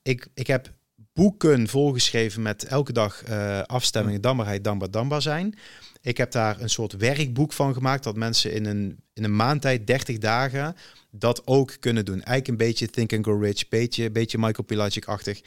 Ik, 0.03 0.29
ik 0.35 0.47
heb 0.47 0.73
boeken 1.13 1.69
volgeschreven 1.69 2.43
met 2.43 2.65
elke 2.65 2.93
dag 2.93 3.23
eh, 3.23 3.61
afstemmingen, 3.63 4.21
dankbaarheid, 4.21 4.65
dankbaar, 4.65 4.91
dankbaar 4.91 5.23
zijn. 5.23 5.59
Ik 6.01 6.17
heb 6.17 6.31
daar 6.31 6.61
een 6.61 6.71
soort 6.71 6.93
werkboek 6.93 7.53
van 7.53 7.75
gemaakt 7.75 8.05
dat 8.05 8.17
mensen 8.17 8.53
in 8.53 8.65
een, 8.65 8.97
in 9.15 9.25
een 9.25 9.37
maand 9.37 9.63
tijd, 9.63 9.87
30 9.87 10.19
dagen, 10.19 10.77
dat 11.11 11.47
ook 11.47 11.77
kunnen 11.81 12.05
doen. 12.05 12.23
Eigenlijk 12.23 12.49
een 12.49 12.67
beetje 12.67 12.91
Think 12.91 13.13
and 13.13 13.25
Go 13.25 13.39
Rich, 13.39 13.69
beetje, 13.69 14.11
beetje 14.11 14.39
Michael 14.39 14.67
Pilacic-achtig. 14.67 15.41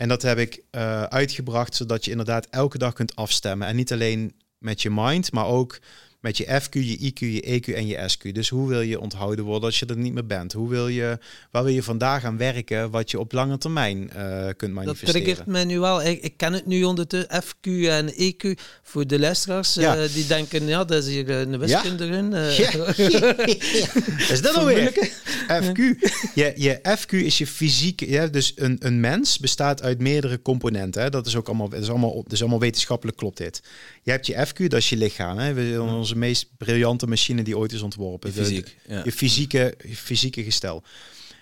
En 0.00 0.08
dat 0.08 0.22
heb 0.22 0.38
ik 0.38 0.62
eh, 0.70 1.02
uitgebracht 1.02 1.74
zodat 1.74 2.04
je 2.04 2.10
inderdaad 2.10 2.46
elke 2.50 2.78
dag 2.78 2.92
kunt 2.92 3.16
afstemmen. 3.16 3.68
En 3.68 3.76
niet 3.76 3.92
alleen 3.92 4.34
met 4.58 4.82
je 4.82 4.90
mind, 4.90 5.32
maar 5.32 5.46
ook 5.46 5.78
met 6.20 6.36
je 6.36 6.44
FQ, 6.62 6.72
je 6.72 7.12
IQ, 7.12 7.18
je 7.18 7.60
EQ 7.60 7.74
en 7.74 7.86
je 7.86 8.08
SQ. 8.08 8.34
Dus 8.34 8.48
hoe 8.48 8.68
wil 8.68 8.80
je 8.80 9.00
onthouden 9.00 9.44
worden 9.44 9.64
als 9.64 9.78
je 9.78 9.86
er 9.86 9.96
niet 9.96 10.12
meer 10.12 10.26
bent? 10.26 10.52
Hoe 10.52 10.68
wil 10.68 10.88
je, 10.88 11.18
waar 11.50 11.64
wil 11.64 11.72
je 11.72 11.82
vandaag 11.82 12.24
aan 12.24 12.36
werken 12.36 12.90
wat 12.90 13.10
je 13.10 13.18
op 13.20 13.32
lange 13.32 13.58
termijn 13.58 14.10
eh, 14.10 14.44
kunt 14.44 14.58
Dat 14.60 14.70
manifesteren? 14.70 15.22
triggert 15.22 15.46
mij 15.46 15.64
nu 15.64 15.78
wel. 15.80 16.02
Ik, 16.02 16.22
ik 16.22 16.36
ken 16.36 16.52
het 16.52 16.66
nu 16.66 16.82
ondertussen, 16.84 17.42
FQ 17.42 17.68
en 17.88 18.12
EQ. 18.12 18.58
Voor 18.82 19.06
de 19.06 19.18
luisteraars 19.18 19.74
Ja. 19.74 19.96
eh, 19.96 20.12
die 20.12 20.26
denken, 20.26 20.66
ja, 20.66 20.84
dat 20.84 21.04
is 21.04 21.08
hier 21.12 21.30
eh, 21.30 21.40
een 21.40 21.58
wiskundige. 21.58 22.28
Ja. 22.30 23.36
is 24.34 24.42
dat 24.42 24.54
alweer? 24.54 24.74
Moeilijke. 24.82 25.10
FQ. 25.48 26.10
Je, 26.34 26.52
je 26.56 26.80
FQ 26.98 27.10
is 27.10 27.38
je 27.38 27.46
fysieke. 27.46 28.10
Ja, 28.10 28.26
dus 28.26 28.52
een, 28.56 28.76
een 28.80 29.00
mens 29.00 29.38
bestaat 29.38 29.82
uit 29.82 29.98
meerdere 30.00 30.42
componenten. 30.42 31.02
Hè. 31.02 31.10
Dat 31.10 31.26
is 31.26 31.36
ook 31.36 31.46
allemaal, 31.48 31.68
dat 31.68 31.80
is 31.82 31.88
allemaal, 31.88 32.22
dat 32.22 32.32
is 32.32 32.40
allemaal 32.40 32.60
wetenschappelijk 32.60 33.16
klopt 33.16 33.36
dit. 33.36 33.62
Je 34.02 34.10
hebt 34.10 34.26
je 34.26 34.46
FQ, 34.46 34.66
dat 34.66 34.78
is 34.78 34.88
je 34.88 34.96
lichaam. 34.96 35.38
Hè. 35.38 35.80
Onze 35.80 36.16
meest 36.16 36.46
briljante 36.56 37.06
machine 37.06 37.42
die 37.42 37.58
ooit 37.58 37.72
is 37.72 37.82
ontworpen. 37.82 38.32
Je 38.34 38.42
fysiek, 38.42 38.76
ja. 38.88 39.04
Je 39.04 39.12
fysieke, 39.12 39.74
je 39.88 39.96
fysieke 39.96 40.44
gestel. 40.44 40.82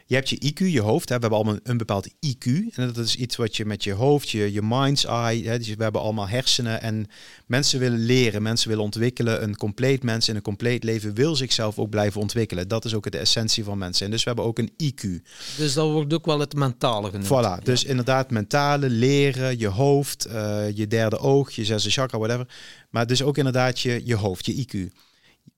Je 0.09 0.15
hebt 0.15 0.29
je 0.29 0.53
IQ, 0.53 0.59
je 0.59 0.81
hoofd. 0.81 1.09
Hè. 1.09 1.15
We 1.15 1.21
hebben 1.21 1.39
allemaal 1.39 1.59
een 1.63 1.77
bepaald 1.77 2.09
IQ. 2.09 2.47
En 2.47 2.87
dat 2.87 2.97
is 2.97 3.17
iets 3.17 3.37
wat 3.37 3.57
je 3.57 3.65
met 3.65 3.85
je 3.85 3.93
hoofd, 3.93 4.31
je, 4.31 4.53
je 4.53 4.63
mind's 4.63 5.05
eye. 5.05 5.49
Hè. 5.49 5.59
Dus 5.59 5.75
we 5.75 5.83
hebben 5.83 6.01
allemaal 6.01 6.29
hersenen. 6.29 6.83
En 6.83 7.07
mensen 7.47 7.79
willen 7.79 7.99
leren, 7.99 8.43
mensen 8.43 8.69
willen 8.69 8.85
ontwikkelen. 8.85 9.43
Een 9.43 9.57
compleet 9.57 10.03
mens 10.03 10.29
in 10.29 10.37
een 10.37 10.43
compleet 10.43 10.85
leven 10.85 11.15
wil 11.15 11.37
zichzelf 11.37 11.79
ook 11.79 11.91
blijven 11.91 12.21
ontwikkelen. 12.21 12.69
Dat 12.69 12.85
is 12.85 12.95
ook 12.95 13.11
de 13.11 13.19
essentie 13.19 13.65
van 13.65 13.79
mensen. 13.79 14.05
En 14.05 14.11
dus 14.11 14.23
we 14.23 14.29
hebben 14.29 14.47
ook 14.47 14.59
een 14.59 14.73
IQ. 14.83 15.23
Dus 15.57 15.73
dat 15.73 15.91
wordt 15.91 16.15
ook 16.15 16.27
wel 16.27 16.41
het 16.41 16.55
mentale 16.55 17.11
genoemd. 17.11 17.61
Voilà. 17.61 17.63
Dus 17.63 17.85
inderdaad, 17.85 18.31
mentale, 18.31 18.91
leren, 18.91 19.59
je 19.59 19.69
hoofd, 19.69 20.25
eh, 20.25 20.77
je 20.77 20.87
derde 20.87 21.19
oog, 21.19 21.51
je 21.51 21.65
zesde 21.65 21.91
chakra, 21.91 22.19
whatever. 22.19 22.49
Maar 22.91 23.07
dus 23.07 23.23
ook 23.23 23.39
inderdaad 23.39 23.81
je, 23.81 24.01
je 24.05 24.15
hoofd, 24.15 24.47
je 24.47 24.67
IQ. 24.67 25.07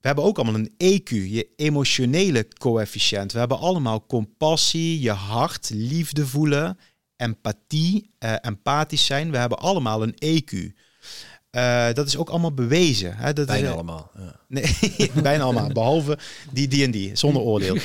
We 0.01 0.07
hebben 0.07 0.25
ook 0.25 0.39
allemaal 0.39 0.61
een 0.61 0.75
EQ, 0.77 1.09
je 1.09 1.49
emotionele 1.57 2.49
coëfficiënt. 2.59 3.33
We 3.33 3.39
hebben 3.39 3.59
allemaal 3.59 4.07
compassie, 4.07 5.01
je 5.01 5.11
hart, 5.11 5.71
liefde 5.73 6.27
voelen, 6.27 6.79
empathie, 7.17 8.11
eh, 8.19 8.35
empathisch 8.41 9.07
zijn. 9.07 9.31
We 9.31 9.37
hebben 9.37 9.59
allemaal 9.59 10.03
een 10.03 10.15
EQ. 10.19 10.73
Eh, 11.51 11.87
dat 11.93 12.07
is 12.07 12.17
ook 12.17 12.29
allemaal 12.29 12.53
bewezen. 12.53 13.17
Hè? 13.17 13.33
Dat 13.33 13.47
Bijna 13.47 13.69
is, 13.69 13.75
allemaal. 13.75 14.11
Ja. 14.19 14.37
Nee, 14.49 14.77
bijna 15.23 15.43
allemaal. 15.43 15.69
Behalve 15.69 16.19
die, 16.53 16.69
die 16.69 16.85
en 16.85 16.91
die. 16.91 17.11
Zonder 17.15 17.43
oordeel. 17.43 17.77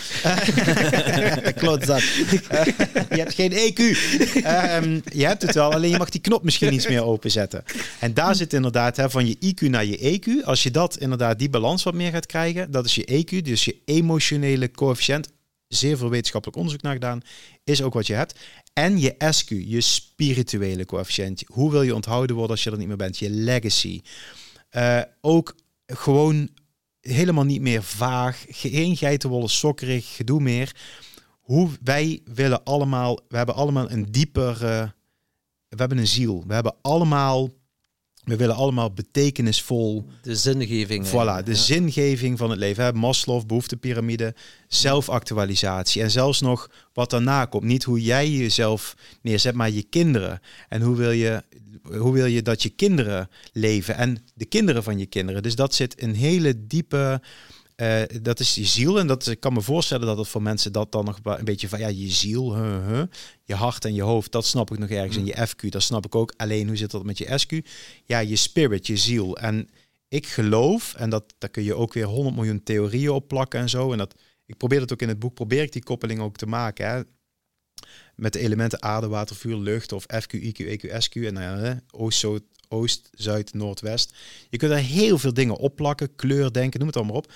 Klopt 1.55 1.87
dat. 1.87 2.01
Eh, 2.49 2.65
je 3.09 3.17
hebt 3.17 3.33
geen 3.33 3.51
EQ. 3.51 3.79
Ehm, 4.43 4.99
je 5.13 5.25
hebt 5.25 5.41
het 5.41 5.55
wel, 5.55 5.71
alleen 5.71 5.89
je 5.89 5.97
mag 5.97 6.09
die 6.09 6.21
knop 6.21 6.43
misschien 6.43 6.73
iets 6.73 6.87
meer 6.87 7.03
openzetten. 7.03 7.63
En 7.99 8.13
daar 8.13 8.35
zit 8.35 8.53
inderdaad 8.53 8.97
hè, 8.97 9.09
van 9.09 9.27
je 9.27 9.37
IQ 9.39 9.69
naar 9.69 9.85
je 9.85 10.19
EQ. 10.19 10.45
Als 10.45 10.63
je 10.63 10.71
dat 10.71 10.97
inderdaad, 10.97 11.39
die 11.39 11.49
balans 11.49 11.83
wat 11.83 11.93
meer 11.93 12.11
gaat 12.11 12.25
krijgen, 12.25 12.71
dat 12.71 12.85
is 12.85 12.95
je 12.95 13.25
EQ, 13.25 13.41
dus 13.41 13.65
je 13.65 13.75
emotionele 13.85 14.71
coëfficiënt. 14.71 15.27
Zeer 15.67 15.97
veel 15.97 16.09
wetenschappelijk 16.09 16.57
onderzoek 16.57 16.81
naar 16.81 16.93
gedaan. 16.93 17.21
Is 17.63 17.81
ook 17.81 17.93
wat 17.93 18.07
je 18.07 18.13
hebt. 18.13 18.39
En 18.73 18.99
je 18.99 19.15
SQ, 19.29 19.49
je 19.49 19.81
spirituele 19.81 20.85
coëfficiënt. 20.85 21.43
Hoe 21.47 21.71
wil 21.71 21.81
je 21.81 21.95
onthouden 21.95 22.35
worden 22.35 22.55
als 22.55 22.63
je 22.63 22.71
er 22.71 22.77
niet 22.77 22.87
meer 22.87 22.97
bent? 22.97 23.17
Je 23.17 23.29
legacy. 23.29 24.01
Eh, 24.69 25.01
ook 25.21 25.55
gewoon 25.85 26.49
helemaal 27.01 27.43
niet 27.43 27.61
meer 27.61 27.83
vaag. 27.83 28.45
Geen 28.47 28.97
geitenwolle 28.97 29.47
sokkerig 29.47 30.15
gedoe 30.15 30.41
meer. 30.41 30.75
Hoe 31.41 31.69
wij 31.83 32.21
willen 32.25 32.63
allemaal, 32.63 33.19
we 33.27 33.37
hebben 33.37 33.55
allemaal 33.55 33.91
een 33.91 34.11
diepere, 34.11 34.93
we 35.67 35.75
hebben 35.75 35.97
een 35.97 36.07
ziel. 36.07 36.43
We 36.47 36.53
hebben 36.53 36.75
allemaal, 36.81 37.49
we 38.25 38.35
willen 38.35 38.55
allemaal 38.55 38.91
betekenisvol 38.91 40.05
De 40.21 40.35
zingeving. 40.35 41.07
Voilà, 41.07 41.43
de 41.43 41.51
ja. 41.51 41.53
zingeving 41.53 42.37
van 42.37 42.49
het 42.49 42.59
leven. 42.59 42.83
Hè? 42.83 42.93
Maslow, 42.93 43.45
behoeftepyramide, 43.45 44.35
zelfactualisatie. 44.67 46.01
En 46.01 46.11
zelfs 46.11 46.41
nog 46.41 46.69
wat 46.93 47.09
daarna 47.09 47.45
komt. 47.45 47.63
Niet 47.63 47.83
hoe 47.83 48.01
jij 48.01 48.29
jezelf 48.29 48.95
neerzet, 49.21 49.55
maar 49.55 49.69
je 49.69 49.83
kinderen. 49.83 50.39
En 50.69 50.81
hoe 50.81 50.95
wil 50.95 51.11
je, 51.11 51.43
hoe 51.97 52.13
wil 52.13 52.25
je 52.25 52.41
dat 52.41 52.63
je 52.63 52.69
kinderen 52.69 53.29
leven? 53.51 53.95
En 53.95 54.17
de 54.33 54.45
kinderen 54.45 54.83
van 54.83 54.97
je 54.99 55.05
kinderen. 55.05 55.43
Dus 55.43 55.55
dat 55.55 55.73
zit 55.73 56.01
een 56.01 56.15
hele 56.15 56.67
diepe... 56.67 57.21
eh, 57.75 58.01
dat 58.21 58.39
is 58.39 58.55
je 58.55 58.65
ziel. 58.65 58.99
En 58.99 59.07
dat, 59.07 59.27
ik 59.27 59.39
kan 59.39 59.53
me 59.53 59.61
voorstellen 59.61 60.07
dat 60.07 60.17
het 60.17 60.27
voor 60.27 60.41
mensen 60.41 60.71
dat 60.71 60.91
dan 60.91 61.05
nog 61.05 61.19
een 61.23 61.45
beetje 61.45 61.69
van... 61.69 61.79
Ja, 61.79 61.87
je 61.87 62.09
ziel, 62.09 62.55
huh, 62.55 62.87
huh. 62.87 63.03
je 63.43 63.55
hart 63.55 63.85
en 63.85 63.93
je 63.93 64.01
hoofd, 64.01 64.31
dat 64.31 64.45
snap 64.45 64.71
ik 64.71 64.77
nog 64.77 64.89
ergens. 64.89 65.17
En 65.17 65.25
je 65.25 65.47
FQ, 65.47 65.69
dat 65.69 65.83
snap 65.83 66.05
ik 66.05 66.15
ook. 66.15 66.33
Alleen, 66.37 66.67
hoe 66.67 66.77
zit 66.77 66.91
dat 66.91 67.03
met 67.03 67.17
je 67.17 67.39
SQ? 67.39 67.67
Ja, 68.05 68.19
je 68.19 68.35
spirit, 68.35 68.87
je 68.87 68.97
ziel. 68.97 69.37
En 69.37 69.69
ik 70.07 70.27
geloof, 70.27 70.93
en 70.97 71.09
dat, 71.09 71.33
daar 71.37 71.49
kun 71.49 71.63
je 71.63 71.75
ook 71.75 71.93
weer 71.93 72.05
100 72.05 72.35
miljoen 72.35 72.63
theorieën 72.63 73.09
op 73.09 73.27
plakken 73.27 73.59
en 73.59 73.69
zo. 73.69 73.91
En 73.91 73.97
dat, 73.97 74.15
ik 74.45 74.57
probeer 74.57 74.81
het 74.81 74.93
ook 74.93 75.01
in 75.01 75.07
het 75.07 75.19
boek, 75.19 75.33
probeer 75.33 75.61
ik 75.61 75.71
die 75.71 75.83
koppeling 75.83 76.19
ook 76.19 76.37
te 76.37 76.45
maken. 76.45 76.89
Hè? 76.89 77.01
Met 78.15 78.33
de 78.33 78.39
elementen 78.39 78.81
aarde, 78.81 79.07
water, 79.07 79.35
vuur, 79.35 79.57
lucht 79.57 79.91
of 79.91 80.03
FQ, 80.03 80.33
IQ, 80.33 80.59
EQ, 80.59 80.97
SQ. 80.97 81.15
En 81.15 81.33
nou 81.33 81.45
ja, 81.45 81.57
hè, 81.57 81.73
oost, 81.91 82.19
zo, 82.19 82.39
oost, 82.67 83.09
zuid, 83.11 83.53
noordwest. 83.53 84.15
Je 84.49 84.57
kunt 84.57 84.71
er 84.71 84.77
heel 84.77 85.17
veel 85.17 85.33
dingen 85.33 85.55
opplakken, 85.55 86.15
kleur 86.15 86.53
denken, 86.53 86.79
noem 86.79 86.87
het 86.87 86.97
allemaal 86.97 87.15
op. 87.15 87.31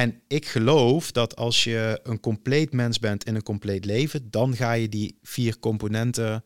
En 0.00 0.20
ik 0.28 0.46
geloof 0.46 1.12
dat 1.12 1.36
als 1.36 1.64
je 1.64 2.00
een 2.02 2.20
compleet 2.20 2.72
mens 2.72 2.98
bent 2.98 3.24
in 3.24 3.34
een 3.34 3.42
compleet 3.42 3.84
leven, 3.84 4.30
dan 4.30 4.56
ga 4.56 4.72
je 4.72 4.88
die 4.88 5.18
vier 5.22 5.58
componenten 5.58 6.44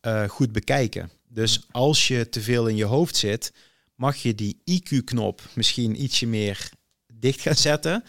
eh, 0.00 0.28
goed 0.28 0.52
bekijken. 0.52 1.10
Dus 1.28 1.66
als 1.70 2.08
je 2.08 2.28
te 2.28 2.40
veel 2.40 2.66
in 2.66 2.76
je 2.76 2.84
hoofd 2.84 3.16
zit, 3.16 3.52
mag 3.94 4.16
je 4.16 4.34
die 4.34 4.62
IQ-knop 4.64 5.42
misschien 5.54 6.02
ietsje 6.02 6.26
meer 6.26 6.70
dicht 7.12 7.40
gaan 7.40 7.56
zetten. 7.56 8.04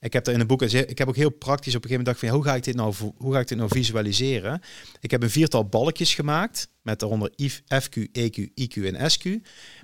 Ik 0.00 0.12
heb 0.12 0.26
er 0.26 0.32
in 0.32 0.38
het 0.38 0.48
boek, 0.48 0.62
ik 0.62 0.98
heb 0.98 1.08
ook 1.08 1.16
heel 1.16 1.30
praktisch 1.30 1.74
op 1.74 1.84
een 1.84 1.88
gegeven 1.90 2.04
moment 2.04 2.06
dacht 2.06 2.18
van, 2.18 2.28
hoe 2.28 2.44
ga 2.44 2.54
ik 2.54 2.64
dit 2.64 2.74
nou, 2.74 2.94
hoe 3.16 3.32
ga 3.32 3.40
ik 3.40 3.48
dit 3.48 3.58
nou 3.58 3.70
visualiseren? 3.70 4.60
Ik 5.00 5.10
heb 5.10 5.22
een 5.22 5.30
viertal 5.30 5.68
balkjes 5.68 6.14
gemaakt 6.14 6.68
met 6.82 6.98
daaronder 7.00 7.30
FQ, 7.74 7.96
EQ, 8.12 8.48
IQ 8.54 8.84
en 8.84 9.10
SQ, 9.10 9.24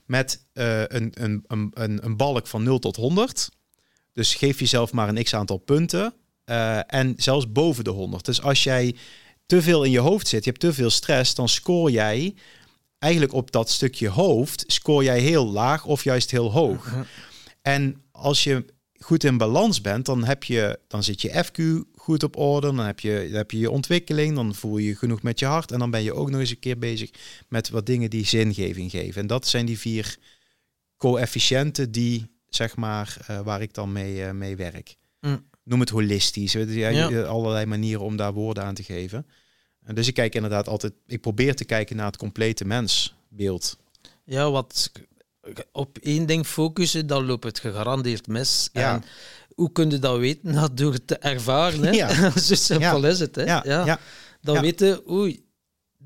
met 0.07 0.47
eh, 0.53 0.81
een, 0.81 1.13
een, 1.13 1.45
een, 1.47 1.71
een, 1.75 2.05
een 2.05 2.17
balk 2.17 2.47
van 2.47 2.63
0 2.63 2.79
tot 2.79 2.97
100. 2.97 3.49
Dus 4.13 4.35
geef 4.35 4.59
jezelf 4.59 4.93
maar 4.93 5.09
een 5.09 5.23
x 5.23 5.35
aantal 5.35 5.57
punten 5.57 6.15
eh, 6.45 6.95
en 6.95 7.15
zelfs 7.17 7.53
boven 7.53 7.85
de 7.85 7.91
100. 7.91 8.25
Dus 8.25 8.43
als 8.43 8.63
jij 8.63 8.95
te 9.47 9.63
veel 9.63 9.85
in 9.85 9.91
je 9.91 9.99
hoofd 9.99 10.29
zit, 10.29 10.45
je 10.45 10.51
hebt 10.51 10.63
te 10.63 10.73
veel 10.73 10.91
stress, 10.91 11.35
dan 11.35 11.49
scoor 11.49 11.91
jij 11.91 12.35
eigenlijk 12.99 13.33
op 13.33 13.51
dat 13.51 13.71
stukje 13.71 14.09
hoofd, 14.09 14.65
scoor 14.67 15.05
jij 15.05 15.21
heel 15.21 15.47
laag 15.47 15.85
of 15.85 16.05
juist 16.05 16.31
heel 16.31 16.53
hoog. 16.53 16.95
En 17.63 18.03
als 18.11 18.45
je 18.45 18.65
goed 18.99 19.25
in 19.25 19.37
balans 19.37 19.81
bent, 19.81 20.07
dan, 20.07 20.25
heb 20.25 20.45
je, 20.45 20.79
dan 20.89 21.03
zit 21.03 21.23
je 21.23 21.45
FQ 21.45 21.89
goed 21.97 22.23
op 22.23 22.37
orde, 22.37 22.67
dan 22.67 22.87
heb, 22.87 23.01
je, 23.01 23.27
dan 23.29 23.37
heb 23.37 23.51
je 23.51 23.59
je 23.59 23.71
ontwikkeling, 23.71 24.35
dan 24.35 24.55
voel 24.55 24.79
je 24.79 24.87
je 24.87 24.97
genoeg 24.97 25.23
met 25.23 25.39
je 25.39 25.47
hart 25.47 25.73
en 25.73 25.79
dan 25.79 25.91
ben 25.91 26.03
je 26.03 26.15
ook 26.15 26.31
nog 26.31 26.41
eens 26.41 26.51
een 26.51 26.59
keer 26.59 26.79
bezig 26.79 27.11
met 27.49 27.69
wat 27.69 27.87
dingen 27.87 28.11
die 28.11 28.27
zingeving 28.27 28.91
geven. 28.91 29.21
En 29.21 29.27
dat 29.27 29.47
zijn 29.47 29.67
die 29.67 29.79
vier 29.79 30.17
coëfficiënten 30.97 31.93
die, 31.93 32.27
zeg 32.55 32.77
maar, 32.77 33.17
eh, 33.27 33.41
waar 33.41 33.63
ik 33.63 33.75
dan 33.75 33.93
mee, 33.93 34.25
eh, 34.25 34.31
mee 34.31 34.57
werk. 34.57 34.97
Mm. 35.21 35.47
Noem 35.65 35.81
het 35.81 35.91
holistisch. 35.91 36.53
je, 36.53 36.75
Ja, 36.75 37.23
Allerlei 37.23 37.67
manieren 37.67 38.03
om 38.03 38.17
daar 38.17 38.33
woorden 38.33 38.65
aan 38.65 38.75
te 38.75 38.83
geven. 38.83 39.27
En 39.85 39.95
dus 39.95 40.09
ik 40.09 40.15
kijk 40.15 40.35
inderdaad 40.35 40.69
altijd, 40.69 40.93
ik 41.07 41.21
probeer 41.21 41.55
te 41.55 41.65
kijken 41.65 41.97
naar 41.97 42.07
het 42.07 42.17
complete 42.17 42.65
mensbeeld. 42.65 43.77
Ja, 44.25 44.51
wat 44.51 44.93
op 45.73 45.99
één 45.99 46.27
ding 46.27 46.47
focussen, 46.47 47.07
dan 47.07 47.27
loopt 47.27 47.45
het 47.45 47.59
gegarandeerd 47.59 48.27
mis. 48.27 48.69
Ja. 48.73 48.95
En 48.95 49.05
hoe 49.55 49.73
kun 49.73 49.91
je 49.91 49.99
dat 49.99 50.19
weten? 50.19 50.53
Nou, 50.55 50.69
door 50.75 50.93
het 50.93 51.07
te 51.07 51.17
ervaren. 51.19 51.83
Hè? 51.83 51.91
Ja. 51.91 52.31
Zo 52.39 52.55
simpel 52.55 53.05
is 53.05 53.19
het. 53.19 53.35
Hè? 53.35 53.43
Ja. 53.43 54.01
Dan 54.41 54.61
weten, 54.61 55.11
oei, 55.11 55.45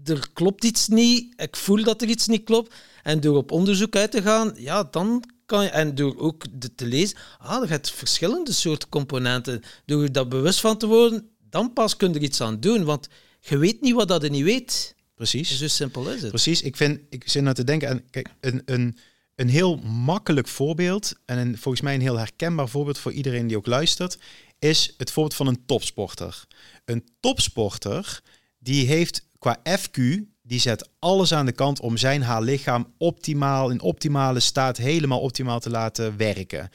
er 0.04 0.28
klopt 0.32 0.64
iets 0.64 0.88
niet. 0.88 1.34
Ik 1.40 1.56
voel 1.56 1.84
dat 1.84 2.02
er 2.02 2.08
iets 2.08 2.26
niet 2.26 2.44
klopt. 2.44 2.74
En 3.02 3.20
door 3.20 3.36
op 3.36 3.50
onderzoek 3.50 3.96
uit 3.96 4.10
te 4.10 4.22
gaan, 4.22 4.52
ja, 4.56 4.84
dan 4.90 5.24
kan 5.46 5.62
je... 5.62 5.70
En 5.70 5.94
door 5.94 6.18
ook 6.18 6.44
de, 6.52 6.74
te 6.74 6.86
lezen, 6.86 7.16
ah, 7.38 7.62
er 7.62 7.68
gaat 7.68 7.90
verschillende 7.90 8.52
soorten 8.52 8.88
componenten. 8.88 9.62
Door 9.84 10.02
je 10.02 10.10
daar 10.10 10.28
bewust 10.28 10.60
van 10.60 10.78
te 10.78 10.86
worden, 10.86 11.30
dan 11.50 11.72
pas 11.72 11.96
kun 11.96 12.12
je 12.12 12.18
er 12.18 12.24
iets 12.24 12.40
aan 12.40 12.60
doen. 12.60 12.84
Want 12.84 13.08
je 13.40 13.58
weet 13.58 13.80
niet 13.80 13.94
wat 13.94 14.08
dat 14.08 14.22
je 14.22 14.28
niet 14.28 14.44
weet. 14.44 14.94
Precies. 15.14 15.58
Zo 15.58 15.68
simpel 15.68 16.10
is 16.10 16.20
het. 16.20 16.30
Precies, 16.30 16.62
ik 16.62 16.76
vind, 16.76 17.00
ik 17.08 17.28
zit 17.28 17.42
nou 17.42 17.54
te 17.54 17.64
denken 17.64 17.88
aan, 17.88 18.10
kijk, 18.10 18.28
een, 18.40 18.62
een, 18.64 18.96
een 19.34 19.48
heel 19.48 19.76
makkelijk 19.76 20.48
voorbeeld 20.48 21.14
en 21.24 21.38
een, 21.38 21.58
volgens 21.58 21.82
mij 21.82 21.94
een 21.94 22.00
heel 22.00 22.18
herkenbaar 22.18 22.68
voorbeeld 22.68 22.98
voor 22.98 23.12
iedereen 23.12 23.46
die 23.46 23.56
ook 23.56 23.66
luistert, 23.66 24.18
is 24.58 24.94
het 24.96 25.10
voorbeeld 25.10 25.36
van 25.36 25.46
een 25.46 25.66
topsporter. 25.66 26.44
Een 26.84 27.08
topsporter, 27.20 28.20
die 28.58 28.86
heeft 28.86 29.28
qua 29.38 29.60
FQ, 29.78 30.00
die 30.46 30.60
zet 30.60 30.88
alles 30.98 31.32
aan 31.32 31.46
de 31.46 31.52
kant 31.52 31.80
om 31.80 31.96
zijn 31.96 32.22
haar 32.22 32.42
lichaam 32.42 32.92
optimaal, 32.98 33.70
in 33.70 33.80
optimale 33.80 34.40
staat, 34.40 34.76
helemaal 34.76 35.20
optimaal 35.20 35.60
te 35.60 35.70
laten 35.70 36.16
werken. 36.16 36.70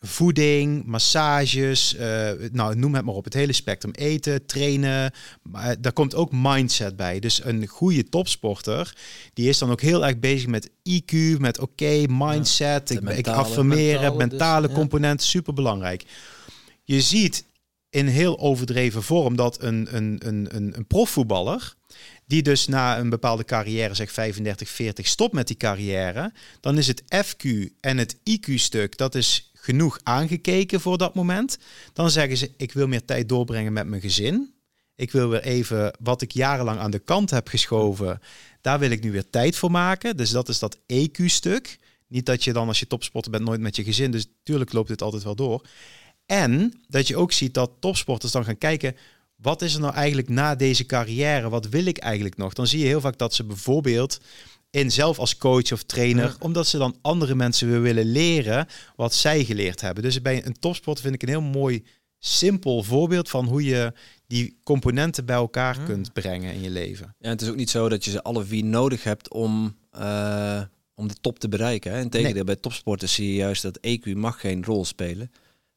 Voeding, 0.00 0.84
massages, 0.84 1.94
eh, 1.94 2.30
nou 2.52 2.76
noem 2.76 2.94
het 2.94 3.04
maar 3.04 3.14
op, 3.14 3.24
het 3.24 3.34
hele 3.34 3.52
spectrum. 3.52 3.92
Eten, 3.92 4.46
trainen, 4.46 5.12
maar 5.42 5.80
daar 5.80 5.92
komt 5.92 6.14
ook 6.14 6.32
mindset 6.32 6.96
bij. 6.96 7.18
Dus 7.18 7.44
een 7.44 7.66
goede 7.66 8.08
topsporter, 8.08 8.96
die 9.34 9.48
is 9.48 9.58
dan 9.58 9.70
ook 9.70 9.80
heel 9.80 10.06
erg 10.06 10.18
bezig 10.18 10.48
met 10.48 10.70
IQ, 10.70 11.38
met 11.38 11.58
oké, 11.58 12.04
mindset, 12.08 12.90
ik, 12.90 12.96
ik 12.98 13.02
mentale- 13.04 13.36
affirmeren, 13.36 14.00
mentale 14.00 14.16
mentale, 14.16 14.66
dus, 14.66 14.76
component, 14.76 15.22
super 15.22 15.54
belangrijk. 15.54 16.04
Je 16.82 17.00
ziet 17.00 17.44
in 17.90 18.06
heel 18.06 18.38
overdreven 18.38 19.02
vorm 19.02 19.36
dat 19.36 19.62
een, 19.62 19.96
een, 19.96 20.20
een, 20.26 20.48
een, 20.56 20.76
een 20.76 20.86
profvoetballer, 20.86 21.74
die 22.26 22.42
dus 22.42 22.66
na 22.66 22.98
een 22.98 23.08
bepaalde 23.08 23.44
carrière, 23.44 23.94
zeg 23.94 24.12
35, 24.12 24.68
40, 24.68 25.06
stopt 25.06 25.34
met 25.34 25.46
die 25.46 25.56
carrière, 25.56 26.32
dan 26.60 26.78
is 26.78 26.86
het 26.86 27.02
FQ 27.02 27.70
en 27.80 27.98
het 27.98 28.16
IQ-stuk, 28.16 28.96
dat 28.96 29.14
is 29.14 29.50
genoeg 29.54 29.98
aangekeken 30.02 30.80
voor 30.80 30.98
dat 30.98 31.14
moment. 31.14 31.58
Dan 31.92 32.10
zeggen 32.10 32.36
ze, 32.36 32.50
ik 32.56 32.72
wil 32.72 32.86
meer 32.86 33.04
tijd 33.04 33.28
doorbrengen 33.28 33.72
met 33.72 33.86
mijn 33.86 34.00
gezin. 34.00 34.54
Ik 34.96 35.10
wil 35.10 35.28
weer 35.28 35.42
even 35.42 35.96
wat 36.00 36.22
ik 36.22 36.32
jarenlang 36.32 36.78
aan 36.78 36.90
de 36.90 36.98
kant 36.98 37.30
heb 37.30 37.48
geschoven, 37.48 38.20
daar 38.60 38.78
wil 38.78 38.90
ik 38.90 39.02
nu 39.02 39.12
weer 39.12 39.30
tijd 39.30 39.56
voor 39.56 39.70
maken. 39.70 40.16
Dus 40.16 40.30
dat 40.30 40.48
is 40.48 40.58
dat 40.58 40.78
EQ-stuk. 40.86 41.78
Niet 42.06 42.26
dat 42.26 42.44
je 42.44 42.52
dan 42.52 42.68
als 42.68 42.78
je 42.80 42.86
topsporter 42.86 43.30
bent 43.30 43.44
nooit 43.44 43.60
met 43.60 43.76
je 43.76 43.84
gezin, 43.84 44.10
dus 44.10 44.26
natuurlijk 44.38 44.72
loopt 44.72 44.88
dit 44.88 45.02
altijd 45.02 45.22
wel 45.22 45.34
door. 45.34 45.66
En 46.26 46.80
dat 46.88 47.08
je 47.08 47.16
ook 47.16 47.32
ziet 47.32 47.54
dat 47.54 47.70
topsporters 47.80 48.32
dan 48.32 48.44
gaan 48.44 48.58
kijken, 48.58 48.96
wat 49.44 49.62
is 49.62 49.74
er 49.74 49.80
nou 49.80 49.94
eigenlijk 49.94 50.28
na 50.28 50.54
deze 50.54 50.86
carrière? 50.86 51.48
Wat 51.48 51.68
wil 51.68 51.84
ik 51.86 51.98
eigenlijk 51.98 52.36
nog? 52.36 52.52
Dan 52.52 52.66
zie 52.66 52.78
je 52.78 52.84
heel 52.86 53.00
vaak 53.00 53.18
dat 53.18 53.34
ze 53.34 53.44
bijvoorbeeld 53.44 54.20
in 54.70 54.90
zelf 54.92 55.18
als 55.18 55.36
coach 55.36 55.72
of 55.72 55.82
trainer, 55.82 56.24
Ja. 56.24 56.36
omdat 56.38 56.66
ze 56.66 56.78
dan 56.78 56.96
andere 57.02 57.34
mensen 57.34 57.68
weer 57.70 57.82
willen 57.82 58.04
leren 58.12 58.66
wat 58.96 59.14
zij 59.14 59.44
geleerd 59.44 59.80
hebben. 59.80 60.02
Dus 60.02 60.22
bij 60.22 60.46
een 60.46 60.58
topsporter 60.58 61.02
vind 61.02 61.14
ik 61.14 61.22
een 61.22 61.28
heel 61.28 61.40
mooi, 61.40 61.84
simpel 62.18 62.82
voorbeeld 62.82 63.28
van 63.30 63.44
hoe 63.46 63.64
je 63.64 63.92
die 64.26 64.56
componenten 64.62 65.24
bij 65.26 65.36
elkaar 65.36 65.78
Ja. 65.78 65.84
kunt 65.84 66.12
brengen 66.12 66.52
in 66.54 66.62
je 66.62 66.70
leven. 66.70 67.14
Ja, 67.18 67.28
het 67.28 67.42
is 67.42 67.48
ook 67.48 67.56
niet 67.56 67.70
zo 67.70 67.88
dat 67.88 68.04
je 68.04 68.10
ze 68.10 68.22
alle 68.22 68.44
vier 68.44 68.64
nodig 68.64 69.04
hebt 69.04 69.30
om, 69.32 69.76
eh, 69.90 70.62
om 70.94 71.08
de 71.08 71.14
top 71.20 71.38
te 71.38 71.48
bereiken. 71.48 71.92
Hè. 71.92 72.00
Integendeel, 72.00 72.34
Nee. 72.34 72.44
bij 72.44 72.56
topsporters 72.56 73.14
zie 73.14 73.28
je 73.28 73.34
juist 73.34 73.62
dat 73.62 73.78
EQ 73.80 74.14
mag 74.14 74.40
geen 74.40 74.64
rol 74.64 74.84
spelen. 74.84 75.30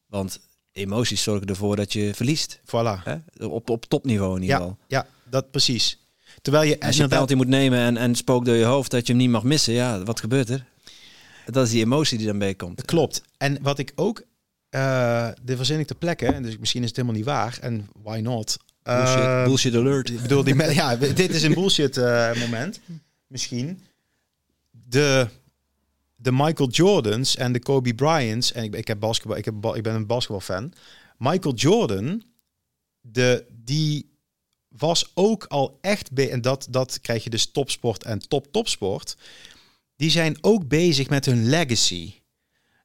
Want 0.06 0.40
emoties 0.78 1.22
zorgen 1.22 1.46
ervoor 1.46 1.76
dat 1.76 1.92
je 1.92 2.14
verliest. 2.14 2.60
Voilà. 2.60 3.02
Hè? 3.04 3.46
Op, 3.46 3.70
op 3.70 3.84
topniveau 3.84 4.36
in 4.36 4.42
ieder 4.42 4.56
Ja, 4.56 4.62
geval. 4.62 4.78
ja, 4.86 5.06
dat 5.30 5.50
precies. 5.50 5.98
Terwijl 6.42 6.68
je 6.68 6.80
Als 6.80 6.96
je 6.96 7.02
een 7.02 7.08
penalty 7.08 7.34
moet 7.34 7.48
nemen 7.48 7.78
en, 7.78 7.96
en 7.96 8.14
spook 8.14 8.44
door 8.44 8.54
je 8.54 8.64
hoofd 8.64 8.90
dat 8.90 9.06
je 9.06 9.12
hem 9.12 9.22
niet 9.22 9.30
mag 9.30 9.42
missen, 9.42 9.72
ja, 9.74 10.02
wat 10.02 10.20
gebeurt 10.20 10.48
er? 10.48 10.64
Dat 11.46 11.66
is 11.66 11.72
die 11.72 11.84
emotie 11.84 12.18
die 12.18 12.26
dan 12.26 12.38
bij 12.38 12.54
komt. 12.54 12.84
Klopt. 12.84 13.22
En 13.36 13.58
wat 13.62 13.78
ik 13.78 13.92
ook, 13.94 14.22
eh 14.70 15.28
dit 15.42 15.56
verzin 15.56 15.78
ik 15.78 15.86
ter 15.86 15.96
plekke, 15.96 16.40
dus 16.40 16.58
misschien 16.58 16.82
is 16.82 16.88
het 16.88 16.96
helemaal 16.96 17.16
niet 17.18 17.26
waar. 17.26 17.58
En 17.60 17.88
why 18.02 18.18
not? 18.22 18.56
Bullshit, 18.82 19.18
Eh, 19.18 19.44
bullshit 19.44 19.74
alert. 19.74 20.10
Ik 20.10 20.20
bedoel, 20.22 20.44
die, 20.44 20.72
ja, 20.72 20.96
dit 20.96 21.34
is 21.34 21.42
een 21.42 21.54
bullshit 21.54 21.96
eh, 21.96 22.34
moment. 22.40 22.80
Misschien. 23.26 23.82
De, 24.70 25.28
de 26.20 26.32
Michael 26.32 26.68
Jordans 26.68 27.36
en 27.36 27.52
de 27.52 27.58
Kobe 27.58 27.94
Bryants. 27.94 28.52
En 28.52 28.64
ik, 28.64 28.74
ik, 28.74 28.86
heb 28.88 29.00
basketbal, 29.00 29.36
ik, 29.36 29.44
heb, 29.44 29.54
ik 29.74 29.82
ben 29.82 29.94
een 29.94 30.06
basketbalfan. 30.06 30.72
Michael 31.18 31.54
Jordan, 31.54 32.22
de, 33.00 33.46
die 33.50 34.10
was 34.68 35.10
ook 35.14 35.44
al 35.44 35.78
echt... 35.80 36.12
Be 36.12 36.28
en 36.28 36.40
dat, 36.40 36.66
dat 36.70 37.00
krijg 37.00 37.24
je 37.24 37.30
dus 37.30 37.50
topsport 37.50 38.04
en 38.04 38.28
top-topsport. 38.28 39.16
Die 39.96 40.10
zijn 40.10 40.38
ook 40.40 40.68
bezig 40.68 41.08
met 41.08 41.24
hun 41.24 41.48
legacy. 41.48 42.14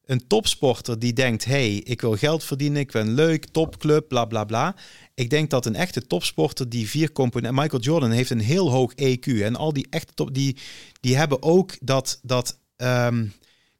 Een 0.05 0.27
topsporter 0.27 0.99
die 0.99 1.14
denkt... 1.14 1.45
hey, 1.45 1.76
ik 1.76 2.01
wil 2.01 2.15
geld 2.15 2.43
verdienen, 2.43 2.80
ik 2.80 2.91
ben 2.91 3.14
leuk, 3.14 3.45
topclub, 3.45 4.07
bla 4.07 4.26
bla 4.26 4.43
bla. 4.43 4.76
Ik 5.14 5.30
denk 5.30 5.49
dat 5.49 5.65
een 5.65 5.76
echte 5.76 6.07
topsporter 6.07 6.69
die 6.69 6.89
vier 6.89 7.11
componenten... 7.11 7.61
Michael 7.61 7.81
Jordan 7.81 8.11
heeft 8.11 8.30
een 8.30 8.39
heel 8.39 8.72
hoog 8.72 8.93
EQ. 8.95 9.41
En 9.41 9.55
al 9.55 9.73
die 9.73 9.88
echte 9.89 10.14
top... 10.14 10.34
Die, 10.34 10.57
die 10.99 11.18
hebben 11.18 11.43
ook 11.43 11.77
dat... 11.81 12.19
dat 12.22 12.61
ehm, 12.75 13.25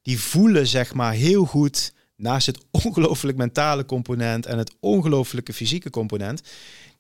die 0.01 0.19
voelen 0.19 0.67
zeg 0.67 0.93
maar 0.93 1.13
heel 1.13 1.45
goed... 1.45 1.93
naast 2.15 2.45
het 2.47 2.59
ongelooflijk 2.85 3.37
mentale 3.37 3.85
component... 3.85 4.45
en 4.45 4.57
het 4.57 4.73
ongelooflijke 4.79 5.53
fysieke 5.53 5.89
component... 5.89 6.41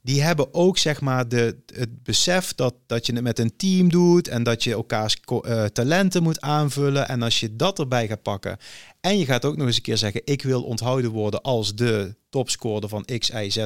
die 0.01 0.21
hebben 0.21 0.53
ook 0.53 0.77
zeg 0.77 1.01
maar 1.01 1.27
de, 1.27 1.57
het 1.73 2.03
besef 2.03 2.53
dat, 2.55 2.75
dat 2.85 3.05
je 3.05 3.13
het 3.13 3.23
met 3.23 3.39
een 3.39 3.55
team 3.57 3.89
doet... 3.89 4.27
en 4.27 4.43
dat 4.43 4.63
je 4.63 4.71
elkaars 4.71 5.17
eh, 5.41 5.65
talenten 5.65 6.23
moet 6.23 6.41
aanvullen. 6.41 7.07
En 7.07 7.21
als 7.21 7.39
je 7.39 7.55
dat 7.55 7.79
erbij 7.79 8.07
gaat 8.07 8.21
pakken... 8.21 8.57
en 9.01 9.17
je 9.17 9.25
gaat 9.25 9.45
ook 9.45 9.57
nog 9.57 9.67
eens 9.67 9.75
een 9.75 9.81
keer 9.81 9.97
zeggen... 9.97 10.21
ik 10.23 10.43
wil 10.43 10.63
onthouden 10.63 11.11
worden 11.11 11.41
als 11.41 11.75
de 11.75 12.15
topscorer 12.29 12.89
van 12.89 13.05
X, 13.17 13.29
Y, 13.29 13.49
Z... 13.49 13.65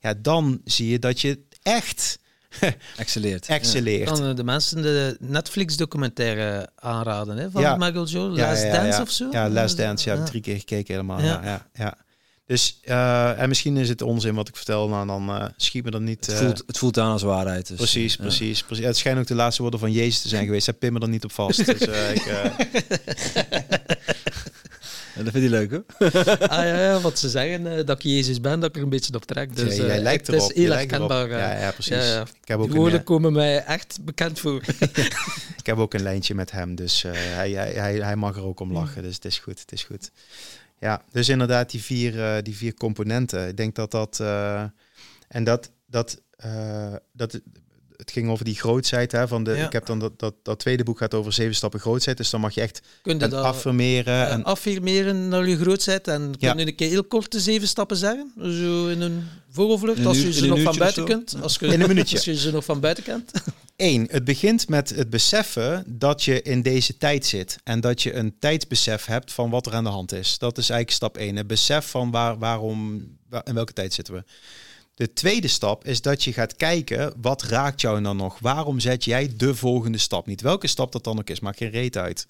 ja, 0.00 0.14
dan 0.14 0.60
zie 0.64 0.88
je 0.88 0.98
dat 0.98 1.20
je 1.20 1.40
echt 1.62 2.18
Excelleert. 2.96 3.46
excelleert. 3.46 4.08
kan 4.10 4.28
eh, 4.28 4.36
de 4.36 4.44
mensen 4.44 4.82
de 4.82 5.16
Netflix-documentaire 5.20 6.68
aanraden 6.74 7.36
hè, 7.36 7.50
van 7.50 7.62
Ja. 7.62 7.76
Michael 7.76 8.06
Jordan, 8.06 8.36
Ja, 8.36 8.48
Last 8.48 8.62
ja, 8.62 8.68
ja, 8.68 8.74
Dance 8.74 8.96
ja. 8.96 9.02
of 9.02 9.10
zo? 9.10 9.28
Ja, 9.30 9.48
Last 9.48 9.76
Dance. 9.76 10.04
Ja, 10.08 10.10
heb 10.10 10.18
ik 10.20 10.24
Ja. 10.26 10.30
drie 10.30 10.42
keer 10.42 10.56
gekeken 10.58 10.94
helemaal. 10.94 11.20
Ja. 11.20 11.24
Ja. 11.26 11.42
Ja, 11.44 11.66
ja, 11.74 11.96
Dus, 12.46 12.78
eh, 12.82 13.40
en 13.40 13.48
misschien 13.48 13.76
is 13.76 13.88
het 13.88 14.02
onzin 14.02 14.34
wat 14.34 14.48
ik 14.48 14.56
vertel, 14.56 14.88
nou 14.88 15.06
dan 15.06 15.28
eh, 15.28 15.44
schiet 15.56 15.84
me 15.84 15.90
dan 15.90 16.04
niet... 16.04 16.26
Het, 16.26 16.34
voelt, 16.36 16.62
het 16.66 16.78
voelt 16.78 16.98
aan 16.98 17.12
als 17.12 17.22
waarheid. 17.22 17.66
Dus, 17.68 17.76
Precies, 17.76 18.14
ja. 18.14 18.20
precies, 18.20 18.62
precies. 18.62 18.84
Het 18.84 18.96
schijnt 18.96 19.18
ook 19.18 19.26
de 19.26 19.34
laatste 19.34 19.62
woorden 19.62 19.80
van 19.80 19.92
Jezus 19.92 20.20
te 20.22 20.28
zijn 20.28 20.44
geweest. 20.44 20.66
Hij 20.66 20.74
pin 20.74 20.92
me 20.92 21.00
er 21.00 21.08
niet 21.08 21.24
op 21.24 21.32
vast. 21.32 21.66
Dus, 21.66 21.80
eh, 21.80 22.14
ik, 22.14 22.22
Ja, 25.16 25.22
dat 25.22 25.32
vind 25.32 25.44
je 25.44 25.50
leuk, 25.50 25.70
hoor. 25.70 25.84
Ah 26.48 26.64
ja, 26.64 26.80
ja, 26.80 27.00
wat 27.00 27.18
ze 27.18 27.28
zeggen, 27.30 27.66
eh, 27.78 27.86
dat 27.86 27.96
ik 27.96 28.02
Jezus 28.02 28.40
ben, 28.40 28.60
dat 28.60 28.68
ik 28.68 28.76
er 28.76 28.82
een 28.82 28.88
beetje 28.88 29.14
op 29.14 29.24
trek. 29.24 29.56
Dus, 29.56 29.76
jij 29.76 29.96
eh, 29.96 30.02
lijkt 30.02 30.26
het 30.26 30.36
erop. 30.36 30.50
is 30.50 30.54
je 30.56 30.60
heel 30.62 30.70
erop. 30.72 30.78
herkenbaar. 30.90 31.30
eh. 31.30 31.38
Ja, 31.38 31.58
ja, 31.58 31.70
precies. 31.70 31.94
Ja, 31.94 32.02
ja. 32.04 32.20
Ik, 32.20 32.48
heb 32.48 32.58
ook 32.58 32.64
Die 32.66 32.74
woorden 32.76 33.04
komen 33.04 33.32
mij 33.32 33.64
echt 33.64 33.98
bekend 34.04 34.38
voor. 34.40 34.62
ik 35.60 35.66
heb 35.66 35.76
ook 35.78 35.94
een 35.94 36.02
lijntje 36.02 36.34
met 36.34 36.50
hem. 36.50 36.74
Dus 36.74 37.04
eh, 37.04 37.12
hij, 37.14 37.50
hij, 37.50 37.72
hij, 37.72 37.94
hij 37.94 38.16
mag 38.16 38.36
er 38.36 38.42
ook 38.44 38.60
om 38.60 38.72
lachen. 38.72 39.02
Dus 39.02 39.14
het 39.14 39.24
is 39.24 39.38
goed, 39.38 39.60
het 39.60 39.72
is 39.72 39.82
goed. 39.84 40.10
Ja, 40.78 41.02
dus 41.12 41.28
inderdaad 41.28 41.70
die 41.70 41.82
vier, 41.82 42.42
die 42.42 42.56
vier 42.56 42.74
componenten. 42.74 43.48
Ik 43.48 43.56
denk 43.56 43.74
dat 43.74 43.90
dat... 43.90 44.20
eh, 44.20 44.64
en 45.28 45.44
dat... 45.44 45.70
dat, 45.86 46.20
eh, 46.36 46.94
dat 47.12 47.40
het 48.02 48.10
ging 48.12 48.28
over 48.30 48.44
die 48.44 48.54
grootheid. 48.54 49.12
Hè, 49.12 49.28
van 49.28 49.44
de, 49.44 49.50
Ja. 49.50 49.66
Ik 49.66 49.72
heb 49.72 49.86
dan 49.86 49.98
dat, 49.98 50.18
dat, 50.18 50.34
dat 50.42 50.58
tweede 50.58 50.82
boek 50.84 50.98
gaat 50.98 51.14
over 51.14 51.32
zeven 51.32 51.54
stappen 51.54 51.80
grootheid. 51.80 52.16
Dus 52.16 52.30
dan 52.30 52.40
mag 52.40 52.54
je 52.54 52.60
echt 52.60 52.82
Kun 53.02 53.14
je 53.16 53.22
het 53.22 53.30
dat 53.30 53.44
affirmeren. 53.44 54.26
eh, 54.26 54.32
en, 54.32 54.44
affirmeren 54.44 55.28
naar 55.28 55.48
je 55.48 55.56
grootheid? 55.58 56.08
En 56.08 56.20
kun 56.38 56.48
Ja. 56.48 56.54
je 56.56 56.66
een 56.66 56.74
keer 56.74 56.88
heel 56.88 57.04
kort 57.04 57.32
de 57.32 57.40
zeven 57.40 57.68
stappen 57.68 57.96
zeggen? 57.96 58.32
Zo 58.36 58.86
in 58.88 59.00
een 59.00 59.24
vogelvlucht, 59.50 59.96
In 59.96 60.02
een 60.02 60.08
als 60.08 60.18
je 60.18 60.26
in 60.26 60.32
ze 60.32 60.46
nog 60.46 60.62
van 60.62 60.76
buiten 60.78 61.04
kunt. 61.04 61.36
Als 61.42 61.56
je, 61.60 61.66
In 61.66 61.80
een 61.80 61.88
minuutje. 61.88 62.16
Als 62.22 62.24
je 62.24 62.36
ze 62.36 62.50
nog 62.50 62.64
van 62.64 62.80
buiten 62.80 63.04
kent. 63.04 63.30
Eén, 63.76 64.08
het 64.10 64.24
begint 64.24 64.68
met 64.68 64.90
het 64.90 65.10
beseffen 65.10 65.84
dat 65.86 66.22
je 66.24 66.42
in 66.42 66.62
deze 66.62 66.96
tijd 66.96 67.26
zit. 67.26 67.58
En 67.64 67.80
dat 67.80 68.02
je 68.02 68.14
een 68.14 68.34
tijdsbesef 68.38 69.04
hebt 69.06 69.32
van 69.32 69.50
wat 69.50 69.66
er 69.66 69.74
aan 69.74 69.84
de 69.84 69.90
hand 69.90 70.12
is. 70.12 70.38
Dat 70.38 70.58
is 70.58 70.68
eigenlijk 70.70 70.90
stap 70.90 71.16
één. 71.16 71.36
Het 71.36 71.46
besef 71.46 71.86
van 71.86 72.10
waar, 72.10 72.38
waarom, 72.38 73.06
waar, 73.28 73.42
in 73.46 73.54
welke 73.54 73.72
tijd 73.72 73.92
zitten 73.94 74.14
we. 74.14 74.24
De 74.94 75.12
tweede 75.12 75.48
stap 75.48 75.84
is 75.84 76.02
dat 76.02 76.24
je 76.24 76.32
gaat 76.32 76.56
kijken 76.56 77.14
wat 77.20 77.42
raakt 77.42 77.80
jou 77.80 78.02
dan 78.02 78.16
nog? 78.16 78.38
Waarom 78.38 78.80
zet 78.80 79.04
jij 79.04 79.32
de 79.36 79.54
volgende 79.54 79.98
stap 79.98 80.26
niet? 80.26 80.40
Welke 80.40 80.66
stap 80.66 80.92
dat 80.92 81.04
dan 81.04 81.18
ook 81.18 81.30
is, 81.30 81.40
maakt 81.40 81.58
geen 81.58 81.70
reet 81.70 81.96
uit. 81.96 82.26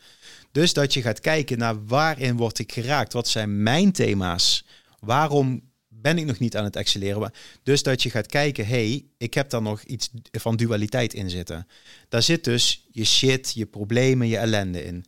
Dus 0.53 0.73
dat 0.73 0.95
je 0.95 1.03
gaat 1.03 1.21
kijken 1.21 1.59
naar 1.59 1.87
waarin 1.87 2.37
word 2.37 2.59
ik 2.59 2.73
geraakt? 2.73 3.13
Wat 3.13 3.29
zijn 3.29 3.63
mijn 3.63 3.93
thema's? 3.93 4.65
Waarom 5.01 5.71
ben 5.89 6.19
ik 6.19 6.25
nog 6.25 6.39
niet 6.39 6.57
aan 6.57 6.65
het 6.65 6.77
excelleren? 6.77 7.33
Dus 7.63 7.83
dat 7.83 8.03
je 8.03 8.11
gaat 8.11 8.27
kijken, 8.27 8.67
hey, 8.67 9.05
ik 9.19 9.35
heb 9.35 9.51
daar 9.51 9.63
nog 9.63 9.83
iets 9.83 10.11
van 10.31 10.57
dualiteit 10.57 11.15
in 11.15 11.31
zitten. 11.31 11.67
Daar 12.09 12.23
zit 12.23 12.45
dus 12.45 12.87
je 12.91 13.05
shit, 13.05 13.53
je 13.55 13.67
problemen, 13.67 14.29
je 14.29 14.37
ellende 14.37 14.85
in. 14.85 15.05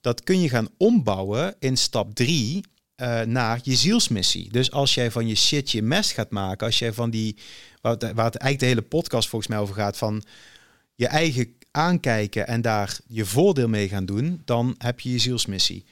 Dat 0.00 0.22
kun 0.22 0.40
je 0.40 0.48
gaan 0.48 0.68
ombouwen 0.76 1.56
in 1.58 1.76
stap 1.76 2.14
3 2.14 2.64
eh, 2.94 3.20
naar 3.22 3.60
je 3.62 3.74
zielsmissie. 3.74 4.50
Dus 4.50 4.70
als 4.70 4.94
jij 4.94 5.10
van 5.10 5.26
je 5.26 5.34
shit 5.34 5.70
je 5.70 5.82
mest 5.82 6.12
gaat 6.12 6.30
maken, 6.30 6.66
als 6.66 6.78
jij 6.78 6.92
van 6.92 7.10
die, 7.10 7.36
waar 7.80 7.92
het, 7.92 8.02
eigenlijk 8.02 8.58
de 8.58 8.66
hele 8.66 8.82
podcast 8.82 9.28
volgens 9.28 9.50
mij 9.50 9.60
over 9.60 9.74
gaat, 9.74 9.96
van 9.96 10.22
je 10.94 11.06
eigen 11.06 11.56
aankijken 11.70 12.46
en 12.46 12.62
daar 12.62 12.98
je 13.06 13.24
voordeel 13.24 13.68
mee 13.68 13.88
gaan 13.88 14.06
doen, 14.06 14.42
dan 14.44 14.74
heb 14.78 15.00
je 15.00 15.10
je 15.10 15.18
zielsmissie. 15.18 15.84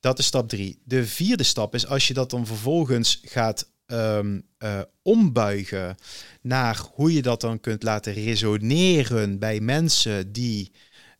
Dat 0.00 0.18
is 0.18 0.26
stap 0.26 0.48
drie. 0.48 0.78
De 0.84 1.06
vierde 1.06 1.42
stap 1.42 1.74
is 1.74 1.86
als 1.86 2.08
je 2.08 2.14
dat 2.14 2.30
dan 2.30 2.46
vervolgens 2.46 3.20
gaat 3.24 3.70
ehm, 3.86 4.40
eh, 4.58 4.80
ombuigen 5.02 5.96
naar 6.40 6.82
hoe 6.92 7.12
je 7.12 7.22
dat 7.22 7.40
dan 7.40 7.60
kunt 7.60 7.82
laten 7.82 8.12
resoneren 8.12 9.38
bij 9.38 9.60
mensen 9.60 10.32
die 10.32 10.72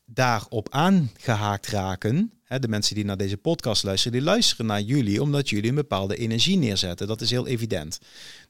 daarop 0.05 0.69
aangehaakt 0.71 1.67
raken 1.67 2.33
de 2.61 2.69
mensen 2.69 2.95
die 2.95 3.05
naar 3.05 3.17
deze 3.17 3.37
podcast 3.37 3.83
luisteren, 3.83 4.19
die 4.19 4.27
luisteren 4.27 4.67
naar 4.67 4.81
jullie 4.81 5.23
omdat 5.23 5.49
jullie 5.49 5.69
een 5.69 5.75
bepaalde 5.75 6.17
energie 6.17 6.57
neerzetten. 6.57 7.07
Dat 7.07 7.21
is 7.21 7.31
heel 7.31 7.47
evident. 7.47 8.01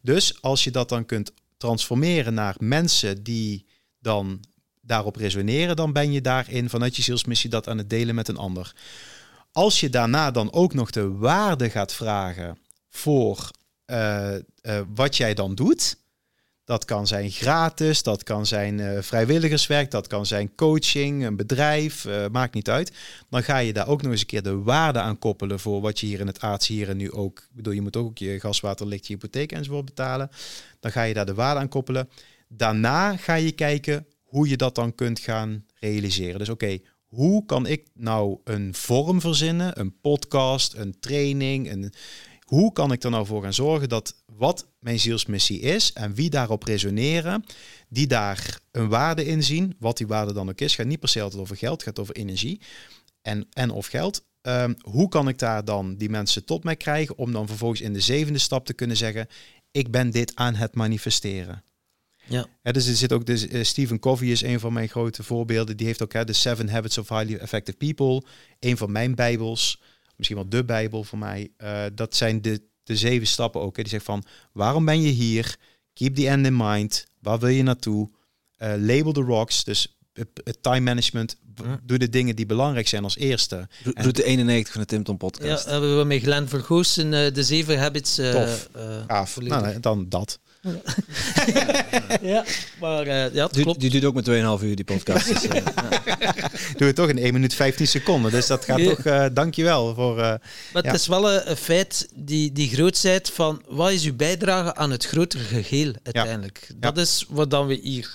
Dus 0.00 0.42
als 0.42 0.64
je 0.64 0.70
dat 0.70 0.88
dan 0.88 1.06
kunt 1.06 1.32
transformeren 1.56 2.34
naar 2.34 2.54
mensen 2.58 3.22
die 3.22 3.66
dan 3.98 4.40
daarop 4.80 5.16
resoneren, 5.16 5.76
dan 5.76 5.92
ben 5.92 6.12
je 6.12 6.20
daarin 6.20 6.68
vanuit 6.68 6.96
je 6.96 7.02
zielsmissie 7.02 7.50
dat 7.50 7.68
aan 7.68 7.78
het 7.78 7.90
delen 7.90 8.14
met 8.14 8.28
een 8.28 8.36
ander. 8.36 8.74
Als 9.52 9.80
je 9.80 9.90
daarna 9.90 10.30
dan 10.30 10.52
ook 10.52 10.74
nog 10.74 10.90
de 10.90 11.12
waarde 11.12 11.70
gaat 11.70 11.92
vragen 11.92 12.58
voor 12.88 13.50
eh, 13.84 14.34
eh, 14.34 14.42
wat 14.94 15.16
jij 15.16 15.34
dan 15.34 15.54
doet, 15.54 15.96
dat 16.64 16.84
kan 16.84 17.06
zijn 17.06 17.30
gratis, 17.30 18.02
dat 18.02 18.22
kan 18.22 18.47
zijn 18.47 18.80
eh, 18.80 19.02
vrijwilligerswerk, 19.02 19.90
dat 19.90 20.06
kan 20.06 20.26
zijn 20.26 20.55
coaching, 20.55 21.24
een 21.24 21.36
bedrijf, 21.36 22.05
eh, 22.05 22.24
maakt 22.32 22.55
niet 22.55 22.70
uit. 22.70 22.93
Dan 23.30 23.43
ga 23.43 23.59
je 23.59 23.72
daar 23.72 23.89
ook 23.89 24.02
nog 24.02 24.10
eens 24.10 24.20
een 24.20 24.26
keer 24.26 24.43
de 24.43 24.59
waarde 24.59 24.98
aan 24.98 25.18
koppelen 25.18 25.60
voor 25.60 25.80
wat 25.80 26.01
je 26.01 26.06
hier 26.06 26.20
in 26.20 26.26
het 26.26 26.40
aardse 26.40 26.72
hier 26.72 26.89
en 26.89 26.97
nu 26.97 27.12
ook. 27.12 27.43
Bedoel, 27.52 27.72
je 27.72 27.80
moet 27.80 27.97
ook 27.97 28.18
je 28.18 28.40
gas, 28.40 28.60
water, 28.60 28.86
licht, 28.86 29.06
je 29.06 29.12
hypotheek 29.12 29.52
enzovoort 29.52 29.84
betalen. 29.84 30.30
Dan 30.80 30.93
ga 30.93 31.02
je 31.02 31.14
daar 31.14 31.26
de 31.26 31.34
waarde 31.34 31.60
aan 31.60 31.68
koppelen. 31.68 32.09
Daarna 32.48 33.16
ga 33.16 33.34
je 33.34 33.52
kijken 33.52 34.06
hoe 34.22 34.48
je 34.48 34.56
dat 34.56 34.74
dan 34.74 34.94
kunt 34.94 35.18
gaan 35.18 35.64
realiseren. 35.74 36.39
Dus 36.39 36.48
oké, 36.48 36.78
hoe 37.06 37.44
kan 37.47 37.66
ik 37.66 37.86
nou 37.94 38.39
een 38.44 38.74
vorm 38.74 39.20
verzinnen, 39.20 39.80
een 39.80 40.01
podcast, 40.01 40.74
een 40.74 41.01
training, 41.01 41.70
een, 41.70 41.93
hoe 42.54 42.72
kan 42.72 42.92
ik 42.92 43.02
er 43.02 43.10
nou 43.10 43.26
voor 43.26 43.42
gaan 43.42 43.54
zorgen 43.54 43.88
dat 43.88 44.22
wat 44.26 44.68
mijn 44.78 45.00
zielsmissie 45.00 45.60
is 45.60 45.92
en 45.92 46.14
wie 46.14 46.30
daarop 46.30 46.62
resoneren, 46.62 47.44
die 47.88 48.06
daar 48.06 48.60
een 48.70 48.88
waarde 48.88 49.24
in 49.24 49.42
zien, 49.42 49.76
wat 49.78 49.96
die 49.96 50.06
waarde 50.06 50.32
dan 50.32 50.48
ook 50.48 50.60
is, 50.60 50.74
gaat 50.74 50.86
niet 50.86 51.00
per 51.00 51.08
se 51.08 51.22
altijd 51.22 51.40
over 51.40 51.56
geld, 51.56 51.82
gaat 51.82 51.98
over 51.98 52.14
energie 52.14 52.60
en, 53.22 53.46
en 53.52 53.70
of 53.70 53.86
geld. 53.86 54.24
Ehm, 54.40 54.74
hoe 54.80 55.08
kan 55.08 55.28
ik 55.28 55.38
daar 55.38 55.64
dan 55.64 55.96
die 55.96 56.10
mensen 56.10 56.44
tot 56.44 56.64
mij 56.64 56.76
krijgen 56.76 57.18
om 57.18 57.32
dan 57.32 57.46
vervolgens 57.46 57.80
in 57.80 57.92
de 57.92 58.00
zevende 58.00 58.38
stap 58.38 58.66
te 58.66 58.74
kunnen 58.74 58.96
zeggen, 58.96 59.28
ik 59.70 59.90
ben 59.90 60.10
dit 60.10 60.34
aan 60.34 60.54
het 60.54 60.74
manifesteren. 60.74 61.64
Ja. 62.26 62.46
Ja, 62.62 62.72
dus 62.72 62.86
er 62.86 62.94
zit 62.94 63.12
ook 63.12 63.26
dus, 63.26 63.48
eh, 63.48 63.62
Stephen 63.62 63.98
Covey 63.98 64.28
is 64.28 64.42
een 64.42 64.60
van 64.60 64.72
mijn 64.72 64.88
grote 64.88 65.22
voorbeelden. 65.22 65.76
Die 65.76 65.86
heeft 65.86 66.02
ook 66.02 66.12
hè, 66.12 66.24
de 66.24 66.32
Seven 66.32 66.68
Habits 66.68 66.98
of 66.98 67.08
Highly 67.08 67.36
Effective 67.36 67.76
People. 67.76 68.22
Een 68.60 68.76
van 68.76 68.92
mijn 68.92 69.14
bijbels, 69.14 69.80
misschien 70.27 70.36
wel 70.36 70.49
de 70.49 70.65
bijbel 70.65 71.05
voor 71.05 71.19
mij. 71.19 71.51
Eh, 71.57 71.85
dat 71.94 72.16
zijn 72.16 72.43
de, 72.43 72.62
de 72.82 72.97
zeven 72.97 73.27
stappen 73.27 73.61
ook. 73.61 73.77
Hè. 73.77 73.82
Die 73.82 73.93
zegt 73.93 74.05
van, 74.05 74.24
waarom 74.53 74.85
ben 74.85 75.01
je 75.03 75.11
hier? 75.11 75.57
Keep 75.93 76.15
the 76.15 76.28
end 76.28 76.47
in 76.47 76.57
mind. 76.57 77.07
Waar 77.20 77.39
wil 77.39 77.49
je 77.49 77.62
naartoe? 77.62 78.11
Eh, 78.57 78.73
label 78.77 79.12
the 79.12 79.20
rocks. 79.20 79.65
Dus 79.65 79.97
het 80.44 80.59
time 80.62 80.81
management. 80.81 81.36
Doe 81.82 81.99
de 81.99 82.09
dingen 82.09 82.36
die 82.36 82.47
belangrijk 82.47 82.89
zijn 82.89 83.05
als 83.05 83.16
eerste. 83.16 83.57
Ro- 83.85 83.90
En- 83.94 84.03
Route 84.03 84.24
91 84.24 84.73
van 84.73 84.81
de 84.81 84.86
Tim 84.86 85.03
Tom 85.03 85.15
Ja, 85.20 85.27
podcast. 85.28 85.65
hebben 85.66 85.99
we 85.99 86.05
met 86.05 86.23
Glenn 86.23 86.49
Vergoos 86.49 86.99
in 86.99 87.15
eh, 87.15 87.35
de 87.35 87.43
zeven 87.44 87.78
habits. 87.78 88.19
eh, 88.19 88.31
Tof. 88.32 88.69
eh. 88.73 89.27
Nou, 89.39 89.62
nee, 89.66 89.81
dan 89.81 90.09
dat. 90.09 90.39
Ja, 92.22 92.44
maar 92.80 93.06
eh, 93.06 93.34
ja, 93.34 93.47
klopt. 93.47 93.80
die 93.80 93.90
duurt 93.90 94.05
ook 94.05 94.14
maar 94.14 94.59
2,5 94.59 94.64
uur, 94.64 94.76
die 94.76 94.84
podcast. 94.84 95.26
Dus, 95.28 95.47
eh, 95.47 95.62
ja. 95.64 96.51
Doe 96.76 96.86
het 96.86 96.97
toch 96.97 97.09
in 97.09 97.18
1 97.18 97.32
minuut 97.32 97.55
15 97.55 97.86
seconden. 97.86 98.30
Dus 98.30 98.47
dat 98.47 98.64
gaat 98.64 98.78
Ja. 98.78 98.89
toch, 98.94 99.05
eh 99.05 99.26
dankjewel 99.32 99.94
voor... 99.94 100.14
Maar 100.16 100.40
Ja. 100.72 100.80
het 100.82 100.94
is 100.94 101.06
wel 101.06 101.32
een, 101.32 101.56
feit, 101.56 102.09
die, 102.14 102.52
die 102.52 102.68
grootheid 102.68 103.30
van 103.30 103.62
wat 103.68 103.90
is 103.90 104.05
uw 104.05 104.16
bijdrage 104.16 104.74
aan 104.74 104.90
het 104.90 105.05
grotere 105.06 105.43
geheel 105.44 105.93
uiteindelijk. 106.02 106.68
Dat 106.76 106.98
is 106.98 107.26
wat 107.28 107.51
dan 107.51 107.66
we 107.66 107.74
hier 107.82 108.14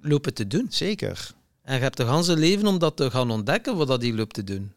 lopen 0.00 0.34
te 0.34 0.46
doen. 0.46 0.66
zeker. 0.70 1.30
En 1.62 1.74
je 1.74 1.80
hebt 1.80 1.96
de 1.96 2.04
hele 2.06 2.36
leven 2.36 2.66
om 2.66 2.78
dat 2.78 2.96
te 2.96 3.10
gaan 3.10 3.30
ontdekken, 3.30 3.76
wat 3.76 3.86
dat 3.88 4.02
hier 4.02 4.14
loopt 4.14 4.34
te 4.34 4.44
doen. 4.44 4.72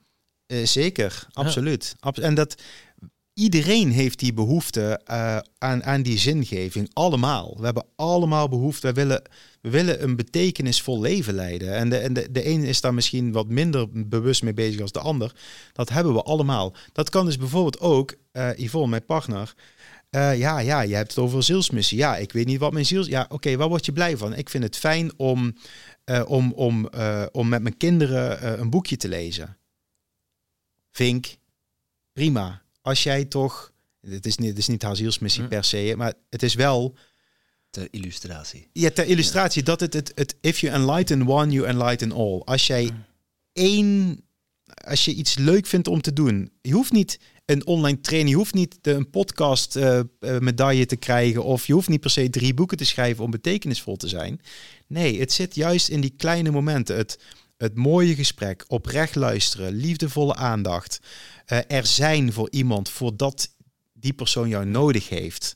Zeker, 0.64 1.28
absoluut. 1.34 1.96
Abs- 2.00 2.20
en 2.20 2.34
dat 2.34 2.56
iedereen 3.40 3.91
heeft 3.91 4.20
die 4.20 4.34
behoefte 4.34 5.02
eh, 5.06 5.38
aan, 5.57 5.84
aan 5.84 6.02
die 6.02 6.18
zingeving. 6.18 6.90
Allemaal. 6.94 7.56
We 7.57 7.66
hebben 7.66 7.86
allemaal 7.95 8.49
behoefte. 8.49 8.88
We 8.88 8.94
willen, 8.94 9.22
we 9.61 9.70
willen 9.70 10.03
een 10.03 10.16
betekenisvol 10.16 10.99
leven 10.99 11.34
leiden. 11.34 11.74
En 11.74 11.90
de, 11.90 11.98
en 11.98 12.14
de, 12.14 12.32
de 12.32 12.48
een 12.48 12.64
is 12.64 12.82
daar 12.82 12.94
misschien 12.94 13.32
wat 13.32 13.48
minder 13.48 14.07
bewust 14.07 14.44
mee 14.44 14.53
bezig 14.53 14.82
als 14.82 14.91
de 14.91 14.99
ander. 14.99 15.36
Dat 15.74 15.90
hebben 15.90 16.14
we 16.14 16.24
allemaal. 16.24 16.74
Dat 16.91 17.10
kan 17.10 17.26
dus 17.26 17.38
bijvoorbeeld 17.38 17.80
ook, 17.80 18.16
eh 18.32 18.49
Yvonne, 18.57 18.90
mijn 18.90 19.06
partner. 19.06 19.53
eh, 20.10 20.38
ja, 20.38 20.60
ja, 20.60 20.82
je 20.82 20.95
hebt 20.95 21.10
het 21.16 21.24
over 21.24 21.44
zielsmissie. 21.44 21.98
Ja, 21.98 22.18
ik 22.18 22.32
weet 22.32 22.45
niet 22.45 22.60
wat 22.60 22.74
mijn 22.74 22.86
ziels... 22.86 23.07
Ja, 23.07 23.26
oké, 23.30 23.56
waar 23.57 23.68
word 23.70 23.86
je 23.86 23.94
blij 23.94 24.18
van? 24.18 24.34
Ik 24.34 24.49
vind 24.49 24.64
het 24.64 24.78
fijn 24.78 25.11
om, 25.18 25.56
om, 26.26 26.53
om, 26.53 26.90
om 27.32 27.49
met 27.49 27.61
mijn 27.61 27.78
kinderen 27.78 28.60
een 28.60 28.70
boekje 28.70 28.98
te 28.98 29.07
lezen. 29.07 29.57
Vink, 30.91 31.38
prima. 32.14 32.61
Als 32.82 33.04
jij 33.04 33.26
toch, 33.26 33.72
het 34.02 34.26
is 34.26 34.38
niet, 34.38 34.50
het 34.50 34.58
is 34.58 34.68
niet 34.68 34.82
haar 34.82 34.96
zielsmissie 34.96 35.42
Hm. 35.44 35.48
per 35.50 35.64
se, 35.64 35.94
maar 35.98 36.14
het 36.30 36.44
is 36.44 36.54
wel, 36.54 36.96
Ter 37.70 37.88
illustratie. 37.92 38.68
ja, 38.74 38.90
ter 38.90 39.06
illustratie 39.06 39.64
dat 39.64 39.80
het, 39.80 39.94
het, 39.94 40.12
het, 40.16 40.36
if 40.42 40.60
you 40.60 40.74
enlighten 40.74 41.28
one, 41.28 41.52
you 41.52 41.68
enlighten 41.68 42.12
all. 42.12 42.42
Als 42.46 42.68
jij 42.68 42.84
Hm. 42.86 42.94
één, 43.54 44.22
als 44.86 45.06
je 45.06 45.14
iets 45.14 45.36
leuk 45.38 45.66
vindt 45.66 45.88
om 45.88 46.02
te 46.02 46.14
doen, 46.14 46.52
je 46.62 46.72
hoeft 46.74 46.92
niet 46.92 47.20
een 47.46 47.66
online 47.68 48.00
training, 48.02 48.30
je 48.30 48.36
hoeft 48.36 48.54
niet 48.54 48.78
de, 48.82 48.92
een 48.92 49.10
podcast 49.10 49.76
eh, 49.76 50.00
eh, 50.00 50.06
medaille 50.40 50.86
te 50.86 50.96
krijgen 50.96 51.44
of 51.44 51.68
je 51.68 51.74
hoeft 51.74 51.88
niet 51.90 52.00
per 52.02 52.10
se 52.10 52.30
drie 52.30 52.54
boeken 52.54 52.78
te 52.78 52.86
schrijven 52.86 53.24
om 53.24 53.32
betekenisvol 53.32 53.96
te 53.96 54.08
zijn. 54.08 54.42
Nee, 54.88 55.20
het 55.20 55.32
zit 55.34 55.56
juist 55.56 55.90
in 55.90 56.02
die 56.02 56.14
kleine 56.18 56.52
momenten. 56.52 56.96
Het, 56.98 57.20
het 57.60 57.76
mooie 57.76 58.15
gesprek, 58.15 58.64
oprecht 58.68 59.15
luisteren, 59.15 59.73
liefdevolle 59.73 60.36
aandacht, 60.36 60.99
eh, 61.45 61.60
er 61.68 61.86
zijn 61.86 62.34
voor 62.34 62.49
iemand 62.52 62.90
voordat 62.90 63.56
die 63.94 64.14
persoon 64.14 64.49
jou 64.49 64.65
nodig 64.65 65.10
heeft. 65.10 65.56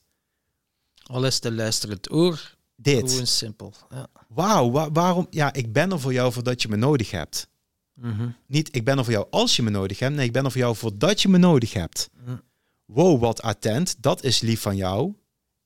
Al 1.04 1.26
is 1.26 1.40
te 1.40 1.52
luisteren 1.52 1.96
het 1.96 2.12
oor, 2.12 2.56
Dit. 2.76 3.12
gewoon 3.12 3.28
simpel. 3.28 3.74
Ja. 3.90 4.08
Wauw, 4.28 4.72
wa- 4.72 4.92
waarom? 4.92 5.28
Ja, 5.30 5.54
ik 5.54 5.74
ben 5.74 5.92
er 5.92 6.00
voor 6.00 6.14
jou 6.14 6.34
voordat 6.34 6.62
je 6.62 6.68
me 6.68 6.76
nodig 6.76 7.12
hebt. 7.12 7.48
Mhm. 7.94 8.30
Niet 8.48 8.76
ik 8.76 8.84
ben 8.84 8.98
er 8.98 9.04
voor 9.04 9.14
jou 9.14 9.28
als 9.30 9.56
je 9.56 9.64
me 9.64 9.70
nodig 9.70 10.00
hebt. 10.00 10.16
Nee, 10.16 10.26
ik 10.26 10.32
ben 10.34 10.46
er 10.46 10.52
voor 10.52 10.62
jou 10.62 10.76
voordat 10.76 11.22
je 11.22 11.30
me 11.30 11.38
nodig 11.38 11.74
hebt. 11.74 12.10
Ja. 12.26 12.42
Wow, 12.86 13.20
wat 13.22 13.42
attent. 13.42 13.96
Dat 14.00 14.24
is 14.24 14.40
lief 14.42 14.62
van 14.62 14.76
jou. 14.76 15.14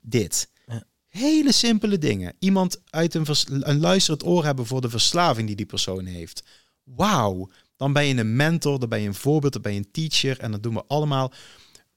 Dit. 0.03 0.49
Hele 1.18 1.52
simpele 1.52 1.98
dingen. 1.98 2.34
Iemand 2.39 2.81
uit 2.89 3.14
een, 3.14 3.26
een 3.48 3.80
luisterend 3.80 4.26
oor 4.26 4.45
hebben 4.45 4.65
voor 4.65 4.81
de 4.81 4.89
verslaving 4.89 5.48
die 5.48 5.56
die 5.56 5.65
persoon 5.65 6.06
heeft. 6.06 6.44
Wauw. 6.84 7.49
Dan 7.76 7.94
ben 7.94 8.06
je 8.06 8.15
een 8.15 8.35
mentor, 8.35 8.80
dan 8.80 8.89
ben 8.89 9.02
je 9.02 9.07
een 9.07 9.14
voorbeeld, 9.14 9.53
dan 9.53 9.61
ben 9.61 9.73
je 9.73 9.77
een 9.77 9.91
teacher. 9.91 10.39
En 10.39 10.52
dat 10.52 10.64
doen 10.64 10.73
we 10.73 10.84
allemaal. 10.88 11.34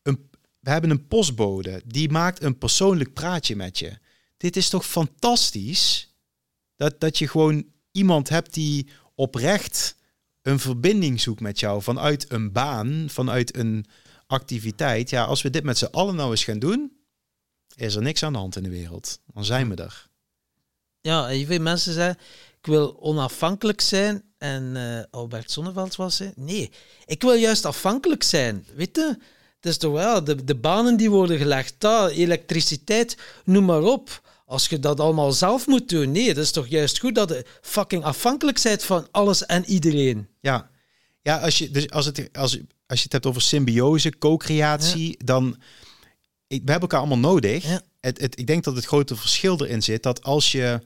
Een, 0.02 0.28
we 0.60 0.70
hebben 0.70 0.90
een 0.90 1.06
postbode. 1.06 1.82
Die 1.86 2.10
maakt 2.10 2.42
een 2.42 2.58
persoonlijk 2.58 3.12
praatje 3.12 3.56
met 3.56 3.78
je. 3.78 3.98
Dit 4.36 4.56
is 4.56 4.68
toch 4.68 4.86
fantastisch? 4.86 6.14
Dat, 6.76 7.00
dat 7.00 7.18
je 7.18 7.28
gewoon 7.28 7.64
iemand 7.92 8.28
hebt 8.28 8.54
die 8.54 8.88
oprecht 9.14 9.96
een 10.42 10.58
verbinding 10.58 11.20
zoekt 11.20 11.40
met 11.40 11.60
jou 11.60 11.82
vanuit 11.82 12.32
een 12.32 12.52
baan, 12.52 13.06
vanuit 13.08 13.56
een 13.56 13.86
activiteit. 14.26 15.10
Ja, 15.10 15.24
als 15.24 15.42
we 15.42 15.50
dit 15.50 15.64
met 15.64 15.78
z'n 15.78 15.84
allen 15.84 16.14
nou 16.14 16.30
eens 16.30 16.44
gaan 16.44 16.58
doen, 16.58 16.99
is 17.74 17.94
er 17.94 18.02
niks 18.02 18.22
aan 18.22 18.32
de 18.32 18.38
hand 18.38 18.56
in 18.56 18.62
de 18.62 18.70
wereld. 18.70 19.20
Dan 19.34 19.44
zijn 19.44 19.68
we 19.68 19.82
er. 19.82 20.08
Ja, 21.00 21.28
en 21.28 21.46
veel 21.46 21.60
mensen 21.60 21.92
zeggen, 21.92 22.18
ik 22.58 22.66
wil 22.66 23.00
onafhankelijk 23.00 23.80
zijn. 23.80 24.22
En 24.38 24.76
eh, 24.76 25.04
Albert 25.10 25.50
Sonneveld 25.50 25.96
was 25.96 26.18
hij. 26.18 26.32
Nee, 26.36 26.70
ik 27.06 27.22
wil 27.22 27.34
juist 27.34 27.64
afhankelijk 27.64 28.22
zijn. 28.22 28.66
Weet 28.74 28.96
je? 28.96 29.16
Het 29.60 29.70
is 29.70 29.78
toch 29.78 29.92
wel, 29.92 30.24
de, 30.24 30.44
de 30.44 30.54
banen 30.54 30.96
die 30.96 31.10
worden 31.10 31.38
gelegd, 31.38 31.84
elektriciteit, 32.10 33.16
noem 33.44 33.64
maar 33.64 33.82
op. 33.82 34.28
Als 34.46 34.66
je 34.66 34.78
dat 34.78 35.00
allemaal 35.00 35.32
zelf 35.32 35.66
moet 35.66 35.88
doen. 35.88 36.12
Nee, 36.12 36.28
het 36.28 36.36
is 36.36 36.50
toch 36.50 36.66
juist 36.66 36.98
goed 36.98 37.14
dat 37.14 37.28
je 37.28 37.44
fucking 37.60 38.04
afhankelijk 38.04 38.62
bent 38.62 38.82
van 38.82 39.08
alles 39.10 39.46
en 39.46 39.64
iedereen. 39.64 40.28
Ja, 40.40 40.70
ja 41.22 41.38
als, 41.38 41.58
je, 41.58 41.70
dus 41.70 41.90
als, 41.90 42.06
het, 42.06 42.28
als, 42.32 42.58
als 42.86 42.98
je 42.98 43.04
het 43.04 43.12
hebt 43.12 43.26
over 43.26 43.42
symbiose, 43.42 44.18
co-creatie, 44.18 45.24
dan... 45.24 45.56
We 46.50 46.56
hebben 46.56 46.80
elkaar 46.80 46.98
allemaal 46.98 47.18
nodig. 47.32 47.64
Ja. 47.64 47.80
Het, 48.00 48.20
het, 48.20 48.38
ik 48.38 48.46
denk 48.46 48.64
dat 48.64 48.76
het 48.76 48.84
grote 48.84 49.16
verschil 49.16 49.64
erin 49.64 49.82
zit 49.82 50.02
dat 50.02 50.22
als 50.22 50.52
je 50.52 50.80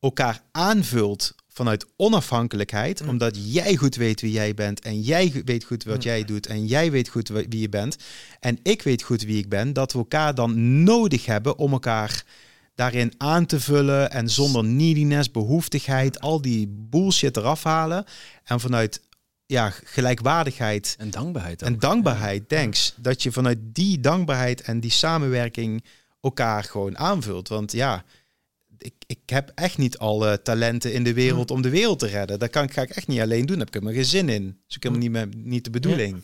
elkaar 0.00 0.42
aanvult 0.52 1.34
vanuit 1.48 1.86
onafhankelijkheid, 1.96 3.02
Mm. 3.02 3.08
omdat 3.08 3.52
jij 3.52 3.76
goed 3.76 3.94
weet 3.96 4.20
wie 4.20 4.32
jij 4.32 4.54
bent 4.54 4.80
en 4.80 5.00
jij 5.00 5.42
weet 5.44 5.64
goed 5.64 5.84
wat 5.84 5.96
Mm. 5.96 6.02
jij 6.02 6.24
doet 6.24 6.46
en 6.46 6.66
jij 6.66 6.90
weet 6.90 7.08
goed 7.08 7.28
wie 7.28 7.60
je 7.60 7.68
bent 7.68 7.96
en 8.40 8.58
ik 8.62 8.82
weet 8.82 9.02
goed 9.02 9.22
wie 9.22 9.38
ik 9.38 9.48
ben, 9.48 9.72
dat 9.72 9.92
we 9.92 9.98
elkaar 9.98 10.34
dan 10.34 10.82
nodig 10.82 11.26
hebben 11.26 11.58
om 11.58 11.72
elkaar 11.72 12.24
daarin 12.74 13.12
aan 13.16 13.46
te 13.46 13.60
vullen 13.60 14.10
en 14.10 14.28
zonder 14.30 14.64
neediness, 14.64 15.30
behoeftigheid, 15.30 16.20
al 16.20 16.40
die 16.40 16.68
bullshit 16.90 17.36
eraf 17.36 17.62
halen 17.62 18.04
en 18.44 18.60
vanuit 18.60 19.00
ja, 19.48 19.70
gelijkwaardigheid 19.84 20.94
En 20.98 21.10
dankbaarheid 21.10 21.62
ook. 21.62 21.68
en 21.68 21.78
dankbaarheid, 21.78 22.48
thanks. 22.48 22.94
Dat 22.96 23.22
je 23.22 23.32
vanuit 23.32 23.58
die 23.62 24.00
dankbaarheid 24.00 24.60
en 24.60 24.80
die 24.80 24.90
samenwerking 24.90 25.84
elkaar 26.20 26.64
gewoon 26.64 26.98
aanvult. 26.98 27.48
Want 27.48 27.72
ja, 27.72 28.04
ik, 28.78 28.94
ik 29.06 29.18
heb 29.26 29.52
echt 29.54 29.78
niet 29.78 29.98
alle 29.98 30.42
talenten 30.42 30.92
in 30.92 31.04
de 31.04 31.12
wereld 31.14 31.50
om 31.50 31.62
de 31.62 31.68
wereld 31.70 31.98
te 31.98 32.06
redden. 32.06 32.38
Dat 32.38 32.50
kan, 32.50 32.64
ik- 32.64 32.72
ga 32.72 32.82
ik 32.82 32.90
echt 32.90 33.06
niet 33.06 33.20
alleen 33.20 33.46
doen. 33.46 33.56
Daar 33.58 33.66
heb 33.66 33.68
ik 33.68 33.74
helemaal 33.74 33.94
geen 33.94 34.04
zin 34.10 34.28
in. 34.28 34.60
Dus 34.66 34.76
ik 34.76 34.82
helemaal 34.82 35.02
niet, 35.24 35.34
me- 35.34 35.38
niet 35.48 35.64
de 35.64 35.70
bedoeling. 35.70 36.22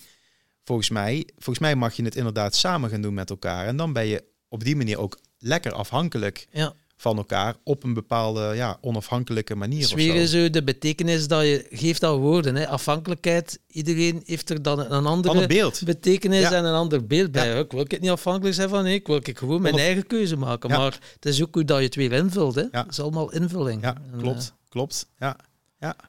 Volgens, 0.64 0.90
mij, 0.90 1.26
volgens 1.34 1.58
mij 1.58 1.74
mag 1.76 1.94
je 1.94 2.04
het 2.04 2.16
inderdaad 2.16 2.54
samen 2.56 2.90
gaan 2.90 3.00
doen 3.02 3.14
met 3.14 3.30
elkaar. 3.30 3.66
En 3.66 3.76
dan 3.76 3.92
ben 3.92 4.06
je 4.06 4.24
op 4.48 4.64
die 4.64 4.76
manier 4.76 4.98
ook 4.98 5.18
lekker 5.38 5.72
afhankelijk 5.72 6.46
Ja. 6.52 6.74
Van 7.04 7.16
elkaar 7.16 7.54
op 7.64 7.82
een 7.84 7.94
bepaalde 7.94 8.52
ja, 8.54 8.78
onafhankelijke 8.80 9.54
manier. 9.54 9.80
Is 9.80 9.92
weer 9.92 10.26
zo. 10.26 10.38
zo 10.38 10.50
de 10.50 10.62
betekenis 10.64 11.26
dat 11.28 11.42
je 11.42 11.66
geeft 11.70 12.04
aan 12.04 12.14
woorden. 12.16 12.54
Hè. 12.56 12.68
Afhankelijkheid, 12.68 13.58
iedereen 13.66 14.22
heeft 14.26 14.50
er 14.50 14.62
dan 14.62 14.78
een 14.78 15.06
andere 15.06 15.28
Ander 15.34 15.46
beeld. 15.48 15.80
betekenis 15.84 16.40
Ja. 16.40 16.52
en 16.52 16.64
een 16.64 16.74
ander 16.74 17.06
beeld 17.06 17.32
bij. 17.32 17.58
Ik 17.58 17.70
wil 17.72 17.80
ik 17.80 17.90
het 17.90 18.00
niet 18.00 18.10
afhankelijk 18.10 18.54
zijn 18.54 18.68
van 18.68 18.86
ik 18.86 19.06
wil 19.06 19.16
ik 19.16 19.38
gewoon 19.38 19.62
mijn 19.62 19.74
Onaf- 19.74 19.86
eigen 19.86 20.06
keuze 20.06 20.36
maken. 20.36 20.70
Ja. 20.70 20.78
Maar 20.78 20.98
het 21.14 21.24
is 21.26 21.42
ook 21.42 21.54
hoe 21.54 21.64
dat 21.64 21.78
je 21.78 21.84
het 21.84 21.94
weer 21.94 22.12
invult. 22.12 22.54
Hè. 22.54 22.60
Ja. 22.70 22.82
Het 22.82 22.90
is 22.90 23.00
allemaal 23.00 23.32
invulling. 23.32 23.82
Ja, 23.82 23.94
En, 24.12 24.18
klopt. 24.20 24.42
eh, 24.54 24.68
Klopt. 24.68 25.06
Ja. 25.18 25.36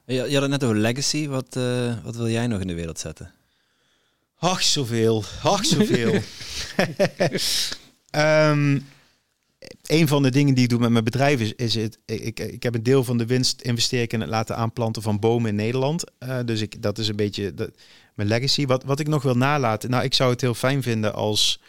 Je, 0.06 0.14
je 0.14 0.34
had 0.34 0.42
het 0.42 0.50
net 0.52 0.64
over 0.64 0.76
legacy. 0.78 1.28
Wat, 1.28 1.56
eh, 1.56 1.94
wat 2.04 2.16
wil 2.16 2.30
jij 2.30 2.48
nog 2.48 2.62
in 2.62 2.68
de 2.68 2.74
wereld 2.74 3.00
zetten? 3.00 3.32
Ach, 4.38 4.64
zoveel. 4.64 5.24
Ach, 5.44 5.66
zoveel. 5.66 6.14
Ehm, 8.12 8.80
een 9.86 10.08
van 10.08 10.24
de 10.24 10.32
dingen 10.32 10.54
die 10.54 10.64
ik 10.64 10.70
doe 10.70 10.80
met 10.80 10.90
mijn 10.90 11.04
bedrijf 11.04 11.40
is, 11.40 11.54
is 11.54 11.76
het, 11.76 12.00
ik, 12.06 12.40
ik 12.40 12.64
heb 12.64 12.76
een 12.76 12.84
deel 12.84 13.04
van 13.04 13.18
de 13.18 13.26
winst 13.26 13.62
investeer 13.62 14.02
ik 14.02 14.14
in 14.14 14.22
het 14.22 14.30
laten 14.30 14.56
aanplanten 14.56 15.02
van 15.02 15.20
bomen 15.20 15.50
in 15.50 15.56
Nederland. 15.56 16.04
Eh, 16.18 16.40
dus 16.46 16.62
ik, 16.62 16.82
dat 16.82 16.98
is 16.98 17.08
een 17.08 17.16
beetje 17.16 17.54
dat, 17.54 17.72
mijn 18.14 18.28
legacy. 18.28 18.66
Wat, 18.66 18.84
wat 18.84 19.00
ik 19.00 19.08
nog 19.08 19.24
wil 19.24 19.38
nalaten, 19.38 19.90
nou, 19.90 20.04
ik 20.04 20.14
zou 20.14 20.32
het 20.32 20.42
heel 20.42 20.54
fijn 20.54 20.84
vinden 20.84 21.14
als, 21.14 21.60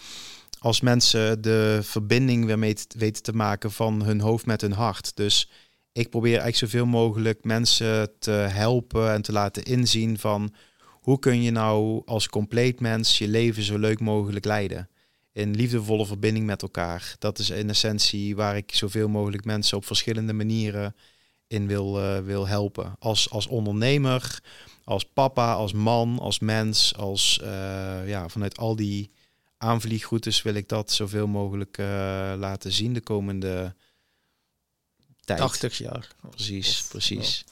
als 0.58 0.80
mensen 0.80 1.42
de 1.42 1.78
verbinding 1.82 2.44
weer 2.44 2.58
mee 2.58 2.74
te, 2.74 2.98
weten 2.98 3.22
te 3.22 3.32
maken 3.32 3.72
van 3.72 4.02
hun 4.02 4.20
hoofd 4.20 4.46
met 4.46 4.60
hun 4.60 4.72
hart. 4.72 5.16
Dus 5.16 5.50
ik 5.92 6.10
probeer 6.10 6.38
eigenlijk 6.38 6.72
zoveel 6.72 6.86
mogelijk 6.86 7.44
mensen 7.44 8.10
te 8.18 8.30
helpen 8.30 9.12
en 9.12 9.22
te 9.22 9.32
laten 9.32 9.62
inzien 9.62 10.18
van 10.18 10.54
hoe 10.90 11.18
kun 11.18 11.42
je 11.42 11.50
nou 11.50 12.02
als 12.04 12.28
compleet 12.28 12.80
mens 12.80 13.18
je 13.18 13.28
leven 13.28 13.62
zo 13.62 13.78
leuk 13.78 14.00
mogelijk 14.00 14.44
leiden? 14.44 14.88
In 15.36 15.54
liefdevolle 15.54 16.06
verbinding 16.06 16.46
met 16.46 16.62
elkaar. 16.62 17.14
Dat 17.18 17.38
is 17.38 17.50
in 17.50 17.68
essentie 17.68 18.36
waar 18.36 18.56
ik 18.56 18.74
zoveel 18.74 19.08
mogelijk 19.08 19.44
mensen 19.44 19.76
op 19.76 19.84
verschillende 19.84 20.32
manieren 20.32 20.94
in 21.46 21.66
wil, 21.66 22.00
eh, 22.00 22.18
wil 22.20 22.46
helpen. 22.46 22.96
Als, 22.98 23.30
als 23.30 23.46
ondernemer, 23.46 24.40
als 24.84 25.04
papa, 25.04 25.54
als 25.54 25.72
man, 25.72 26.18
als 26.18 26.38
mens, 26.38 26.94
als 26.94 27.40
eh, 27.42 28.08
ja, 28.08 28.28
vanuit 28.28 28.58
al 28.58 28.76
die 28.76 29.10
aanvliegroutes 29.56 30.42
wil 30.42 30.54
ik 30.54 30.68
dat 30.68 30.92
zoveel 30.92 31.26
mogelijk 31.26 31.78
eh, 31.78 31.86
laten 32.36 32.72
zien 32.72 32.92
de 32.92 33.00
komende 33.00 33.74
tijd. 35.20 35.38
80 35.38 35.78
jaar. 35.78 36.08
Precies, 36.30 36.80
Of- 36.80 36.88
precies. 36.88 37.44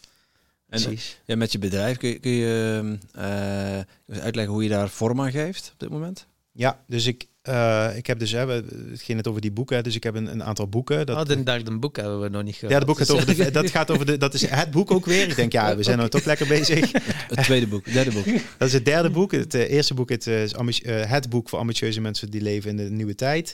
En 0.69 0.82
precies. 0.82 1.19
ja, 1.24 1.36
met 1.36 1.52
je 1.52 1.59
bedrijf, 1.59 1.97
kun 1.97 2.09
je, 2.09 2.19
kun 2.19 2.31
je 2.31 2.74
ehm, 2.82 2.97
eh, 3.24 4.23
uitleggen 4.23 4.52
hoe 4.52 4.62
je 4.62 4.69
daar 4.69 4.89
vorm 4.89 5.20
aan 5.20 5.31
geeft 5.31 5.70
op 5.73 5.81
dit 5.81 5.90
moment? 5.90 6.27
Ja, 6.52 6.85
dus 6.86 7.06
ik, 7.06 7.27
Eh, 7.45 7.97
ik 7.97 8.07
heb 8.07 8.19
dus, 8.19 8.31
hè, 8.31 8.47
we- 8.47 8.65
het 8.91 9.03
ging 9.03 9.19
het 9.19 9.29
over 9.29 9.41
die 9.41 9.53
boeken, 9.53 9.85
dus 9.85 9.95
ik 9.95 10.03
heb 10.03 10.15
een, 10.15 10.27
een 10.31 10.45
aantal 10.45 10.69
boeken. 10.69 11.07
Dat, 11.07 11.16
Ah, 11.16 11.27
de 11.27 11.43
derde 11.43 11.79
boek 11.79 11.97
hebben 11.97 12.21
we 12.21 12.29
nog 12.29 12.43
niet 12.43 12.55
gehad. 12.55 12.71
derde 12.71 12.87
boek 12.87 12.99
gaat 12.99 13.11
over 13.11 13.37
de, 13.37 13.51
dat 13.51 13.71
gaat 13.71 13.91
over 13.91 14.07
de, 14.07 14.16
dat 14.16 14.35
is 14.35 14.47
het 14.47 14.71
boek 14.71 14.91
ook 14.91 15.05
weer. 15.05 15.29
Ik 15.29 15.37
denk, 15.37 15.53
ja, 15.53 15.77
we 15.77 15.83
zijn 15.83 15.99
nou 15.99 16.09
toch 16.11 16.25
lekker 16.25 16.47
bezig. 16.47 16.93
Het 17.35 17.43
tweede 17.45 17.66
boek, 17.66 17.85
het 17.85 17.95
derde 17.95 18.11
boek. 18.12 18.25
Dat 18.59 18.69
is 18.69 18.73
het 18.75 18.85
derde 18.85 19.11
boek. 19.11 19.33
Het 19.33 19.55
eh, 19.55 19.71
eerste 19.71 19.95
boek 19.95 20.09
het, 20.09 20.27
eh, 20.27 20.43
is 20.43 20.53
het 20.85 21.29
boek 21.29 21.49
voor 21.49 21.59
ambitieuze 21.59 22.01
mensen 22.01 22.31
die 22.31 22.41
leven 22.41 22.71
in 22.71 22.77
de 22.77 22.83
nieuwe 22.91 23.15
tijd. 23.15 23.49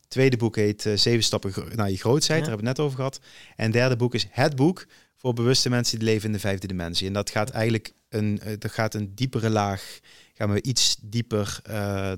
Het 0.00 0.10
tweede 0.10 0.36
boek 0.36 0.56
heet 0.56 0.88
Zeven 0.94 1.22
stappen 1.22 1.52
naar 1.74 1.90
je 1.90 1.96
grootheid. 1.96 2.38
Ja. 2.40 2.46
Daar 2.46 2.56
hebben 2.56 2.64
we 2.64 2.68
het 2.68 2.76
net 2.76 2.86
over 2.86 2.96
gehad. 2.96 3.20
En 3.56 3.64
het 3.64 3.72
derde 3.72 3.96
boek 3.96 4.14
is 4.14 4.26
het 4.30 4.56
boek 4.56 4.86
voor 5.16 5.32
bewuste 5.32 5.70
mensen 5.70 5.98
die 5.98 6.08
leven 6.08 6.26
in 6.26 6.32
de 6.32 6.38
vijfde 6.38 6.66
dimensie. 6.66 7.06
En 7.06 7.12
dat 7.12 7.30
gaat 7.30 7.50
eigenlijk 7.50 7.92
een, 8.08 8.40
dat 8.58 8.70
gaat 8.72 8.94
een 8.94 9.12
diepere 9.14 9.50
laag. 9.50 9.98
Gaan 10.34 10.52
we 10.52 10.62
iets 10.62 10.96
dieper 11.02 11.60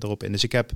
erop 0.00 0.22
in. 0.22 0.32
Dus 0.32 0.44
ik 0.44 0.52
heb, 0.52 0.70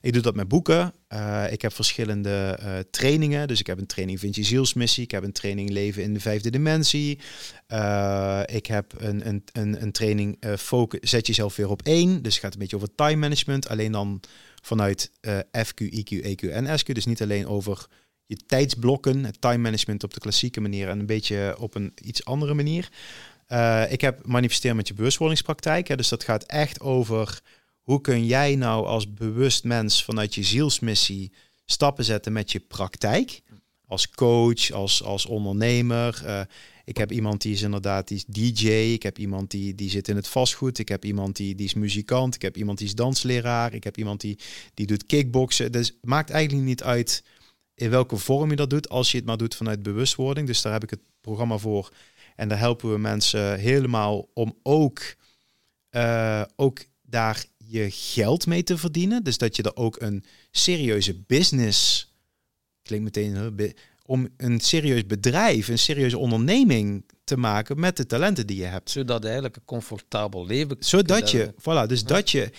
ik 0.00 0.12
doe 0.12 0.22
dat 0.22 0.34
met 0.34 0.48
boeken. 0.48 0.92
Eh, 1.08 1.52
ik 1.52 1.62
heb 1.62 1.72
verschillende 1.72 2.56
eh, 2.60 2.78
trainingen. 2.90 3.48
Dus 3.48 3.60
ik 3.60 3.66
heb 3.66 3.78
een 3.78 3.86
training 3.86 4.20
Vind 4.20 4.34
je 4.34 4.42
zielsmissie. 4.42 5.02
Ik 5.02 5.10
heb 5.10 5.22
een 5.22 5.32
training 5.32 5.70
Leven 5.70 6.02
in 6.02 6.14
de 6.14 6.20
vijfde 6.20 6.50
dimensie. 6.50 7.18
Eh, 7.66 8.40
ik 8.46 8.66
heb 8.66 8.94
een, 8.96 9.28
een, 9.28 9.44
een, 9.52 9.82
een 9.82 9.92
training 9.92 10.38
focus, 10.58 11.10
Zet 11.10 11.26
jezelf 11.26 11.56
weer 11.56 11.70
op 11.70 11.82
één. 11.82 12.22
Dus 12.22 12.34
het 12.34 12.42
gaat 12.42 12.52
een 12.52 12.58
beetje 12.58 12.76
over 12.76 12.94
time 12.94 13.16
management. 13.16 13.68
Alleen 13.68 13.92
dan 13.92 14.20
vanuit 14.62 15.10
FQ, 15.56 15.82
IQ, 15.82 16.24
EQ 16.24 16.50
en 16.50 16.78
SQ. 16.78 16.92
Dus 16.92 17.06
niet 17.06 17.22
alleen 17.22 17.46
over 17.46 17.86
je 18.26 18.36
tijdsblokken, 18.46 19.24
het 19.24 19.40
time 19.40 19.58
management 19.58 20.04
op 20.04 20.14
de 20.14 20.20
klassieke 20.20 20.60
manier 20.60 20.88
en 20.88 20.98
een 20.98 21.06
beetje 21.06 21.56
op 21.58 21.74
een 21.74 21.92
iets 22.02 22.24
andere 22.24 22.54
manier. 22.54 22.88
Ik 23.88 24.00
heb 24.00 24.26
manifesteer 24.26 24.76
met 24.76 24.88
je 24.88 24.94
bewustwordingspraktijk. 24.94 25.88
Hè, 25.88 25.96
dus 25.96 26.08
dat 26.08 26.24
gaat 26.24 26.44
echt 26.44 26.80
over 26.80 27.40
hoe 27.88 28.00
kun 28.00 28.26
jij 28.26 28.56
nou 28.56 28.86
als 28.86 29.14
bewust 29.14 29.64
mens 29.64 30.04
vanuit 30.04 30.34
je 30.34 30.42
zielsmissie 30.42 31.32
stappen 31.64 32.04
zetten 32.04 32.32
met 32.32 32.52
je 32.52 32.60
praktijk. 32.60 33.42
Als 33.86 34.10
coach, 34.10 34.70
als, 34.70 35.02
als 35.02 35.26
ondernemer. 35.26 36.22
Eh, 36.24 36.40
ik 36.84 36.96
heb 36.96 37.12
iemand 37.12 37.42
die 37.42 37.52
is 37.52 37.62
inderdaad 37.62 38.08
die 38.08 38.16
is 38.16 38.24
DJ. 38.24 38.68
Ik 38.68 39.02
heb 39.02 39.18
iemand 39.18 39.50
die, 39.50 39.74
die 39.74 39.90
zit 39.90 40.08
in 40.08 40.16
het 40.16 40.28
vastgoed. 40.28 40.78
Ik 40.78 40.88
heb 40.88 41.04
iemand 41.04 41.36
die, 41.36 41.54
die 41.54 41.66
is 41.66 41.74
muzikant. 41.74 42.34
Ik 42.34 42.42
heb 42.42 42.56
iemand 42.56 42.78
die 42.78 42.86
is 42.86 42.94
dansleraar. 42.94 43.74
Ik 43.74 43.84
heb 43.84 43.96
iemand 43.96 44.20
die, 44.20 44.38
die 44.74 44.86
doet 44.86 45.06
kickboksen. 45.06 45.72
Dus 45.72 45.86
het 45.86 45.96
maakt 46.00 46.30
eigenlijk 46.30 46.66
niet 46.66 46.82
uit 46.82 47.24
in 47.74 47.90
welke 47.90 48.16
vorm 48.16 48.50
je 48.50 48.56
dat 48.56 48.70
doet, 48.70 48.88
als 48.88 49.10
je 49.10 49.16
het 49.16 49.26
maar 49.26 49.36
doet 49.36 49.54
vanuit 49.54 49.82
bewustwording. 49.82 50.46
Dus 50.46 50.62
daar 50.62 50.72
heb 50.72 50.82
ik 50.82 50.90
het 50.90 51.10
programma 51.20 51.58
voor. 51.58 51.92
En 52.36 52.48
daar 52.48 52.58
helpen 52.58 52.92
we 52.92 52.98
mensen 52.98 53.58
helemaal 53.58 54.28
om 54.34 54.58
ook, 54.62 55.14
eh, 55.90 56.42
ook 56.56 56.78
daar 57.02 57.44
je 57.70 57.90
geld 57.90 58.46
mee 58.46 58.62
te 58.62 58.78
verdienen. 58.78 59.24
Dus 59.24 59.38
dat 59.38 59.56
je 59.56 59.62
er 59.62 59.76
ook 59.76 60.00
een 60.00 60.24
serieuze 60.50 61.14
business, 61.14 62.08
klinkt 62.82 63.04
meteen, 63.04 63.74
om 64.04 64.28
een 64.36 64.60
serieus 64.60 65.06
bedrijf, 65.06 65.68
een 65.68 65.78
serieuze 65.78 66.18
onderneming 66.18 67.04
te 67.24 67.36
maken 67.36 67.80
met 67.80 67.96
de 67.96 68.06
talenten 68.06 68.46
die 68.46 68.56
je 68.56 68.64
hebt. 68.64 68.90
Zodat 68.90 69.24
eigenlijk 69.24 69.56
een 69.56 69.64
comfortabel 69.64 70.46
leven 70.46 70.76
Zodat 70.80 71.30
je, 71.30 71.54
voilà, 71.60 71.86
dus 71.86 72.04
dat 72.04 72.30
je, 72.30 72.50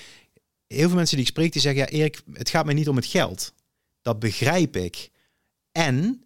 heel 0.68 0.88
veel 0.88 0.95
mensen 0.95 1.15
die 1.15 1.26
ik 1.26 1.31
spreek, 1.31 1.52
die 1.52 1.61
zeggen, 1.61 1.81
ja 1.81 1.88
Erik, 1.88 2.22
het 2.34 2.49
gaat 2.49 2.65
mij 2.65 2.73
niet 2.73 2.90
om 2.90 2.95
het 2.95 3.06
geld. 3.06 3.53
Dat 4.02 4.19
begrijp 4.19 4.76
ik. 4.76 5.10
En 5.72 6.23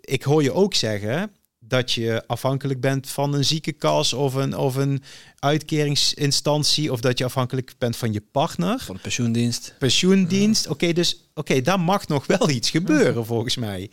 ik 0.00 0.22
hoor 0.22 0.42
je 0.42 0.52
ook 0.52 0.74
zeggen 0.74 1.32
dat 1.72 1.92
je 1.92 2.22
afhankelijk 2.26 2.80
bent 2.80 3.10
van 3.10 3.34
een 3.34 3.44
ziekenkas 3.44 4.12
of 4.12 4.34
een, 4.34 4.56
of 4.56 4.74
een 4.74 5.02
uitkeringsinstantie, 5.38 6.92
of 6.92 7.00
dat 7.00 7.18
je 7.18 7.24
afhankelijk 7.24 7.74
bent 7.78 7.96
van 7.96 8.12
je 8.12 8.22
partner, 8.32 8.78
Van 8.78 8.94
de 8.94 9.00
pensioendienst. 9.00 9.74
pensioendienst. 9.78 10.68
Oké, 10.68 10.92
dus 10.92 11.30
oké, 11.34 11.60
daar 11.60 11.80
mag 11.80 12.08
nog 12.08 12.26
wel 12.26 12.48
iets 12.50 12.70
gebeuren 12.70 13.26
volgens 13.26 13.56
mij. 13.56 13.90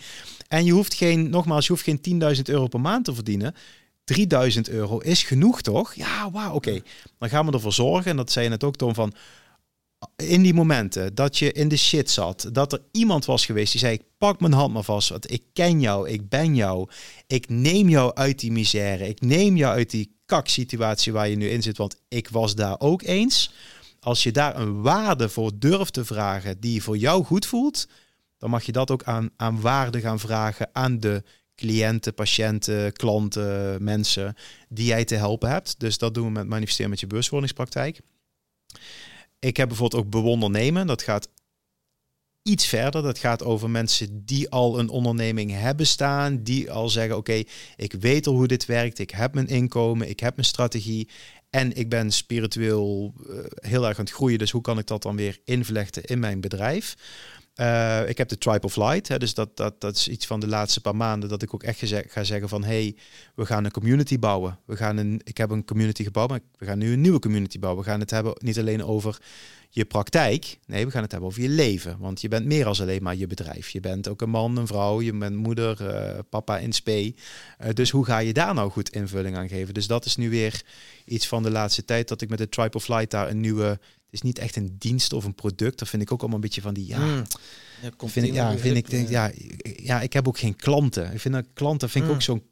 En 0.48 0.66
je 0.66 0.72
hoeft 0.72 0.94
geen, 0.94 1.30
nogmaals, 1.30 1.68
je 1.68 1.72
hoeft 1.74 1.84
geen 1.84 2.22
10.000 2.36 2.42
euro 2.44 2.68
per 2.68 2.80
maand 2.82 3.06
te 3.06 3.14
verdienen. 3.14 3.56
3000 4.04 4.70
euro 4.70 4.98
is 4.98 5.24
genoeg, 5.24 5.62
toch? 5.62 5.94
Ja, 5.94 6.32
wauw, 6.32 6.54
oké. 6.54 6.82
Dan 7.20 7.30
gaan 7.30 7.46
we 7.46 7.52
ervoor 7.52 7.74
zorgen, 7.74 8.12
en 8.12 8.18
dat 8.18 8.32
zei 8.32 8.46
je 8.46 8.52
net 8.52 8.64
ook, 8.64 8.76
Tom, 8.76 8.94
van 8.94 9.14
in 10.16 10.42
die 10.42 10.54
momenten 10.54 11.16
dat 11.16 11.38
je 11.38 11.52
in 11.52 11.68
de 11.68 11.78
shit 11.78 12.10
zat, 12.10 12.50
dat 12.52 12.74
er 12.74 12.82
iemand 12.92 13.26
was 13.26 13.46
geweest 13.46 13.72
die 13.72 13.82
zei: 13.82 13.94
Ik 13.94 14.04
pak 14.18 14.40
mijn 14.40 14.54
hand 14.54 14.74
maar 14.74 14.84
vast, 14.84 15.10
want 15.10 15.32
ik 15.32 15.44
ken 15.54 15.82
jou, 15.82 16.10
ik 16.10 16.30
ben 16.30 16.56
jou, 16.56 16.90
ik 17.28 17.50
neem 17.50 17.90
jou 17.90 18.16
uit 18.16 18.40
die 18.40 18.52
misère, 18.52 19.08
ik 19.08 19.22
neem 19.22 19.58
jou 19.58 19.76
uit 19.76 19.90
die 19.90 20.18
kaksituatie 20.26 21.14
waar 21.14 21.30
je 21.30 21.36
nu 21.36 21.50
in 21.50 21.62
zit, 21.62 21.78
want 21.78 21.96
ik 22.08 22.30
was 22.30 22.56
daar 22.56 22.80
ook 22.80 23.02
eens. 23.02 23.52
Als 24.00 24.24
je 24.24 24.32
daar 24.32 24.56
een 24.56 24.82
waarde 24.82 25.30
voor 25.30 25.52
durft 25.56 25.94
te 25.94 26.06
vragen 26.06 26.60
die 26.60 26.84
voor 26.84 26.98
jou 26.98 27.24
goed 27.24 27.46
voelt, 27.46 27.88
dan 28.38 28.50
mag 28.50 28.64
je 28.64 28.72
dat 28.72 28.92
ook 28.92 29.04
aan, 29.04 29.30
aan 29.36 29.62
waarde 29.62 30.00
gaan 30.00 30.20
vragen 30.20 30.70
aan 30.72 31.00
de 31.00 31.24
cliënten, 31.56 32.14
patiënten, 32.14 32.94
klanten, 32.94 33.84
mensen 33.84 34.36
die 34.70 34.86
jij 34.86 35.06
te 35.06 35.16
helpen 35.16 35.50
hebt. 35.50 35.80
Dus 35.80 35.98
dat 35.98 36.14
doen 36.14 36.26
we 36.26 36.32
met 36.32 36.48
manifesteren 36.48 36.90
met 36.90 37.00
je 37.00 37.08
bewustwordingspraktijk. 37.08 38.00
Ik 39.40 39.58
heb 39.58 39.68
bijvoorbeeld 39.68 40.04
ook 40.04 40.10
bewondernemen. 40.10 40.88
Dat 40.88 41.02
gaat 41.02 41.30
iets 42.42 42.66
verder. 42.66 43.02
Dat 43.02 43.20
gaat 43.20 43.44
over 43.44 43.70
mensen 43.70 44.26
die 44.26 44.50
al 44.50 44.80
een 44.80 44.90
onderneming 44.90 45.52
hebben 45.52 45.88
staan. 45.88 46.44
Die 46.44 46.72
al 46.72 46.90
zeggen, 46.90 47.18
oké, 47.18 47.44
ik 47.76 47.94
weet 48.00 48.28
al 48.28 48.34
hoe 48.34 48.48
dit 48.48 48.66
werkt. 48.66 49.00
Ik 49.00 49.10
heb 49.10 49.34
mijn 49.34 49.48
inkomen. 49.48 50.10
Ik 50.10 50.20
heb 50.20 50.36
mijn 50.36 50.48
strategie. 50.48 51.10
En 51.50 51.76
ik 51.76 51.90
ben 51.90 52.12
spiritueel 52.12 53.14
eh, 53.30 53.36
heel 53.70 53.88
erg 53.88 53.98
aan 53.98 54.06
het 54.06 54.14
groeien. 54.14 54.38
Dus 54.38 54.52
hoe 54.52 54.62
kan 54.62 54.78
ik 54.78 54.88
dat 54.88 55.02
dan 55.02 55.16
weer 55.16 55.40
invlechten 55.44 56.04
in 56.04 56.20
mijn 56.20 56.42
bedrijf? 56.42 56.96
Eh, 57.60 58.10
ik 58.10 58.18
heb 58.18 58.30
de 58.30 58.38
Tribe 58.38 58.66
of 58.66 58.76
Light. 58.76 59.08
Hè, 59.08 59.18
dus 59.18 59.34
dat, 59.34 59.58
dat, 59.58 59.82
dat 59.82 59.96
is 59.96 60.08
iets 60.08 60.26
van 60.26 60.40
de 60.40 60.48
laatste 60.48 60.82
paar 60.82 60.96
maanden 60.96 61.30
dat 61.30 61.42
ik 61.42 61.54
ook 61.54 61.64
echt 61.64 61.84
ga 62.08 62.24
zeggen 62.24 62.50
van 62.50 62.64
hey, 62.64 62.96
we 63.36 63.46
gaan 63.46 63.66
een 63.66 63.72
community 63.72 64.20
bouwen. 64.20 64.60
We 64.66 64.76
gaan 64.76 64.98
een, 64.98 65.22
ik 65.24 65.38
heb 65.38 65.50
een 65.50 65.66
community 65.66 66.04
gebouwd, 66.04 66.30
maar 66.30 66.40
we 66.58 66.66
gaan 66.66 66.78
nu 66.78 66.94
een 66.94 67.02
nieuwe 67.02 67.20
community 67.20 67.60
bouwen. 67.60 67.84
We 67.84 67.90
gaan 67.90 68.00
het 68.00 68.12
hebben 68.12 68.34
niet 68.38 68.60
alleen 68.60 68.84
over 68.84 69.20
je 69.70 69.86
praktijk. 69.86 70.60
Nee, 70.66 70.86
we 70.86 70.92
gaan 70.92 71.02
het 71.02 71.12
hebben 71.12 71.30
over 71.30 71.42
je 71.42 71.50
leven. 71.50 71.98
Want 72.00 72.22
je 72.22 72.28
bent 72.28 72.46
meer 72.46 72.66
als 72.66 72.82
alleen 72.82 73.04
maar 73.04 73.16
je 73.16 73.28
bedrijf. 73.28 73.70
Je 73.70 73.80
bent 73.80 74.08
ook 74.08 74.22
een 74.22 74.30
man, 74.30 74.58
een 74.58 74.68
vrouw, 74.68 75.02
je 75.02 75.14
bent 75.14 75.36
moeder, 75.36 75.88
eh, 75.88 76.20
papa 76.30 76.58
in 76.58 76.74
spe. 76.74 77.14
Eh, 77.58 77.74
dus 77.74 77.90
hoe 77.90 78.06
ga 78.06 78.18
je 78.18 78.34
daar 78.34 78.54
nou 78.54 78.72
goed 78.72 78.90
invulling 78.90 79.38
aan 79.38 79.50
geven? 79.50 79.74
Dus 79.74 79.88
dat 79.88 80.06
is 80.06 80.16
nu 80.16 80.30
weer 80.30 80.62
iets 81.06 81.28
van 81.28 81.44
de 81.44 81.52
laatste 81.52 81.86
tijd 81.86 82.08
dat 82.08 82.22
ik 82.22 82.30
met 82.30 82.38
de 82.38 82.50
Tribe 82.50 82.78
of 82.78 82.88
Light 82.88 83.12
daar 83.12 83.30
een 83.30 83.40
nieuwe... 83.40 83.80
Het 84.12 84.20
is 84.20 84.22
niet 84.22 84.40
echt 84.40 84.56
een 84.56 84.76
dienst 84.80 85.14
of 85.14 85.24
een 85.26 85.36
product. 85.36 85.80
Dat 85.80 85.88
vind 85.88 86.02
ik 86.02 86.12
ook 86.12 86.20
allemaal 86.20 86.36
een 86.38 86.44
beetje 86.44 86.62
van 86.62 86.74
die... 86.74 86.88
Ja, 86.88 86.98
Hmm. 86.98 87.24
Ja, 87.82 88.08
vind 88.08 88.26
ik, 88.26 88.34
ja, 88.34 88.58
vind 88.58 88.76
ik, 88.78 88.90
denk, 88.90 89.10
ja, 89.10 89.28
ik- 89.28 89.80
ja, 89.84 90.02
ik 90.02 90.14
heb 90.14 90.28
ook 90.28 90.38
geen 90.40 90.56
klanten. 90.56 91.14
Ik 91.14 91.20
vind 91.20 91.34
dat 91.34 91.46
klanten 91.54 91.90
vind 91.90 92.04
ik 92.04 92.10
Mm. 92.10 92.16
ook 92.16 92.22
zo'n 92.24 92.44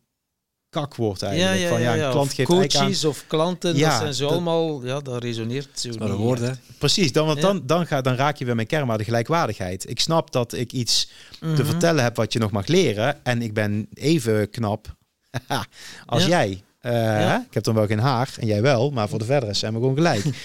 kakwoord 0.70 1.20
Ja, 1.20 1.28
eigenlijk. 1.28 1.62
ja, 1.62 1.68
van, 1.70 1.82
ja, 1.82 1.86
ja, 1.88 1.94
een 1.94 2.00
ja. 2.00 2.10
klant 2.12 2.30
Of 2.30 2.34
geeft 2.36 2.50
eigenlijk 2.50 2.76
aan- 2.76 2.82
coaches 2.86 3.06
of 3.06 3.24
klanten, 3.28 3.76
Ja, 3.76 3.90
dat 3.90 4.00
zijn 4.00 4.14
zo 4.14 4.24
dat- 4.24 4.32
allemaal, 4.34 4.86
ja, 4.86 5.00
dat 5.00 5.22
resoneert 5.24 5.80
zo 5.80 5.90
Maar 5.90 6.02
een 6.02 6.10
niet. 6.16 6.18
woord, 6.24 6.40
hè? 6.40 6.52
Precies, 6.78 7.12
dan, 7.12 7.26
want 7.26 7.38
Ja. 7.40 7.44
dan, 7.46 7.62
dan, 7.66 7.88
ga, 7.88 8.02
dan 8.02 8.14
raak 8.16 8.38
je 8.38 8.46
weer 8.46 8.56
mijn 8.56 8.68
kern, 8.68 8.88
maar 8.88 8.98
de 8.98 9.04
gelijkwaardigheid. 9.04 9.90
Ik 9.90 10.00
snap 10.00 10.32
dat 10.32 10.54
ik 10.54 10.72
iets 10.74 11.10
te 11.40 11.46
Mhm. 11.46 11.66
vertellen 11.66 12.04
heb 12.04 12.16
wat 12.16 12.34
je 12.34 12.40
nog 12.40 12.52
mag 12.52 12.68
leren. 12.68 13.26
En 13.26 13.42
ik 13.42 13.54
ben 13.54 13.88
even 13.94 14.50
knap 14.50 14.96
als 16.06 16.22
Ja. 16.24 16.28
jij. 16.30 16.62
Eh, 16.88 16.94
Ja. 17.22 17.46
Ik 17.48 17.54
heb 17.54 17.64
dan 17.64 17.76
wel 17.76 17.86
geen 17.88 18.00
haar 18.00 18.36
en 18.40 18.48
jij 18.48 18.62
wel, 18.62 18.92
maar 18.92 19.10
voor 19.10 19.20
de 19.20 19.26
verdere 19.26 19.54
zijn 19.54 19.74
we 19.74 19.80
gewoon 19.80 19.96
gelijk. 19.96 20.24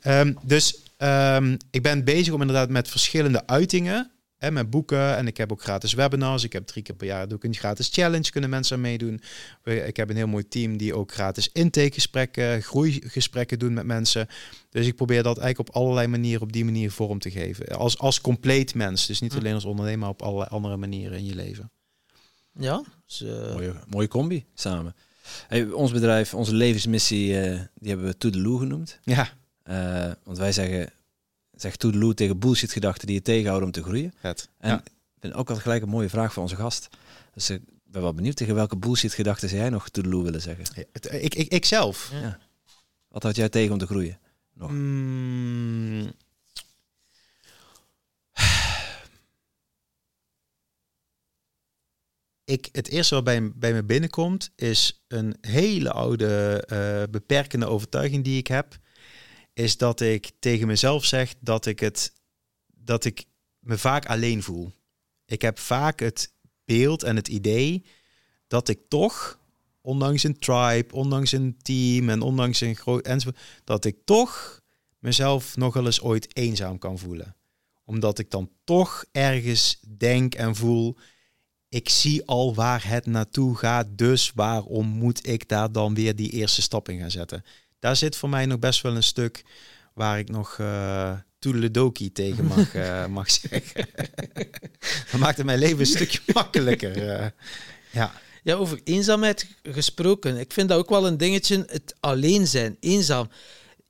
Ehm, 0.00 0.32
dus 0.42 0.76
ehm, 0.96 1.56
ik 1.70 1.82
ben 1.82 2.04
bezig 2.04 2.32
om 2.34 2.40
inderdaad 2.40 2.68
met 2.68 2.88
verschillende 2.88 3.46
uitingen. 3.46 4.10
Hè, 4.36 4.50
met 4.50 4.70
boeken 4.70 5.16
en 5.16 5.26
ik 5.26 5.36
heb 5.36 5.52
ook 5.52 5.62
gratis 5.62 5.92
webinars. 5.92 6.44
Ik 6.44 6.52
heb 6.52 6.66
drie 6.66 6.82
keer 6.82 6.94
per 6.94 7.06
jaar 7.06 7.28
doe 7.28 7.36
ik 7.38 7.44
een 7.44 7.54
gratis 7.54 7.88
challenge, 7.92 8.30
kunnen 8.30 8.50
mensen 8.50 8.76
aan 8.76 8.82
meedoen. 8.82 9.20
Ik 9.64 9.96
heb 9.96 10.10
een 10.10 10.16
heel 10.16 10.26
mooi 10.26 10.48
team 10.48 10.76
die 10.76 10.94
ook 10.94 11.12
gratis 11.12 11.48
intakegesprekken, 11.52 12.62
groeigesprekken 12.62 13.58
doen 13.58 13.72
met 13.72 13.84
mensen. 13.86 14.26
Dus 14.70 14.86
ik 14.86 14.96
probeer 14.96 15.22
dat 15.22 15.38
eigenlijk 15.38 15.68
op 15.68 15.82
allerlei 15.82 16.06
manieren 16.06 16.42
op 16.42 16.52
die 16.52 16.64
manier 16.64 16.90
vorm 16.90 17.18
te 17.18 17.30
geven. 17.30 17.66
Als, 17.68 17.98
als 17.98 18.20
compleet 18.20 18.74
mens. 18.74 19.06
Dus 19.06 19.20
niet 19.20 19.32
Hm. 19.32 19.38
alleen 19.38 19.54
als 19.54 19.64
ondernemer, 19.64 19.98
maar 19.98 20.08
op 20.08 20.22
allerlei 20.22 20.48
andere 20.50 20.76
manieren 20.76 21.18
in 21.18 21.24
je 21.24 21.34
leven. 21.34 21.70
Ja, 22.58 22.82
dus, 23.06 23.22
eh, 23.22 23.52
Mooie, 23.52 23.74
mooie 23.88 24.08
combi 24.08 24.44
samen. 24.54 24.94
Hey, 25.48 25.70
ons 25.70 25.92
bedrijf, 25.92 26.34
onze 26.34 26.54
levensmissie, 26.54 27.40
eh, 27.40 27.60
die 27.74 27.88
hebben 27.88 28.06
we 28.06 28.16
Toedeloe 28.16 28.58
genoemd. 28.58 28.98
Ja, 29.02 29.28
Eh, 29.62 30.10
want 30.24 30.38
wij 30.38 30.52
zeggen, 30.52 30.90
zeg 31.52 31.76
Toedeloe 31.76 32.14
tegen 32.14 32.38
bullshit 32.38 32.72
gedachten 32.72 33.06
die 33.06 33.16
je 33.16 33.22
tegenhouden 33.22 33.66
om 33.66 33.72
te 33.74 33.82
groeien. 33.82 34.12
vet. 34.20 34.48
En 34.58 34.70
ja. 34.70 34.78
ik 34.84 34.90
vind 35.20 35.34
ook 35.34 35.50
al 35.50 35.56
gelijk 35.56 35.82
een 35.82 35.88
mooie 35.88 36.08
vraag 36.08 36.32
voor 36.32 36.42
onze 36.42 36.56
gast. 36.56 36.88
Dus 37.34 37.48
eh, 37.48 37.56
ik 37.56 37.62
ben 37.84 38.02
wel 38.02 38.14
benieuwd 38.14 38.36
tegen 38.36 38.54
welke 38.54 38.76
bullshit 38.76 39.12
gedachten 39.12 39.48
zou 39.48 39.60
jij 39.60 39.70
nog 39.70 39.88
Toedeloe 39.88 40.22
willen 40.24 40.40
zeggen. 40.42 40.64
Het- 40.92 41.12
Ik, 41.12 41.34
ik, 41.34 41.48
ik 41.48 41.64
zelf. 41.64 42.10
Ja. 42.22 42.38
Wat 43.08 43.22
had 43.22 43.36
jij 43.36 43.48
tegen 43.48 43.72
om 43.72 43.78
te 43.78 43.86
groeien? 43.86 44.18
Nog. 44.54 44.70
Mm. 44.70 46.12
Ik, 52.44 52.68
het 52.72 52.88
eerste 52.88 53.14
wat 53.14 53.24
bij, 53.24 53.52
bij 53.54 53.72
me 53.72 53.84
binnenkomt 53.84 54.52
is 54.56 55.04
een 55.08 55.36
hele 55.40 55.90
oude 55.90 56.62
eh, 56.66 57.02
beperkende 57.10 57.66
overtuiging 57.66 58.24
die 58.24 58.38
ik 58.38 58.46
heb. 58.46 58.78
is 59.52 59.76
dat 59.76 60.00
ik 60.00 60.30
tegen 60.38 60.66
mezelf 60.66 61.04
zeg 61.04 61.34
dat 61.40 61.66
ik 61.66 61.80
het 61.80 62.12
dat 62.84 63.04
ik 63.04 63.24
me 63.58 63.78
vaak 63.78 64.06
alleen 64.06 64.42
voel. 64.42 64.72
Ik 65.26 65.42
heb 65.42 65.58
vaak 65.58 66.00
het 66.00 66.32
beeld 66.64 67.02
en 67.02 67.16
het 67.16 67.28
idee 67.28 67.84
dat 68.46 68.68
ik 68.68 68.78
toch, 68.88 69.38
ondanks 69.80 70.22
een 70.22 70.38
tribe, 70.38 70.94
ondanks 70.94 71.32
een 71.32 71.56
team 71.62 72.08
en 72.08 72.20
ondanks 72.20 72.60
een 72.60 72.76
groot 72.76 73.06
enzovoort, 73.06 73.40
dat 73.64 73.84
ik 73.84 73.96
toch 74.04 74.60
mezelf 74.98 75.56
nog 75.56 75.74
wel 75.74 75.84
eens 75.84 76.00
ooit 76.00 76.36
eenzaam 76.36 76.78
kan 76.78 76.98
voelen. 76.98 77.36
Omdat 77.84 78.18
ik 78.18 78.30
dan 78.30 78.50
toch 78.64 79.04
ergens 79.12 79.80
denk 79.96 80.34
en 80.34 80.56
voel, 80.56 80.96
ik 81.72 81.88
zie 81.88 82.26
al 82.26 82.54
waar 82.54 82.88
het 82.88 83.06
naartoe 83.06 83.56
gaat, 83.56 83.86
dus 83.90 84.32
waarom 84.34 84.86
moet 84.86 85.28
ik 85.28 85.48
daar 85.48 85.72
dan 85.72 85.94
weer 85.94 86.16
die 86.16 86.30
eerste 86.30 86.62
stap 86.62 86.88
in 86.88 86.98
gaan 86.98 87.10
zetten? 87.10 87.44
Daar 87.78 87.96
zit 87.96 88.16
voor 88.16 88.28
mij 88.28 88.46
nog 88.46 88.58
best 88.58 88.82
wel 88.82 88.96
een 88.96 89.02
stuk 89.02 89.44
waar 89.94 90.18
ik 90.18 90.28
nog 90.28 90.58
uh, 90.58 91.12
toedeledoki 91.38 92.12
tegen 92.12 92.44
mag, 92.44 92.74
uh, 92.74 93.06
mag 93.18 93.30
zeggen. 93.30 93.86
dat 95.10 95.20
maakt 95.20 95.36
het 95.36 95.46
mijn 95.46 95.58
leven 95.58 95.80
een 95.80 95.86
stukje 95.86 96.20
makkelijker. 96.32 96.96
Uh, 96.96 97.26
ja. 97.90 98.12
Ja, 98.42 98.54
over 98.54 98.80
eenzaamheid 98.84 99.46
gesproken. 99.62 100.36
Ik 100.36 100.52
vind 100.52 100.68
dat 100.68 100.78
ook 100.78 100.90
wel 100.90 101.06
een 101.06 101.16
dingetje, 101.16 101.64
het 101.66 101.94
alleen 102.00 102.46
zijn, 102.46 102.76
eenzaam. 102.80 103.28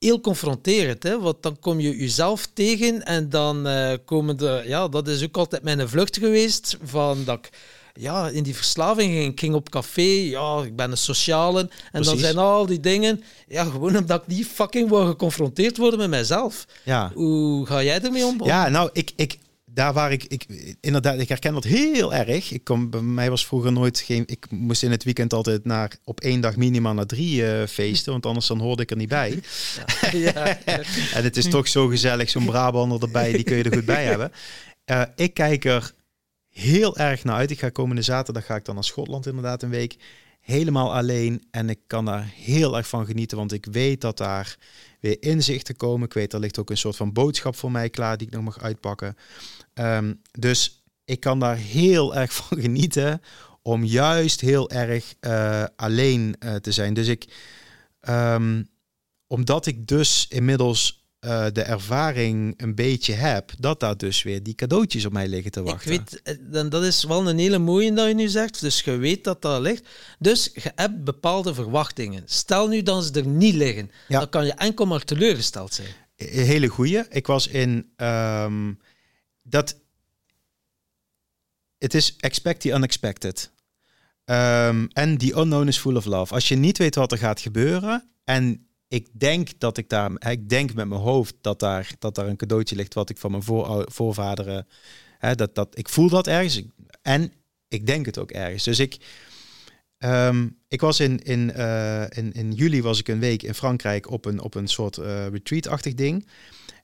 Heel 0.02 0.20
confronterend, 0.20 1.02
hè? 1.02 1.20
want 1.20 1.36
dan 1.40 1.58
kom 1.60 1.80
je 1.80 1.96
jezelf 1.96 2.48
tegen 2.52 3.04
en 3.04 3.28
dan 3.28 3.66
uh, 3.66 3.92
komen 4.04 4.36
de... 4.36 4.62
Ja, 4.66 4.88
dat 4.88 5.08
is 5.08 5.24
ook 5.24 5.36
altijd 5.36 5.62
mijn 5.62 5.88
vlucht 5.88 6.16
geweest, 6.16 6.76
van 6.82 7.24
dat 7.24 7.38
ik 7.38 7.50
ja, 7.94 8.28
in 8.28 8.42
die 8.42 8.56
verslaving 8.56 9.12
ging. 9.12 9.32
Ik 9.32 9.40
ging 9.40 9.54
op 9.54 9.70
café, 9.70 10.10
ja, 10.10 10.62
ik 10.62 10.76
ben 10.76 10.90
een 10.90 10.96
sociale. 10.96 11.60
En 11.60 11.68
Precies. 11.90 12.10
dan 12.10 12.18
zijn 12.18 12.38
al 12.38 12.66
die 12.66 12.80
dingen, 12.80 13.22
ja, 13.48 13.64
gewoon 13.64 13.96
omdat 13.96 14.22
ik 14.22 14.36
niet 14.36 14.46
fucking 14.46 14.88
wil 14.88 15.06
geconfronteerd 15.06 15.76
worden 15.76 15.98
met 15.98 16.10
mijzelf. 16.10 16.66
Ja. 16.84 17.10
Hoe 17.14 17.66
ga 17.66 17.82
jij 17.82 18.00
ermee 18.00 18.24
om? 18.24 18.44
Ja, 18.44 18.68
nou, 18.68 18.90
ik, 18.92 19.12
ik, 19.16 19.38
daar 19.74 19.92
waar 19.92 20.12
ik, 20.12 20.24
ik, 20.24 20.46
inderdaad, 20.80 21.20
ik 21.20 21.28
herken 21.28 21.54
dat 21.54 21.64
heel 21.64 22.14
erg. 22.14 22.50
Ik 22.50 22.64
kom, 22.64 22.90
bij 22.90 23.00
mij 23.00 23.30
was 23.30 23.46
vroeger 23.46 23.72
nooit 23.72 23.98
geen, 23.98 24.22
ik 24.26 24.50
moest 24.50 24.82
in 24.82 24.90
het 24.90 25.04
weekend 25.04 25.32
altijd 25.32 25.64
naar, 25.64 25.96
op 26.04 26.20
één 26.20 26.40
dag 26.40 26.56
minimaal 26.56 26.94
naar 26.94 27.06
drie 27.06 27.42
uh, 27.42 27.66
feesten, 27.66 28.12
want 28.12 28.26
anders 28.26 28.46
dan 28.46 28.60
hoorde 28.60 28.82
ik 28.82 28.90
er 28.90 28.96
niet 28.96 29.08
bij. 29.08 29.40
Ja. 30.12 30.58
ja. 30.66 30.82
en 31.16 31.24
het 31.24 31.36
is 31.36 31.48
toch 31.48 31.68
zo 31.68 31.86
gezellig, 31.86 32.30
zo'n 32.30 32.44
Brabander 32.44 33.02
erbij, 33.02 33.32
die 33.32 33.44
kun 33.44 33.56
je 33.56 33.62
er 33.62 33.72
goed 33.72 33.84
bij 33.84 34.04
hebben. 34.04 34.32
Uh, 34.90 35.02
ik 35.16 35.34
kijk 35.34 35.64
er 35.64 35.92
heel 36.52 36.96
erg 36.96 37.24
naar 37.24 37.36
uit. 37.36 37.50
Ik 37.50 37.58
ga 37.58 37.68
komende 37.68 38.02
zaterdag 38.02 38.46
ga 38.46 38.56
ik 38.56 38.64
dan 38.64 38.74
naar 38.74 38.84
Schotland 38.84 39.26
inderdaad 39.26 39.62
een 39.62 39.70
week. 39.70 39.96
Helemaal 40.40 40.94
alleen. 40.94 41.42
En 41.50 41.70
ik 41.70 41.78
kan 41.86 42.04
daar 42.04 42.32
heel 42.36 42.76
erg 42.76 42.88
van 42.88 43.06
genieten. 43.06 43.36
Want 43.36 43.52
ik 43.52 43.66
weet 43.70 44.00
dat 44.00 44.16
daar 44.16 44.56
weer 45.00 45.16
inzichten 45.20 45.76
komen. 45.76 46.06
Ik 46.06 46.12
weet, 46.12 46.32
er 46.32 46.40
ligt 46.40 46.58
ook 46.58 46.70
een 46.70 46.76
soort 46.76 46.96
van 46.96 47.12
boodschap 47.12 47.56
voor 47.56 47.70
mij 47.70 47.90
klaar 47.90 48.16
die 48.16 48.26
ik 48.26 48.32
nog 48.32 48.42
mag 48.42 48.62
uitpakken. 48.62 49.16
Um, 49.74 50.20
dus 50.38 50.84
ik 51.04 51.20
kan 51.20 51.40
daar 51.40 51.56
heel 51.56 52.14
erg 52.14 52.32
van 52.42 52.58
genieten. 52.58 53.22
Om 53.62 53.84
juist 53.84 54.40
heel 54.40 54.70
erg 54.70 55.14
uh, 55.20 55.64
alleen 55.76 56.36
uh, 56.44 56.54
te 56.54 56.72
zijn. 56.72 56.94
Dus 56.94 57.06
ik, 57.06 57.26
um, 58.08 58.68
omdat 59.26 59.66
ik 59.66 59.86
dus 59.86 60.26
inmiddels 60.28 61.06
uh, 61.20 61.46
de 61.52 61.62
ervaring 61.62 62.54
een 62.56 62.74
beetje 62.74 63.12
heb, 63.12 63.52
dat 63.58 63.80
daar 63.80 63.96
dus 63.96 64.22
weer 64.22 64.42
die 64.42 64.54
cadeautjes 64.54 65.04
op 65.04 65.12
mij 65.12 65.28
liggen 65.28 65.50
te 65.50 65.62
wachten. 65.62 65.92
Ik 65.92 66.00
weet, 66.22 66.38
dan, 66.40 66.68
dat 66.68 66.82
is 66.82 67.04
wel 67.04 67.28
een 67.28 67.38
hele 67.38 67.58
mooie 67.58 67.92
dat 67.92 68.08
je 68.08 68.14
nu 68.14 68.28
zegt. 68.28 68.60
Dus 68.60 68.80
je 68.80 68.96
weet 68.96 69.24
dat 69.24 69.42
dat 69.42 69.60
ligt. 69.60 69.88
Dus 70.18 70.50
je 70.54 70.72
hebt 70.74 71.04
bepaalde 71.04 71.54
verwachtingen. 71.54 72.22
Stel 72.26 72.68
nu 72.68 72.82
dat 72.82 73.04
ze 73.04 73.12
er 73.12 73.26
niet 73.26 73.54
liggen, 73.54 73.90
ja. 74.08 74.18
dan 74.18 74.28
kan 74.28 74.46
je 74.46 74.52
enkel 74.52 74.86
maar 74.86 75.04
teleurgesteld 75.04 75.74
zijn. 75.74 75.88
Een 76.16 76.44
hele 76.44 76.68
goeie. 76.68 77.04
Ik 77.08 77.26
was 77.26 77.46
in 77.46 77.92
um, 77.96 78.78
dat. 79.52 79.80
Het 81.78 81.94
is 81.94 82.16
expect 82.16 82.60
the 82.60 82.68
unexpected. 82.68 83.50
Um, 84.24 84.88
en 84.92 85.18
the 85.18 85.34
unknown 85.36 85.66
is 85.68 85.78
full 85.78 85.96
of 85.96 86.04
love. 86.04 86.34
Als 86.34 86.48
je 86.48 86.56
niet 86.56 86.78
weet 86.78 86.94
wat 86.94 87.12
er 87.12 87.18
gaat 87.18 87.40
gebeuren 87.40 88.10
en 88.24 88.66
ik 88.88 89.08
denk 89.12 89.48
dat 89.58 89.78
ik 89.78 89.88
daar, 89.88 90.30
ik 90.30 90.48
denk 90.48 90.74
met 90.74 90.88
mijn 90.88 91.00
hoofd 91.00 91.34
dat 91.40 91.60
daar, 91.60 91.94
dat 91.98 92.14
daar 92.14 92.26
een 92.26 92.36
cadeautje 92.36 92.76
ligt 92.76 92.94
wat 92.94 93.10
ik 93.10 93.18
van 93.18 93.30
mijn 93.30 93.42
voor, 93.42 93.86
voorvaderen, 93.90 94.66
hè, 95.18 95.34
dat, 95.34 95.54
dat, 95.54 95.78
ik 95.78 95.88
voel 95.88 96.08
dat 96.08 96.26
ergens 96.26 96.62
en 97.02 97.32
ik 97.68 97.86
denk 97.86 98.06
het 98.06 98.18
ook 98.18 98.30
ergens. 98.30 98.64
Dus 98.64 98.78
ik, 98.78 98.96
um, 99.98 100.58
ik 100.68 100.80
was 100.80 101.00
in, 101.00 101.22
in, 101.22 101.52
uh, 101.56 102.02
in, 102.08 102.32
in 102.32 102.52
juli 102.52 102.82
was 102.82 102.98
ik 102.98 103.08
een 103.08 103.20
week 103.20 103.42
in 103.42 103.54
Frankrijk 103.54 104.10
op 104.10 104.24
een, 104.24 104.40
op 104.40 104.54
een 104.54 104.68
soort 104.68 104.96
uh, 104.96 105.26
retreat-achtig 105.26 105.94
ding. 105.94 106.28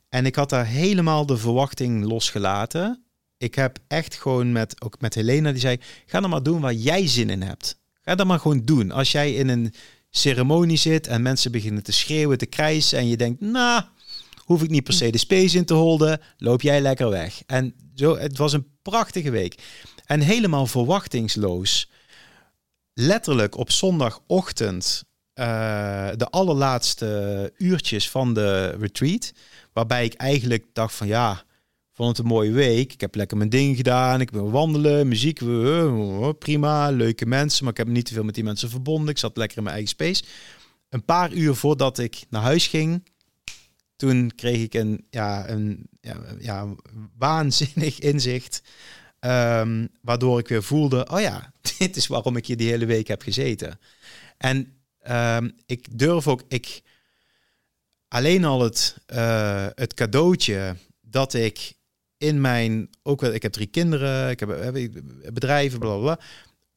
En 0.08 0.26
ik 0.26 0.34
had 0.34 0.50
daar 0.50 0.66
helemaal 0.66 1.26
de 1.26 1.36
verwachting 1.36 2.04
losgelaten. 2.04 3.04
Ik 3.36 3.54
heb 3.54 3.78
echt 3.88 4.14
gewoon 4.14 4.52
met, 4.52 4.82
ook 4.82 5.00
met 5.00 5.14
Helena, 5.14 5.50
die 5.50 5.60
zei, 5.60 5.80
ga 6.06 6.20
dan 6.20 6.30
maar 6.30 6.42
doen 6.42 6.60
waar 6.60 6.74
jij 6.74 7.06
zin 7.06 7.30
in 7.30 7.42
hebt. 7.42 7.78
Ga 8.02 8.14
dat 8.14 8.26
maar 8.26 8.40
gewoon 8.40 8.64
doen. 8.64 8.90
Als 8.90 9.12
jij 9.12 9.34
in 9.34 9.48
een 9.48 9.74
ceremonie 10.10 10.76
zit 10.76 11.06
en 11.06 11.22
mensen 11.22 11.52
beginnen 11.52 11.82
te 11.82 11.92
schreeuwen, 11.92 12.38
te 12.38 12.46
krijsen 12.46 12.98
en 12.98 13.08
je 13.08 13.16
denkt, 13.16 13.40
nou, 13.40 13.82
hoef 14.44 14.62
ik 14.62 14.70
niet 14.70 14.84
per 14.84 14.94
se 14.94 15.10
de 15.10 15.18
space 15.18 15.56
in 15.56 15.64
te 15.64 15.74
holden, 15.74 16.20
loop 16.36 16.62
jij 16.62 16.80
lekker 16.80 17.08
weg. 17.08 17.42
En 17.46 17.74
zo, 17.94 18.16
het 18.16 18.38
was 18.38 18.52
een 18.52 18.66
prachtige 18.82 19.30
week. 19.30 19.62
En 20.06 20.20
helemaal 20.20 20.66
verwachtingsloos. 20.66 21.90
Letterlijk 22.94 23.56
op 23.56 23.70
zondagochtend, 23.70 25.04
uh, 25.34 26.08
de 26.16 26.28
allerlaatste 26.30 27.52
uurtjes 27.56 28.10
van 28.10 28.34
de 28.34 28.68
retreat, 28.68 29.32
waarbij 29.78 30.04
ik 30.04 30.14
eigenlijk 30.14 30.64
dacht 30.72 30.94
van 30.94 31.06
ja, 31.06 31.42
vond 31.92 32.08
het 32.08 32.18
een 32.18 32.32
mooie 32.32 32.52
week. 32.52 32.92
Ik 32.92 33.00
heb 33.00 33.14
lekker 33.14 33.36
mijn 33.36 33.50
ding 33.50 33.76
gedaan. 33.76 34.20
Ik 34.20 34.30
ben 34.30 34.50
wandelen, 34.50 35.08
muziek, 35.08 35.40
prima, 36.38 36.90
leuke 36.90 37.26
mensen. 37.26 37.64
Maar 37.64 37.72
ik 37.72 37.78
heb 37.78 37.88
niet 37.88 38.06
te 38.06 38.12
veel 38.12 38.24
met 38.24 38.34
die 38.34 38.44
mensen 38.44 38.70
verbonden. 38.70 39.08
Ik 39.08 39.18
zat 39.18 39.36
lekker 39.36 39.56
in 39.56 39.62
mijn 39.62 39.74
eigen 39.74 39.94
space. 39.94 40.24
Een 40.88 41.04
paar 41.04 41.32
uur 41.32 41.54
voordat 41.54 41.98
ik 41.98 42.24
naar 42.28 42.42
huis 42.42 42.66
ging, 42.66 43.04
toen 43.96 44.32
kreeg 44.34 44.62
ik 44.62 44.74
een, 44.74 45.06
ja, 45.10 45.48
een 45.48 45.88
ja, 46.00 46.16
ja, 46.38 46.74
waanzinnig 47.18 47.98
inzicht. 48.12 48.62
Um, 49.20 49.88
waardoor 50.02 50.38
ik 50.38 50.48
weer 50.48 50.62
voelde, 50.62 51.08
oh 51.10 51.20
ja, 51.20 51.52
dit 51.78 51.96
is 51.96 52.06
waarom 52.06 52.36
ik 52.36 52.46
hier 52.46 52.56
die 52.56 52.70
hele 52.70 52.86
week 52.86 53.08
heb 53.08 53.22
gezeten. 53.22 53.78
En 54.38 54.72
um, 55.10 55.54
ik 55.66 55.98
durf 55.98 56.28
ook, 56.28 56.42
ik 56.48 56.82
alleen 58.08 58.44
al 58.44 58.60
het, 58.60 58.96
uh, 59.12 59.66
het 59.74 59.94
cadeautje 59.94 60.76
dat 61.00 61.34
ik 61.34 61.76
in 62.16 62.40
mijn, 62.40 62.90
ook 63.02 63.20
wel, 63.20 63.32
ik 63.32 63.42
heb 63.42 63.52
drie 63.52 63.66
kinderen, 63.66 64.30
ik 64.30 64.40
heb, 64.40 64.48
heb 64.48 65.02
bedrijven, 65.32 65.78
bla, 65.78 65.96
bla. 65.96 66.20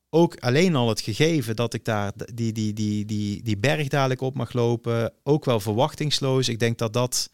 Ook 0.10 0.40
alleen 0.40 0.76
al 0.76 0.90
het 0.90 1.02
gegeven 1.02 1.56
dat 1.56 1.74
ik 1.74 1.86
daar 1.86 2.12
die, 2.34 2.52
die, 2.54 2.74
die, 2.74 3.06
die, 3.06 3.44
die 3.44 3.58
berg 3.58 3.88
dadelijk 3.88 4.22
op 4.22 4.36
mag 4.36 4.54
lopen, 4.54 5.14
ook 5.24 5.46
wel 5.46 5.60
verwachtingsloos. 5.60 6.50
Ik 6.50 6.60
denk 6.60 6.78
dat 6.78 6.94
dat, 6.94 7.30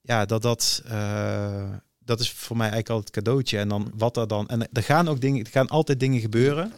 ja, 0.00 0.24
dat 0.24 0.42
dat, 0.42 0.82
dat 1.98 2.20
is 2.20 2.30
voor 2.30 2.56
mij 2.56 2.70
eigenlijk 2.70 2.88
altijd 2.88 3.14
het 3.14 3.24
cadeautje. 3.24 3.58
En 3.58 3.68
dan 3.68 3.92
wat 3.94 4.16
er 4.16 4.28
dan, 4.28 4.48
en 4.48 4.68
er 4.72 4.82
gaan 4.82 5.08
ook 5.08 5.20
dingen, 5.20 5.44
er 5.44 5.50
gaan 5.50 5.68
altijd 5.68 6.00
dingen 6.00 6.20
gebeuren. 6.20 6.72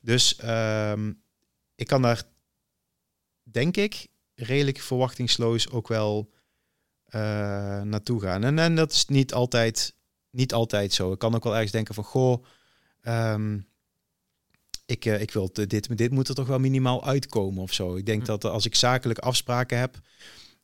Dus 0.00 0.38
um, 0.44 1.22
ik 1.74 1.86
kan 1.86 2.02
daar, 2.02 2.22
denk 3.42 3.76
ik, 3.76 4.06
redelijk 4.34 4.80
verwachtingsloos 4.80 5.70
ook 5.70 5.88
wel 5.88 6.30
uh, 7.06 7.20
naartoe 7.82 8.20
gaan. 8.20 8.44
En, 8.44 8.58
en 8.58 8.74
dat 8.74 8.92
is 8.92 9.06
niet 9.06 9.34
altijd, 9.34 9.94
niet 10.30 10.52
altijd 10.52 10.92
zo. 10.92 11.12
Ik 11.12 11.18
kan 11.18 11.34
ook 11.34 11.44
wel 11.44 11.52
ergens 11.52 11.72
denken 11.72 11.94
van, 11.94 12.04
goh, 12.04 12.44
um, 13.02 13.66
ik, 14.86 15.04
uh, 15.04 15.20
ik 15.20 15.30
wil 15.30 15.50
dit, 15.52 15.96
dit 15.96 16.10
moet 16.10 16.28
er 16.28 16.34
toch 16.34 16.46
wel 16.46 16.58
minimaal 16.58 17.04
uitkomen 17.04 17.62
of 17.62 17.72
zo. 17.72 17.96
Ik 17.96 18.06
denk 18.06 18.20
hm. 18.20 18.26
dat 18.26 18.44
als 18.44 18.66
ik 18.66 18.74
zakelijk 18.74 19.18
afspraken 19.18 19.78
heb 19.78 20.00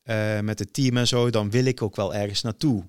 uh, 0.05 0.41
met 0.41 0.59
het 0.59 0.73
team 0.73 0.97
en 0.97 1.07
zo, 1.07 1.31
dan 1.31 1.51
wil 1.51 1.65
ik 1.65 1.83
ook 1.83 1.97
wel 1.97 2.15
ergens 2.15 2.43
naartoe. 2.43 2.89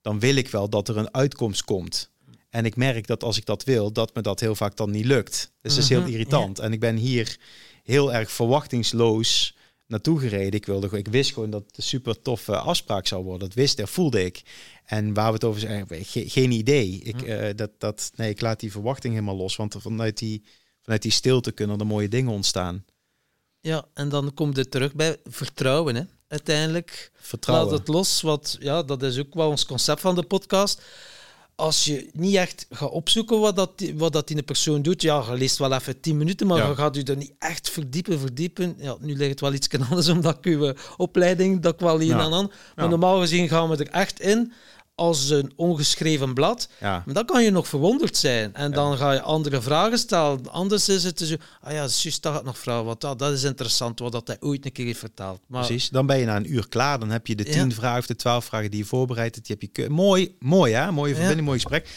Dan 0.00 0.18
wil 0.18 0.36
ik 0.36 0.48
wel 0.48 0.68
dat 0.68 0.88
er 0.88 0.96
een 0.96 1.14
uitkomst 1.14 1.64
komt. 1.64 2.10
En 2.50 2.64
ik 2.64 2.76
merk 2.76 3.06
dat 3.06 3.24
als 3.24 3.36
ik 3.36 3.46
dat 3.46 3.64
wil, 3.64 3.92
dat 3.92 4.14
me 4.14 4.22
dat 4.22 4.40
heel 4.40 4.54
vaak 4.54 4.76
dan 4.76 4.90
niet 4.90 5.04
lukt. 5.04 5.52
Dus 5.60 5.74
dat 5.74 5.82
is 5.82 5.88
heel 5.88 6.06
irritant. 6.06 6.56
Ja. 6.56 6.62
En 6.62 6.72
ik 6.72 6.80
ben 6.80 6.96
hier 6.96 7.38
heel 7.82 8.14
erg 8.14 8.30
verwachtingsloos 8.30 9.56
naartoe 9.88 10.20
gereden. 10.20 10.52
Ik, 10.52 10.66
wilde, 10.66 10.98
ik 10.98 11.08
wist 11.08 11.32
gewoon 11.32 11.50
dat 11.50 11.64
het 11.66 11.76
een 11.76 11.82
super 11.82 12.22
toffe 12.22 12.56
afspraak 12.56 13.06
zou 13.06 13.24
worden. 13.24 13.48
Dat 13.48 13.56
wist, 13.56 13.76
dat 13.76 13.90
voelde 13.90 14.24
ik. 14.24 14.42
En 14.84 15.14
waar 15.14 15.26
we 15.26 15.32
het 15.32 15.44
over 15.44 15.60
zijn, 15.60 15.86
ge, 15.88 16.28
geen 16.28 16.50
idee. 16.50 17.00
Ik, 17.02 17.22
uh, 17.22 17.48
dat, 17.56 17.70
dat, 17.78 18.10
nee, 18.14 18.30
ik 18.30 18.40
laat 18.40 18.60
die 18.60 18.72
verwachting 18.72 19.14
helemaal 19.14 19.36
los. 19.36 19.56
Want 19.56 19.74
vanuit 19.78 20.18
die, 20.18 20.44
vanuit 20.82 21.02
die 21.02 21.12
stilte 21.12 21.52
kunnen 21.52 21.78
er 21.78 21.86
mooie 21.86 22.08
dingen 22.08 22.32
ontstaan. 22.32 22.84
Ja, 23.60 23.86
en 23.94 24.08
dan 24.08 24.34
komt 24.34 24.56
het 24.56 24.70
terug 24.70 24.94
bij 24.94 25.16
vertrouwen. 25.24 25.94
Hè? 25.94 26.02
Uiteindelijk 26.28 27.10
vertrouwen. 27.14 27.70
laat 27.70 27.78
het 27.78 27.88
los. 27.88 28.20
Wat, 28.20 28.56
ja, 28.60 28.82
dat 28.82 29.02
is 29.02 29.18
ook 29.18 29.34
wel 29.34 29.50
ons 29.50 29.66
concept 29.66 30.00
van 30.00 30.14
de 30.14 30.22
podcast. 30.22 30.82
Als 31.58 31.84
je 31.84 32.08
niet 32.12 32.34
echt 32.34 32.66
gaat 32.70 32.90
opzoeken 32.90 33.40
wat 33.40 33.56
dat, 33.56 33.70
wat 33.94 34.12
dat 34.12 34.28
die 34.28 34.42
persoon 34.42 34.82
doet, 34.82 35.02
ja, 35.02 35.24
je 35.30 35.36
leest 35.36 35.58
wel 35.58 35.72
even 35.72 36.00
tien 36.00 36.16
minuten, 36.16 36.46
maar 36.46 36.58
Ja. 36.58 36.68
je 36.68 36.74
gaat 36.74 36.94
je 36.96 37.02
er 37.02 37.16
niet 37.16 37.32
echt 37.38 37.70
verdiepen, 37.70 38.18
verdiepen. 38.20 38.74
Ja, 38.78 38.96
nu 39.00 39.16
ligt 39.16 39.30
het 39.30 39.40
wel 39.40 39.52
iets 39.52 39.68
anders, 39.88 40.08
omdat 40.08 40.36
ik 40.38 40.44
uw 40.44 40.72
opleiding, 40.96 41.60
dat 41.60 41.74
ik 41.74 41.80
wel 41.80 41.98
hier 41.98 42.16
Ja. 42.16 42.20
aan 42.20 42.34
aan. 42.34 42.50
Maar 42.76 42.88
normaal 42.88 43.20
gezien 43.20 43.48
gaan 43.48 43.68
we 43.68 43.76
er 43.76 43.88
echt 43.90 44.20
in 44.20 44.52
als 44.98 45.30
een 45.30 45.52
ongeschreven 45.56 46.34
blad. 46.34 46.68
Ja. 46.80 47.02
Maar 47.06 47.14
dan 47.14 47.24
kan 47.24 47.44
je 47.44 47.50
nog 47.50 47.68
verwonderd 47.68 48.16
zijn. 48.16 48.54
En 48.54 48.72
dan 48.72 48.96
ga 48.96 49.12
je 49.12 49.20
andere 49.20 49.60
vragen 49.62 49.98
stellen. 49.98 50.50
Anders 50.50 50.88
is 50.88 51.04
het 51.04 51.18
zo... 51.18 51.34
Ah 51.60 51.72
ja, 51.72 51.76
juist, 51.76 52.22
dat 52.22 52.34
gaat 52.34 52.44
nog 52.44 52.58
vragen. 52.58 52.84
Want 52.84 53.04
ah, 53.04 53.18
dat 53.18 53.32
is 53.32 53.42
interessant, 53.42 53.98
wat 53.98 54.12
dat 54.12 54.26
hij 54.26 54.36
ooit 54.40 54.64
een 54.64 54.72
keer 54.72 54.84
heeft 54.86 54.98
verteld. 54.98 55.40
Maar 55.46 55.66
Precies. 55.66 55.88
Dan 55.88 56.06
ben 56.06 56.18
je 56.18 56.24
na 56.24 56.36
een 56.36 56.52
uur 56.52 56.68
klaar. 56.68 56.98
Dan 56.98 57.10
heb 57.10 57.26
je 57.26 57.34
de 57.36 57.44
Ja. 57.46 57.52
tien 57.52 57.72
vragen 57.72 57.98
of 57.98 58.06
de 58.06 58.16
twaalf 58.16 58.44
vragen 58.44 58.70
die 58.70 58.78
je 58.80 58.84
voorbereid 58.86 59.34
hebt. 59.34 59.46
Die 59.46 59.56
heb 59.60 59.76
je 59.76 59.88
mooi, 59.90 60.36
mooi 60.38 60.72
hè? 60.74 60.92
Mooie 60.92 61.10
Ja. 61.10 61.16
verbinding, 61.16 61.46
mooi 61.46 61.60
gesprek. 61.60 61.88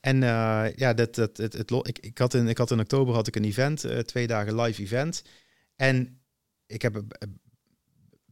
En 0.00 0.22
eh, 0.22 0.64
ja, 0.76 0.94
dat, 0.94 1.14
dat, 1.14 1.36
het, 1.36 1.52
het, 1.52 1.70
lo- 1.70 1.82
ik, 1.82 1.98
ik, 1.98 2.18
had 2.18 2.34
in, 2.34 2.48
ik 2.48 2.58
had 2.58 2.70
in 2.70 2.80
oktober 2.80 3.14
had 3.14 3.26
ik 3.26 3.36
een 3.36 3.44
event, 3.44 3.84
eh, 3.84 3.98
twee 3.98 4.26
dagen 4.26 4.60
live 4.60 4.82
event. 4.82 5.22
En 5.76 6.20
ik 6.66 6.82
heb 6.82 6.96
eh, 6.96 7.28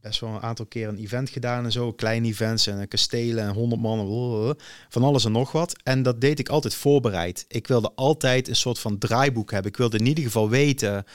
best 0.01 0.19
wel 0.19 0.29
een 0.29 0.41
aantal 0.41 0.65
keer 0.65 0.87
een 0.87 0.97
event 0.97 1.29
gedaan 1.29 1.65
en 1.65 1.71
zo. 1.71 1.93
Kleine 1.93 2.27
events 2.27 2.67
en 2.67 2.87
kastelen 2.87 3.43
en 3.43 3.53
honderd 3.53 3.81
man. 3.81 4.05
blablabla, 4.05 4.63
Van 4.89 5.03
alles 5.03 5.25
en 5.25 5.31
nog 5.31 5.51
wat. 5.51 5.75
En 5.83 6.03
dat 6.03 6.21
deed 6.21 6.39
ik 6.39 6.49
altijd 6.49 6.75
voorbereid. 6.75 7.45
Ik 7.47 7.67
wilde 7.67 7.91
altijd 7.95 8.47
een 8.47 8.55
soort 8.55 8.79
van 8.79 8.97
draaiboek 8.97 9.51
hebben. 9.51 9.71
Ik 9.71 9.77
wilde 9.77 9.97
in 9.97 10.05
ieder 10.05 10.23
geval 10.23 10.49
weten... 10.49 11.05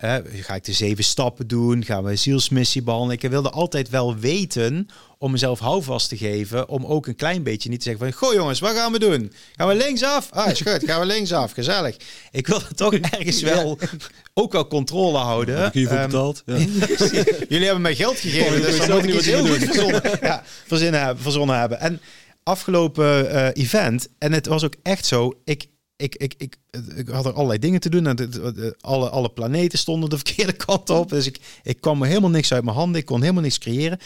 ga 0.00 0.54
ik 0.54 0.64
de 0.64 0.72
zeven 0.72 1.04
stappen 1.04 1.46
doen? 1.46 1.84
Gaan 1.84 2.04
we 2.04 2.10
een 2.10 2.18
zielsmissie 2.18 2.82
behandelen? 2.82 3.14
Ik 3.22 3.30
wilde 3.30 3.50
altijd 3.50 3.88
wel 3.88 4.16
weten 4.16 4.88
om 5.18 5.30
mezelf 5.30 5.58
houvast 5.58 6.08
te 6.08 6.16
geven. 6.16 6.68
Om 6.68 6.84
ook 6.84 7.06
een 7.06 7.16
klein 7.16 7.42
beetje 7.42 7.68
niet 7.68 7.78
te 7.78 7.84
zeggen 7.84 8.10
van... 8.10 8.18
Goh 8.18 8.34
jongens, 8.34 8.60
wat 8.60 8.74
gaan 8.74 8.92
we 8.92 8.98
doen? 8.98 9.32
Gaan 9.56 9.68
we 9.68 9.74
linksaf? 9.74 10.28
Ah, 10.30 10.50
is 10.50 10.60
goed. 10.60 10.84
Gaan 10.84 11.00
we 11.00 11.06
linksaf. 11.06 11.52
Gezellig. 11.52 11.96
Ik 12.30 12.46
wilde 12.46 12.74
toch 12.74 12.94
ergens 13.18 13.42
wel... 13.42 13.78
ook 14.34 14.52
wel 14.52 14.66
controle 14.66 15.18
houden. 15.18 15.58
Heb 15.58 15.66
ik 15.66 15.72
hiervoor 15.72 15.96
Ehm, 15.96 16.06
betaald? 16.06 16.42
Ja. 16.46 16.54
Jullie 17.48 17.64
hebben 17.64 17.82
mij 17.82 17.94
geld 17.94 18.18
gegeven, 18.18 18.56
Oh, 18.58 18.66
dus 18.66 18.78
dan 18.78 18.90
moet 18.90 18.98
ik 18.98 19.04
niet 19.06 19.14
iets 19.14 19.26
heel 19.26 19.46
goed 19.46 19.64
verzonnen, 19.64 20.02
ja, 20.20 20.42
verzinnen 20.66 21.00
hebben, 21.04 21.22
verzonnen 21.22 21.58
hebben. 21.58 21.80
En 21.80 22.00
afgelopen 22.42 23.30
eh, 23.30 23.64
event, 23.64 24.08
en 24.18 24.32
het 24.32 24.46
was 24.46 24.64
ook 24.64 24.74
echt 24.82 25.06
zo, 25.06 25.32
ik, 25.44 25.66
ik, 25.98 26.14
ik, 26.16 26.34
ik, 26.38 26.56
ik 26.96 27.08
had 27.08 27.26
er 27.26 27.32
allerlei 27.32 27.58
dingen 27.58 27.80
te 27.80 27.88
doen. 27.90 28.06
En 28.06 28.16
het- 28.16 28.82
alle, 28.82 29.08
alle 29.08 29.30
planeten 29.30 29.78
stonden 29.78 30.10
de 30.10 30.16
verkeerde 30.24 30.52
kant 30.52 30.90
op. 30.90 31.08
Dus 31.08 31.26
ik, 31.26 31.38
ik 31.62 31.80
kwam 31.80 32.02
helemaal 32.02 32.30
niks 32.30 32.52
uit 32.52 32.64
mijn 32.64 32.76
handen. 32.76 33.00
Ik 33.00 33.06
kon 33.06 33.20
helemaal 33.20 33.42
niks 33.42 33.58
creëren. 33.58 33.98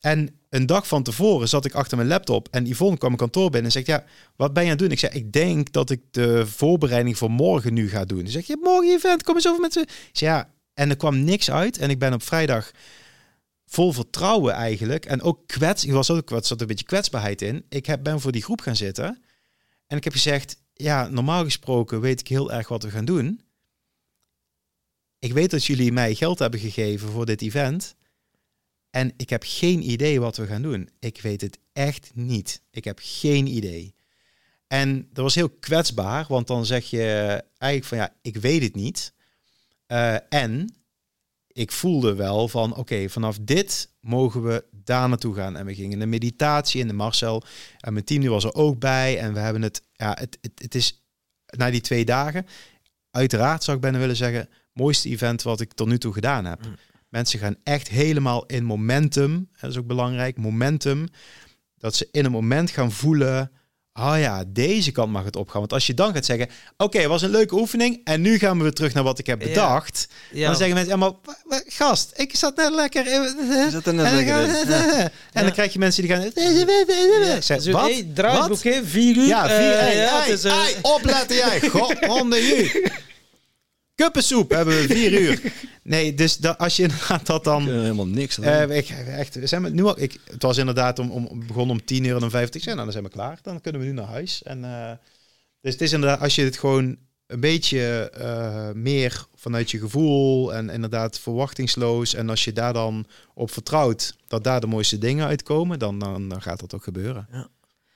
En 0.00 0.30
een 0.50 0.66
dag 0.66 0.86
van 0.88 1.02
tevoren 1.02 1.48
zat 1.48 1.64
ik 1.64 1.74
achter 1.74 1.96
mijn 1.96 2.08
laptop 2.08 2.48
en 2.50 2.66
Yvonne 2.66 2.96
kwam 2.96 3.08
mijn 3.08 3.22
kantoor 3.22 3.50
binnen 3.50 3.64
en 3.64 3.72
zegt, 3.72 3.86
ja, 3.86 4.04
wat 4.36 4.52
ben 4.52 4.62
je 4.64 4.68
aan 4.70 4.74
het 4.76 4.84
doen? 4.84 4.92
Ik 4.92 4.98
zei, 4.98 5.12
ik 5.14 5.32
denk 5.32 5.72
dat 5.72 5.90
ik 5.90 6.00
de 6.10 6.46
voorbereiding 6.46 7.18
voor 7.18 7.30
morgen 7.30 7.74
nu 7.74 7.88
ga 7.88 8.04
doen. 8.04 8.26
Ze 8.26 8.32
zegt, 8.32 8.46
je 8.46 8.52
hebt 8.52 8.64
morgen 8.64 8.94
event, 8.94 9.22
kom 9.22 9.34
eens 9.34 9.48
over 9.48 9.60
met 9.60 9.72
ze. 9.72 9.86
Ja, 10.12 10.50
en 10.74 10.90
er 10.90 10.96
kwam 10.96 11.24
niks 11.24 11.50
uit. 11.50 11.78
En 11.78 11.90
ik 11.90 11.98
ben 11.98 12.12
op 12.12 12.22
vrijdag 12.22 12.70
vol 13.66 13.92
vertrouwen 13.92 14.52
eigenlijk. 14.54 15.06
En 15.06 15.22
ook 15.22 15.38
kwets, 15.46 15.84
ik 15.84 15.92
was 15.92 16.10
ook 16.10 16.30
wat 16.30 16.46
zat 16.46 16.60
een 16.60 16.66
beetje 16.66 16.84
kwetsbaarheid 16.84 17.42
in. 17.42 17.64
Ik 17.68 17.86
heb, 17.86 18.02
ben 18.02 18.20
voor 18.20 18.32
die 18.32 18.42
groep 18.42 18.60
gaan 18.60 18.76
zitten. 18.76 19.22
En 19.86 19.96
ik 19.96 20.04
heb 20.04 20.12
gezegd, 20.12 20.56
ja, 20.74 21.08
normaal 21.08 21.44
gesproken 21.44 22.00
weet 22.00 22.20
ik 22.20 22.28
heel 22.28 22.52
erg 22.52 22.68
wat 22.68 22.82
we 22.82 22.90
gaan 22.90 23.04
doen. 23.04 23.40
Ik 25.18 25.32
weet 25.32 25.50
dat 25.50 25.64
jullie 25.64 25.92
mij 25.92 26.14
geld 26.14 26.38
hebben 26.38 26.60
gegeven 26.60 27.08
voor 27.08 27.26
dit 27.26 27.42
event. 27.42 27.96
En 28.90 29.12
ik 29.16 29.30
heb 29.30 29.42
geen 29.46 29.90
idee 29.90 30.20
wat 30.20 30.36
we 30.36 30.46
gaan 30.46 30.62
doen. 30.62 30.90
Ik 30.98 31.20
weet 31.20 31.40
het 31.40 31.58
echt 31.72 32.10
niet. 32.14 32.62
Ik 32.70 32.84
heb 32.84 32.98
geen 33.02 33.46
idee. 33.46 33.94
En 34.66 35.08
dat 35.12 35.24
was 35.24 35.34
heel 35.34 35.50
kwetsbaar, 35.50 36.24
want 36.28 36.46
dan 36.46 36.66
zeg 36.66 36.90
je 36.90 37.04
eigenlijk 37.58 37.84
van 37.84 37.98
ja, 37.98 38.16
ik 38.22 38.36
weet 38.36 38.62
het 38.62 38.74
niet. 38.74 39.12
Eh, 39.86 40.16
en 40.28 40.74
ik 41.54 41.72
voelde 41.72 42.14
wel 42.14 42.48
van 42.48 42.76
oké, 42.76 43.08
vanaf 43.08 43.38
dit 43.40 43.88
mogen 44.00 44.42
we 44.42 44.64
daar 44.70 45.08
naartoe 45.08 45.34
gaan. 45.34 45.56
En 45.56 45.66
we 45.66 45.74
gingen 45.74 45.98
de 45.98 46.06
meditatie 46.06 46.80
in 46.80 46.86
de 46.86 46.92
Marcel 46.92 47.42
en 47.78 47.92
mijn 47.92 48.04
team 48.04 48.20
die 48.20 48.30
was 48.30 48.44
er 48.44 48.54
ook 48.54 48.78
bij. 48.78 49.18
En 49.18 49.32
we 49.32 49.38
hebben 49.38 49.62
het, 49.62 49.82
ja, 49.92 50.16
het, 50.20 50.38
het, 50.40 50.52
het 50.54 50.74
is 50.74 51.04
na 51.46 51.70
die 51.70 51.80
twee 51.80 52.04
dagen, 52.04 52.46
uiteraard 53.10 53.62
zou 53.62 53.76
ik 53.76 53.82
bijna 53.82 53.98
willen 53.98 54.16
zeggen, 54.16 54.48
mooiste 54.72 55.08
event 55.08 55.42
wat 55.42 55.60
ik 55.60 55.72
tot 55.72 55.88
nu 55.88 55.98
toe 55.98 56.12
gedaan 56.12 56.44
heb. 56.44 56.66
Mm. 56.66 56.76
Mensen 57.08 57.38
gaan 57.38 57.56
echt 57.62 57.88
helemaal 57.88 58.46
in 58.46 58.64
momentum. 58.64 59.48
Dat 59.60 59.70
is 59.70 59.76
ook 59.76 59.86
belangrijk, 59.86 60.36
momentum. 60.36 61.08
Dat 61.76 61.94
ze 61.94 62.08
in 62.10 62.24
een 62.24 62.30
moment 62.30 62.70
gaan 62.70 62.92
voelen, 62.92 63.50
oh 64.00 64.14
ja, 64.18 64.44
deze 64.46 64.90
kant 64.92 65.12
mag 65.12 65.24
het 65.24 65.36
opgaan. 65.36 65.60
Want 65.60 65.72
als 65.72 65.86
je 65.86 65.94
dan 65.94 66.12
gaat 66.14 66.24
zeggen, 66.24 66.48
oké, 66.76 67.06
was 67.06 67.22
een 67.22 67.30
leuke 67.30 67.54
oefening 67.54 68.00
en 68.04 68.20
nu 68.20 68.38
gaan 68.38 68.56
we 68.56 68.62
weer 68.62 68.72
terug 68.72 68.92
naar 68.94 69.02
wat 69.02 69.18
ik 69.18 69.26
heb 69.26 69.40
Ja. 69.40 69.46
bedacht. 69.48 70.08
ja, 70.32 70.46
Dan 70.46 70.56
zeggen 70.56 70.74
mensen, 70.74 70.98
ja, 70.98 71.12
wa- 71.44 71.60
gast, 71.66 72.12
ik 72.16 72.36
zat 72.36 72.56
net 72.56 72.72
lekker. 72.74 73.04
Je 73.04 73.68
zat 73.70 73.86
er 73.86 73.94
net 73.94 74.06
en, 74.12 74.12
dan 74.12 74.24
lekker 74.24 74.34
gaan- 74.34 74.62
in. 74.62 74.68
Ja. 74.68 74.98
en 75.00 75.10
Ja. 75.32 75.42
dan 75.42 75.52
krijg 75.52 75.72
je 75.72 75.78
mensen 75.78 76.02
die 76.02 76.10
gaan. 76.12 76.22
ja, 76.22 77.34
Ik 77.36 77.42
zeg, 77.42 77.62
zo, 77.62 77.70
wat? 77.72 77.82
hey, 77.82 78.08
draaiboek, 78.14 78.48
Wat? 78.48 78.62
hè, 78.62 78.84
vier 78.84 79.16
uur. 79.16 79.26
Ja, 79.26 79.46
vier, 79.46 79.72
eh, 79.72 79.78
hey, 79.80 79.96
ja, 79.96 80.08
hey, 80.18 80.18
het 80.20 80.28
is, 80.38 80.44
eh, 80.44 80.60
hey, 80.62 80.74
opletten 80.82 81.36
jij. 81.36 81.60
God, 81.70 82.08
onder 82.08 82.38
je. 82.38 82.90
Kuppensoep 83.94 84.50
hebben 84.50 84.74
we 84.74 84.94
vier 84.94 85.12
uur. 85.22 85.52
Nee, 85.82 86.14
dus 86.14 86.36
dat, 86.36 86.58
als 86.58 86.76
je 86.76 86.82
inderdaad 86.82 87.26
dat 87.26 87.44
dan... 87.44 87.68
helemaal 87.68 88.06
niks. 88.06 88.38
eh 88.38 88.76
ik, 88.76 88.88
echt, 88.88 89.34
we 89.34 89.46
zijn 89.46 89.62
we 89.62 89.70
nu 89.70 89.84
al, 89.84 90.00
ik, 90.00 90.18
het 90.24 90.42
was 90.42 90.56
inderdaad 90.56 90.98
om, 90.98 91.10
om 91.10 91.46
begon 91.46 91.70
om 91.70 91.84
10 91.84 92.04
uur 92.04 92.22
en 92.22 92.30
50 92.30 92.62
cent. 92.62 92.74
Nou, 92.74 92.84
dan 92.84 92.92
zijn 92.92 93.04
we 93.04 93.10
klaar. 93.10 93.38
Dan 93.42 93.60
kunnen 93.60 93.80
we 93.80 93.86
nu 93.86 93.92
naar 93.92 94.06
huis. 94.06 94.42
En, 94.42 94.64
eh, 94.64 94.90
dus 95.60 95.72
het 95.72 95.82
is 95.82 95.92
inderdaad, 95.92 96.20
als 96.20 96.34
je 96.34 96.42
het 96.42 96.58
gewoon 96.58 96.96
een 97.26 97.40
beetje 97.40 98.10
eh, 98.10 98.70
meer 98.72 99.26
vanuit 99.34 99.70
je 99.70 99.78
gevoel 99.78 100.54
en 100.54 100.70
inderdaad 100.70 101.18
verwachtingsloos. 101.18 102.14
En 102.14 102.30
als 102.30 102.44
je 102.44 102.52
daar 102.52 102.72
dan 102.72 103.06
op 103.34 103.50
vertrouwt 103.50 104.16
dat 104.26 104.44
daar 104.44 104.60
de 104.60 104.66
mooiste 104.66 104.98
dingen 104.98 105.26
uitkomen, 105.26 105.78
dan, 105.78 105.98
dan, 105.98 106.28
dan 106.28 106.42
gaat 106.42 106.60
dat 106.60 106.74
ook 106.74 106.84
gebeuren. 106.84 107.28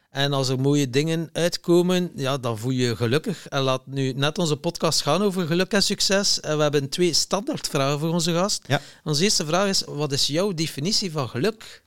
En 0.09 0.33
als 0.33 0.49
er 0.49 0.61
mooie 0.61 0.91
dingen 0.91 1.29
uitkomen, 1.33 2.11
ja, 2.15 2.39
dan 2.39 2.59
voel 2.59 2.71
je 2.71 2.87
je 2.87 2.97
gelukkig. 2.97 3.47
En 3.47 3.61
laat 3.61 3.87
nu 3.87 4.13
net 4.13 4.39
onze 4.39 4.57
podcast 4.57 5.03
gaan 5.03 5.23
over 5.23 5.47
geluk 5.47 5.73
en 5.73 5.83
succes. 5.83 6.41
En 6.41 6.57
we 6.57 6.63
hebben 6.63 6.89
twee 6.89 7.13
standaardvragen 7.13 7.99
voor 7.99 8.13
onze 8.13 8.33
gast. 8.33 8.65
Ja. 8.67 8.81
Onze 9.05 9.23
eerste 9.23 9.47
vraag 9.47 9.69
is, 9.69 9.83
wat 9.87 10.13
is 10.13 10.27
jouw 10.27 10.53
definitie 10.53 11.11
van 11.11 11.29
geluk? 11.29 11.83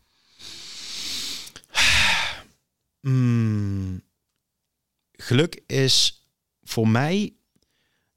Mm, 3.02 4.04
geluk 5.12 5.62
is 5.66 6.26
voor 6.64 6.88
mij 6.88 7.34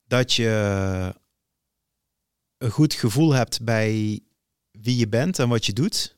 dat 0.06 0.32
je 0.32 1.14
een 2.58 2.70
goed 2.70 2.94
gevoel 2.94 3.32
hebt 3.32 3.62
bij 3.62 4.20
wie 4.70 4.96
je 4.96 5.08
bent 5.08 5.38
en 5.38 5.48
wat 5.48 5.66
je 5.66 5.72
doet. 5.72 6.16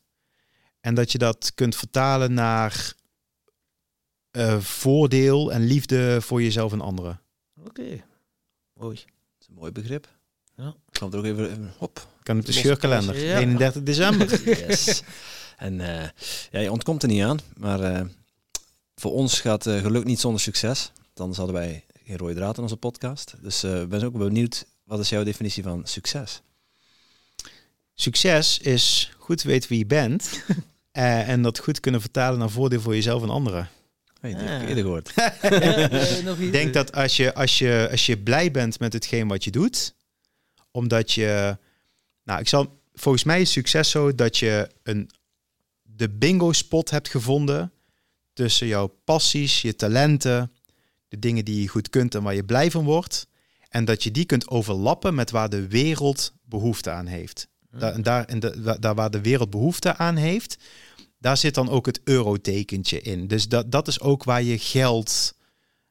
En 0.79 0.95
dat 0.95 1.11
je 1.11 1.17
dat 1.17 1.51
kunt 1.55 1.75
vertalen 1.75 2.33
naar 2.33 2.93
eh, 4.31 4.59
voordeel 4.59 5.51
en 5.51 5.63
liefde 5.63 6.21
voor 6.21 6.41
jezelf 6.41 6.71
en 6.71 6.81
anderen. 6.81 7.21
Oké, 7.65 8.03
mooi. 8.73 8.95
Dat 8.95 9.41
is 9.41 9.47
een 9.47 9.53
mooi 9.53 9.71
begrip. 9.71 10.07
Ja. 10.55 10.67
Ik 10.67 10.99
kan 10.99 11.11
het 11.11 11.13
er 11.13 11.19
ook 11.19 11.25
even... 11.25 11.45
even 11.51 11.73
hop. 11.77 12.07
Kan 12.23 12.37
op 12.39 12.45
de 12.45 12.51
scheurkalender, 12.51 13.17
Ja. 13.25 13.37
31 13.37 13.83
december. 13.83 14.41
Yes. 14.67 15.01
en 15.57 15.79
eh, 15.81 16.09
ja, 16.51 16.59
je 16.59 16.71
ontkomt 16.71 17.03
er 17.03 17.09
niet 17.09 17.23
aan. 17.23 17.39
Maar 17.57 17.79
eh, 17.81 18.05
voor 18.95 19.11
ons 19.11 19.39
gaat 19.41 19.65
eh, 19.65 19.81
geluk 19.81 20.03
niet 20.03 20.19
zonder 20.19 20.41
succes. 20.41 20.91
Anders 21.15 21.37
hadden 21.37 21.55
wij 21.55 21.85
geen 22.03 22.17
rode 22.17 22.33
draad 22.33 22.57
in 22.57 22.63
onze 22.63 22.77
podcast. 22.77 23.35
Dus 23.41 23.63
eh, 23.63 23.81
ik 23.81 23.89
ben 23.89 24.03
ook 24.03 24.17
benieuwd, 24.17 24.65
wat 24.83 24.99
is 24.99 25.09
jouw 25.09 25.23
definitie 25.23 25.63
van 25.63 25.81
succes? 25.85 26.41
Succes 27.93 28.57
is 28.59 29.11
goed 29.17 29.41
weten 29.41 29.69
wie 29.69 29.77
je 29.77 29.85
bent 29.85 30.43
eh, 30.91 31.29
en 31.29 31.41
dat 31.41 31.59
goed 31.59 31.79
kunnen 31.79 32.01
vertalen 32.01 32.39
naar 32.39 32.49
voordeel 32.49 32.81
voor 32.81 32.93
jezelf 32.93 33.23
en 33.23 33.29
anderen. 33.29 33.69
Hey, 34.19 34.33
die 34.33 34.43
heb 34.43 34.61
ik 34.61 34.67
eerder 34.67 34.83
gehoord. 34.83 35.13
Eh? 35.41 36.41
Ik 36.41 36.51
denk 36.51 36.73
dat 36.73 36.93
als 36.93 37.17
je, 37.17 37.33
als, 37.33 37.57
je, 37.57 37.87
als 37.91 38.05
je 38.05 38.17
blij 38.17 38.51
bent 38.51 38.79
met 38.79 38.93
hetgeen 38.93 39.27
wat 39.27 39.43
je 39.43 39.51
doet, 39.51 39.95
omdat 40.71 41.11
je, 41.11 41.57
nou, 42.23 42.39
ik 42.39 42.47
zal, 42.47 42.81
volgens 42.93 43.23
mij 43.23 43.41
is 43.41 43.51
succes 43.51 43.89
zo 43.89 44.15
dat 44.15 44.37
je 44.37 44.69
een, 44.83 45.09
de 45.81 46.09
bingo 46.09 46.51
spot 46.51 46.89
hebt 46.89 47.09
gevonden 47.09 47.71
tussen 48.33 48.67
jouw 48.67 48.87
passies, 49.03 49.61
je 49.61 49.75
talenten, 49.75 50.51
de 51.07 51.19
dingen 51.19 51.45
die 51.45 51.61
je 51.61 51.67
goed 51.67 51.89
kunt 51.89 52.15
en 52.15 52.23
waar 52.23 52.35
je 52.35 52.43
blij 52.43 52.71
van 52.71 52.85
wordt, 52.85 53.27
en 53.69 53.85
dat 53.85 54.03
je 54.03 54.11
die 54.11 54.25
kunt 54.25 54.47
overlappen 54.47 55.15
met 55.15 55.31
waar 55.31 55.49
de 55.49 55.67
wereld 55.67 56.33
behoefte 56.43 56.91
aan 56.91 57.05
heeft. 57.05 57.47
Daar, 57.71 57.93
en 57.93 58.01
daar, 58.01 58.25
en 58.25 58.39
de, 58.39 58.77
daar 58.79 58.95
waar 58.95 59.11
de 59.11 59.21
wereld 59.21 59.49
behoefte 59.49 59.95
aan 59.95 60.15
heeft, 60.15 60.57
daar 61.19 61.37
zit 61.37 61.55
dan 61.55 61.69
ook 61.69 61.85
het 61.85 62.01
eurotekentje 62.03 63.01
in. 63.01 63.27
Dus 63.27 63.47
dat, 63.47 63.71
dat 63.71 63.87
is 63.87 63.99
ook 63.99 64.23
waar 64.23 64.43
je 64.43 64.59
geld 64.59 65.35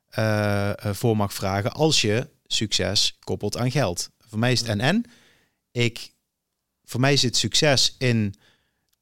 eh, 0.08 0.70
eh, 0.70 0.94
voor 0.94 1.16
mag 1.16 1.34
vragen 1.34 1.72
als 1.72 2.00
je 2.00 2.28
succes 2.46 3.16
koppelt 3.24 3.56
aan 3.56 3.70
geld. 3.70 4.10
Voor 4.18 4.38
mij 4.38 4.52
is 4.52 4.60
het 4.60 4.78
en 4.78 5.04
Ik, 5.72 6.12
voor 6.84 7.00
mij 7.00 7.16
zit 7.16 7.36
succes 7.36 7.94
in 7.98 8.34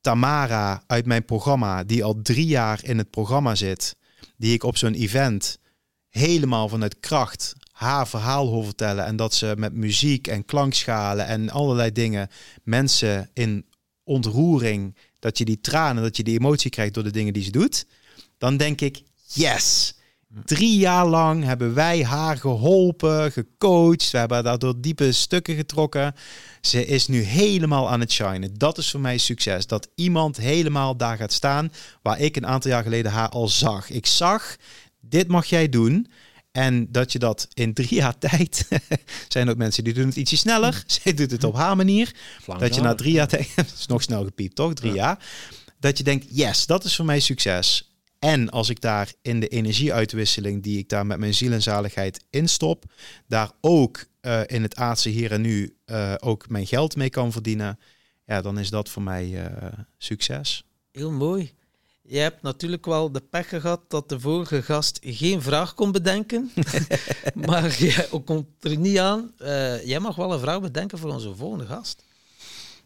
Tamara 0.01 0.85
uit 0.87 1.07
mijn 1.07 1.25
programma, 1.25 1.85
die 1.85 2.05
al 2.05 2.23
drie 2.23 2.47
jaar 2.47 2.85
in 2.85 2.99
het 2.99 3.11
programma 3.11 3.55
zit, 3.55 3.97
die 4.37 4.55
ik 4.55 4.63
op 4.63 4.77
zo'n 4.77 4.95
event 4.95 5.59
helemaal 6.09 6.69
vanuit 6.69 7.01
kracht 7.01 7.55
haar 7.75 8.09
verhaal 8.09 8.47
hoor 8.47 8.65
vertellen. 8.65 9.05
En 9.05 9.17
dat 9.17 9.35
ze 9.35 9.55
met 9.57 9.73
muziek 9.73 10.27
en 10.27 10.45
klankschalen 10.45 11.27
en 11.27 11.51
allerlei 11.51 11.93
dingen 11.93 12.29
mensen 12.63 13.31
in 13.33 13.67
ontroering, 14.03 14.97
dat 15.25 15.39
je 15.39 15.45
die 15.45 15.61
tranen, 15.61 16.03
dat 16.03 16.17
je 16.17 16.23
die 16.23 16.39
emotie 16.39 16.71
krijgt 16.71 16.95
door 16.95 17.03
de 17.03 17.11
dingen 17.11 17.33
die 17.33 17.43
ze 17.43 17.51
doet. 17.51 17.87
Dan 18.39 18.57
denk 18.57 18.81
ik, 18.81 19.03
yes! 19.33 19.95
Drie 20.45 20.79
jaar 20.79 21.07
lang 21.07 21.45
hebben 21.45 21.75
wij 21.75 22.05
haar 22.05 22.37
geholpen, 22.37 23.33
gecoacht. 23.33 24.11
We 24.11 24.19
hebben 24.19 24.45
daardoor 24.45 24.81
diepe 24.81 25.13
stukken 25.13 25.57
getrokken. 25.57 26.15
Ze 26.61 26.87
is 26.87 27.07
nu 27.07 27.21
helemaal 27.21 27.91
aan 27.91 28.01
het 28.01 28.13
shinen. 28.13 28.55
Dat 28.55 28.79
is 28.79 28.91
voor 28.91 29.01
mij 29.01 29.19
succes. 29.19 29.67
Dat 29.67 29.89
iemand 29.95 30.37
helemaal 30.37 30.97
daar 30.97 31.17
gaat 31.17 31.33
staan 31.33 31.73
waar 32.03 32.21
ik 32.21 32.37
een 32.37 32.47
aantal 32.47 32.71
jaar 32.71 32.83
geleden 32.83 33.13
haar 33.13 33.29
al 33.29 33.49
zag. 33.49 33.91
Ik 33.91 34.07
zag, 34.07 34.57
dit 35.01 35.29
mag 35.29 35.47
jij 35.47 35.69
doen. 35.69 36.07
En 36.57 36.93
dat 36.93 37.13
je 37.13 37.19
dat 37.19 37.49
in 37.55 37.75
drie 37.75 37.95
jaar 37.95 38.19
tijd, 38.19 38.69
zijn 39.29 39.49
ook 39.51 39.57
mensen 39.57 39.85
die 39.85 39.95
doen 39.95 40.07
het 40.07 40.17
ietsje 40.17 40.37
sneller. 40.37 40.83
Zij 40.87 41.15
doet 41.15 41.31
het 41.31 41.45
op 41.45 41.55
haar 41.55 41.77
manier. 41.77 42.15
Dat 42.59 42.75
je 42.75 42.81
na 42.81 42.95
drie 42.95 43.13
jaar 43.13 43.29
tijd, 43.29 43.53
dat 43.57 43.73
is 43.79 43.87
nog 43.87 44.03
snel 44.03 44.25
gepiept 44.25 44.55
toch, 44.55 44.75
drie 44.75 44.93
jaar. 44.93 45.27
Dat 45.79 45.99
je 45.99 46.05
denkt, 46.05 46.27
yes, 46.31 46.67
dat 46.67 46.85
is 46.85 46.97
voor 46.97 47.05
mij 47.05 47.21
succes. 47.21 47.93
En 48.19 48.51
als 48.51 48.69
ik 48.69 48.81
daar 48.81 49.13
in 49.23 49.41
de 49.41 49.49
energieuitwisseling 49.49 50.63
die 50.63 50.79
ik 50.79 50.89
daar 50.89 51.07
met 51.07 51.19
mijn 51.19 51.35
ziel 51.35 51.53
en 51.53 51.63
zaligheid 51.63 52.25
instop, 52.31 52.85
daar 53.27 53.51
ook 53.61 54.07
uh, 54.23 54.41
in 54.47 54.63
het 54.63 54.77
aardse 54.77 55.09
hier 55.09 55.33
en 55.33 55.41
nu 55.41 55.77
uh, 55.87 56.15
ook 56.19 56.49
mijn 56.49 56.67
geld 56.67 56.97
mee 56.97 57.11
kan 57.11 57.33
verdienen, 57.33 57.79
ja, 58.27 58.41
dan 58.41 58.59
is 58.59 58.71
dat 58.71 58.89
voor 58.89 59.03
mij 59.03 59.29
uh, 59.29 59.73
succes. 59.99 60.65
Heel 60.93 61.11
mooi. 61.11 61.53
Je 62.07 62.19
hebt 62.19 62.43
natuurlijk 62.43 62.87
wel 62.87 63.13
de 63.13 63.21
pech 63.21 63.49
gehad 63.49 63.81
dat 63.89 64.09
de 64.09 64.21
vorige 64.21 64.63
gast 64.63 64.99
geen 65.03 65.43
vraag 65.43 65.75
kon 65.75 65.93
bedenken. 65.93 66.53
maar 67.47 67.79
jij 67.79 68.09
komt 68.25 68.47
er 68.61 68.77
niet 68.77 68.99
aan. 68.99 69.33
jij 69.85 70.01
mag 70.01 70.17
wel 70.17 70.33
een 70.33 70.41
vraag 70.41 70.61
bedenken 70.61 70.99
voor 70.99 71.11
onze 71.11 71.35
volgende 71.35 71.67
gast. 71.67 72.05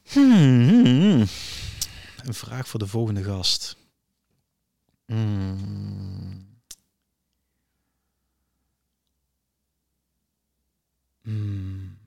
Hmm, 0.08 1.20
een 2.24 2.34
vraag 2.34 2.68
voor 2.68 2.78
de 2.78 2.86
volgende 2.86 3.22
gast. 3.22 3.76
Hmm. 5.06 6.46
Hmm. 11.22 11.98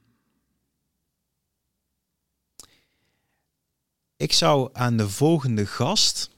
Ik 4.18 4.34
zou 4.34 4.70
aan 4.74 4.98
de 4.98 5.10
volgende 5.10 5.66
gast 5.66 6.31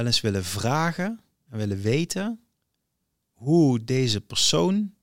wel 0.00 0.08
eens 0.08 0.20
willen 0.20 0.44
vragen 0.44 1.20
en 1.50 1.58
willen 1.58 1.80
weten 1.80 2.40
hoe 3.32 3.84
deze 3.84 4.20
persoon, 4.20 4.94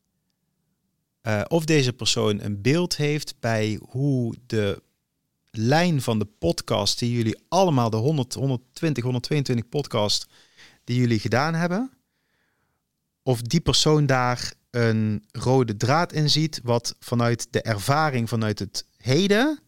uh, 1.24 1.42
of 1.48 1.66
deze 1.66 1.94
persoon 1.94 2.42
een 2.42 2.62
beeld 2.62 2.96
heeft 2.96 3.40
bij 3.40 3.80
hoe 3.90 4.36
de 4.46 4.82
lijn 5.52 6.02
van 6.02 6.20
de 6.20 6.26
podcast 6.26 7.00
die 7.00 7.12
jullie 7.12 7.40
allemaal, 7.48 7.90
de 7.90 7.98
100, 7.98 8.34
120, 8.34 9.04
122 9.04 9.70
podcast 9.70 10.28
die 10.84 11.00
jullie 11.00 11.20
gedaan 11.20 11.54
hebben, 11.54 11.92
of 13.24 13.42
die 13.42 13.62
persoon 13.62 14.06
daar 14.06 14.54
een 14.70 15.26
rode 15.32 15.78
draad 15.78 16.14
in 16.14 16.30
ziet, 16.30 16.60
wat 16.64 16.96
vanuit 17.00 17.48
de 17.50 17.62
ervaring 17.62 18.30
vanuit 18.30 18.60
het 18.60 18.86
heden 18.98 19.60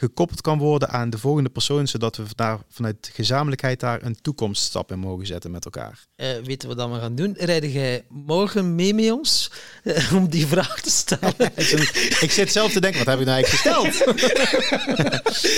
gekoppeld 0.00 0.40
kan 0.40 0.58
worden 0.58 0.88
aan 0.88 1.10
de 1.10 1.18
volgende 1.18 1.48
persoon, 1.48 1.88
zodat 1.88 2.16
we 2.16 2.24
daar 2.34 2.58
vanuit 2.68 3.10
gezamenlijkheid 3.12 3.80
daar 3.80 4.02
een 4.02 4.20
toekomststap 4.22 4.92
in 4.92 4.98
mogen 4.98 5.26
zetten 5.26 5.50
met 5.50 5.64
elkaar. 5.64 6.06
Uh, 6.16 6.26
weten 6.44 6.68
we 6.68 6.74
wat 6.74 6.90
we 6.90 6.98
gaan 6.98 7.14
doen? 7.14 7.34
Rijden 7.38 7.70
jij 7.70 8.04
morgen 8.08 8.74
mee 8.74 8.94
met 8.94 9.10
ons 9.10 9.50
uh, 9.84 10.14
om 10.14 10.28
die 10.28 10.46
vraag 10.46 10.80
te 10.80 10.90
stellen? 10.90 11.34
ik 12.26 12.30
zit 12.30 12.52
zelf 12.52 12.72
te 12.72 12.80
denken, 12.80 13.04
wat 13.04 13.08
heb 13.08 13.20
ik 13.20 13.26
nou 13.26 13.42
eigenlijk 13.42 13.48
gesteld? 13.48 14.08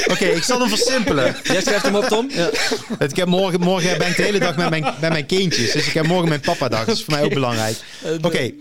Oké, 0.13 0.25
ik 0.25 0.43
zal 0.43 0.61
hem 0.61 0.69
versimpelen. 0.69 1.37
Jij 1.43 1.61
schrijft 1.61 1.85
hem 1.85 1.97
op, 1.97 2.05
Tom? 2.05 2.31
Ja. 2.31 2.51
Ik 2.99 3.17
heb 3.17 3.29
morgen, 3.29 3.61
morgen 3.61 3.99
ben 3.99 4.09
ik 4.09 4.17
de 4.17 4.23
hele 4.23 4.39
dag 4.39 4.57
met 4.57 4.71
mijn, 4.71 4.83
met 4.83 5.11
mijn 5.11 5.27
kindjes, 5.27 5.73
dus 5.73 5.87
ik 5.87 5.93
heb 5.93 6.07
morgen 6.07 6.29
mijn 6.29 6.41
papa 6.41 6.69
dag. 6.69 6.85
Dat 6.85 6.97
is 6.97 7.05
voor 7.05 7.15
mij 7.15 7.25
ook 7.25 7.35
belangrijk. 7.35 7.77
Oké, 8.23 8.53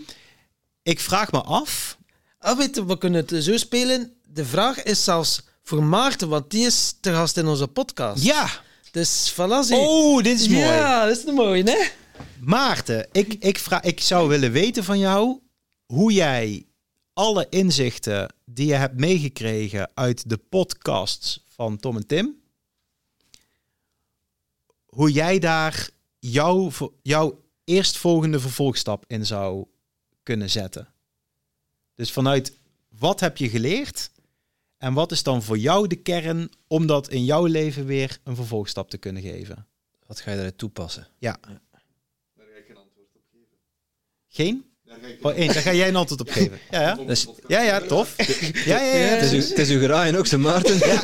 ik 0.83 0.99
vraag 0.99 1.31
me 1.31 1.41
af... 1.41 1.99
Ah, 2.39 2.57
weet 2.57 2.75
je, 2.75 2.85
we 2.85 2.97
kunnen 2.97 3.25
het 3.27 3.43
zo 3.43 3.57
spelen. 3.57 4.13
De 4.23 4.45
vraag 4.45 4.83
is 4.83 5.03
zelfs 5.03 5.41
voor 5.63 5.83
Maarten, 5.83 6.29
want 6.29 6.51
die 6.51 6.65
is 6.65 6.95
te 6.99 7.13
gast 7.13 7.37
in 7.37 7.47
onze 7.47 7.67
podcast. 7.67 8.23
Ja. 8.23 8.49
Dus 8.91 9.33
voilà. 9.33 9.73
Oh, 9.73 10.23
dit 10.23 10.39
is 10.39 10.47
mooi. 10.47 10.65
Ja, 10.65 11.05
dat 11.05 11.17
is 11.17 11.25
mooi, 11.25 11.63
hè? 11.63 11.87
Maarten, 12.39 13.07
ik, 13.11 13.33
ik, 13.33 13.57
vraag, 13.57 13.81
ik 13.81 14.01
zou 14.01 14.29
willen 14.29 14.51
weten 14.51 14.83
van 14.83 14.99
jou 14.99 15.39
hoe 15.85 16.13
jij 16.13 16.65
alle 17.13 17.47
inzichten 17.49 18.33
die 18.45 18.67
je 18.67 18.73
hebt 18.73 18.99
meegekregen 18.99 19.91
uit 19.93 20.29
de 20.29 20.37
podcasts 20.37 21.43
van 21.47 21.77
Tom 21.77 21.95
en 21.95 22.07
Tim, 22.07 22.41
hoe 24.85 25.11
jij 25.11 25.39
daar 25.39 25.89
jouw, 26.19 26.71
jouw 27.01 27.43
eerstvolgende 27.63 28.39
vervolgstap 28.39 29.03
in 29.07 29.25
zou 29.25 29.65
kunnen 30.23 30.49
zetten. 30.49 30.87
Dus 31.95 32.11
vanuit 32.11 32.57
wat 32.89 33.19
heb 33.19 33.37
je 33.37 33.49
geleerd 33.49 34.11
en 34.81 34.93
wat 34.93 35.11
is 35.11 35.23
dan 35.23 35.43
voor 35.43 35.57
jou 35.57 35.87
de 35.87 35.95
kern 35.95 36.49
om 36.67 36.85
dat 36.85 37.09
in 37.09 37.25
jouw 37.25 37.45
leven 37.45 37.85
weer 37.85 38.19
een 38.23 38.35
vervolgstap 38.35 38.89
te 38.89 38.97
kunnen 38.97 39.21
geven? 39.21 39.67
Wat 40.07 40.19
ga 40.19 40.29
je 40.29 40.35
daaruit 40.35 40.57
toepassen? 40.57 41.07
Ja. 41.17 41.37
Daar 41.41 41.59
ga 42.35 42.57
ik 42.57 42.65
geen 42.67 42.77
antwoord 42.77 43.15
op 43.15 43.21
geven. 43.31 43.57
Geen? 44.27 44.65
Daar 44.83 44.97
ga, 45.01 45.07
ik 45.07 45.25
oh, 45.25 45.33
één, 45.33 45.53
daar 45.53 45.61
ga 45.61 45.73
jij 45.73 45.87
een 45.87 45.95
antwoord 45.95 46.21
op 46.21 46.29
geven. 46.37 46.59
Ja, 46.71 46.81
ja. 46.81 46.95
Dus, 46.95 47.27
ja, 47.47 47.61
ja, 47.61 47.81
tof. 47.81 48.15
Ja, 48.65 48.83
ja, 48.83 48.95
ja. 48.95 49.07
Het 49.07 49.31
is, 49.31 49.49
het 49.49 49.57
is 49.57 49.69
uw 49.69 49.81
graaien 49.81 50.15
ook, 50.15 50.27
zijn 50.27 50.41
Maarten. 50.41 50.77
Ja. 50.77 51.01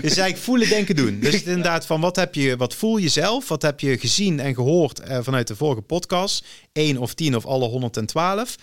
Dus 0.00 0.16
eigenlijk 0.16 0.36
voelen, 0.36 0.68
denken, 0.68 0.96
doen. 0.96 1.20
Dus 1.20 1.42
inderdaad 1.42 1.86
van 1.86 2.00
wat 2.00 2.16
heb 2.16 2.34
je, 2.34 2.56
wat 2.56 2.74
voel 2.74 2.96
je 2.96 3.08
zelf? 3.08 3.48
Wat 3.48 3.62
heb 3.62 3.80
je 3.80 3.98
gezien 3.98 4.40
en 4.40 4.54
gehoord 4.54 5.00
eh, 5.00 5.18
vanuit 5.22 5.46
de 5.46 5.56
vorige 5.56 5.82
podcast? 5.82 6.44
1 6.72 6.98
of 6.98 7.14
10 7.14 7.36
of 7.36 7.46
alle 7.46 7.66
112. 7.66 8.56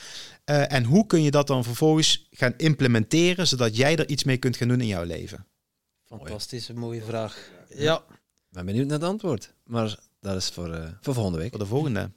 Uh, 0.49 0.71
en 0.71 0.83
hoe 0.83 1.05
kun 1.05 1.21
je 1.21 1.31
dat 1.31 1.47
dan 1.47 1.63
vervolgens 1.63 2.27
gaan 2.31 2.53
implementeren, 2.57 3.47
zodat 3.47 3.75
jij 3.75 3.95
er 3.95 4.09
iets 4.09 4.23
mee 4.23 4.37
kunt 4.37 4.57
gaan 4.57 4.67
doen 4.67 4.81
in 4.81 4.87
jouw 4.87 5.03
leven? 5.03 5.45
Fantastische, 6.05 6.73
mooie 6.73 7.03
vraag. 7.03 7.49
Ja. 7.75 7.97
Ik 7.97 8.13
ben 8.49 8.65
benieuwd 8.65 8.87
naar 8.87 8.99
het 8.99 9.07
antwoord, 9.07 9.53
maar 9.63 9.97
dat 10.19 10.35
is 10.35 10.49
voor, 10.49 10.69
uh, 10.69 10.89
voor 11.01 11.13
volgende 11.13 11.37
week. 11.37 11.49
Voor 11.49 11.59
de 11.59 11.65
volgende. 11.65 12.11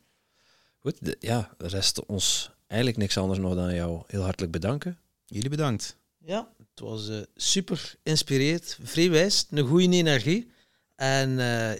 Goed, 0.78 1.04
de, 1.04 1.16
ja, 1.20 1.54
er 1.58 1.68
rest 1.68 2.06
ons 2.06 2.50
eigenlijk 2.66 3.00
niks 3.00 3.18
anders 3.18 3.38
nog 3.38 3.54
dan 3.54 3.74
jou 3.74 4.02
heel 4.06 4.22
hartelijk 4.22 4.52
bedanken. 4.52 4.98
Jullie 5.26 5.50
bedankt. 5.50 5.96
Ja, 6.18 6.52
het 6.56 6.80
was 6.80 7.08
uh, 7.08 7.20
super 7.34 7.94
inspireerd, 8.02 8.78
vrijwijs, 8.82 9.46
een 9.50 9.66
goede 9.66 9.96
energie. 9.96 10.50
En 10.96 11.30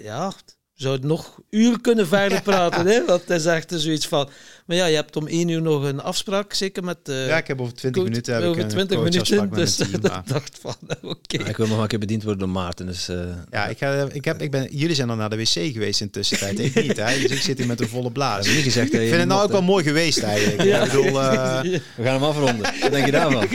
ja, 0.02 0.32
zouden 0.80 1.06
nog 1.06 1.38
uren 1.50 1.80
kunnen 1.80 2.06
verder 2.06 2.42
praten. 2.50 2.86
hè? 2.86 3.04
Want 3.04 3.20
het 3.20 3.30
is 3.30 3.46
echt 3.46 3.72
zoiets 3.76 4.08
van. 4.08 4.28
Maar 4.66 4.76
ja, 4.76 4.86
je 4.86 4.94
hebt 4.94 5.16
om 5.16 5.26
één 5.26 5.48
uur 5.48 5.62
nog 5.62 5.84
een 5.84 6.00
afspraak, 6.00 6.52
zeker 6.52 6.84
met. 6.84 6.98
Uh, 7.04 7.26
ja, 7.26 7.36
ik 7.36 7.46
heb 7.46 7.60
over 7.60 7.74
twintig 7.74 8.02
minuten. 8.02 8.34
Heb 8.34 8.44
over 8.44 8.68
twintig 8.68 8.98
minuten. 8.98 9.50
Dus 9.50 9.78
ik 9.80 10.02
dacht 10.26 10.58
van, 10.60 10.74
oké. 11.02 11.36
ik 11.48 11.56
wil 11.56 11.66
nog 11.66 11.80
een 11.80 11.86
keer 11.86 11.98
bediend 11.98 12.22
worden 12.22 12.40
door 12.40 12.50
Maarten. 12.50 12.86
Dus, 12.86 13.08
uh, 13.08 13.20
ja, 13.50 13.66
ik, 13.66 13.78
ga, 13.78 14.08
ik, 14.12 14.24
heb, 14.24 14.42
ik 14.42 14.50
ben, 14.50 14.68
jullie 14.70 14.94
zijn 14.94 15.08
dan 15.08 15.16
naar 15.16 15.30
de 15.30 15.36
wc 15.36 15.48
geweest 15.48 16.00
in 16.00 16.10
tussentijd. 16.10 16.58
ik 16.58 16.74
niet, 16.74 16.96
hè? 16.96 17.20
Dus 17.20 17.30
ik 17.30 17.40
zit 17.40 17.58
hier 17.58 17.66
met 17.66 17.80
een 17.80 17.88
volle 17.88 18.10
blaas. 18.10 18.46
niet 18.46 18.62
gezegd, 18.62 18.92
ik 18.92 19.00
vind 19.00 19.16
het 19.16 19.28
nou 19.28 19.42
ook 19.42 19.50
wel 19.50 19.62
mooi 19.62 19.84
geweest 19.84 20.22
eigenlijk. 20.22 20.62
Ja. 20.62 20.84
Ik 20.84 20.92
bedoel, 20.92 21.06
uh... 21.22 21.60
We 21.62 22.02
gaan 22.02 22.14
hem 22.14 22.22
afronden. 22.22 22.72
Wat 22.80 22.90
denk 22.90 23.06
je 23.06 23.12
daarvan? 23.12 23.48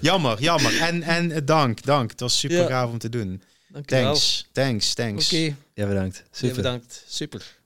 jammer, 0.00 0.42
jammer. 0.42 0.80
En, 0.80 1.02
en 1.02 1.44
dank, 1.44 1.82
dank. 1.82 2.10
Het 2.10 2.20
was 2.20 2.38
super 2.38 2.56
ja. 2.56 2.66
gaaf 2.66 2.90
om 2.90 2.98
te 2.98 3.08
doen. 3.08 3.42
Thanks, 3.84 4.48
thanks, 4.52 4.94
thanks. 4.94 5.32
Oké. 5.32 5.54
Ja, 5.74 5.86
bedankt. 5.86 6.22
Super. 6.30 6.48
Ja, 6.48 6.54
bedankt. 6.54 7.04
Super. 7.08 7.58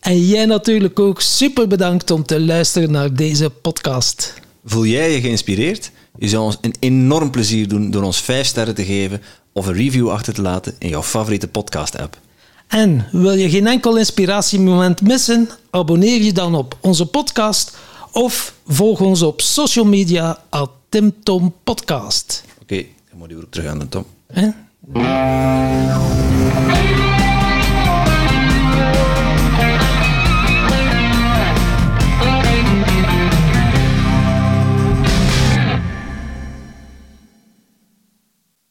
En 0.00 0.26
jij 0.26 0.44
natuurlijk 0.44 0.98
ook 0.98 1.20
super 1.20 1.68
bedankt 1.68 2.10
om 2.10 2.24
te 2.24 2.40
luisteren 2.40 2.90
naar 2.90 3.14
deze 3.14 3.50
podcast. 3.50 4.34
Voel 4.64 4.86
jij 4.86 5.12
je 5.12 5.20
geïnspireerd? 5.20 5.90
Je 6.18 6.28
zou 6.28 6.44
ons 6.44 6.58
een 6.60 6.74
enorm 6.78 7.30
plezier 7.30 7.68
doen 7.68 7.90
door 7.90 8.02
ons 8.02 8.20
5 8.20 8.46
sterren 8.46 8.74
te 8.74 8.84
geven 8.84 9.22
of 9.52 9.66
een 9.66 9.74
review 9.74 10.10
achter 10.10 10.34
te 10.34 10.42
laten 10.42 10.74
in 10.78 10.88
jouw 10.88 11.02
favoriete 11.02 11.48
podcast-app. 11.48 12.18
En 12.66 13.08
wil 13.12 13.34
je 13.34 13.50
geen 13.50 13.66
enkel 13.66 13.96
inspiratiemoment 13.96 15.00
missen? 15.00 15.48
Abonneer 15.70 16.22
je 16.22 16.32
dan 16.32 16.54
op 16.54 16.76
onze 16.80 17.06
podcast 17.06 17.76
of 18.12 18.54
volg 18.66 19.00
ons 19.00 19.22
op 19.22 19.40
social 19.40 19.84
media 19.84 20.42
at 20.48 20.70
TimTom 20.88 21.54
Podcast. 21.64 22.44
Oké, 22.52 22.62
okay, 22.62 22.92
dan 23.10 23.18
moet 23.18 23.30
je 23.30 23.36
ook 23.36 23.50
terug 23.50 23.70
aan 23.70 23.78
de 23.78 23.88
Tom. 23.88 24.06
에. 24.34 24.52